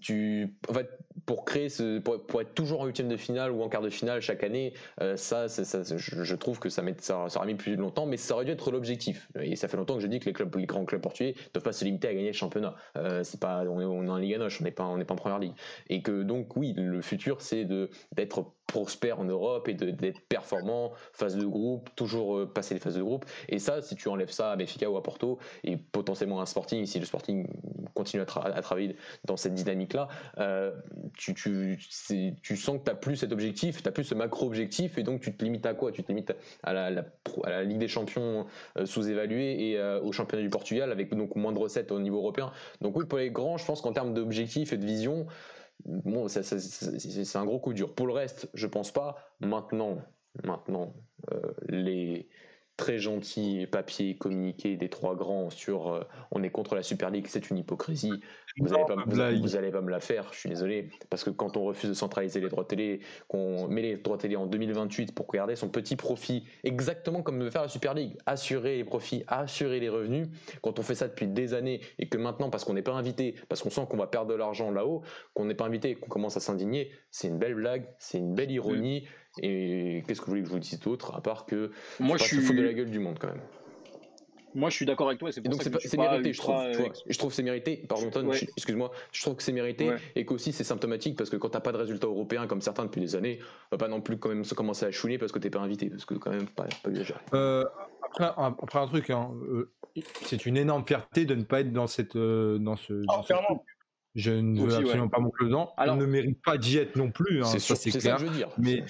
tu 0.00 0.54
en 0.68 0.74
fait 0.74 0.88
pour 1.24 1.44
créer 1.44 1.68
ce 1.68 1.98
pour, 1.98 2.40
être 2.40 2.54
toujours 2.54 2.80
en 2.80 2.86
huitième 2.86 3.08
de 3.08 3.16
finale 3.16 3.50
ou 3.52 3.62
en 3.62 3.68
quart 3.68 3.82
de 3.82 3.90
finale 3.90 4.20
chaque 4.20 4.44
année 4.44 4.74
euh, 5.00 5.16
ça, 5.16 5.48
ça, 5.48 5.82
je, 5.96 6.34
trouve 6.34 6.58
que 6.58 6.68
ça, 6.68 6.82
met, 6.82 6.94
ça, 6.98 7.26
ça 7.28 7.44
mis 7.44 7.54
plus 7.54 7.76
longtemps 7.76 8.06
mais 8.06 8.16
ça 8.16 8.34
aurait 8.34 8.44
dû 8.44 8.52
être 8.52 8.70
l'objectif 8.70 9.28
et 9.40 9.56
ça 9.56 9.68
fait 9.68 9.76
longtemps 9.76 9.94
que 9.94 10.02
je 10.02 10.06
dis 10.06 10.20
que 10.20 10.26
les 10.26 10.32
clubs 10.32 10.54
les 10.56 10.66
grands 10.66 10.84
clubs 10.84 11.00
portugais 11.00 11.34
doivent 11.54 11.64
pas 11.64 11.72
se 11.72 11.84
limiter 11.84 12.08
à 12.08 12.14
gagner 12.14 12.28
le 12.28 12.32
championnat 12.32 12.74
c'est 13.22 13.40
pas 13.40 13.64
on, 13.64 13.80
on, 13.80 14.14
a 14.14 14.20
Ligue 14.20 14.36
on 14.40 14.64
n'est 14.64 14.70
pas, 14.70 14.84
on 14.84 14.96
n'est 14.96 15.04
pas 15.04 15.14
en 15.14 15.18
première 15.18 15.38
ligue. 15.38 15.54
Et 15.88 16.02
que 16.02 16.22
donc, 16.22 16.56
oui, 16.56 16.74
le 16.76 17.00
futur, 17.02 17.42
c'est 17.42 17.64
de, 17.64 17.90
d'être 18.12 18.52
prospère 18.66 19.20
en 19.20 19.24
Europe 19.24 19.68
et 19.68 19.74
d'être 19.74 20.20
performant, 20.28 20.92
phase 21.12 21.36
de 21.36 21.46
groupe, 21.46 21.88
toujours 21.94 22.36
euh, 22.36 22.46
passer 22.46 22.74
les 22.74 22.80
phases 22.80 22.96
de 22.96 23.02
groupe. 23.02 23.24
Et 23.48 23.58
ça, 23.58 23.80
si 23.80 23.94
tu 23.94 24.08
enlèves 24.08 24.30
ça 24.30 24.52
à 24.52 24.56
Benfica 24.56 24.90
ou 24.90 24.96
à 24.96 25.02
Porto, 25.02 25.38
et 25.62 25.76
potentiellement 25.76 26.40
un 26.40 26.46
Sporting, 26.46 26.84
si 26.86 26.98
le 26.98 27.06
Sporting 27.06 27.46
continue 27.94 28.22
à, 28.22 28.26
travailler 28.26 28.96
dans 29.24 29.36
cette 29.36 29.54
dynamique-là, 29.76 30.08
euh, 30.38 30.72
tu, 31.16 31.34
tu, 31.34 32.56
sens 32.56 32.78
que 32.78 32.84
tu 32.84 32.90
n'as 32.90 32.96
plus 32.96 33.16
cet 33.16 33.32
objectif, 33.32 33.82
tu 33.82 33.84
n'as 33.84 33.92
plus 33.92 34.04
ce 34.04 34.14
macro-objectif, 34.14 34.98
et 34.98 35.02
donc 35.02 35.20
tu 35.20 35.34
te 35.34 35.44
limites 35.44 35.66
à 35.66 35.74
quoi? 35.74 35.92
Tu 35.92 36.02
te 36.02 36.08
limites 36.08 36.34
à 36.62 36.72
la, 36.72 37.04
à 37.44 37.50
la 37.50 37.64
Ligue 37.64 37.78
des 37.78 37.88
Champions 37.88 38.46
euh, 38.76 38.86
sous-évaluée 38.86 39.70
et 39.70 39.80
au 40.02 40.12
championnat 40.12 40.42
du 40.42 40.50
Portugal, 40.50 40.92
avec 40.92 41.14
donc 41.14 41.36
moins 41.36 41.52
de 41.52 41.58
recettes 41.58 41.92
au 41.92 42.00
niveau 42.00 42.18
européen. 42.18 42.50
Donc 42.80 42.96
oui, 42.96 43.04
pour 43.06 43.18
les 43.18 43.30
grands, 43.30 43.56
je 43.56 43.64
pense 43.64 43.80
qu'en 43.80 43.92
termes 43.92 44.14
d'objectifs 44.14 44.72
et 44.72 44.76
de 44.76 44.84
vision, 44.84 45.26
bon, 45.84 46.28
c'est 46.28 47.36
un 47.36 47.44
gros 47.44 47.58
coup 47.58 47.72
dur. 47.72 47.94
Pour 47.94 48.06
le 48.06 48.12
reste, 48.12 48.48
je 48.54 48.66
pense 48.66 48.92
pas. 48.92 49.16
Maintenant, 49.40 49.98
maintenant, 50.44 50.94
euh, 51.32 51.52
les 51.68 52.28
très 52.76 52.98
gentils 52.98 53.66
papiers 53.66 54.16
communiqués 54.16 54.76
des 54.76 54.88
trois 54.88 55.14
grands 55.14 55.50
sur 55.50 55.92
euh, 55.92 56.00
on 56.30 56.42
est 56.42 56.50
contre 56.50 56.74
la 56.74 56.82
Super 56.82 57.10
League, 57.10 57.26
c'est 57.28 57.50
une 57.50 57.58
hypocrisie. 57.58 58.20
Vous 58.58 58.68
n'allez 58.68 58.84
pas, 58.84 58.94
vous, 58.94 59.72
pas 59.72 59.80
me 59.80 59.90
la 59.90 60.00
faire, 60.00 60.28
je 60.32 60.38
suis 60.38 60.48
désolé. 60.48 60.90
Parce 61.10 61.24
que 61.24 61.30
quand 61.30 61.56
on 61.56 61.64
refuse 61.64 61.90
de 61.90 61.94
centraliser 61.94 62.40
les 62.40 62.48
droits 62.48 62.64
télé, 62.64 63.00
qu'on 63.28 63.68
met 63.68 63.82
les 63.82 63.96
droits 63.96 64.18
télé 64.18 64.36
en 64.36 64.46
2028 64.46 65.14
pour 65.14 65.26
garder 65.30 65.56
son 65.56 65.68
petit 65.68 65.96
profit, 65.96 66.44
exactement 66.64 67.22
comme 67.22 67.42
veut 67.42 67.50
faire 67.50 67.62
la 67.62 67.68
Super 67.68 67.94
League, 67.94 68.16
assurer 68.26 68.76
les 68.76 68.84
profits, 68.84 69.24
assurer 69.26 69.80
les 69.80 69.88
revenus, 69.88 70.28
quand 70.62 70.78
on 70.78 70.82
fait 70.82 70.94
ça 70.94 71.08
depuis 71.08 71.26
des 71.26 71.54
années 71.54 71.80
et 71.98 72.08
que 72.08 72.18
maintenant, 72.18 72.50
parce 72.50 72.64
qu'on 72.64 72.74
n'est 72.74 72.82
pas 72.82 72.92
invité, 72.92 73.34
parce 73.48 73.62
qu'on 73.62 73.70
sent 73.70 73.86
qu'on 73.88 73.96
va 73.96 74.06
perdre 74.06 74.30
de 74.30 74.36
l'argent 74.36 74.70
là-haut, 74.70 75.02
qu'on 75.34 75.44
n'est 75.44 75.54
pas 75.54 75.66
invité, 75.66 75.94
qu'on 75.94 76.08
commence 76.08 76.36
à 76.36 76.40
s'indigner, 76.40 76.90
c'est 77.10 77.28
une 77.28 77.38
belle 77.38 77.54
blague, 77.54 77.86
c'est 77.98 78.18
une 78.18 78.34
belle 78.34 78.50
ironie. 78.50 79.06
Et 79.42 80.02
qu'est-ce 80.06 80.20
que 80.20 80.26
vous 80.26 80.32
voulez 80.32 80.42
que 80.42 80.48
je 80.48 80.52
vous 80.52 80.58
dise 80.58 80.80
d'autre, 80.80 81.14
à 81.14 81.20
part 81.20 81.46
que 81.46 81.70
moi 82.00 82.16
je 82.16 82.24
suis 82.24 82.54
de 82.54 82.62
la 82.62 82.72
gueule 82.72 82.90
du 82.90 82.98
monde 82.98 83.18
quand 83.18 83.28
même. 83.28 83.42
Moi, 84.56 84.70
je 84.70 84.76
suis 84.76 84.86
d'accord 84.86 85.08
avec 85.08 85.18
toi. 85.18 85.30
C'est 85.30 85.42
donc 85.42 85.62
c'est 85.62 85.98
mérité, 85.98 86.32
je 86.32 86.40
trouve. 86.40 86.56
je 87.06 87.18
trouve 87.18 87.32
c'est 87.32 87.42
mérité. 87.42 87.84
Pardon, 87.88 88.32
excuse-moi. 88.32 88.90
Je 89.12 89.20
trouve 89.20 89.36
que 89.36 89.42
c'est 89.42 89.52
mérité 89.52 89.90
et 90.16 90.24
qu'aussi 90.24 90.52
c'est 90.52 90.64
symptomatique 90.64 91.16
parce 91.16 91.28
que 91.28 91.36
quand 91.36 91.50
t'as 91.50 91.60
pas 91.60 91.72
de 91.72 91.76
résultats 91.76 92.06
européens 92.06 92.46
comme 92.46 92.62
certains 92.62 92.86
depuis 92.86 93.02
des 93.02 93.14
années, 93.14 93.38
va 93.70 93.76
pas 93.76 93.88
non 93.88 94.00
plus 94.00 94.18
quand 94.18 94.30
même 94.30 94.44
se 94.44 94.54
commencer 94.54 94.86
à 94.86 94.90
chouiner 94.90 95.18
parce 95.18 95.30
que 95.30 95.38
t'es 95.38 95.50
pas 95.50 95.60
invité, 95.60 95.90
parce 95.90 96.06
que 96.06 96.14
quand 96.14 96.30
même 96.30 96.46
pas, 96.46 96.64
pas 96.82 96.90
euh, 97.34 97.64
après, 98.02 98.30
après, 98.36 98.78
un 98.78 98.86
truc, 98.86 99.10
hein, 99.10 99.30
euh, 99.46 99.70
c'est 100.22 100.46
une 100.46 100.56
énorme 100.56 100.86
fierté 100.86 101.26
de 101.26 101.34
ne 101.34 101.42
pas 101.42 101.60
être 101.60 101.72
dans 101.72 101.86
cette 101.86 102.16
euh, 102.16 102.58
dans 102.58 102.76
ce. 102.76 103.02
Ah, 103.08 103.20
je 104.14 104.32
ne 104.32 104.62
veux 104.62 104.74
absolument 104.74 105.08
pas 105.08 105.20
mon 105.20 105.30
dedans. 105.38 105.74
Alors, 105.76 105.96
On 105.96 105.98
ne 105.98 106.06
mérite 106.06 106.40
pas 106.42 106.56
d'y 106.56 106.78
être 106.78 106.96
non 106.96 107.10
plus. 107.10 107.42
Hein, 107.42 107.58
ça 107.58 107.76
c'est 107.76 107.90
clair. 107.90 108.18
Mais 108.56 108.82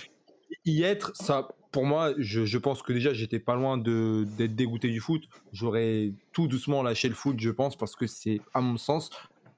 y 0.65 0.83
être, 0.83 1.15
ça 1.17 1.49
pour 1.77 1.85
moi, 1.85 2.15
je, 2.17 2.57
pense 2.57 2.83
que 2.83 2.95
déjà, 2.95 3.13
j'étais 3.13 3.39
pas 3.39 3.55
loin 3.55 3.77
d'être 3.77 4.57
dégoûté 4.57 4.89
du 4.89 4.99
foot. 4.99 5.23
J'aurais 5.53 6.15
tout 6.33 6.49
doucement 6.49 6.83
lâché 6.83 7.07
le 7.07 7.15
foot, 7.15 7.39
je 7.39 7.51
pense, 7.51 7.77
parce 7.77 7.95
que 7.95 8.07
c'est, 8.07 8.41
à 8.55 8.63
mon 8.63 8.79
sens, 8.79 9.11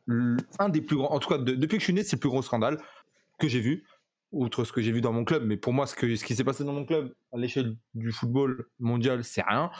un 0.09 0.69
des 0.69 0.81
plus 0.81 0.97
grands. 0.97 1.13
En 1.13 1.21
tout 1.21 1.29
cas, 1.29 1.39
depuis 1.39 1.77
que 1.77 1.79
je 1.79 1.85
suis 1.85 1.93
né, 1.93 2.03
c'est 2.03 2.17
le 2.17 2.21
plus 2.21 2.29
gros 2.29 2.43
scandale 2.43 2.83
que 3.39 3.47
j'ai 3.47 3.61
vu, 3.61 3.85
outre 4.33 4.65
ce 4.65 4.73
que 4.73 4.83
j'ai 4.83 4.91
vu 4.91 5.01
dans 5.01 5.13
mon 5.13 5.25
club. 5.25 5.45
Mais 5.47 5.57
pour 5.57 5.73
moi, 5.73 5.87
ce, 5.87 5.95
que, 5.95 6.17
ce 6.17 6.25
qui 6.25 6.35
s'est 6.35 6.43
passé 6.43 6.65
dans 6.65 6.73
mon 6.73 6.85
club 6.85 7.15
à 7.33 7.39
l'échelle 7.39 7.77
du 7.95 8.11
football 8.11 8.67
mondial, 8.81 9.23
c'est 9.23 9.43
rien. 9.43 9.71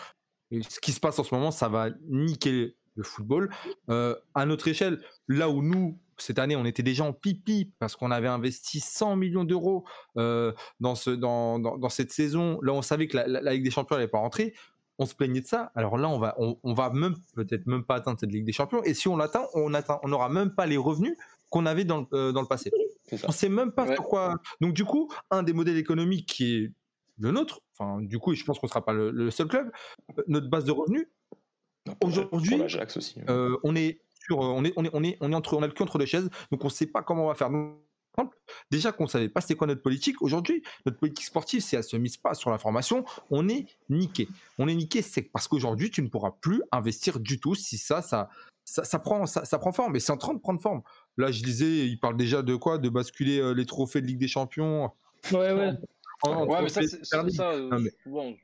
Ce 0.53 0.79
qui 0.79 0.93
se 0.93 1.01
passe 1.01 1.19
en 1.19 1.25
ce 1.25 1.35
moment, 1.35 1.51
ça 1.51 1.69
va 1.69 1.89
niquer 2.09 2.77
le 2.95 3.03
football. 3.03 3.51
Euh, 3.91 4.15
à 4.37 4.47
notre 4.47 4.69
échelle, 4.69 5.03
là 5.27 5.51
où 5.51 5.61
nous, 5.61 5.99
cette 6.19 6.39
année, 6.39 6.57
on 6.57 6.65
était 6.65 6.83
déjà 6.83 7.05
en 7.05 7.13
pipi 7.13 7.73
parce 7.79 7.97
qu'on 7.97 8.11
avait 8.11 8.29
investi 8.29 8.81
100 8.81 9.17
millions 9.17 9.45
d'euros 9.45 9.85
euh, 10.17 10.53
dans, 10.81 10.95
ce, 10.95 11.11
dans, 11.11 11.59
dans, 11.59 11.89
cette 11.89 12.13
saison. 12.13 12.59
Là, 12.63 12.73
on 12.73 12.83
savait 12.83 13.07
que 13.09 13.17
la, 13.17 13.53
Ligue 13.53 13.65
des 13.65 13.71
Champions 13.71 13.97
n'allait 13.97 14.09
pas 14.09 14.19
rentrer. 14.19 14.55
On 14.99 15.07
se 15.07 15.15
plaignait 15.15 15.41
de 15.41 15.47
ça. 15.47 15.71
Alors 15.75 15.97
là, 15.97 16.09
on 16.09 16.19
va, 16.19 16.37
on, 16.39 16.75
va 16.75 16.91
même 16.91 17.15
peut-être 17.35 17.67
même 17.67 17.85
pas 17.85 17.97
atteindre 17.97 18.19
cette 18.19 18.33
Ligue 18.33 18.45
des 18.45 18.53
Champions. 18.53 18.83
Et 18.83 18.95
si 18.95 19.09
on 19.09 19.17
l'atteint, 19.17 19.47
on 19.55 19.73
atteint, 19.75 20.01
on 20.03 20.09
n'aura 20.09 20.29
même 20.29 20.55
pas 20.55 20.67
les 20.67 20.77
revenus 20.77 21.17
qu'on 21.51 21.67
avait 21.67 21.85
dans, 21.85 22.07
euh, 22.13 22.33
dans 22.33 22.43
le 22.43 22.49
passé. 22.49 22.71
On 23.25 23.33
sait 23.33 23.49
même 23.49 23.73
pas 23.73 23.87
pourquoi. 23.87 24.37
Donc 24.61 24.75
du 24.75 24.85
coup, 24.85 25.11
un 25.31 25.43
des 25.43 25.53
modèles 25.53 25.79
économiques 25.79 26.29
qui 26.29 26.57
est 26.57 26.73
le 27.21 27.31
nôtre, 27.31 27.61
enfin 27.77 28.01
du 28.03 28.19
coup, 28.19 28.35
je 28.35 28.45
pense 28.45 28.59
qu'on 28.59 28.69
sera 28.69 28.85
pas 28.85 28.93
le, 28.93 29.31
seul 29.31 29.47
club. 29.47 29.71
Euh, 30.19 30.23
notre 30.27 30.49
base 30.49 30.65
de 30.65 30.73
revenus. 30.73 31.07
Aujourd'hui, 32.03 32.61
on 33.63 33.75
est 33.75 34.01
euh, 34.35 34.37
on 34.37 34.65
est, 34.65 34.73
on 34.77 34.85
est, 34.85 34.91
on 34.93 35.03
est, 35.03 35.17
on 35.21 35.33
est 35.33 35.35
entre, 35.35 35.57
on 35.57 35.63
a 35.63 35.67
le 35.67 35.73
cul 35.73 35.83
entre 35.83 35.99
deux 35.99 36.07
chaises, 36.07 36.29
donc 36.51 36.63
on 36.63 36.69
ne 36.69 36.73
sait 36.73 36.87
pas 36.87 37.03
comment 37.03 37.25
on 37.25 37.29
va 37.29 37.35
faire. 37.35 37.51
Déjà 38.71 38.91
qu'on 38.91 39.07
savait 39.07 39.29
pas 39.29 39.41
c'était 39.41 39.55
quoi 39.55 39.67
notre 39.67 39.83
politique, 39.83 40.21
aujourd'hui, 40.23 40.63
notre 40.87 40.99
politique 40.99 41.25
sportive, 41.25 41.61
si 41.61 41.77
elle 41.77 41.85
se 41.85 41.97
mise 41.97 42.17
pas 42.17 42.35
sur 42.35 42.51
la 42.51 42.59
formation, 42.59 43.05
on 43.31 43.49
est 43.49 43.67
niqué. 43.89 44.29
On 44.59 44.67
est 44.67 44.75
niqué, 44.75 45.03
c'est 45.03 45.23
parce 45.23 45.47
qu'aujourd'hui, 45.47 45.91
tu 45.91 46.03
ne 46.03 46.09
pourras 46.09 46.33
plus 46.41 46.63
investir 46.73 47.21
du 47.21 47.39
tout 47.39 47.55
si 47.55 47.79
ça, 47.79 48.03
ça, 48.03 48.29
ça, 48.65 48.99
prend, 48.99 49.27
ça, 49.27 49.59
prend 49.59 49.73
forme. 49.73 49.93
Mais 49.93 50.01
c'est 50.01 50.13
en 50.13 50.17
train 50.17 50.35
de 50.35 50.41
prendre 50.41 50.61
forme. 50.61 50.83
Là, 51.17 51.31
je 51.31 51.43
disais, 51.43 51.87
il 51.87 51.99
parle 51.99 52.17
déjà 52.17 52.43
de 52.43 52.57
quoi? 52.57 52.79
De 52.79 52.89
basculer 52.89 53.39
euh, 53.39 53.53
les 53.53 53.67
trophées 53.67 54.01
de 54.01 54.07
Ligue 54.07 54.19
des 54.19 54.29
Champions. 54.29 54.91
Ouais, 55.33 55.53
ouais 55.53 55.73
ouais, 56.25 56.63
mais 56.63 56.69
ça, 56.69 56.83
c'est 56.83 57.05
ça. 57.05 57.51
Euh, 57.53 57.91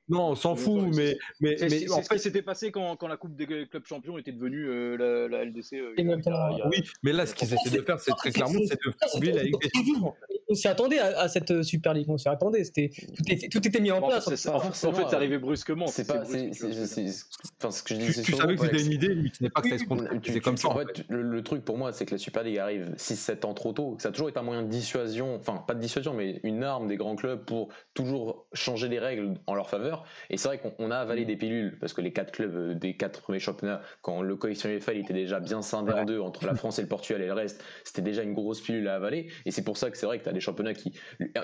non, 0.09 0.31
on 0.31 0.35
s'en 0.35 0.55
fout, 0.57 0.83
mais. 0.95 1.17
mais, 1.41 1.57
mais 1.61 1.91
en 1.91 2.03
fait, 2.03 2.19
c'était 2.19 2.43
passé 2.43 2.71
quand, 2.71 2.97
quand, 2.97 3.09
la 3.09 3.17
Coupe 3.17 3.37
des 3.37 3.47
clubs 3.47 3.87
champions 3.87 4.19
était 4.19 4.33
devenue 4.33 4.67
euh, 4.69 5.29
la, 5.29 5.45
LDC. 5.45 5.75
Euh, 5.75 5.95
oui, 5.97 6.83
mais 7.03 7.13
là, 7.13 7.27
ce 7.27 7.35
qu'ils 7.35 7.53
essaient 7.53 7.71
de 7.71 7.83
faire, 7.83 8.01
c'est 8.01 8.13
très 8.13 8.31
clairement, 8.31 8.61
c'est 8.69 9.21
de 9.21 9.31
la 9.31 9.43
Ligue 9.43 9.61
des 9.61 9.71
Champions. 9.75 10.15
On 10.55 10.57
s'y 10.57 10.69
attendait 10.69 11.01
à, 11.01 11.29
cette 11.29 11.65
Super 11.65 11.95
Ligue, 11.95 12.09
on 12.09 12.17
s'y 12.17 12.29
attendait. 12.29 12.63
Tout, 12.63 12.81
était, 13.29 13.49
tout 13.49 13.67
était 13.67 13.81
mis 13.81 13.91
en 13.91 14.01
place. 14.01 14.29
En 14.29 14.93
fait, 14.93 15.03
c'est 15.09 15.17
arrivé 15.17 15.39
brusquement. 15.39 15.89
C'est 15.89 16.07
pas. 16.07 16.23
Enfin, 16.23 17.71
ce 17.71 17.83
que 17.83 17.95
je 17.95 18.01
dis, 18.01 18.23
tu 18.23 18.33
savais 18.33 18.55
que 18.55 18.63
c'était 18.63 18.83
une 18.83 18.93
idée, 18.93 19.15
mais 19.17 19.31
ce 19.37 19.43
n'est 19.43 19.51
pas 19.51 19.63
que 19.63 19.71
ça 19.71 19.79
se 19.79 19.85
C'est 20.33 20.41
comme 20.41 20.57
ça. 20.57 20.69
En 20.69 20.77
fait, 20.77 21.05
le 21.09 21.43
truc 21.43 21.65
pour 21.65 21.77
moi, 21.77 21.93
c'est 21.93 22.07
que 22.07 22.13
la 22.13 22.19
Super 22.19 22.45
League 22.45 22.59
arrive 22.59 22.95
6-7 22.97 23.47
ans 23.47 23.55
trop 23.55 23.73
tôt. 23.73 23.97
Ça 23.99 24.11
a 24.11 24.13
toujours 24.13 24.29
été 24.29 24.39
un 24.39 24.43
moyen 24.43 24.63
de 24.63 24.69
dissuasion, 24.69 25.35
enfin, 25.35 25.63
pas 25.67 25.75
de 25.75 25.81
dissuasion, 25.81 26.15
mais 26.15 26.41
une 26.45 26.63
arme 26.63 26.87
des 26.87 26.97
grands 26.97 27.17
clubs 27.17 27.45
pour 27.45 27.69
toujours 27.95 28.47
changer 28.53 28.89
les 28.89 29.01
règles 29.01 29.35
en 29.49 29.55
leur 29.55 29.69
faveur. 29.69 30.05
Et 30.31 30.37
c'est 30.37 30.49
vrai 30.49 30.59
qu'on 30.59 30.91
a 30.93 30.99
avalé 30.99 31.23
mm. 31.23 31.27
des 31.27 31.37
pilules 31.37 31.79
parce 31.81 31.93
que 31.93 32.01
les 32.01 32.13
quatre 32.13 32.31
clubs 32.31 32.55
euh, 32.55 32.75
des 32.75 32.97
quatre 32.97 33.23
premiers 33.23 33.41
championnats, 33.41 33.81
quand 34.03 34.23
le 34.23 34.37
coefficient 34.37 34.71
UEFA 34.71 34.95
était 34.95 35.15
déjà 35.15 35.41
bien 35.41 35.63
scindé 35.63 35.93
en 35.93 36.05
deux 36.05 36.21
entre 36.21 36.47
la 36.47 36.55
France 36.55 36.79
et 36.79 36.83
le 36.83 36.89
Portugal 36.89 37.23
et 37.23 37.27
le 37.27 37.33
reste, 37.33 37.63
c'était 37.83 38.03
déjà 38.03 38.23
une 38.23 38.35
grosse 38.35 38.61
pilule 38.61 38.89
à 38.89 38.95
avaler. 38.95 39.29
Et 39.47 39.51
c'est 39.51 39.65
pour 39.65 39.77
ça 39.77 39.91
que 39.91 39.97
c'est 39.97 40.07
vrai 40.07 40.19
que 40.19 40.25
tu 40.25 40.29
as 40.29 40.33
des 40.33 40.41
championnats 40.45 40.75
qui, 40.75 40.93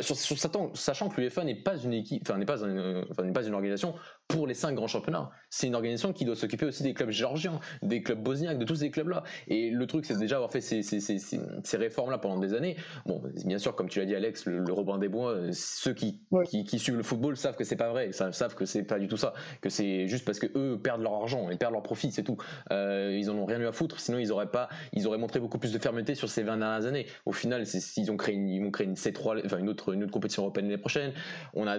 sachant 0.01 1.09
que 1.09 1.21
l'UEFA 1.21 1.45
n'est 1.45 1.63
pas 1.63 1.77
une 1.77 1.93
équipe, 1.93 2.23
enfin 2.23 2.39
n'est 2.39 2.47
pas, 2.47 2.59
n'est 2.59 3.33
pas 3.33 3.47
une 3.47 3.55
organisation 3.55 3.95
pour 4.31 4.47
les 4.47 4.55
cinq 4.55 4.75
grands 4.75 4.87
championnats. 4.87 5.31
C'est 5.51 5.67
une 5.67 5.75
organisation 5.75 6.13
qui 6.13 6.25
doit 6.25 6.37
s'occuper 6.37 6.65
aussi 6.65 6.83
des 6.85 6.95
clubs 6.95 7.11
géorgiens, 7.11 7.59
des 7.83 8.03
clubs 8.03 8.23
bosniaques, 8.23 8.59
de 8.59 8.65
tous 8.65 8.77
ces 8.77 8.91
clubs-là. 8.91 9.25
Et 9.49 9.71
le 9.71 9.87
truc, 9.87 10.07
c'est 10.07 10.17
déjà 10.17 10.37
avoir 10.37 10.53
fait 10.53 10.61
ces, 10.61 10.83
ces, 10.83 11.01
ces, 11.01 11.19
ces 11.19 11.77
réformes-là 11.77 12.19
pendant 12.19 12.39
des 12.39 12.55
années. 12.55 12.77
Bon, 13.07 13.21
bien 13.45 13.59
sûr, 13.59 13.75
comme 13.75 13.89
tu 13.89 13.99
l'as 13.99 14.07
dit, 14.07 14.15
Alex, 14.15 14.47
le, 14.47 14.73
Robin 14.73 14.99
des 14.99 15.09
Bois, 15.09 15.37
ceux 15.53 15.95
qui, 15.95 16.23
qui, 16.47 16.65
qui, 16.65 16.79
suivent 16.79 16.97
le 16.97 17.03
football 17.03 17.37
savent 17.37 17.57
que 17.57 17.65
c'est 17.65 17.77
pas 17.77 17.91
vrai, 17.91 18.09
Ils 18.09 18.15
savent 18.15 18.55
que 18.55 18.65
c'est 18.65 18.85
pas 18.85 19.01
du 19.01 19.09
tout 19.09 19.17
ça, 19.17 19.35
que 19.61 19.69
c'est 19.69 20.07
juste 20.07 20.25
parce 20.25 20.39
que 20.39 20.47
eux 20.57 20.81
perdent 20.81 21.03
leur 21.03 21.15
argent 21.15 21.51
et 21.51 21.57
perdent 21.57 21.75
leur 21.75 21.83
profit, 21.83 22.13
c'est 22.13 22.23
tout. 22.23 22.37
Euh, 22.71 23.17
ils 23.19 23.31
en 23.31 23.37
ont 23.37 23.47
rien 23.47 23.61
eu 23.61 23.67
à 23.67 23.73
foutre, 23.73 23.99
sinon 23.99 24.19
ils 24.19 24.31
auraient 24.31 24.51
pas, 24.51 24.69
ils 24.93 25.09
auraient 25.09 25.19
montré 25.19 25.41
beaucoup 25.41 25.59
plus 25.59 25.73
de 25.73 25.79
fermeté 25.79 26.15
sur 26.15 26.29
ces 26.29 26.45
20 26.45 26.59
dernières 26.59 26.87
années. 26.87 27.07
Au 27.27 27.33
final, 27.33 27.65
ils 27.97 28.11
ont 28.13 28.17
créé 28.17 28.37
une, 28.37 28.49
ils 28.49 28.63
vont 28.63 28.71
créer 28.71 28.87
une 28.87 28.95
C3, 28.95 29.45
enfin 29.45 29.59
une 29.59 29.69
autre, 29.69 29.93
une 29.93 30.05
autre 30.05 30.13
compétition 30.13 30.43
européenne 30.45 30.67
l'année 30.67 30.81
prochaine. 30.81 31.13
On 31.55 31.67
a 31.67 31.79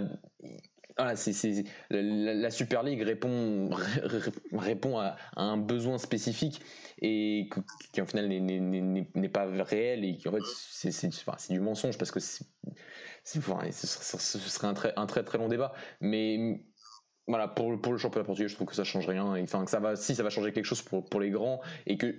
voilà, 0.97 1.15
c'est, 1.15 1.63
la, 1.89 2.51
Super 2.51 2.83
League 2.83 3.01
répond, 3.01 3.69
répond 4.53 4.99
à, 4.99 5.15
un 5.35 5.57
besoin 5.57 5.97
spécifique 5.97 6.61
et 7.01 7.49
qui, 7.93 8.01
en 8.01 8.05
final 8.05 8.27
n'est, 8.27 9.29
pas 9.29 9.45
réel 9.45 10.05
et 10.05 10.17
qui 10.17 10.27
en 10.27 10.31
fait 10.31 10.43
c'est, 10.45 11.49
du 11.49 11.59
mensonge 11.59 11.97
parce 11.97 12.11
que 12.11 12.19
c'est, 12.19 12.45
ce 13.23 13.39
serait 13.39 14.67
un 14.67 14.73
très, 14.73 14.93
un 14.95 15.05
très 15.05 15.23
très 15.23 15.37
long 15.37 15.47
débat. 15.47 15.73
Mais 15.99 16.63
voilà, 17.27 17.47
pour, 17.47 17.79
pour 17.79 17.93
le 17.93 17.97
championnat 17.97 18.25
portugais, 18.25 18.47
je 18.47 18.55
trouve 18.55 18.67
que 18.67 18.75
ça 18.75 18.83
change 18.83 19.07
rien. 19.07 19.25
Enfin, 19.41 19.63
que 19.63 19.71
ça 19.71 19.79
va, 19.79 19.95
si 19.95 20.15
ça 20.15 20.23
va 20.23 20.29
changer 20.29 20.51
quelque 20.51 20.65
chose 20.65 20.81
pour, 20.81 21.05
pour 21.05 21.19
les 21.19 21.29
grands 21.29 21.61
et 21.85 21.97
que 21.97 22.15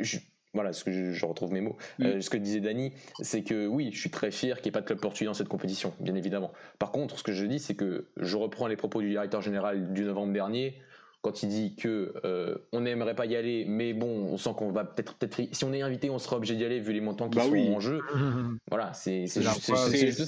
voilà 0.54 0.72
ce 0.72 0.84
que 0.84 1.12
je, 1.12 1.26
retrouve 1.26 1.52
mes 1.52 1.60
mots. 1.60 1.76
Mm. 1.98 2.04
Euh, 2.04 2.20
ce 2.20 2.30
que 2.30 2.36
disait 2.36 2.60
Dany, 2.60 2.92
c'est 3.20 3.42
que 3.42 3.66
oui, 3.66 3.90
je 3.92 3.98
suis 3.98 4.10
très 4.10 4.30
fier 4.30 4.56
qu'il 4.60 4.66
n'y 4.66 4.68
ait 4.68 4.72
pas 4.72 4.80
de 4.80 4.86
club 4.86 5.00
portugais 5.00 5.26
dans 5.26 5.34
cette 5.34 5.48
compétition, 5.48 5.94
bien 6.00 6.14
évidemment. 6.14 6.52
Par 6.78 6.92
contre, 6.92 7.18
ce 7.18 7.22
que 7.22 7.32
je 7.32 7.46
dis, 7.46 7.58
c'est 7.58 7.74
que 7.74 8.06
je 8.16 8.36
reprends 8.36 8.66
les 8.66 8.76
propos 8.76 9.00
du 9.00 9.08
directeur 9.08 9.40
général 9.40 9.92
du 9.92 10.04
novembre 10.04 10.32
dernier 10.32 10.76
quand 11.22 11.44
il 11.44 11.48
dit 11.48 11.76
que 11.76 12.14
euh, 12.24 12.56
on 12.72 12.80
n'aimerait 12.80 13.14
pas 13.14 13.26
y 13.26 13.36
aller, 13.36 13.64
mais 13.64 13.94
bon, 13.94 14.08
on 14.08 14.36
sent 14.36 14.50
qu'on 14.56 14.72
va 14.72 14.84
peut-être 14.84 15.14
peut-être 15.14 15.54
si 15.54 15.64
on 15.64 15.72
est 15.72 15.80
invité, 15.80 16.10
on 16.10 16.18
sera 16.18 16.36
obligé 16.36 16.56
d'y 16.56 16.64
aller 16.64 16.80
vu 16.80 16.92
les 16.92 17.00
montants 17.00 17.30
qui 17.30 17.38
bah 17.38 17.44
sont 17.44 17.72
en 17.72 17.78
jeu. 17.78 18.00
voilà, 18.68 18.92
c'est 18.92 19.26
juste, 19.26 19.60
ça. 19.60 19.88
C'est 19.88 20.08
juste 20.08 20.24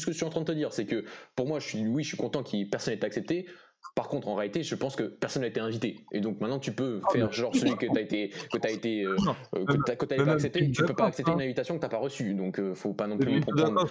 ce 0.00 0.06
que 0.06 0.12
je 0.12 0.16
suis 0.16 0.24
en 0.24 0.28
train 0.28 0.40
de 0.40 0.44
te 0.44 0.52
dire, 0.52 0.72
c'est 0.74 0.84
que 0.84 1.04
pour 1.34 1.46
moi, 1.46 1.60
je 1.60 1.66
suis 1.66 1.86
oui, 1.86 2.02
je 2.02 2.08
suis 2.08 2.18
content 2.18 2.42
qu'il 2.42 2.68
personne 2.68 2.94
n'ait 2.94 3.04
accepté. 3.04 3.46
Par 3.94 4.08
contre, 4.08 4.28
en 4.28 4.34
réalité, 4.34 4.62
je 4.62 4.74
pense 4.74 4.96
que 4.96 5.04
personne 5.04 5.42
n'a 5.42 5.48
été 5.48 5.60
invité. 5.60 6.04
Et 6.12 6.20
donc 6.20 6.40
maintenant, 6.40 6.58
tu 6.58 6.72
peux 6.72 7.00
ah, 7.04 7.12
faire 7.12 7.32
genre 7.32 7.54
celui 7.54 7.76
que 7.76 7.86
tu 7.86 7.98
as 7.98 8.00
été, 8.00 8.28
que 8.28 8.66
as 8.66 8.70
été, 8.70 9.04
euh, 9.04 9.16
euh, 9.54 9.64
que 9.64 10.06
tu 10.06 10.16
pas 10.16 10.32
accepté. 10.32 10.70
Tu 10.70 10.84
peux 10.84 10.94
pas 10.94 11.06
accepter 11.06 11.32
une 11.32 11.40
invitation 11.40 11.74
que 11.74 11.80
tu 11.80 11.84
n'as 11.84 11.90
pas 11.90 11.98
reçue. 11.98 12.34
Donc, 12.34 12.58
euh, 12.58 12.74
faut 12.74 12.92
pas 12.92 13.06
non 13.06 13.16
plus 13.16 13.40
prendre, 13.40 13.86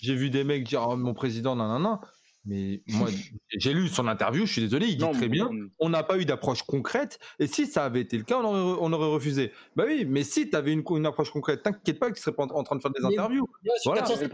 J'ai 0.00 0.14
vu 0.14 0.30
des 0.30 0.44
mecs 0.44 0.64
dire 0.64 0.84
oh, 0.88 0.96
mon 0.96 1.14
président, 1.14 1.54
non, 1.54 1.68
non, 1.68 1.78
non. 1.78 1.98
Mais 2.46 2.82
moi, 2.88 3.08
j'ai 3.56 3.72
lu 3.72 3.88
son 3.88 4.06
interview, 4.06 4.46
je 4.46 4.52
suis 4.52 4.60
désolé, 4.62 4.86
il 4.86 4.96
dit 4.96 5.10
très 5.12 5.28
bien, 5.28 5.48
on 5.78 5.88
n'a 5.88 6.02
pas 6.02 6.18
eu 6.18 6.24
d'approche 6.24 6.62
concrète, 6.62 7.18
et 7.38 7.46
si 7.46 7.66
ça 7.66 7.84
avait 7.84 8.00
été 8.00 8.16
le 8.16 8.24
cas, 8.24 8.38
on 8.38 8.44
aurait, 8.44 8.78
on 8.80 8.92
aurait 8.92 9.08
refusé. 9.08 9.52
Bah 9.76 9.84
oui, 9.86 10.04
mais 10.06 10.22
si 10.22 10.50
tu 10.50 10.56
avais 10.56 10.72
une, 10.72 10.82
une, 10.90 11.06
approche 11.06 11.30
concrète, 11.30 11.62
t'inquiète 11.62 11.98
pas 11.98 12.10
qu'ils 12.10 12.22
seraient 12.22 12.36
pas 12.36 12.44
en, 12.44 12.62
train 12.62 12.76
de 12.76 12.82
faire 12.82 12.90
des 12.90 13.04
interviews. 13.04 13.48
voilà. 13.84 14.04
le, 14.20 14.28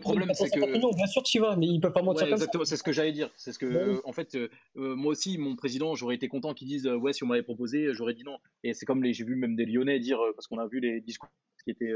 problème, 0.00 0.30
c'est 0.34 0.50
que. 0.50 0.94
Bien 0.96 1.06
sûr 1.06 1.22
tu 1.22 1.40
vas, 1.40 1.56
mais 1.56 1.66
ils 1.66 1.80
peuvent 1.80 1.92
pas 1.92 2.02
mentir 2.02 2.26
Exactement, 2.26 2.64
c'est 2.64 2.76
ce 2.76 2.82
que 2.82 2.92
j'allais 2.92 3.12
dire. 3.12 3.30
C'est 3.36 3.52
ce 3.52 3.58
que, 3.58 3.66
bah 3.66 4.00
en 4.04 4.12
fait, 4.12 4.34
euh, 4.34 4.48
euh, 4.76 4.94
moi 4.94 5.12
aussi, 5.12 5.38
mon 5.38 5.56
président, 5.56 5.94
j'aurais 5.94 6.14
été 6.14 6.28
content 6.28 6.54
qu'ils 6.54 6.68
disent, 6.68 6.86
ouais, 6.86 7.12
si 7.12 7.24
on 7.24 7.26
m'avait 7.26 7.42
proposé, 7.42 7.92
j'aurais 7.92 8.14
dit 8.14 8.24
non. 8.24 8.38
Et 8.62 8.74
c'est 8.74 8.86
comme 8.86 9.04
j'ai 9.04 9.24
vu 9.24 9.36
même 9.36 9.56
des 9.56 9.66
Lyonnais 9.66 9.98
dire, 9.98 10.20
euh, 10.20 10.32
parce 10.34 10.46
qu'on 10.46 10.58
a 10.58 10.66
vu 10.66 10.80
les 10.80 11.00
discours 11.00 11.28
qui 11.64 11.70
étaient 11.70 11.92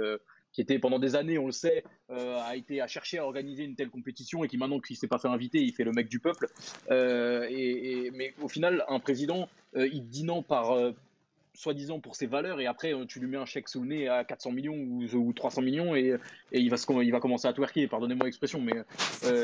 qui 0.52 0.60
était 0.60 0.78
pendant 0.78 0.98
des 0.98 1.16
années, 1.16 1.39
on 1.39 1.47
le 1.47 1.52
sait, 1.52 1.85
euh, 2.10 2.39
a 2.43 2.56
été 2.56 2.81
à 2.81 2.86
chercher 2.86 3.18
à 3.18 3.24
organiser 3.24 3.64
une 3.64 3.74
telle 3.74 3.90
compétition 3.90 4.44
et 4.44 4.48
qui 4.48 4.59
maintenant 4.59 4.81
qu'il 4.81 4.97
s'est 4.97 5.09
pas 5.09 5.18
fait 5.18 5.28
inviter, 5.28 5.60
il 5.60 5.72
fait 5.72 5.85
le 5.85 5.93
mec 5.93 6.09
du 6.09 6.18
peuple. 6.18 6.48
Euh, 6.90 7.47
et, 7.48 8.10
mais 8.14 8.35
au 8.43 8.48
final, 8.48 8.85
un 8.89 8.98
président, 8.98 9.48
euh, 9.77 9.89
il 9.93 10.09
dit 10.09 10.24
non 10.24 10.43
par 10.43 10.77
soi-disant 11.52 12.01
pour 12.01 12.14
ses 12.14 12.27
valeurs 12.27 12.60
et 12.60 12.66
après 12.66 12.94
tu 13.06 13.18
lui 13.18 13.27
mets 13.27 13.36
un 13.36 13.44
chèque 13.44 13.68
sous 13.68 13.82
le 13.82 13.89
nez 13.89 14.09
à 14.09 14.24
400 14.24 14.52
millions 14.52 14.77
ou, 14.77 15.32
300 15.32 15.62
millions 15.62 15.94
et, 15.97 16.16
et, 16.52 16.60
il, 16.60 16.70
va 16.70 16.77
il 17.02 17.10
va 17.10 17.20
commencer 17.20 17.48
à 17.48 17.52
twerker, 17.52 17.86
pardonnez-moi 17.89 18.24
l'expression, 18.24 18.60
mais 18.60 18.72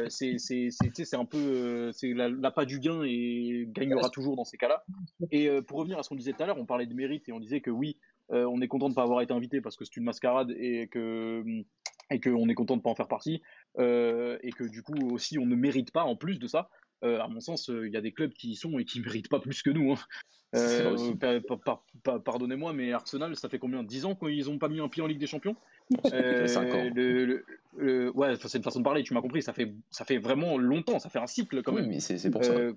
c'est 0.09 1.15
un 1.15 1.25
peu 1.25 1.93
c'est 1.93 2.15
l'appât 2.15 2.65
du 2.65 2.79
gain 2.79 3.03
et 3.05 3.67
gagnera 3.69 4.09
toujours 4.09 4.37
dans 4.37 4.45
ces 4.45 4.57
cas-là. 4.57 4.85
Et 5.31 5.51
pour 5.63 5.79
revenir 5.79 5.99
à 5.99 6.03
ce 6.03 6.09
qu'on 6.09 6.17
disait 6.17 6.33
tout 6.33 6.43
à 6.43 6.47
l'heure, 6.47 6.59
on 6.59 6.65
parlait 6.65 6.87
de 6.87 6.95
mérite 6.95 7.29
et 7.29 7.33
on 7.33 7.41
disait 7.41 7.61
que 7.61 7.71
oui, 7.71 7.99
euh, 7.99 8.16
on 8.31 8.61
est 8.61 8.69
content 8.69 8.87
de 8.87 8.93
ne 8.93 8.97
pas 8.97 9.03
avoir 9.03 9.21
été 9.21 9.33
invité 9.33 9.61
parce 9.61 9.77
que 9.77 9.85
c'est 9.85 9.97
une 9.97 10.05
mascarade 10.05 10.51
et 10.59 10.89
que 10.89 11.45
et 12.11 12.21
qu'on 12.21 12.49
est 12.49 12.55
content 12.55 12.75
de 12.75 12.81
ne 12.81 12.83
pas 12.83 12.91
en 12.91 12.95
faire 12.95 13.09
partie 13.09 13.43
euh, 13.79 14.39
et 14.43 14.53
que 14.53 14.65
du 14.65 14.83
coup 14.83 15.11
aussi 15.13 15.39
on 15.39 15.47
ne 15.47 15.57
mérite 15.57 15.91
pas 15.93 16.05
en 16.05 16.17
plus 16.17 16.39
de 16.39 16.47
ça 16.47 16.69
à 17.03 17.29
mon 17.29 17.39
sens, 17.39 17.69
il 17.69 17.93
y 17.93 17.97
a 17.97 18.01
des 18.01 18.11
clubs 18.11 18.33
qui 18.33 18.51
y 18.51 18.57
sont 18.57 18.81
et 18.81 18.85
qui 18.85 19.01
méritent 19.01 19.29
pas 19.29 19.39
plus 19.39 19.63
que 19.63 19.71
nous. 19.71 19.93
Hein. 19.93 19.99
Euh, 20.55 20.97
pardonnez-moi, 22.25 22.73
mais 22.73 22.93
Arsenal, 22.93 23.37
ça 23.37 23.49
fait 23.49 23.59
combien? 23.59 23.83
10 23.83 24.05
ans 24.07 24.15
qu'ils 24.15 24.47
n'ont 24.47 24.59
pas 24.59 24.69
mis 24.69 24.81
un 24.81 24.89
pied 24.89 25.03
en 25.03 25.07
Ligue 25.07 25.19
des 25.19 25.27
Champions? 25.27 25.57
Euh, 26.13 26.49
5 26.49 26.75
ans. 26.75 26.91
Ouais, 27.79 28.35
c'est 28.37 28.59
une 28.59 28.65
façon 28.65 28.81
de 28.81 28.85
parler, 28.85 29.03
tu 29.03 29.15
m'as 29.15 29.21
compris. 29.21 29.43
Ça 29.43 29.53
fait, 29.53 29.73
ça 29.91 30.05
fait 30.05 30.19
vraiment 30.19 30.59
longtemps, 30.59 30.99
ça 30.99 31.09
fait 31.09 31.19
un 31.19 31.27
cycle 31.27 31.63
quand 31.63 31.73
même. 31.73 31.89
mais 31.89 32.01
c'est 32.01 32.31
pour 32.31 32.45
ça. 32.45 32.53
Euh, 32.53 32.75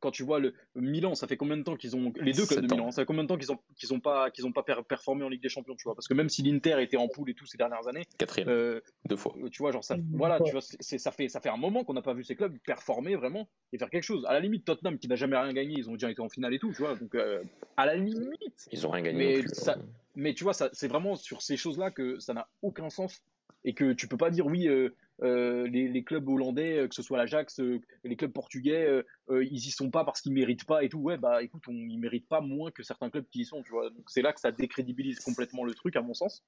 quand 0.00 0.10
tu 0.10 0.22
vois 0.22 0.38
le 0.38 0.54
Milan, 0.74 1.14
ça 1.14 1.26
fait 1.26 1.36
combien 1.36 1.56
de 1.56 1.62
temps 1.62 1.76
qu'ils 1.76 1.96
ont 1.96 2.12
les 2.20 2.32
deux 2.32 2.46
clubs 2.46 2.66
de 2.66 2.74
Milan, 2.74 2.90
ça 2.90 3.02
fait 3.02 3.06
combien 3.06 3.22
de 3.22 3.28
temps 3.28 3.38
qu'ils 3.38 3.52
ont 3.52 3.58
qu'ils 3.76 3.92
ont 3.94 4.00
pas 4.00 4.30
qu'ils 4.30 4.46
ont 4.46 4.52
pas 4.52 4.62
performé 4.62 5.24
en 5.24 5.28
Ligue 5.28 5.42
des 5.42 5.48
Champions, 5.48 5.74
tu 5.76 5.84
vois? 5.84 5.94
Parce 5.94 6.08
que 6.08 6.14
même 6.14 6.28
si 6.28 6.42
l'Inter 6.42 6.82
était 6.82 6.96
en 6.96 7.08
poule 7.08 7.30
et 7.30 7.34
tout 7.34 7.46
ces 7.46 7.58
dernières 7.58 7.86
années, 7.86 8.04
quatrième, 8.18 8.48
euh, 8.48 8.80
deux 9.06 9.16
fois. 9.16 9.34
Tu 9.50 9.62
vois, 9.62 9.72
genre 9.72 9.84
ça, 9.84 9.96
voilà, 10.12 10.40
tu 10.40 10.52
vois, 10.52 10.60
ça 10.60 11.10
fait 11.10 11.28
ça 11.28 11.40
fait 11.40 11.48
un 11.48 11.56
moment 11.56 11.84
qu'on 11.84 11.94
n'a 11.94 12.02
pas 12.02 12.14
vu 12.14 12.24
ces 12.24 12.36
clubs 12.36 12.56
performer 12.66 13.16
vraiment 13.16 13.48
et 13.72 13.78
faire 13.78 13.90
quelque 13.90 14.02
chose. 14.02 14.24
À 14.26 14.32
la 14.32 14.40
limite, 14.40 14.64
Tottenham 14.64 14.98
qui 14.98 15.08
n'a 15.08 15.16
jamais 15.16 15.36
rien 15.36 15.52
gagné, 15.52 15.74
ils 15.78 15.88
ont 15.88 15.94
déjà 15.94 16.10
été 16.10 16.20
en 16.20 16.28
finale 16.28 16.54
et 16.54 16.58
tout, 16.58 16.72
tu 16.72 16.82
vois. 16.82 16.96
Donc 16.96 17.14
euh, 17.14 17.42
à 17.76 17.86
la 17.86 17.96
limite, 17.96 18.68
ils 18.72 18.86
ont 18.86 18.90
rien 18.90 19.04
gagné. 19.04 19.42
Mais, 19.42 19.48
ça, 19.48 19.76
mais 20.16 20.34
tu 20.34 20.44
vois, 20.44 20.52
c'est 20.54 20.88
vraiment 20.88 21.16
sur 21.16 21.42
ces 21.42 21.56
choses-là 21.56 21.90
que 21.90 22.18
ça 22.18 22.34
n'a 22.34 22.48
aucun 22.62 22.90
sens 22.90 23.22
et 23.64 23.74
que 23.74 23.92
tu 23.92 24.08
peux 24.08 24.16
pas 24.16 24.30
dire 24.30 24.46
oui. 24.46 24.68
Euh, 24.68 24.94
euh, 25.22 25.68
les, 25.68 26.02
clubs 26.02 26.28
hollandais, 26.28 26.78
euh, 26.78 26.88
que 26.88 26.94
ce 26.94 27.00
soit 27.00 27.16
l'Ajax, 27.16 27.60
les 28.02 28.16
clubs 28.16 28.32
portugais, 28.32 29.02
ils 29.30 29.54
y 29.54 29.70
sont 29.70 29.90
pas 29.90 30.04
parce 30.04 30.20
qu'ils 30.20 30.32
méritent 30.32 30.66
pas 30.66 30.82
et 30.82 30.88
tout. 30.88 30.98
Ouais, 30.98 31.16
bah 31.16 31.42
écoute, 31.42 31.62
on, 31.68 31.72
ils 31.72 31.98
méritent 31.98 32.28
pas 32.28 32.40
moins 32.40 32.70
que 32.70 32.82
certains 32.82 33.10
clubs 33.10 33.26
qui 33.30 33.42
y 33.42 33.44
sont, 33.44 33.62
tu 33.62 33.70
vois. 33.70 33.90
Donc 33.90 34.10
c'est 34.10 34.22
là 34.22 34.32
que 34.32 34.40
ça 34.40 34.50
décrédibilise 34.50 35.20
complètement 35.20 35.64
le 35.64 35.72
truc, 35.74 35.96
à 35.96 36.02
mon 36.02 36.14
sens. 36.14 36.44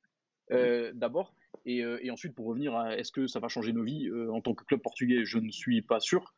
D'abord, 0.50 1.34
et, 1.64 1.78
et, 1.78 2.10
ensuite 2.10 2.34
pour 2.34 2.46
revenir 2.46 2.74
à 2.74 2.96
est-ce 2.96 3.10
que 3.12 3.26
ça 3.26 3.40
va 3.40 3.48
changer 3.48 3.72
nos 3.72 3.82
vies 3.82 4.10
en 4.30 4.40
tant 4.40 4.54
que 4.54 4.64
club 4.64 4.80
portugais, 4.80 5.24
je 5.24 5.38
ne 5.38 5.50
suis 5.50 5.82
pas 5.82 6.00
sûr. 6.00 6.34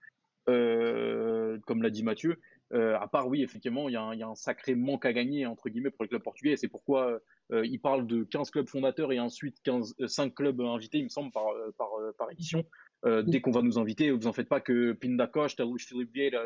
comme 0.46 1.82
l'a 1.82 1.90
dit 1.90 2.02
Mathieu, 2.02 2.38
à 2.72 3.08
part 3.08 3.28
oui, 3.28 3.42
effectivement, 3.42 3.88
il 3.88 3.92
y, 3.92 4.18
y, 4.18 4.22
a 4.22 4.28
un 4.28 4.34
sacré 4.34 4.74
manque 4.74 5.06
à 5.06 5.12
gagner 5.12 5.46
entre 5.46 5.68
guillemets 5.68 5.90
pour 5.90 6.04
les 6.04 6.08
clubs 6.08 6.22
portugais. 6.22 6.56
C'est 6.56 6.68
pourquoi 6.68 7.20
euh, 7.52 7.64
il 7.66 7.80
parle 7.80 8.06
de 8.06 8.24
15 8.24 8.50
clubs 8.50 8.68
fondateurs 8.68 9.12
et 9.12 9.20
ensuite 9.20 9.56
15, 9.62 9.94
5 10.06 10.26
euh, 10.26 10.30
clubs 10.34 10.60
invités, 10.60 10.98
il 10.98 11.04
me 11.04 11.08
semble, 11.08 11.32
par, 11.32 11.48
euh, 11.48 11.74
par, 11.78 11.88
par 12.18 12.30
édition. 12.30 12.64
dès 13.04 13.40
qu'on 13.40 13.52
va 13.52 13.62
nous 13.62 13.78
inviter, 13.78 14.10
vous 14.10 14.26
en 14.26 14.32
faites 14.32 14.48
pas 14.48 14.60
que 14.60 14.92
Pindacoche, 14.92 15.56
Philippe 15.78 16.12
Vieira, 16.12 16.42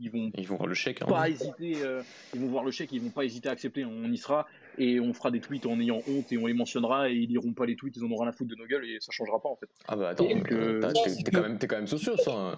ils 0.00 0.10
vont 0.10 0.30
ils 0.36 0.46
vont 0.46 0.56
voir 0.56 0.68
le 0.68 0.74
chèque, 0.74 1.02
hein. 1.02 1.06
pas 1.06 1.28
hésiter, 1.28 1.76
ils 2.34 2.40
vont 2.40 2.48
voir 2.48 2.64
le 2.64 2.70
chèque, 2.70 2.92
ils 2.92 3.00
vont 3.00 3.10
pas 3.10 3.24
hésiter 3.24 3.48
à 3.48 3.52
accepter. 3.52 3.84
On 3.84 4.04
y 4.04 4.18
sera 4.18 4.46
et 4.76 5.00
on 5.00 5.12
fera 5.12 5.30
des 5.30 5.40
tweets 5.40 5.66
en 5.66 5.80
ayant 5.80 6.00
honte 6.08 6.30
et 6.30 6.38
on 6.38 6.46
les 6.46 6.54
mentionnera 6.54 7.10
et 7.10 7.14
ils 7.14 7.28
liront 7.28 7.54
pas 7.54 7.66
les 7.66 7.76
tweets, 7.76 7.96
ils 7.96 8.04
en 8.04 8.10
auront 8.10 8.22
rien 8.22 8.30
à 8.30 8.32
foutre 8.32 8.50
de 8.50 8.56
nos 8.56 8.66
gueules 8.66 8.84
et 8.84 8.98
ça 9.00 9.12
changera 9.12 9.40
pas 9.40 9.48
en 9.48 9.56
fait. 9.56 9.68
Ah 9.86 9.96
bah 9.96 10.10
attends, 10.10 10.26
t'es 10.26 11.30
quand 11.32 11.42
même 11.42 11.58
t'es 11.58 11.66
quand 11.66 11.76
même 11.76 11.86
sociaux 11.86 12.16
ça. 12.16 12.56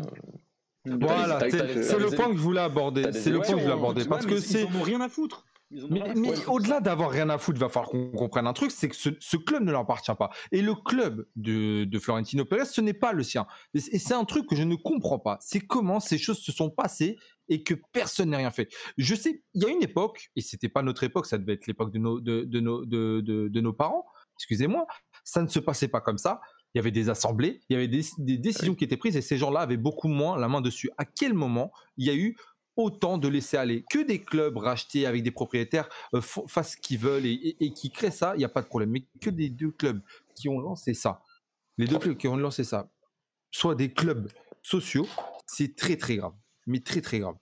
Voilà, 0.84 1.40
c'est 1.50 1.98
le 1.98 2.14
point 2.14 2.30
que 2.30 2.36
je 2.36 2.42
voulais 2.42 2.60
aborder. 2.60 3.12
C'est 3.12 3.30
le 3.30 3.38
point 3.40 3.54
que 3.54 3.58
je 3.58 3.62
voulais 3.62 3.72
aborder 3.72 4.04
parce 4.04 4.26
que 4.26 4.38
c'est. 4.38 4.62
Ils 4.62 4.76
en 4.76 4.80
ont 4.80 4.82
rien 4.82 5.00
à 5.00 5.08
foutre. 5.08 5.44
Mais, 5.70 6.02
au-delà 6.48 6.80
d'avoir 6.80 7.10
rien 7.10 7.30
à 7.30 7.38
foutre, 7.38 7.58
il 7.58 7.60
va 7.60 7.68
falloir 7.68 7.90
qu'on 7.90 8.10
comprenne 8.10 8.48
un 8.48 8.52
truc, 8.52 8.72
c'est 8.72 8.88
que 8.88 8.96
ce, 8.96 9.36
club 9.36 9.62
ne 9.62 9.70
leur 9.70 9.82
appartient 9.82 10.14
pas. 10.18 10.30
Et 10.50 10.62
le 10.62 10.74
club 10.74 11.26
de, 11.36 11.86
Florentino 12.00 12.44
Pérez, 12.44 12.64
ce 12.64 12.80
n'est 12.80 12.92
pas 12.92 13.12
le 13.12 13.22
sien. 13.22 13.46
Et, 13.74 13.80
c'est 13.80 14.14
un 14.14 14.24
truc 14.24 14.48
que 14.48 14.56
je 14.56 14.64
ne 14.64 14.74
comprends 14.74 15.20
pas. 15.20 15.38
C'est 15.40 15.60
comment 15.60 16.00
ces 16.00 16.18
choses 16.18 16.40
se 16.40 16.50
sont 16.50 16.70
passées 16.70 17.18
et 17.48 17.62
que 17.62 17.74
personne 17.92 18.30
n'a 18.30 18.38
rien 18.38 18.50
fait. 18.50 18.68
Je 18.98 19.14
sais, 19.14 19.44
il 19.54 19.62
y 19.62 19.66
a 19.66 19.68
une 19.68 19.82
époque, 19.82 20.30
et 20.34 20.40
c'était 20.40 20.68
pas 20.68 20.82
notre 20.82 21.04
époque, 21.04 21.26
ça 21.26 21.38
devait 21.38 21.54
être 21.54 21.66
l'époque 21.68 21.92
de 21.92 21.98
nos, 21.98 22.20
de, 22.20 22.60
nos, 22.60 22.84
de, 22.84 23.60
nos 23.60 23.72
parents, 23.72 24.06
excusez-moi, 24.36 24.86
ça 25.24 25.42
ne 25.42 25.48
se 25.48 25.58
passait 25.60 25.88
pas 25.88 26.00
comme 26.00 26.18
ça. 26.18 26.40
Il 26.74 26.78
y 26.78 26.80
avait 26.80 26.92
des 26.92 27.08
assemblées, 27.08 27.60
il 27.68 27.74
y 27.74 27.76
avait 27.76 27.88
des, 27.88 28.02
des 28.18 28.38
décisions 28.38 28.74
qui 28.74 28.84
étaient 28.84 28.96
prises 28.96 29.16
et 29.16 29.22
ces 29.22 29.36
gens-là 29.36 29.60
avaient 29.60 29.76
beaucoup 29.76 30.08
moins 30.08 30.38
la 30.38 30.48
main 30.48 30.60
dessus. 30.60 30.90
À 30.98 31.04
quel 31.04 31.34
moment 31.34 31.72
il 31.96 32.06
y 32.06 32.10
a 32.10 32.14
eu 32.14 32.36
autant 32.76 33.18
de 33.18 33.28
laisser 33.28 33.56
aller. 33.56 33.84
Que 33.90 34.04
des 34.04 34.20
clubs 34.20 34.56
rachetés 34.56 35.06
avec 35.06 35.22
des 35.22 35.30
propriétaires 35.30 35.88
euh, 36.14 36.20
fassent 36.20 36.72
ce 36.72 36.76
qu'ils 36.76 36.98
veulent 36.98 37.26
et, 37.26 37.72
qui 37.74 37.90
créent 37.90 38.10
ça, 38.10 38.34
il 38.34 38.38
n'y 38.38 38.44
a 38.44 38.48
pas 38.48 38.62
de 38.62 38.66
problème. 38.66 38.90
Mais 38.90 39.06
que 39.20 39.30
des 39.30 39.50
deux 39.50 39.70
clubs 39.70 40.00
qui 40.34 40.48
ont 40.48 40.58
lancé 40.58 40.94
ça, 40.94 41.22
les 41.78 41.86
deux 41.86 41.98
clubs 41.98 42.16
qui 42.16 42.28
ont 42.28 42.36
lancé 42.36 42.64
ça, 42.64 42.90
soit 43.50 43.74
des 43.74 43.92
clubs 43.92 44.30
sociaux, 44.62 45.06
c'est 45.46 45.76
très 45.76 45.96
très 45.96 46.16
grave. 46.16 46.34
Mais 46.66 46.80
très 46.80 47.00
très 47.00 47.18
grave. 47.18 47.36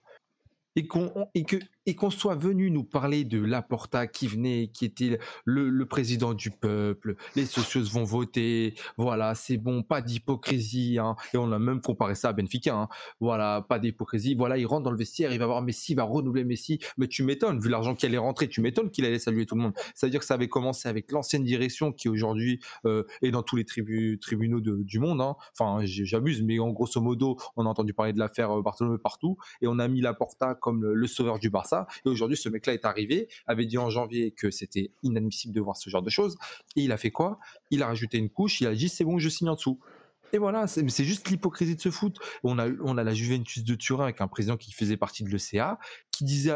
Et, 0.75 0.87
qu'on, 0.87 1.27
et 1.33 1.43
que 1.43 1.57
et 1.85 1.95
qu'on 1.95 2.09
soit 2.09 2.35
venu 2.35 2.69
nous 2.71 2.83
parler 2.83 3.23
de 3.23 3.43
Laporta 3.43 4.05
qui 4.07 4.27
venait, 4.27 4.69
qui 4.71 4.85
était 4.85 5.19
le, 5.45 5.85
président 5.85 6.33
du 6.33 6.51
peuple, 6.51 7.15
les 7.35 7.45
socios 7.45 7.83
vont 7.83 8.03
voter, 8.03 8.75
voilà, 8.97 9.33
c'est 9.33 9.57
bon, 9.57 9.81
pas 9.81 10.01
d'hypocrisie, 10.01 10.99
hein. 10.99 11.15
et 11.33 11.37
on 11.37 11.51
a 11.51 11.57
même 11.57 11.81
comparé 11.81 12.13
ça 12.15 12.29
à 12.29 12.33
Benfica, 12.33 12.75
hein. 12.75 12.89
voilà, 13.19 13.65
pas 13.67 13.79
d'hypocrisie, 13.79 14.35
voilà, 14.35 14.57
il 14.57 14.65
rentre 14.67 14.83
dans 14.83 14.91
le 14.91 14.97
vestiaire, 14.97 15.31
il 15.31 15.39
va 15.39 15.47
voir 15.47 15.61
Messi, 15.61 15.93
il 15.93 15.95
va 15.95 16.03
renouveler 16.03 16.43
Messi, 16.43 16.79
mais 16.97 17.07
tu 17.07 17.23
m'étonnes, 17.23 17.59
vu 17.59 17.69
l'argent 17.69 17.95
qui 17.95 18.05
allait 18.05 18.17
rentrer, 18.17 18.47
tu 18.47 18.61
m'étonnes 18.61 18.91
qu'il 18.91 19.05
allait 19.05 19.19
saluer 19.19 19.45
tout 19.45 19.55
le 19.55 19.61
monde. 19.61 19.73
C'est-à-dire 19.95 20.19
que 20.19 20.25
ça 20.25 20.35
avait 20.35 20.49
commencé 20.49 20.87
avec 20.89 21.11
l'ancienne 21.11 21.43
direction 21.43 21.91
qui 21.91 22.07
aujourd'hui 22.07 22.59
euh, 22.85 23.03
est 23.21 23.31
dans 23.31 23.41
tous 23.41 23.55
les 23.55 23.65
tribunaux 23.65 24.59
du 24.61 24.99
monde, 24.99 25.21
hein. 25.21 25.35
enfin 25.57 25.79
j'abuse, 25.85 26.43
mais 26.43 26.59
en 26.59 26.69
grosso 26.69 27.01
modo, 27.01 27.37
on 27.55 27.65
a 27.65 27.69
entendu 27.69 27.93
parler 27.93 28.13
de 28.13 28.19
l'affaire 28.19 28.59
euh, 28.59 28.61
Barcelone 28.61 28.99
partout, 28.99 29.37
et 29.61 29.67
on 29.67 29.79
a 29.79 29.87
mis 29.87 30.01
Laporta 30.01 30.53
comme 30.53 30.85
le 30.85 31.07
sauveur 31.07 31.39
du 31.39 31.49
Barça, 31.49 31.78
et 32.05 32.09
aujourd'hui, 32.09 32.37
ce 32.37 32.49
mec-là 32.49 32.73
est 32.73 32.85
arrivé, 32.85 33.27
avait 33.47 33.65
dit 33.65 33.77
en 33.77 33.89
janvier 33.89 34.31
que 34.31 34.51
c'était 34.51 34.91
inadmissible 35.03 35.53
de 35.53 35.61
voir 35.61 35.77
ce 35.77 35.89
genre 35.89 36.03
de 36.03 36.09
choses. 36.09 36.37
Et 36.75 36.81
il 36.81 36.91
a 36.91 36.97
fait 36.97 37.11
quoi? 37.11 37.39
Il 37.71 37.83
a 37.83 37.87
rajouté 37.87 38.17
une 38.17 38.29
couche, 38.29 38.61
il 38.61 38.67
a 38.67 38.73
dit 38.73 38.89
c'est 38.89 39.03
bon, 39.03 39.19
je 39.19 39.29
signe 39.29 39.49
en 39.49 39.55
dessous. 39.55 39.79
Et 40.31 40.37
voilà, 40.37 40.67
c'est 40.67 41.03
juste 41.03 41.29
l'hypocrisie 41.29 41.75
de 41.75 41.81
ce 41.81 41.89
foot. 41.89 42.17
On 42.43 42.59
a, 42.59 42.67
on 42.83 42.97
a 42.97 43.03
la 43.03 43.13
Juventus 43.13 43.63
de 43.63 43.75
Turin 43.75 44.03
avec 44.03 44.21
un 44.21 44.27
président 44.27 44.57
qui 44.57 44.71
faisait 44.71 44.97
partie 44.97 45.23
de 45.23 45.29
l'ECA, 45.29 45.79
qui 46.11 46.23
disait, 46.23 46.51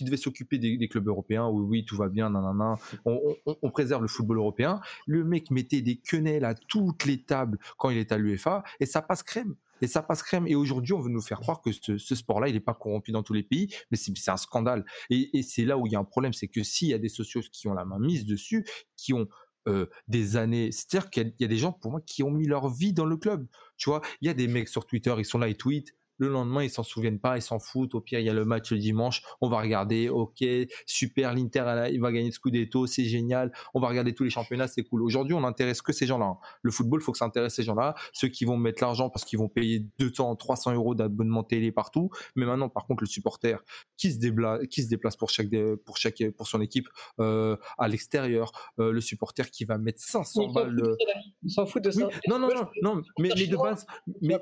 devait 0.00 0.16
s'occuper 0.16 0.58
des, 0.58 0.88
clubs 0.88 1.06
européens. 1.06 1.46
Oui, 1.48 1.62
oui, 1.68 1.84
tout 1.84 1.96
va 1.96 2.08
bien, 2.08 2.30
nanana. 2.30 2.76
On, 3.04 3.36
on, 3.44 3.56
on, 3.60 3.70
préserve 3.70 4.02
le 4.02 4.08
football 4.08 4.38
européen. 4.38 4.80
Le 5.06 5.24
mec 5.24 5.50
mettait 5.50 5.82
des 5.82 5.96
quenelles 5.96 6.44
à 6.44 6.54
toutes 6.54 7.04
les 7.04 7.20
tables 7.20 7.58
quand 7.76 7.90
il 7.90 7.98
était 7.98 8.14
à 8.14 8.18
l'UEFA 8.18 8.64
et 8.80 8.86
ça 8.86 9.02
passe 9.02 9.22
crème. 9.22 9.54
Et 9.80 9.86
ça 9.86 10.02
passe 10.02 10.22
crème. 10.22 10.46
Et 10.46 10.54
aujourd'hui, 10.54 10.92
on 10.92 11.00
veut 11.00 11.10
nous 11.10 11.22
faire 11.22 11.40
croire 11.40 11.60
que 11.60 11.70
ce, 11.72 12.14
sport-là, 12.14 12.48
il 12.48 12.54
n'est 12.54 12.60
pas 12.60 12.74
corrompu 12.74 13.12
dans 13.12 13.22
tous 13.22 13.32
les 13.32 13.42
pays, 13.42 13.74
mais 13.90 13.96
c'est 13.96 14.30
un 14.30 14.36
scandale. 14.36 14.84
Et, 15.10 15.42
c'est 15.42 15.64
là 15.64 15.78
où 15.78 15.86
il 15.86 15.92
y 15.92 15.96
a 15.96 15.98
un 15.98 16.04
problème, 16.04 16.32
c'est 16.32 16.48
que 16.48 16.62
s'il 16.62 16.88
y 16.88 16.94
a 16.94 16.98
des 16.98 17.08
socios 17.08 17.42
qui 17.52 17.68
ont 17.68 17.74
la 17.74 17.84
main 17.84 17.98
mise 17.98 18.26
dessus, 18.26 18.66
qui 18.96 19.12
ont 19.12 19.28
euh, 19.68 19.86
des 20.06 20.36
années, 20.36 20.72
c'est-à-dire 20.72 21.10
qu'il 21.10 21.34
y, 21.38 21.44
a 21.44 21.48
des 21.48 21.58
gens 21.58 21.72
pour 21.72 21.90
moi 21.90 22.00
qui 22.00 22.22
ont 22.22 22.30
mis 22.30 22.46
leur 22.46 22.68
vie 22.68 22.92
dans 22.92 23.04
le 23.04 23.16
club. 23.16 23.46
Tu 23.76 23.90
vois, 23.90 24.00
il 24.20 24.26
y 24.26 24.30
a 24.30 24.34
des 24.34 24.48
mecs 24.48 24.68
sur 24.68 24.86
Twitter, 24.86 25.14
ils 25.18 25.24
sont 25.24 25.38
là, 25.38 25.48
ils 25.48 25.56
tweetent, 25.56 25.94
le 26.18 26.28
lendemain, 26.28 26.62
ils 26.62 26.70
s'en 26.70 26.82
souviennent 26.82 27.20
pas, 27.20 27.36
ils 27.36 27.42
s'en 27.42 27.58
foutent. 27.58 27.94
Au 27.94 28.00
pire, 28.00 28.18
il 28.18 28.26
y 28.26 28.28
a 28.28 28.34
le 28.34 28.44
match 28.44 28.70
le 28.72 28.78
dimanche. 28.78 29.22
On 29.40 29.48
va 29.48 29.60
regarder. 29.60 30.08
Ok, 30.08 30.44
super. 30.86 31.34
L'Inter, 31.34 31.88
il 31.92 32.00
va 32.00 32.12
gagner 32.12 32.30
ce 32.30 32.38
coup 32.38 32.48
Scudetto. 32.48 32.86
C'est 32.86 33.04
génial. 33.04 33.52
On 33.74 33.80
va 33.80 33.88
regarder 33.88 34.14
tous 34.14 34.24
les 34.24 34.30
championnats. 34.30 34.68
C'est 34.68 34.82
cool. 34.82 35.02
Aujourd'hui, 35.02 35.34
on 35.34 35.40
n'intéresse 35.40 35.82
que 35.82 35.92
ces 35.92 36.06
gens-là. 36.06 36.26
Hein. 36.26 36.38
Le 36.62 36.70
football, 36.70 37.00
il 37.00 37.04
faut 37.04 37.12
que 37.12 37.18
ça 37.18 37.24
intéresse 37.24 37.54
ces 37.54 37.62
gens-là. 37.62 37.94
Ceux 38.12 38.28
qui 38.28 38.44
vont 38.44 38.56
mettre 38.56 38.82
l'argent 38.82 39.10
parce 39.10 39.24
qu'ils 39.24 39.38
vont 39.38 39.48
payer 39.48 39.84
200, 39.98 40.36
300 40.36 40.74
euros 40.74 40.94
d'abonnement 40.94 41.44
télé 41.44 41.72
partout. 41.72 42.10
Mais 42.36 42.46
maintenant, 42.46 42.68
par 42.68 42.86
contre, 42.86 43.02
le 43.02 43.08
supporter 43.08 43.62
qui 43.96 44.12
se 44.12 44.18
déplace, 44.18 44.66
qui 44.68 44.82
se 44.82 44.88
déplace 44.88 45.16
pour 45.16 45.30
chaque, 45.30 45.48
pour 45.84 45.96
chaque, 45.96 46.22
pour 46.36 46.46
son 46.48 46.60
équipe 46.60 46.88
euh, 47.20 47.56
à 47.78 47.88
l'extérieur, 47.88 48.52
euh, 48.78 48.92
le 48.92 49.00
supporter 49.00 49.50
qui 49.50 49.64
va 49.64 49.78
mettre 49.78 50.00
500 50.00 50.52
balles. 50.52 50.96
Il 51.42 51.50
s'en 51.50 51.66
fout 51.66 51.82
de 51.82 51.90
ça. 51.90 52.08
Non, 52.28 52.38
non, 52.38 52.48
non, 52.48 52.68
non. 52.82 53.02
Mais, 53.18 53.30
mais 53.36 53.46
de 53.46 53.56
base, 53.56 53.86
mais, 54.20 54.38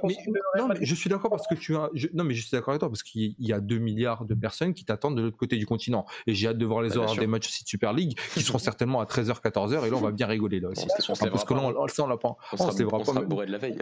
non, 0.57 0.69
mais 0.69 0.77
je 0.81 0.94
suis 0.94 1.11
d'accord 1.11 1.31
parce 1.31 1.47
que 1.47 1.55
tu 1.55 1.65
non, 1.72 2.24
mais 2.24 2.34
je 2.34 2.43
suis 2.43 2.51
d'accord 2.51 2.70
avec 2.70 2.80
toi 2.80 2.88
parce 2.88 3.02
qu'il 3.02 3.34
y 3.38 3.52
a 3.52 3.60
2 3.60 3.78
milliards 3.78 4.24
de 4.24 4.34
personnes 4.34 4.74
qui 4.74 4.84
t'attendent 4.84 5.16
de 5.16 5.22
l'autre 5.22 5.36
côté 5.36 5.56
du 5.56 5.66
continent. 5.66 6.06
Et 6.26 6.34
j'ai 6.34 6.48
hâte 6.48 6.59
de 6.59 6.66
voir 6.66 6.82
les 6.82 6.90
bah, 6.90 6.98
horaires 6.98 7.16
des 7.16 7.26
matchs 7.26 7.48
aussi 7.48 7.64
de 7.64 7.68
Super 7.68 7.93
League 7.93 8.18
qui 8.34 8.43
seront 8.43 8.59
certainement 8.59 9.01
à 9.01 9.05
13h, 9.05 9.43
14h. 9.43 9.86
Et 9.86 9.90
là, 9.90 9.97
on 9.97 10.01
va 10.01 10.12
bien 10.12 10.26
rigoler 10.26 10.60
là 10.60 10.68
aussi. 10.68 10.86
parce 10.86 11.44
que 11.44 11.55
là, 11.55 11.60
on, 11.62 11.88
ça, 11.88 12.05
on 12.05 12.06
l'a 12.06 12.16
pas. 12.16 12.36
On, 12.59 12.70
se 12.70 12.78
lèvera 12.78 12.98
pas. 12.98 13.20
bourré 13.22 13.47
de 13.47 13.52
la 13.52 13.59
veille. 13.59 13.78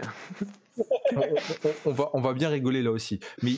on, 1.85 1.91
va, 1.91 2.09
on 2.13 2.21
va 2.21 2.33
bien 2.33 2.49
rigoler 2.49 2.81
là 2.81 2.91
aussi. 2.91 3.19
Mais 3.41 3.53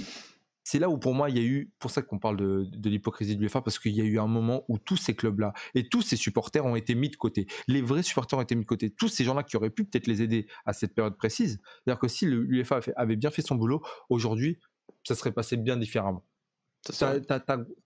c'est 0.67 0.79
là 0.79 0.89
où 0.89 0.97
pour 0.97 1.13
moi 1.13 1.29
il 1.29 1.37
y 1.37 1.39
a 1.39 1.43
eu, 1.43 1.71
pour 1.79 1.91
ça 1.91 2.01
qu'on 2.01 2.19
parle 2.19 2.35
de, 2.35 2.67
de 2.69 2.89
l'hypocrisie 2.89 3.37
de 3.37 3.41
l'UEFA, 3.41 3.61
parce 3.61 3.79
qu'il 3.79 3.93
y 3.93 4.01
a 4.01 4.03
eu 4.03 4.19
un 4.19 4.27
moment 4.27 4.65
où 4.67 4.77
tous 4.77 4.97
ces 4.97 5.15
clubs-là 5.15 5.53
et 5.75 5.87
tous 5.87 6.01
ces 6.01 6.17
supporters 6.17 6.65
ont 6.65 6.75
été 6.75 6.93
mis 6.93 7.07
de 7.07 7.15
côté. 7.15 7.47
Les 7.69 7.81
vrais 7.81 8.03
supporters 8.03 8.37
ont 8.37 8.41
été 8.41 8.53
mis 8.53 8.63
de 8.63 8.67
côté. 8.67 8.89
Tous 8.89 9.07
ces 9.07 9.23
gens-là 9.23 9.43
qui 9.43 9.55
auraient 9.55 9.69
pu 9.69 9.85
peut-être 9.85 10.07
les 10.07 10.21
aider 10.21 10.45
à 10.65 10.73
cette 10.73 10.93
période 10.93 11.15
précise. 11.15 11.61
C'est-à-dire 11.85 12.01
que 12.01 12.09
si 12.09 12.25
l'UEFA 12.25 12.81
avait 12.97 13.15
bien 13.15 13.31
fait 13.31 13.41
son 13.41 13.55
boulot, 13.55 13.81
aujourd'hui, 14.09 14.59
ça 15.05 15.15
serait 15.15 15.31
passé 15.31 15.55
bien 15.55 15.77
différemment. 15.77 16.25
T'as 16.99 17.19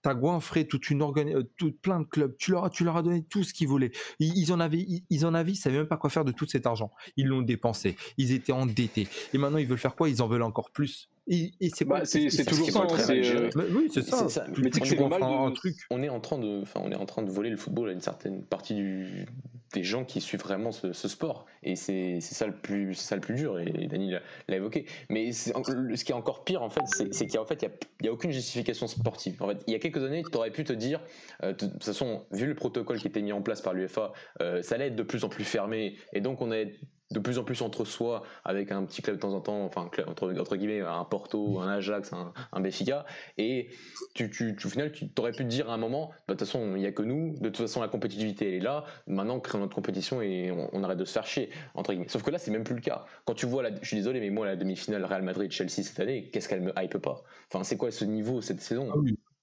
as, 0.04 0.14
goinfré 0.14 0.66
toute 0.66 0.90
une 0.90 1.02
euh, 1.02 1.44
toute 1.56 1.80
plein 1.80 2.00
de 2.00 2.06
clubs. 2.06 2.36
Tu 2.36 2.50
leur, 2.50 2.68
tu 2.68 2.82
leur 2.82 2.96
as 2.96 3.02
donné 3.02 3.22
tout 3.22 3.44
ce 3.44 3.54
qu'ils 3.54 3.68
voulaient. 3.68 3.92
Ils, 4.18 4.52
en 4.52 4.58
avaient, 4.58 4.84
ils, 5.08 5.24
en 5.24 5.34
avaient, 5.34 5.52
ils 5.52 5.56
savaient 5.56 5.78
même 5.78 5.86
pas 5.86 5.98
quoi 5.98 6.10
faire 6.10 6.24
de 6.24 6.32
tout 6.32 6.46
cet 6.46 6.66
argent. 6.66 6.90
Ils 7.16 7.28
l'ont 7.28 7.42
dépensé. 7.42 7.96
Ils 8.18 8.32
étaient 8.32 8.52
endettés. 8.52 9.06
Et 9.32 9.38
maintenant, 9.38 9.58
ils 9.58 9.68
veulent 9.68 9.78
faire 9.78 9.94
quoi? 9.94 10.08
Ils 10.08 10.20
en 10.20 10.26
veulent 10.26 10.42
encore 10.42 10.72
plus. 10.72 11.11
C'est 11.28 11.84
bah, 11.84 12.02
toujours 12.46 12.70
ça. 12.70 13.12
Euh, 13.12 13.50
oui, 13.70 13.88
c'est 13.92 14.02
ça. 14.02 14.46
Mais 14.58 14.70
tu 14.70 14.80
un 14.80 15.52
truc. 15.52 15.76
On 15.90 16.02
est 16.02 16.08
en 16.08 16.20
train 16.20 16.38
de, 16.38 16.62
enfin, 16.62 16.80
on 16.82 16.90
est 16.90 16.96
en 16.96 17.06
train 17.06 17.22
de 17.22 17.30
voler 17.30 17.50
le 17.50 17.56
football 17.56 17.90
à 17.90 17.92
une 17.92 18.00
certaine 18.00 18.42
partie 18.42 18.74
du 18.74 19.26
des 19.72 19.82
gens 19.82 20.04
qui 20.04 20.20
suivent 20.20 20.40
vraiment 20.40 20.70
ce, 20.70 20.92
sport. 20.92 21.46
Et 21.62 21.76
c'est 21.76 22.20
ça, 22.20 22.46
le 22.46 22.54
plus, 22.54 22.94
ça 22.94 23.14
le 23.14 23.20
plus 23.20 23.34
dur, 23.34 23.58
et 23.58 23.86
Dani 23.86 24.12
l'a 24.48 24.56
évoqué. 24.56 24.86
Mais 25.08 25.32
ce 25.32 26.04
qui 26.04 26.12
est 26.12 26.14
encore 26.14 26.44
pire, 26.44 26.62
en 26.62 26.70
fait, 26.70 26.82
c'est 26.86 27.26
qu'il 27.26 27.40
fait, 27.46 27.62
il 27.62 28.02
n'y 28.02 28.08
a, 28.08 28.12
aucune 28.12 28.30
justification 28.30 28.86
sportive. 28.86 29.42
En 29.42 29.48
fait, 29.48 29.62
il 29.66 29.72
y 29.72 29.76
a 29.76 29.78
quelques 29.78 30.02
années, 30.02 30.22
tu 30.30 30.36
aurais 30.36 30.50
pu 30.50 30.64
te 30.64 30.72
dire, 30.72 31.00
euh, 31.42 31.52
de 31.52 31.56
toute 31.56 31.82
façon, 31.82 32.24
vu 32.30 32.46
le 32.46 32.54
protocole 32.54 32.98
qui 32.98 33.08
était 33.08 33.22
mis 33.22 33.32
en 33.32 33.42
place 33.42 33.60
par 33.60 33.74
l'UFA, 33.74 34.12
euh, 34.40 34.62
ça 34.62 34.74
allait 34.74 34.88
être 34.88 34.96
de 34.96 35.02
plus 35.02 35.24
en 35.24 35.28
plus 35.28 35.44
fermé, 35.44 35.96
et 36.12 36.20
donc 36.20 36.40
on 36.42 36.52
est 36.52 36.78
de 37.12 37.18
plus 37.20 37.38
en 37.38 37.44
plus 37.44 37.62
entre 37.62 37.84
soi 37.84 38.22
avec 38.44 38.72
un 38.72 38.84
petit 38.84 39.02
club 39.02 39.16
de 39.16 39.20
temps 39.20 39.34
en 39.34 39.40
temps, 39.40 39.64
enfin 39.64 39.82
entre, 39.82 40.40
entre 40.40 40.56
guillemets 40.56 40.80
un 40.80 41.04
Porto, 41.04 41.60
un 41.60 41.68
Ajax, 41.68 42.12
un, 42.12 42.32
un 42.52 42.60
Benfica, 42.60 43.04
et 43.38 43.68
tu, 44.14 44.30
tu, 44.30 44.56
au 44.64 44.68
final 44.68 44.92
tu 44.92 45.08
aurais 45.18 45.32
pu 45.32 45.44
te 45.44 45.48
dire 45.48 45.70
à 45.70 45.74
un 45.74 45.78
moment, 45.78 46.10
bah, 46.26 46.34
de 46.34 46.38
toute 46.38 46.48
façon 46.48 46.74
il 46.74 46.80
n'y 46.80 46.86
a 46.86 46.92
que 46.92 47.02
nous, 47.02 47.34
de 47.38 47.48
toute 47.48 47.66
façon 47.66 47.80
la 47.80 47.88
compétitivité 47.88 48.48
elle 48.48 48.54
est 48.54 48.60
là, 48.60 48.84
maintenant 49.06 49.40
créons 49.40 49.60
notre 49.60 49.74
compétition 49.74 50.22
et 50.22 50.50
on, 50.50 50.82
arrête 50.82 50.98
de 50.98 51.04
se 51.04 51.12
faire 51.12 51.26
chier 51.26 51.50
entre 51.74 51.92
guillemets. 51.92 52.08
Sauf 52.08 52.22
que 52.22 52.30
là 52.30 52.38
c'est 52.38 52.50
même 52.50 52.64
plus 52.64 52.74
le 52.74 52.80
cas. 52.80 53.04
Quand 53.24 53.34
tu 53.34 53.46
vois, 53.46 53.62
la, 53.62 53.70
je 53.80 53.86
suis 53.86 53.96
désolé 53.96 54.20
mais 54.20 54.30
moi 54.30 54.46
la 54.46 54.56
demi-finale 54.56 55.04
Real 55.04 55.22
Madrid-Chelsea 55.22 55.82
cette 55.82 56.00
année, 56.00 56.30
qu'est-ce 56.32 56.48
qu'elle 56.48 56.62
me 56.62 56.72
hype 56.76 56.98
pas? 56.98 57.22
Enfin 57.48 57.64
c'est 57.64 57.76
quoi 57.76 57.90
ce 57.90 58.04
niveau 58.04 58.40
cette 58.40 58.60
saison? 58.60 58.88
Ah 58.92 58.98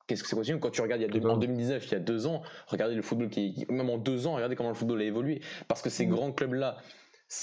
Qu'est-ce 0.10 0.24
que 0.24 0.30
c'est 0.30 0.36
possible 0.36 0.60
Quand 0.60 0.72
tu 0.72 0.82
regardes 0.82 1.02
il 1.02 1.16
y 1.16 1.24
a 1.24 1.30
en 1.30 1.38
2019, 1.38 1.86
il 1.86 1.92
y 1.92 1.96
a 1.96 2.00
deux 2.00 2.26
ans, 2.26 2.42
regardez 2.66 2.96
le 2.96 3.04
football 3.04 3.30
qui, 3.30 3.68
même 3.70 3.92
en 3.92 4.00
deux 4.00 4.26
ans, 4.26 4.34
regardez 4.34 4.56
comment 4.56 4.70
le 4.70 4.76
football 4.76 5.00
a 5.02 5.04
évolué. 5.04 5.40
Parce 5.68 5.84
que 5.84 5.92
ces 5.92 6.08
grands 6.08 6.32
clubs 6.32 6.54
là 6.54 6.78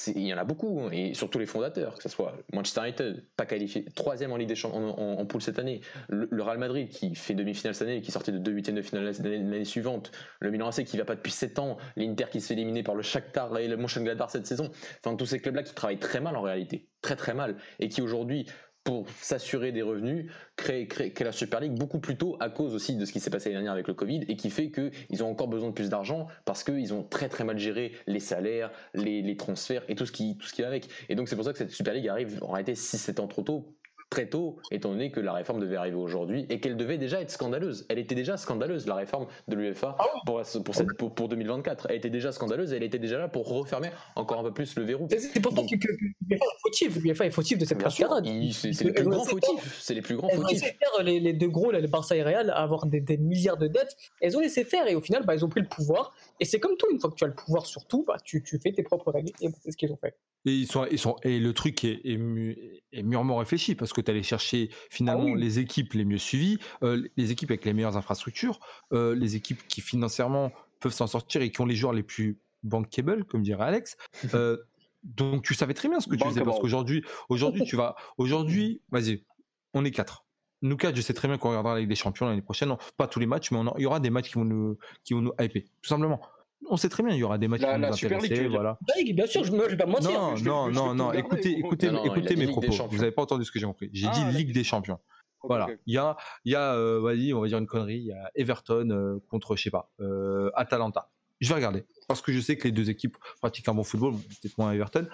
il 0.09 0.23
y 0.23 0.35
en 0.35 0.39
a 0.39 0.45
beaucoup, 0.45 0.89
et 0.91 1.15
surtout 1.15 1.39
les 1.39 1.47
fondateurs, 1.47 1.95
que 1.95 2.03
ce 2.03 2.09
soit 2.09 2.37
Manchester 2.53 2.83
United, 2.83 3.25
pas 3.37 3.47
qualifié, 3.47 3.85
troisième 3.95 4.33
en 4.33 4.37
Ligue 4.37 4.49
des 4.49 4.57
Champions 4.57 4.99
en, 4.99 5.25
poule 5.27 5.41
cette 5.41 5.61
année, 5.61 5.81
le, 6.09 6.43
Real 6.43 6.59
Madrid 6.59 6.89
qui 6.89 7.15
fait 7.15 7.35
demi-finale 7.35 7.75
cette 7.75 7.87
année 7.87 8.01
qui 8.01 8.11
sortait 8.11 8.33
de 8.33 8.39
deux 8.39 8.51
huitièmes 8.51 8.75
de 8.75 8.83
finale 8.83 9.13
l'année 9.23 9.65
suivante, 9.65 10.11
le 10.41 10.51
Milan 10.51 10.69
AC 10.69 10.85
qui 10.85 10.97
va 10.97 11.05
pas 11.05 11.15
depuis 11.15 11.33
7 11.33 11.61
ans, 11.61 11.77
l'Inter 11.97 12.27
qui 12.31 12.41
se 12.41 12.49
fait 12.49 12.55
éliminer 12.55 12.83
par 12.83 12.97
le 12.97 13.03
Shakhtar 13.03 13.57
et 13.59 13.69
le 13.69 13.77
Mönchengladbach 13.77 14.31
cette 14.31 14.47
saison, 14.47 14.71
enfin 15.05 15.15
tous 15.15 15.27
ces 15.27 15.39
clubs-là 15.39 15.63
qui 15.63 15.75
travaillent 15.75 15.99
très 15.99 16.21
mal 16.21 16.37
en 16.37 16.43
réalité, 16.43 16.89
très 17.01 17.15
très 17.15 17.35
mal, 17.35 17.57
et 17.79 17.89
qui 17.89 18.03
aujourd'hui 18.03 18.47
pour 18.87 19.05
s'assurer 19.21 19.73
des 19.73 19.83
revenus, 19.83 20.31
créer, 20.55 20.89
la 21.21 21.33
Super 21.33 21.59
League 21.59 21.73
beaucoup 21.73 21.99
plus 21.99 22.17
tôt 22.17 22.37
à 22.39 22.49
cause 22.49 22.73
aussi 22.73 22.95
de 22.95 23.05
ce 23.05 23.13
qui 23.13 23.19
s'est 23.19 23.31
passé 23.31 23.49
l'année 23.49 23.57
dernière 23.57 23.73
avec 23.73 23.89
le 23.89 23.95
Covid 23.95 24.21
et 24.29 24.37
qui 24.37 24.49
fait 24.49 24.71
qu'ils 24.71 25.25
ont 25.25 25.29
encore 25.29 25.49
besoin 25.49 25.71
de 25.71 25.75
plus 25.75 25.91
d'argent 25.91 26.29
parce 26.45 26.63
qu'ils 26.63 26.95
ont 26.95 27.03
très 27.03 27.29
très 27.29 27.43
mal 27.43 27.59
géré 27.59 27.93
les 28.07 28.21
salaires, 28.21 28.71
les, 28.95 29.23
les, 29.23 29.37
transferts 29.37 29.83
et 29.89 29.97
tout 29.97 30.07
ce, 30.07 30.13
qui, 30.13 30.39
tout 30.39 30.47
ce 30.47 30.53
qui 30.53 30.63
va 30.63 30.69
avec. 30.69 30.89
Et 31.09 31.17
donc 31.17 31.29
c'est 31.29 31.35
pour 31.35 31.45
ça 31.45 31.51
que 31.51 31.59
cette 31.59 31.73
Super 31.73 31.95
League 31.95 32.07
arrive 32.07 32.39
en 32.43 32.53
réalité 32.53 32.75
6-7 32.75 33.21
ans 33.21 33.27
trop 33.27 33.43
tôt 33.43 33.76
très 34.11 34.29
tôt, 34.29 34.59
étant 34.71 34.91
donné 34.91 35.11
que 35.11 35.21
la 35.21 35.33
réforme 35.33 35.61
devait 35.61 35.77
arriver 35.77 35.97
aujourd'hui 35.97 36.47
et 36.49 36.61
qu'elle 36.61 36.77
devait 36.77 36.99
déjà 36.99 37.21
être 37.21 37.31
scandaleuse. 37.31 37.87
Elle 37.89 37.99
était 37.99 38.15
déjà 38.15 38.37
scandaleuse, 38.37 38.87
la 38.87 38.95
réforme 38.95 39.27
de 39.49 39.57
l'UEFA 39.57 39.97
ah 39.99 40.05
pour, 40.25 40.43
pour, 40.65 40.75
cette, 40.75 40.97
pour, 40.97 41.15
pour, 41.15 41.29
2024. 41.29 41.89
Elle 41.91 41.97
était 41.97 42.11
déjà 42.11 42.31
scandaleuse 42.31 42.73
et 42.73 42.77
elle 42.77 42.85
était 42.85 42.99
déjà 42.99 43.19
là 43.19 43.29
pour 43.29 43.49
refermer 43.49 43.91
encore 44.15 44.41
un 44.41 44.45
peu 44.45 44.53
plus 44.53 44.77
le 44.77 44.85
verrou. 44.85 45.09
C'est 45.11 45.41
pour 45.41 45.53
ça 45.53 45.63
que, 45.63 45.89
l'UEFA 46.29 46.45
est 46.45 46.61
fautif. 46.63 46.97
L'UEFA 46.97 47.27
est 47.27 47.31
fautif 47.31 47.59
de 47.59 47.65
cette 47.65 47.83
cascade. 47.83 48.25
C'est 48.53 48.85
les 48.85 48.93
plus 48.93 49.05
grands 49.05 49.25
fautifs. 49.25 49.79
C'est 49.81 49.95
les 49.95 50.03
plus 50.03 50.17
grands 50.17 50.29
fautifs. 50.29 50.61
Faire 50.61 51.03
les, 51.03 51.19
les, 51.19 51.33
deux 51.33 51.49
gros, 51.49 51.71
là, 51.71 51.81
le 51.81 51.89
Barça 51.89 52.17
et 52.17 52.23
Real, 52.23 52.51
avoir 52.51 52.87
des, 52.87 53.01
des, 53.01 53.17
milliards 53.17 53.57
de 53.57 53.67
dettes. 53.67 53.97
Elles 54.21 54.37
ont 54.37 54.41
laissé 54.41 54.65
faire 54.65 54.87
et 54.87 54.95
au 54.95 55.01
final, 55.01 55.25
bah, 55.25 55.35
ils 55.35 55.45
ont 55.45 55.49
pris 55.49 55.61
le 55.61 55.69
pouvoir. 55.69 56.15
Et 56.41 56.45
c'est 56.45 56.61
comme 56.61 56.77
tout, 56.77 56.87
une 56.91 57.01
fois 57.01 57.11
que 57.11 57.17
tu 57.17 57.25
as 57.25 57.29
le 57.29 57.35
pouvoir 57.35 57.67
sur 57.67 57.87
tout, 57.87 58.05
bah, 58.07 58.19
tu, 58.23 58.43
tu 58.43 58.59
fais 58.59 58.73
tes 58.73 58.83
propres 58.83 59.11
règles. 59.11 59.31
Et 59.41 59.49
c'est 59.63 59.71
ce 59.71 59.77
qu'ils 59.77 59.93
ont 59.93 59.97
fait. 59.97 60.19
Et, 60.45 60.53
ils 60.53 60.67
sont, 60.67 60.87
ils 60.91 60.99
sont, 60.99 61.17
et 61.23 61.39
le 61.39 61.53
truc 61.53 61.85
est, 61.85 62.01
est, 62.05 63.03
mûrement 63.03 63.37
réfléchi 63.37 63.75
parce 63.75 63.93
que 63.93 64.01
tu 64.01 64.11
allais 64.11 64.23
chercher 64.23 64.71
finalement 64.91 65.33
ah 65.35 65.37
les 65.37 65.59
équipes 65.59 65.95
les 65.95 66.05
mieux 66.05 66.19
suivies, 66.19 66.59
euh, 66.83 67.09
les 67.17 67.33
équipes 67.33 67.51
avec 67.51 67.65
les 67.65 67.73
meilleures 67.73 67.97
infrastructures, 67.97 68.61
euh, 68.93 69.15
les 69.15 69.35
équipes 69.35 69.67
qui 69.67 69.81
financièrement 69.81 70.53
peuvent 70.81 70.93
s'en 70.93 71.07
sortir 71.07 71.43
et 71.43 71.51
qui 71.51 71.61
ont 71.61 71.67
les 71.67 71.75
joueurs 71.75 71.93
les 71.93 72.03
plus 72.03 72.39
bankable, 72.63 73.25
comme 73.25 73.43
dirait 73.43 73.65
Alex. 73.65 73.97
Euh, 74.35 74.59
donc 75.05 75.45
tu 75.45 75.55
savais 75.55 75.73
très 75.73 75.89
bien 75.89 76.01
ce 76.01 76.09
que 76.09 76.17
tu 76.17 76.25
faisais 76.27 76.43
parce 76.43 76.59
qu'aujourd'hui, 76.59 77.05
aujourd'hui 77.29 77.65
tu 77.65 77.77
vas, 77.77 77.95
aujourd'hui, 78.19 78.83
vas-y, 78.91 79.25
on 79.73 79.85
est 79.85 79.93
quatre. 79.93 80.26
Nous 80.67 80.77
quatre, 80.77 80.97
je 80.97 81.01
sais 81.01 81.15
très 81.15 81.29
bien 81.29 81.39
qu'on 81.39 81.51
regardera 81.51 81.75
la 81.75 81.81
Ligue 81.81 81.89
des 81.89 81.95
Champions 81.95 82.27
l'année 82.27 82.43
prochaine. 82.43 82.75
pas 82.97 83.07
tous 83.07 83.21
les 83.21 83.27
matchs, 83.27 83.51
mais 83.51 83.59
il 83.77 83.83
y 83.83 83.87
aura 83.87 84.01
des 84.01 84.11
matchs 84.11 84.29
qui 84.29 84.35
vont 84.35 84.45
nous, 84.45 84.79
qui 85.05 85.15
vont 85.15 85.21
nous 85.21 85.33
hyper, 85.41 85.63
tout 85.63 85.89
simplement 85.89 86.21
on 86.69 86.77
sait 86.77 86.89
très 86.89 87.03
bien, 87.03 87.15
il 87.15 87.19
y 87.19 87.23
aura 87.23 87.39
des 87.39 87.49
matchs 87.49 87.61
qui 87.61 87.67
vont 87.67 87.79
nous 87.79 87.87
intéresser, 87.87 88.49
voilà. 88.49 88.79
bien 89.13 89.27
sûr, 89.27 89.45
je 89.45 89.53
ne 89.53 89.63
vais 89.63 89.77
pas 89.77 89.87
mentir. 89.87 90.11
Non, 90.11 90.37
non, 90.39 90.71
non, 90.71 90.95
non, 90.95 91.13
écoutez, 91.13 91.59
écoutez, 91.59 91.91
écoutez 92.05 92.37
mes 92.37 92.49
propos. 92.49 92.73
Vous 92.91 92.99
n'avez 92.99 93.13
pas 93.13 93.23
entendu 93.23 93.45
ce 93.45 93.53
que 93.53 93.59
j'ai 93.59 93.67
compris. 93.67 93.91
J'ai 93.93 94.09
dit 94.09 94.21
ah, 94.25 94.31
Ligue 94.33 94.53
des 94.53 94.65
Champions. 94.65 94.99
Voilà, 95.43 95.69
il 95.87 95.95
y 95.95 95.99
a, 95.99 96.17
il 96.45 96.53
y 96.53 96.57
a, 96.57 96.75
euh, 96.75 96.99
vas-y, 97.01 97.33
on 97.33 97.41
va 97.41 97.47
dire 97.47 97.59
une 97.59 97.69
connerie, 97.69 97.99
il 97.99 98.07
y 98.07 98.13
a 98.13 98.31
Everton 98.35 98.89
euh, 98.91 99.23
contre, 99.29 99.55
je 99.55 99.63
sais 99.63 99.71
pas, 99.71 99.93
euh, 100.01 100.51
Atalanta. 100.55 101.09
Je 101.41 101.49
vais 101.51 101.55
regarder 101.55 101.85
parce 102.09 102.21
que 102.21 102.33
je 102.33 102.41
sais 102.41 102.57
que 102.57 102.65
les 102.65 102.73
deux 102.73 102.91
équipes 102.91 103.17
pratiquent 103.41 103.69
un 103.69 103.75
bon 103.75 103.85
football, 103.85 104.15
peut-être 104.15 104.59
moins 104.59 104.73
Everton, 104.73 105.07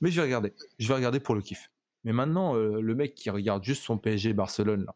mais 0.00 0.10
je 0.10 0.16
vais 0.16 0.22
regarder. 0.22 0.54
Je 0.78 0.88
vais 0.88 0.94
regarder 0.94 1.20
pour 1.20 1.34
le 1.34 1.42
kiff. 1.42 1.70
Mais 2.04 2.12
maintenant, 2.12 2.54
le 2.54 2.94
mec 2.94 3.14
qui 3.14 3.30
regarde 3.30 3.62
juste 3.64 3.84
son 3.84 3.98
PSG 3.98 4.32
Barcelone 4.32 4.84
là, 4.84 4.94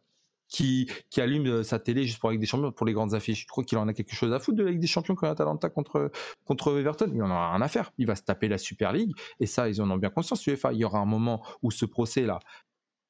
qui, 0.48 0.88
qui 1.10 1.20
allume 1.20 1.46
euh, 1.46 1.62
sa 1.62 1.78
télé 1.78 2.04
juste 2.04 2.18
pour 2.18 2.28
la 2.28 2.34
Ligue 2.34 2.40
des 2.40 2.46
Champions, 2.46 2.72
pour 2.72 2.86
les 2.86 2.92
grandes 2.92 3.14
affiches. 3.14 3.42
Je 3.42 3.46
crois 3.46 3.64
qu'il 3.64 3.78
en 3.78 3.88
a 3.88 3.92
quelque 3.92 4.14
chose 4.14 4.32
à 4.32 4.38
foutre 4.38 4.58
de 4.58 4.64
la 4.64 4.70
Ligue 4.70 4.80
des 4.80 4.86
Champions 4.86 5.14
quand 5.14 5.28
Atalanta 5.28 5.68
contre, 5.68 6.10
contre 6.44 6.78
Everton? 6.78 7.10
Il 7.12 7.22
en 7.22 7.30
a 7.30 7.52
rien 7.52 7.62
à 7.62 7.68
faire. 7.68 7.92
Il 7.98 8.06
va 8.06 8.14
se 8.14 8.22
taper 8.22 8.48
la 8.48 8.58
Super 8.58 8.92
League. 8.92 9.12
Et 9.40 9.46
ça, 9.46 9.68
ils 9.68 9.80
en 9.82 9.90
ont 9.90 9.96
bien 9.96 10.10
conscience, 10.10 10.46
UEFA. 10.46 10.72
Il 10.72 10.78
y 10.78 10.84
aura 10.84 10.98
un 10.98 11.06
moment 11.06 11.44
où 11.62 11.70
ce 11.70 11.84
procès-là, 11.84 12.38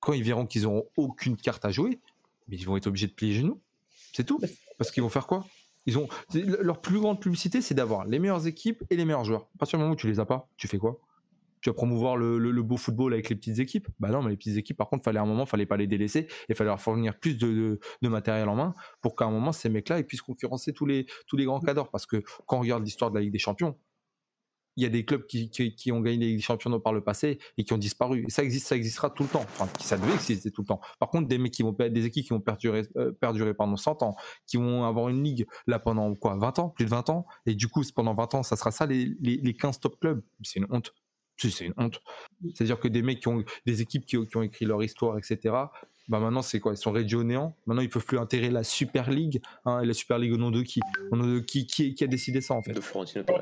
quand 0.00 0.12
ils 0.12 0.22
verront 0.24 0.46
qu'ils 0.46 0.62
n'auront 0.62 0.86
aucune 0.96 1.36
carte 1.36 1.64
à 1.64 1.70
jouer, 1.70 2.00
mais 2.48 2.56
ils 2.56 2.64
vont 2.64 2.76
être 2.76 2.86
obligés 2.86 3.06
de 3.06 3.12
plier 3.12 3.32
les 3.32 3.40
genoux. 3.40 3.60
C'est 4.12 4.24
tout. 4.24 4.40
Parce 4.78 4.90
qu'ils 4.90 5.02
vont 5.02 5.08
faire 5.08 5.26
quoi? 5.26 5.44
Ils 5.84 5.98
ont 5.98 6.08
leur 6.34 6.80
plus 6.80 6.98
grande 6.98 7.20
publicité, 7.20 7.60
c'est 7.60 7.74
d'avoir 7.74 8.06
les 8.06 8.18
meilleures 8.18 8.46
équipes 8.46 8.82
et 8.90 8.96
les 8.96 9.04
meilleurs 9.04 9.24
joueurs. 9.24 9.42
À 9.54 9.58
partir 9.58 9.78
du 9.78 9.82
moment 9.82 9.94
où 9.94 9.96
tu 9.96 10.08
les 10.08 10.18
as 10.18 10.24
pas, 10.24 10.48
tu 10.56 10.66
fais 10.66 10.78
quoi? 10.78 10.98
Tu 11.66 11.70
vas 11.70 11.74
promouvoir 11.74 12.16
le, 12.16 12.62
beau 12.62 12.76
football 12.76 13.12
avec 13.12 13.28
les 13.28 13.34
petites 13.34 13.58
équipes. 13.58 13.88
Bah 13.98 14.08
non, 14.10 14.22
mais 14.22 14.30
les 14.30 14.36
petites 14.36 14.56
équipes, 14.56 14.76
par 14.76 14.88
contre, 14.88 15.02
fallait 15.02 15.18
un 15.18 15.26
moment, 15.26 15.46
fallait 15.46 15.66
pas 15.66 15.76
les 15.76 15.88
délaisser 15.88 16.28
et 16.48 16.54
fallait 16.54 16.70
leur 16.70 16.80
fournir 16.80 17.18
plus 17.18 17.36
de, 17.36 17.80
matériel 18.02 18.48
en 18.48 18.54
main 18.54 18.72
pour 19.00 19.16
qu'à 19.16 19.24
un 19.24 19.32
moment, 19.32 19.50
ces 19.50 19.68
mecs-là 19.68 20.00
puissent 20.04 20.22
concurrencer 20.22 20.72
tous 20.72 20.86
les, 20.86 21.06
tous 21.26 21.36
les 21.36 21.44
grands 21.44 21.58
cadres. 21.58 21.88
Parce 21.90 22.06
que 22.06 22.22
quand 22.46 22.58
on 22.58 22.60
regarde 22.60 22.84
l'histoire 22.84 23.10
de 23.10 23.16
la 23.16 23.22
Ligue 23.22 23.32
des 23.32 23.40
Champions, 23.40 23.76
il 24.76 24.84
y 24.84 24.86
a 24.86 24.90
des 24.90 25.04
clubs 25.04 25.26
qui, 25.26 25.90
ont 25.90 26.00
gagné 26.00 26.34
les 26.34 26.38
championnats 26.38 26.78
par 26.78 26.92
le 26.92 27.02
passé 27.02 27.40
et 27.58 27.64
qui 27.64 27.72
ont 27.72 27.78
disparu. 27.78 28.24
Et 28.28 28.30
ça 28.30 28.44
existe, 28.44 28.68
ça 28.68 28.76
existera 28.76 29.10
tout 29.10 29.24
le 29.24 29.28
temps. 29.28 29.42
Enfin, 29.42 29.68
ça 29.80 29.96
devait 29.96 30.14
exister 30.14 30.52
tout 30.52 30.62
le 30.62 30.68
temps. 30.68 30.80
Par 31.00 31.08
contre, 31.08 31.26
des 31.26 31.38
mecs 31.38 31.52
qui 31.52 31.64
vont 31.64 31.72
des 31.72 32.04
équipes 32.04 32.26
qui 32.26 32.32
vont 32.32 32.40
perdurer, 32.40 32.82
euh, 32.96 33.10
perdurer 33.10 33.54
pendant 33.54 33.76
100 33.76 34.04
ans, 34.04 34.14
qui 34.46 34.56
vont 34.56 34.84
avoir 34.84 35.08
une 35.08 35.24
ligue 35.24 35.48
là 35.66 35.80
pendant 35.80 36.14
quoi, 36.14 36.36
20 36.36 36.60
ans, 36.60 36.68
plus 36.68 36.84
de 36.84 36.90
20 36.90 37.10
ans. 37.10 37.26
Et 37.44 37.56
du 37.56 37.66
coup, 37.66 37.82
pendant 37.92 38.14
20 38.14 38.36
ans, 38.36 38.42
ça 38.44 38.54
sera 38.54 38.70
ça 38.70 38.86
les, 38.86 39.16
les 39.20 39.54
15 39.54 39.80
top 39.80 39.98
clubs. 39.98 40.22
C'est 40.44 40.60
une 40.60 40.66
honte 40.70 40.92
c'est 41.36 41.66
une 41.66 41.74
honte. 41.76 42.00
C'est-à-dire 42.54 42.78
que 42.78 42.88
des 42.88 43.02
mecs 43.02 43.20
qui 43.20 43.28
ont 43.28 43.44
des 43.64 43.82
équipes 43.82 44.06
qui, 44.06 44.16
ont 44.16 44.42
écrit 44.42 44.64
leur 44.64 44.82
histoire, 44.82 45.18
etc. 45.18 45.54
Bah 46.08 46.20
maintenant 46.20 46.42
c'est 46.42 46.60
quoi? 46.60 46.72
Ils 46.72 46.76
sont 46.76 46.92
réduits 46.92 47.16
au 47.16 47.24
néant. 47.24 47.56
Maintenant 47.66 47.82
ils 47.82 47.88
peuvent 47.88 48.04
plus 48.04 48.18
intégrer 48.18 48.50
la 48.50 48.62
Super 48.62 49.10
League. 49.10 49.42
Hein, 49.64 49.80
et 49.80 49.86
la 49.86 49.92
Super 49.92 50.18
League 50.18 50.32
au 50.32 50.36
nom 50.36 50.52
de 50.52 50.62
qui? 50.62 50.80
Au 51.10 51.16
nom 51.16 51.26
de 51.26 51.40
qui, 51.40 51.66
qui, 51.66 52.04
a 52.04 52.06
décidé 52.06 52.40
ça 52.40 52.54
en 52.54 52.62
fait? 52.62 52.72
De 52.72 52.80
Florentino 52.80 53.24
Pérez. 53.24 53.40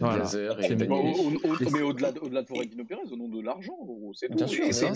Voilà. 0.00 0.24
et 0.62 0.74
mais 0.74 1.82
au-delà 1.82 2.12
au-delà 2.22 2.42
de 2.42 2.46
Florentino 2.46 2.84
Pérez, 2.84 3.02
au 3.10 3.16
nom 3.16 3.28
de 3.28 3.42
l'argent, 3.42 3.76
c'est 4.14 4.32
bien 4.32 4.46
sûr. 4.46 4.64
Et, 4.64 4.72
ça, 4.72 4.88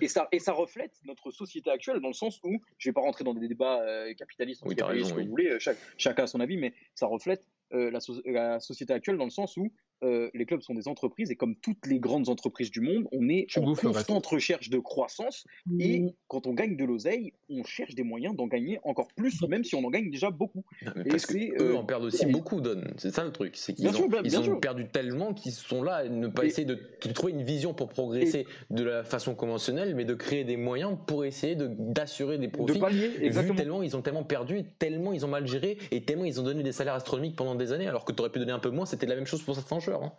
et, 0.00 0.08
ça, 0.08 0.28
et, 0.30 0.38
ça, 0.38 0.52
reflète 0.52 0.92
notre 1.04 1.32
société 1.32 1.70
actuelle 1.70 2.00
dans 2.00 2.08
le 2.08 2.14
sens 2.14 2.38
où 2.44 2.60
je 2.78 2.88
vais 2.88 2.92
pas 2.92 3.00
rentrer 3.00 3.24
dans 3.24 3.34
des 3.34 3.48
débats 3.48 3.80
euh, 3.82 4.14
capitalistes, 4.14 4.62
oui, 4.64 4.76
ce 4.78 5.12
que 5.12 5.20
vous 5.20 5.28
voulez, 5.28 5.50
euh, 5.50 5.58
chacun 5.96 6.22
a 6.22 6.26
son 6.26 6.40
avis, 6.40 6.56
mais 6.56 6.72
ça 6.94 7.06
reflète 7.06 7.48
euh, 7.72 7.90
la, 7.90 7.98
la, 8.26 8.60
société 8.60 8.92
actuelle 8.92 9.16
dans 9.16 9.24
le 9.24 9.30
sens 9.30 9.56
où 9.56 9.72
euh, 10.02 10.30
les 10.34 10.44
clubs 10.44 10.60
sont 10.60 10.74
des 10.74 10.88
entreprises 10.88 11.30
et 11.30 11.36
comme 11.36 11.54
toutes 11.56 11.86
les 11.86 11.98
grandes 11.98 12.28
entreprises 12.28 12.70
du 12.70 12.80
monde, 12.80 13.06
on 13.12 13.28
est 13.28 13.46
en 13.56 13.74
constante 13.74 14.26
recherche 14.26 14.68
de 14.68 14.78
croissance 14.78 15.46
et 15.78 16.14
quand 16.28 16.46
on 16.46 16.52
gagne 16.52 16.76
de 16.76 16.84
l'oseille, 16.84 17.32
on 17.48 17.64
cherche 17.64 17.94
des 17.94 18.02
moyens 18.02 18.36
d'en 18.36 18.46
gagner 18.46 18.80
encore 18.84 19.08
plus, 19.16 19.42
même 19.48 19.64
si 19.64 19.74
on 19.74 19.84
en 19.84 19.90
gagne 19.90 20.10
déjà 20.10 20.30
beaucoup. 20.30 20.64
parce 21.08 21.26
que 21.26 21.34
eux 21.34 21.72
euh, 21.72 21.76
en 21.76 21.84
perdent 21.84 22.04
aussi 22.04 22.26
beaucoup, 22.26 22.60
Don. 22.60 22.82
C'est 22.96 23.12
ça 23.12 23.24
le 23.24 23.32
truc, 23.32 23.56
c'est 23.56 23.74
qu'ils 23.74 23.88
ont, 23.88 24.08
ils 24.24 24.38
ont 24.38 24.60
perdu 24.60 24.88
tellement 24.88 25.32
qu'ils 25.32 25.52
sont 25.52 25.82
là 25.82 25.96
à 25.96 26.08
ne 26.08 26.28
pas 26.28 26.44
essayer 26.44 26.66
de, 26.66 26.78
trouver 27.14 27.32
une 27.32 27.42
vision 27.42 27.74
pour 27.74 27.88
progresser 27.88 28.46
de 28.70 28.82
la 28.82 29.04
façon 29.04 29.34
conventionnelle, 29.34 29.94
mais 29.94 30.04
de 30.04 30.14
créer 30.14 30.44
des 30.44 30.56
moyens 30.56 30.96
pour 31.06 31.24
essayer 31.24 31.56
d'assurer 31.56 32.38
des 32.38 32.48
profits. 32.48 32.78
De 32.78 33.54
tellement 33.56 33.82
ils 33.82 33.96
ont 33.96 34.02
tellement 34.02 34.24
perdu, 34.24 34.64
tellement 34.78 35.12
ils 35.12 35.24
ont 35.24 35.28
mal 35.28 35.46
géré 35.46 35.78
et 35.90 36.02
tellement 36.02 36.24
ils 36.24 36.40
ont 36.40 36.44
donné 36.44 36.62
des 36.62 36.72
salaires 36.72 36.94
astronomiques 36.94 37.36
pendant 37.36 37.54
des 37.54 37.72
années, 37.72 37.86
alors 37.86 38.04
que 38.04 38.12
tu 38.12 38.20
aurais 38.20 38.30
pu 38.30 38.38
donner 38.38 38.52
un 38.52 38.58
peu 38.58 38.70
moins, 38.70 38.86
c'était 38.86 39.06
la 39.06 39.14
même 39.14 39.26
chose 39.26 39.42
pour 39.42 39.54
certains 39.54 39.80
joueurs. 39.80 39.93
Hein. 40.02 40.12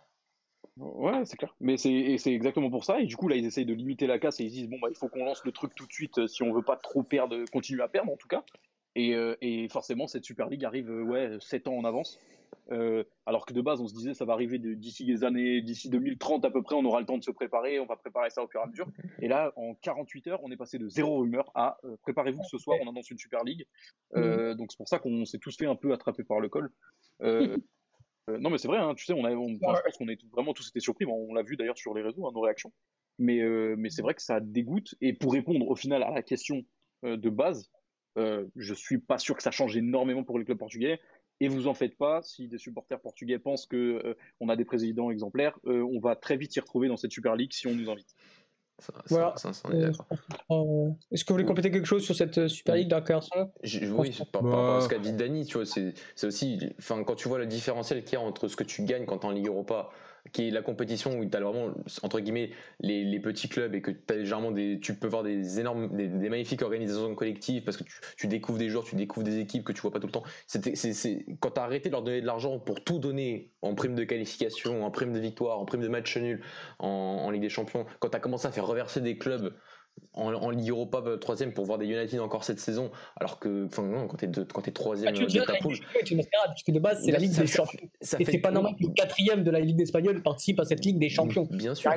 Ouais, 0.76 1.24
c'est 1.24 1.36
clair. 1.36 1.54
Mais 1.60 1.78
c'est 1.78 2.16
exactement 2.26 2.70
pour 2.70 2.84
ça. 2.84 3.00
Et 3.00 3.06
du 3.06 3.16
coup, 3.16 3.28
là, 3.28 3.36
ils 3.36 3.46
essayent 3.46 3.64
de 3.64 3.72
limiter 3.72 4.06
la 4.06 4.18
casse 4.18 4.40
et 4.40 4.44
ils 4.44 4.50
disent 4.50 4.68
bon, 4.68 4.78
bah, 4.80 4.88
il 4.90 4.96
faut 4.96 5.08
qu'on 5.08 5.24
lance 5.24 5.44
le 5.44 5.52
truc 5.52 5.74
tout 5.74 5.86
de 5.86 5.92
suite 5.92 6.18
euh, 6.18 6.26
si 6.26 6.42
on 6.42 6.52
veut 6.52 6.62
pas 6.62 6.76
trop 6.76 7.02
perdre, 7.02 7.44
continuer 7.50 7.82
à 7.82 7.88
perdre 7.88 8.12
en 8.12 8.16
tout 8.16 8.28
cas. 8.28 8.44
Et, 8.94 9.14
euh, 9.14 9.36
et 9.40 9.68
forcément, 9.68 10.06
cette 10.06 10.24
Super 10.24 10.48
League 10.48 10.64
arrive 10.64 10.90
euh, 10.90 11.02
ouais, 11.02 11.38
7 11.40 11.68
ans 11.68 11.76
en 11.76 11.84
avance. 11.84 12.18
alors 13.24 13.46
que 13.46 13.54
de 13.54 13.62
base, 13.62 13.80
on 13.80 13.88
se 13.88 13.94
disait 13.94 14.12
ça 14.12 14.26
va 14.26 14.34
arriver 14.34 14.58
d'ici 14.58 15.04
les 15.04 15.24
années, 15.24 15.62
d'ici 15.62 15.88
2030 15.88 16.44
à 16.44 16.50
peu 16.50 16.62
près, 16.62 16.74
on 16.74 16.84
aura 16.84 17.00
le 17.00 17.06
temps 17.06 17.18
de 17.18 17.24
se 17.24 17.30
préparer, 17.30 17.80
on 17.80 17.86
va 17.86 17.96
préparer 17.96 18.28
ça 18.28 18.42
au 18.42 18.48
fur 18.48 18.60
et 18.60 18.64
à 18.64 18.66
mesure. 18.66 18.88
Et 19.20 19.28
là, 19.28 19.52
en 19.56 19.74
48 19.74 20.26
heures, 20.28 20.40
on 20.42 20.50
est 20.50 20.56
passé 20.56 20.78
de 20.78 20.88
zéro 20.88 21.20
rumeur 21.20 21.50
à 21.54 21.78
préparez-vous 22.02 22.42
que 22.42 22.48
ce 22.48 22.58
soir, 22.58 22.76
on 22.82 22.88
annonce 22.88 23.10
une 23.10 23.18
Super 23.18 23.44
League. 23.44 23.66
Mmh. 24.14 24.54
Donc 24.54 24.72
c'est 24.72 24.78
pour 24.78 24.88
ça 24.88 24.98
qu'on 24.98 25.24
s'est 25.24 25.38
tous 25.38 25.56
fait 25.56 25.66
un 25.66 25.76
peu 25.76 25.94
attraper 25.94 26.22
par 26.22 26.40
le 26.40 26.50
col. 26.50 26.70
non, 28.28 28.50
mais 28.50 28.58
c'est 28.58 28.68
vrai, 28.68 28.78
hein, 28.78 28.94
tu 28.94 29.04
sais, 29.04 29.12
on 29.12 29.24
a, 29.24 29.30
on, 29.32 29.48
je 29.48 29.58
pense 29.58 29.96
qu'on 29.96 30.08
est 30.08 30.20
vraiment 30.32 30.52
tous 30.52 30.68
été 30.68 30.80
surpris. 30.80 31.06
on 31.06 31.32
l'a 31.34 31.42
vu 31.42 31.56
d'ailleurs 31.56 31.78
sur 31.78 31.94
les 31.94 32.02
réseaux, 32.02 32.26
hein, 32.26 32.32
nos 32.34 32.40
réactions. 32.40 32.72
Mais, 33.18 33.40
mais 33.76 33.88
c'est 33.88 34.02
vrai 34.02 34.14
que 34.14 34.22
ça 34.22 34.40
dégoûte. 34.40 34.94
Et 35.00 35.12
pour 35.12 35.32
répondre 35.32 35.68
au 35.68 35.76
final 35.76 36.02
à 36.02 36.10
la 36.10 36.22
question 36.22 36.64
de 37.02 37.30
base, 37.30 37.70
je 38.16 38.74
suis 38.74 38.98
pas 38.98 39.18
sûr 39.18 39.36
que 39.36 39.42
ça 39.42 39.50
change 39.50 39.76
énormément 39.76 40.24
pour 40.24 40.38
les 40.38 40.44
clubs 40.44 40.58
portugais. 40.58 41.00
Et 41.40 41.48
vous 41.48 41.66
en 41.66 41.74
faites 41.74 41.96
pas, 41.96 42.22
si 42.22 42.48
des 42.48 42.58
supporters 42.58 43.00
portugais 43.00 43.38
pensent 43.38 43.66
que 43.66 44.16
on 44.40 44.48
a 44.48 44.56
des 44.56 44.64
présidents 44.64 45.10
exemplaires, 45.10 45.58
on 45.64 45.98
va 46.00 46.16
très 46.16 46.36
vite 46.36 46.52
s'y 46.52 46.60
retrouver 46.60 46.88
dans 46.88 46.96
cette 46.96 47.12
Super 47.12 47.36
League 47.36 47.52
si 47.52 47.66
on 47.66 47.74
nous 47.74 47.90
invite. 47.90 48.14
Voilà. 49.08 49.34
Est-ce 51.10 51.24
que 51.24 51.28
vous 51.28 51.34
voulez 51.34 51.44
compléter 51.44 51.70
quelque 51.70 51.86
chose 51.86 52.04
sur 52.04 52.14
cette 52.14 52.48
Super 52.48 52.74
League 52.74 52.88
d'accord 52.88 53.26
Oui, 53.62 54.18
par, 54.32 54.42
rapport 54.42 54.76
à 54.76 54.80
ce 54.82 54.88
qu'a 54.88 54.98
dit 54.98 55.12
Dani, 55.12 55.46
tu 55.46 55.58
vois, 55.58 55.66
c'est 55.66 56.26
aussi, 56.26 56.58
enfin, 56.78 57.02
quand 57.04 57.14
tu 57.14 57.28
vois 57.28 57.38
le 57.38 57.46
différentiel 57.46 58.04
qu'il 58.04 58.14
y 58.14 58.16
a 58.16 58.24
entre 58.24 58.48
ce 58.48 58.56
que 58.56 58.64
tu 58.64 58.82
gagnes 58.84 59.06
quand 59.06 59.18
tu 59.18 59.26
es 59.26 59.30
en 59.30 59.32
Ligue 59.32 59.46
Europa 59.46 59.90
qui 60.32 60.48
est 60.48 60.50
la 60.50 60.62
compétition 60.62 61.18
où 61.18 61.24
tu 61.24 61.36
as 61.36 61.40
vraiment, 61.40 61.72
entre 62.02 62.20
guillemets, 62.20 62.50
les, 62.80 63.04
les 63.04 63.20
petits 63.20 63.48
clubs 63.48 63.74
et 63.74 63.82
que 63.82 63.90
as 64.10 64.22
généralement 64.22 64.50
des, 64.50 64.78
tu 64.80 64.94
peux 64.94 65.06
voir 65.06 65.22
des 65.22 65.60
énormes, 65.60 65.96
des, 65.96 66.28
magnifiques 66.28 66.62
organisations 66.62 67.14
collectives 67.14 67.62
parce 67.64 67.76
que 67.76 67.84
tu, 67.84 68.00
tu, 68.16 68.26
découvres 68.26 68.58
des 68.58 68.68
joueurs, 68.68 68.84
tu 68.84 68.96
découvres 68.96 69.24
des 69.24 69.38
équipes 69.38 69.64
que 69.64 69.72
tu 69.72 69.80
vois 69.80 69.90
pas 69.90 70.00
tout 70.00 70.06
le 70.06 70.12
temps. 70.12 70.24
C'est, 70.46 71.26
quand 71.40 71.50
tu 71.50 71.60
as 71.60 71.64
arrêté 71.64 71.88
de 71.88 71.94
leur 71.94 72.02
donner 72.02 72.20
de 72.20 72.26
l'argent 72.26 72.58
pour 72.58 72.82
tout 72.82 72.98
donner 72.98 73.52
en 73.62 73.74
prime 73.74 73.94
de 73.94 74.04
qualification, 74.04 74.84
en 74.84 74.90
prime 74.90 75.12
de 75.12 75.20
victoire, 75.20 75.60
en 75.60 75.64
prime 75.64 75.82
de 75.82 75.88
match 75.88 76.16
nul 76.16 76.42
en, 76.78 76.88
en 76.88 77.30
Ligue 77.30 77.42
des 77.42 77.48
Champions, 77.48 77.86
quand 78.00 78.10
tu 78.10 78.16
as 78.16 78.20
commencé 78.20 78.46
à 78.46 78.50
faire 78.50 78.66
reverser 78.66 79.00
des 79.00 79.18
clubs 79.18 79.54
en, 80.16 80.32
en 80.34 80.50
Ligue 80.50 80.70
Europa 80.70 81.02
euh, 81.06 81.16
troisième 81.16 81.52
pour 81.52 81.64
voir 81.64 81.78
des 81.78 81.86
United 81.86 82.20
encore 82.20 82.44
cette 82.44 82.60
saison, 82.60 82.90
alors 83.16 83.38
que 83.38 83.66
enfin, 83.66 83.82
non, 83.82 84.08
quand 84.08 84.16
t'es 84.16 84.30
quand 84.52 84.66
es 84.66 84.72
troisième 84.72 85.14
ah, 85.14 85.16
tu 85.16 85.26
de 85.26 85.44
ta 85.44 85.54
poule, 85.54 85.76
parce 85.92 86.62
que 86.62 86.72
de 86.72 86.80
base 86.80 87.02
c'est 87.04 87.12
la 87.12 87.18
Ligue 87.18 87.36
des 87.36 87.46
Champions. 87.46 87.88
Et 88.18 88.24
c'est 88.24 88.38
pas 88.38 88.50
normal 88.50 88.74
que 88.78 88.84
le 88.84 88.92
quatrième 88.92 89.44
de 89.44 89.50
la 89.50 89.60
Ligue 89.60 89.80
espagnole 89.80 90.22
participe 90.22 90.60
à 90.60 90.64
cette 90.64 90.84
Ligue 90.84 90.98
des 90.98 91.10
Champions. 91.10 91.46
Bien 91.50 91.74
sûr. 91.74 91.92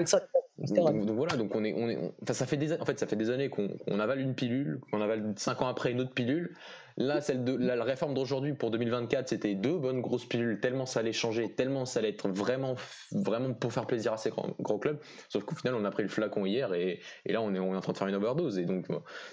donc, 0.58 1.06
donc, 1.06 1.16
voilà, 1.16 1.38
donc 1.38 1.56
on 1.56 1.64
est, 1.64 1.74
on 1.74 1.90
est, 1.90 1.98
enfin 2.22 2.34
ça 2.34 2.46
fait 2.46 2.58
des, 2.58 2.74
en 2.74 2.86
fait 2.86 3.00
ça 3.00 3.08
fait 3.08 3.16
des 3.16 3.30
années 3.30 3.50
qu'on 3.50 4.00
avale 4.00 4.20
une 4.20 4.36
pilule, 4.36 4.82
qu'on 4.92 5.02
avale 5.02 5.34
cinq 5.38 5.62
ans 5.62 5.68
après 5.68 5.92
une 5.92 6.02
autre 6.02 6.14
pilule, 6.14 6.56
Là, 7.00 7.22
celle 7.22 7.46
de 7.46 7.56
la, 7.56 7.82
réforme 7.82 8.14
d'aujourd'hui 8.14 8.54
pour 8.54 8.72
2024, 8.72 9.30
c'était 9.30 9.56
deux 9.56 9.78
bonnes 9.78 10.02
grosses 10.02 10.26
pilules, 10.26 10.60
tellement 10.60 10.86
ça 10.86 11.00
allait 11.00 11.14
changer, 11.14 11.50
tellement 11.50 11.86
ça 11.86 12.00
allait 12.00 12.10
être 12.10 12.28
vraiment, 12.28 12.76
vraiment 13.14 13.54
pour 13.54 13.72
faire 13.72 13.88
plaisir 13.88 14.12
à 14.12 14.18
ces 14.18 14.32
grands, 14.32 14.80
clubs. 14.80 15.00
Sauf 15.30 15.46
qu'au 15.46 15.56
final, 15.56 15.76
on 15.76 15.86
a 15.86 15.92
pris 15.92 16.04
le 16.04 16.10
flacon 16.10 16.46
hier 16.46 16.74
et, 16.74 17.00
là, 17.26 17.42
on 17.42 17.56
est, 17.56 17.60
on 17.60 17.74
est 17.74 17.78
en 17.78 17.82
train 17.82 17.94
de 17.94 17.98
faire 17.98 18.08
une 18.08 18.16
overdose. 18.16 18.60
Et 18.60 18.66
donc, 18.66 18.88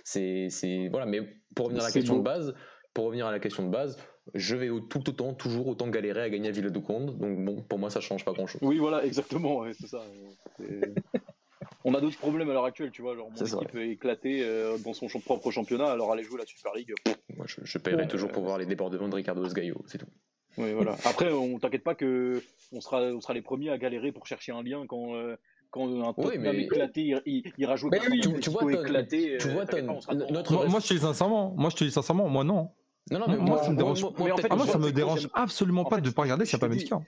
c'est, 0.04 0.48
voilà. 0.92 1.06
Mais 1.06 1.22
pour 1.56 1.66
revenir 1.66 1.82
à 1.82 1.86
la 1.86 1.92
question 1.92 2.18
de 2.18 2.22
base, 2.22 2.54
pour 2.94 3.06
revenir 3.06 3.26
à 3.26 3.32
la 3.32 3.40
question 3.40 3.66
de 3.66 3.72
base, 3.72 3.98
je 4.34 4.54
vais 4.54 4.70
tout 4.88 5.10
autant, 5.10 5.34
toujours 5.34 5.66
autant 5.66 5.88
galérer 5.88 6.22
à 6.22 6.30
gagner 6.30 6.48
à 6.48 6.52
Ville 6.52 6.70
de 6.70 6.78
Conde. 6.78 7.18
Donc 7.18 7.44
bon, 7.44 7.62
pour 7.62 7.80
moi, 7.80 7.90
ça 7.90 8.00
change 8.00 8.24
pas 8.24 8.32
grand 8.32 8.46
chose. 8.46 8.60
Oui, 8.62 8.78
voilà, 8.78 9.04
exactement, 9.04 9.64
c'est 9.72 9.88
ça. 9.88 10.02
on 11.86 11.94
a 11.94 12.00
d'autres 12.00 12.18
problèmes 12.18 12.50
à 12.50 12.52
l'heure 12.52 12.64
actuelle, 12.64 12.90
tu 12.90 13.00
vois. 13.00 13.14
Genre, 13.14 13.30
mon 13.30 13.46
équipe 13.46 13.76
est 13.76 13.90
éclatée 13.90 14.42
euh, 14.42 14.76
dans 14.78 14.92
son 14.92 15.06
propre 15.20 15.52
championnat, 15.52 15.86
alors 15.86 16.12
aller 16.12 16.24
jouer 16.24 16.38
la 16.38 16.44
Super 16.44 16.74
League. 16.74 16.92
Moi, 17.36 17.46
je, 17.46 17.60
je 17.62 17.78
paierai 17.78 18.08
toujours 18.08 18.32
pour 18.32 18.42
voir 18.42 18.58
les 18.58 18.66
débordements 18.66 19.08
de 19.08 19.14
Ricardo 19.14 19.42
Osgaio, 19.42 19.76
c'est 19.86 19.98
tout. 19.98 20.08
Oui, 20.58 20.72
voilà. 20.72 20.96
Après, 21.04 21.32
on 21.32 21.58
t'inquiète 21.60 21.84
pas 21.84 21.94
que 21.94 22.42
on 22.72 22.80
sera, 22.80 23.02
on 23.02 23.20
sera 23.20 23.34
les 23.34 23.42
premiers 23.42 23.70
à 23.70 23.78
galérer 23.78 24.10
pour 24.10 24.26
chercher 24.26 24.52
un 24.52 24.62
lien 24.62 24.84
quand. 24.86 25.14
Euh, 25.14 25.36
quand 25.70 25.88
un 25.88 26.14
mais... 26.38 26.62
éclaté 26.62 27.14
il, 27.26 27.42
ira 27.58 27.76
jouer 27.76 27.90
mais 27.90 28.00
oui, 28.08 28.20
tu, 28.20 28.40
tu, 28.40 28.50
vois, 28.50 28.72
éclaté, 28.72 29.36
tu 29.38 29.48
vois, 29.48 29.64
euh, 29.74 29.82
notre 30.30 30.54
moi, 30.54 30.68
moi, 30.68 30.80
je 30.80 30.86
te 30.86 30.94
dis 30.94 31.00
sincèrement, 31.00 31.52
moi 31.56 31.70
je 31.70 31.76
te 31.76 31.84
dis 31.84 31.90
sincèrement, 31.90 32.28
moi 32.28 32.44
non. 32.44 32.70
Non, 33.10 33.20
non, 33.20 33.28
mais 33.28 33.36
moi, 33.36 33.62
ça 33.62 33.70
me 33.70 33.76
dérange, 33.76 34.02
moi, 34.02 34.32
en 34.32 34.36
fait, 34.36 34.52
moi, 34.52 34.66
ça 34.66 34.78
me 34.78 34.90
dérange 34.90 35.28
absolument 35.32 35.84
pas 35.84 36.00
de 36.00 36.08
ne 36.08 36.12
pas 36.12 36.22
regarder 36.22 36.44
s'il 36.44 36.58
n'y 36.58 36.64
a 36.64 36.68
pas 36.68 36.74
Benfica. 36.74 37.00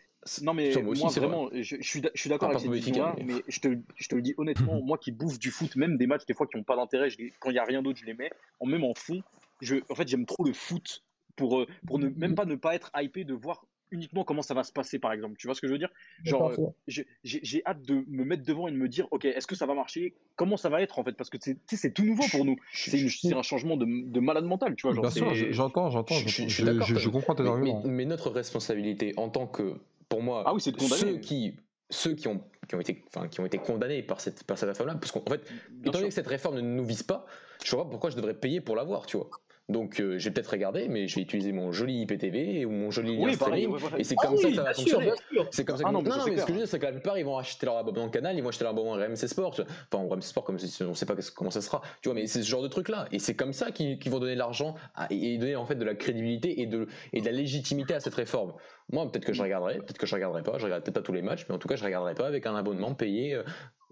Non, 0.42 0.54
mais 0.54 0.72
moi, 0.82 1.08
vraiment, 1.08 1.48
je, 1.52 1.76
suis, 1.80 2.00
d'accord 2.00 2.50
avec 2.50 2.60
cette 2.60 2.96
là 2.96 3.16
mais 3.24 3.42
je 3.48 3.60
te, 3.60 3.78
je 3.96 4.08
te 4.08 4.14
le 4.14 4.22
dis 4.22 4.34
honnêtement, 4.36 4.80
moi 4.82 4.98
qui 4.98 5.10
bouffe 5.10 5.38
du 5.38 5.50
foot, 5.50 5.74
même 5.76 5.96
des 5.96 6.06
matchs 6.06 6.26
des 6.26 6.34
fois 6.34 6.46
qui 6.46 6.56
n'ont 6.56 6.62
pas 6.62 6.76
d'intérêt, 6.76 7.08
quand 7.40 7.50
il 7.50 7.54
n'y 7.54 7.58
a 7.58 7.64
rien 7.64 7.82
d'autre, 7.82 7.98
je 7.98 8.04
les 8.04 8.14
mets, 8.14 8.30
en 8.60 8.66
même 8.66 8.84
en 8.84 8.94
fond. 8.94 9.22
Je, 9.60 9.76
en 9.90 9.94
fait, 9.96 10.06
j'aime 10.06 10.24
trop 10.24 10.44
le 10.44 10.52
foot 10.52 11.02
pour, 11.34 11.60
euh, 11.60 11.66
pour 11.86 11.98
ne, 11.98 12.08
même 12.08 12.36
pas 12.36 12.44
ne 12.44 12.54
pas 12.54 12.76
être 12.76 12.90
hypé 12.96 13.24
de 13.24 13.34
voir 13.34 13.64
uniquement 13.90 14.24
comment 14.24 14.42
ça 14.42 14.54
va 14.54 14.62
se 14.62 14.72
passer, 14.72 14.98
par 14.98 15.12
exemple. 15.12 15.36
Tu 15.38 15.46
vois 15.46 15.54
ce 15.54 15.60
que 15.60 15.66
je 15.66 15.72
veux 15.72 15.78
dire? 15.78 15.90
Genre, 16.24 16.52
euh, 16.58 17.02
j'ai 17.24 17.62
hâte 17.66 17.82
de 17.82 18.04
me 18.08 18.24
mettre 18.24 18.44
devant 18.44 18.68
et 18.68 18.72
de 18.72 18.76
me 18.76 18.88
dire, 18.88 19.06
ok, 19.10 19.24
est-ce 19.24 19.46
que 19.46 19.54
ça 19.54 19.66
va 19.66 19.74
marcher? 19.74 20.14
Comment 20.36 20.56
ça 20.56 20.68
va 20.68 20.82
être 20.82 20.98
en 20.98 21.04
fait? 21.04 21.12
Parce 21.12 21.30
que 21.30 21.38
c'est 21.40 21.94
tout 21.94 22.04
nouveau 22.04 22.24
pour 22.30 22.44
nous. 22.44 22.56
C'est 22.72 23.32
un 23.32 23.42
changement 23.42 23.76
de, 23.76 23.86
de, 23.86 24.20
malade 24.20 24.44
mental, 24.44 24.74
tu 24.76 24.86
vois. 24.86 25.00
Bien 25.00 25.10
sûr, 25.10 25.34
j'entends, 25.52 25.90
j'entends, 25.90 26.14
je, 26.14 26.48
je, 26.48 27.08
comprends 27.08 27.34
tes 27.34 27.46
arguments. 27.46 27.82
Mais, 27.84 28.04
notre 28.04 28.30
responsabilité 28.30 29.12
en 29.16 29.28
tant 29.28 29.46
que, 29.46 29.74
pour 30.08 30.22
moi, 30.22 30.42
ah 30.46 30.54
oui, 30.54 30.62
de 30.64 30.80
ceux 30.80 31.18
qui 31.18 31.54
ceux 31.90 32.14
qui 32.14 32.28
ont, 32.28 32.42
qui 32.68 32.74
ont, 32.74 32.80
été, 32.80 33.02
enfin, 33.08 33.28
qui 33.28 33.40
ont 33.40 33.46
été 33.46 33.58
condamnés 33.58 34.02
par 34.02 34.20
cette, 34.20 34.44
par 34.44 34.58
cette 34.58 34.68
réforme-là, 34.68 34.96
parce 34.96 35.12
qu'en 35.12 35.22
fait, 35.22 35.40
étant 35.82 35.92
donné 35.92 36.08
que 36.08 36.14
cette 36.14 36.26
réforme 36.26 36.56
ne 36.56 36.60
nous 36.60 36.84
vise 36.84 37.02
pas, 37.02 37.24
je 37.64 37.74
vois 37.74 37.84
pas 37.84 37.90
pourquoi 37.90 38.10
je 38.10 38.16
devrais 38.16 38.34
payer 38.34 38.60
pour 38.60 38.76
l'avoir, 38.76 39.06
tu 39.06 39.16
vois. 39.16 39.30
Donc 39.68 40.00
euh, 40.00 40.18
j'ai 40.18 40.30
peut-être 40.30 40.48
regardé, 40.48 40.88
mais 40.88 41.08
je 41.08 41.16
vais 41.16 41.20
utiliser 41.20 41.52
mon 41.52 41.72
joli 41.72 42.00
IPTV 42.00 42.64
ou 42.64 42.70
mon 42.70 42.90
joli 42.90 43.18
lien 43.18 43.32
streaming, 43.34 43.76
et 43.98 44.04
c'est 44.04 44.14
comme 44.14 44.38
ça 44.38 44.48
que 44.48 44.54
ça 44.54 44.62
va 44.62 44.72
fonctionner. 44.72 45.12
C'est 45.50 45.64
comme 45.66 45.76
ça. 45.76 45.82
Que... 45.82 45.88
Ah 45.88 45.92
non, 45.92 46.00
mais, 46.00 46.08
non, 46.08 46.16
mais 46.26 46.38
ce 46.38 46.42
que 46.42 46.48
je 46.48 46.52
veux 46.52 46.58
dire, 46.60 46.68
c'est 46.68 46.78
que 46.78 46.86
la 46.86 46.92
plupart 46.92 47.18
ils 47.18 47.24
vont 47.24 47.36
acheter 47.36 47.66
leur 47.66 47.76
abonnement 47.76 48.08
canal, 48.08 48.34
ils 48.34 48.42
vont 48.42 48.48
acheter 48.48 48.64
leur 48.64 48.72
abonnement 48.72 48.92
RMC 48.94 49.16
Sport, 49.28 49.60
enfin 49.92 50.08
RMC 50.08 50.22
Sport 50.22 50.44
comme 50.44 50.58
si 50.58 50.82
on 50.82 50.94
sait 50.94 51.04
pas 51.04 51.14
comment 51.34 51.50
ça 51.50 51.60
sera, 51.60 51.82
tu 52.00 52.08
vois, 52.08 52.14
mais 52.14 52.26
c'est 52.26 52.42
ce 52.42 52.48
genre 52.48 52.62
de 52.62 52.68
truc 52.68 52.88
là, 52.88 53.08
et 53.12 53.18
c'est 53.18 53.34
comme 53.34 53.52
ça 53.52 53.70
qu'ils 53.70 53.98
vont 54.10 54.20
donner 54.20 54.34
de 54.34 54.38
l'argent 54.38 54.74
et 55.10 55.36
donner 55.36 55.56
en 55.56 55.66
fait 55.66 55.74
de 55.74 55.84
la 55.84 55.94
crédibilité 55.94 56.62
et 56.62 56.66
de 56.66 56.86
et 57.12 57.20
de 57.20 57.26
la 57.26 57.32
légitimité 57.32 57.92
à 57.92 58.00
cette 58.00 58.14
réforme. 58.14 58.54
Moi, 58.90 59.10
peut-être 59.10 59.26
que 59.26 59.34
je 59.34 59.42
regarderai, 59.42 59.76
peut-être 59.80 59.98
que 59.98 60.06
je 60.06 60.14
regarderai 60.14 60.42
pas, 60.42 60.52
je 60.52 60.64
regarderai 60.64 60.82
peut-être 60.82 60.94
pas 60.94 61.02
tous 61.02 61.12
les 61.12 61.20
matchs, 61.20 61.44
mais 61.46 61.54
en 61.54 61.58
tout 61.58 61.68
cas, 61.68 61.76
je 61.76 61.84
regarderai 61.84 62.14
pas 62.14 62.26
avec 62.26 62.46
un 62.46 62.56
abonnement 62.56 62.94
payé. 62.94 63.34
Euh, 63.34 63.42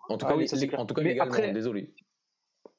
en 0.08 0.16
tout 0.16 0.24
ah 0.26 0.34
cas, 0.34 0.76
en 0.78 0.86
tout 0.86 0.94
cas 0.94 1.02
légalement, 1.02 1.52
désolé 1.52 1.90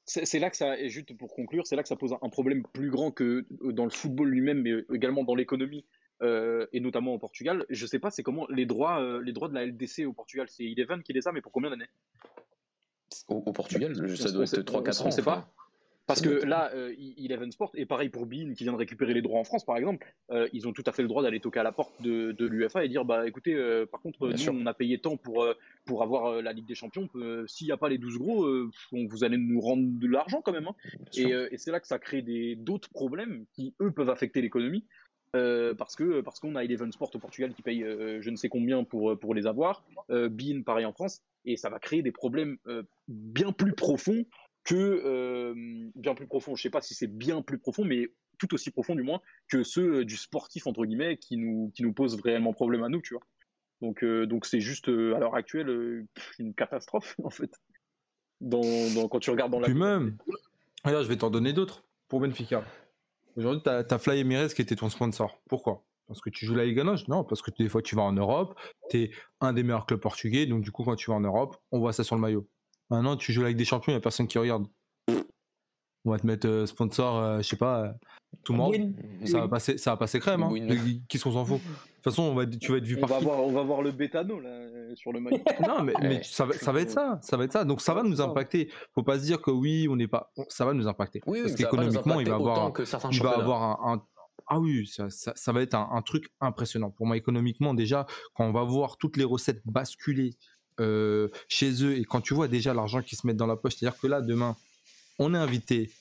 c'est 0.08 0.40
là 0.40 0.50
que 0.50 0.56
ça, 0.56 0.80
et 0.80 0.90
juste 0.90 1.14
pour 1.18 1.34
conclure, 1.34 1.68
c'est 1.68 1.76
là 1.76 1.84
que 1.84 1.90
ça 1.90 1.98
pose 1.98 2.16
un 2.22 2.30
problème 2.30 2.64
plus 2.74 2.90
grand 2.90 3.12
que 3.12 3.46
dans 3.62 3.84
le 3.84 3.92
football 3.92 4.30
lui-même, 4.30 4.62
mais 4.62 4.72
également 4.94 5.24
dans 5.24 5.36
l'économie, 5.36 5.86
euh, 6.24 6.66
et 6.72 6.80
notamment 6.80 7.14
au 7.14 7.20
Portugal. 7.20 7.66
Je 7.70 7.86
sais 7.86 8.00
pas, 8.00 8.10
c'est 8.10 8.24
comment 8.24 8.48
les 8.50 8.66
droits, 8.66 9.02
euh, 9.02 9.22
les 9.22 9.34
droits 9.34 9.50
de 9.50 9.54
la 9.54 9.66
LDC 9.66 10.06
au 10.06 10.14
Portugal, 10.14 10.48
c'est 10.50 10.64
Eleven 10.64 11.04
qui 11.04 11.14
les 11.14 11.28
a, 11.28 11.32
mais 11.32 11.42
pour 11.42 11.52
combien 11.52 11.70
d'années? 11.70 11.90
Au, 13.28 13.52
Portugal, 13.52 13.96
ça 14.18 14.32
doit 14.32 14.46
être 14.46 14.62
3-4 14.62 15.02
ans. 15.02 15.08
On 15.08 15.12
sait 15.12 15.22
pas. 15.22 15.50
Parce 16.08 16.22
que 16.22 16.30
là, 16.30 16.72
euh, 16.74 16.96
Eleven 17.18 17.52
Sport, 17.52 17.72
et 17.76 17.86
pareil 17.86 18.08
pour 18.08 18.26
Bean 18.26 18.54
qui 18.56 18.64
vient 18.64 18.72
de 18.72 18.78
récupérer 18.78 19.14
les 19.14 19.22
droits 19.22 19.42
en 19.42 19.44
France, 19.44 19.66
par 19.66 19.76
exemple, 19.76 20.08
euh, 20.32 20.48
ils 20.54 20.66
ont 20.66 20.72
tout 20.72 20.84
à 20.86 20.94
fait 20.94 21.02
le 21.02 21.10
droit 21.10 21.22
d'aller 21.22 21.42
toquer 21.42 21.60
à 21.60 21.64
la 21.64 21.74
porte 21.74 22.02
de, 22.02 22.32
de 22.32 22.46
l'UFA 22.46 22.86
et 22.86 22.88
dire 22.88 23.04
bah 23.04 23.28
écoutez, 23.28 23.54
euh, 23.54 23.86
par 23.86 24.00
contre, 24.00 24.30
nous, 24.30 24.50
on 24.50 24.66
a 24.66 24.74
payé 24.74 25.00
tant 25.00 25.18
pour, 25.18 25.46
pour 25.84 26.04
avoir 26.04 26.42
la 26.42 26.54
Ligue 26.54 26.66
des 26.66 26.76
Champions, 26.76 27.10
s'il 27.48 27.68
n'y 27.68 27.74
a 27.74 27.78
pas 27.78 27.90
les 27.90 27.98
12 27.98 28.18
gros, 28.18 28.48
vous 28.94 29.24
allez 29.26 29.38
nous 29.38 29.60
rendre 29.60 29.84
de 29.86 30.08
l'argent 30.08 30.42
quand 30.42 30.54
même. 30.54 30.68
Hein. 30.68 30.76
Et, 31.18 31.32
et 31.52 31.58
c'est 31.58 31.72
là 31.72 31.82
que 31.82 31.88
ça 31.88 32.00
crée 32.00 32.24
d'autres 32.56 32.90
problèmes 32.90 33.46
qui, 33.54 33.74
eux, 33.82 33.92
peuvent 33.92 34.10
affecter 34.10 34.42
l'économie. 34.42 34.86
parce 35.34 35.98
que 35.98 36.22
parce 36.22 36.40
qu'on 36.40 36.56
a 36.56 36.64
Eleven 36.64 36.94
Sport 36.94 37.12
au 37.16 37.20
Portugal 37.20 37.54
qui 37.54 37.62
paye 37.64 37.82
je 37.82 38.30
ne 38.30 38.38
sais 38.38 38.48
combien 38.48 38.86
pour, 38.86 39.20
pour 39.20 39.36
les 39.36 39.46
avoir, 39.46 39.84
Bean 40.08 40.64
pareil 40.66 40.86
en 40.86 40.94
France, 40.94 41.22
et 41.44 41.58
ça 41.58 41.70
va 41.70 41.80
créer 41.80 42.02
des 42.02 42.14
problèmes 42.14 42.58
bien 43.10 43.52
plus 43.52 43.74
profonds 43.74 44.24
que 44.68 44.76
euh, 44.76 45.53
bien 45.95 46.14
plus 46.14 46.27
profond. 46.27 46.56
Je 46.56 46.61
sais 46.61 46.69
pas 46.69 46.81
si 46.81 46.94
c'est 46.94 47.07
bien 47.07 47.41
plus 47.41 47.57
profond, 47.57 47.85
mais 47.85 48.11
tout 48.38 48.53
aussi 48.53 48.69
profond 48.69 48.95
du 48.95 49.02
moins 49.02 49.22
que 49.48 49.64
ceux 49.64 49.99
euh, 49.99 50.06
du 50.06 50.18
sportif 50.18 50.68
entre 50.68 50.85
guillemets 50.85 51.18
qui 51.18 51.38
nous 51.38 51.72
qui 51.73 51.84
nous 51.84 51.94
posent 51.94 52.19
réellement 52.22 52.53
problème 52.53 52.84
à 52.84 52.89
nous, 52.89 53.02
tu 53.02 53.14
vois. 53.14 53.23
Donc 53.81 54.03
euh, 54.03 54.27
donc 54.27 54.45
c'est 54.45 54.60
juste 54.60 54.89
à 54.89 55.19
l'heure 55.19 55.35
actuelle 55.35 56.06
une 56.38 56.53
catastrophe 56.53 57.15
en 57.23 57.30
fait. 57.30 57.52
Dans, 58.39 58.61
quand 59.07 59.19
tu 59.19 59.31
regardes 59.31 59.52
dans 59.52 59.60
la. 59.60 59.68
Puis 59.68 59.73
même. 59.73 60.18
Regarde, 60.84 61.03
je 61.06 61.10
vais 61.10 61.18
t'en 61.18 61.31
donner 61.31 61.53
d'autres 61.53 61.84
pour 62.07 62.19
Benfica. 62.19 62.64
Aujourd'hui, 63.35 63.64
tu 63.64 63.69
as, 63.69 63.98
Fly 63.98 64.19
Emirates 64.19 64.53
qui 64.53 64.61
était 64.61 64.76
ton 64.76 64.89
sponsor. 64.89 65.41
Pourquoi? 65.49 65.84
Parce 66.07 66.22
que 66.22 66.30
tu 66.30 66.45
joues 66.45 66.56
la 66.56 66.65
Ligue 66.65 66.80
1 66.80 66.95
Non, 67.07 67.23
parce 67.23 67.41
que 67.41 67.52
des 67.57 67.69
fois 67.69 67.81
tu 67.81 67.95
vas 67.95 68.03
en 68.03 68.14
Europe, 68.14 68.60
tu 68.89 68.98
es 68.98 69.11
un 69.41 69.53
des 69.53 69.64
meilleurs 69.64 69.85
clubs 69.85 69.99
portugais, 69.99 70.45
donc 70.45 70.61
du 70.61 70.72
coup 70.72 70.84
quand 70.84 70.95
tu 70.95 71.10
vas 71.10 71.15
en 71.15 71.22
Europe, 71.22 71.57
on 71.72 71.80
voit 71.80 71.94
ça 71.94 72.03
sur 72.03 72.15
le 72.15 72.22
maillot. 72.22 72.48
Maintenant, 72.90 73.18
tu 73.18 73.34
joues 73.34 73.44
avec 73.44 73.58
des 73.58 73.66
champions, 73.66 73.92
il 73.92 73.96
n'y 73.96 74.00
a 74.00 74.02
personne 74.02 74.28
qui 74.28 74.38
regarde. 74.38 74.66
On 76.06 76.12
va 76.12 76.20
te 76.20 76.26
mettre 76.26 76.48
euh, 76.48 76.66
sponsor, 76.66 77.18
euh, 77.18 77.38
je 77.40 77.44
sais 77.44 77.58
pas, 77.58 77.84
euh, 77.84 77.92
tout 78.46 78.54
le 78.54 78.60
monde. 78.60 78.76
Ça, 79.26 79.42
va 79.42 79.48
passer, 79.50 79.78
ça 79.78 79.92
va 79.92 79.98
passer 79.98 80.20
crème. 80.20 80.42
Hein. 80.44 80.54
Qui 81.10 81.18
sont 81.18 81.34
s'en 81.34 81.44
fout 81.44 81.60
De 81.60 81.66
toute 81.66 82.04
façon, 82.04 82.24
on 82.24 82.34
va, 82.34 82.46
tu 82.46 82.72
vas 82.72 82.78
être 82.78 82.86
vu 82.86 82.98
on 83.02 83.06
Va 83.06 83.20
voir, 83.20 83.40
on 83.40 83.52
va 83.52 83.64
voir 83.64 83.82
le 83.82 83.92
bétano 83.92 84.40
là, 84.40 84.96
sur 84.96 85.12
le 85.12 85.20
maillot. 85.20 85.40
non, 85.68 85.84
mais, 85.84 85.94
mais 86.02 86.24
ça, 86.24 86.46
va, 86.46 86.54
ça, 86.54 86.72
va, 86.72 86.82
être 86.82 86.92
ça. 86.92 87.20
Ça 87.22 87.36
va 87.36 87.44
être 87.44 87.52
ça. 87.52 87.66
Donc 87.66 87.82
ça 87.82 87.94
va 87.94 88.04
nous 88.04 88.22
impacter. 88.22 88.72
Faut 88.96 89.04
pas 89.04 89.20
se 89.20 89.26
dire 89.26 89.42
que 89.42 89.52
oui, 89.52 89.88
on 89.90 89.98
n'est 89.98 90.08
pas. 90.08 90.32
Ça 90.48 90.64
va 90.64 90.74
nous 90.74 90.88
impacter. 90.88 91.20
Oui, 91.26 91.42
Parce 91.42 91.56
qu'économiquement, 91.56 92.22
il 92.22 92.30
va 92.30 92.36
avoir, 92.36 92.72
il 93.12 93.22
va 93.22 93.32
avoir 93.32 93.86
un, 93.86 94.02
ah 94.48 94.60
oui, 94.60 94.88
ça, 94.88 95.10
ça, 95.10 95.34
ça 95.36 95.52
va 95.52 95.62
être 95.62 95.74
un, 95.74 95.90
un, 95.92 96.02
truc 96.02 96.30
impressionnant. 96.40 96.90
Pour 96.90 97.06
moi, 97.06 97.18
économiquement, 97.18 97.74
déjà, 97.74 98.06
quand 98.34 98.46
on 98.46 98.54
va 98.54 98.64
voir 98.64 98.98
toutes 98.98 99.18
les 99.18 99.26
recettes 99.26 99.62
basculer 99.66 100.36
euh, 100.80 101.30
chez 101.48 101.84
eux 101.84 101.98
et 101.98 102.04
quand 102.04 102.22
tu 102.22 102.34
vois 102.34 102.48
déjà 102.48 102.74
l'argent 102.74 103.02
qui 103.02 103.16
se 103.16 103.26
met 103.26 103.34
dans 103.34 103.48
la 103.48 103.56
poche, 103.56 103.76
c'est-à-dire 103.76 103.99
que 103.99 104.08
là 104.08 104.22
demain 104.22 104.56
on 105.20 105.34
est 105.34 105.38
invité, 105.38 105.91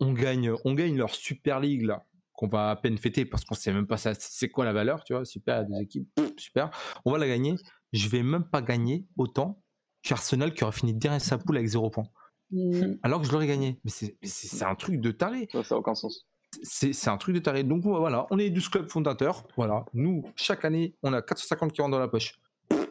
on 0.00 0.12
gagne, 0.12 0.52
on 0.64 0.74
gagne 0.74 0.96
leur 0.96 1.14
Super 1.14 1.60
League 1.60 1.82
là 1.82 2.04
qu'on 2.32 2.48
va 2.48 2.70
à 2.70 2.76
peine 2.76 2.98
fêter 2.98 3.24
parce 3.24 3.44
qu'on 3.44 3.54
sait 3.54 3.72
même 3.72 3.86
pas 3.86 3.98
ça, 3.98 4.14
c'est 4.14 4.48
quoi 4.48 4.64
la 4.64 4.72
valeur, 4.72 5.04
tu 5.04 5.12
vois, 5.12 5.24
super, 5.24 5.64
deux 5.66 5.80
équipes, 5.80 6.08
super, 6.38 6.70
on 7.04 7.12
va 7.12 7.18
la 7.18 7.28
gagner, 7.28 7.54
je 7.92 8.08
vais 8.08 8.22
même 8.22 8.44
pas 8.44 8.62
gagner 8.62 9.06
autant 9.16 9.62
qu'Arsenal 10.02 10.52
qui 10.52 10.64
aura 10.64 10.72
fini 10.72 10.94
derrière 10.94 11.20
sa 11.20 11.38
poule 11.38 11.56
avec 11.56 11.68
0 11.68 11.90
points. 11.90 12.08
Mmh. 12.50 12.96
Alors 13.02 13.20
que 13.20 13.26
je 13.26 13.32
l'aurais 13.32 13.46
gagné. 13.46 13.80
Mais 13.84 13.90
c'est 14.22 14.64
un 14.64 14.74
truc 14.74 15.00
de 15.00 15.10
taré. 15.10 15.48
Ça 15.52 15.62
n'a 15.70 15.76
aucun 15.76 15.94
sens. 15.94 16.26
C'est 16.62 17.08
un 17.08 17.16
truc 17.16 17.34
de 17.34 17.40
taré. 17.40 17.64
Donc 17.64 17.82
voilà, 17.82 18.26
on 18.30 18.38
est 18.38 18.50
12 18.50 18.68
clubs 18.68 18.88
fondateurs. 18.88 19.46
Voilà, 19.56 19.86
nous, 19.94 20.24
chaque 20.36 20.64
année, 20.64 20.94
on 21.02 21.12
a 21.12 21.22
450 21.22 21.72
qui 21.72 21.80
rentrent 21.80 21.92
dans 21.92 21.98
la 21.98 22.08
poche. 22.08 22.38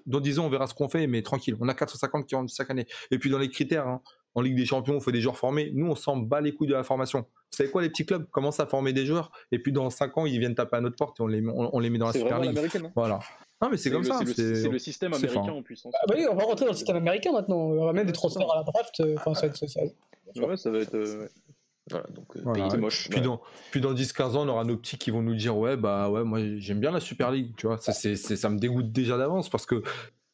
Dans 0.05 0.19
10 0.19 0.39
ans, 0.39 0.45
on 0.45 0.49
verra 0.49 0.67
ce 0.67 0.73
qu'on 0.73 0.89
fait, 0.89 1.07
mais 1.07 1.21
tranquille, 1.21 1.55
on 1.59 1.67
a 1.67 1.73
450 1.73 2.27
qui 2.27 2.35
rentrent 2.35 2.53
chaque 2.53 2.69
année. 2.69 2.87
Et 3.11 3.19
puis 3.19 3.29
dans 3.29 3.39
les 3.39 3.49
critères, 3.49 3.87
hein, 3.87 4.01
en 4.35 4.41
Ligue 4.41 4.55
des 4.55 4.65
Champions, 4.65 4.95
on 4.95 4.99
fait 5.01 5.11
des 5.11 5.21
joueurs 5.21 5.37
formés. 5.37 5.71
Nous, 5.73 5.87
on 5.87 5.95
s'en 5.95 6.17
bat 6.17 6.41
les 6.41 6.53
couilles 6.53 6.67
de 6.67 6.73
la 6.73 6.83
formation. 6.83 7.19
Vous 7.19 7.57
savez 7.57 7.69
quoi, 7.69 7.81
les 7.81 7.89
petits 7.89 8.05
clubs? 8.05 8.29
Commencent 8.29 8.59
à 8.59 8.65
former 8.65 8.93
des 8.93 9.05
joueurs, 9.05 9.31
et 9.51 9.59
puis 9.59 9.71
dans 9.71 9.89
5 9.89 10.17
ans, 10.17 10.25
ils 10.25 10.39
viennent 10.39 10.55
taper 10.55 10.77
à 10.77 10.81
notre 10.81 10.95
porte 10.95 11.19
et 11.19 11.23
on 11.23 11.27
les, 11.27 11.43
on, 11.45 11.79
les 11.79 11.89
met 11.89 11.97
dans 11.97 12.07
la 12.07 12.13
Super 12.13 12.39
League. 12.39 12.57
Hein. 12.57 12.91
voilà. 12.95 13.19
Non, 13.61 13.69
mais 13.69 13.77
c'est 13.77 13.91
comme 13.91 14.03
ça. 14.03 14.19
C'est 14.35 14.69
le, 14.69 14.79
système 14.79 15.13
américain 15.13 15.51
en 15.51 15.61
puissance. 15.61 15.93
Ah 16.01 16.05
bah 16.07 16.15
oui, 16.17 16.25
on 16.29 16.35
va 16.35 16.43
rentrer 16.43 16.65
dans 16.65 16.71
le 16.71 16.77
système 16.77 16.95
américain 16.95 17.31
maintenant. 17.31 17.57
On 17.57 17.85
va 17.85 17.93
même 17.93 18.07
des 18.07 18.13
transferts 18.13 18.51
à 18.51 18.57
la 18.57 18.63
draft. 18.63 18.99
Euh, 19.01 19.15
enfin, 19.17 19.35
ça, 19.35 19.53
ça, 19.53 19.67
ça, 19.67 19.81
ouais, 20.47 20.57
ça 20.57 20.71
va 20.71 20.79
être. 20.79 20.95
Euh, 20.95 21.27
voilà, 21.91 22.07
donc 22.07 22.25
euh, 22.35 22.41
voilà. 22.43 22.77
moche. 22.77 23.09
Puis, 23.09 23.21
dans, 23.21 23.41
puis 23.71 23.81
dans 23.81 23.93
10-15 23.93 24.23
ans, 24.23 24.45
on 24.45 24.47
aura 24.47 24.63
nos 24.63 24.77
petits 24.77 24.97
qui 24.97 25.11
vont 25.11 25.21
nous 25.21 25.35
dire 25.35 25.57
Ouais, 25.57 25.77
bah 25.77 26.09
ouais, 26.09 26.23
moi 26.23 26.39
j'aime 26.57 26.79
bien 26.79 26.91
la 26.91 26.99
Super 26.99 27.31
League, 27.31 27.53
tu 27.57 27.67
vois. 27.67 27.77
Ça, 27.77 27.93
c'est, 27.93 28.15
ça 28.15 28.49
me 28.49 28.57
dégoûte 28.57 28.91
déjà 28.91 29.17
d'avance 29.17 29.49
parce 29.49 29.65
que 29.65 29.83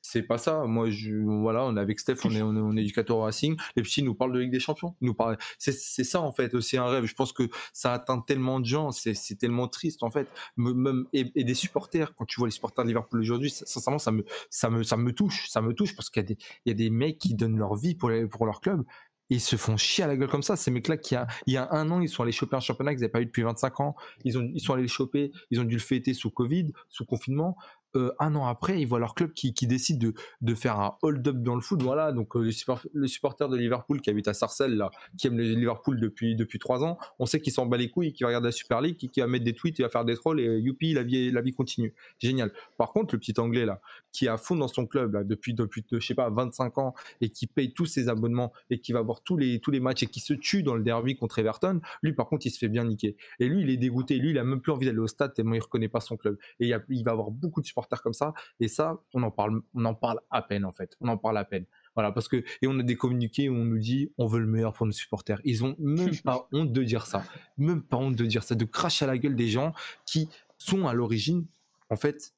c'est 0.07 0.23
pas 0.23 0.37
ça. 0.37 0.63
Moi, 0.65 0.89
je, 0.89 1.13
voilà, 1.15 1.65
on 1.65 1.75
est 1.75 1.79
avec 1.79 1.99
Steph, 1.99 2.17
on 2.23 2.31
est, 2.31 2.41
on 2.41 2.77
est, 2.77 2.81
éducateur 2.81 3.17
au 3.17 3.21
Racing. 3.21 3.57
Les 3.75 3.83
petits 3.83 4.03
nous 4.03 4.15
parlent 4.15 4.31
de 4.31 4.39
Ligue 4.39 4.51
des 4.51 4.59
Champions. 4.59 4.95
Nous 5.01 5.13
parlent. 5.13 5.37
C'est, 5.57 5.73
ça 5.73 6.21
en 6.21 6.31
fait 6.31 6.53
aussi 6.53 6.77
un 6.77 6.87
rêve. 6.87 7.05
Je 7.05 7.13
pense 7.13 7.33
que 7.33 7.49
ça 7.73 7.93
atteint 7.93 8.19
tellement 8.21 8.59
de 8.59 8.65
gens. 8.65 8.91
C'est, 8.91 9.13
tellement 9.37 9.67
triste 9.67 10.03
en 10.03 10.09
fait. 10.09 10.27
Même 10.55 11.05
et, 11.11 11.43
des 11.43 11.53
supporters. 11.53 12.15
Quand 12.15 12.25
tu 12.25 12.39
vois 12.39 12.47
les 12.47 12.51
supporters 12.51 12.85
de 12.85 12.89
Liverpool 12.89 13.19
aujourd'hui, 13.19 13.49
sincèrement, 13.49 13.99
ça 13.99 14.11
me, 14.11 14.23
ça 14.49 14.69
me, 14.69 14.83
ça 14.83 14.95
me 14.95 15.11
touche. 15.11 15.49
Ça 15.49 15.61
me 15.61 15.73
touche 15.73 15.95
parce 15.95 16.09
qu'il 16.09 16.21
y 16.21 16.25
a 16.25 16.27
des, 16.27 16.37
il 16.65 16.69
y 16.69 16.71
a 16.71 16.75
des 16.75 16.89
mecs 16.89 17.17
qui 17.17 17.35
donnent 17.35 17.57
leur 17.57 17.75
vie 17.75 17.95
pour, 17.95 18.11
pour 18.31 18.45
leur 18.45 18.61
club 18.61 18.85
ils 19.29 19.41
se 19.41 19.55
font 19.55 19.77
chier 19.77 20.03
à 20.03 20.07
la 20.07 20.15
gueule 20.15 20.29
comme 20.29 20.43
ça. 20.43 20.55
Ces 20.55 20.71
mecs-là, 20.71 20.97
qui 20.97 21.15
a, 21.15 21.27
il 21.45 21.53
y 21.53 21.57
a 21.57 21.67
un 21.71 21.89
an, 21.91 22.01
ils 22.01 22.09
sont 22.09 22.23
allés 22.23 22.31
choper 22.31 22.55
un 22.55 22.59
championnat 22.59 22.93
qu'ils 22.93 23.01
n'avaient 23.01 23.11
pas 23.11 23.21
eu 23.21 23.25
depuis 23.25 23.43
25 23.43 23.79
ans. 23.79 23.95
Ils, 24.23 24.37
ont, 24.37 24.49
ils 24.53 24.61
sont 24.61 24.73
allés 24.73 24.83
le 24.83 24.87
choper, 24.87 25.31
ils 25.51 25.59
ont 25.59 25.63
dû 25.63 25.75
le 25.75 25.81
fêter 25.81 26.13
sous 26.13 26.29
Covid, 26.29 26.71
sous 26.89 27.05
confinement. 27.05 27.57
Euh, 27.95 28.11
un 28.19 28.35
an 28.35 28.45
après, 28.45 28.81
ils 28.81 28.85
voient 28.85 28.99
leur 28.99 29.15
club 29.15 29.33
qui, 29.33 29.51
décide 29.67 30.13
de, 30.41 30.55
faire 30.55 30.79
un 30.79 30.97
hold-up 31.01 31.37
dans 31.37 31.55
le 31.55 31.61
foot. 31.61 31.81
Voilà, 31.81 32.11
donc 32.11 32.35
euh, 32.35 32.49
le, 32.93 33.07
supporter 33.07 33.49
de 33.49 33.55
Liverpool 33.55 34.01
qui 34.01 34.09
habite 34.09 34.27
à 34.27 34.33
Sarcelles, 34.33 34.75
là, 34.75 34.91
qui 35.17 35.27
aime 35.27 35.37
le 35.37 35.43
Liverpool 35.43 35.99
depuis 35.99 36.35
depuis 36.35 36.59
trois 36.59 36.83
ans, 36.83 36.97
on 37.19 37.25
sait 37.25 37.39
qu'il 37.39 37.53
s'en 37.53 37.65
bat 37.65 37.77
les 37.77 37.89
couilles, 37.89 38.13
qu'il 38.13 38.23
va 38.25 38.29
regarder 38.29 38.47
la 38.47 38.51
Super 38.51 38.81
League, 38.81 38.97
qu'il 38.97 39.23
va 39.23 39.27
mettre 39.27 39.45
des 39.45 39.53
tweets, 39.53 39.79
il 39.79 39.83
va 39.83 39.89
faire 39.89 40.05
des 40.05 40.15
trolls 40.15 40.39
et 40.39 40.59
youpi, 40.59 40.93
la 40.93 41.03
vie 41.03 41.31
la 41.31 41.41
vie 41.41 41.53
continue. 41.53 41.93
Génial. 42.19 42.51
Par 42.77 42.91
contre, 42.91 43.15
le 43.15 43.19
petit 43.19 43.39
anglais 43.39 43.65
là, 43.65 43.81
qui 44.11 44.25
est 44.25 44.29
à 44.29 44.37
fond 44.37 44.55
dans 44.55 44.67
son 44.67 44.85
club 44.85 45.13
là 45.13 45.23
depuis 45.23 45.53
depuis 45.53 45.85
je 45.91 45.99
sais 45.99 46.15
pas 46.15 46.29
25 46.29 46.77
ans 46.77 46.93
et 47.21 47.29
qui 47.29 47.47
paye 47.47 47.73
tous 47.73 47.85
ses 47.85 48.09
abonnements 48.09 48.51
et 48.69 48.79
qui 48.79 48.91
va 48.91 49.01
voir 49.01 49.21
tous 49.21 49.37
les 49.37 49.59
tous 49.59 49.71
les 49.71 49.79
matchs 49.79 50.03
et 50.03 50.07
qui 50.07 50.19
se 50.19 50.33
tue 50.33 50.63
dans 50.63 50.75
le 50.75 50.83
derby 50.83 51.15
contre 51.15 51.39
Everton, 51.39 51.81
lui 52.01 52.13
par 52.13 52.27
contre 52.27 52.45
il 52.45 52.51
se 52.51 52.57
fait 52.57 52.69
bien 52.69 52.83
niquer. 52.83 53.15
Et 53.39 53.47
lui 53.47 53.61
il 53.61 53.69
est 53.69 53.77
dégoûté, 53.77 54.17
lui 54.17 54.31
il 54.31 54.39
a 54.39 54.43
même 54.43 54.61
plus 54.61 54.71
envie 54.71 54.85
d'aller 54.85 54.99
au 54.99 55.07
stade 55.07 55.33
tellement 55.33 55.55
il 55.55 55.61
reconnaît 55.61 55.89
pas 55.89 55.99
son 55.99 56.17
club. 56.17 56.37
Et 56.59 56.67
il, 56.67 56.83
il 56.89 57.03
va 57.03 57.11
avoir 57.11 57.31
beaucoup 57.31 57.61
de 57.61 57.67
supporters 57.77 58.01
comme 58.01 58.13
ça. 58.13 58.33
Et 58.59 58.67
ça, 58.67 59.01
on 59.13 59.23
en 59.23 59.31
parle, 59.31 59.61
on 59.75 59.85
en 59.85 59.93
parle 59.93 60.19
à 60.31 60.41
peine 60.41 60.65
en 60.65 60.71
fait. 60.71 60.95
On 61.01 61.07
en 61.07 61.17
parle 61.17 61.37
à 61.37 61.45
peine. 61.45 61.65
Voilà, 61.95 62.11
parce 62.11 62.27
que 62.27 62.37
et 62.61 62.67
on 62.67 62.77
a 62.79 62.83
des 62.83 62.95
communiqués 62.95 63.49
où 63.49 63.55
on 63.55 63.65
nous 63.65 63.79
dit 63.79 64.11
on 64.17 64.27
veut 64.27 64.39
le 64.39 64.47
meilleur 64.47 64.73
pour 64.73 64.85
nos 64.85 64.91
supporters. 64.91 65.39
Ils 65.43 65.63
ont 65.63 65.75
même 65.79 66.15
pas 66.23 66.47
honte 66.51 66.71
de 66.71 66.83
dire 66.83 67.05
ça, 67.05 67.23
même 67.57 67.81
pas 67.81 67.97
honte 67.97 68.15
de 68.15 68.25
dire 68.25 68.43
ça, 68.43 68.55
de 68.55 68.65
cracher 68.65 69.05
à 69.05 69.07
la 69.07 69.17
gueule 69.17 69.35
des 69.35 69.47
gens 69.47 69.73
qui 70.05 70.29
sont 70.57 70.87
à 70.87 70.93
l'origine, 70.93 71.45
en 71.89 71.95
fait, 71.95 72.33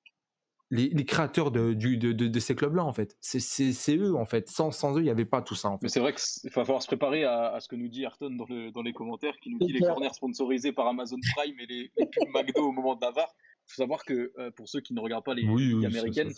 les, 0.72 1.06
créateurs 1.06 1.52
de, 1.52 1.74
de, 1.74 2.40
ces 2.40 2.54
clubs-là, 2.54 2.84
en 2.84 2.94
fait. 2.94 3.18
C'est 3.22 3.96
eux, 3.96 4.16
en 4.16 4.26
fait. 4.26 4.50
Sans, 4.50 4.72
sans 4.72 4.96
eux, 4.98 5.02
il 5.02 5.06
n'y 5.06 5.10
avait 5.10 5.26
pas 5.26 5.42
tout 5.42 5.56
ça, 5.56 5.70
en 5.70 5.78
fait. 5.78 5.84
Mais 5.84 5.90
c'est 5.90 6.00
vrai 6.00 6.14
qu'il 6.14 6.52
va 6.52 6.64
falloir 6.64 6.82
se 6.82 6.88
préparer 6.88 7.24
à, 7.24 7.58
ce 7.60 7.68
que 7.68 7.76
nous 7.76 7.88
dit 7.88 8.04
Ayrton 8.04 8.30
dans, 8.32 8.72
dans 8.72 8.82
les 8.84 8.94
commentaires, 8.94 9.36
qui 9.42 9.50
nous 9.50 9.58
dit 9.60 9.74
les 9.74 9.80
corners 9.80 10.14
sponsorisés 10.14 10.72
par 10.72 10.88
Amazon 10.88 11.18
Prime 11.36 11.60
et 11.60 11.66
les, 11.66 11.92
les 11.98 12.06
pubs 12.06 12.30
McDo 12.34 12.68
au 12.68 12.72
moment 12.72 12.96
de 12.96 13.02
Navarre 13.02 13.34
faut 13.70 13.82
savoir 13.82 14.04
que 14.04 14.32
euh, 14.38 14.52
pour 14.52 14.68
ceux 14.68 14.82
qui 14.82 14.94
ne 14.94 15.00
regardent 15.00 15.26
pas 15.26 15.36
les 15.36 15.44
ligues 15.44 15.86
américaines, 15.86 16.32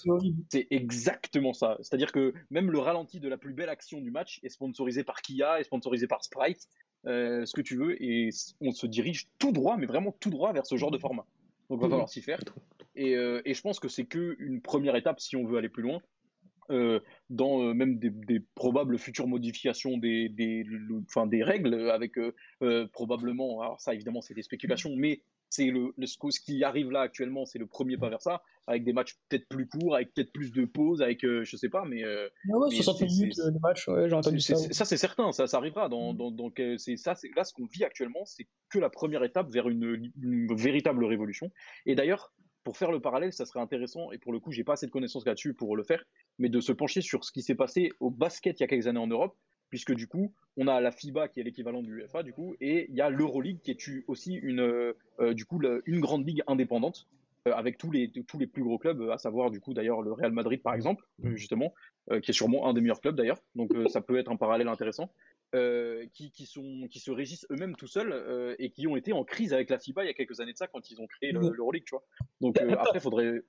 c'est 0.49 0.67
exactement 0.69 1.53
ça. 1.53 1.77
C'est-à-dire 1.81 2.11
que 2.11 2.33
même 2.49 2.71
le 2.71 2.79
ralenti 2.79 3.19
de 3.19 3.29
la 3.29 3.37
plus 3.37 3.53
belle 3.53 3.69
action 3.69 4.01
du 4.01 4.11
match 4.11 4.39
est 4.43 4.49
sponsorisé 4.49 5.03
par 5.03 5.21
Kia, 5.21 5.59
est 5.59 5.63
sponsorisé 5.63 6.07
par 6.07 6.23
Sprite, 6.23 6.67
euh, 7.07 7.45
ce 7.45 7.53
que 7.53 7.61
tu 7.61 7.77
veux, 7.77 8.01
et 8.03 8.29
on 8.59 8.71
se 8.71 8.85
dirige 8.85 9.29
tout 9.39 9.51
droit, 9.51 9.77
mais 9.77 9.85
vraiment 9.85 10.11
tout 10.19 10.29
droit 10.29 10.51
vers 10.51 10.65
ce 10.65 10.75
genre 10.75 10.91
de 10.91 10.97
format. 10.97 11.25
Donc 11.69 11.79
il 11.79 11.83
va 11.83 11.89
falloir 11.89 12.09
s'y 12.09 12.21
faire. 12.21 12.41
Et, 12.95 13.15
euh, 13.15 13.41
et, 13.45 13.53
je 13.53 13.61
pense 13.61 13.79
que 13.79 13.87
c'est 13.87 14.05
qu'une 14.05 14.61
première 14.61 14.97
étape 14.97 15.21
si 15.21 15.37
on 15.37 15.45
veut 15.45 15.57
aller 15.57 15.69
plus 15.69 15.83
loin. 15.83 16.01
dans 17.29 17.73
même 17.73 17.97
des, 17.97 18.41
probables 18.55 18.97
futures 18.97 19.27
modifications 19.27 19.97
des, 19.97 20.27
des, 20.27 20.65
enfin, 21.07 21.27
des 21.27 21.43
règles, 21.43 21.89
avec 21.91 22.19
probablement, 22.91 23.61
alors 23.61 23.79
ça 23.79 23.93
évidemment 23.93 24.21
c'est 24.21 24.33
des 24.33 24.43
spéculations, 24.43 24.93
mais 24.97 25.21
c'est 25.51 25.65
le, 25.65 25.93
ce 25.99 26.39
qui 26.39 26.63
arrive 26.63 26.91
là 26.91 27.01
actuellement, 27.01 27.45
c'est 27.45 27.59
le 27.59 27.67
premier 27.67 27.97
pas 27.97 28.09
vers 28.09 28.21
ça, 28.21 28.41
avec 28.67 28.85
des 28.85 28.93
matchs 28.93 29.17
peut-être 29.27 29.47
plus 29.49 29.67
courts, 29.67 29.95
avec 29.95 30.13
peut-être 30.13 30.31
plus 30.31 30.53
de 30.53 30.63
pauses, 30.63 31.01
avec 31.01 31.25
euh, 31.25 31.43
je 31.43 31.57
sais 31.57 31.67
pas, 31.67 31.83
mais. 31.85 32.03
Euh, 32.03 32.29
ouais, 32.47 32.71
60 32.71 33.01
minutes 33.01 33.37
de 33.37 33.59
match, 33.59 33.87
ouais, 33.89 34.07
j'ai 34.07 34.15
entendu 34.15 34.39
ça. 34.39 34.55
Ça, 34.55 34.85
c'est 34.85 34.97
certain, 34.97 35.33
ça, 35.33 35.47
ça 35.47 35.57
arrivera. 35.57 35.89
Dans, 35.89 36.13
dans, 36.13 36.51
c'est 36.77 36.95
ça, 36.95 37.15
c'est 37.15 37.29
là 37.35 37.43
ce 37.43 37.53
qu'on 37.53 37.65
vit 37.65 37.83
actuellement, 37.83 38.23
c'est 38.25 38.47
que 38.69 38.79
la 38.79 38.89
première 38.89 39.23
étape 39.25 39.51
vers 39.51 39.67
une, 39.67 40.11
une 40.21 40.55
véritable 40.55 41.03
révolution. 41.03 41.51
Et 41.85 41.95
d'ailleurs, 41.95 42.31
pour 42.63 42.77
faire 42.77 42.91
le 42.91 43.01
parallèle, 43.01 43.33
ça 43.33 43.45
serait 43.45 43.59
intéressant, 43.59 44.11
et 44.13 44.17
pour 44.17 44.31
le 44.31 44.39
coup, 44.39 44.51
j'ai 44.51 44.63
pas 44.63 44.73
assez 44.73 44.85
de 44.85 44.91
connaissances 44.91 45.25
là-dessus 45.25 45.53
pour 45.53 45.75
le 45.75 45.83
faire, 45.83 46.03
mais 46.39 46.47
de 46.47 46.61
se 46.61 46.71
pencher 46.71 47.01
sur 47.01 47.25
ce 47.25 47.31
qui 47.33 47.41
s'est 47.41 47.55
passé 47.55 47.91
au 47.99 48.09
basket 48.09 48.59
il 48.59 48.63
y 48.63 48.65
a 48.65 48.67
quelques 48.67 48.87
années 48.87 48.99
en 48.99 49.07
Europe, 49.07 49.35
puisque 49.71 49.95
du 49.95 50.05
coup, 50.05 50.31
on 50.57 50.67
a 50.67 50.79
la 50.81 50.91
FIBA 50.91 51.29
qui 51.29 51.39
est 51.39 51.43
l'équivalent 51.43 51.81
du 51.81 51.95
UEFA, 51.95 52.21
du 52.21 52.33
coup, 52.33 52.55
et 52.61 52.85
il 52.89 52.95
y 52.95 53.01
a 53.01 53.09
l'Euroleague 53.09 53.61
qui 53.61 53.71
est 53.71 54.03
aussi 54.07 54.35
une, 54.35 54.59
euh, 54.59 54.93
euh, 55.19 55.33
du 55.33 55.45
coup, 55.45 55.59
une 55.85 56.01
grande 56.01 56.27
ligue 56.27 56.43
indépendante 56.45 57.07
euh, 57.47 57.53
avec 57.53 57.77
tous 57.77 57.89
les, 57.89 58.11
tous 58.11 58.37
les 58.37 58.47
plus 58.47 58.63
gros 58.63 58.77
clubs, 58.77 59.09
à 59.09 59.17
savoir 59.17 59.49
du 59.49 59.59
coup 59.61 59.73
d'ailleurs 59.73 60.01
le 60.01 60.11
Real 60.11 60.33
Madrid 60.33 60.61
par 60.61 60.75
exemple, 60.75 61.07
justement, 61.23 61.73
qui 62.21 62.31
est 62.31 62.33
sûrement 62.33 62.67
un 62.67 62.73
des 62.73 62.81
meilleurs 62.81 62.99
clubs 62.99 63.15
d'ailleurs, 63.15 63.41
donc 63.55 63.71
ça 63.89 64.01
peut 64.01 64.19
être 64.19 64.29
un 64.29 64.35
parallèle 64.35 64.67
intéressant, 64.67 65.11
qui, 65.53 66.31
qui, 66.31 66.45
sont, 66.45 66.87
qui 66.89 66.99
se 66.99 67.11
régissent 67.11 67.47
eux-mêmes 67.49 67.75
tout 67.75 67.87
seuls 67.87 68.55
et 68.59 68.69
qui 68.69 68.85
ont 68.87 68.95
été 68.95 69.13
en 69.13 69.23
crise 69.23 69.53
avec 69.53 69.69
la 69.69 69.79
FIBA 69.79 70.03
il 70.03 70.07
y 70.07 70.09
a 70.09 70.13
quelques 70.13 70.39
années 70.39 70.53
de 70.53 70.57
ça 70.57 70.67
quand 70.67 70.91
ils 70.91 71.01
ont 71.01 71.07
créé 71.07 71.31
l'Euroleague, 71.31 71.85
tu 71.85 71.95
vois. 71.95 72.03
Donc 72.41 72.59
après, 72.59 72.99
il 72.99 73.01
faudrait, 73.01 73.41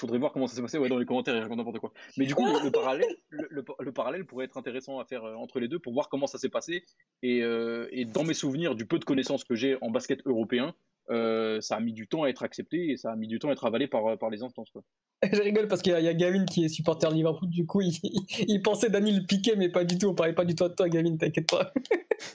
faudrait 0.00 0.18
voir 0.18 0.32
comment 0.32 0.46
ça 0.46 0.56
s'est 0.56 0.62
passé 0.62 0.78
ouais, 0.78 0.88
dans 0.88 0.98
les 0.98 1.06
commentaires, 1.06 1.36
il 1.36 1.56
n'importe 1.56 1.78
quoi. 1.78 1.92
Mais 2.16 2.26
du 2.26 2.34
coup, 2.34 2.46
le, 2.46 2.70
parallèle, 2.70 3.16
le, 3.30 3.92
parallèle 3.92 4.24
pourrait 4.24 4.46
être 4.46 4.56
intéressant 4.56 4.98
à 4.98 5.04
faire 5.04 5.24
euh, 5.24 5.34
entre 5.34 5.60
les 5.60 5.68
deux 5.68 5.78
pour 5.78 5.92
voir 5.92 6.08
comment 6.08 6.26
ça 6.26 6.38
s'est 6.38 6.48
passé. 6.48 6.84
Et, 7.22 7.42
euh, 7.42 7.88
et, 7.90 8.04
dans 8.04 8.24
mes 8.24 8.34
souvenirs, 8.34 8.74
du 8.74 8.86
peu 8.86 8.98
de 8.98 9.04
connaissances 9.04 9.44
que 9.44 9.54
j'ai 9.54 9.76
en 9.80 9.90
basket 9.90 10.26
européen, 10.26 10.74
euh, 11.10 11.60
ça 11.60 11.76
a 11.76 11.80
mis 11.80 11.92
du 11.92 12.06
temps 12.06 12.22
à 12.22 12.28
être 12.28 12.42
accepté 12.42 12.90
et 12.90 12.96
ça 12.96 13.10
a 13.12 13.16
mis 13.16 13.26
du 13.26 13.38
temps 13.38 13.48
à 13.48 13.52
être 13.52 13.64
avalé 13.64 13.88
par, 13.88 14.16
par 14.18 14.30
les 14.30 14.42
instances. 14.42 14.70
Quoi. 14.70 14.82
Je 15.32 15.40
rigole 15.42 15.68
parce 15.68 15.82
qu'il 15.82 15.92
y, 15.92 16.08
a 16.08 16.14
Gavin 16.14 16.44
qui 16.44 16.64
est 16.64 16.68
supporter 16.68 17.12
Liverpool, 17.12 17.48
du 17.48 17.66
coup 17.66 17.80
il, 17.80 17.92
il 18.48 18.62
pensait 18.62 18.90
Daniel 18.90 19.26
Piquet, 19.26 19.56
mais 19.56 19.68
pas 19.68 19.84
du 19.84 19.98
tout, 19.98 20.08
on 20.08 20.14
parlait 20.14 20.32
pas 20.32 20.44
du 20.44 20.54
tout 20.54 20.68
de 20.68 20.74
toi, 20.74 20.88
Gavin, 20.88 21.16
t'inquiète 21.16 21.50
pas. 21.50 21.72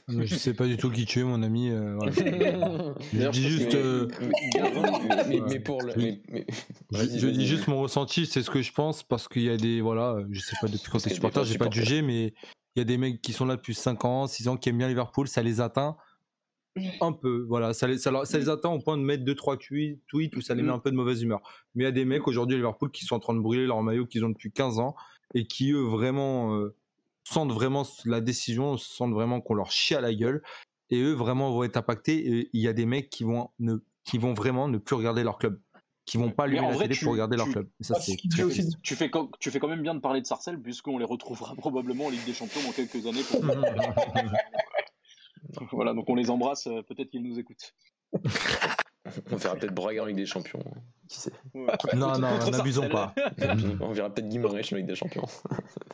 je 0.08 0.36
sais 0.36 0.54
pas 0.54 0.68
du 0.68 0.78
tout 0.78 0.92
qui 0.92 1.06
tu 1.06 1.22
es, 1.22 1.24
mon 1.24 1.42
ami. 1.42 1.70
Euh, 1.70 1.98
je 3.14 3.30
dis 3.30 3.48
juste. 3.48 3.78
mais, 5.28 5.60
pour 5.60 5.82
le. 5.82 5.94
je, 6.92 7.28
dis 7.28 7.48
juste 7.48 7.68
mon 7.68 7.82
ressenti, 7.82 8.26
c'est 8.26 8.44
ce 8.44 8.50
que 8.50 8.62
je 8.62 8.74
pense 8.74 9.04
parce 9.04 9.28
qu'il 9.28 9.44
y 9.44 9.50
a 9.50 9.58
des. 9.58 9.82
Voilà, 9.82 10.18
je 10.30 10.40
sais 10.42 10.56
pas 10.60 10.68
depuis 10.68 10.92
quand 10.92 11.00
t'es 11.00 11.14
supporter, 11.14 11.44
j'ai 11.46 11.58
pas 11.58 11.70
jugé, 11.72 12.02
mais 12.02 12.34
il 12.76 12.80
y 12.80 12.82
a 12.82 12.86
des 12.86 12.98
mecs 12.98 13.22
qui 13.22 13.32
sont 13.32 13.46
là 13.46 13.56
depuis 13.56 13.74
5 13.74 14.04
ans, 14.04 14.28
6 14.28 14.50
ans, 14.50 14.58
qui 14.58 14.68
aiment 14.68 14.80
bien 14.80 14.90
Liverpool, 14.90 15.30
ça 15.30 15.42
les 15.42 15.62
atteint 15.62 15.96
un 17.02 17.14
peu, 17.14 17.46
voilà, 17.48 17.74
ça 17.74 17.88
les, 17.88 17.98
ça, 17.98 18.12
les 18.12 18.50
atteint 18.50 18.70
au 18.70 18.80
point 18.80 18.98
de 18.98 19.04
mettre 19.04 19.24
2-3 19.24 19.58
tweets 20.08 20.36
où 20.36 20.42
ça 20.42 20.56
les 20.56 20.62
met 20.62 20.72
mm. 20.72 20.76
un 20.76 20.80
peu 20.80 20.92
de 20.92 20.96
mauvaise 20.96 21.22
humeur. 21.22 21.42
Mais 21.74 21.84
il 21.84 21.86
y 21.86 21.90
a 21.90 21.92
des 21.92 22.06
mecs 22.06 22.28
aujourd'hui 22.28 22.56
à 22.56 22.58
Liverpool 22.58 22.92
qui 22.92 23.06
sont 23.06 23.16
en 23.16 23.20
train 23.20 23.34
de 23.34 23.40
brûler 23.40 23.66
leur 23.66 23.82
maillot 23.82 24.06
qu'ils 24.06 24.26
ont 24.26 24.30
depuis 24.30 24.52
15 24.52 24.80
ans 24.80 24.96
et 25.34 25.48
qui 25.48 25.72
eux 25.72 25.84
vraiment 25.84 26.56
euh, 26.56 26.76
sentent 27.24 27.52
vraiment 27.52 27.86
la 28.06 28.22
décision, 28.22 28.78
sentent 28.78 29.14
vraiment 29.14 29.42
qu'on 29.42 29.54
leur 29.54 29.72
chie 29.72 29.96
à 29.96 30.02
la 30.02 30.14
gueule 30.14 30.42
et 30.90 31.02
eux 31.02 31.14
vraiment 31.14 31.52
vont 31.52 31.64
être 31.64 31.78
impactés. 31.78 32.28
Et 32.28 32.50
il 32.54 32.62
y 32.62 32.68
a 32.68 32.74
des 32.74 32.86
mecs 32.86 33.10
qui 33.10 33.24
vont, 33.24 33.50
ne, 33.60 33.78
qui 34.04 34.18
vont 34.18 34.34
vraiment 34.34 34.68
ne 34.68 34.78
plus 34.78 34.96
regarder 34.96 35.24
leur 35.24 35.38
club 35.38 35.60
qui 36.06 36.18
vont 36.18 36.30
pas 36.30 36.44
allumer 36.44 36.62
la 36.62 36.78
télé 36.78 36.96
pour 37.02 37.14
regarder 37.14 37.36
leur 37.36 37.50
club. 37.50 37.68
Ça, 37.82 37.96
c'est 38.00 38.16
tu, 38.16 38.30
fais, 38.96 39.10
tu 39.40 39.52
fais 39.52 39.60
quand 39.60 39.68
même 39.68 39.82
bien 39.82 39.96
de 39.96 40.00
parler 40.00 40.22
de 40.22 40.28
Sarcelles 40.28 40.62
puisqu'on 40.62 41.00
les 41.00 41.06
retrouvera 41.06 41.56
probablement 41.58 42.06
en 42.06 42.10
Ligue 42.12 42.26
des 42.26 42.34
Champions 42.34 42.62
dans 42.64 42.74
quelques 42.74 43.08
années. 43.08 43.24
Pour... 43.24 43.44
Voilà, 45.72 45.94
donc 45.94 46.10
on 46.10 46.16
les 46.16 46.30
embrasse, 46.30 46.68
euh, 46.68 46.82
peut-être 46.82 47.10
qu'ils 47.10 47.24
nous 47.24 47.40
écoutent. 47.40 47.74
on 49.32 49.36
verra 49.36 49.56
peut-être 49.56 49.74
Braga 49.74 50.04
en 50.04 50.06
Ligue 50.06 50.18
des 50.18 50.26
Champions. 50.26 50.64
Qui 51.08 51.20
sait. 51.20 51.32
Non, 51.54 52.18
non, 52.18 52.52
n'abusons 52.52 52.90
pas. 52.90 53.14
on 53.80 53.92
verra 53.92 54.10
peut-être 54.10 54.28
Guimaraes 54.28 54.62
en 54.72 54.76
Ligue 54.76 54.88
des 54.88 54.96
Champions. 54.96 55.26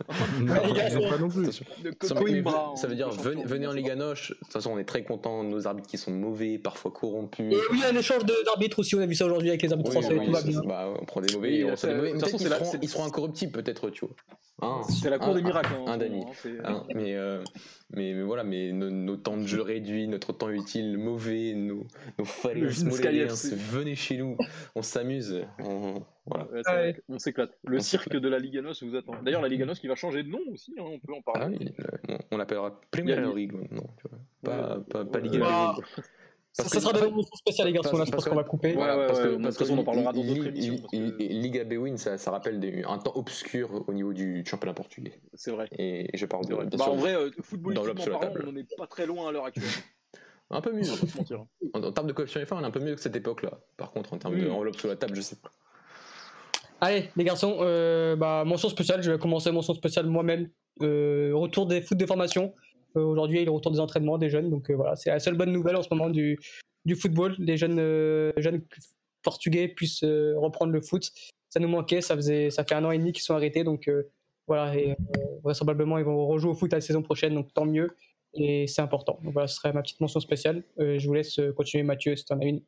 non, 0.39 0.55
pas 0.55 1.17
non 1.17 1.29
plus. 1.29 1.63
Ça 2.01 2.87
veut 2.87 2.95
dire 2.95 3.09
venez, 3.09 3.67
en 3.67 3.73
Ligue 3.73 3.93
Noche. 3.95 4.31
De 4.31 4.35
toute 4.35 4.53
façon, 4.53 4.71
on 4.71 4.77
est 4.77 4.85
très 4.85 5.03
content 5.03 5.43
de 5.43 5.49
nos 5.49 5.67
arbitres 5.67 5.87
qui 5.87 5.97
sont 5.97 6.11
mauvais, 6.11 6.57
parfois 6.57 6.91
corrompus. 6.91 7.53
Et 7.53 7.57
oui, 7.71 7.77
il 7.77 7.79
y 7.79 7.83
a 7.83 7.89
un 7.89 7.95
échange 7.95 8.23
d'arbitres 8.45 8.79
aussi, 8.79 8.95
on 8.95 9.01
a 9.01 9.05
vu 9.05 9.15
ça 9.15 9.25
aujourd'hui 9.25 9.49
avec 9.49 9.61
les 9.61 9.71
arbitres 9.71 9.91
français. 9.91 10.15
tout 10.15 10.31
va 10.31 10.41
bien. 10.41 10.61
Bah, 10.65 10.93
on 10.99 11.05
prend 11.05 11.21
des 11.21 11.33
mauvais. 11.33 11.55
Et 11.55 11.65
on 11.65 11.73
des 11.73 11.93
mauvais. 11.93 12.13
Peut-être 12.13 12.79
qu'ils 12.79 12.89
seront 12.89 13.05
incorruptibles, 13.05 13.51
peut-être, 13.51 13.89
tu 13.89 14.05
vois. 14.05 14.83
c'est 14.89 15.09
la 15.09 15.19
cour 15.19 15.33
des 15.33 15.41
miracles. 15.41 15.73
Un, 15.87 15.97
Dani. 15.97 16.23
mais, 16.95 17.15
mais, 17.93 18.13
mais, 18.13 18.21
voilà, 18.21 18.43
mais 18.43 18.71
nos, 18.71 19.17
temps 19.17 19.37
de 19.37 19.45
jeu 19.45 19.61
réduits, 19.61 20.07
notre 20.07 20.33
temps 20.33 20.49
utile 20.49 20.97
mauvais, 20.97 21.53
nos, 21.53 21.85
nos 22.17 22.25
venez 23.71 23.95
chez 23.95 24.17
nous, 24.17 24.37
on 24.75 24.81
s'amuse. 24.81 25.00
On, 25.59 26.03
voilà. 26.25 26.47
on 27.09 27.19
s'éclate. 27.19 27.51
Le 27.65 27.79
cirque 27.79 28.15
de 28.15 28.29
la 28.29 28.39
Liga 28.39 28.61
NOS 28.61 28.83
vous 28.83 28.95
attend. 28.95 29.13
D'ailleurs, 29.23 29.41
la 29.41 29.47
Liga 29.47 29.65
NOS 29.65 29.75
qui 29.75 29.87
va 29.87 29.95
changer 29.95 30.23
de 30.23 30.29
nom 30.29 30.39
aussi, 30.51 30.73
hein, 30.77 30.83
on 30.85 30.99
peut 30.99 31.13
en 31.13 31.21
parler. 31.21 31.57
Ah 32.09 32.17
on 32.31 32.37
l'appellera 32.37 32.79
Premier 32.91 33.15
League 33.35 33.53
maintenant, 33.53 33.89
pas, 34.43 34.79
pas, 34.89 35.05
pas 35.05 35.19
Liga 35.19 35.39
bah, 35.39 35.75
ça, 36.53 36.81
sera 36.81 36.91
des 36.91 37.09
mentions 37.09 37.35
spéciales, 37.35 37.67
les 37.67 37.73
garçons, 37.73 37.97
là, 37.97 38.03
je 38.03 38.11
pense 38.11 38.25
qu'on 38.25 38.35
va 38.35 38.43
couper. 38.43 38.75
Ouais, 38.75 39.07
parce 39.07 39.19
que, 39.21 39.41
parce 39.41 39.57
que, 39.57 39.71
on 39.71 39.77
en 39.77 39.83
parlera 39.85 40.11
dans 40.11 40.23
d'autres 40.23 40.47
émissions. 40.47 40.85
Liga 40.91 41.63
Bwin, 41.63 41.97
ça, 41.97 42.17
ça 42.17 42.31
rappelle 42.31 42.59
des, 42.59 42.83
un 42.83 42.97
temps 42.97 43.13
obscur 43.15 43.85
au 43.87 43.93
niveau 43.93 44.11
du 44.11 44.43
championnat 44.45 44.73
portugais. 44.73 45.13
C'est 45.33 45.51
vrai. 45.51 45.69
Et, 45.77 46.09
je 46.13 46.25
parle 46.25 46.45
de. 46.47 46.55
Bah, 46.77 46.89
en 46.89 46.97
vrai, 46.97 47.15
euh, 47.15 47.31
football 47.41 47.75
parlant, 47.75 48.33
on 48.45 48.51
n'est 48.51 48.65
pas 48.77 48.87
très 48.87 49.05
loin 49.05 49.29
à 49.29 49.31
l'heure 49.31 49.45
actuelle. 49.45 49.69
Un 50.51 50.61
peu 50.61 50.73
mieux. 50.73 50.83
en, 51.73 51.83
en, 51.83 51.91
termes 51.91 52.07
de 52.07 52.13
coefficient 52.13 52.41
F1, 52.41 52.55
on 52.55 52.61
est 52.61 52.65
un 52.65 52.71
peu 52.71 52.79
mieux 52.79 52.95
que 52.95 53.01
cette 53.01 53.15
époque-là. 53.15 53.59
Par 53.77 53.91
contre, 53.91 54.13
en 54.13 54.17
termes 54.17 54.37
de 54.37 54.45
d'enveloppe 54.45 54.75
sous 54.75 54.87
la 54.87 54.95
table, 54.95 55.15
je 55.15 55.21
sais 55.21 55.37
pas. 55.37 55.51
Allez, 56.81 57.09
les 57.15 57.23
garçons, 57.23 57.57
euh, 57.61 58.15
bah, 58.15 58.43
mention 58.43 58.67
spéciale. 58.67 59.03
Je 59.03 59.11
vais 59.11 59.19
commencer 59.19 59.51
mention 59.51 59.75
spéciale 59.75 60.07
moi-même. 60.07 60.49
Euh, 60.81 61.31
retour 61.33 61.67
des 61.67 61.81
foot 61.81 61.97
des 61.97 62.07
formations. 62.07 62.53
Euh, 62.97 63.03
aujourd'hui, 63.03 63.39
il 63.39 63.47
est 63.47 63.49
retour 63.51 63.71
des 63.71 63.79
entraînements 63.79 64.17
des 64.17 64.29
jeunes. 64.29 64.49
Donc 64.49 64.69
voilà, 64.71 64.95
c'est 64.95 65.11
la 65.11 65.19
seule 65.19 65.37
bonne 65.37 65.51
nouvelle 65.51 65.75
en 65.75 65.83
ce 65.83 65.89
moment 65.91 66.09
du, 66.09 66.39
du 66.85 66.95
football. 66.95 67.35
Les 67.37 67.55
jeunes, 67.55 68.33
jeunes 68.37 68.63
portugais 69.21 69.67
puissent 69.67 70.03
reprendre 70.03 70.73
le 70.73 70.81
foot. 70.81 71.11
Ça 71.49 71.59
nous 71.59 71.67
manquait. 71.67 72.01
Ça, 72.01 72.15
faisait, 72.15 72.49
ça 72.49 72.63
fait 72.63 72.73
un 72.73 72.83
an 72.83 72.91
et 72.91 72.97
demi 72.97 73.13
qu'ils 73.13 73.23
sont 73.23 73.35
arrêtés. 73.35 73.63
Donc 73.63 73.89
voilà, 74.47 74.75
et 74.75 74.97
vraisemblablement, 75.43 75.99
ils 75.99 76.05
vont 76.05 76.25
rejouer 76.25 76.49
au 76.49 76.55
foot 76.55 76.73
la 76.73 76.81
saison 76.81 77.03
prochaine. 77.03 77.35
Donc 77.35 77.53
tant 77.53 77.65
mieux. 77.65 77.95
Et 78.33 78.65
c'est 78.67 78.81
important. 78.81 79.19
Donc 79.23 79.33
voilà, 79.33 79.47
ce 79.47 79.55
serait 79.55 79.73
ma 79.73 79.81
petite 79.81 79.99
mention 79.99 80.19
spéciale. 80.19 80.63
je 80.77 81.05
vous 81.05 81.13
laisse 81.13 81.39
continuer, 81.55 81.83
Mathieu, 81.83 82.15
si 82.15 82.25
tu 82.25 82.33
en 82.33 82.39
as 82.39 82.45
une. 82.45 82.61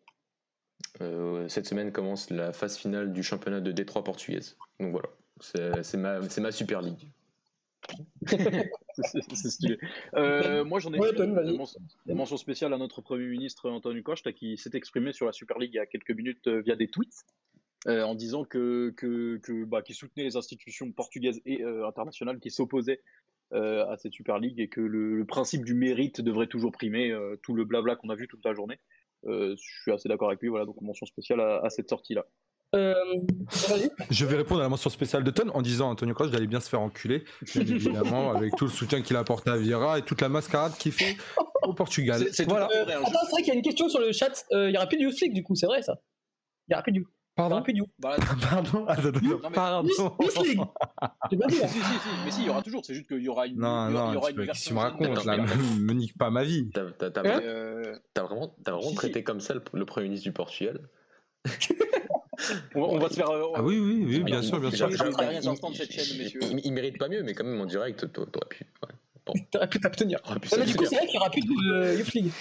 Euh, 1.02 1.48
cette 1.48 1.66
semaine 1.66 1.92
commence 1.92 2.30
la 2.30 2.54
phase 2.54 2.78
finale 2.78 3.14
du 3.14 3.24
championnat 3.24 3.62
de 3.62 3.72
Détroit 3.72 4.04
portugaise. 4.04 4.58
Donc 4.80 4.92
voilà, 4.92 5.10
c'est 5.40 5.98
ma, 5.98 6.20
ma 6.20 6.52
Super 6.52 6.82
League. 6.82 7.10
c'est 8.96 9.50
stylé. 9.50 9.78
Euh, 10.16 10.64
moi, 10.64 10.80
j'en 10.80 10.94
ai 10.94 10.98
une 10.98 12.16
mention 12.16 12.38
spéciale 12.38 12.74
à 12.74 12.78
notre 12.78 13.02
Premier 13.02 13.26
ministre 13.26 13.70
Antonio 13.70 14.02
Costa 14.04 14.32
qui 14.32 14.58
s'est 14.58 14.72
exprimé 14.74 15.12
sur 15.12 15.26
la 15.26 15.34
Super 15.34 15.58
League 15.58 15.72
il 15.74 15.78
y 15.78 15.80
a 15.80 15.86
quelques 15.86 16.12
minutes 16.12 16.48
euh, 16.48 16.62
via 16.62 16.76
des 16.76 16.88
tweets. 16.88 17.26
en 17.88 18.16
disant 18.16 18.46
que, 18.46 18.94
que, 18.96 19.38
que 19.38 19.66
bah, 19.66 19.82
qu'il 19.82 19.96
soutenait 19.96 20.24
les 20.24 20.38
institutions 20.38 20.90
portugaises 20.92 21.42
et 21.46 21.64
internationales 21.64 22.40
qui 22.40 22.52
s'opposaient 22.52 23.02
à 23.54 23.96
cette 23.98 24.14
Super 24.14 24.40
League 24.40 24.60
et 24.60 24.68
que 24.68 24.82
le, 24.82 25.16
le, 25.16 25.26
principe 25.26 25.64
du 25.64 25.74
mérite 25.74 26.22
devrait 26.22 26.48
toujours 26.48 26.72
primer 26.72 27.14
tout 27.44 27.54
le 27.54 27.66
blabla 27.66 27.96
qu'on 27.96 28.10
a 28.10 28.16
vu 28.16 28.28
toute 28.28 28.44
la 28.44 28.54
journée. 28.54 28.80
Euh, 29.26 29.56
je 29.56 29.82
suis 29.82 29.92
assez 29.92 30.10
d'accord 30.10 30.30
avec 30.30 30.42
lui. 30.42 30.50
Voilà, 30.50 30.66
donc 30.66 30.80
mention 30.82 31.06
spéciale 31.06 31.42
à, 31.42 31.70
cette 31.70 31.90
sortie-là. 31.90 32.26
Euh, 32.76 32.96
je 34.10 34.26
vais 34.26 34.38
répondre 34.38 34.62
à 34.62 34.64
la 34.64 34.70
mention 34.70 34.90
spéciale 34.90 35.24
de 35.24 35.30
Ton 35.30 35.50
en 35.50 35.62
disant 35.62 35.92
Antonio 35.92 36.16
Cross 36.16 36.32
d'aller 36.32 36.48
bien 36.48 36.60
se 36.60 36.70
faire 36.70 36.82
enculer, 36.82 37.24
évidemment, 37.56 38.32
avec 38.32 38.56
tout 38.56 38.66
le 38.66 38.72
soutien 38.72 39.02
qu'il 39.04 39.16
apporte 39.16 39.48
à 39.48 39.58
Vieira 39.58 40.00
et 40.00 40.02
toute 40.02 40.22
la 40.22 40.30
mascarade 40.30 40.74
qu'il 40.80 40.92
fait 40.92 41.16
au 41.62 41.74
Portugal. 41.74 42.26
C'est 42.32 42.46
voilà. 42.46 42.68
Euh, 42.74 42.86
c'est 42.88 43.32
vrai 43.32 43.44
qu'il 43.44 43.50
y 43.50 43.52
a 43.52 43.56
une 43.56 43.62
question 43.62 43.90
sur 43.90 44.00
le 44.00 44.12
chat. 44.12 44.44
Il 44.52 44.72
y 44.72 44.78
aura 44.78 44.88
plus 44.88 44.98
de 44.98 45.04
Youth 45.04 45.22
League 45.22 45.34
du 45.34 45.44
coup, 45.44 45.56
c'est 45.56 45.68
vrai 45.68 45.84
ça. 45.84 46.00
Il 46.68 46.72
y 46.72 46.74
aura 46.74 46.82
plus 46.82 46.94
de 46.94 47.00
Pardon 47.36 47.64
plus 47.64 47.74
du 47.74 47.84
bah, 47.98 48.16
Pardon 48.50 48.86
Pardon 48.86 49.12
League 50.44 50.60
pas 51.40 51.48
dit. 51.48 51.56
Si, 51.56 51.68
si, 51.68 51.80
si, 51.80 52.10
mais 52.26 52.32
si, 52.32 52.42
il 52.42 52.46
y 52.46 52.50
aura 52.50 52.62
toujours, 52.62 52.86
c'est 52.86 52.94
juste 52.94 53.08
qu'il 53.08 53.24
y 53.24 53.30
aura 53.30 53.48
une. 53.48 53.58
Non, 53.58 53.90
non, 53.90 54.12
il 54.12 54.14
y 54.14 54.18
aura 54.18 54.30
une 54.30 54.46
version. 54.46 54.70
Tu 54.70 54.74
me 54.76 54.80
racontes, 54.80 55.26
là, 55.26 55.38
me 55.80 55.94
nique 55.94 56.18
pas 56.18 56.30
ma 56.30 56.44
vie. 56.44 56.70
T'as 56.72 58.24
vraiment, 58.24 58.56
vraiment 58.66 58.94
traité 58.94 59.24
comme 59.24 59.40
ça 59.40 59.56
le 59.56 59.86
Premier 59.86 60.08
ministre 60.08 60.26
du 60.26 60.34
Portugal? 60.34 60.80
On, 62.76 62.98
va 63.00 63.10
se 63.10 63.16
faire. 63.16 63.30
ah 63.30 63.64
oui, 63.64 63.80
oui, 63.80 64.06
oui, 64.08 64.24
bien 64.24 64.42
sûr, 64.42 64.60
bien 64.60 64.72
sûr. 64.72 64.90
Il, 66.64 66.74
mérite 66.74 66.98
pas 66.98 67.08
mieux, 67.08 67.24
mais 67.24 67.34
quand 67.34 67.44
même 67.44 67.60
en 67.60 67.66
direct, 67.66 68.12
t'aurais 68.12 68.48
pu. 68.50 68.66
T'aurais 69.52 69.70
pu 69.70 69.80
t'abstenir. 69.80 70.20
Mais 70.58 70.66
du 70.66 70.76
coup, 70.76 70.86
c'est 70.86 70.96
vrai 70.96 71.06
qu'il 71.06 71.16
y 71.16 71.18
aura 71.18 71.30
plus 71.30 71.42
de 71.42 71.98
Youth 71.98 72.14
League. 72.14 72.32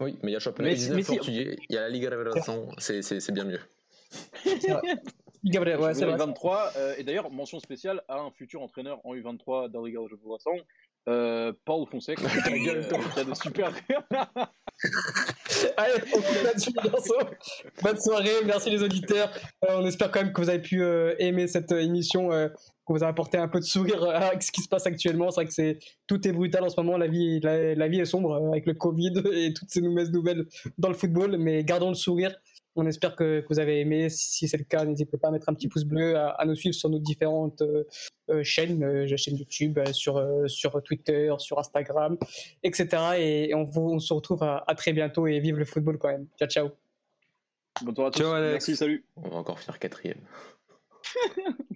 Oui, 0.00 0.16
mais 0.22 0.30
il 0.30 0.34
y 0.34 0.36
a 0.36 0.40
championnat 0.40 0.74
19 0.74 1.06
portugais, 1.06 1.56
il 1.68 1.74
y 1.74 1.78
a 1.78 1.82
la 1.82 1.88
Liga 1.88 2.10
Revelação, 2.10 2.68
c'est 2.78 3.32
bien 3.32 3.44
mieux. 3.44 3.60
Gabriel, 5.44 5.80
ouais, 5.80 5.94
c'est 5.94 6.06
23, 6.06 6.72
euh, 6.76 6.94
et 6.98 7.02
d'ailleurs, 7.02 7.30
mention 7.30 7.58
spéciale 7.58 8.02
à 8.06 8.20
un 8.20 8.30
futur 8.30 8.62
entraîneur 8.62 9.00
en 9.04 9.14
U23 9.14 9.70
dans 9.70 9.84
Liga 9.84 9.98
de 9.98 10.16
euh, 11.08 11.52
Paul 11.64 11.86
Fonseca, 11.90 12.14
qui, 12.14 12.26
euh, 12.70 12.82
qui 12.82 13.20
a 13.20 13.24
de 13.24 13.34
super. 13.34 13.72
Allez, 15.76 15.94
on 16.14 16.20
coupe 16.20 16.42
là-dessus, 16.44 16.72
Bonne 17.82 17.98
soirée, 17.98 18.44
merci 18.44 18.70
les 18.70 18.82
auditeurs. 18.82 19.32
Euh, 19.64 19.78
on 19.78 19.86
espère 19.86 20.10
quand 20.10 20.22
même 20.22 20.32
que 20.32 20.40
vous 20.40 20.48
avez 20.48 20.62
pu 20.62 20.82
euh, 20.82 21.14
aimer 21.18 21.48
cette 21.48 21.72
émission, 21.72 22.30
qu'on 22.84 22.94
vous 22.94 23.04
a 23.04 23.08
apporté 23.08 23.36
un 23.36 23.48
peu 23.48 23.58
de 23.58 23.64
sourire 23.64 24.04
avec 24.04 24.42
ce 24.42 24.52
qui 24.52 24.60
se 24.60 24.68
passe 24.68 24.86
actuellement. 24.86 25.30
C'est 25.30 25.36
vrai 25.36 25.46
que 25.46 25.52
c'est 25.52 25.78
tout 26.06 26.26
est 26.26 26.32
brutal 26.32 26.62
en 26.62 26.68
ce 26.68 26.80
moment, 26.80 26.96
la 26.96 27.08
vie, 27.08 27.40
la, 27.40 27.74
la 27.74 27.88
vie 27.88 28.00
est 28.00 28.04
sombre 28.04 28.36
avec 28.52 28.66
le 28.66 28.74
Covid 28.74 29.22
et 29.32 29.52
toutes 29.52 29.70
ces 29.70 29.80
mauvaises 29.80 30.12
nouvelles 30.12 30.46
dans 30.78 30.88
le 30.88 30.94
football, 30.94 31.36
mais 31.36 31.64
gardons 31.64 31.88
le 31.88 31.94
sourire. 31.94 32.34
On 32.74 32.86
espère 32.86 33.16
que, 33.16 33.44
vous 33.50 33.58
avez 33.58 33.80
aimé. 33.80 34.08
Si 34.08 34.48
c'est 34.48 34.56
le 34.56 34.64
cas, 34.64 34.84
n'hésitez 34.84 35.18
pas 35.18 35.28
à 35.28 35.30
mettre 35.30 35.48
un 35.48 35.54
petit 35.54 35.68
pouce 35.68 35.84
bleu, 35.84 36.16
à, 36.16 36.42
nous 36.46 36.54
suivre 36.54 36.74
sur 36.74 36.88
nos 36.88 36.98
différentes 36.98 37.60
euh, 37.60 37.84
euh, 38.30 38.42
chaînes, 38.42 38.82
euh, 38.82 39.16
chaîne 39.16 39.36
YouTube, 39.36 39.78
sur, 39.92 40.24
sur 40.46 40.82
Twitter, 40.82 41.32
sur 41.38 41.58
Instagram, 41.58 42.16
etc. 42.62 42.88
Et, 43.18 43.54
on, 43.54 43.98
se 43.98 44.14
retrouve 44.14 44.42
à, 44.42 44.64
très 44.76 44.92
bientôt 44.92 45.26
et 45.26 45.38
vive 45.40 45.56
le 45.56 45.64
football 45.64 45.98
quand 45.98 46.08
même. 46.08 46.26
Ciao, 46.38 46.48
ciao. 46.48 46.70
Bonne 47.82 47.94
soirée 47.94 48.08
à 48.08 48.10
tous. 48.10 48.22
Ciao, 48.22 48.40
Merci, 48.40 48.76
salut. 48.76 49.04
On 49.16 49.28
va 49.28 49.36
encore 49.36 49.58
finir 49.58 49.78
quatrième. 49.78 50.20